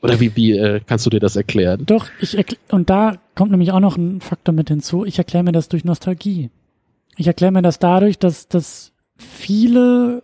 Oder 0.00 0.20
wie, 0.20 0.36
wie 0.36 0.52
äh, 0.52 0.80
kannst 0.86 1.06
du 1.06 1.10
dir 1.10 1.20
das 1.20 1.36
erklären? 1.36 1.84
Doch, 1.86 2.08
ich 2.20 2.36
und 2.70 2.88
da 2.88 3.18
kommt 3.34 3.50
nämlich 3.50 3.72
auch 3.72 3.80
noch 3.80 3.96
ein 3.96 4.20
Faktor 4.20 4.54
mit 4.54 4.68
hinzu. 4.68 5.04
Ich 5.04 5.18
erkläre 5.18 5.44
mir 5.44 5.52
das 5.52 5.68
durch 5.68 5.84
Nostalgie. 5.84 6.50
Ich 7.16 7.26
erkläre 7.26 7.52
mir 7.52 7.62
das 7.62 7.78
dadurch, 7.78 8.18
dass, 8.18 8.46
dass 8.48 8.92
viele 9.16 10.22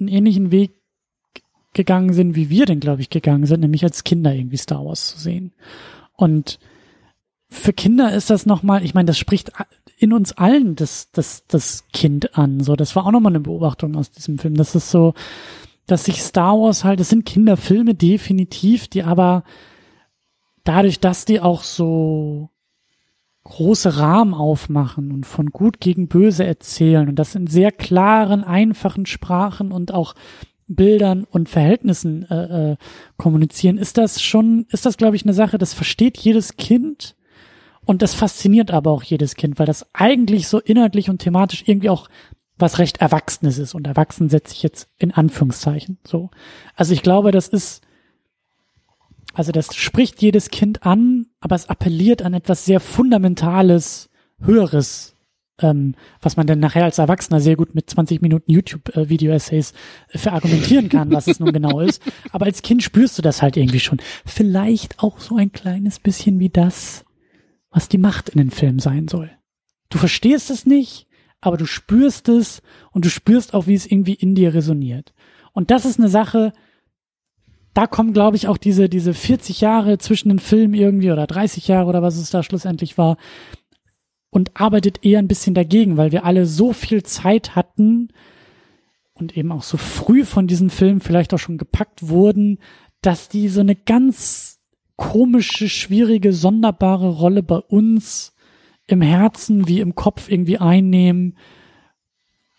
einen 0.00 0.08
ähnlichen 0.08 0.50
Weg 0.50 0.72
gegangen 1.72 2.12
sind, 2.12 2.34
wie 2.34 2.50
wir 2.50 2.66
denn, 2.66 2.80
glaube 2.80 3.00
ich, 3.00 3.10
gegangen 3.10 3.46
sind, 3.46 3.60
nämlich 3.60 3.84
als 3.84 4.04
Kinder 4.04 4.34
irgendwie 4.34 4.56
Star 4.56 4.84
Wars 4.84 5.12
zu 5.12 5.18
sehen. 5.18 5.52
Und 6.16 6.58
für 7.48 7.72
Kinder 7.72 8.12
ist 8.12 8.30
das 8.30 8.44
nochmal, 8.44 8.84
ich 8.84 8.94
meine, 8.94 9.06
das 9.06 9.18
spricht 9.18 9.52
in 9.98 10.12
uns 10.12 10.32
allen 10.32 10.74
das, 10.74 11.10
das, 11.12 11.46
das 11.46 11.84
Kind 11.92 12.36
an. 12.36 12.60
So, 12.60 12.74
das 12.76 12.96
war 12.96 13.06
auch 13.06 13.12
nochmal 13.12 13.32
eine 13.32 13.40
Beobachtung 13.40 13.94
aus 13.94 14.10
diesem 14.10 14.38
Film. 14.38 14.56
Das 14.56 14.74
ist 14.74 14.90
so, 14.90 15.14
dass 15.92 16.04
sich 16.04 16.22
Star 16.22 16.58
Wars 16.58 16.84
halt, 16.84 17.00
das 17.00 17.10
sind 17.10 17.26
Kinderfilme 17.26 17.94
definitiv, 17.94 18.88
die 18.88 19.02
aber 19.02 19.44
dadurch, 20.64 21.00
dass 21.00 21.26
die 21.26 21.38
auch 21.40 21.62
so 21.62 22.48
große 23.44 23.98
Rahmen 23.98 24.32
aufmachen 24.32 25.12
und 25.12 25.26
von 25.26 25.50
gut 25.50 25.80
gegen 25.80 26.08
böse 26.08 26.46
erzählen 26.46 27.08
und 27.08 27.16
das 27.16 27.34
in 27.34 27.46
sehr 27.46 27.72
klaren, 27.72 28.42
einfachen 28.42 29.04
Sprachen 29.04 29.70
und 29.70 29.92
auch 29.92 30.14
Bildern 30.66 31.24
und 31.24 31.50
Verhältnissen 31.50 32.24
äh, 32.30 32.72
äh, 32.72 32.76
kommunizieren, 33.18 33.76
ist 33.76 33.98
das 33.98 34.22
schon, 34.22 34.64
ist 34.70 34.86
das, 34.86 34.96
glaube 34.96 35.16
ich, 35.16 35.24
eine 35.24 35.34
Sache, 35.34 35.58
das 35.58 35.74
versteht 35.74 36.16
jedes 36.16 36.56
Kind 36.56 37.16
und 37.84 38.00
das 38.00 38.14
fasziniert 38.14 38.70
aber 38.70 38.92
auch 38.92 39.02
jedes 39.02 39.34
Kind, 39.34 39.58
weil 39.58 39.66
das 39.66 39.86
eigentlich 39.92 40.48
so 40.48 40.58
inhaltlich 40.58 41.10
und 41.10 41.18
thematisch 41.18 41.64
irgendwie 41.66 41.90
auch 41.90 42.08
was 42.58 42.78
recht 42.78 42.98
Erwachsenes 42.98 43.58
ist. 43.58 43.74
Und 43.74 43.86
erwachsen 43.86 44.28
setze 44.28 44.54
ich 44.54 44.62
jetzt 44.62 44.88
in 44.98 45.12
Anführungszeichen 45.12 45.98
so. 46.04 46.30
Also 46.74 46.92
ich 46.92 47.02
glaube, 47.02 47.30
das 47.30 47.48
ist, 47.48 47.82
also 49.34 49.52
das 49.52 49.74
spricht 49.74 50.22
jedes 50.22 50.50
Kind 50.50 50.84
an, 50.84 51.26
aber 51.40 51.56
es 51.56 51.68
appelliert 51.68 52.22
an 52.22 52.34
etwas 52.34 52.64
sehr 52.64 52.80
Fundamentales 52.80 54.10
Höheres, 54.40 55.14
ähm, 55.60 55.94
was 56.20 56.36
man 56.36 56.46
dann 56.46 56.58
nachher 56.58 56.84
als 56.84 56.98
Erwachsener 56.98 57.40
sehr 57.40 57.56
gut 57.56 57.74
mit 57.74 57.88
20 57.88 58.20
Minuten 58.20 58.50
YouTube-Video-Essays 58.50 59.72
äh, 60.10 60.18
verargumentieren 60.18 60.88
kann, 60.88 61.12
was 61.12 61.28
es 61.28 61.40
nun 61.40 61.52
genau 61.52 61.80
ist. 61.80 62.02
Aber 62.32 62.46
als 62.46 62.62
Kind 62.62 62.82
spürst 62.82 63.18
du 63.18 63.22
das 63.22 63.42
halt 63.42 63.56
irgendwie 63.56 63.80
schon. 63.80 64.00
Vielleicht 64.24 64.98
auch 64.98 65.20
so 65.20 65.36
ein 65.36 65.52
kleines 65.52 66.00
bisschen 66.00 66.38
wie 66.40 66.48
das, 66.48 67.04
was 67.70 67.88
die 67.88 67.98
Macht 67.98 68.30
in 68.30 68.38
den 68.38 68.50
Filmen 68.50 68.80
sein 68.80 69.08
soll. 69.08 69.30
Du 69.88 69.98
verstehst 69.98 70.50
es 70.50 70.66
nicht, 70.66 71.06
aber 71.42 71.58
du 71.58 71.66
spürst 71.66 72.30
es 72.30 72.62
und 72.92 73.04
du 73.04 73.10
spürst 73.10 73.52
auch, 73.52 73.66
wie 73.66 73.74
es 73.74 73.86
irgendwie 73.86 74.14
in 74.14 74.34
dir 74.34 74.54
resoniert. 74.54 75.12
Und 75.52 75.70
das 75.70 75.84
ist 75.84 75.98
eine 75.98 76.08
Sache, 76.08 76.54
da 77.74 77.86
kommen, 77.86 78.12
glaube 78.12 78.36
ich, 78.36 78.48
auch 78.48 78.56
diese, 78.56 78.88
diese 78.88 79.12
40 79.12 79.60
Jahre 79.60 79.98
zwischen 79.98 80.28
den 80.30 80.38
Filmen 80.38 80.74
irgendwie 80.74 81.10
oder 81.10 81.26
30 81.26 81.68
Jahre 81.68 81.88
oder 81.88 82.02
was 82.02 82.16
es 82.16 82.30
da 82.30 82.42
schlussendlich 82.42 82.96
war 82.96 83.16
und 84.30 84.52
arbeitet 84.54 85.04
eher 85.04 85.18
ein 85.18 85.28
bisschen 85.28 85.54
dagegen, 85.54 85.96
weil 85.96 86.12
wir 86.12 86.24
alle 86.24 86.46
so 86.46 86.72
viel 86.72 87.02
Zeit 87.02 87.56
hatten 87.56 88.08
und 89.14 89.36
eben 89.36 89.52
auch 89.52 89.62
so 89.62 89.76
früh 89.76 90.24
von 90.24 90.46
diesen 90.46 90.70
Filmen 90.70 91.00
vielleicht 91.00 91.34
auch 91.34 91.38
schon 91.38 91.58
gepackt 91.58 92.08
wurden, 92.08 92.58
dass 93.02 93.28
die 93.28 93.48
so 93.48 93.60
eine 93.60 93.74
ganz 93.74 94.60
komische, 94.96 95.68
schwierige, 95.68 96.32
sonderbare 96.32 97.08
Rolle 97.08 97.42
bei 97.42 97.58
uns 97.58 98.31
im 98.92 99.02
Herzen 99.02 99.66
wie 99.66 99.80
im 99.80 99.94
Kopf 99.94 100.30
irgendwie 100.30 100.58
einnehmen. 100.58 101.36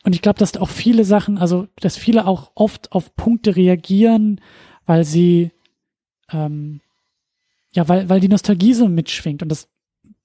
Und 0.03 0.15
ich 0.15 0.21
glaube, 0.21 0.39
dass 0.39 0.57
auch 0.57 0.69
viele 0.69 1.05
Sachen, 1.05 1.37
also 1.37 1.67
dass 1.79 1.95
viele 1.95 2.27
auch 2.27 2.51
oft 2.55 2.91
auf 2.91 3.15
Punkte 3.15 3.55
reagieren, 3.55 4.41
weil 4.85 5.05
sie, 5.05 5.51
ähm, 6.31 6.81
ja, 7.71 7.87
weil, 7.87 8.09
weil 8.09 8.19
die 8.19 8.27
Nostalgie 8.27 8.73
so 8.73 8.89
mitschwingt. 8.89 9.41
Und 9.43 9.49
das 9.49 9.69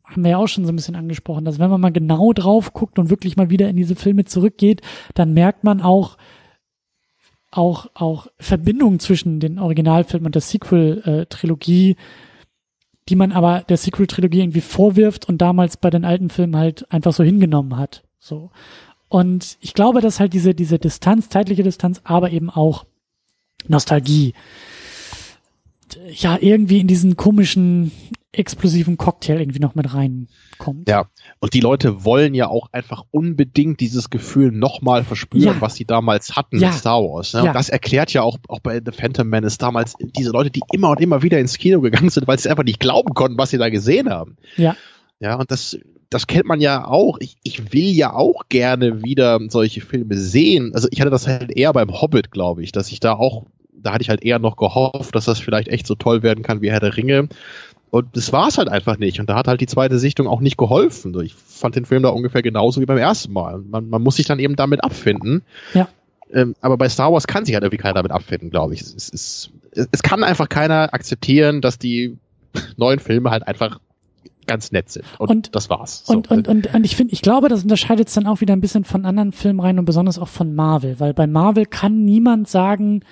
haben 0.02 0.24
wir 0.24 0.32
ja 0.32 0.36
auch 0.38 0.48
schon 0.48 0.64
so 0.64 0.72
ein 0.72 0.76
bisschen 0.76 0.96
angesprochen, 0.96 1.44
dass 1.44 1.58
wenn 1.58 1.70
man 1.70 1.80
mal 1.80 1.92
genau 1.92 2.32
drauf 2.32 2.72
guckt 2.72 2.98
und 2.98 3.10
wirklich 3.10 3.36
mal 3.36 3.50
wieder 3.50 3.68
in 3.68 3.76
diese 3.76 3.94
Filme 3.94 4.24
zurückgeht, 4.24 4.80
dann 5.14 5.34
merkt 5.34 5.62
man 5.62 5.82
auch, 5.82 6.16
auch, 7.50 7.88
auch 7.94 8.28
Verbindungen 8.38 8.98
zwischen 8.98 9.40
den 9.40 9.58
Originalfilmen 9.58 10.26
und 10.26 10.34
der 10.34 10.42
Sequel-Trilogie, 10.42 11.96
die 13.08 13.16
man 13.16 13.32
aber 13.32 13.64
der 13.68 13.76
Sequel-Trilogie 13.76 14.40
irgendwie 14.40 14.60
vorwirft 14.60 15.28
und 15.28 15.38
damals 15.38 15.76
bei 15.76 15.90
den 15.90 16.04
alten 16.04 16.30
Filmen 16.30 16.56
halt 16.56 16.90
einfach 16.92 17.12
so 17.12 17.24
hingenommen 17.24 17.76
hat. 17.76 18.04
So. 18.18 18.50
Und 19.08 19.56
ich 19.60 19.74
glaube, 19.74 20.00
dass 20.00 20.20
halt 20.20 20.34
diese, 20.34 20.54
diese 20.54 20.78
Distanz, 20.78 21.28
zeitliche 21.30 21.62
Distanz, 21.62 22.00
aber 22.04 22.30
eben 22.30 22.50
auch 22.50 22.84
Nostalgie, 23.66 24.34
ja, 26.10 26.36
irgendwie 26.38 26.80
in 26.80 26.86
diesen 26.86 27.16
komischen, 27.16 27.92
explosiven 28.32 28.98
Cocktail 28.98 29.40
irgendwie 29.40 29.58
noch 29.58 29.74
mit 29.74 29.94
reinkommt. 29.94 30.88
Ja, 30.88 31.06
und 31.40 31.54
die 31.54 31.60
Leute 31.60 32.04
wollen 32.04 32.34
ja 32.34 32.48
auch 32.48 32.68
einfach 32.72 33.04
unbedingt 33.10 33.80
dieses 33.80 34.10
Gefühl 34.10 34.52
nochmal 34.52 35.02
verspüren, 35.02 35.54
ja. 35.54 35.60
was 35.60 35.76
sie 35.76 35.86
damals 35.86 36.36
hatten 36.36 36.58
ja. 36.58 36.68
mit 36.68 36.76
Star 36.76 37.00
Wars. 37.02 37.32
Ne? 37.32 37.40
Ja. 37.40 37.46
Und 37.50 37.54
das 37.54 37.70
erklärt 37.70 38.12
ja 38.12 38.22
auch, 38.22 38.36
auch 38.48 38.60
bei 38.60 38.82
The 38.84 38.92
Phantom 38.92 39.28
Menace 39.28 39.56
damals 39.56 39.94
diese 39.98 40.30
Leute, 40.30 40.50
die 40.50 40.60
immer 40.72 40.90
und 40.90 41.00
immer 41.00 41.22
wieder 41.22 41.38
ins 41.38 41.56
Kino 41.56 41.80
gegangen 41.80 42.10
sind, 42.10 42.28
weil 42.28 42.38
sie 42.38 42.50
einfach 42.50 42.64
nicht 42.64 42.80
glauben 42.80 43.14
konnten, 43.14 43.38
was 43.38 43.50
sie 43.50 43.58
da 43.58 43.70
gesehen 43.70 44.10
haben. 44.10 44.36
Ja. 44.56 44.76
Ja, 45.20 45.36
und 45.36 45.50
das, 45.50 45.76
das 46.10 46.26
kennt 46.26 46.46
man 46.46 46.60
ja 46.60 46.86
auch. 46.86 47.18
Ich, 47.20 47.38
ich 47.42 47.72
will 47.72 47.90
ja 47.90 48.12
auch 48.12 48.48
gerne 48.48 49.02
wieder 49.02 49.40
solche 49.48 49.80
Filme 49.80 50.16
sehen. 50.16 50.72
Also 50.74 50.88
ich 50.90 51.00
hatte 51.00 51.10
das 51.10 51.26
halt 51.26 51.50
eher 51.56 51.72
beim 51.72 52.00
Hobbit, 52.00 52.30
glaube 52.30 52.62
ich, 52.62 52.72
dass 52.72 52.92
ich 52.92 53.00
da 53.00 53.14
auch, 53.14 53.46
da 53.72 53.92
hatte 53.92 54.02
ich 54.02 54.10
halt 54.10 54.22
eher 54.22 54.38
noch 54.38 54.56
gehofft, 54.56 55.14
dass 55.14 55.24
das 55.24 55.40
vielleicht 55.40 55.68
echt 55.68 55.86
so 55.86 55.94
toll 55.94 56.22
werden 56.22 56.44
kann 56.44 56.62
wie 56.62 56.70
Herr 56.70 56.80
der 56.80 56.96
Ringe. 56.96 57.28
Und 57.90 58.16
das 58.16 58.32
war 58.32 58.48
es 58.48 58.58
halt 58.58 58.68
einfach 58.68 58.98
nicht. 58.98 59.20
Und 59.20 59.30
da 59.30 59.36
hat 59.36 59.48
halt 59.48 59.60
die 59.60 59.66
zweite 59.66 59.98
Sichtung 59.98 60.26
auch 60.26 60.40
nicht 60.40 60.56
geholfen. 60.56 61.18
Ich 61.22 61.34
fand 61.34 61.76
den 61.76 61.86
Film 61.86 62.02
da 62.02 62.10
ungefähr 62.10 62.42
genauso 62.42 62.80
wie 62.80 62.86
beim 62.86 62.98
ersten 62.98 63.32
Mal. 63.32 63.58
Man, 63.58 63.88
man 63.88 64.02
muss 64.02 64.16
sich 64.16 64.26
dann 64.26 64.38
eben 64.38 64.56
damit 64.56 64.84
abfinden. 64.84 65.42
Ja. 65.74 65.88
Ähm, 66.32 66.54
aber 66.60 66.76
bei 66.76 66.88
Star 66.88 67.12
Wars 67.12 67.26
kann 67.26 67.44
sich 67.44 67.54
halt 67.54 67.64
irgendwie 67.64 67.80
keiner 67.80 67.94
damit 67.94 68.12
abfinden, 68.12 68.50
glaube 68.50 68.74
ich. 68.74 68.82
Es, 68.82 68.94
es, 68.94 69.50
es, 69.72 69.88
es 69.90 70.02
kann 70.02 70.22
einfach 70.22 70.48
keiner 70.48 70.92
akzeptieren, 70.92 71.60
dass 71.60 71.78
die 71.78 72.18
neuen 72.76 72.98
Filme 72.98 73.30
halt 73.30 73.46
einfach 73.46 73.80
ganz 74.46 74.72
nett 74.72 74.90
sind. 74.90 75.04
Und, 75.18 75.30
und 75.30 75.54
das 75.54 75.70
war's. 75.70 76.04
So. 76.06 76.14
Und, 76.14 76.30
und, 76.30 76.48
und, 76.48 76.74
und 76.74 76.84
ich 76.84 76.96
finde, 76.96 77.12
ich 77.12 77.22
glaube, 77.22 77.48
das 77.48 77.62
unterscheidet 77.62 78.08
es 78.08 78.14
dann 78.14 78.26
auch 78.26 78.40
wieder 78.40 78.54
ein 78.54 78.60
bisschen 78.60 78.84
von 78.84 79.04
anderen 79.04 79.32
Filmreihen 79.32 79.78
und 79.78 79.84
besonders 79.84 80.18
auch 80.18 80.28
von 80.28 80.54
Marvel, 80.54 80.98
weil 80.98 81.14
bei 81.14 81.26
Marvel 81.26 81.66
kann 81.66 82.04
niemand 82.04 82.48
sagen, 82.48 83.02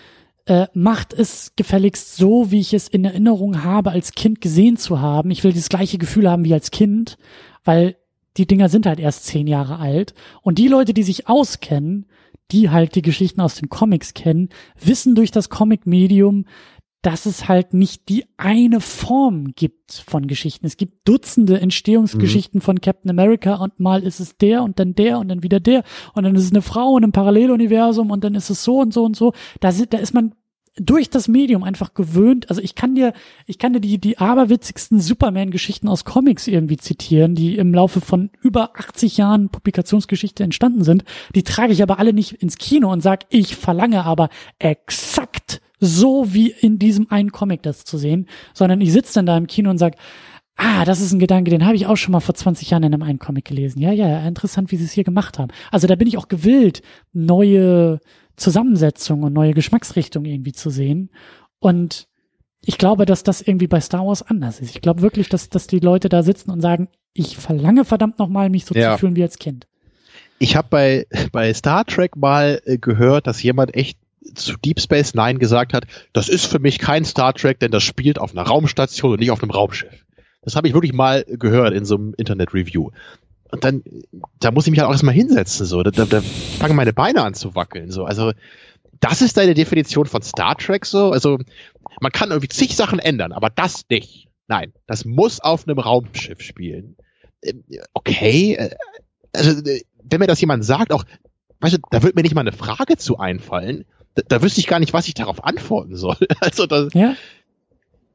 äh, 0.46 0.66
macht 0.74 1.12
es 1.12 1.52
gefälligst 1.56 2.16
so, 2.16 2.50
wie 2.50 2.60
ich 2.60 2.72
es 2.72 2.88
in 2.88 3.04
Erinnerung 3.04 3.64
habe, 3.64 3.90
als 3.90 4.12
Kind 4.12 4.40
gesehen 4.40 4.76
zu 4.76 5.00
haben. 5.00 5.30
Ich 5.30 5.44
will 5.44 5.52
das 5.52 5.68
gleiche 5.68 5.98
Gefühl 5.98 6.30
haben 6.30 6.44
wie 6.44 6.54
als 6.54 6.70
Kind, 6.70 7.18
weil 7.64 7.96
die 8.36 8.46
Dinger 8.46 8.68
sind 8.68 8.86
halt 8.86 9.00
erst 9.00 9.24
zehn 9.24 9.46
Jahre 9.46 9.78
alt. 9.78 10.14
Und 10.42 10.58
die 10.58 10.68
Leute, 10.68 10.94
die 10.94 11.02
sich 11.02 11.28
auskennen, 11.28 12.06
die 12.52 12.70
halt 12.70 12.94
die 12.94 13.02
Geschichten 13.02 13.40
aus 13.40 13.56
den 13.56 13.68
Comics 13.68 14.14
kennen, 14.14 14.50
wissen 14.80 15.14
durch 15.14 15.32
das 15.32 15.50
Comic-Medium, 15.50 16.44
dass 17.06 17.24
es 17.24 17.46
halt 17.46 17.72
nicht 17.72 18.08
die 18.08 18.24
eine 18.36 18.80
Form 18.80 19.52
gibt 19.54 20.02
von 20.08 20.26
Geschichten. 20.26 20.66
Es 20.66 20.76
gibt 20.76 21.06
Dutzende 21.06 21.60
Entstehungsgeschichten 21.60 22.58
mhm. 22.58 22.62
von 22.62 22.80
Captain 22.80 23.08
America 23.08 23.54
und 23.54 23.78
mal 23.78 24.02
ist 24.02 24.18
es 24.18 24.36
der 24.38 24.64
und 24.64 24.80
dann 24.80 24.96
der 24.96 25.20
und 25.20 25.28
dann 25.28 25.44
wieder 25.44 25.60
der 25.60 25.84
und 26.14 26.24
dann 26.24 26.34
ist 26.34 26.42
es 26.42 26.50
eine 26.50 26.62
Frau 26.62 26.98
in 26.98 27.04
einem 27.04 27.12
Paralleluniversum 27.12 28.10
und 28.10 28.24
dann 28.24 28.34
ist 28.34 28.50
es 28.50 28.64
so 28.64 28.80
und 28.80 28.92
so 28.92 29.04
und 29.04 29.14
so. 29.14 29.34
Da, 29.60 29.70
da 29.70 29.98
ist 29.98 30.14
man 30.14 30.34
durch 30.74 31.08
das 31.08 31.28
Medium 31.28 31.62
einfach 31.62 31.94
gewöhnt. 31.94 32.50
Also 32.50 32.60
ich 32.60 32.74
kann 32.74 32.96
dir, 32.96 33.12
ich 33.46 33.60
kann 33.60 33.72
dir 33.72 33.80
die, 33.80 33.98
die 33.98 34.18
aberwitzigsten 34.18 34.98
Superman-Geschichten 34.98 35.86
aus 35.86 36.04
Comics 36.04 36.48
irgendwie 36.48 36.76
zitieren, 36.76 37.36
die 37.36 37.56
im 37.56 37.72
Laufe 37.72 38.00
von 38.00 38.30
über 38.42 38.72
80 38.74 39.16
Jahren 39.16 39.48
Publikationsgeschichte 39.50 40.42
entstanden 40.42 40.82
sind. 40.82 41.04
Die 41.36 41.44
trage 41.44 41.72
ich 41.72 41.84
aber 41.84 42.00
alle 42.00 42.12
nicht 42.12 42.32
ins 42.32 42.58
Kino 42.58 42.90
und 42.90 43.00
sag, 43.00 43.26
ich 43.28 43.54
verlange 43.54 44.04
aber 44.04 44.28
exakt 44.58 45.60
so 45.78 46.32
wie 46.32 46.50
in 46.50 46.78
diesem 46.78 47.10
einen 47.10 47.32
Comic 47.32 47.62
das 47.62 47.84
zu 47.84 47.98
sehen, 47.98 48.28
sondern 48.54 48.80
ich 48.80 48.92
sitze 48.92 49.14
dann 49.14 49.26
da 49.26 49.36
im 49.36 49.46
Kino 49.46 49.70
und 49.70 49.78
sag, 49.78 49.96
ah, 50.56 50.84
das 50.84 51.00
ist 51.00 51.12
ein 51.12 51.18
Gedanke, 51.18 51.50
den 51.50 51.66
habe 51.66 51.76
ich 51.76 51.86
auch 51.86 51.96
schon 51.96 52.12
mal 52.12 52.20
vor 52.20 52.34
20 52.34 52.70
Jahren 52.70 52.82
in 52.82 52.94
einem 52.94 53.02
einen 53.02 53.18
Comic 53.18 53.44
gelesen. 53.44 53.80
Ja, 53.80 53.92
ja, 53.92 54.26
interessant, 54.26 54.72
wie 54.72 54.76
sie 54.76 54.84
es 54.84 54.92
hier 54.92 55.04
gemacht 55.04 55.38
haben. 55.38 55.52
Also 55.70 55.86
da 55.86 55.96
bin 55.96 56.08
ich 56.08 56.18
auch 56.18 56.28
gewillt, 56.28 56.82
neue 57.12 58.00
Zusammensetzungen 58.36 59.24
und 59.24 59.32
neue 59.32 59.54
Geschmacksrichtungen 59.54 60.30
irgendwie 60.30 60.52
zu 60.52 60.70
sehen. 60.70 61.10
Und 61.58 62.08
ich 62.62 62.78
glaube, 62.78 63.06
dass 63.06 63.22
das 63.22 63.42
irgendwie 63.42 63.66
bei 63.68 63.80
Star 63.80 64.06
Wars 64.06 64.22
anders 64.22 64.60
ist. 64.60 64.74
Ich 64.74 64.80
glaube 64.80 65.02
wirklich, 65.02 65.28
dass, 65.28 65.48
dass 65.48 65.66
die 65.66 65.78
Leute 65.78 66.08
da 66.08 66.22
sitzen 66.22 66.50
und 66.50 66.60
sagen, 66.60 66.88
ich 67.12 67.36
verlange 67.36 67.84
verdammt 67.84 68.18
nochmal, 68.18 68.50
mich 68.50 68.64
so 68.64 68.74
ja. 68.74 68.92
zu 68.92 68.98
fühlen 69.00 69.16
wie 69.16 69.22
als 69.22 69.38
Kind. 69.38 69.66
Ich 70.38 70.56
habe 70.56 70.68
bei, 70.68 71.06
bei 71.32 71.52
Star 71.54 71.84
Trek 71.84 72.16
mal 72.16 72.60
äh, 72.64 72.78
gehört, 72.78 73.26
dass 73.26 73.42
jemand 73.42 73.74
echt 73.74 73.98
zu 74.34 74.56
Deep 74.56 74.80
Space 74.80 75.14
Nine 75.14 75.38
gesagt 75.38 75.72
hat, 75.72 75.84
das 76.12 76.28
ist 76.28 76.46
für 76.46 76.58
mich 76.58 76.78
kein 76.78 77.04
Star 77.04 77.34
Trek, 77.34 77.60
denn 77.60 77.70
das 77.70 77.82
spielt 77.82 78.18
auf 78.18 78.32
einer 78.32 78.42
Raumstation 78.42 79.12
und 79.12 79.20
nicht 79.20 79.30
auf 79.30 79.42
einem 79.42 79.50
Raumschiff. 79.50 80.04
Das 80.42 80.56
habe 80.56 80.68
ich 80.68 80.74
wirklich 80.74 80.92
mal 80.92 81.24
gehört 81.26 81.74
in 81.74 81.84
so 81.84 81.96
einem 81.96 82.14
Internet-Review. 82.16 82.90
Und 83.50 83.64
dann, 83.64 83.82
da 84.40 84.50
muss 84.50 84.66
ich 84.66 84.70
mich 84.70 84.80
halt 84.80 84.88
auch 84.88 84.92
erstmal 84.92 85.14
hinsetzen, 85.14 85.66
so. 85.66 85.82
Da, 85.82 85.90
da, 85.90 86.04
da 86.04 86.20
fangen 86.20 86.76
meine 86.76 86.92
Beine 86.92 87.22
an 87.22 87.34
zu 87.34 87.54
wackeln, 87.54 87.90
so. 87.90 88.04
Also, 88.04 88.32
das 89.00 89.22
ist 89.22 89.36
deine 89.36 89.54
Definition 89.54 90.06
von 90.06 90.22
Star 90.22 90.56
Trek, 90.56 90.86
so. 90.86 91.10
Also, 91.10 91.38
man 92.00 92.12
kann 92.12 92.30
irgendwie 92.30 92.48
zig 92.48 92.76
Sachen 92.76 92.98
ändern, 92.98 93.32
aber 93.32 93.50
das 93.50 93.84
nicht. 93.88 94.28
Nein, 94.48 94.72
das 94.86 95.04
muss 95.04 95.40
auf 95.40 95.66
einem 95.66 95.78
Raumschiff 95.78 96.40
spielen. 96.40 96.96
Ähm, 97.42 97.64
okay, 97.94 98.54
äh, 98.54 98.70
also, 99.32 99.62
äh, 99.68 99.82
wenn 100.02 100.20
mir 100.20 100.26
das 100.26 100.40
jemand 100.40 100.64
sagt, 100.64 100.92
auch, 100.92 101.04
weißt 101.60 101.74
du, 101.74 101.78
da 101.90 102.02
wird 102.02 102.16
mir 102.16 102.22
nicht 102.22 102.34
mal 102.34 102.42
eine 102.42 102.52
Frage 102.52 102.96
zu 102.96 103.18
einfallen, 103.18 103.84
da, 104.16 104.22
da 104.26 104.42
wüsste 104.42 104.60
ich 104.60 104.66
gar 104.66 104.80
nicht, 104.80 104.92
was 104.92 105.06
ich 105.06 105.14
darauf 105.14 105.44
antworten 105.44 105.94
soll. 105.94 106.16
Also 106.40 106.66
das, 106.66 106.92
ja? 106.94 107.14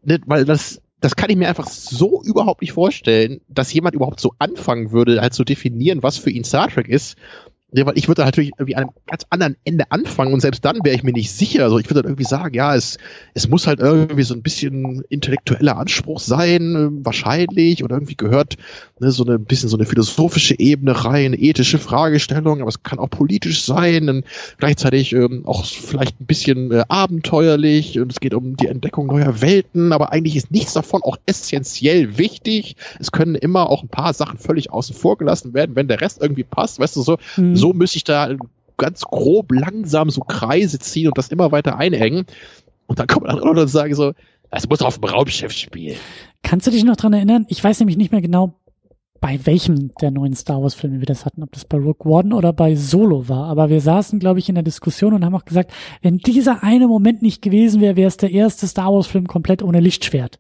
ne, 0.03 0.19
weil 0.26 0.45
das, 0.45 0.82
das 0.99 1.15
kann 1.15 1.30
ich 1.30 1.38
mir 1.38 1.48
einfach 1.48 1.68
so 1.68 2.22
überhaupt 2.23 2.61
nicht 2.61 2.73
vorstellen, 2.73 3.41
dass 3.48 3.73
jemand 3.73 3.95
überhaupt 3.95 4.19
so 4.19 4.34
anfangen 4.40 4.91
würde, 4.91 5.22
halt 5.22 5.34
zu 5.34 5.44
definieren, 5.44 6.03
was 6.03 6.18
für 6.18 6.30
ihn 6.30 6.44
Star 6.44 6.69
Trek 6.69 6.88
ist 6.88 7.18
ja, 7.73 7.85
weil 7.85 7.98
ich 7.98 8.10
würde 8.10 8.23
natürlich 8.23 8.52
irgendwie 8.57 8.76
an 8.76 8.84
einem 8.84 8.91
ganz 9.07 9.26
anderen 9.30 9.56
Ende 9.64 9.85
anfangen 9.91 10.34
und 10.34 10.41
selbst 10.41 10.65
dann 10.65 10.84
wäre 10.84 10.93
ich 10.93 11.03
mir 11.03 11.14
nicht 11.14 11.31
sicher. 11.31 11.64
Also 11.64 11.80
ich 11.80 11.89
würde 11.89 12.02
dann 12.02 12.11
irgendwie 12.11 12.26
sagen, 12.26 12.53
ja, 12.53 12.76
es, 12.76 12.98
es 13.34 13.48
muss 13.48 13.65
halt 13.65 13.80
irgendwie 13.80 14.23
so 14.23 14.34
ein 14.34 14.41
bisschen 14.41 15.03
intellektueller 15.07 15.77
Anspruch 15.77 16.19
sein, 16.19 16.76
äh, 16.76 17.06
wahrscheinlich, 17.06 17.84
oder 17.84 17.95
irgendwie 17.95 18.18
gehört 18.18 18.57
ne, 18.99 19.11
so 19.11 19.23
ein 19.23 19.45
bisschen 19.45 19.69
so 19.69 19.77
eine 19.77 19.85
philosophische 19.85 20.60
Ebene 20.60 21.06
rein, 21.06 21.34
ethische 21.34 21.80
Fragestellung, 21.80 22.60
aber 22.60 22.68
es 22.68 22.84
kann 22.84 22.99
auch 22.99 23.10
politisch 23.10 23.64
sein 23.64 24.10
und 24.10 24.26
gleichzeitig 24.57 25.14
ähm, 25.14 25.43
auch 25.45 25.64
vielleicht 25.64 26.19
ein 26.19 26.26
bisschen 26.26 26.72
äh, 26.72 26.84
abenteuerlich 26.89 27.99
und 27.99 28.11
es 28.11 28.19
geht 28.19 28.34
um 28.34 28.57
die 28.57 28.68
Entdeckung 28.68 29.07
neuer 29.07 29.41
Welten, 29.41 29.93
aber 29.93 30.11
eigentlich 30.11 30.35
ist 30.35 30.52
nichts 30.52 30.73
davon 30.73 31.03
auch 31.03 31.18
essentiell 31.26 32.18
wichtig. 32.18 32.76
Es 32.99 33.14
können 33.14 33.35
immer 33.35 33.69
auch 33.69 33.81
ein 33.81 33.89
paar 33.89 34.14
Sachen 34.14 34.39
völlig 34.39 34.72
außen 34.72 34.93
vor 34.93 35.18
gelassen 35.18 35.53
werden, 35.53 35.77
wenn 35.77 35.88
der 35.88 36.02
Rest 36.02 36.22
irgendwie 36.22 36.43
passt, 36.43 36.77
weißt 36.77 36.98
du 36.98 37.02
so. 37.02 37.18
Mhm 37.38 37.60
so 37.61 37.73
müsste 37.73 37.97
ich 37.97 38.03
da 38.03 38.35
ganz 38.77 39.01
grob 39.03 39.51
langsam 39.51 40.09
so 40.09 40.21
Kreise 40.21 40.79
ziehen 40.79 41.07
und 41.07 41.17
das 41.17 41.29
immer 41.29 41.51
weiter 41.51 41.77
einengen. 41.77 42.25
Und 42.88 42.99
dann 42.99 43.07
kommt 43.07 43.27
andere 43.27 43.47
Leute 43.47 43.61
und 43.61 43.67
sagen 43.67 43.95
so, 43.95 44.13
das 44.49 44.67
muss 44.67 44.81
auf 44.81 44.99
dem 44.99 45.05
Raumschiff 45.05 45.51
spielen. 45.51 45.95
Kannst 46.43 46.67
du 46.67 46.71
dich 46.71 46.83
noch 46.83 46.97
dran 46.97 47.13
erinnern? 47.13 47.45
Ich 47.47 47.63
weiß 47.63 47.79
nämlich 47.79 47.95
nicht 47.95 48.11
mehr 48.11 48.21
genau, 48.21 48.55
bei 49.21 49.39
welchem 49.45 49.93
der 50.01 50.09
neuen 50.09 50.35
Star 50.35 50.61
Wars 50.61 50.73
Filme 50.73 50.99
wir 50.99 51.05
das 51.05 51.25
hatten, 51.25 51.43
ob 51.43 51.51
das 51.51 51.63
bei 51.63 51.77
Rogue 51.77 52.11
One 52.11 52.35
oder 52.35 52.51
bei 52.51 52.75
Solo 52.75 53.29
war. 53.29 53.45
Aber 53.45 53.69
wir 53.69 53.79
saßen, 53.79 54.19
glaube 54.19 54.39
ich, 54.39 54.49
in 54.49 54.55
der 54.55 54.63
Diskussion 54.63 55.13
und 55.13 55.23
haben 55.23 55.35
auch 55.35 55.45
gesagt, 55.45 55.71
wenn 56.01 56.17
dieser 56.17 56.63
eine 56.63 56.88
Moment 56.88 57.21
nicht 57.21 57.43
gewesen 57.43 57.81
wäre, 57.81 57.95
wäre 57.95 58.07
es 58.07 58.17
der 58.17 58.31
erste 58.31 58.65
Star 58.65 58.91
Wars 58.91 59.07
Film 59.07 59.27
komplett 59.27 59.61
ohne 59.61 59.79
Lichtschwert. 59.79 60.39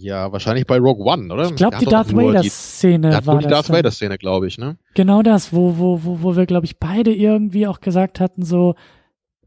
Ja, 0.00 0.32
wahrscheinlich 0.32 0.66
bei 0.66 0.78
Rogue 0.78 1.04
One, 1.04 1.32
oder? 1.32 1.46
Ich 1.46 1.56
glaube, 1.56 1.78
die 1.78 1.86
Darth 1.86 2.14
Vader 2.14 2.42
Szene 2.44 3.18
die, 3.20 3.26
war 3.26 3.38
die 3.38 3.46
Darth 3.46 3.70
Vader 3.70 3.90
Szene, 3.90 4.18
glaube 4.18 4.46
ich, 4.46 4.58
ne? 4.58 4.76
Genau 4.94 5.22
das, 5.22 5.52
wo 5.52 5.78
wo 5.78 6.04
wo 6.04 6.22
wo 6.22 6.36
wir 6.36 6.46
glaube 6.46 6.66
ich 6.66 6.78
beide 6.78 7.12
irgendwie 7.12 7.66
auch 7.66 7.80
gesagt 7.80 8.20
hatten 8.20 8.44
so 8.44 8.74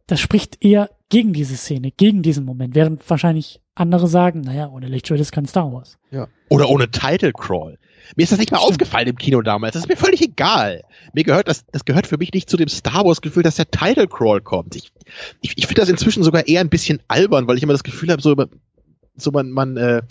das 0.08 0.20
spricht 0.20 0.64
eher 0.64 0.90
gegen 1.08 1.32
diese 1.32 1.56
Szene, 1.56 1.92
gegen 1.92 2.22
diesen 2.22 2.44
Moment, 2.44 2.76
während 2.76 3.08
wahrscheinlich 3.10 3.62
andere 3.76 4.08
sagen, 4.08 4.42
naja, 4.42 4.70
ohne 4.70 4.88
Lichtschwert 4.88 5.22
ist 5.22 5.32
kein 5.32 5.46
Star 5.46 5.72
Wars. 5.72 5.98
Ja. 6.12 6.28
Oder 6.50 6.70
ohne 6.70 6.92
Title 6.92 7.32
Crawl. 7.32 7.78
Mir 8.16 8.24
ist 8.24 8.32
das 8.32 8.40
nicht 8.40 8.52
mal 8.52 8.58
Stimmt. 8.58 8.72
aufgefallen 8.72 9.08
im 9.08 9.16
Kino 9.16 9.42
damals. 9.42 9.74
Das 9.74 9.84
ist 9.84 9.90
mir 9.90 9.96
völlig 9.96 10.22
egal. 10.22 10.84
Mir 11.14 11.24
gehört 11.24 11.48
das, 11.48 11.66
das 11.72 11.86
gehört 11.86 12.08
für 12.08 12.18
mich 12.18 12.34
nicht 12.34 12.50
zu 12.50 12.58
dem 12.58 12.68
Star 12.68 13.06
Wars 13.06 13.22
Gefühl, 13.22 13.44
dass 13.44 13.56
der 13.56 13.72
Title 13.72 14.08
Crawl 14.08 14.42
kommt. 14.42 14.76
Ich, 14.76 14.92
ich, 15.42 15.54
ich 15.58 15.68
finde 15.68 15.82
das 15.82 15.90
inzwischen 15.90 16.24
sogar 16.24 16.48
eher 16.48 16.62
ein 16.62 16.70
bisschen 16.70 17.02
albern, 17.08 17.48
weil 17.48 17.58
ich 17.58 17.64
immer 17.64 17.74
das 17.74 17.84
Gefühl 17.84 18.10
habe, 18.12 18.22
so, 18.22 18.36
so 19.16 19.32
man, 19.32 19.50
man, 19.52 19.78
äh, 19.78 20.02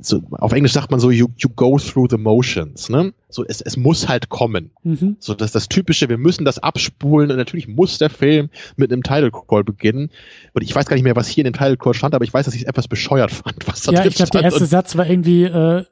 so, 0.00 0.22
auf 0.30 0.52
Englisch 0.52 0.72
sagt 0.72 0.90
man 0.90 1.00
so, 1.00 1.10
you, 1.10 1.28
you 1.36 1.50
go 1.54 1.78
through 1.78 2.08
the 2.10 2.16
motions, 2.16 2.88
ne? 2.88 3.12
So, 3.28 3.44
es, 3.44 3.60
es 3.60 3.76
muss 3.76 4.08
halt 4.08 4.30
kommen. 4.30 4.70
Mhm. 4.82 5.16
So, 5.20 5.34
das 5.34 5.52
das 5.52 5.68
typische, 5.68 6.08
wir 6.08 6.18
müssen 6.18 6.44
das 6.44 6.58
abspulen 6.58 7.30
und 7.30 7.36
natürlich 7.36 7.68
muss 7.68 7.98
der 7.98 8.10
Film 8.10 8.48
mit 8.76 8.92
einem 8.92 9.02
Title 9.02 9.30
Call 9.30 9.64
beginnen. 9.64 10.10
Und 10.54 10.62
ich 10.62 10.74
weiß 10.74 10.86
gar 10.86 10.96
nicht 10.96 11.04
mehr, 11.04 11.16
was 11.16 11.28
hier 11.28 11.44
in 11.44 11.52
dem 11.52 11.58
Title 11.58 11.76
Call 11.76 11.94
stand, 11.94 12.14
aber 12.14 12.24
ich 12.24 12.32
weiß, 12.32 12.46
dass 12.46 12.54
ich 12.54 12.62
es 12.62 12.66
etwas 12.66 12.88
bescheuert 12.88 13.30
fand, 13.30 13.66
was 13.66 13.82
da 13.82 13.92
Ja, 13.92 14.04
ich 14.04 14.14
glaube, 14.14 14.30
der 14.30 14.42
erste 14.42 14.66
Satz 14.66 14.96
war 14.96 15.08
irgendwie, 15.08 15.44
äh, 15.44 15.84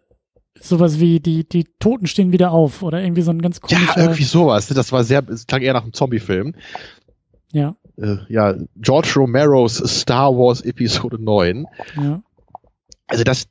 sowas 0.58 0.98
wie 0.98 1.20
die, 1.20 1.48
die 1.48 1.64
Toten 1.78 2.06
stehen 2.06 2.32
wieder 2.32 2.52
auf 2.52 2.82
oder 2.82 3.02
irgendwie 3.02 3.22
so 3.22 3.30
ein 3.30 3.42
ganz 3.42 3.60
komischer... 3.60 3.96
Ja, 3.96 4.02
irgendwie 4.02 4.24
sowas. 4.24 4.68
Das 4.68 4.92
war 4.92 5.04
sehr, 5.04 5.26
es 5.28 5.46
klang 5.46 5.62
eher 5.62 5.74
nach 5.74 5.82
einem 5.82 5.92
Zombie-Film. 5.92 6.54
Ja. 7.52 7.76
Äh, 7.96 8.16
ja, 8.28 8.54
George 8.76 9.12
Romeros 9.16 9.76
Star 9.76 10.32
Wars 10.32 10.62
Episode 10.62 11.22
9. 11.22 11.66
Ja. 11.96 12.22
Also 13.06 13.24
das, 13.24 13.48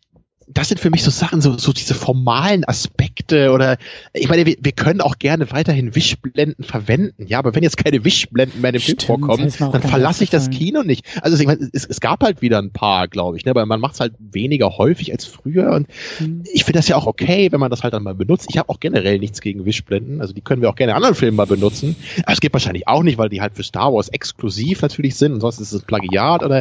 das 0.51 0.69
sind 0.69 0.79
für 0.79 0.89
mich 0.89 1.03
so 1.03 1.11
Sachen, 1.11 1.41
so, 1.41 1.57
so 1.57 1.73
diese 1.73 1.93
formalen 1.93 2.67
Aspekte 2.67 3.51
oder 3.51 3.77
ich 4.13 4.29
meine, 4.29 4.47
wir, 4.47 4.55
wir 4.59 4.71
können 4.71 4.99
auch 4.99 5.19
gerne 5.19 5.51
weiterhin 5.51 5.93
Wischblenden 5.93 6.63
verwenden, 6.63 7.27
ja, 7.27 7.37
aber 7.37 7.53
wenn 7.53 7.61
jetzt 7.61 7.77
keine 7.77 8.03
Wischblenden 8.03 8.59
mehr 8.59 8.69
in 8.69 8.79
dem 8.79 8.81
Film 8.81 8.97
vorkommen, 8.97 9.53
dann 9.59 9.81
verlasse 9.83 10.23
ich 10.23 10.31
das 10.31 10.49
Kino 10.49 10.81
nicht. 10.81 11.05
Also 11.21 11.37
ich 11.37 11.45
meine, 11.45 11.69
es, 11.71 11.85
es 11.85 11.99
gab 11.99 12.23
halt 12.23 12.41
wieder 12.41 12.57
ein 12.59 12.71
paar, 12.71 13.07
glaube 13.07 13.37
ich, 13.37 13.45
ne, 13.45 13.51
aber 13.51 13.65
man 13.67 13.79
macht 13.79 13.93
es 13.93 13.99
halt 13.99 14.13
weniger 14.17 14.77
häufig 14.77 15.11
als 15.11 15.25
früher 15.25 15.71
und 15.71 15.87
mhm. 16.19 16.43
ich 16.51 16.63
finde 16.63 16.79
das 16.79 16.87
ja 16.87 16.95
auch 16.95 17.05
okay, 17.05 17.51
wenn 17.51 17.59
man 17.59 17.69
das 17.69 17.83
halt 17.83 17.93
dann 17.93 18.03
mal 18.03 18.15
benutzt. 18.15 18.47
Ich 18.49 18.57
habe 18.57 18.69
auch 18.69 18.79
generell 18.79 19.19
nichts 19.19 19.41
gegen 19.41 19.65
Wischblenden, 19.65 20.19
also 20.19 20.33
die 20.33 20.41
können 20.41 20.63
wir 20.63 20.69
auch 20.69 20.75
gerne 20.75 20.93
in 20.93 20.95
anderen 20.95 21.15
Filmen 21.15 21.37
mal 21.37 21.45
benutzen. 21.45 21.95
Aber 22.23 22.33
es 22.33 22.41
geht 22.41 22.53
wahrscheinlich 22.53 22.87
auch 22.87 23.03
nicht, 23.03 23.19
weil 23.19 23.29
die 23.29 23.41
halt 23.41 23.55
für 23.55 23.63
Star 23.63 23.93
Wars 23.93 24.09
exklusiv 24.09 24.81
natürlich 24.81 25.15
sind 25.15 25.33
und 25.33 25.41
sonst 25.41 25.59
ist 25.59 25.73
es 25.73 25.83
Plagiat 25.83 26.43
oder 26.43 26.59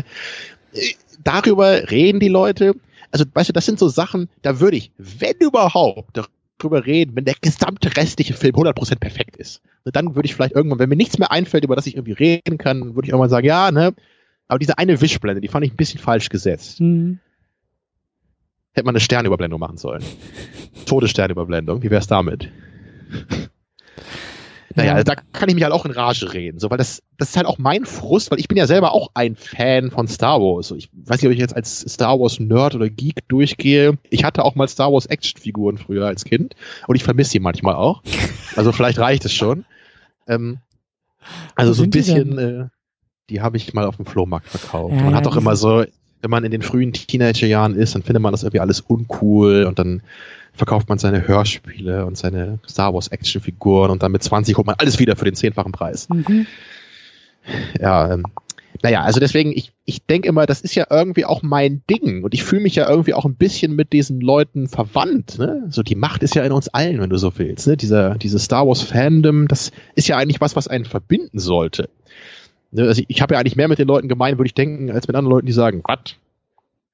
äh, 0.74 0.93
darüber 1.24 1.90
reden 1.90 2.20
die 2.20 2.28
Leute 2.28 2.74
also, 3.10 3.24
weißt 3.32 3.48
du, 3.48 3.52
das 3.52 3.66
sind 3.66 3.78
so 3.78 3.89
Sachen, 3.89 4.28
da 4.43 4.60
würde 4.60 4.76
ich, 4.76 4.93
wenn 4.98 5.36
überhaupt, 5.40 6.20
darüber 6.59 6.86
reden, 6.86 7.16
wenn 7.16 7.24
der 7.24 7.36
gesamte 7.40 7.97
restliche 7.97 8.35
Film 8.35 8.55
100% 8.55 8.97
perfekt 8.97 9.36
ist. 9.36 9.62
Dann 9.85 10.14
würde 10.14 10.26
ich 10.26 10.35
vielleicht 10.35 10.55
irgendwann, 10.55 10.78
wenn 10.78 10.89
mir 10.89 10.97
nichts 10.97 11.18
mehr 11.18 11.30
einfällt, 11.30 11.64
über 11.64 11.76
das 11.76 11.86
ich 11.86 11.94
irgendwie 11.94 12.12
reden 12.12 12.59
kann, 12.59 12.94
würde 12.94 13.06
ich 13.06 13.10
irgendwann 13.10 13.30
sagen, 13.30 13.47
ja, 13.47 13.70
ne, 13.70 13.94
aber 14.48 14.59
diese 14.59 14.78
eine 14.78 15.01
Wischblende, 15.01 15.40
die 15.40 15.48
fand 15.48 15.64
ich 15.64 15.72
ein 15.72 15.76
bisschen 15.76 16.01
falsch 16.01 16.30
gesetzt. 16.30 16.80
Mhm. 16.80 17.20
Hätte 18.72 18.86
man 18.86 18.94
eine 18.94 19.01
Sternüberblendung 19.01 19.60
machen 19.60 19.76
sollen. 19.76 20.02
Todessternüberblendung, 20.86 21.82
wie 21.82 21.90
wär's 21.90 22.06
damit? 22.06 22.51
Naja, 24.74 24.92
also 24.92 25.04
da 25.04 25.14
kann 25.32 25.48
ich 25.48 25.54
mich 25.54 25.64
halt 25.64 25.72
auch 25.72 25.86
in 25.86 25.92
Rage 25.92 26.32
reden, 26.32 26.58
so, 26.58 26.70
weil 26.70 26.78
das, 26.78 27.02
das 27.16 27.30
ist 27.30 27.36
halt 27.36 27.46
auch 27.46 27.58
mein 27.58 27.84
Frust, 27.86 28.30
weil 28.30 28.38
ich 28.38 28.48
bin 28.48 28.58
ja 28.58 28.66
selber 28.66 28.92
auch 28.92 29.10
ein 29.14 29.34
Fan 29.34 29.90
von 29.90 30.08
Star 30.08 30.40
Wars. 30.40 30.70
Ich 30.72 30.90
weiß 30.92 31.22
nicht, 31.22 31.26
ob 31.26 31.32
ich 31.32 31.38
jetzt 31.38 31.56
als 31.56 31.80
Star 31.80 32.20
Wars 32.20 32.38
Nerd 32.38 32.74
oder 32.74 32.88
Geek 32.90 33.26
durchgehe. 33.28 33.98
Ich 34.10 34.24
hatte 34.24 34.44
auch 34.44 34.54
mal 34.54 34.68
Star 34.68 34.92
Wars 34.92 35.06
Actionfiguren 35.06 35.78
früher 35.78 36.06
als 36.06 36.24
Kind 36.24 36.54
und 36.86 36.96
ich 36.96 37.04
vermisse 37.04 37.30
sie 37.30 37.40
manchmal 37.40 37.76
auch. 37.76 38.02
Also 38.56 38.72
vielleicht 38.72 38.98
reicht 38.98 39.24
es 39.24 39.32
schon. 39.32 39.64
Ähm, 40.26 40.58
also 41.54 41.72
so 41.72 41.82
ein 41.82 41.90
bisschen, 41.90 42.36
die, 42.36 42.42
äh, 42.42 42.66
die 43.30 43.40
habe 43.40 43.56
ich 43.56 43.74
mal 43.74 43.86
auf 43.86 43.96
dem 43.96 44.06
Flohmarkt 44.06 44.48
verkauft. 44.48 44.94
Ja, 44.96 45.02
man 45.02 45.14
hat 45.14 45.26
doch 45.26 45.36
immer 45.36 45.56
so, 45.56 45.84
wenn 46.20 46.30
man 46.30 46.44
in 46.44 46.50
den 46.50 46.62
frühen 46.62 46.92
Teenagerjahren 46.92 47.74
ist, 47.74 47.94
dann 47.94 48.02
findet 48.02 48.22
man 48.22 48.32
das 48.32 48.42
irgendwie 48.42 48.60
alles 48.60 48.80
uncool 48.80 49.64
und 49.64 49.78
dann 49.78 50.02
verkauft 50.59 50.89
man 50.89 50.98
seine 50.98 51.26
Hörspiele 51.26 52.05
und 52.05 52.18
seine 52.18 52.59
Star 52.68 52.93
Wars 52.93 53.09
Actionfiguren 53.09 53.90
und 53.90 54.02
dann 54.02 54.12
mit 54.12 54.22
20 54.22 54.56
holt 54.56 54.66
man 54.66 54.76
alles 54.78 54.98
wieder 54.98 55.16
für 55.16 55.24
den 55.24 55.35
zehnfachen 55.35 55.72
Preis. 55.72 56.09
Mhm. 56.09 56.47
Ja, 57.80 58.12
ähm, 58.12 58.24
naja, 58.82 59.02
also 59.02 59.18
deswegen, 59.18 59.52
ich, 59.52 59.72
ich 59.86 60.05
denke 60.05 60.28
immer, 60.28 60.47
das 60.47 60.60
ist 60.60 60.74
ja 60.74 60.86
irgendwie 60.90 61.24
auch 61.24 61.43
mein 61.43 61.82
Ding 61.90 62.22
und 62.22 62.35
ich 62.35 62.44
fühle 62.44 62.62
mich 62.62 62.76
ja 62.76 62.89
irgendwie 62.89 63.14
auch 63.14 63.24
ein 63.24 63.35
bisschen 63.35 63.74
mit 63.74 63.93
diesen 63.93 64.20
Leuten 64.20 64.68
verwandt. 64.68 65.39
Ne? 65.39 65.66
So 65.70 65.82
die 65.82 65.97
Macht 65.97 66.22
ist 66.22 66.35
ja 66.35 66.44
in 66.44 66.52
uns 66.52 66.68
allen, 66.68 67.01
wenn 67.01 67.10
du 67.10 67.16
so 67.16 67.39
willst. 67.39 67.66
Ne? 67.66 67.76
Dieser, 67.76 68.16
dieses 68.16 68.44
Star 68.44 68.66
Wars 68.66 68.82
Fandom, 68.82 69.48
das 69.48 69.72
ist 69.94 70.06
ja 70.09 70.16
eigentlich 70.16 70.40
was, 70.40 70.55
was 70.55 70.68
einen 70.68 70.85
verbinden 70.85 71.39
sollte. 71.39 71.89
Ne? 72.70 72.82
Also 72.82 73.01
ich, 73.01 73.06
ich 73.09 73.22
habe 73.22 73.35
ja 73.35 73.40
eigentlich 73.40 73.56
mehr 73.56 73.68
mit 73.68 73.78
den 73.78 73.89
Leuten 73.89 74.09
gemeint, 74.09 74.39
würde 74.39 74.48
ich 74.48 74.55
denken, 74.55 74.90
als 74.90 75.09
mit 75.09 75.16
anderen 75.16 75.35
Leuten, 75.35 75.47
die 75.47 75.52
sagen, 75.52 75.82
was? 75.85 76.16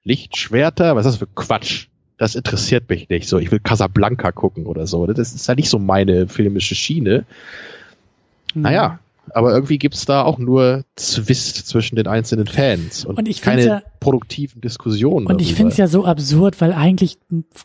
Lichtschwerter? 0.05 0.97
Was 0.97 1.07
ist 1.07 1.13
das 1.13 1.19
für 1.19 1.35
Quatsch? 1.35 1.89
Das 2.19 2.35
interessiert 2.35 2.89
mich 2.89 3.09
nicht. 3.09 3.29
So, 3.29 3.39
ich 3.39 3.51
will 3.51 3.61
Casablanca 3.61 4.33
gucken 4.33 4.67
oder 4.67 4.87
so. 4.87 5.07
Das 5.07 5.35
ist 5.35 5.47
ja 5.47 5.55
nicht 5.55 5.69
so 5.69 5.79
meine 5.79 6.29
filmische 6.29 6.75
Schiene. 6.75 7.25
Mhm. 8.55 8.63
Naja, 8.63 8.99
aber 9.33 9.53
irgendwie 9.53 9.79
gibt's 9.79 10.05
da 10.05 10.23
auch 10.23 10.39
nur 10.39 10.85
Zwist 10.97 11.67
zwischen 11.67 11.97
den 11.97 12.07
einzelnen 12.07 12.47
Fans 12.47 13.05
und, 13.05 13.19
und 13.19 13.43
keine 13.43 13.65
ja, 13.65 13.83
produktiven 13.99 14.61
Diskussionen. 14.61 15.27
Und 15.27 15.41
ich 15.41 15.55
finde 15.55 15.73
es 15.73 15.79
ja 15.79 15.87
so 15.87 16.05
absurd, 16.05 16.61
weil 16.61 16.73
eigentlich 16.73 17.19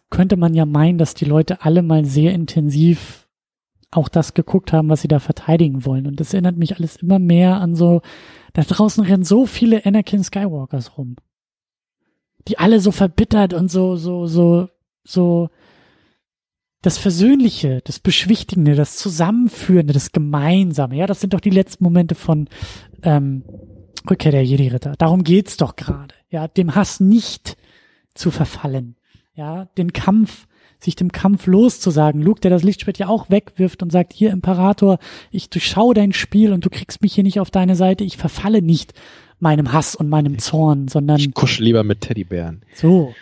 könnte 0.09 0.37
man 0.37 0.53
ja 0.53 0.65
meinen, 0.65 0.97
dass 0.97 1.13
die 1.13 1.25
Leute 1.25 1.63
alle 1.63 1.81
mal 1.83 2.05
sehr 2.05 2.33
intensiv 2.33 3.27
auch 3.91 4.07
das 4.07 4.33
geguckt 4.35 4.71
haben, 4.71 4.89
was 4.89 5.01
sie 5.01 5.07
da 5.07 5.19
verteidigen 5.19 5.83
wollen. 5.83 6.07
Und 6.07 6.19
das 6.19 6.33
erinnert 6.33 6.57
mich 6.57 6.77
alles 6.77 6.97
immer 6.97 7.19
mehr 7.19 7.59
an 7.59 7.75
so, 7.75 8.01
da 8.53 8.61
draußen 8.61 9.03
rennen 9.03 9.23
so 9.23 9.45
viele 9.45 9.85
Anakin 9.85 10.23
Skywalkers 10.23 10.97
rum 10.97 11.15
die 12.47 12.57
alle 12.57 12.79
so 12.79 12.91
verbittert 12.91 13.53
und 13.53 13.69
so, 13.69 13.95
so, 13.95 14.25
so, 14.27 14.69
so 15.03 15.49
das 16.81 16.97
Versöhnliche, 16.97 17.81
das 17.83 17.99
Beschwichtigende, 17.99 18.75
das 18.75 18.95
Zusammenführende, 18.95 19.93
das 19.93 20.11
Gemeinsame. 20.11 20.95
Ja, 20.95 21.07
das 21.07 21.19
sind 21.19 21.33
doch 21.33 21.41
die 21.41 21.49
letzten 21.49 21.83
Momente 21.83 22.15
von 22.15 22.47
ähm, 23.03 23.43
Rückkehr 24.09 24.31
der 24.31 24.45
Jedi-Ritter. 24.45 24.95
Darum 24.97 25.23
geht's 25.23 25.57
doch 25.57 25.75
gerade. 25.75 26.15
Ja, 26.29 26.47
dem 26.47 26.75
Hass 26.75 26.99
nicht 26.99 27.57
zu 28.13 28.31
verfallen. 28.31 28.95
Ja, 29.33 29.65
den 29.77 29.93
Kampf, 29.93 30.47
sich 30.79 30.95
dem 30.95 31.11
Kampf 31.11 31.47
loszusagen. 31.47 32.21
Luke, 32.21 32.39
der 32.39 32.51
das 32.51 32.63
Lichtschwert 32.63 32.97
ja 32.97 33.07
auch 33.07 33.29
wegwirft 33.29 33.83
und 33.83 33.91
sagt, 33.91 34.13
hier 34.13 34.31
Imperator, 34.31 34.99
ich 35.31 35.49
durchschaue 35.49 35.93
dein 35.93 36.13
Spiel 36.13 36.53
und 36.53 36.65
du 36.65 36.69
kriegst 36.69 37.01
mich 37.01 37.13
hier 37.13 37.23
nicht 37.23 37.39
auf 37.41 37.51
deine 37.51 37.75
Seite, 37.75 38.05
ich 38.05 38.17
verfalle 38.17 38.61
nicht 38.61 38.93
meinem 39.39 39.71
Hass 39.73 39.95
und 39.95 40.09
meinem 40.09 40.39
Zorn, 40.39 40.87
sondern. 40.87 41.19
Ich 41.19 41.33
kuschel 41.33 41.65
lieber 41.65 41.83
mit 41.83 42.01
Teddybären. 42.01 42.63
So. 42.75 43.13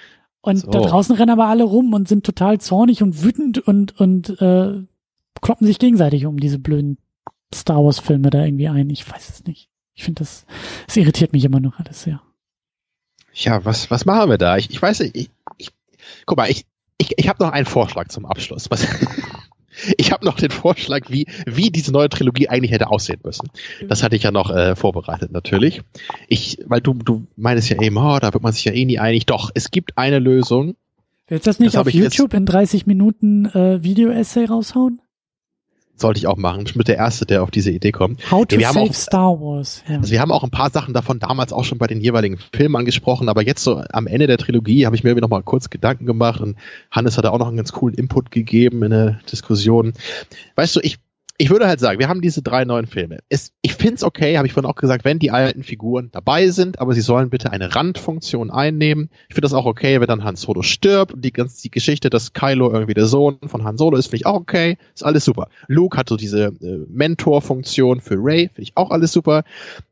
Und 0.41 0.57
so. 0.57 0.72
da 0.72 0.80
draußen 0.80 1.15
rennen 1.15 1.31
aber 1.31 1.48
alle 1.48 1.64
rum 1.64 1.94
und 1.94 2.07
sind 2.07 2.26
total 2.26 2.60
zornig 2.60 3.03
und 3.03 3.23
wütend 3.23 3.60
und, 3.60 3.99
und 3.99 4.41
äh, 4.41 4.81
kloppen 5.41 5.68
sich 5.68 5.80
gegenseitig 5.80 6.26
um 6.26 6.39
diese 6.39 6.60
blöden 6.60 6.98
Star 7.53 7.84
Wars-Filme 7.84 8.30
da 8.30 8.44
irgendwie 8.44 8.68
ein. 8.68 8.89
Ich 8.89 9.10
weiß 9.10 9.30
es 9.30 9.45
nicht. 9.45 9.69
Ich 9.94 10.03
finde 10.03 10.19
das, 10.19 10.45
es 10.88 10.95
irritiert 10.95 11.34
mich 11.34 11.44
immer 11.44 11.60
noch 11.60 11.80
alles 11.80 12.03
sehr. 12.03 12.22
Ja, 13.34 13.65
was, 13.65 13.91
was 13.91 14.06
machen 14.06 14.30
wir 14.30 14.38
da? 14.38 14.57
Ich, 14.57 14.69
ich 14.69 14.81
weiß 14.81 15.02
nicht, 15.02 15.15
ich, 15.15 15.30
ich, 15.57 15.72
guck 16.26 16.38
mal, 16.38 16.49
ich, 16.49 16.65
ich, 16.98 17.18
ich 17.18 17.27
habe 17.27 17.44
noch 17.44 17.52
einen 17.52 17.65
Vorschlag 17.65 18.07
zum 18.07 18.26
Abschluss. 18.26 18.69
Was, 18.72 18.88
ich 19.98 20.12
habe 20.12 20.26
noch 20.26 20.38
den 20.38 20.52
Vorschlag, 20.52 21.10
wie, 21.10 21.28
wie 21.45 21.70
diese 21.70 21.91
neue 21.91 22.10
Trilogie 22.10 22.49
eigentlich 22.49 22.72
hätte 22.72 22.90
aussehen 22.90 23.20
müssen. 23.24 23.49
Das 23.88 24.04
hatte 24.04 24.16
ich 24.16 24.24
ja 24.24 24.32
noch 24.32 24.49
äh, 24.49 24.76
vorbereitet, 24.76 25.32
natürlich. 25.32 25.82
Ich, 26.28 26.60
weil 26.66 26.82
du, 26.82 26.94
du 26.94 27.28
meinst 27.36 27.70
ja 27.70 27.82
eben, 27.82 27.98
oh, 27.98 28.18
da 28.20 28.34
wird 28.34 28.44
man 28.44 28.54
sich 28.54 28.66
ja 28.66 28.74
eh 28.74 28.86
nie 28.86 28.99
einig. 28.99 29.26
Doch, 29.26 29.52
es 29.54 29.72
gibt 29.72 29.98
eine 29.98 30.20
Lösung. 30.20 30.76
Willst 31.28 31.45
du 31.45 31.49
das 31.49 31.60
nicht 31.60 31.76
das 31.76 31.82
auf 31.82 31.91
YouTube 31.91 32.34
in 32.34 32.45
30 32.45 32.86
Minuten 32.86 33.45
äh, 33.45 33.84
Video-Essay 33.84 34.45
raushauen? 34.45 35.02
Sollte 35.99 36.19
ich 36.19 36.28
auch 36.28 36.38
machen. 36.38 36.64
Ich 36.65 36.74
bin 36.74 36.84
der 36.84 36.98
Erste, 36.98 37.26
der 37.26 37.44
auf 37.44 37.52
diese 37.52 37.72
Idee 37.72 37.91
kommt. 37.91 38.30
How 38.32 38.45
to 38.45 38.57
wir 38.57 38.68
save 38.68 38.80
auch, 38.80 38.94
Star 38.94 39.40
Wars. 39.40 39.84
Ja. 39.88 39.98
Also 39.98 40.11
wir 40.11 40.22
haben 40.22 40.32
auch 40.32 40.44
ein 40.44 40.52
paar 40.52 40.69
Sachen 40.69 40.94
davon 40.94 41.19
damals 41.19 41.53
auch 41.53 41.64
schon 41.64 41.78
bei 41.78 41.88
den 41.88 42.02
jeweiligen 42.02 42.38
Filmen 42.53 42.76
angesprochen, 42.76 43.30
aber 43.30 43.44
jetzt 43.44 43.64
so 43.64 43.84
am 43.91 44.07
Ende 44.07 44.28
der 44.28 44.38
Trilogie 44.38 44.86
habe 44.86 44.95
ich 44.95 45.03
mir 45.03 45.15
noch 45.15 45.30
mal 45.30 45.44
kurz 45.44 45.69
Gedanken 45.69 46.06
gemacht 46.06 46.41
und 46.41 46.57
Hannes 46.91 47.18
hat 47.18 47.26
da 47.26 47.32
auch 47.32 47.40
noch 47.40 47.48
einen 47.48 47.57
ganz 47.57 47.72
coolen 47.72 47.95
Input 47.95 48.32
gegeben 48.32 48.84
in 48.84 48.91
der 48.91 49.19
Diskussion. 49.32 49.94
Weißt 50.56 50.76
du, 50.76 50.80
ich 50.82 50.98
ich 51.39 51.51
würde 51.51 51.68
halt 51.68 51.80
sagen, 51.80 51.99
wir 51.99 52.09
haben 52.09 52.22
diese 52.22 52.41
drei 52.41 52.65
neuen 52.65 52.88
Filme. 52.88 53.19
Es, 53.30 53.51
ich 53.61 53.76
find's 53.76 54.03
okay, 54.03 54.38
habe 54.38 54.47
ich 54.47 54.53
vorhin 54.53 54.69
auch 54.69 54.76
gesagt, 54.76 55.05
wenn 55.05 55.19
die 55.19 55.30
alten 55.30 55.61
Figuren 55.61 56.09
dabei 56.11 56.49
sind, 56.49 56.80
aber 56.80 56.95
sie 56.95 57.01
sollen 57.01 57.30
bitte 57.30 57.51
eine 57.51 57.76
Randfunktion 57.76 58.49
einnehmen. 58.49 59.09
Ich 59.30 59.35
finde 59.35 59.45
das 59.45 59.53
auch 59.53 59.65
okay, 59.65 60.01
wenn 60.01 60.07
dann 60.07 60.23
Han 60.23 60.35
Solo 60.35 60.64
stirbt 60.64 61.14
und 61.14 61.23
die 61.23 61.31
ganze 61.31 61.61
die 61.61 61.69
Geschichte, 61.69 62.09
dass 62.09 62.34
Kylo 62.34 62.72
irgendwie 62.72 62.95
der 62.95 63.05
Sohn 63.05 63.38
von 63.45 63.64
Han 63.65 63.77
Solo 63.77 63.97
ist, 63.97 64.07
finde 64.07 64.18
ich 64.18 64.26
auch 64.26 64.35
okay. 64.35 64.77
Ist 64.95 65.05
alles 65.05 65.26
super. 65.26 65.47
Luke 65.68 65.95
hat 65.95 66.09
so 66.09 66.18
diese 66.18 66.45
äh, 66.45 66.85
Mentor-Funktion 66.89 68.01
für 68.01 68.15
Ray, 68.18 68.47
finde 68.47 68.64
ich 68.64 68.76
auch 68.76 68.89
alles 68.89 69.11
super. 69.11 69.43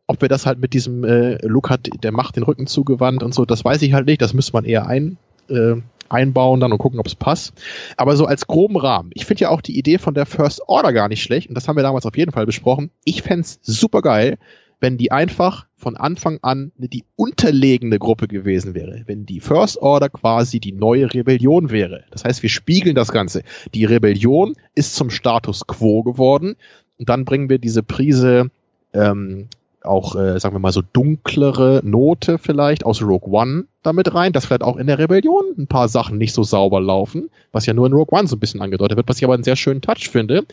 Ob 0.07 0.21
wir 0.21 0.29
das 0.29 0.47
halt 0.47 0.57
mit 0.59 0.73
diesem 0.73 1.03
äh, 1.03 1.37
Luke 1.45 1.69
hat, 1.69 1.87
der 2.01 2.11
macht 2.11 2.37
den 2.37 2.43
Rücken 2.43 2.65
zugewandt 2.65 3.21
und 3.21 3.35
so, 3.35 3.45
das 3.45 3.63
weiß 3.63 3.83
ich 3.83 3.93
halt 3.93 4.07
nicht. 4.07 4.21
Das 4.21 4.33
müsste 4.33 4.53
man 4.53 4.65
eher 4.65 4.87
ein, 4.87 5.17
äh, 5.49 5.75
einbauen 6.09 6.59
dann 6.59 6.71
und 6.71 6.77
gucken, 6.77 6.99
ob 6.99 7.07
es 7.07 7.15
passt. 7.15 7.53
Aber 7.97 8.15
so 8.15 8.25
als 8.25 8.47
groben 8.47 8.77
Rahmen. 8.77 9.11
Ich 9.13 9.25
finde 9.25 9.41
ja 9.41 9.49
auch 9.49 9.61
die 9.61 9.77
Idee 9.77 9.97
von 9.97 10.13
der 10.13 10.25
First 10.25 10.61
Order 10.67 10.93
gar 10.93 11.09
nicht 11.09 11.23
schlecht 11.23 11.49
und 11.49 11.55
das 11.55 11.67
haben 11.67 11.75
wir 11.75 11.83
damals 11.83 12.05
auf 12.05 12.17
jeden 12.17 12.31
Fall 12.31 12.45
besprochen. 12.45 12.91
Ich 13.03 13.21
fände 13.21 13.41
es 13.41 13.59
super 13.63 14.01
geil, 14.01 14.37
wenn 14.79 14.97
die 14.97 15.11
einfach 15.11 15.67
von 15.77 15.95
Anfang 15.95 16.39
an 16.41 16.71
die 16.77 17.05
unterlegene 17.15 17.99
Gruppe 17.99 18.27
gewesen 18.27 18.75
wäre. 18.75 19.03
Wenn 19.05 19.25
die 19.25 19.39
First 19.39 19.77
Order 19.77 20.09
quasi 20.09 20.59
die 20.59 20.73
neue 20.73 21.13
Rebellion 21.13 21.69
wäre. 21.71 22.03
Das 22.11 22.23
heißt, 22.23 22.43
wir 22.43 22.49
spiegeln 22.49 22.95
das 22.95 23.11
Ganze. 23.11 23.43
Die 23.73 23.85
Rebellion 23.85 24.55
ist 24.73 24.95
zum 24.95 25.09
Status 25.09 25.65
quo 25.67 26.03
geworden 26.03 26.55
und 26.97 27.09
dann 27.09 27.25
bringen 27.25 27.49
wir 27.49 27.59
diese 27.59 27.83
Prise 27.83 28.51
ähm, 28.93 29.47
auch, 29.85 30.15
äh, 30.15 30.39
sagen 30.39 30.55
wir 30.55 30.59
mal, 30.59 30.71
so 30.71 30.81
dunklere 30.81 31.81
Note 31.83 32.37
vielleicht 32.37 32.85
aus 32.85 33.01
Rogue 33.01 33.31
One 33.31 33.65
damit 33.83 34.13
rein, 34.13 34.33
dass 34.33 34.45
vielleicht 34.45 34.63
auch 34.63 34.77
in 34.77 34.87
der 34.87 34.99
Rebellion 34.99 35.43
ein 35.57 35.67
paar 35.67 35.87
Sachen 35.87 36.17
nicht 36.17 36.33
so 36.33 36.43
sauber 36.43 36.81
laufen, 36.81 37.29
was 37.51 37.65
ja 37.65 37.73
nur 37.73 37.87
in 37.87 37.93
Rogue 37.93 38.17
One 38.17 38.27
so 38.27 38.35
ein 38.35 38.39
bisschen 38.39 38.61
angedeutet 38.61 38.97
wird, 38.97 39.07
was 39.07 39.17
ich 39.17 39.23
aber 39.23 39.33
einen 39.33 39.43
sehr 39.43 39.55
schönen 39.55 39.81
Touch 39.81 40.09
finde. 40.09 40.45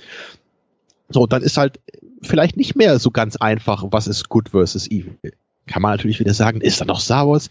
So, 1.09 1.27
dann 1.27 1.43
ist 1.43 1.57
halt 1.57 1.81
vielleicht 2.23 2.57
nicht 2.57 2.77
mehr 2.77 2.99
so 2.99 3.11
ganz 3.11 3.37
einfach, 3.37 3.85
was 3.91 4.07
ist 4.07 4.29
Good 4.29 4.51
versus 4.51 4.91
Evil. 4.91 5.17
Kann 5.67 5.83
man 5.83 5.93
natürlich 5.93 6.21
wieder 6.21 6.35
sagen, 6.35 6.61
ist 6.61 6.81
da 6.81 6.85
noch 6.85 7.01
Star 7.01 7.29
Wars? 7.29 7.49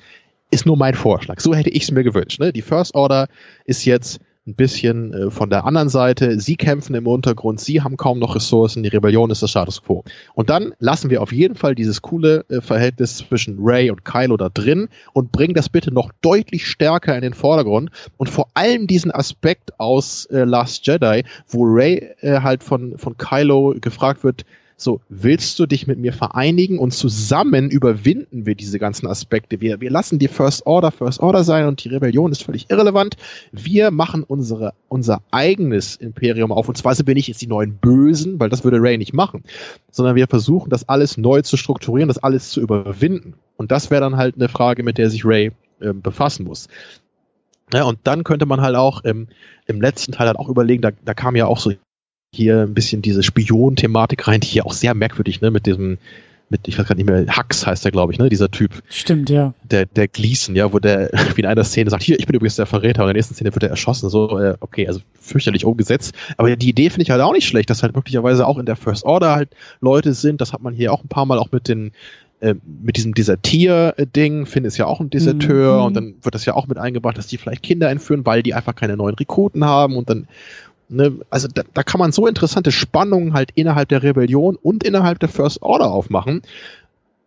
Ist 0.50 0.66
nur 0.66 0.76
mein 0.76 0.96
Vorschlag. 0.96 1.40
So 1.40 1.56
hätte 1.56 1.70
ich 1.70 1.84
es 1.84 1.92
mir 1.92 2.04
gewünscht. 2.04 2.40
Ne? 2.40 2.52
Die 2.52 2.62
First 2.62 2.94
Order 2.94 3.28
ist 3.66 3.86
jetzt 3.86 4.20
ein 4.48 4.56
bisschen 4.56 5.14
äh, 5.14 5.32
von 5.32 5.50
der 5.50 5.66
anderen 5.66 5.90
Seite. 5.90 6.40
Sie 6.40 6.56
kämpfen 6.56 6.96
im 6.96 7.06
Untergrund, 7.06 7.60
sie 7.60 7.82
haben 7.82 7.96
kaum 7.96 8.18
noch 8.18 8.36
Ressourcen, 8.36 8.82
die 8.82 8.90
Rebellion 8.90 9.30
ist 9.30 9.44
das 9.44 9.52
Status 9.52 9.84
quo. 9.84 10.04
Und 10.34 10.50
dann 10.50 10.74
lassen 10.80 11.12
wir 11.12 11.22
auf 11.22 11.32
jeden 11.32 11.56
Fall 11.56 11.76
dieses 11.76 12.02
coole 12.02 12.46
äh, 12.50 12.60
Verhältnis 12.60 13.18
zwischen 13.18 13.58
Ray 13.60 13.92
und 13.92 14.04
Kylo 14.04 14.38
da 14.38 14.50
drin 14.50 14.90
und 15.14 15.32
bringen 15.32 15.54
das 15.54 15.70
bitte 15.70 15.94
noch 15.94 16.12
deutlich 16.22 16.66
stärker 16.66 17.16
in 17.16 17.22
den 17.22 17.36
Vordergrund 17.36 17.92
und 18.18 18.30
vor 18.30 18.48
allem 18.56 18.88
diesen 18.88 19.12
Aspekt 19.12 19.80
aus 19.80 20.26
äh, 20.26 20.44
Last 20.44 20.88
Jedi, 20.88 21.24
wo 21.48 21.64
Ray 21.64 22.10
äh, 22.22 22.42
halt 22.42 22.64
von, 22.64 22.98
von 22.98 23.18
Kylo 23.18 23.76
gefragt 23.80 24.24
wird, 24.24 24.46
so, 24.82 25.02
willst 25.10 25.60
du 25.60 25.66
dich 25.66 25.88
mit 25.88 26.00
mir 26.00 26.14
vereinigen 26.14 26.80
und 26.80 26.92
zusammen 26.92 27.70
überwinden 27.70 28.46
wir 28.46 28.56
diese 28.56 28.80
ganzen 28.80 29.08
Aspekte? 29.08 29.62
Wir, 29.62 29.82
wir 29.82 29.92
lassen 29.92 30.20
die 30.20 30.28
First 30.28 30.66
Order 30.66 30.92
First 30.92 31.20
Order 31.20 31.44
sein 31.44 31.68
und 31.68 31.84
die 31.84 31.90
Rebellion 31.90 32.32
ist 32.32 32.44
völlig 32.44 32.70
irrelevant. 32.70 33.16
Wir 33.52 33.92
machen 33.92 34.24
unsere, 34.24 34.74
unser 34.88 35.22
eigenes 35.32 35.96
Imperium 35.96 36.52
auf. 36.52 36.68
Und 36.68 36.78
zwar 36.78 36.96
sind 36.96 37.08
wir 37.08 37.16
nicht 37.16 37.28
jetzt 37.28 37.42
die 37.42 37.48
neuen 37.48 37.76
Bösen, 37.76 38.40
weil 38.40 38.50
das 38.50 38.64
würde 38.64 38.82
Ray 38.82 38.98
nicht 38.98 39.14
machen, 39.14 39.44
sondern 39.92 40.16
wir 40.16 40.28
versuchen, 40.28 40.70
das 40.70 40.90
alles 40.90 41.18
neu 41.18 41.42
zu 41.42 41.58
strukturieren, 41.58 42.08
das 42.08 42.18
alles 42.18 42.50
zu 42.50 42.62
überwinden. 42.62 43.36
Und 43.58 43.72
das 43.72 43.92
wäre 43.92 44.02
dann 44.02 44.18
halt 44.18 44.36
eine 44.36 44.50
Frage, 44.50 44.84
mit 44.84 44.98
der 44.98 45.10
sich 45.10 45.26
Ray 45.26 45.52
äh, 45.80 45.94
befassen 45.94 46.46
muss. 46.46 46.68
Ja, 47.74 47.84
und 47.84 48.00
dann 48.04 48.24
könnte 48.24 48.46
man 48.46 48.62
halt 48.62 48.76
auch 48.76 49.04
im, 49.04 49.28
im 49.66 49.82
letzten 49.82 50.12
Teil 50.12 50.28
halt 50.28 50.38
auch 50.38 50.50
überlegen, 50.50 50.82
da, 50.82 50.92
da 51.06 51.14
kam 51.14 51.36
ja 51.36 51.46
auch 51.46 51.58
so 51.58 51.72
hier 52.34 52.62
ein 52.62 52.74
bisschen 52.74 53.02
diese 53.02 53.24
Spion-Thematik 53.24 54.28
rein, 54.28 54.40
die 54.40 54.48
hier 54.48 54.66
auch 54.66 54.74
sehr 54.74 54.94
merkwürdig, 54.94 55.42
ne, 55.42 55.52
mit 55.52 55.66
diesem, 55.66 55.98
mit, 56.50 56.68
ich 56.68 56.80
weiß 56.80 56.88
gar 56.88 56.96
nicht 56.96 57.06
mehr, 57.06 57.26
Hux 57.36 57.68
heißt 57.68 57.84
der, 57.84 57.92
glaube 57.92 58.14
ich, 58.14 58.20
ne, 58.20 58.30
dieser 58.30 58.50
Typ. 58.50 58.82
Stimmt, 58.90 59.30
ja. 59.30 59.54
Der, 59.64 59.86
der 59.86 60.08
Gleason, 60.08 60.56
ja, 60.56 60.72
wo 60.72 60.80
der 60.80 61.10
wie 61.36 61.42
in 61.42 61.48
einer 61.48 61.66
Szene 61.66 61.90
sagt, 61.90 62.04
hier, 62.04 62.18
ich 62.20 62.28
bin 62.28 62.36
übrigens 62.36 62.56
der 62.56 62.66
Verräter, 62.66 63.02
und 63.04 63.10
in 63.10 63.14
der 63.14 63.20
nächsten 63.20 63.36
Szene 63.36 63.54
wird 63.54 63.64
er 63.64 63.70
erschossen, 63.70 64.10
so, 64.10 64.40
äh, 64.40 64.56
okay, 64.62 64.88
also 64.88 65.02
fürchterlich 65.20 65.66
umgesetzt. 65.66 66.16
Aber 66.38 66.56
die 66.56 66.70
Idee 66.70 66.90
finde 66.90 67.04
ich 67.04 67.12
halt 67.12 67.22
auch 67.22 67.34
nicht 67.34 67.48
schlecht, 67.48 67.70
dass 67.70 67.84
halt 67.84 67.96
möglicherweise 67.96 68.48
auch 68.48 68.58
in 68.58 68.66
der 68.66 68.78
First 68.78 69.04
Order 69.04 69.36
halt 69.36 69.50
Leute 69.82 70.14
sind, 70.14 70.40
das 70.40 70.54
hat 70.54 70.62
man 70.62 70.74
hier 70.74 70.94
auch 70.94 71.04
ein 71.04 71.10
paar 71.10 71.26
Mal 71.26 71.38
auch 71.38 71.52
mit 71.52 71.68
den, 71.68 71.92
äh, 72.40 72.56
mit 72.82 72.96
diesem 72.96 73.14
Desertier-Ding, 73.14 74.46
Finn 74.46 74.64
ist 74.64 74.78
ja 74.78 74.86
auch 74.86 75.02
ein 75.02 75.10
Deserteur 75.10 75.80
mhm. 75.80 75.86
und 75.86 75.94
dann 75.96 76.14
wird 76.22 76.34
das 76.34 76.46
ja 76.46 76.56
auch 76.56 76.68
mit 76.68 76.78
eingebracht, 76.78 77.18
dass 77.18 77.28
die 77.28 77.38
vielleicht 77.38 77.62
Kinder 77.62 77.90
entführen, 77.90 78.26
weil 78.26 78.42
die 78.42 78.54
einfach 78.54 78.74
keine 78.74 78.96
neuen 78.96 79.16
Rekruten 79.16 79.66
haben 79.66 79.98
und 79.98 80.10
dann 80.10 80.28
Ne, 80.92 81.20
also 81.30 81.48
da, 81.48 81.64
da 81.74 81.84
kann 81.84 82.00
man 82.00 82.12
so 82.12 82.28
interessante 82.28 82.72
Spannungen 82.72 83.34
halt 83.34 83.52
innerhalb 83.56 83.88
der 83.90 84.04
Rebellion 84.04 84.58
und 84.58 84.84
innerhalb 84.84 85.20
der 85.20 85.30
First 85.30 85.62
Order 85.62 85.92
aufmachen. 85.92 86.42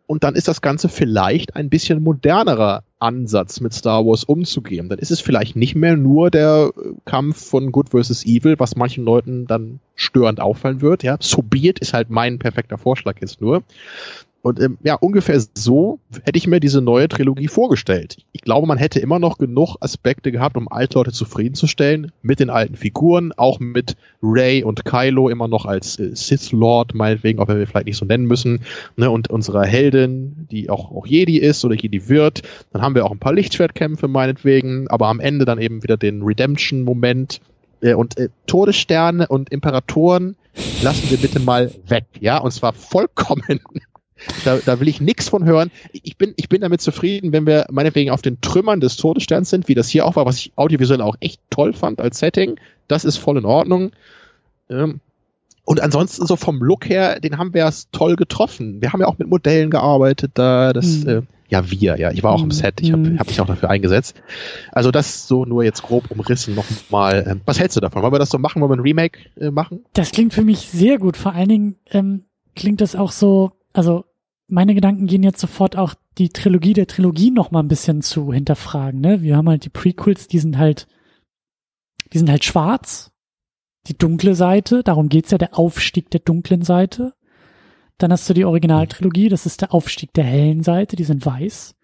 Und 0.06 0.22
dann 0.22 0.34
ist 0.34 0.48
das 0.48 0.60
Ganze 0.60 0.90
vielleicht 0.90 1.56
ein 1.56 1.70
bisschen 1.70 2.02
modernerer 2.02 2.84
Ansatz, 2.98 3.60
mit 3.60 3.72
Star 3.72 4.04
Wars 4.04 4.24
umzugehen. 4.24 4.90
Dann 4.90 4.98
ist 4.98 5.10
es 5.10 5.20
vielleicht 5.20 5.56
nicht 5.56 5.76
mehr 5.76 5.96
nur 5.96 6.30
der 6.30 6.72
Kampf 7.06 7.42
von 7.42 7.72
Good 7.72 7.88
versus 7.88 8.26
Evil, 8.26 8.58
was 8.58 8.76
manchen 8.76 9.04
Leuten 9.04 9.46
dann 9.46 9.80
störend 9.94 10.40
auffallen 10.40 10.82
wird. 10.82 11.02
Ja, 11.02 11.16
so 11.20 11.40
be 11.40 11.58
it 11.58 11.78
ist 11.78 11.94
halt 11.94 12.10
mein 12.10 12.38
perfekter 12.38 12.76
Vorschlag 12.76 13.16
jetzt 13.22 13.40
nur. 13.40 13.62
Und 14.44 14.60
ähm, 14.60 14.76
ja, 14.82 14.96
ungefähr 14.96 15.42
so 15.54 16.00
hätte 16.22 16.36
ich 16.36 16.46
mir 16.46 16.60
diese 16.60 16.82
neue 16.82 17.08
Trilogie 17.08 17.48
vorgestellt. 17.48 18.18
Ich 18.32 18.42
glaube, 18.42 18.66
man 18.66 18.76
hätte 18.76 19.00
immer 19.00 19.18
noch 19.18 19.38
genug 19.38 19.76
Aspekte 19.80 20.32
gehabt, 20.32 20.58
um 20.58 20.70
Altleute 20.70 21.12
zufriedenzustellen, 21.12 22.12
mit 22.20 22.40
den 22.40 22.50
alten 22.50 22.76
Figuren, 22.76 23.32
auch 23.32 23.58
mit 23.58 23.96
Ray 24.22 24.62
und 24.62 24.84
Kylo 24.84 25.30
immer 25.30 25.48
noch 25.48 25.64
als 25.64 25.98
äh, 25.98 26.14
Sith 26.14 26.52
Lord, 26.52 26.94
meinetwegen, 26.94 27.38
ob 27.38 27.48
wir 27.48 27.66
vielleicht 27.66 27.86
nicht 27.86 27.96
so 27.96 28.04
nennen 28.04 28.26
müssen, 28.26 28.60
ne, 28.96 29.10
und 29.10 29.30
unserer 29.30 29.64
Heldin, 29.64 30.46
die 30.50 30.68
auch, 30.68 30.92
auch 30.92 31.06
Jedi 31.06 31.38
ist 31.38 31.64
oder 31.64 31.74
Jedi 31.74 32.10
wird. 32.10 32.42
Dann 32.70 32.82
haben 32.82 32.94
wir 32.94 33.06
auch 33.06 33.12
ein 33.12 33.18
paar 33.18 33.32
Lichtschwertkämpfe, 33.32 34.08
meinetwegen, 34.08 34.88
aber 34.88 35.06
am 35.06 35.20
Ende 35.20 35.46
dann 35.46 35.58
eben 35.58 35.82
wieder 35.82 35.96
den 35.96 36.22
Redemption-Moment. 36.22 37.40
Äh, 37.80 37.94
und 37.94 38.18
äh, 38.18 38.28
Todessterne 38.46 39.26
und 39.26 39.48
Imperatoren 39.48 40.36
lassen 40.82 41.08
wir 41.08 41.16
bitte 41.16 41.40
mal 41.40 41.72
weg, 41.88 42.04
ja, 42.20 42.36
und 42.36 42.50
zwar 42.50 42.74
vollkommen 42.74 43.60
da, 44.44 44.58
da 44.64 44.80
will 44.80 44.88
ich 44.88 45.00
nichts 45.00 45.28
von 45.28 45.44
hören. 45.44 45.70
Ich 45.92 46.16
bin, 46.16 46.34
ich 46.36 46.48
bin 46.48 46.60
damit 46.60 46.80
zufrieden, 46.80 47.32
wenn 47.32 47.46
wir 47.46 47.66
meinetwegen 47.70 48.10
auf 48.10 48.22
den 48.22 48.40
Trümmern 48.40 48.80
des 48.80 48.96
Todessterns 48.96 49.50
sind, 49.50 49.68
wie 49.68 49.74
das 49.74 49.88
hier 49.88 50.06
auch 50.06 50.16
war, 50.16 50.26
was 50.26 50.38
ich 50.38 50.52
audiovisuell 50.56 51.00
auch 51.00 51.16
echt 51.20 51.40
toll 51.50 51.72
fand 51.72 52.00
als 52.00 52.18
Setting. 52.18 52.56
Das 52.88 53.04
ist 53.04 53.16
voll 53.16 53.38
in 53.38 53.44
Ordnung. 53.44 53.92
Ähm, 54.70 55.00
und 55.64 55.80
ansonsten 55.80 56.26
so 56.26 56.36
vom 56.36 56.62
Look 56.62 56.88
her, 56.88 57.20
den 57.20 57.38
haben 57.38 57.54
wir 57.54 57.62
erst 57.62 57.90
toll 57.92 58.16
getroffen. 58.16 58.82
Wir 58.82 58.92
haben 58.92 59.00
ja 59.00 59.06
auch 59.06 59.18
mit 59.18 59.28
Modellen 59.28 59.70
gearbeitet 59.70 60.32
da. 60.34 60.74
Das, 60.74 61.04
mhm. 61.04 61.08
äh, 61.08 61.22
ja, 61.48 61.70
wir, 61.70 61.98
ja. 61.98 62.10
Ich 62.10 62.22
war 62.22 62.32
auch 62.32 62.42
im 62.42 62.50
hm. 62.50 62.50
Set. 62.50 62.80
Ich 62.80 62.92
habe 62.92 63.04
hm. 63.04 63.18
hab 63.18 63.28
mich 63.28 63.40
auch 63.40 63.46
dafür 63.46 63.70
eingesetzt. 63.70 64.16
Also 64.72 64.90
das 64.90 65.26
so 65.26 65.44
nur 65.44 65.64
jetzt 65.64 65.82
grob 65.82 66.10
umrissen 66.10 66.54
nochmal. 66.54 67.24
Ähm, 67.28 67.40
was 67.46 67.60
hältst 67.60 67.76
du 67.76 67.80
davon? 67.80 68.02
Wollen 68.02 68.12
wir 68.12 68.18
das 68.18 68.30
so 68.30 68.38
machen? 68.38 68.60
Wollen 68.60 68.72
wir 68.72 68.76
ein 68.76 68.80
Remake 68.80 69.18
äh, 69.40 69.50
machen? 69.50 69.84
Das 69.94 70.10
klingt 70.10 70.34
für 70.34 70.42
mich 70.42 70.60
sehr 70.60 70.98
gut. 70.98 71.16
Vor 71.16 71.32
allen 71.32 71.48
Dingen 71.48 71.76
ähm, 71.90 72.24
klingt 72.54 72.80
das 72.80 72.96
auch 72.96 73.12
so, 73.12 73.52
also 73.72 74.04
meine 74.46 74.74
Gedanken 74.74 75.06
gehen 75.06 75.22
jetzt 75.22 75.40
sofort 75.40 75.76
auch 75.76 75.94
die 76.18 76.28
Trilogie 76.28 76.74
der 76.74 76.86
Trilogie 76.86 77.30
noch 77.30 77.50
mal 77.50 77.60
ein 77.60 77.68
bisschen 77.68 78.02
zu 78.02 78.32
hinterfragen. 78.32 79.00
Ne? 79.00 79.22
Wir 79.22 79.36
haben 79.36 79.48
halt 79.48 79.64
die 79.64 79.70
Prequels, 79.70 80.28
die 80.28 80.38
sind 80.38 80.58
halt, 80.58 80.86
die 82.12 82.18
sind 82.18 82.30
halt 82.30 82.44
schwarz, 82.44 83.12
die 83.86 83.96
dunkle 83.96 84.34
Seite. 84.34 84.82
Darum 84.82 85.08
geht's 85.08 85.30
ja, 85.30 85.38
der 85.38 85.58
Aufstieg 85.58 86.10
der 86.10 86.20
dunklen 86.20 86.62
Seite. 86.62 87.14
Dann 87.98 88.12
hast 88.12 88.28
du 88.28 88.34
die 88.34 88.44
Originaltrilogie, 88.44 89.28
das 89.28 89.46
ist 89.46 89.60
der 89.60 89.72
Aufstieg 89.72 90.12
der 90.14 90.24
hellen 90.24 90.62
Seite, 90.62 90.96
die 90.96 91.04
sind 91.04 91.24
weiß. 91.24 91.74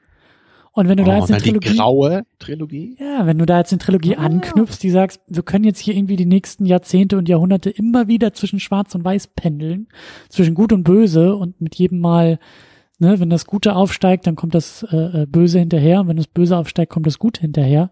Und 0.80 0.88
wenn 0.88 0.96
du 0.96 1.02
oh, 1.02 1.06
da 1.06 1.18
jetzt 1.18 1.30
eine 1.30 1.42
Trilogie, 1.42 1.68
die 1.68 1.76
graue 1.76 2.24
Trilogie? 2.38 2.96
Ja, 2.98 3.26
wenn 3.26 3.36
du 3.36 3.44
da 3.44 3.58
jetzt 3.58 3.70
eine 3.70 3.80
Trilogie 3.80 4.16
ah. 4.16 4.22
anknüpfst, 4.22 4.78
die 4.82 4.88
sagst, 4.88 5.20
wir 5.28 5.42
können 5.42 5.64
jetzt 5.64 5.78
hier 5.78 5.94
irgendwie 5.94 6.16
die 6.16 6.24
nächsten 6.24 6.64
Jahrzehnte 6.64 7.18
und 7.18 7.28
Jahrhunderte 7.28 7.68
immer 7.68 8.08
wieder 8.08 8.32
zwischen 8.32 8.60
Schwarz 8.60 8.94
und 8.94 9.04
Weiß 9.04 9.26
pendeln, 9.26 9.88
zwischen 10.30 10.54
Gut 10.54 10.72
und 10.72 10.82
Böse 10.82 11.36
und 11.36 11.60
mit 11.60 11.74
jedem 11.74 11.98
Mal, 12.00 12.38
ne, 12.98 13.20
wenn 13.20 13.28
das 13.28 13.44
Gute 13.44 13.76
aufsteigt, 13.76 14.26
dann 14.26 14.36
kommt 14.36 14.54
das 14.54 14.82
äh, 14.90 15.24
äh 15.24 15.26
Böse 15.26 15.58
hinterher 15.58 16.00
und 16.00 16.08
wenn 16.08 16.16
das 16.16 16.28
Böse 16.28 16.56
aufsteigt, 16.56 16.90
kommt 16.90 17.06
das 17.06 17.18
Gute 17.18 17.42
hinterher. 17.42 17.90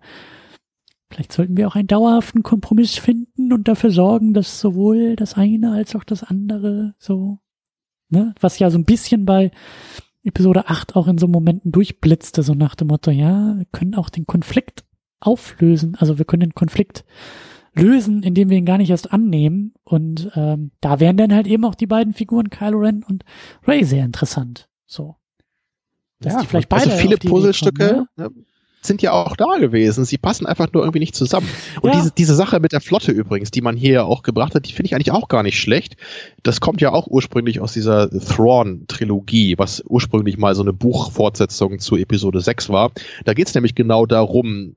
Vielleicht 1.10 1.34
sollten 1.34 1.58
wir 1.58 1.68
auch 1.68 1.74
einen 1.74 1.88
dauerhaften 1.88 2.42
Kompromiss 2.42 2.96
finden 2.96 3.52
und 3.52 3.68
dafür 3.68 3.90
sorgen, 3.90 4.32
dass 4.32 4.60
sowohl 4.60 5.14
das 5.14 5.34
eine 5.34 5.72
als 5.72 5.94
auch 5.94 6.04
das 6.04 6.22
andere 6.24 6.94
so, 6.96 7.38
ne, 8.08 8.34
was 8.40 8.58
ja 8.58 8.70
so 8.70 8.78
ein 8.78 8.86
bisschen 8.86 9.26
bei 9.26 9.50
Episode 10.24 10.68
8 10.68 10.96
auch 10.96 11.08
in 11.08 11.18
so 11.18 11.28
Momenten 11.28 11.72
durchblitzte, 11.72 12.42
so 12.42 12.54
nach 12.54 12.74
dem 12.74 12.88
Motto, 12.88 13.10
ja, 13.10 13.56
wir 13.56 13.66
können 13.72 13.94
auch 13.94 14.10
den 14.10 14.26
Konflikt 14.26 14.84
auflösen, 15.20 15.96
also 15.98 16.18
wir 16.18 16.24
können 16.24 16.40
den 16.40 16.54
Konflikt 16.54 17.04
lösen, 17.74 18.22
indem 18.22 18.50
wir 18.50 18.58
ihn 18.58 18.64
gar 18.64 18.78
nicht 18.78 18.90
erst 18.90 19.12
annehmen. 19.12 19.74
Und 19.84 20.30
ähm, 20.34 20.72
da 20.80 21.00
wären 21.00 21.16
dann 21.16 21.32
halt 21.32 21.46
eben 21.46 21.64
auch 21.64 21.74
die 21.74 21.86
beiden 21.86 22.12
Figuren 22.12 22.50
Kylo 22.50 22.78
Ren 22.78 23.02
und 23.02 23.24
Ray 23.66 23.84
sehr 23.84 24.04
interessant. 24.04 24.68
So. 24.86 25.16
Dass 26.20 26.34
ja, 26.34 26.40
die 26.40 26.46
vielleicht 26.46 26.68
beide 26.68 26.90
also 26.90 27.02
viele 27.02 27.16
Puzzlestücke, 27.16 28.06
kommen, 28.16 28.34
ne? 28.34 28.44
Sind 28.80 29.02
ja 29.02 29.12
auch 29.12 29.36
da 29.36 29.58
gewesen. 29.58 30.04
Sie 30.04 30.18
passen 30.18 30.46
einfach 30.46 30.72
nur 30.72 30.82
irgendwie 30.82 31.00
nicht 31.00 31.14
zusammen. 31.14 31.48
Und 31.82 31.90
Ja. 31.90 31.96
diese, 31.96 32.10
diese 32.12 32.34
Sache 32.34 32.60
mit 32.60 32.72
der 32.72 32.80
Flotte 32.80 33.12
übrigens, 33.12 33.50
die 33.50 33.60
man 33.60 33.76
hier 33.76 33.92
ja 33.92 34.02
auch 34.04 34.22
gebracht 34.22 34.54
hat, 34.54 34.66
die 34.66 34.72
finde 34.72 34.86
ich 34.86 34.94
eigentlich 34.94 35.12
auch 35.12 35.28
gar 35.28 35.42
nicht 35.42 35.58
schlecht. 35.60 35.96
Das 36.42 36.60
kommt 36.60 36.80
ja 36.80 36.92
auch 36.92 37.06
ursprünglich 37.08 37.60
aus 37.60 37.72
dieser 37.72 38.08
Thrawn-Trilogie, 38.10 39.58
was 39.58 39.82
ursprünglich 39.86 40.38
mal 40.38 40.54
so 40.54 40.62
eine 40.62 40.72
Buchfortsetzung 40.72 41.78
zu 41.78 41.96
Episode 41.96 42.40
6 42.40 42.68
war. 42.68 42.92
Da 43.24 43.34
geht 43.34 43.48
es 43.48 43.54
nämlich 43.54 43.74
genau 43.74 44.06
darum, 44.06 44.76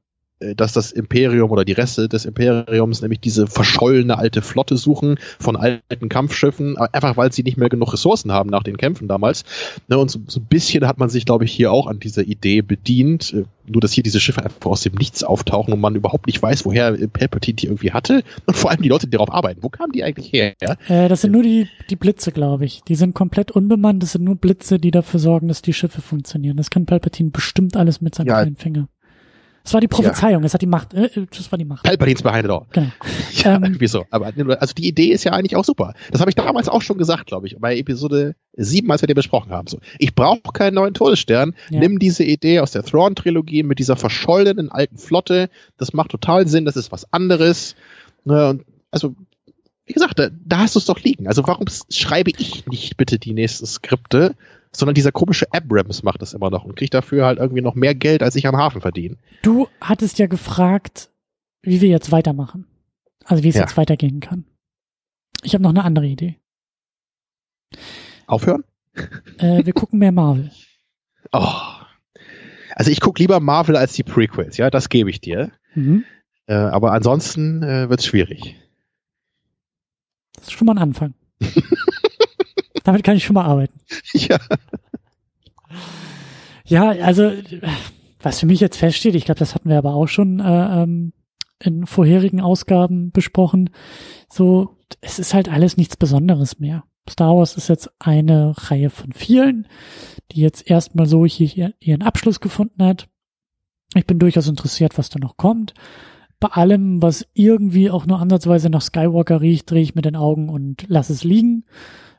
dass 0.55 0.73
das 0.73 0.91
Imperium 0.91 1.51
oder 1.51 1.65
die 1.65 1.72
Reste 1.73 2.09
des 2.09 2.26
Imperiums 2.26 3.01
nämlich 3.01 3.19
diese 3.19 3.47
verschollene 3.47 4.18
alte 4.18 4.41
Flotte 4.41 4.77
suchen 4.77 5.18
von 5.39 5.55
alten 5.55 6.09
Kampfschiffen, 6.09 6.77
einfach 6.77 7.18
weil 7.18 7.31
sie 7.31 7.43
nicht 7.43 7.57
mehr 7.57 7.69
genug 7.69 7.93
Ressourcen 7.93 8.31
haben 8.31 8.49
nach 8.49 8.63
den 8.63 8.77
Kämpfen 8.77 9.07
damals. 9.07 9.43
Ne, 9.88 9.97
und 9.97 10.09
so, 10.09 10.19
so 10.27 10.39
ein 10.39 10.45
bisschen 10.45 10.88
hat 10.88 10.97
man 10.97 11.09
sich, 11.09 11.26
glaube 11.26 11.45
ich, 11.45 11.51
hier 11.51 11.72
auch 11.72 11.88
an 11.88 11.99
dieser 11.99 12.23
Idee 12.23 12.61
bedient, 12.61 13.34
äh, 13.34 13.43
nur 13.68 13.81
dass 13.81 13.93
hier 13.93 14.03
diese 14.03 14.19
Schiffe 14.19 14.43
einfach 14.43 14.72
aus 14.72 14.81
dem 14.81 14.95
Nichts 14.95 15.23
auftauchen 15.23 15.73
und 15.73 15.80
man 15.80 15.95
überhaupt 15.95 16.27
nicht 16.27 16.41
weiß, 16.41 16.65
woher 16.65 16.89
äh, 16.89 17.07
Palpatine 17.07 17.55
die 17.55 17.68
irgendwie 17.68 17.91
hatte 17.91 18.23
und 18.45 18.57
vor 18.57 18.72
allem 18.72 18.81
die 18.81 18.89
Leute, 18.89 19.07
die 19.07 19.11
darauf 19.11 19.31
arbeiten. 19.31 19.61
Wo 19.63 19.69
kamen 19.69 19.91
die 19.91 20.03
eigentlich 20.03 20.34
her? 20.34 20.53
Äh, 20.88 21.07
das 21.07 21.22
sind 21.22 21.31
nur 21.31 21.43
die, 21.43 21.68
die 21.89 21.95
Blitze, 21.95 22.31
glaube 22.31 22.65
ich. 22.65 22.81
Die 22.88 22.95
sind 22.95 23.13
komplett 23.13 23.51
unbemannt. 23.51 24.01
Das 24.03 24.13
sind 24.13 24.23
nur 24.23 24.35
Blitze, 24.35 24.80
die 24.80 24.91
dafür 24.91 25.19
sorgen, 25.19 25.47
dass 25.47 25.61
die 25.61 25.73
Schiffe 25.73 26.01
funktionieren. 26.01 26.57
Das 26.57 26.69
kann 26.69 26.85
Palpatine 26.85 27.30
bestimmt 27.30 27.76
alles 27.77 28.01
mit 28.01 28.15
seinem 28.15 28.27
Ja. 28.27 28.41
kleinen 28.41 28.55
Finger. 28.55 28.88
Das 29.63 29.73
war 29.73 29.81
die 29.81 29.88
Prophezeiung. 29.88 30.41
Das 30.41 30.53
hat 30.53 30.61
die 30.61 30.67
Macht. 30.67 30.93
Äh, 30.93 31.05
äh, 31.05 31.25
das 31.35 31.51
war 31.51 31.57
die 31.57 31.65
Macht. 31.65 31.83
Palpatine's 31.83 32.21
behind 32.23 32.45
it 32.45 32.51
all. 32.51 32.65
Genau. 32.71 32.88
Ja, 33.43 33.55
Ähm, 33.55 33.63
irgendwie 33.63 33.88
so. 33.88 34.05
Aber 34.11 34.31
also 34.59 34.73
die 34.73 34.88
Idee 34.88 35.07
ist 35.07 35.23
ja 35.23 35.31
eigentlich 35.33 35.55
auch 35.55 35.63
super. 35.63 35.93
Das 36.11 36.19
habe 36.21 36.29
ich 36.29 36.35
damals 36.35 36.67
auch 36.69 36.81
schon 36.81 36.97
gesagt, 36.97 37.25
glaube 37.27 37.47
ich, 37.47 37.57
bei 37.59 37.77
Episode 37.77 38.35
7, 38.57 38.91
als 38.91 39.01
wir 39.01 39.07
den 39.07 39.15
besprochen 39.15 39.51
haben. 39.51 39.67
So, 39.67 39.79
ich 39.97 40.13
brauche 40.13 40.41
keinen 40.53 40.75
neuen 40.75 40.93
Todesstern. 40.93 41.55
Ja. 41.69 41.79
Nimm 41.79 41.97
diese 41.99 42.23
Idee 42.23 42.59
aus 42.59 42.71
der 42.71 42.83
Thrawn-Trilogie 42.83 43.63
mit 43.63 43.79
dieser 43.79 43.95
verschollenen 43.95 44.71
alten 44.71 44.97
Flotte. 44.97 45.49
Das 45.77 45.93
macht 45.93 46.11
total 46.11 46.47
Sinn. 46.47 46.65
Das 46.65 46.75
ist 46.75 46.91
was 46.91 47.11
anderes. 47.13 47.75
Und 48.25 48.63
also, 48.91 49.15
wie 49.85 49.93
gesagt, 49.93 50.19
da, 50.19 50.29
da 50.45 50.59
hast 50.59 50.75
du 50.75 50.79
es 50.79 50.85
doch 50.85 50.99
liegen. 50.99 51.27
Also 51.27 51.47
warum 51.47 51.65
schreibe 51.89 52.31
ich 52.38 52.65
nicht 52.67 52.97
bitte 52.97 53.17
die 53.17 53.33
nächsten 53.33 53.65
Skripte, 53.65 54.35
sondern 54.73 54.95
dieser 54.95 55.11
komische 55.11 55.52
Abrams 55.52 56.03
macht 56.03 56.22
das 56.22 56.34
immer 56.34 56.49
noch 56.49 56.64
und 56.64 56.76
kriegt 56.76 56.93
dafür 56.93 57.26
halt 57.26 57.39
irgendwie 57.39 57.61
noch 57.61 57.76
mehr 57.76 57.93
Geld, 57.95 58.23
als 58.23 58.35
ich 58.35 58.48
am 58.48 58.56
Hafen 58.57 58.81
verdiene. 58.81 59.18
Du 59.41 59.68
hattest 59.81 60.18
ja 60.19 60.27
gefragt, 60.27 61.10
wie 61.61 61.81
wir 61.81 61.89
jetzt 61.89 62.11
weitermachen. 62.11 62.65
Also 63.26 63.43
wie 63.43 63.49
es 63.49 63.56
Ja. 63.56 63.61
jetzt 63.61 63.77
weitergehen 63.77 64.19
kann. 64.19 64.45
Ich 65.43 65.53
habe 65.53 65.64
noch 65.64 65.69
eine 65.72 65.84
andere 65.84 66.06
Idee. 66.07 66.38
Aufhören? 68.27 68.64
Äh, 69.38 69.65
wir 69.65 69.73
gucken 69.73 69.99
mehr 69.99 70.11
Marvel. 70.11 70.52
Oh. 71.34 71.53
Also 72.76 72.91
ich 72.91 72.99
gucke 72.99 73.22
lieber 73.22 73.39
Marvel 73.39 73.77
als 73.77 73.93
die 73.93 74.03
Prequels, 74.03 74.57
ja, 74.57 74.69
das 74.69 74.89
gebe 74.89 75.10
ich 75.10 75.22
dir. 75.22 75.52
Mhm. 75.76 76.03
Äh, 76.48 76.56
aber 76.56 76.91
ansonsten 76.91 77.64
äh, 77.64 77.89
wird 77.89 78.02
es 78.02 78.06
schwierig. 78.06 78.57
Das 80.34 80.45
ist 80.45 80.52
schon 80.53 80.65
mal 80.65 80.73
ein 80.73 80.80
Anfang. 80.80 81.14
Damit 82.84 83.03
kann 83.03 83.18
ich 83.18 83.24
schon 83.24 83.34
mal 83.34 83.45
arbeiten. 83.45 83.80
ja. 84.14 84.38
Ja, 86.66 86.90
also 86.90 87.32
was 88.22 88.40
für 88.40 88.45
mich 88.45 88.60
jetzt 88.60 88.78
feststeht, 88.78 89.16
ich 89.16 89.26
glaube, 89.26 89.40
das 89.40 89.56
hatten 89.56 89.70
wir 89.70 89.78
aber 89.78 89.94
auch 89.94 90.08
schon 90.08 90.40
äh, 90.40 90.84
ähm, 90.84 91.14
in 91.60 91.86
vorherigen 91.86 92.41
Ausgaben 92.41 93.12
besprochen. 93.12 93.70
So, 94.30 94.78
es 95.02 95.20
ist 95.20 95.34
halt 95.34 95.49
alles 95.49 95.78
nichts 95.78 95.98
Besonderes 95.98 96.60
mehr. 96.60 96.84
Star 97.10 97.36
Wars 97.36 97.58
ist 97.58 97.68
jetzt 97.68 97.90
eine 97.99 98.53
Reihe 98.56 98.90
von 98.90 99.12
vielen, 99.12 99.68
die 100.32 100.41
jetzt 100.41 100.70
erstmal 100.70 101.08
so 101.08 101.26
hier 101.26 101.74
ihren 101.80 102.03
Abschluss 102.03 102.40
gefunden 102.40 102.84
hat. 102.84 103.08
Ich 103.95 104.06
bin 104.06 104.20
durchaus 104.20 104.48
interessiert, 104.48 104.98
was 104.98 105.10
da 105.10 105.20
noch 105.20 105.38
kommt. 105.38 105.74
Bei 106.40 106.49
allem, 106.49 107.02
was 107.02 107.28
irgendwie 107.34 107.91
auch 107.91 108.06
nur 108.06 108.20
ansatzweise 108.20 108.70
nach 108.70 108.82
Skywalker 108.82 109.41
riecht, 109.41 109.70
drehe 109.70 109.82
ich 109.82 109.95
mit 109.95 110.06
den 110.06 110.16
Augen 110.16 110.49
und 110.49 110.86
lasse 110.88 111.14
es 111.14 111.24
liegen. 111.24 111.66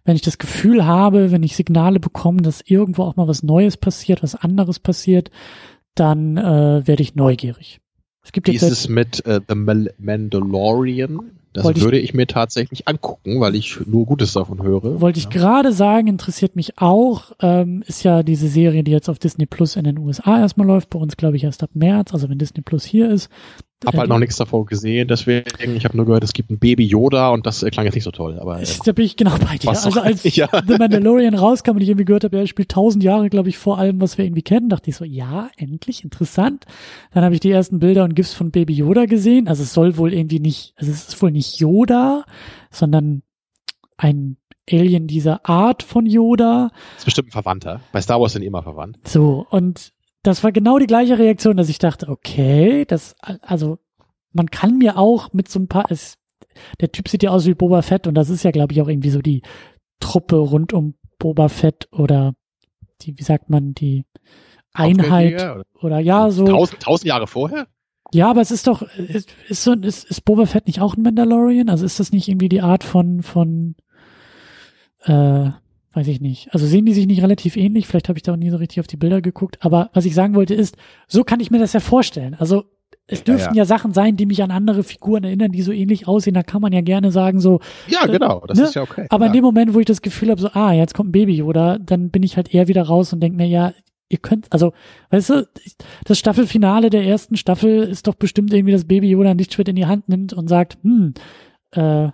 Wenn 0.05 0.17
ich 0.17 0.23
das 0.23 0.39
Gefühl 0.39 0.85
habe, 0.85 1.31
wenn 1.31 1.43
ich 1.43 1.55
Signale 1.57 2.01
bekomme, 2.01 2.43
dass 2.43 2.61
irgendwo 2.61 3.05
auch 3.05 3.17
mal 3.17 3.29
was 3.29 3.43
Neues 3.43 3.77
passiert, 3.77 4.23
was 4.23 4.35
anderes 4.35 4.81
passiert, 4.81 5.31
dann 5.95 6.37
äh, 6.37 6.87
werde 6.87 7.03
ich 7.03 7.15
neugierig. 7.15 7.81
Es 8.25 8.33
gibt 8.33 8.49
Wie 8.49 8.53
jetzt 8.53 8.63
ist 8.63 8.71
es 8.73 8.89
mit 8.89 9.25
äh, 9.27 9.41
The 9.49 9.55
Mandalorian? 9.99 11.33
Das 11.53 11.65
Wollte 11.65 11.81
ich- 11.81 11.85
würde 11.85 11.99
ich 11.99 12.15
mir 12.15 12.27
tatsächlich 12.27 12.89
angucken, 12.89 13.41
weil 13.41 13.55
ich 13.55 13.79
nur 13.87 14.07
Gutes 14.07 14.33
davon 14.33 14.63
höre. 14.63 15.01
Wollte 15.01 15.19
ich 15.19 15.27
ja. 15.27 15.31
gerade 15.31 15.73
sagen, 15.73 16.07
interessiert 16.07 16.57
mich 16.57 16.79
auch, 16.79 17.33
ähm, 17.41 17.85
ist 17.87 18.05
ja 18.05 18.23
diese 18.23 18.49
Serie, 18.49 18.83
die 18.85 18.91
jetzt 18.91 19.11
auf 19.11 19.19
Disney 19.19 19.45
Plus 19.45 19.77
in 19.77 19.85
den 19.85 19.99
USA 19.99 20.41
erstmal 20.41 20.67
läuft, 20.67 20.89
bei 20.91 20.99
uns 20.99 21.17
glaube 21.17 21.37
ich 21.37 21.45
erst 21.45 21.63
ab 21.63 21.71
März, 21.75 22.15
also 22.15 22.31
wenn 22.31 22.39
Disney 22.39 22.63
Plus 22.63 22.85
hier 22.85 23.11
ist. 23.11 23.29
Hab 23.87 23.97
halt 23.97 24.09
noch 24.09 24.19
nichts 24.19 24.37
davon 24.37 24.67
gesehen, 24.67 25.09
deswegen, 25.09 25.77
ich 25.77 25.85
habe 25.85 25.97
nur 25.97 26.07
gehört, 26.07 26.25
es 26.25 26.33
gibt 26.33 26.51
ein 26.51 26.59
Baby 26.59 26.85
Yoda 26.85 27.31
und 27.31 27.47
das 27.47 27.63
äh, 27.63 27.71
klang 27.71 27.85
jetzt 27.85 27.95
nicht 27.95 28.05
so 28.05 28.11
toll. 28.11 28.39
Aber 28.39 28.61
äh, 28.61 28.67
da 28.85 28.93
bin 28.93 29.05
ich 29.05 29.17
genau 29.17 29.37
bei 29.39 29.57
dir. 29.59 29.69
Also 29.71 30.01
als 30.01 30.23
Ja. 30.37 30.49
The 30.67 30.77
Mandalorian 30.79 31.35
rauskam 31.35 31.73
und 31.73 31.81
ich 31.83 31.89
irgendwie 31.89 32.05
gehört 32.05 32.25
habe, 32.25 32.39
er 32.39 32.47
spielt 32.47 32.69
tausend 32.71 33.03
Jahre, 33.03 33.29
glaube 33.31 33.49
ich, 33.49 33.59
vor 33.59 33.79
allem, 33.79 34.01
was 34.01 34.19
wir 34.19 34.25
irgendwie 34.25 34.43
kennen, 34.43 34.69
dachte 34.69 34.91
ich 34.91 34.97
so, 34.97 35.05
ja, 35.05 35.51
endlich, 35.57 36.05
interessant. 36.05 36.65
Dann 37.13 37.25
habe 37.25 37.35
ich 37.35 37.41
die 37.41 37.51
ersten 37.51 37.79
Bilder 37.79 38.05
und 38.05 38.15
GIFs 38.15 38.33
von 38.35 38.51
Baby 38.51 38.75
Yoda 38.75 39.07
gesehen. 39.07 39.49
Also 39.49 39.63
es 39.63 39.73
soll 39.73 39.97
wohl 39.97 40.13
irgendwie 40.13 40.41
nicht, 40.41 40.75
also 40.77 40.91
es 40.93 41.09
ist 41.09 41.23
wohl 41.23 41.31
nicht 41.31 41.59
Yoda, 41.59 42.25
sondern 42.71 43.23
ein 43.97 44.37
Alien 44.71 45.07
dieser 45.09 45.49
Art 45.49 45.83
von 45.83 46.07
Yoda. 46.07 46.71
ist 46.97 47.05
bestimmt 47.05 47.29
ein 47.29 47.33
Verwandter. 47.33 47.81
Bei 47.93 48.01
Star 48.01 48.21
Wars 48.21 48.33
sind 48.33 48.43
immer 48.43 48.63
verwandt. 48.63 48.99
So, 49.07 49.47
und 49.51 49.93
das 50.23 50.45
war 50.45 50.53
genau 50.53 50.79
die 50.79 50.87
gleiche 50.87 51.19
Reaktion, 51.19 51.57
dass 51.57 51.69
ich 51.69 51.79
dachte, 51.79 52.09
okay, 52.09 52.85
das, 52.85 53.17
also, 53.43 53.79
man 54.33 54.51
kann 54.51 54.79
mir 54.79 54.97
auch 54.99 55.33
mit 55.33 55.49
so 55.49 55.59
ein 55.59 55.69
paar, 55.69 55.85
es, 55.91 56.19
der 56.81 56.93
Typ 56.93 57.09
sieht 57.09 57.23
ja 57.23 57.31
aus 57.31 57.47
wie 57.47 57.55
Boba 57.55 57.83
Fett 57.83 58.07
und 58.07 58.15
das 58.15 58.31
ist 58.31 58.45
ja, 58.45 58.51
glaube 58.51 58.73
ich, 58.73 58.81
auch 58.81 58.89
irgendwie 58.89 59.11
so 59.11 59.21
die 59.21 59.43
Truppe 60.01 60.37
rund 60.37 60.73
um 60.73 60.95
Boba 61.19 61.49
Fett 61.49 61.89
oder 61.93 62.35
die, 63.03 63.19
wie 63.19 63.23
sagt 63.23 63.51
man, 63.51 63.75
die 63.75 64.05
Einheit 64.73 65.35
oder- 65.35 65.65
oder 65.81 65.99
ja, 65.99 66.31
so. 66.31 66.47
Tausend, 66.47 66.81
tausend 66.81 67.09
Jahre 67.09 67.27
vorher? 67.27 67.67
Ja, 68.15 68.31
aber 68.31 68.41
es 68.43 68.51
ist 68.51 68.67
doch, 68.67 68.83
ist, 68.83 69.31
ist 69.49 69.65
so, 69.65 69.73
ist, 69.73 70.05
ist 70.05 70.25
Boba 70.25 70.47
Fett 70.47 70.67
nicht 70.67 70.81
auch 70.81 70.97
ein 70.97 71.03
Mandalorian? 71.03 71.69
Also 71.69 71.85
ist 71.85 71.99
das 72.01 72.13
nicht 72.13 72.29
irgendwie 72.29 72.49
die 72.49 72.61
Art 72.61 72.85
von, 72.85 73.23
von, 73.23 73.75
äh, 75.05 75.51
weiß 75.95 76.07
ich 76.09 76.21
nicht. 76.21 76.53
Also 76.53 76.67
sehen 76.67 76.87
die 76.87 76.95
sich 76.95 77.07
nicht 77.07 77.23
relativ 77.23 77.57
ähnlich? 77.57 77.87
Vielleicht 77.87 78.09
habe 78.09 78.19
ich 78.19 78.23
da 78.23 78.33
auch 78.33 78.37
nie 78.37 78.51
so 78.51 78.57
richtig 78.57 78.81
auf 78.81 78.87
die 78.87 78.97
Bilder 78.97 79.21
geguckt. 79.21 79.59
Aber 79.61 79.91
was 79.93 80.05
ich 80.05 80.15
sagen 80.15 80.35
wollte 80.35 80.55
ist, 80.55 80.77
so 81.07 81.25
kann 81.25 81.41
ich 81.41 81.51
mir 81.51 81.59
das 81.59 81.73
ja 81.73 81.81
vorstellen. 81.81 82.35
Also 82.39 82.65
es 83.07 83.21
Ja, 83.21 83.25
dürften 83.25 83.55
ja, 83.57 83.65
Sachen 83.65 83.93
sein, 83.93 84.17
die 84.17 84.27
mich 84.27 84.43
an 84.43 84.51
andere 84.51 84.85
Figuren 84.85 85.25
erinnern, 85.25 85.53
die 85.53 85.63
so 85.63 85.73
ähnlich 85.73 86.07
aussehen. 86.09 86.35
Da 86.35 86.43
kann 86.43 86.63
man 86.63 86.73
ja 86.73 86.81
gerne 86.81 87.11
sagen 87.11 87.41
so, 87.41 87.61
Ja, 87.89 88.07
Äh, 88.07 88.13
genau, 88.13 88.45
das 88.47 88.59
ne? 88.59 88.65
ist 88.65 88.75
ja 88.75 88.83
okay. 88.83 89.07
aber 89.11 89.25
ja. 89.25 89.27
in 89.29 89.33
dem 89.35 89.45
Moment, 89.45 89.75
wo 89.75 89.81
ich 89.81 89.87
das 89.87 90.03
Gefühl 90.03 90.31
habe, 90.31 90.41
so, 90.41 90.49
ah, 90.53 90.73
jetzt 90.73 90.95
kommt 90.95 91.09
ein 91.11 91.13
Baby, 91.13 91.43
oder 91.43 91.79
dann 91.79 92.11
bin 92.11 92.23
ich 92.23 92.37
halt 92.37 92.55
eher 92.55 92.69
wieder 92.69 92.83
raus 92.85 93.13
und 93.13 93.21
denke 93.21 93.37
mir, 93.37 93.47
ja, 93.47 93.73
ihr 94.09 94.19
könnt, 94.19 94.53
also, 94.53 94.73
weißt 95.11 95.31
du, 95.31 95.49
das 96.05 96.19
Staffelfinale 96.19 96.91
der 96.91 97.05
ersten 97.05 97.37
Staffel 97.37 97.83
ist 97.83 98.07
doch 98.07 98.15
bestimmt 98.15 98.53
irgendwie, 98.53 98.73
dass 98.73 98.85
Baby 98.85 99.09
Yoda 99.11 99.31
ein 99.31 99.39
Lichtschwert 99.39 99.69
in 99.69 99.77
die 99.77 99.87
Hand 99.87 100.09
nimmt 100.09 100.33
und 100.33 100.49
sagt, 100.49 100.79
hm, 100.83 101.15
äh, 101.73 102.09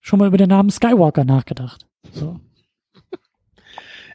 schon 0.00 0.18
mal 0.18 0.28
über 0.28 0.38
den 0.38 0.48
Namen 0.48 0.70
Skywalker 0.70 1.24
nachgedacht. 1.24 1.86
So. 2.12 2.40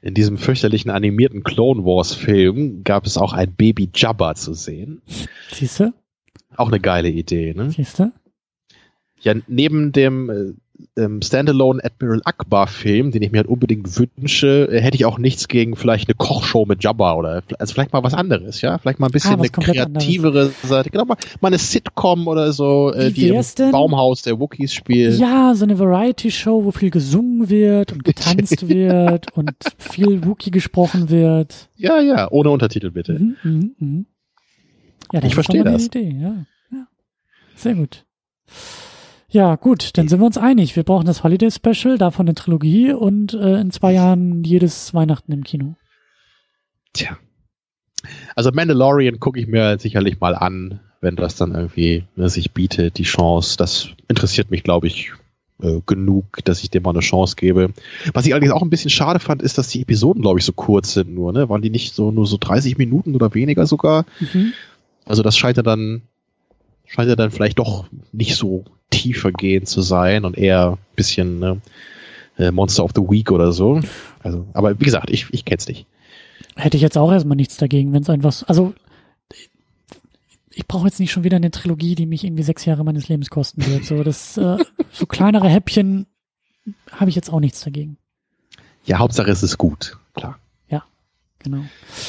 In 0.02 0.14
diesem 0.14 0.38
fürchterlichen 0.38 0.90
animierten 0.92 1.44
Clone 1.44 1.84
Wars 1.84 2.14
Film 2.14 2.84
gab 2.84 3.06
es 3.06 3.18
auch 3.18 3.34
ein 3.34 3.54
Baby 3.54 3.90
Jabba 3.94 4.36
zu 4.36 4.54
sehen. 4.54 5.02
Siehst 5.52 5.80
du? 5.80 5.94
Auch 6.56 6.68
eine 6.68 6.80
geile 6.80 7.10
Idee, 7.10 7.54
ne? 7.54 7.72
Siehst 7.72 8.00
du? 8.00 8.12
Ja, 9.22 9.34
neben 9.48 9.92
dem 9.92 10.30
äh, 10.30 10.54
ähm, 10.98 11.22
Standalone 11.22 11.84
Admiral 11.84 12.22
Akbar 12.26 12.68
Film, 12.68 13.12
den 13.12 13.22
ich 13.22 13.32
mir 13.32 13.40
halt 13.40 13.48
unbedingt 13.48 13.88
wünsche, 13.98 14.70
äh, 14.72 14.82
hätte 14.82 14.96
ich 14.96 15.06
auch 15.06 15.18
nichts 15.18 15.48
gegen 15.48 15.76
vielleicht 15.76 16.08
eine 16.08 16.16
Kochshow 16.16 16.66
mit 16.66 16.84
Jabba 16.84 17.14
oder 17.16 17.44
also 17.60 17.74
vielleicht 17.74 17.94
mal 17.94 18.04
was 18.04 18.14
anderes, 18.14 18.62
ja? 18.62 18.78
Vielleicht 18.78 19.00
mal 19.00 19.08
ein 19.08 19.12
bisschen 19.12 19.36
Ah, 19.36 19.38
eine 19.38 19.50
kreativere 19.50 20.52
Seite. 20.64 20.90
Genau, 20.90 21.06
mal, 21.06 21.18
mal 21.42 21.48
eine 21.48 21.58
Sitcom 21.58 22.28
oder 22.28 22.52
so, 22.54 22.94
äh, 22.94 23.12
die 23.12 23.30
im 23.30 23.42
denn? 23.58 23.72
Baumhaus 23.72 24.22
der 24.22 24.40
Wookies 24.40 24.74
spielt. 24.74 25.20
Ja, 25.20 25.54
so 25.56 25.66
eine 25.66 25.80
Variety-Show, 25.80 26.66
wo 26.66 26.72
viel 26.72 26.90
gesungen 26.90 27.50
wird 27.50 27.92
und 27.94 28.04
getanzt 28.04 28.68
wird 28.70 29.36
und 29.36 29.56
viel 29.78 30.26
Wookie 30.26 30.52
gesprochen 30.52 31.10
wird. 31.10 31.70
ja, 31.76 32.00
ja, 32.00 32.30
ohne 32.32 32.50
Untertitel 32.50 32.92
bitte. 32.92 33.14
Mhm, 33.14 33.36
mhm, 33.44 33.76
mhm. 33.80 34.06
Ja, 35.14 35.24
Ich 35.24 35.34
verstehe 35.34 35.64
das. 35.64 35.86
Idee, 35.86 36.16
ja. 36.20 36.46
ja. 36.72 36.88
Sehr 37.56 37.76
gut. 37.76 38.06
Ja, 39.30 39.56
gut, 39.56 39.98
dann 39.98 40.08
sind 40.08 40.20
wir 40.20 40.26
uns 40.26 40.38
einig. 40.38 40.76
Wir 40.76 40.84
brauchen 40.84 41.06
das 41.06 41.24
Holiday 41.24 41.52
Special, 41.52 41.98
davon 41.98 42.28
eine 42.28 42.36
Trilogie 42.36 42.94
und 42.94 43.34
äh, 43.34 43.60
in 43.60 43.72
zwei 43.72 43.92
Jahren 43.94 44.44
jedes 44.44 44.94
Weihnachten 44.94 45.34
im 45.34 45.44
Kino. 45.44 45.76
Tja. 46.94 47.18
Also 48.36 48.52
Mandalorian 48.52 49.20
gucke 49.20 49.40
ich 49.40 49.48
mir 49.48 49.80
sicherlich 49.80 50.22
mal 50.22 50.34
an, 50.34 50.80
wenn 51.02 51.18
das 51.18 51.36
dann 51.36 51.54
irgendwie 51.54 52.06
ne, 52.16 52.30
sich 52.30 52.52
bietet, 52.54 52.98
die 52.98 53.04
Chance. 53.04 53.58
Das 53.58 53.90
interessiert 54.08 54.50
mich, 54.50 54.64
glaube 54.64 54.88
ich, 54.88 55.12
äh, 55.62 55.82
genug, 55.86 56.40
dass 56.46 56.64
ich 56.64 56.70
dem 56.70 56.84
mal 56.84 56.92
eine 56.92 57.00
Chance 57.02 57.36
gebe. 57.36 57.74
Was 58.14 58.26
ich 58.26 58.34
allerdings 58.34 58.54
auch 58.54 58.62
ein 58.62 58.70
bisschen 58.70 58.90
schade 58.90 59.20
fand, 59.20 59.42
ist, 59.42 59.58
dass 59.58 59.68
die 59.68 59.82
Episoden, 59.82 60.22
glaube 60.22 60.40
ich, 60.40 60.46
so 60.46 60.54
kurz 60.54 60.94
sind 60.94 61.14
nur. 61.14 61.34
Ne? 61.34 61.50
Waren 61.50 61.62
die 61.62 61.70
nicht 61.70 61.94
so 61.94 62.12
nur 62.12 62.28
so 62.28 62.38
30 62.40 62.78
Minuten 62.78 63.14
oder 63.14 63.34
weniger 63.34 63.68
sogar? 63.68 64.06
Mhm. 64.22 64.54
Also 65.04 65.22
das 65.22 65.38
scheint 65.38 65.58
ja 65.58 65.64
dann, 65.64 66.04
scheint 66.86 67.10
ja 67.10 67.18
dann 67.18 67.32
vielleicht 67.32 67.60
doch 67.60 67.88
nicht 68.14 68.36
so 68.36 68.64
tiefergehend 68.90 69.68
zu 69.68 69.82
sein 69.82 70.26
und 70.26 70.38
eher 70.38 70.72
ein 70.72 70.96
bisschen 70.96 71.40
ne, 71.40 71.62
äh, 72.38 72.52
Monster 72.52 72.84
of 72.84 72.92
the 72.96 73.02
Week 73.02 73.32
oder 73.32 73.52
so. 73.52 73.82
Also, 74.24 74.46
aber 74.54 74.80
wie 74.80 74.86
gesagt, 74.86 75.10
ich, 75.10 75.28
ich 75.32 75.46
kenn's 75.46 75.68
nicht. 75.68 75.86
Hätte 76.56 76.78
ich 76.78 76.84
jetzt 76.84 76.98
auch 76.98 77.12
erstmal 77.12 77.36
nichts 77.36 77.58
dagegen, 77.58 77.94
wenn 77.94 78.04
es 78.04 78.10
einfach, 78.10 78.44
also 78.48 78.74
ich 80.58 80.68
brauche 80.68 80.88
jetzt 80.88 81.00
nicht 81.00 81.12
schon 81.12 81.24
wieder 81.24 81.36
eine 81.36 81.52
Trilogie, 81.52 81.94
die 81.94 82.08
mich 82.08 82.24
irgendwie 82.24 82.44
sechs 82.44 82.66
Jahre 82.66 82.84
meines 82.84 83.08
Lebens 83.08 83.30
kosten 83.30 83.66
wird. 83.68 83.86
So, 83.86 84.04
das, 84.04 84.38
äh, 84.38 84.58
so 84.92 85.06
kleinere 85.06 85.50
Häppchen 85.50 86.08
habe 86.92 87.10
ich 87.10 87.16
jetzt 87.16 87.32
auch 87.32 87.40
nichts 87.40 87.62
dagegen. 87.62 87.98
Ja, 88.86 88.98
Hauptsache 88.98 89.30
es 89.30 89.44
ist 89.44 89.58
gut, 89.58 89.98
klar. 90.16 90.40
Ja, 90.70 90.84
genau. 91.40 91.64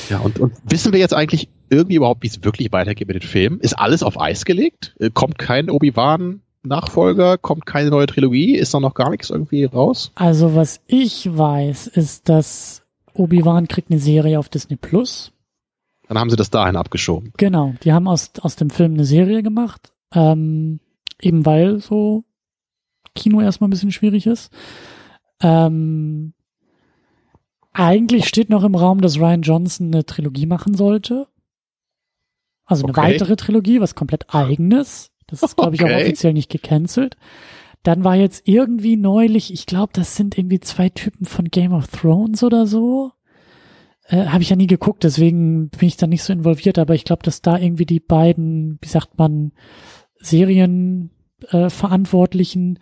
Ja, 0.08 0.20
und, 0.20 0.38
und 0.38 0.54
wissen 0.64 0.92
wir 0.92 1.00
jetzt 1.00 1.14
eigentlich 1.14 1.48
irgendwie 1.68 1.96
überhaupt, 1.96 2.22
wie 2.22 2.28
es 2.28 2.42
wirklich 2.42 2.72
weitergeht 2.72 3.08
mit 3.08 3.22
den 3.22 3.28
Filmen? 3.28 3.60
Ist 3.60 3.78
alles 3.78 4.02
auf 4.02 4.18
Eis 4.18 4.44
gelegt? 4.44 4.94
Äh, 4.98 5.10
kommt 5.10 5.38
kein 5.38 5.68
Obi-Wan 5.68 6.40
Nachfolger? 6.62 7.38
Kommt 7.38 7.66
keine 7.66 7.90
neue 7.90 8.06
Trilogie? 8.06 8.54
Ist 8.56 8.74
da 8.74 8.80
noch 8.80 8.94
gar 8.94 9.10
nichts 9.10 9.30
irgendwie 9.30 9.64
raus? 9.64 10.12
Also 10.14 10.54
was 10.54 10.80
ich 10.86 11.36
weiß, 11.36 11.86
ist, 11.88 12.28
dass 12.28 12.82
Obi-Wan 13.14 13.68
kriegt 13.68 13.90
eine 13.90 14.00
Serie 14.00 14.38
auf 14.38 14.48
Disney 14.48 14.76
Plus. 14.76 15.32
Dann 16.08 16.18
haben 16.18 16.30
sie 16.30 16.36
das 16.36 16.50
dahin 16.50 16.76
abgeschoben. 16.76 17.32
Genau, 17.36 17.74
die 17.82 17.92
haben 17.92 18.08
aus, 18.08 18.30
aus 18.40 18.56
dem 18.56 18.70
Film 18.70 18.94
eine 18.94 19.04
Serie 19.04 19.42
gemacht, 19.42 19.92
ähm, 20.14 20.80
eben 21.20 21.44
weil 21.44 21.80
so 21.80 22.24
Kino 23.14 23.40
erstmal 23.40 23.68
ein 23.68 23.70
bisschen 23.70 23.92
schwierig 23.92 24.26
ist. 24.26 24.50
Ähm, 25.42 26.32
eigentlich 27.72 28.26
steht 28.26 28.50
noch 28.50 28.64
im 28.64 28.74
Raum, 28.74 29.00
dass 29.00 29.18
Ryan 29.18 29.42
Johnson 29.42 29.88
eine 29.88 30.04
Trilogie 30.04 30.46
machen 30.46 30.74
sollte. 30.74 31.28
Also 32.64 32.84
eine 32.84 32.90
Okay. 32.92 33.02
weitere 33.02 33.36
Trilogie, 33.36 33.80
was 33.80 33.94
komplett 33.94 34.34
eigenes. 34.34 35.10
Das 35.28 35.42
ist, 35.42 35.56
glaube 35.56 35.76
ich, 35.76 35.84
auch 35.84 35.90
offiziell 35.90 36.32
nicht 36.32 36.50
gecancelt. 36.50 37.16
Dann 37.84 38.02
war 38.02 38.16
jetzt 38.16 38.48
irgendwie 38.48 38.96
neulich, 38.96 39.52
ich 39.52 39.66
glaube, 39.66 39.92
das 39.92 40.16
sind 40.16 40.36
irgendwie 40.36 40.60
zwei 40.60 40.88
Typen 40.88 41.26
von 41.26 41.44
Game 41.46 41.72
of 41.72 41.86
Thrones 41.86 42.42
oder 42.42 42.66
so. 42.66 43.12
Äh, 44.08 44.26
Habe 44.26 44.42
ich 44.42 44.50
ja 44.50 44.56
nie 44.56 44.66
geguckt, 44.66 45.04
deswegen 45.04 45.68
bin 45.68 45.86
ich 45.86 45.96
da 45.96 46.06
nicht 46.06 46.22
so 46.22 46.32
involviert, 46.32 46.78
aber 46.78 46.94
ich 46.94 47.04
glaube, 47.04 47.22
dass 47.22 47.42
da 47.42 47.56
irgendwie 47.56 47.86
die 47.86 48.00
beiden, 48.00 48.78
wie 48.80 48.88
sagt 48.88 49.16
man, 49.18 49.52
Serienverantwortlichen, 50.20 51.66
äh, 51.66 51.70
Verantwortlichen, 51.70 52.78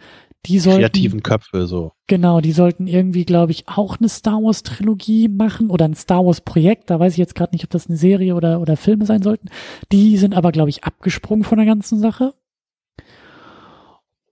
die 0.46 0.58
sollten 0.60 0.80
Kreativen 0.80 1.22
Köpfe, 1.22 1.66
so. 1.66 1.92
Genau, 2.06 2.40
die 2.40 2.52
sollten 2.52 2.86
irgendwie, 2.86 3.24
glaube 3.24 3.52
ich, 3.52 3.68
auch 3.68 3.98
eine 3.98 4.08
Star 4.08 4.42
Wars 4.42 4.62
Trilogie 4.62 5.28
machen 5.28 5.70
oder 5.70 5.84
ein 5.86 5.94
Star 5.94 6.24
Wars 6.24 6.40
Projekt. 6.40 6.90
Da 6.90 7.00
weiß 7.00 7.12
ich 7.14 7.18
jetzt 7.18 7.34
gerade 7.34 7.54
nicht, 7.54 7.64
ob 7.64 7.70
das 7.70 7.88
eine 7.88 7.96
Serie 7.96 8.34
oder, 8.34 8.60
oder 8.60 8.76
Filme 8.76 9.06
sein 9.06 9.22
sollten. 9.22 9.48
Die 9.92 10.16
sind 10.16 10.34
aber, 10.34 10.52
glaube 10.52 10.70
ich, 10.70 10.84
abgesprungen 10.84 11.44
von 11.44 11.58
der 11.58 11.66
ganzen 11.66 11.98
Sache. 11.98 12.34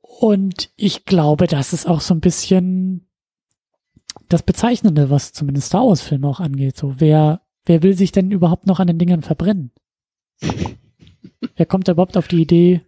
Und 0.01 0.70
ich 0.77 1.05
glaube, 1.05 1.47
das 1.47 1.73
ist 1.73 1.86
auch 1.86 2.01
so 2.01 2.15
ein 2.15 2.20
bisschen 2.20 3.09
das 4.28 4.43
Bezeichnende, 4.43 5.11
was 5.11 5.32
zumindest 5.32 5.69
Star 5.69 5.86
Wars 5.86 6.01
Filme 6.01 6.28
auch 6.28 6.41
angeht. 6.41 6.77
So, 6.77 6.95
wer, 6.99 7.43
wer 7.65 7.82
will 7.82 7.97
sich 7.97 8.12
denn 8.12 8.31
überhaupt 8.31 8.66
noch 8.66 8.78
an 8.78 8.86
den 8.86 8.99
Dingern 8.99 9.23
verbrennen? 9.23 9.73
wer 11.57 11.66
kommt 11.66 11.89
da 11.89 11.93
überhaupt 11.93 12.16
auf 12.16 12.28
die 12.28 12.43
Idee, 12.43 12.82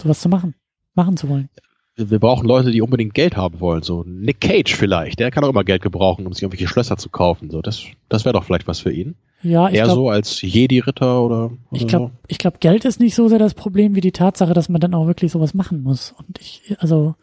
sowas 0.00 0.20
zu 0.20 0.28
machen, 0.28 0.54
machen 0.94 1.16
zu 1.16 1.28
wollen? 1.28 1.48
Wir, 1.96 2.18
brauchen 2.18 2.48
Leute, 2.48 2.72
die 2.72 2.82
unbedingt 2.82 3.14
Geld 3.14 3.36
haben 3.36 3.60
wollen. 3.60 3.82
So 3.82 4.02
Nick 4.04 4.40
Cage 4.40 4.74
vielleicht. 4.74 5.20
Der 5.20 5.30
kann 5.30 5.44
auch 5.44 5.48
immer 5.48 5.62
Geld 5.62 5.80
gebrauchen, 5.80 6.26
um 6.26 6.32
sich 6.32 6.42
irgendwelche 6.42 6.66
Schlösser 6.66 6.96
zu 6.96 7.08
kaufen. 7.08 7.50
So, 7.50 7.62
das, 7.62 7.84
das 8.08 8.24
wäre 8.24 8.32
doch 8.32 8.42
vielleicht 8.42 8.66
was 8.66 8.80
für 8.80 8.92
ihn. 8.92 9.14
Ja, 9.42 9.68
ich 9.68 9.76
Eher 9.76 9.84
glaube, 9.84 10.00
so 10.00 10.08
als 10.08 10.40
Jedi-Ritter 10.42 11.22
oder, 11.22 11.44
oder 11.44 11.56
Ich 11.70 11.86
glaube, 11.86 12.10
ich 12.26 12.38
glaube, 12.38 12.58
Geld 12.58 12.84
ist 12.84 12.98
nicht 12.98 13.14
so 13.14 13.28
sehr 13.28 13.38
das 13.38 13.54
Problem 13.54 13.94
wie 13.94 14.00
die 14.00 14.10
Tatsache, 14.10 14.54
dass 14.54 14.68
man 14.68 14.80
dann 14.80 14.94
auch 14.94 15.06
wirklich 15.06 15.30
sowas 15.30 15.54
machen 15.54 15.82
muss. 15.82 16.14
Und 16.18 16.40
ich, 16.40 16.74
also, 16.80 17.14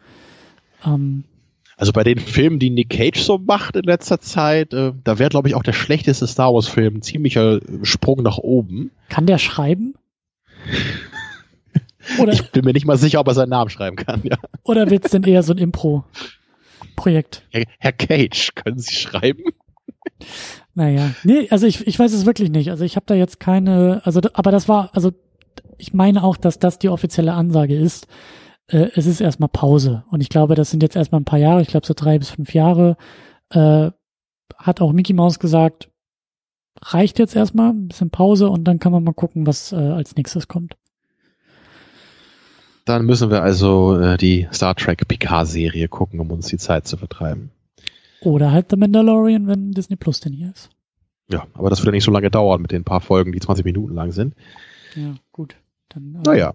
ähm, 0.86 1.24
so. 1.24 1.32
Also 1.76 1.92
bei 1.92 2.04
den 2.04 2.18
Filmen, 2.18 2.58
die 2.58 2.70
Nick 2.70 2.90
Cage 2.90 3.20
so 3.20 3.38
macht 3.38 3.76
in 3.76 3.84
letzter 3.84 4.20
Zeit, 4.20 4.72
äh, 4.72 4.92
da 5.02 5.18
wäre, 5.18 5.30
glaube 5.30 5.48
ich, 5.48 5.54
auch 5.54 5.62
der 5.62 5.72
schlechteste 5.72 6.26
Star 6.26 6.52
Wars-Film 6.54 6.96
ein 6.96 7.02
ziemlicher 7.02 7.56
äh, 7.56 7.60
Sprung 7.82 8.22
nach 8.22 8.38
oben. 8.38 8.90
kann 9.08 9.26
der 9.26 9.38
schreiben? 9.38 9.94
Oder, 12.18 12.32
Ich 12.32 12.50
bin 12.50 12.64
mir 12.64 12.72
nicht 12.72 12.86
mal 12.86 12.98
sicher, 12.98 13.20
ob 13.20 13.28
er 13.28 13.34
seinen 13.34 13.50
Namen 13.50 13.70
schreiben 13.70 13.96
kann. 13.96 14.20
Ja. 14.24 14.36
oder 14.64 14.90
wird's 14.90 15.10
denn 15.10 15.22
eher 15.24 15.42
so 15.42 15.52
ein 15.52 15.58
Impro-Projekt? 15.58 17.42
Herr, 17.50 17.64
Herr 17.78 17.92
Cage, 17.92 18.54
können 18.54 18.78
Sie 18.78 18.94
schreiben? 18.94 19.44
Naja, 20.74 21.10
nee, 21.24 21.48
also 21.50 21.66
ich, 21.66 21.86
ich 21.86 21.98
weiß 21.98 22.12
es 22.12 22.26
wirklich 22.26 22.50
nicht. 22.50 22.70
Also 22.70 22.84
ich 22.84 22.96
habe 22.96 23.06
da 23.06 23.14
jetzt 23.14 23.40
keine, 23.40 24.00
also 24.04 24.20
aber 24.32 24.50
das 24.50 24.68
war, 24.68 24.90
also 24.94 25.12
ich 25.78 25.92
meine 25.92 26.22
auch, 26.22 26.36
dass 26.36 26.58
das 26.58 26.78
die 26.78 26.88
offizielle 26.88 27.32
Ansage 27.34 27.76
ist. 27.76 28.06
Äh, 28.68 28.88
es 28.94 29.06
ist 29.06 29.20
erstmal 29.20 29.48
Pause. 29.48 30.04
Und 30.10 30.20
ich 30.20 30.28
glaube, 30.28 30.54
das 30.54 30.70
sind 30.70 30.82
jetzt 30.82 30.96
erstmal 30.96 31.20
ein 31.20 31.26
paar 31.26 31.38
Jahre, 31.38 31.62
ich 31.62 31.68
glaube 31.68 31.86
so 31.86 31.94
drei 31.94 32.18
bis 32.18 32.30
fünf 32.30 32.54
Jahre. 32.54 32.96
Äh, 33.50 33.90
hat 34.56 34.80
auch 34.80 34.92
Mickey 34.92 35.12
Mouse 35.12 35.38
gesagt, 35.38 35.90
reicht 36.80 37.18
jetzt 37.18 37.36
erstmal, 37.36 37.70
ein 37.70 37.88
bisschen 37.88 38.10
Pause 38.10 38.48
und 38.48 38.64
dann 38.64 38.78
kann 38.78 38.92
man 38.92 39.04
mal 39.04 39.12
gucken, 39.12 39.46
was 39.46 39.72
äh, 39.72 39.76
als 39.76 40.16
nächstes 40.16 40.48
kommt. 40.48 40.76
Dann 42.84 43.06
müssen 43.06 43.30
wir 43.30 43.42
also 43.42 43.98
äh, 43.98 44.16
die 44.16 44.48
Star 44.52 44.74
Trek 44.74 45.06
Picard-Serie 45.06 45.88
gucken, 45.88 46.20
um 46.20 46.30
uns 46.30 46.48
die 46.48 46.58
Zeit 46.58 46.86
zu 46.86 46.96
vertreiben. 46.96 47.50
Oder 48.20 48.52
halt 48.52 48.70
The 48.70 48.76
Mandalorian, 48.76 49.46
wenn 49.46 49.72
Disney 49.72 49.96
Plus 49.96 50.20
denn 50.20 50.32
hier 50.32 50.50
ist. 50.50 50.70
Ja, 51.30 51.46
aber 51.54 51.70
das 51.70 51.80
wird 51.80 51.86
ja 51.86 51.92
nicht 51.92 52.04
so 52.04 52.10
lange 52.10 52.30
dauern 52.30 52.60
mit 52.60 52.72
den 52.72 52.84
paar 52.84 53.00
Folgen, 53.00 53.32
die 53.32 53.40
20 53.40 53.64
Minuten 53.64 53.94
lang 53.94 54.12
sind. 54.12 54.34
Ja, 54.94 55.14
gut. 55.32 55.56
Dann, 55.88 56.16
äh, 56.16 56.28
Naja. 56.28 56.54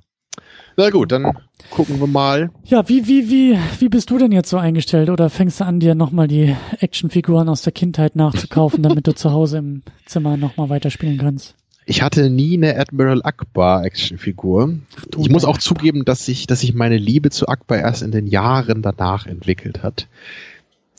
Na 0.76 0.92
gut, 0.92 1.12
dann 1.12 1.32
gucken 1.72 2.00
wir 2.00 2.06
mal. 2.06 2.52
Ja, 2.64 2.88
wie, 2.88 3.08
wie, 3.08 3.32
wie, 3.32 3.58
wie 3.80 3.90
bist 3.90 4.12
du 4.12 4.20
denn 4.20 4.32
jetzt 4.32 4.50
so 4.50 4.58
eingestellt? 4.58 5.10
Oder 5.10 5.32
fängst 5.32 5.60
du 5.60 5.66
an, 5.66 5.80
dir 5.80 5.96
nochmal 5.96 6.28
die 6.28 6.56
Actionfiguren 6.80 7.50
aus 7.50 7.64
der 7.64 7.74
Kindheit 7.74 8.16
nachzukaufen, 8.16 8.84
damit 8.84 9.08
du 9.08 9.16
zu 9.16 9.32
Hause 9.32 9.58
im 9.58 9.82
Zimmer 10.06 10.38
nochmal 10.38 10.70
weiterspielen 10.70 11.18
kannst? 11.18 11.56
Ich 11.90 12.02
hatte 12.02 12.30
nie 12.30 12.58
eine 12.58 12.78
Admiral 12.78 13.22
Akbar 13.24 13.86
Actionfigur. 13.86 14.74
Ich 15.18 15.30
muss 15.30 15.46
auch 15.46 15.58
zugeben, 15.58 16.04
dass 16.04 16.26
sich, 16.26 16.46
dass 16.46 16.60
sich 16.60 16.74
meine 16.74 16.98
Liebe 16.98 17.30
zu 17.30 17.48
Akbar 17.48 17.78
erst 17.78 18.02
in 18.02 18.12
den 18.12 18.28
Jahren 18.28 18.82
danach 18.82 19.26
entwickelt 19.26 19.84
hat. 19.84 20.10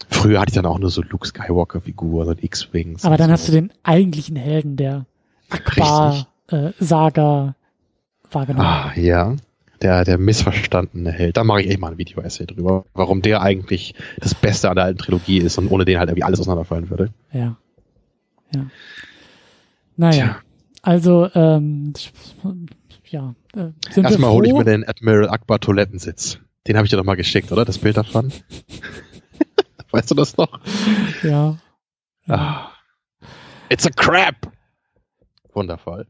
Früher 0.08 0.40
hatte 0.40 0.48
ich 0.48 0.54
dann 0.54 0.64
auch 0.64 0.78
nur 0.78 0.88
so 0.88 1.02
Luke 1.02 1.28
Skywalker 1.28 1.82
Figuren 1.82 2.28
und 2.28 2.42
X-Wings. 2.42 3.04
Aber 3.04 3.18
dann 3.18 3.26
so. 3.26 3.32
hast 3.34 3.48
du 3.48 3.52
den 3.52 3.70
eigentlichen 3.82 4.36
Helden 4.36 4.76
der 4.76 5.04
Akbar-Saga 5.50 6.34
wahrgenommen. 8.30 8.66
Ah, 8.66 8.92
ja. 8.96 9.36
Der, 9.82 10.04
der 10.04 10.16
missverstandene 10.16 11.12
Held. 11.12 11.36
Da 11.36 11.44
mache 11.44 11.60
ich 11.60 11.68
echt 11.68 11.80
mal 11.80 11.92
ein 11.92 11.98
Video-Essay 11.98 12.46
drüber, 12.46 12.86
warum 12.94 13.20
der 13.20 13.42
eigentlich 13.42 13.94
das 14.18 14.34
Beste 14.34 14.70
an 14.70 14.76
der 14.76 14.86
alten 14.86 14.98
Trilogie 14.98 15.36
ist 15.38 15.58
und 15.58 15.68
ohne 15.68 15.84
den 15.84 15.98
halt 15.98 16.08
irgendwie 16.08 16.24
alles 16.24 16.40
auseinanderfallen 16.40 16.88
würde. 16.88 17.10
Ja. 17.30 17.58
Ja. 18.54 18.66
Naja. 19.98 20.12
Tja. 20.12 20.36
Also, 20.88 21.28
ähm, 21.34 21.92
ja. 23.10 23.34
Äh, 23.54 23.72
sind 23.90 23.96
wir 23.96 24.04
Erstmal 24.04 24.30
hole 24.30 24.48
ich 24.48 24.54
mir 24.54 24.64
den 24.64 24.88
Admiral 24.88 25.28
Akbar 25.28 25.60
Toilettensitz. 25.60 26.38
Den 26.66 26.78
habe 26.78 26.86
ich 26.86 26.90
dir 26.90 26.96
doch 26.96 27.04
mal 27.04 27.14
geschickt, 27.14 27.52
oder? 27.52 27.66
Das 27.66 27.76
Bild 27.76 27.98
davon. 27.98 28.32
weißt 29.90 30.10
du 30.10 30.14
das 30.14 30.38
noch? 30.38 30.60
Ja. 31.22 31.58
ja. 32.26 32.34
Ah. 32.34 32.72
It's 33.68 33.86
a 33.86 33.90
crap! 33.90 34.50
Wundervoll. 35.52 36.06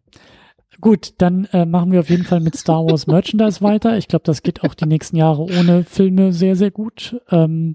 Gut, 0.81 1.15
dann 1.19 1.47
äh, 1.47 1.67
machen 1.67 1.91
wir 1.91 1.99
auf 1.99 2.11
jeden 2.11 2.25
Fall 2.25 2.39
mit 2.39 2.55
Star 2.57 2.87
Wars 2.87 3.07
Merchandise 3.09 3.61
weiter. 3.61 3.99
Ich 3.99 4.07
glaube, 4.07 4.27
das 4.27 4.43
geht 4.43 4.63
auch 4.63 4.75
die 4.75 4.87
nächsten 4.87 5.17
Jahre 5.17 5.43
ohne 5.43 5.83
Filme 5.83 6.33
sehr, 6.33 6.55
sehr 6.55 6.71
gut. 6.71 7.21
Ähm, 7.33 7.75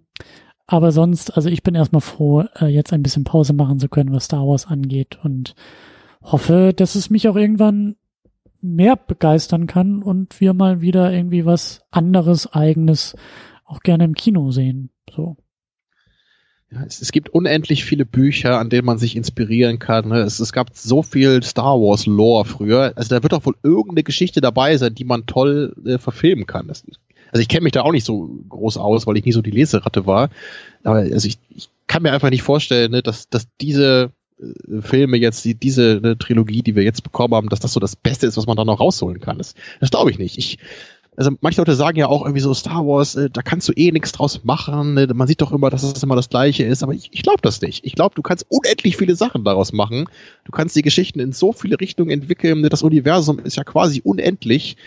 aber 0.68 0.94
sonst, 0.94 1.36
also 1.36 1.50
ich 1.50 1.64
bin 1.64 1.76
erstmal 1.76 2.00
froh, 2.00 2.46
äh, 2.62 2.68
jetzt 2.68 2.94
ein 2.94 3.04
bisschen 3.04 3.26
Pause 3.26 3.52
machen 3.52 3.78
zu 3.80 3.90
können, 3.90 4.14
was 4.14 4.24
Star 4.24 4.48
Wars 4.48 4.68
angeht 4.68 5.20
und 5.22 5.54
hoffe, 6.24 6.74
dass 6.76 6.96
es 6.96 7.10
mich 7.10 7.28
auch 7.28 7.36
irgendwann 7.36 7.96
mehr 8.62 8.96
begeistern 8.96 9.68
kann 9.68 10.02
und 10.02 10.40
wir 10.40 10.54
mal 10.54 10.82
wieder 10.82 11.12
irgendwie 11.12 11.46
was 11.46 11.82
anderes, 11.92 12.52
eigenes 12.54 13.16
auch 13.66 13.82
gerne 13.82 14.06
im 14.06 14.16
Kino 14.16 14.52
sehen. 14.52 14.90
So. 15.14 15.36
Ja, 16.72 16.84
es, 16.86 17.02
es 17.02 17.12
gibt 17.12 17.30
unendlich 17.30 17.84
viele 17.84 18.06
Bücher, 18.06 18.60
an 18.60 18.70
denen 18.70 18.86
man 18.86 18.98
sich 18.98 19.16
inspirieren 19.16 19.80
kann. 19.80 20.08
ne? 20.08 20.20
Es, 20.22 20.40
es 20.40 20.54
gab 20.54 20.70
so 20.74 21.04
viel 21.04 21.44
Star 21.44 21.80
Wars 21.80 22.06
Lore 22.06 22.46
früher. 22.46 22.94
Also 22.96 23.14
da 23.14 23.22
wird 23.22 23.34
doch 23.34 23.46
wohl 23.46 23.56
irgendeine 23.62 24.04
Geschichte 24.04 24.42
dabei 24.42 24.78
sein, 24.78 24.96
die 24.96 25.06
man 25.06 25.26
toll 25.26 25.76
äh, 25.86 25.98
verfilmen 25.98 26.48
kann. 26.48 26.68
Das, 26.68 26.84
also 27.32 27.42
ich 27.42 27.48
kenne 27.48 27.64
mich 27.64 27.74
da 27.74 27.82
auch 27.82 27.92
nicht 27.92 28.06
so 28.06 28.40
groß 28.50 28.78
aus, 28.78 29.06
weil 29.06 29.18
ich 29.18 29.26
nie 29.26 29.34
so 29.34 29.42
die 29.42 29.52
Leseratte 29.52 30.06
war. 30.06 30.30
Aber 30.84 30.98
also 30.98 31.28
ich, 31.28 31.38
ich 31.50 31.70
kann 31.88 32.04
mir 32.04 32.14
einfach 32.14 32.30
nicht 32.30 32.44
vorstellen, 32.44 32.92
ne, 32.92 33.04
dass, 33.04 33.30
dass 33.30 33.48
diese 33.60 34.12
Filme 34.82 35.18
jetzt, 35.18 35.46
die, 35.46 35.56
diese 35.56 36.00
ne, 36.02 36.18
Trilogie, 36.18 36.62
die 36.62 36.76
wir 36.76 36.84
jetzt 36.84 37.04
bekommen 37.04 37.36
haben, 37.36 37.50
dass 37.50 37.60
das 37.60 37.74
so 37.74 37.80
das 37.80 37.96
Beste 37.96 38.28
ist, 38.28 38.38
was 38.38 38.48
man 38.48 38.58
da 38.58 38.66
noch 38.66 38.80
rausholen 38.80 39.20
kann. 39.20 39.38
Das, 39.38 39.56
das 39.80 39.92
glaube 39.92 40.12
ich 40.12 40.20
nicht. 40.20 40.38
Ich 40.38 40.58
also 41.16 41.32
manche 41.42 41.62
Leute 41.62 41.76
sagen 41.76 41.98
ja 41.98 42.08
auch 42.08 42.24
irgendwie 42.24 42.42
so 42.42 42.54
Star 42.54 42.86
Wars, 42.86 43.16
äh, 43.16 43.30
da 43.30 43.42
kannst 43.42 43.70
du 43.70 43.74
eh 43.74 43.92
nichts 43.92 44.12
draus 44.12 44.44
machen. 44.44 44.98
Äh, 44.98 45.14
man 45.14 45.28
sieht 45.28 45.42
doch 45.42 45.52
immer, 45.52 45.70
dass 45.70 45.84
es 45.84 46.02
immer 46.02 46.16
das 46.16 46.30
Gleiche 46.30 46.64
ist, 46.64 46.84
aber 46.84 46.94
ich, 46.94 47.10
ich 47.12 47.22
glaube 47.22 47.42
das 47.42 47.62
nicht. 47.62 47.86
Ich 47.86 47.94
glaube, 47.94 48.16
du 48.16 48.22
kannst 48.22 48.46
unendlich 48.50 48.98
viele 48.98 49.16
Sachen 49.16 49.44
daraus 49.44 49.74
machen. 49.74 50.06
Du 50.46 50.52
kannst 50.52 50.76
die 50.76 50.82
Geschichten 50.82 51.20
in 51.20 51.32
so 51.32 51.54
viele 51.54 51.80
Richtungen 51.80 52.10
entwickeln. 52.10 52.64
Das 52.64 52.84
Universum 52.84 53.40
ist 53.40 53.58
ja 53.58 53.64
quasi 53.64 54.02
unendlich. 54.04 54.78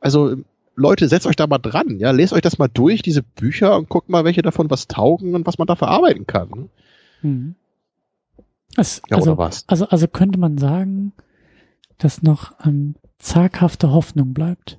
Also 0.00 0.36
Leute, 0.76 1.08
setzt 1.08 1.26
euch 1.26 1.36
da 1.36 1.46
mal 1.46 1.58
dran, 1.58 1.98
ja, 1.98 2.10
lest 2.10 2.32
euch 2.32 2.42
das 2.42 2.58
mal 2.58 2.68
durch, 2.68 3.00
diese 3.00 3.22
Bücher 3.22 3.76
und 3.76 3.88
guckt 3.88 4.08
mal, 4.08 4.24
welche 4.24 4.42
davon 4.42 4.70
was 4.70 4.88
taugen 4.88 5.34
und 5.34 5.46
was 5.46 5.56
man 5.56 5.68
da 5.68 5.76
verarbeiten 5.76 6.26
kann. 6.26 6.68
Mhm. 7.22 7.54
Es, 8.76 9.02
ja, 9.08 9.16
also, 9.16 9.36
also, 9.66 9.86
also 9.86 10.08
könnte 10.08 10.38
man 10.38 10.58
sagen, 10.58 11.12
dass 11.98 12.22
noch 12.22 12.52
ähm, 12.64 12.96
zaghafte 13.18 13.90
Hoffnung 13.90 14.34
bleibt. 14.34 14.78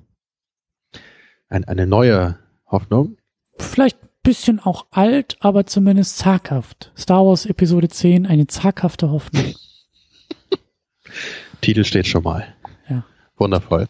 Ein, 1.48 1.64
eine 1.64 1.86
neue 1.86 2.38
Hoffnung? 2.66 3.16
Vielleicht 3.58 4.02
ein 4.02 4.08
bisschen 4.22 4.60
auch 4.60 4.86
alt, 4.90 5.36
aber 5.40 5.66
zumindest 5.66 6.18
zaghaft. 6.18 6.92
Star 6.96 7.24
Wars 7.24 7.46
Episode 7.46 7.88
10, 7.88 8.26
eine 8.26 8.46
zaghafte 8.46 9.10
Hoffnung. 9.10 9.54
Titel 11.60 11.84
steht 11.84 12.06
schon 12.06 12.22
mal. 12.22 12.46
Ja. 12.88 13.04
Wundervoll. 13.36 13.88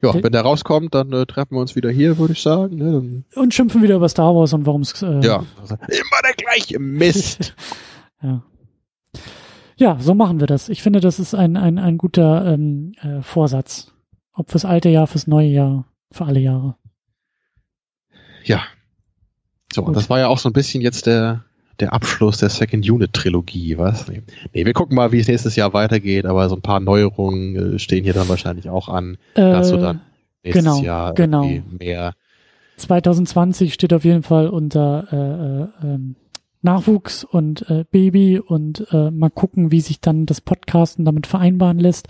Ja, 0.00 0.14
wenn 0.14 0.30
der 0.30 0.42
rauskommt, 0.42 0.94
dann 0.94 1.12
äh, 1.12 1.26
treffen 1.26 1.56
wir 1.56 1.60
uns 1.60 1.74
wieder 1.74 1.90
hier, 1.90 2.18
würde 2.18 2.32
ich 2.32 2.42
sagen. 2.42 2.76
Ne? 2.76 3.24
Und 3.34 3.52
schimpfen 3.52 3.82
wieder 3.82 3.96
über 3.96 4.08
Star 4.08 4.34
Wars 4.34 4.52
und 4.52 4.64
warum 4.64 4.82
es. 4.82 5.02
Äh, 5.02 5.20
ja, 5.20 5.44
immer 5.68 6.22
der 6.22 6.34
gleiche 6.36 6.78
Mist. 6.78 7.56
ja. 8.22 8.42
Ja, 9.78 9.96
so 10.00 10.14
machen 10.14 10.40
wir 10.40 10.48
das. 10.48 10.68
Ich 10.68 10.82
finde, 10.82 11.00
das 11.00 11.20
ist 11.20 11.34
ein, 11.34 11.56
ein, 11.56 11.78
ein 11.78 11.98
guter 11.98 12.52
ähm, 12.52 12.94
äh, 13.00 13.22
Vorsatz. 13.22 13.92
Ob 14.32 14.50
fürs 14.50 14.64
alte 14.64 14.88
Jahr, 14.88 15.06
fürs 15.06 15.26
neue 15.26 15.48
Jahr, 15.48 15.86
für 16.10 16.24
alle 16.24 16.40
Jahre. 16.40 16.76
Ja. 18.44 18.62
So, 19.72 19.82
Gut. 19.82 19.88
und 19.88 19.96
das 19.96 20.10
war 20.10 20.18
ja 20.18 20.28
auch 20.28 20.38
so 20.38 20.48
ein 20.48 20.52
bisschen 20.52 20.82
jetzt 20.82 21.06
der, 21.06 21.44
der 21.78 21.92
Abschluss 21.92 22.38
der 22.38 22.48
Second 22.48 22.88
Unit 22.88 23.12
Trilogie, 23.12 23.78
was? 23.78 24.08
Nee. 24.08 24.22
nee, 24.52 24.66
wir 24.66 24.72
gucken 24.72 24.96
mal, 24.96 25.12
wie 25.12 25.20
es 25.20 25.28
nächstes 25.28 25.54
Jahr 25.54 25.72
weitergeht, 25.72 26.26
aber 26.26 26.48
so 26.48 26.56
ein 26.56 26.62
paar 26.62 26.80
Neuerungen 26.80 27.74
äh, 27.74 27.78
stehen 27.78 28.04
hier 28.04 28.14
dann 28.14 28.28
wahrscheinlich 28.28 28.68
auch 28.68 28.88
an. 28.88 29.16
Äh, 29.34 29.42
dazu 29.42 29.76
dann 29.76 30.00
nächstes 30.42 30.64
genau, 30.64 30.82
Jahr 30.82 31.14
genau. 31.14 31.48
mehr. 31.78 32.14
2020 32.78 33.74
steht 33.74 33.92
auf 33.92 34.04
jeden 34.04 34.22
Fall 34.22 34.48
unter 34.48 35.06
äh, 35.82 35.86
äh, 35.86 35.94
ähm, 35.94 36.16
Nachwuchs 36.62 37.24
und 37.24 37.68
äh, 37.70 37.84
Baby 37.90 38.38
und 38.38 38.86
äh, 38.92 39.10
mal 39.10 39.30
gucken, 39.30 39.70
wie 39.70 39.80
sich 39.80 40.00
dann 40.00 40.26
das 40.26 40.40
Podcasten 40.40 41.04
damit 41.04 41.26
vereinbaren 41.26 41.78
lässt. 41.78 42.08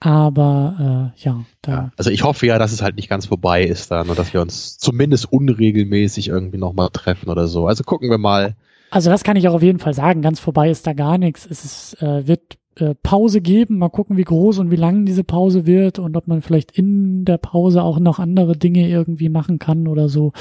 Aber 0.00 1.12
äh, 1.16 1.22
ja, 1.22 1.44
da. 1.60 1.72
Ja, 1.72 1.92
also 1.96 2.10
ich 2.10 2.24
hoffe 2.24 2.46
ja, 2.46 2.58
dass 2.58 2.72
es 2.72 2.82
halt 2.82 2.96
nicht 2.96 3.08
ganz 3.08 3.26
vorbei 3.26 3.64
ist 3.64 3.90
dann 3.90 4.08
und 4.08 4.18
dass 4.18 4.32
wir 4.32 4.40
uns 4.40 4.78
zumindest 4.78 5.32
unregelmäßig 5.32 6.28
irgendwie 6.28 6.58
nochmal 6.58 6.88
treffen 6.92 7.28
oder 7.28 7.46
so. 7.46 7.66
Also 7.66 7.84
gucken 7.84 8.10
wir 8.10 8.18
mal. 8.18 8.56
Also 8.90 9.10
das 9.10 9.22
kann 9.24 9.36
ich 9.36 9.48
auch 9.48 9.54
auf 9.54 9.62
jeden 9.62 9.78
Fall 9.78 9.94
sagen. 9.94 10.22
Ganz 10.22 10.40
vorbei 10.40 10.70
ist 10.70 10.86
da 10.86 10.92
gar 10.92 11.18
nichts. 11.18 11.46
Es 11.48 11.64
ist, 11.64 12.02
äh, 12.02 12.26
wird 12.26 12.58
äh, 12.76 12.94
Pause 13.02 13.40
geben. 13.40 13.78
Mal 13.78 13.88
gucken, 13.88 14.16
wie 14.16 14.24
groß 14.24 14.58
und 14.58 14.70
wie 14.70 14.76
lang 14.76 15.04
diese 15.04 15.24
Pause 15.24 15.66
wird 15.66 15.98
und 15.98 16.16
ob 16.16 16.26
man 16.26 16.42
vielleicht 16.42 16.70
in 16.72 17.24
der 17.24 17.38
Pause 17.38 17.82
auch 17.82 17.98
noch 17.98 18.18
andere 18.18 18.56
Dinge 18.56 18.88
irgendwie 18.88 19.28
machen 19.28 19.58
kann 19.58 19.88
oder 19.88 20.08
so. 20.08 20.32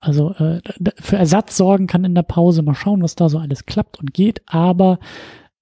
Also 0.00 0.32
äh, 0.34 0.60
für 1.00 1.16
Ersatz 1.16 1.56
sorgen 1.56 1.86
kann 1.86 2.04
in 2.04 2.14
der 2.14 2.22
Pause. 2.22 2.62
Mal 2.62 2.74
schauen, 2.74 3.02
was 3.02 3.16
da 3.16 3.28
so 3.28 3.38
alles 3.38 3.66
klappt 3.66 3.98
und 3.98 4.14
geht. 4.14 4.42
Aber 4.46 4.98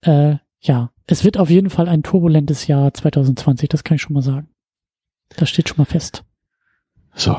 äh, 0.02 0.36
ja, 0.60 0.90
es 1.06 1.24
wird 1.24 1.38
auf 1.38 1.50
jeden 1.50 1.70
Fall 1.70 1.88
ein 1.88 2.02
turbulentes 2.02 2.66
Jahr 2.66 2.92
2020. 2.92 3.68
Das 3.68 3.84
kann 3.84 3.96
ich 3.96 4.02
schon 4.02 4.14
mal 4.14 4.22
sagen. 4.22 4.48
Das 5.36 5.48
steht 5.48 5.68
schon 5.68 5.78
mal 5.78 5.84
fest. 5.84 6.24
So, 7.14 7.36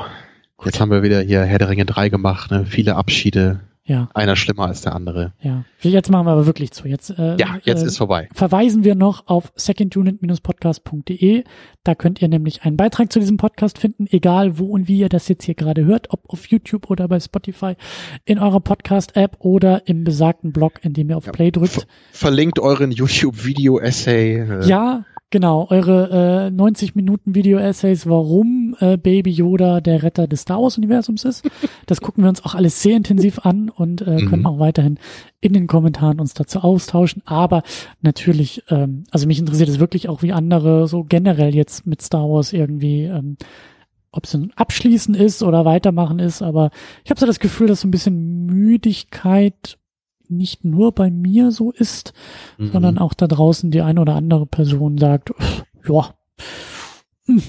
jetzt 0.66 0.80
haben 0.80 0.92
wir 0.92 1.04
wieder 1.04 1.22
hier 1.22 1.44
Herr 1.44 1.60
der 1.60 1.70
Ringe 1.70 1.86
3 1.86 2.10
gemacht. 2.10 2.52
Ne? 2.52 2.66
Viele 2.66 2.96
Abschiede, 2.96 3.62
ja. 3.90 4.08
Einer 4.14 4.36
schlimmer 4.36 4.68
als 4.68 4.82
der 4.82 4.96
andere. 4.96 5.34
Ja. 5.42 5.66
Jetzt 5.82 6.12
machen 6.12 6.28
wir 6.28 6.32
aber 6.32 6.46
wirklich 6.46 6.72
zu. 6.72 6.88
Jetzt, 6.88 7.10
äh, 7.10 7.38
ja, 7.38 7.58
jetzt 7.64 7.82
äh, 7.82 7.88
ist 7.88 7.98
vorbei. 7.98 8.30
Verweisen 8.34 8.84
wir 8.84 8.94
noch 8.94 9.26
auf 9.26 9.52
secondunit-podcast.de. 9.56 11.44
Da 11.84 11.96
könnt 11.96 12.22
ihr 12.22 12.28
nämlich 12.28 12.62
einen 12.64 12.78
Beitrag 12.78 13.12
zu 13.12 13.20
diesem 13.20 13.38
Podcast 13.38 13.80
finden, 13.80 14.06
egal 14.12 14.60
wo 14.60 14.68
und 14.68 14.88
wie 14.88 15.00
ihr 15.00 15.10
das 15.10 15.28
jetzt 15.28 15.44
hier 15.44 15.56
gerade 15.56 15.86
hört, 15.86 16.12
ob 16.12 16.30
auf 16.30 16.46
YouTube 16.46 16.92
oder 16.92 17.08
bei 17.08 17.20
Spotify, 17.20 17.74
in 18.26 18.38
eurer 18.38 18.60
Podcast-App 18.60 19.38
oder 19.40 19.88
im 19.88 20.04
besagten 20.04 20.54
Blog, 20.54 20.84
in 20.84 20.94
dem 20.94 21.10
ihr 21.10 21.18
auf 21.18 21.26
Play 21.26 21.50
drückt. 21.50 21.72
Ver 21.72 21.84
verlinkt 22.12 22.60
euren 22.60 22.92
YouTube-Video-Essay. 22.92 24.36
Äh. 24.36 24.68
Ja, 24.68 25.04
Genau, 25.32 25.68
eure 25.70 26.48
äh, 26.48 26.52
90 26.52 26.96
Minuten 26.96 27.36
Video-Essays, 27.36 28.08
warum 28.10 28.76
äh, 28.80 28.98
Baby 28.98 29.30
Yoda 29.30 29.80
der 29.80 30.02
Retter 30.02 30.28
des 30.28 30.42
Star 30.42 30.60
Wars-Universums 30.60 31.24
ist. 31.24 31.48
Das 31.86 32.02
gucken 32.02 32.24
wir 32.24 32.30
uns 32.30 32.44
auch 32.44 32.56
alles 32.56 32.82
sehr 32.82 32.98
intensiv 32.98 33.46
an 33.46 33.70
und 33.70 34.02
äh, 34.02 34.26
können 34.26 34.42
mhm. 34.42 34.46
auch 34.48 34.60
weiterhin 34.60 34.98
in 35.40 35.54
den 35.54 35.68
Kommentaren 35.68 36.20
uns 36.20 36.34
dazu 36.34 36.62
austauschen. 36.62 37.22
Aber 37.26 37.62
natürlich, 38.02 38.64
ähm, 38.70 39.04
also 39.12 39.28
mich 39.28 39.38
interessiert 39.38 39.70
es 39.70 39.80
wirklich 39.80 40.10
auch, 40.10 40.24
wie 40.24 40.34
andere 40.34 40.88
so 40.88 41.04
generell 41.04 41.54
jetzt 41.54 41.86
mit 41.86 42.02
Star 42.02 42.28
Wars 42.28 42.52
irgendwie, 42.52 43.04
ähm, 43.04 43.38
ob 44.12 44.26
es 44.26 44.34
ein 44.34 44.52
Abschließen 44.56 45.14
ist 45.14 45.44
oder 45.44 45.64
weitermachen 45.64 46.18
ist. 46.18 46.42
Aber 46.42 46.72
ich 47.04 47.12
habe 47.12 47.20
so 47.20 47.28
das 47.28 47.40
Gefühl, 47.40 47.68
dass 47.68 47.82
so 47.82 47.88
ein 47.88 47.92
bisschen 47.92 48.48
Müdigkeit 48.48 49.78
nicht 50.30 50.66
nur 50.66 50.94
bei 50.94 51.12
mir 51.12 51.52
so 51.52 51.72
ist, 51.72 52.14
mhm. 52.58 52.72
sondern 52.72 52.98
auch 52.98 53.14
da 53.14 53.28
draußen 53.28 53.72
die 53.72 53.82
eine 53.82 54.02
oder 54.02 54.16
andere 54.16 54.46
Person 54.46 54.98
sagt, 54.98 55.32
ja, 55.88 56.14
hm, 57.26 57.42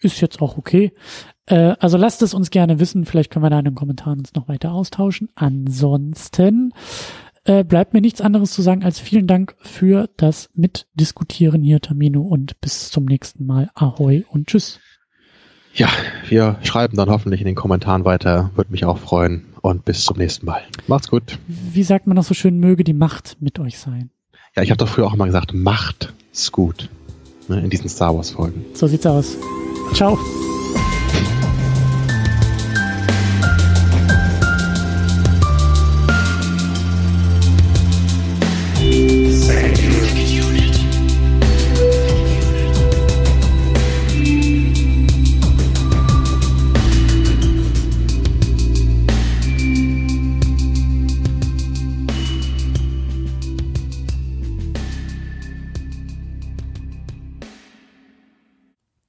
ist 0.00 0.20
jetzt 0.20 0.40
auch 0.40 0.58
okay. 0.58 0.92
Äh, 1.46 1.74
also 1.78 1.96
lasst 1.96 2.22
es 2.22 2.34
uns 2.34 2.50
gerne 2.50 2.80
wissen. 2.80 3.04
Vielleicht 3.04 3.30
können 3.30 3.44
wir 3.44 3.50
da 3.50 3.58
in 3.58 3.64
den 3.64 3.74
Kommentaren 3.74 4.18
uns 4.18 4.34
noch 4.34 4.48
weiter 4.48 4.72
austauschen. 4.72 5.28
Ansonsten 5.34 6.72
äh, 7.44 7.64
bleibt 7.64 7.92
mir 7.92 8.00
nichts 8.00 8.20
anderes 8.20 8.52
zu 8.52 8.62
sagen 8.62 8.84
als 8.84 8.98
vielen 8.98 9.26
Dank 9.26 9.54
für 9.60 10.08
das 10.16 10.50
Mitdiskutieren 10.54 11.62
hier, 11.62 11.80
Tamino, 11.80 12.22
und 12.22 12.60
bis 12.60 12.90
zum 12.90 13.04
nächsten 13.04 13.46
Mal. 13.46 13.70
Ahoi 13.74 14.24
und 14.30 14.46
tschüss. 14.46 14.80
Ja, 15.74 15.88
wir 16.28 16.56
schreiben 16.62 16.96
dann 16.96 17.10
hoffentlich 17.10 17.40
in 17.40 17.46
den 17.46 17.56
Kommentaren 17.56 18.04
weiter. 18.04 18.50
Würde 18.54 18.70
mich 18.70 18.84
auch 18.84 18.98
freuen. 18.98 19.46
Und 19.60 19.84
bis 19.84 20.04
zum 20.04 20.18
nächsten 20.18 20.46
Mal. 20.46 20.60
Macht's 20.86 21.08
gut. 21.08 21.38
Wie 21.46 21.82
sagt 21.82 22.06
man 22.06 22.16
noch 22.16 22.24
so 22.24 22.34
schön, 22.34 22.60
möge 22.60 22.84
die 22.84 22.92
Macht 22.92 23.38
mit 23.40 23.58
euch 23.58 23.78
sein. 23.78 24.10
Ja, 24.54 24.62
ich 24.62 24.70
habe 24.70 24.78
doch 24.78 24.88
früher 24.88 25.06
auch 25.06 25.14
immer 25.14 25.26
gesagt, 25.26 25.54
Macht 25.54 26.12
ist 26.32 26.52
gut. 26.52 26.90
Ne, 27.48 27.60
in 27.60 27.70
diesen 27.70 27.88
Star 27.88 28.14
Wars 28.14 28.30
Folgen. 28.30 28.64
So 28.74 28.86
sieht's 28.86 29.06
aus. 29.06 29.36
Ciao. 29.94 30.18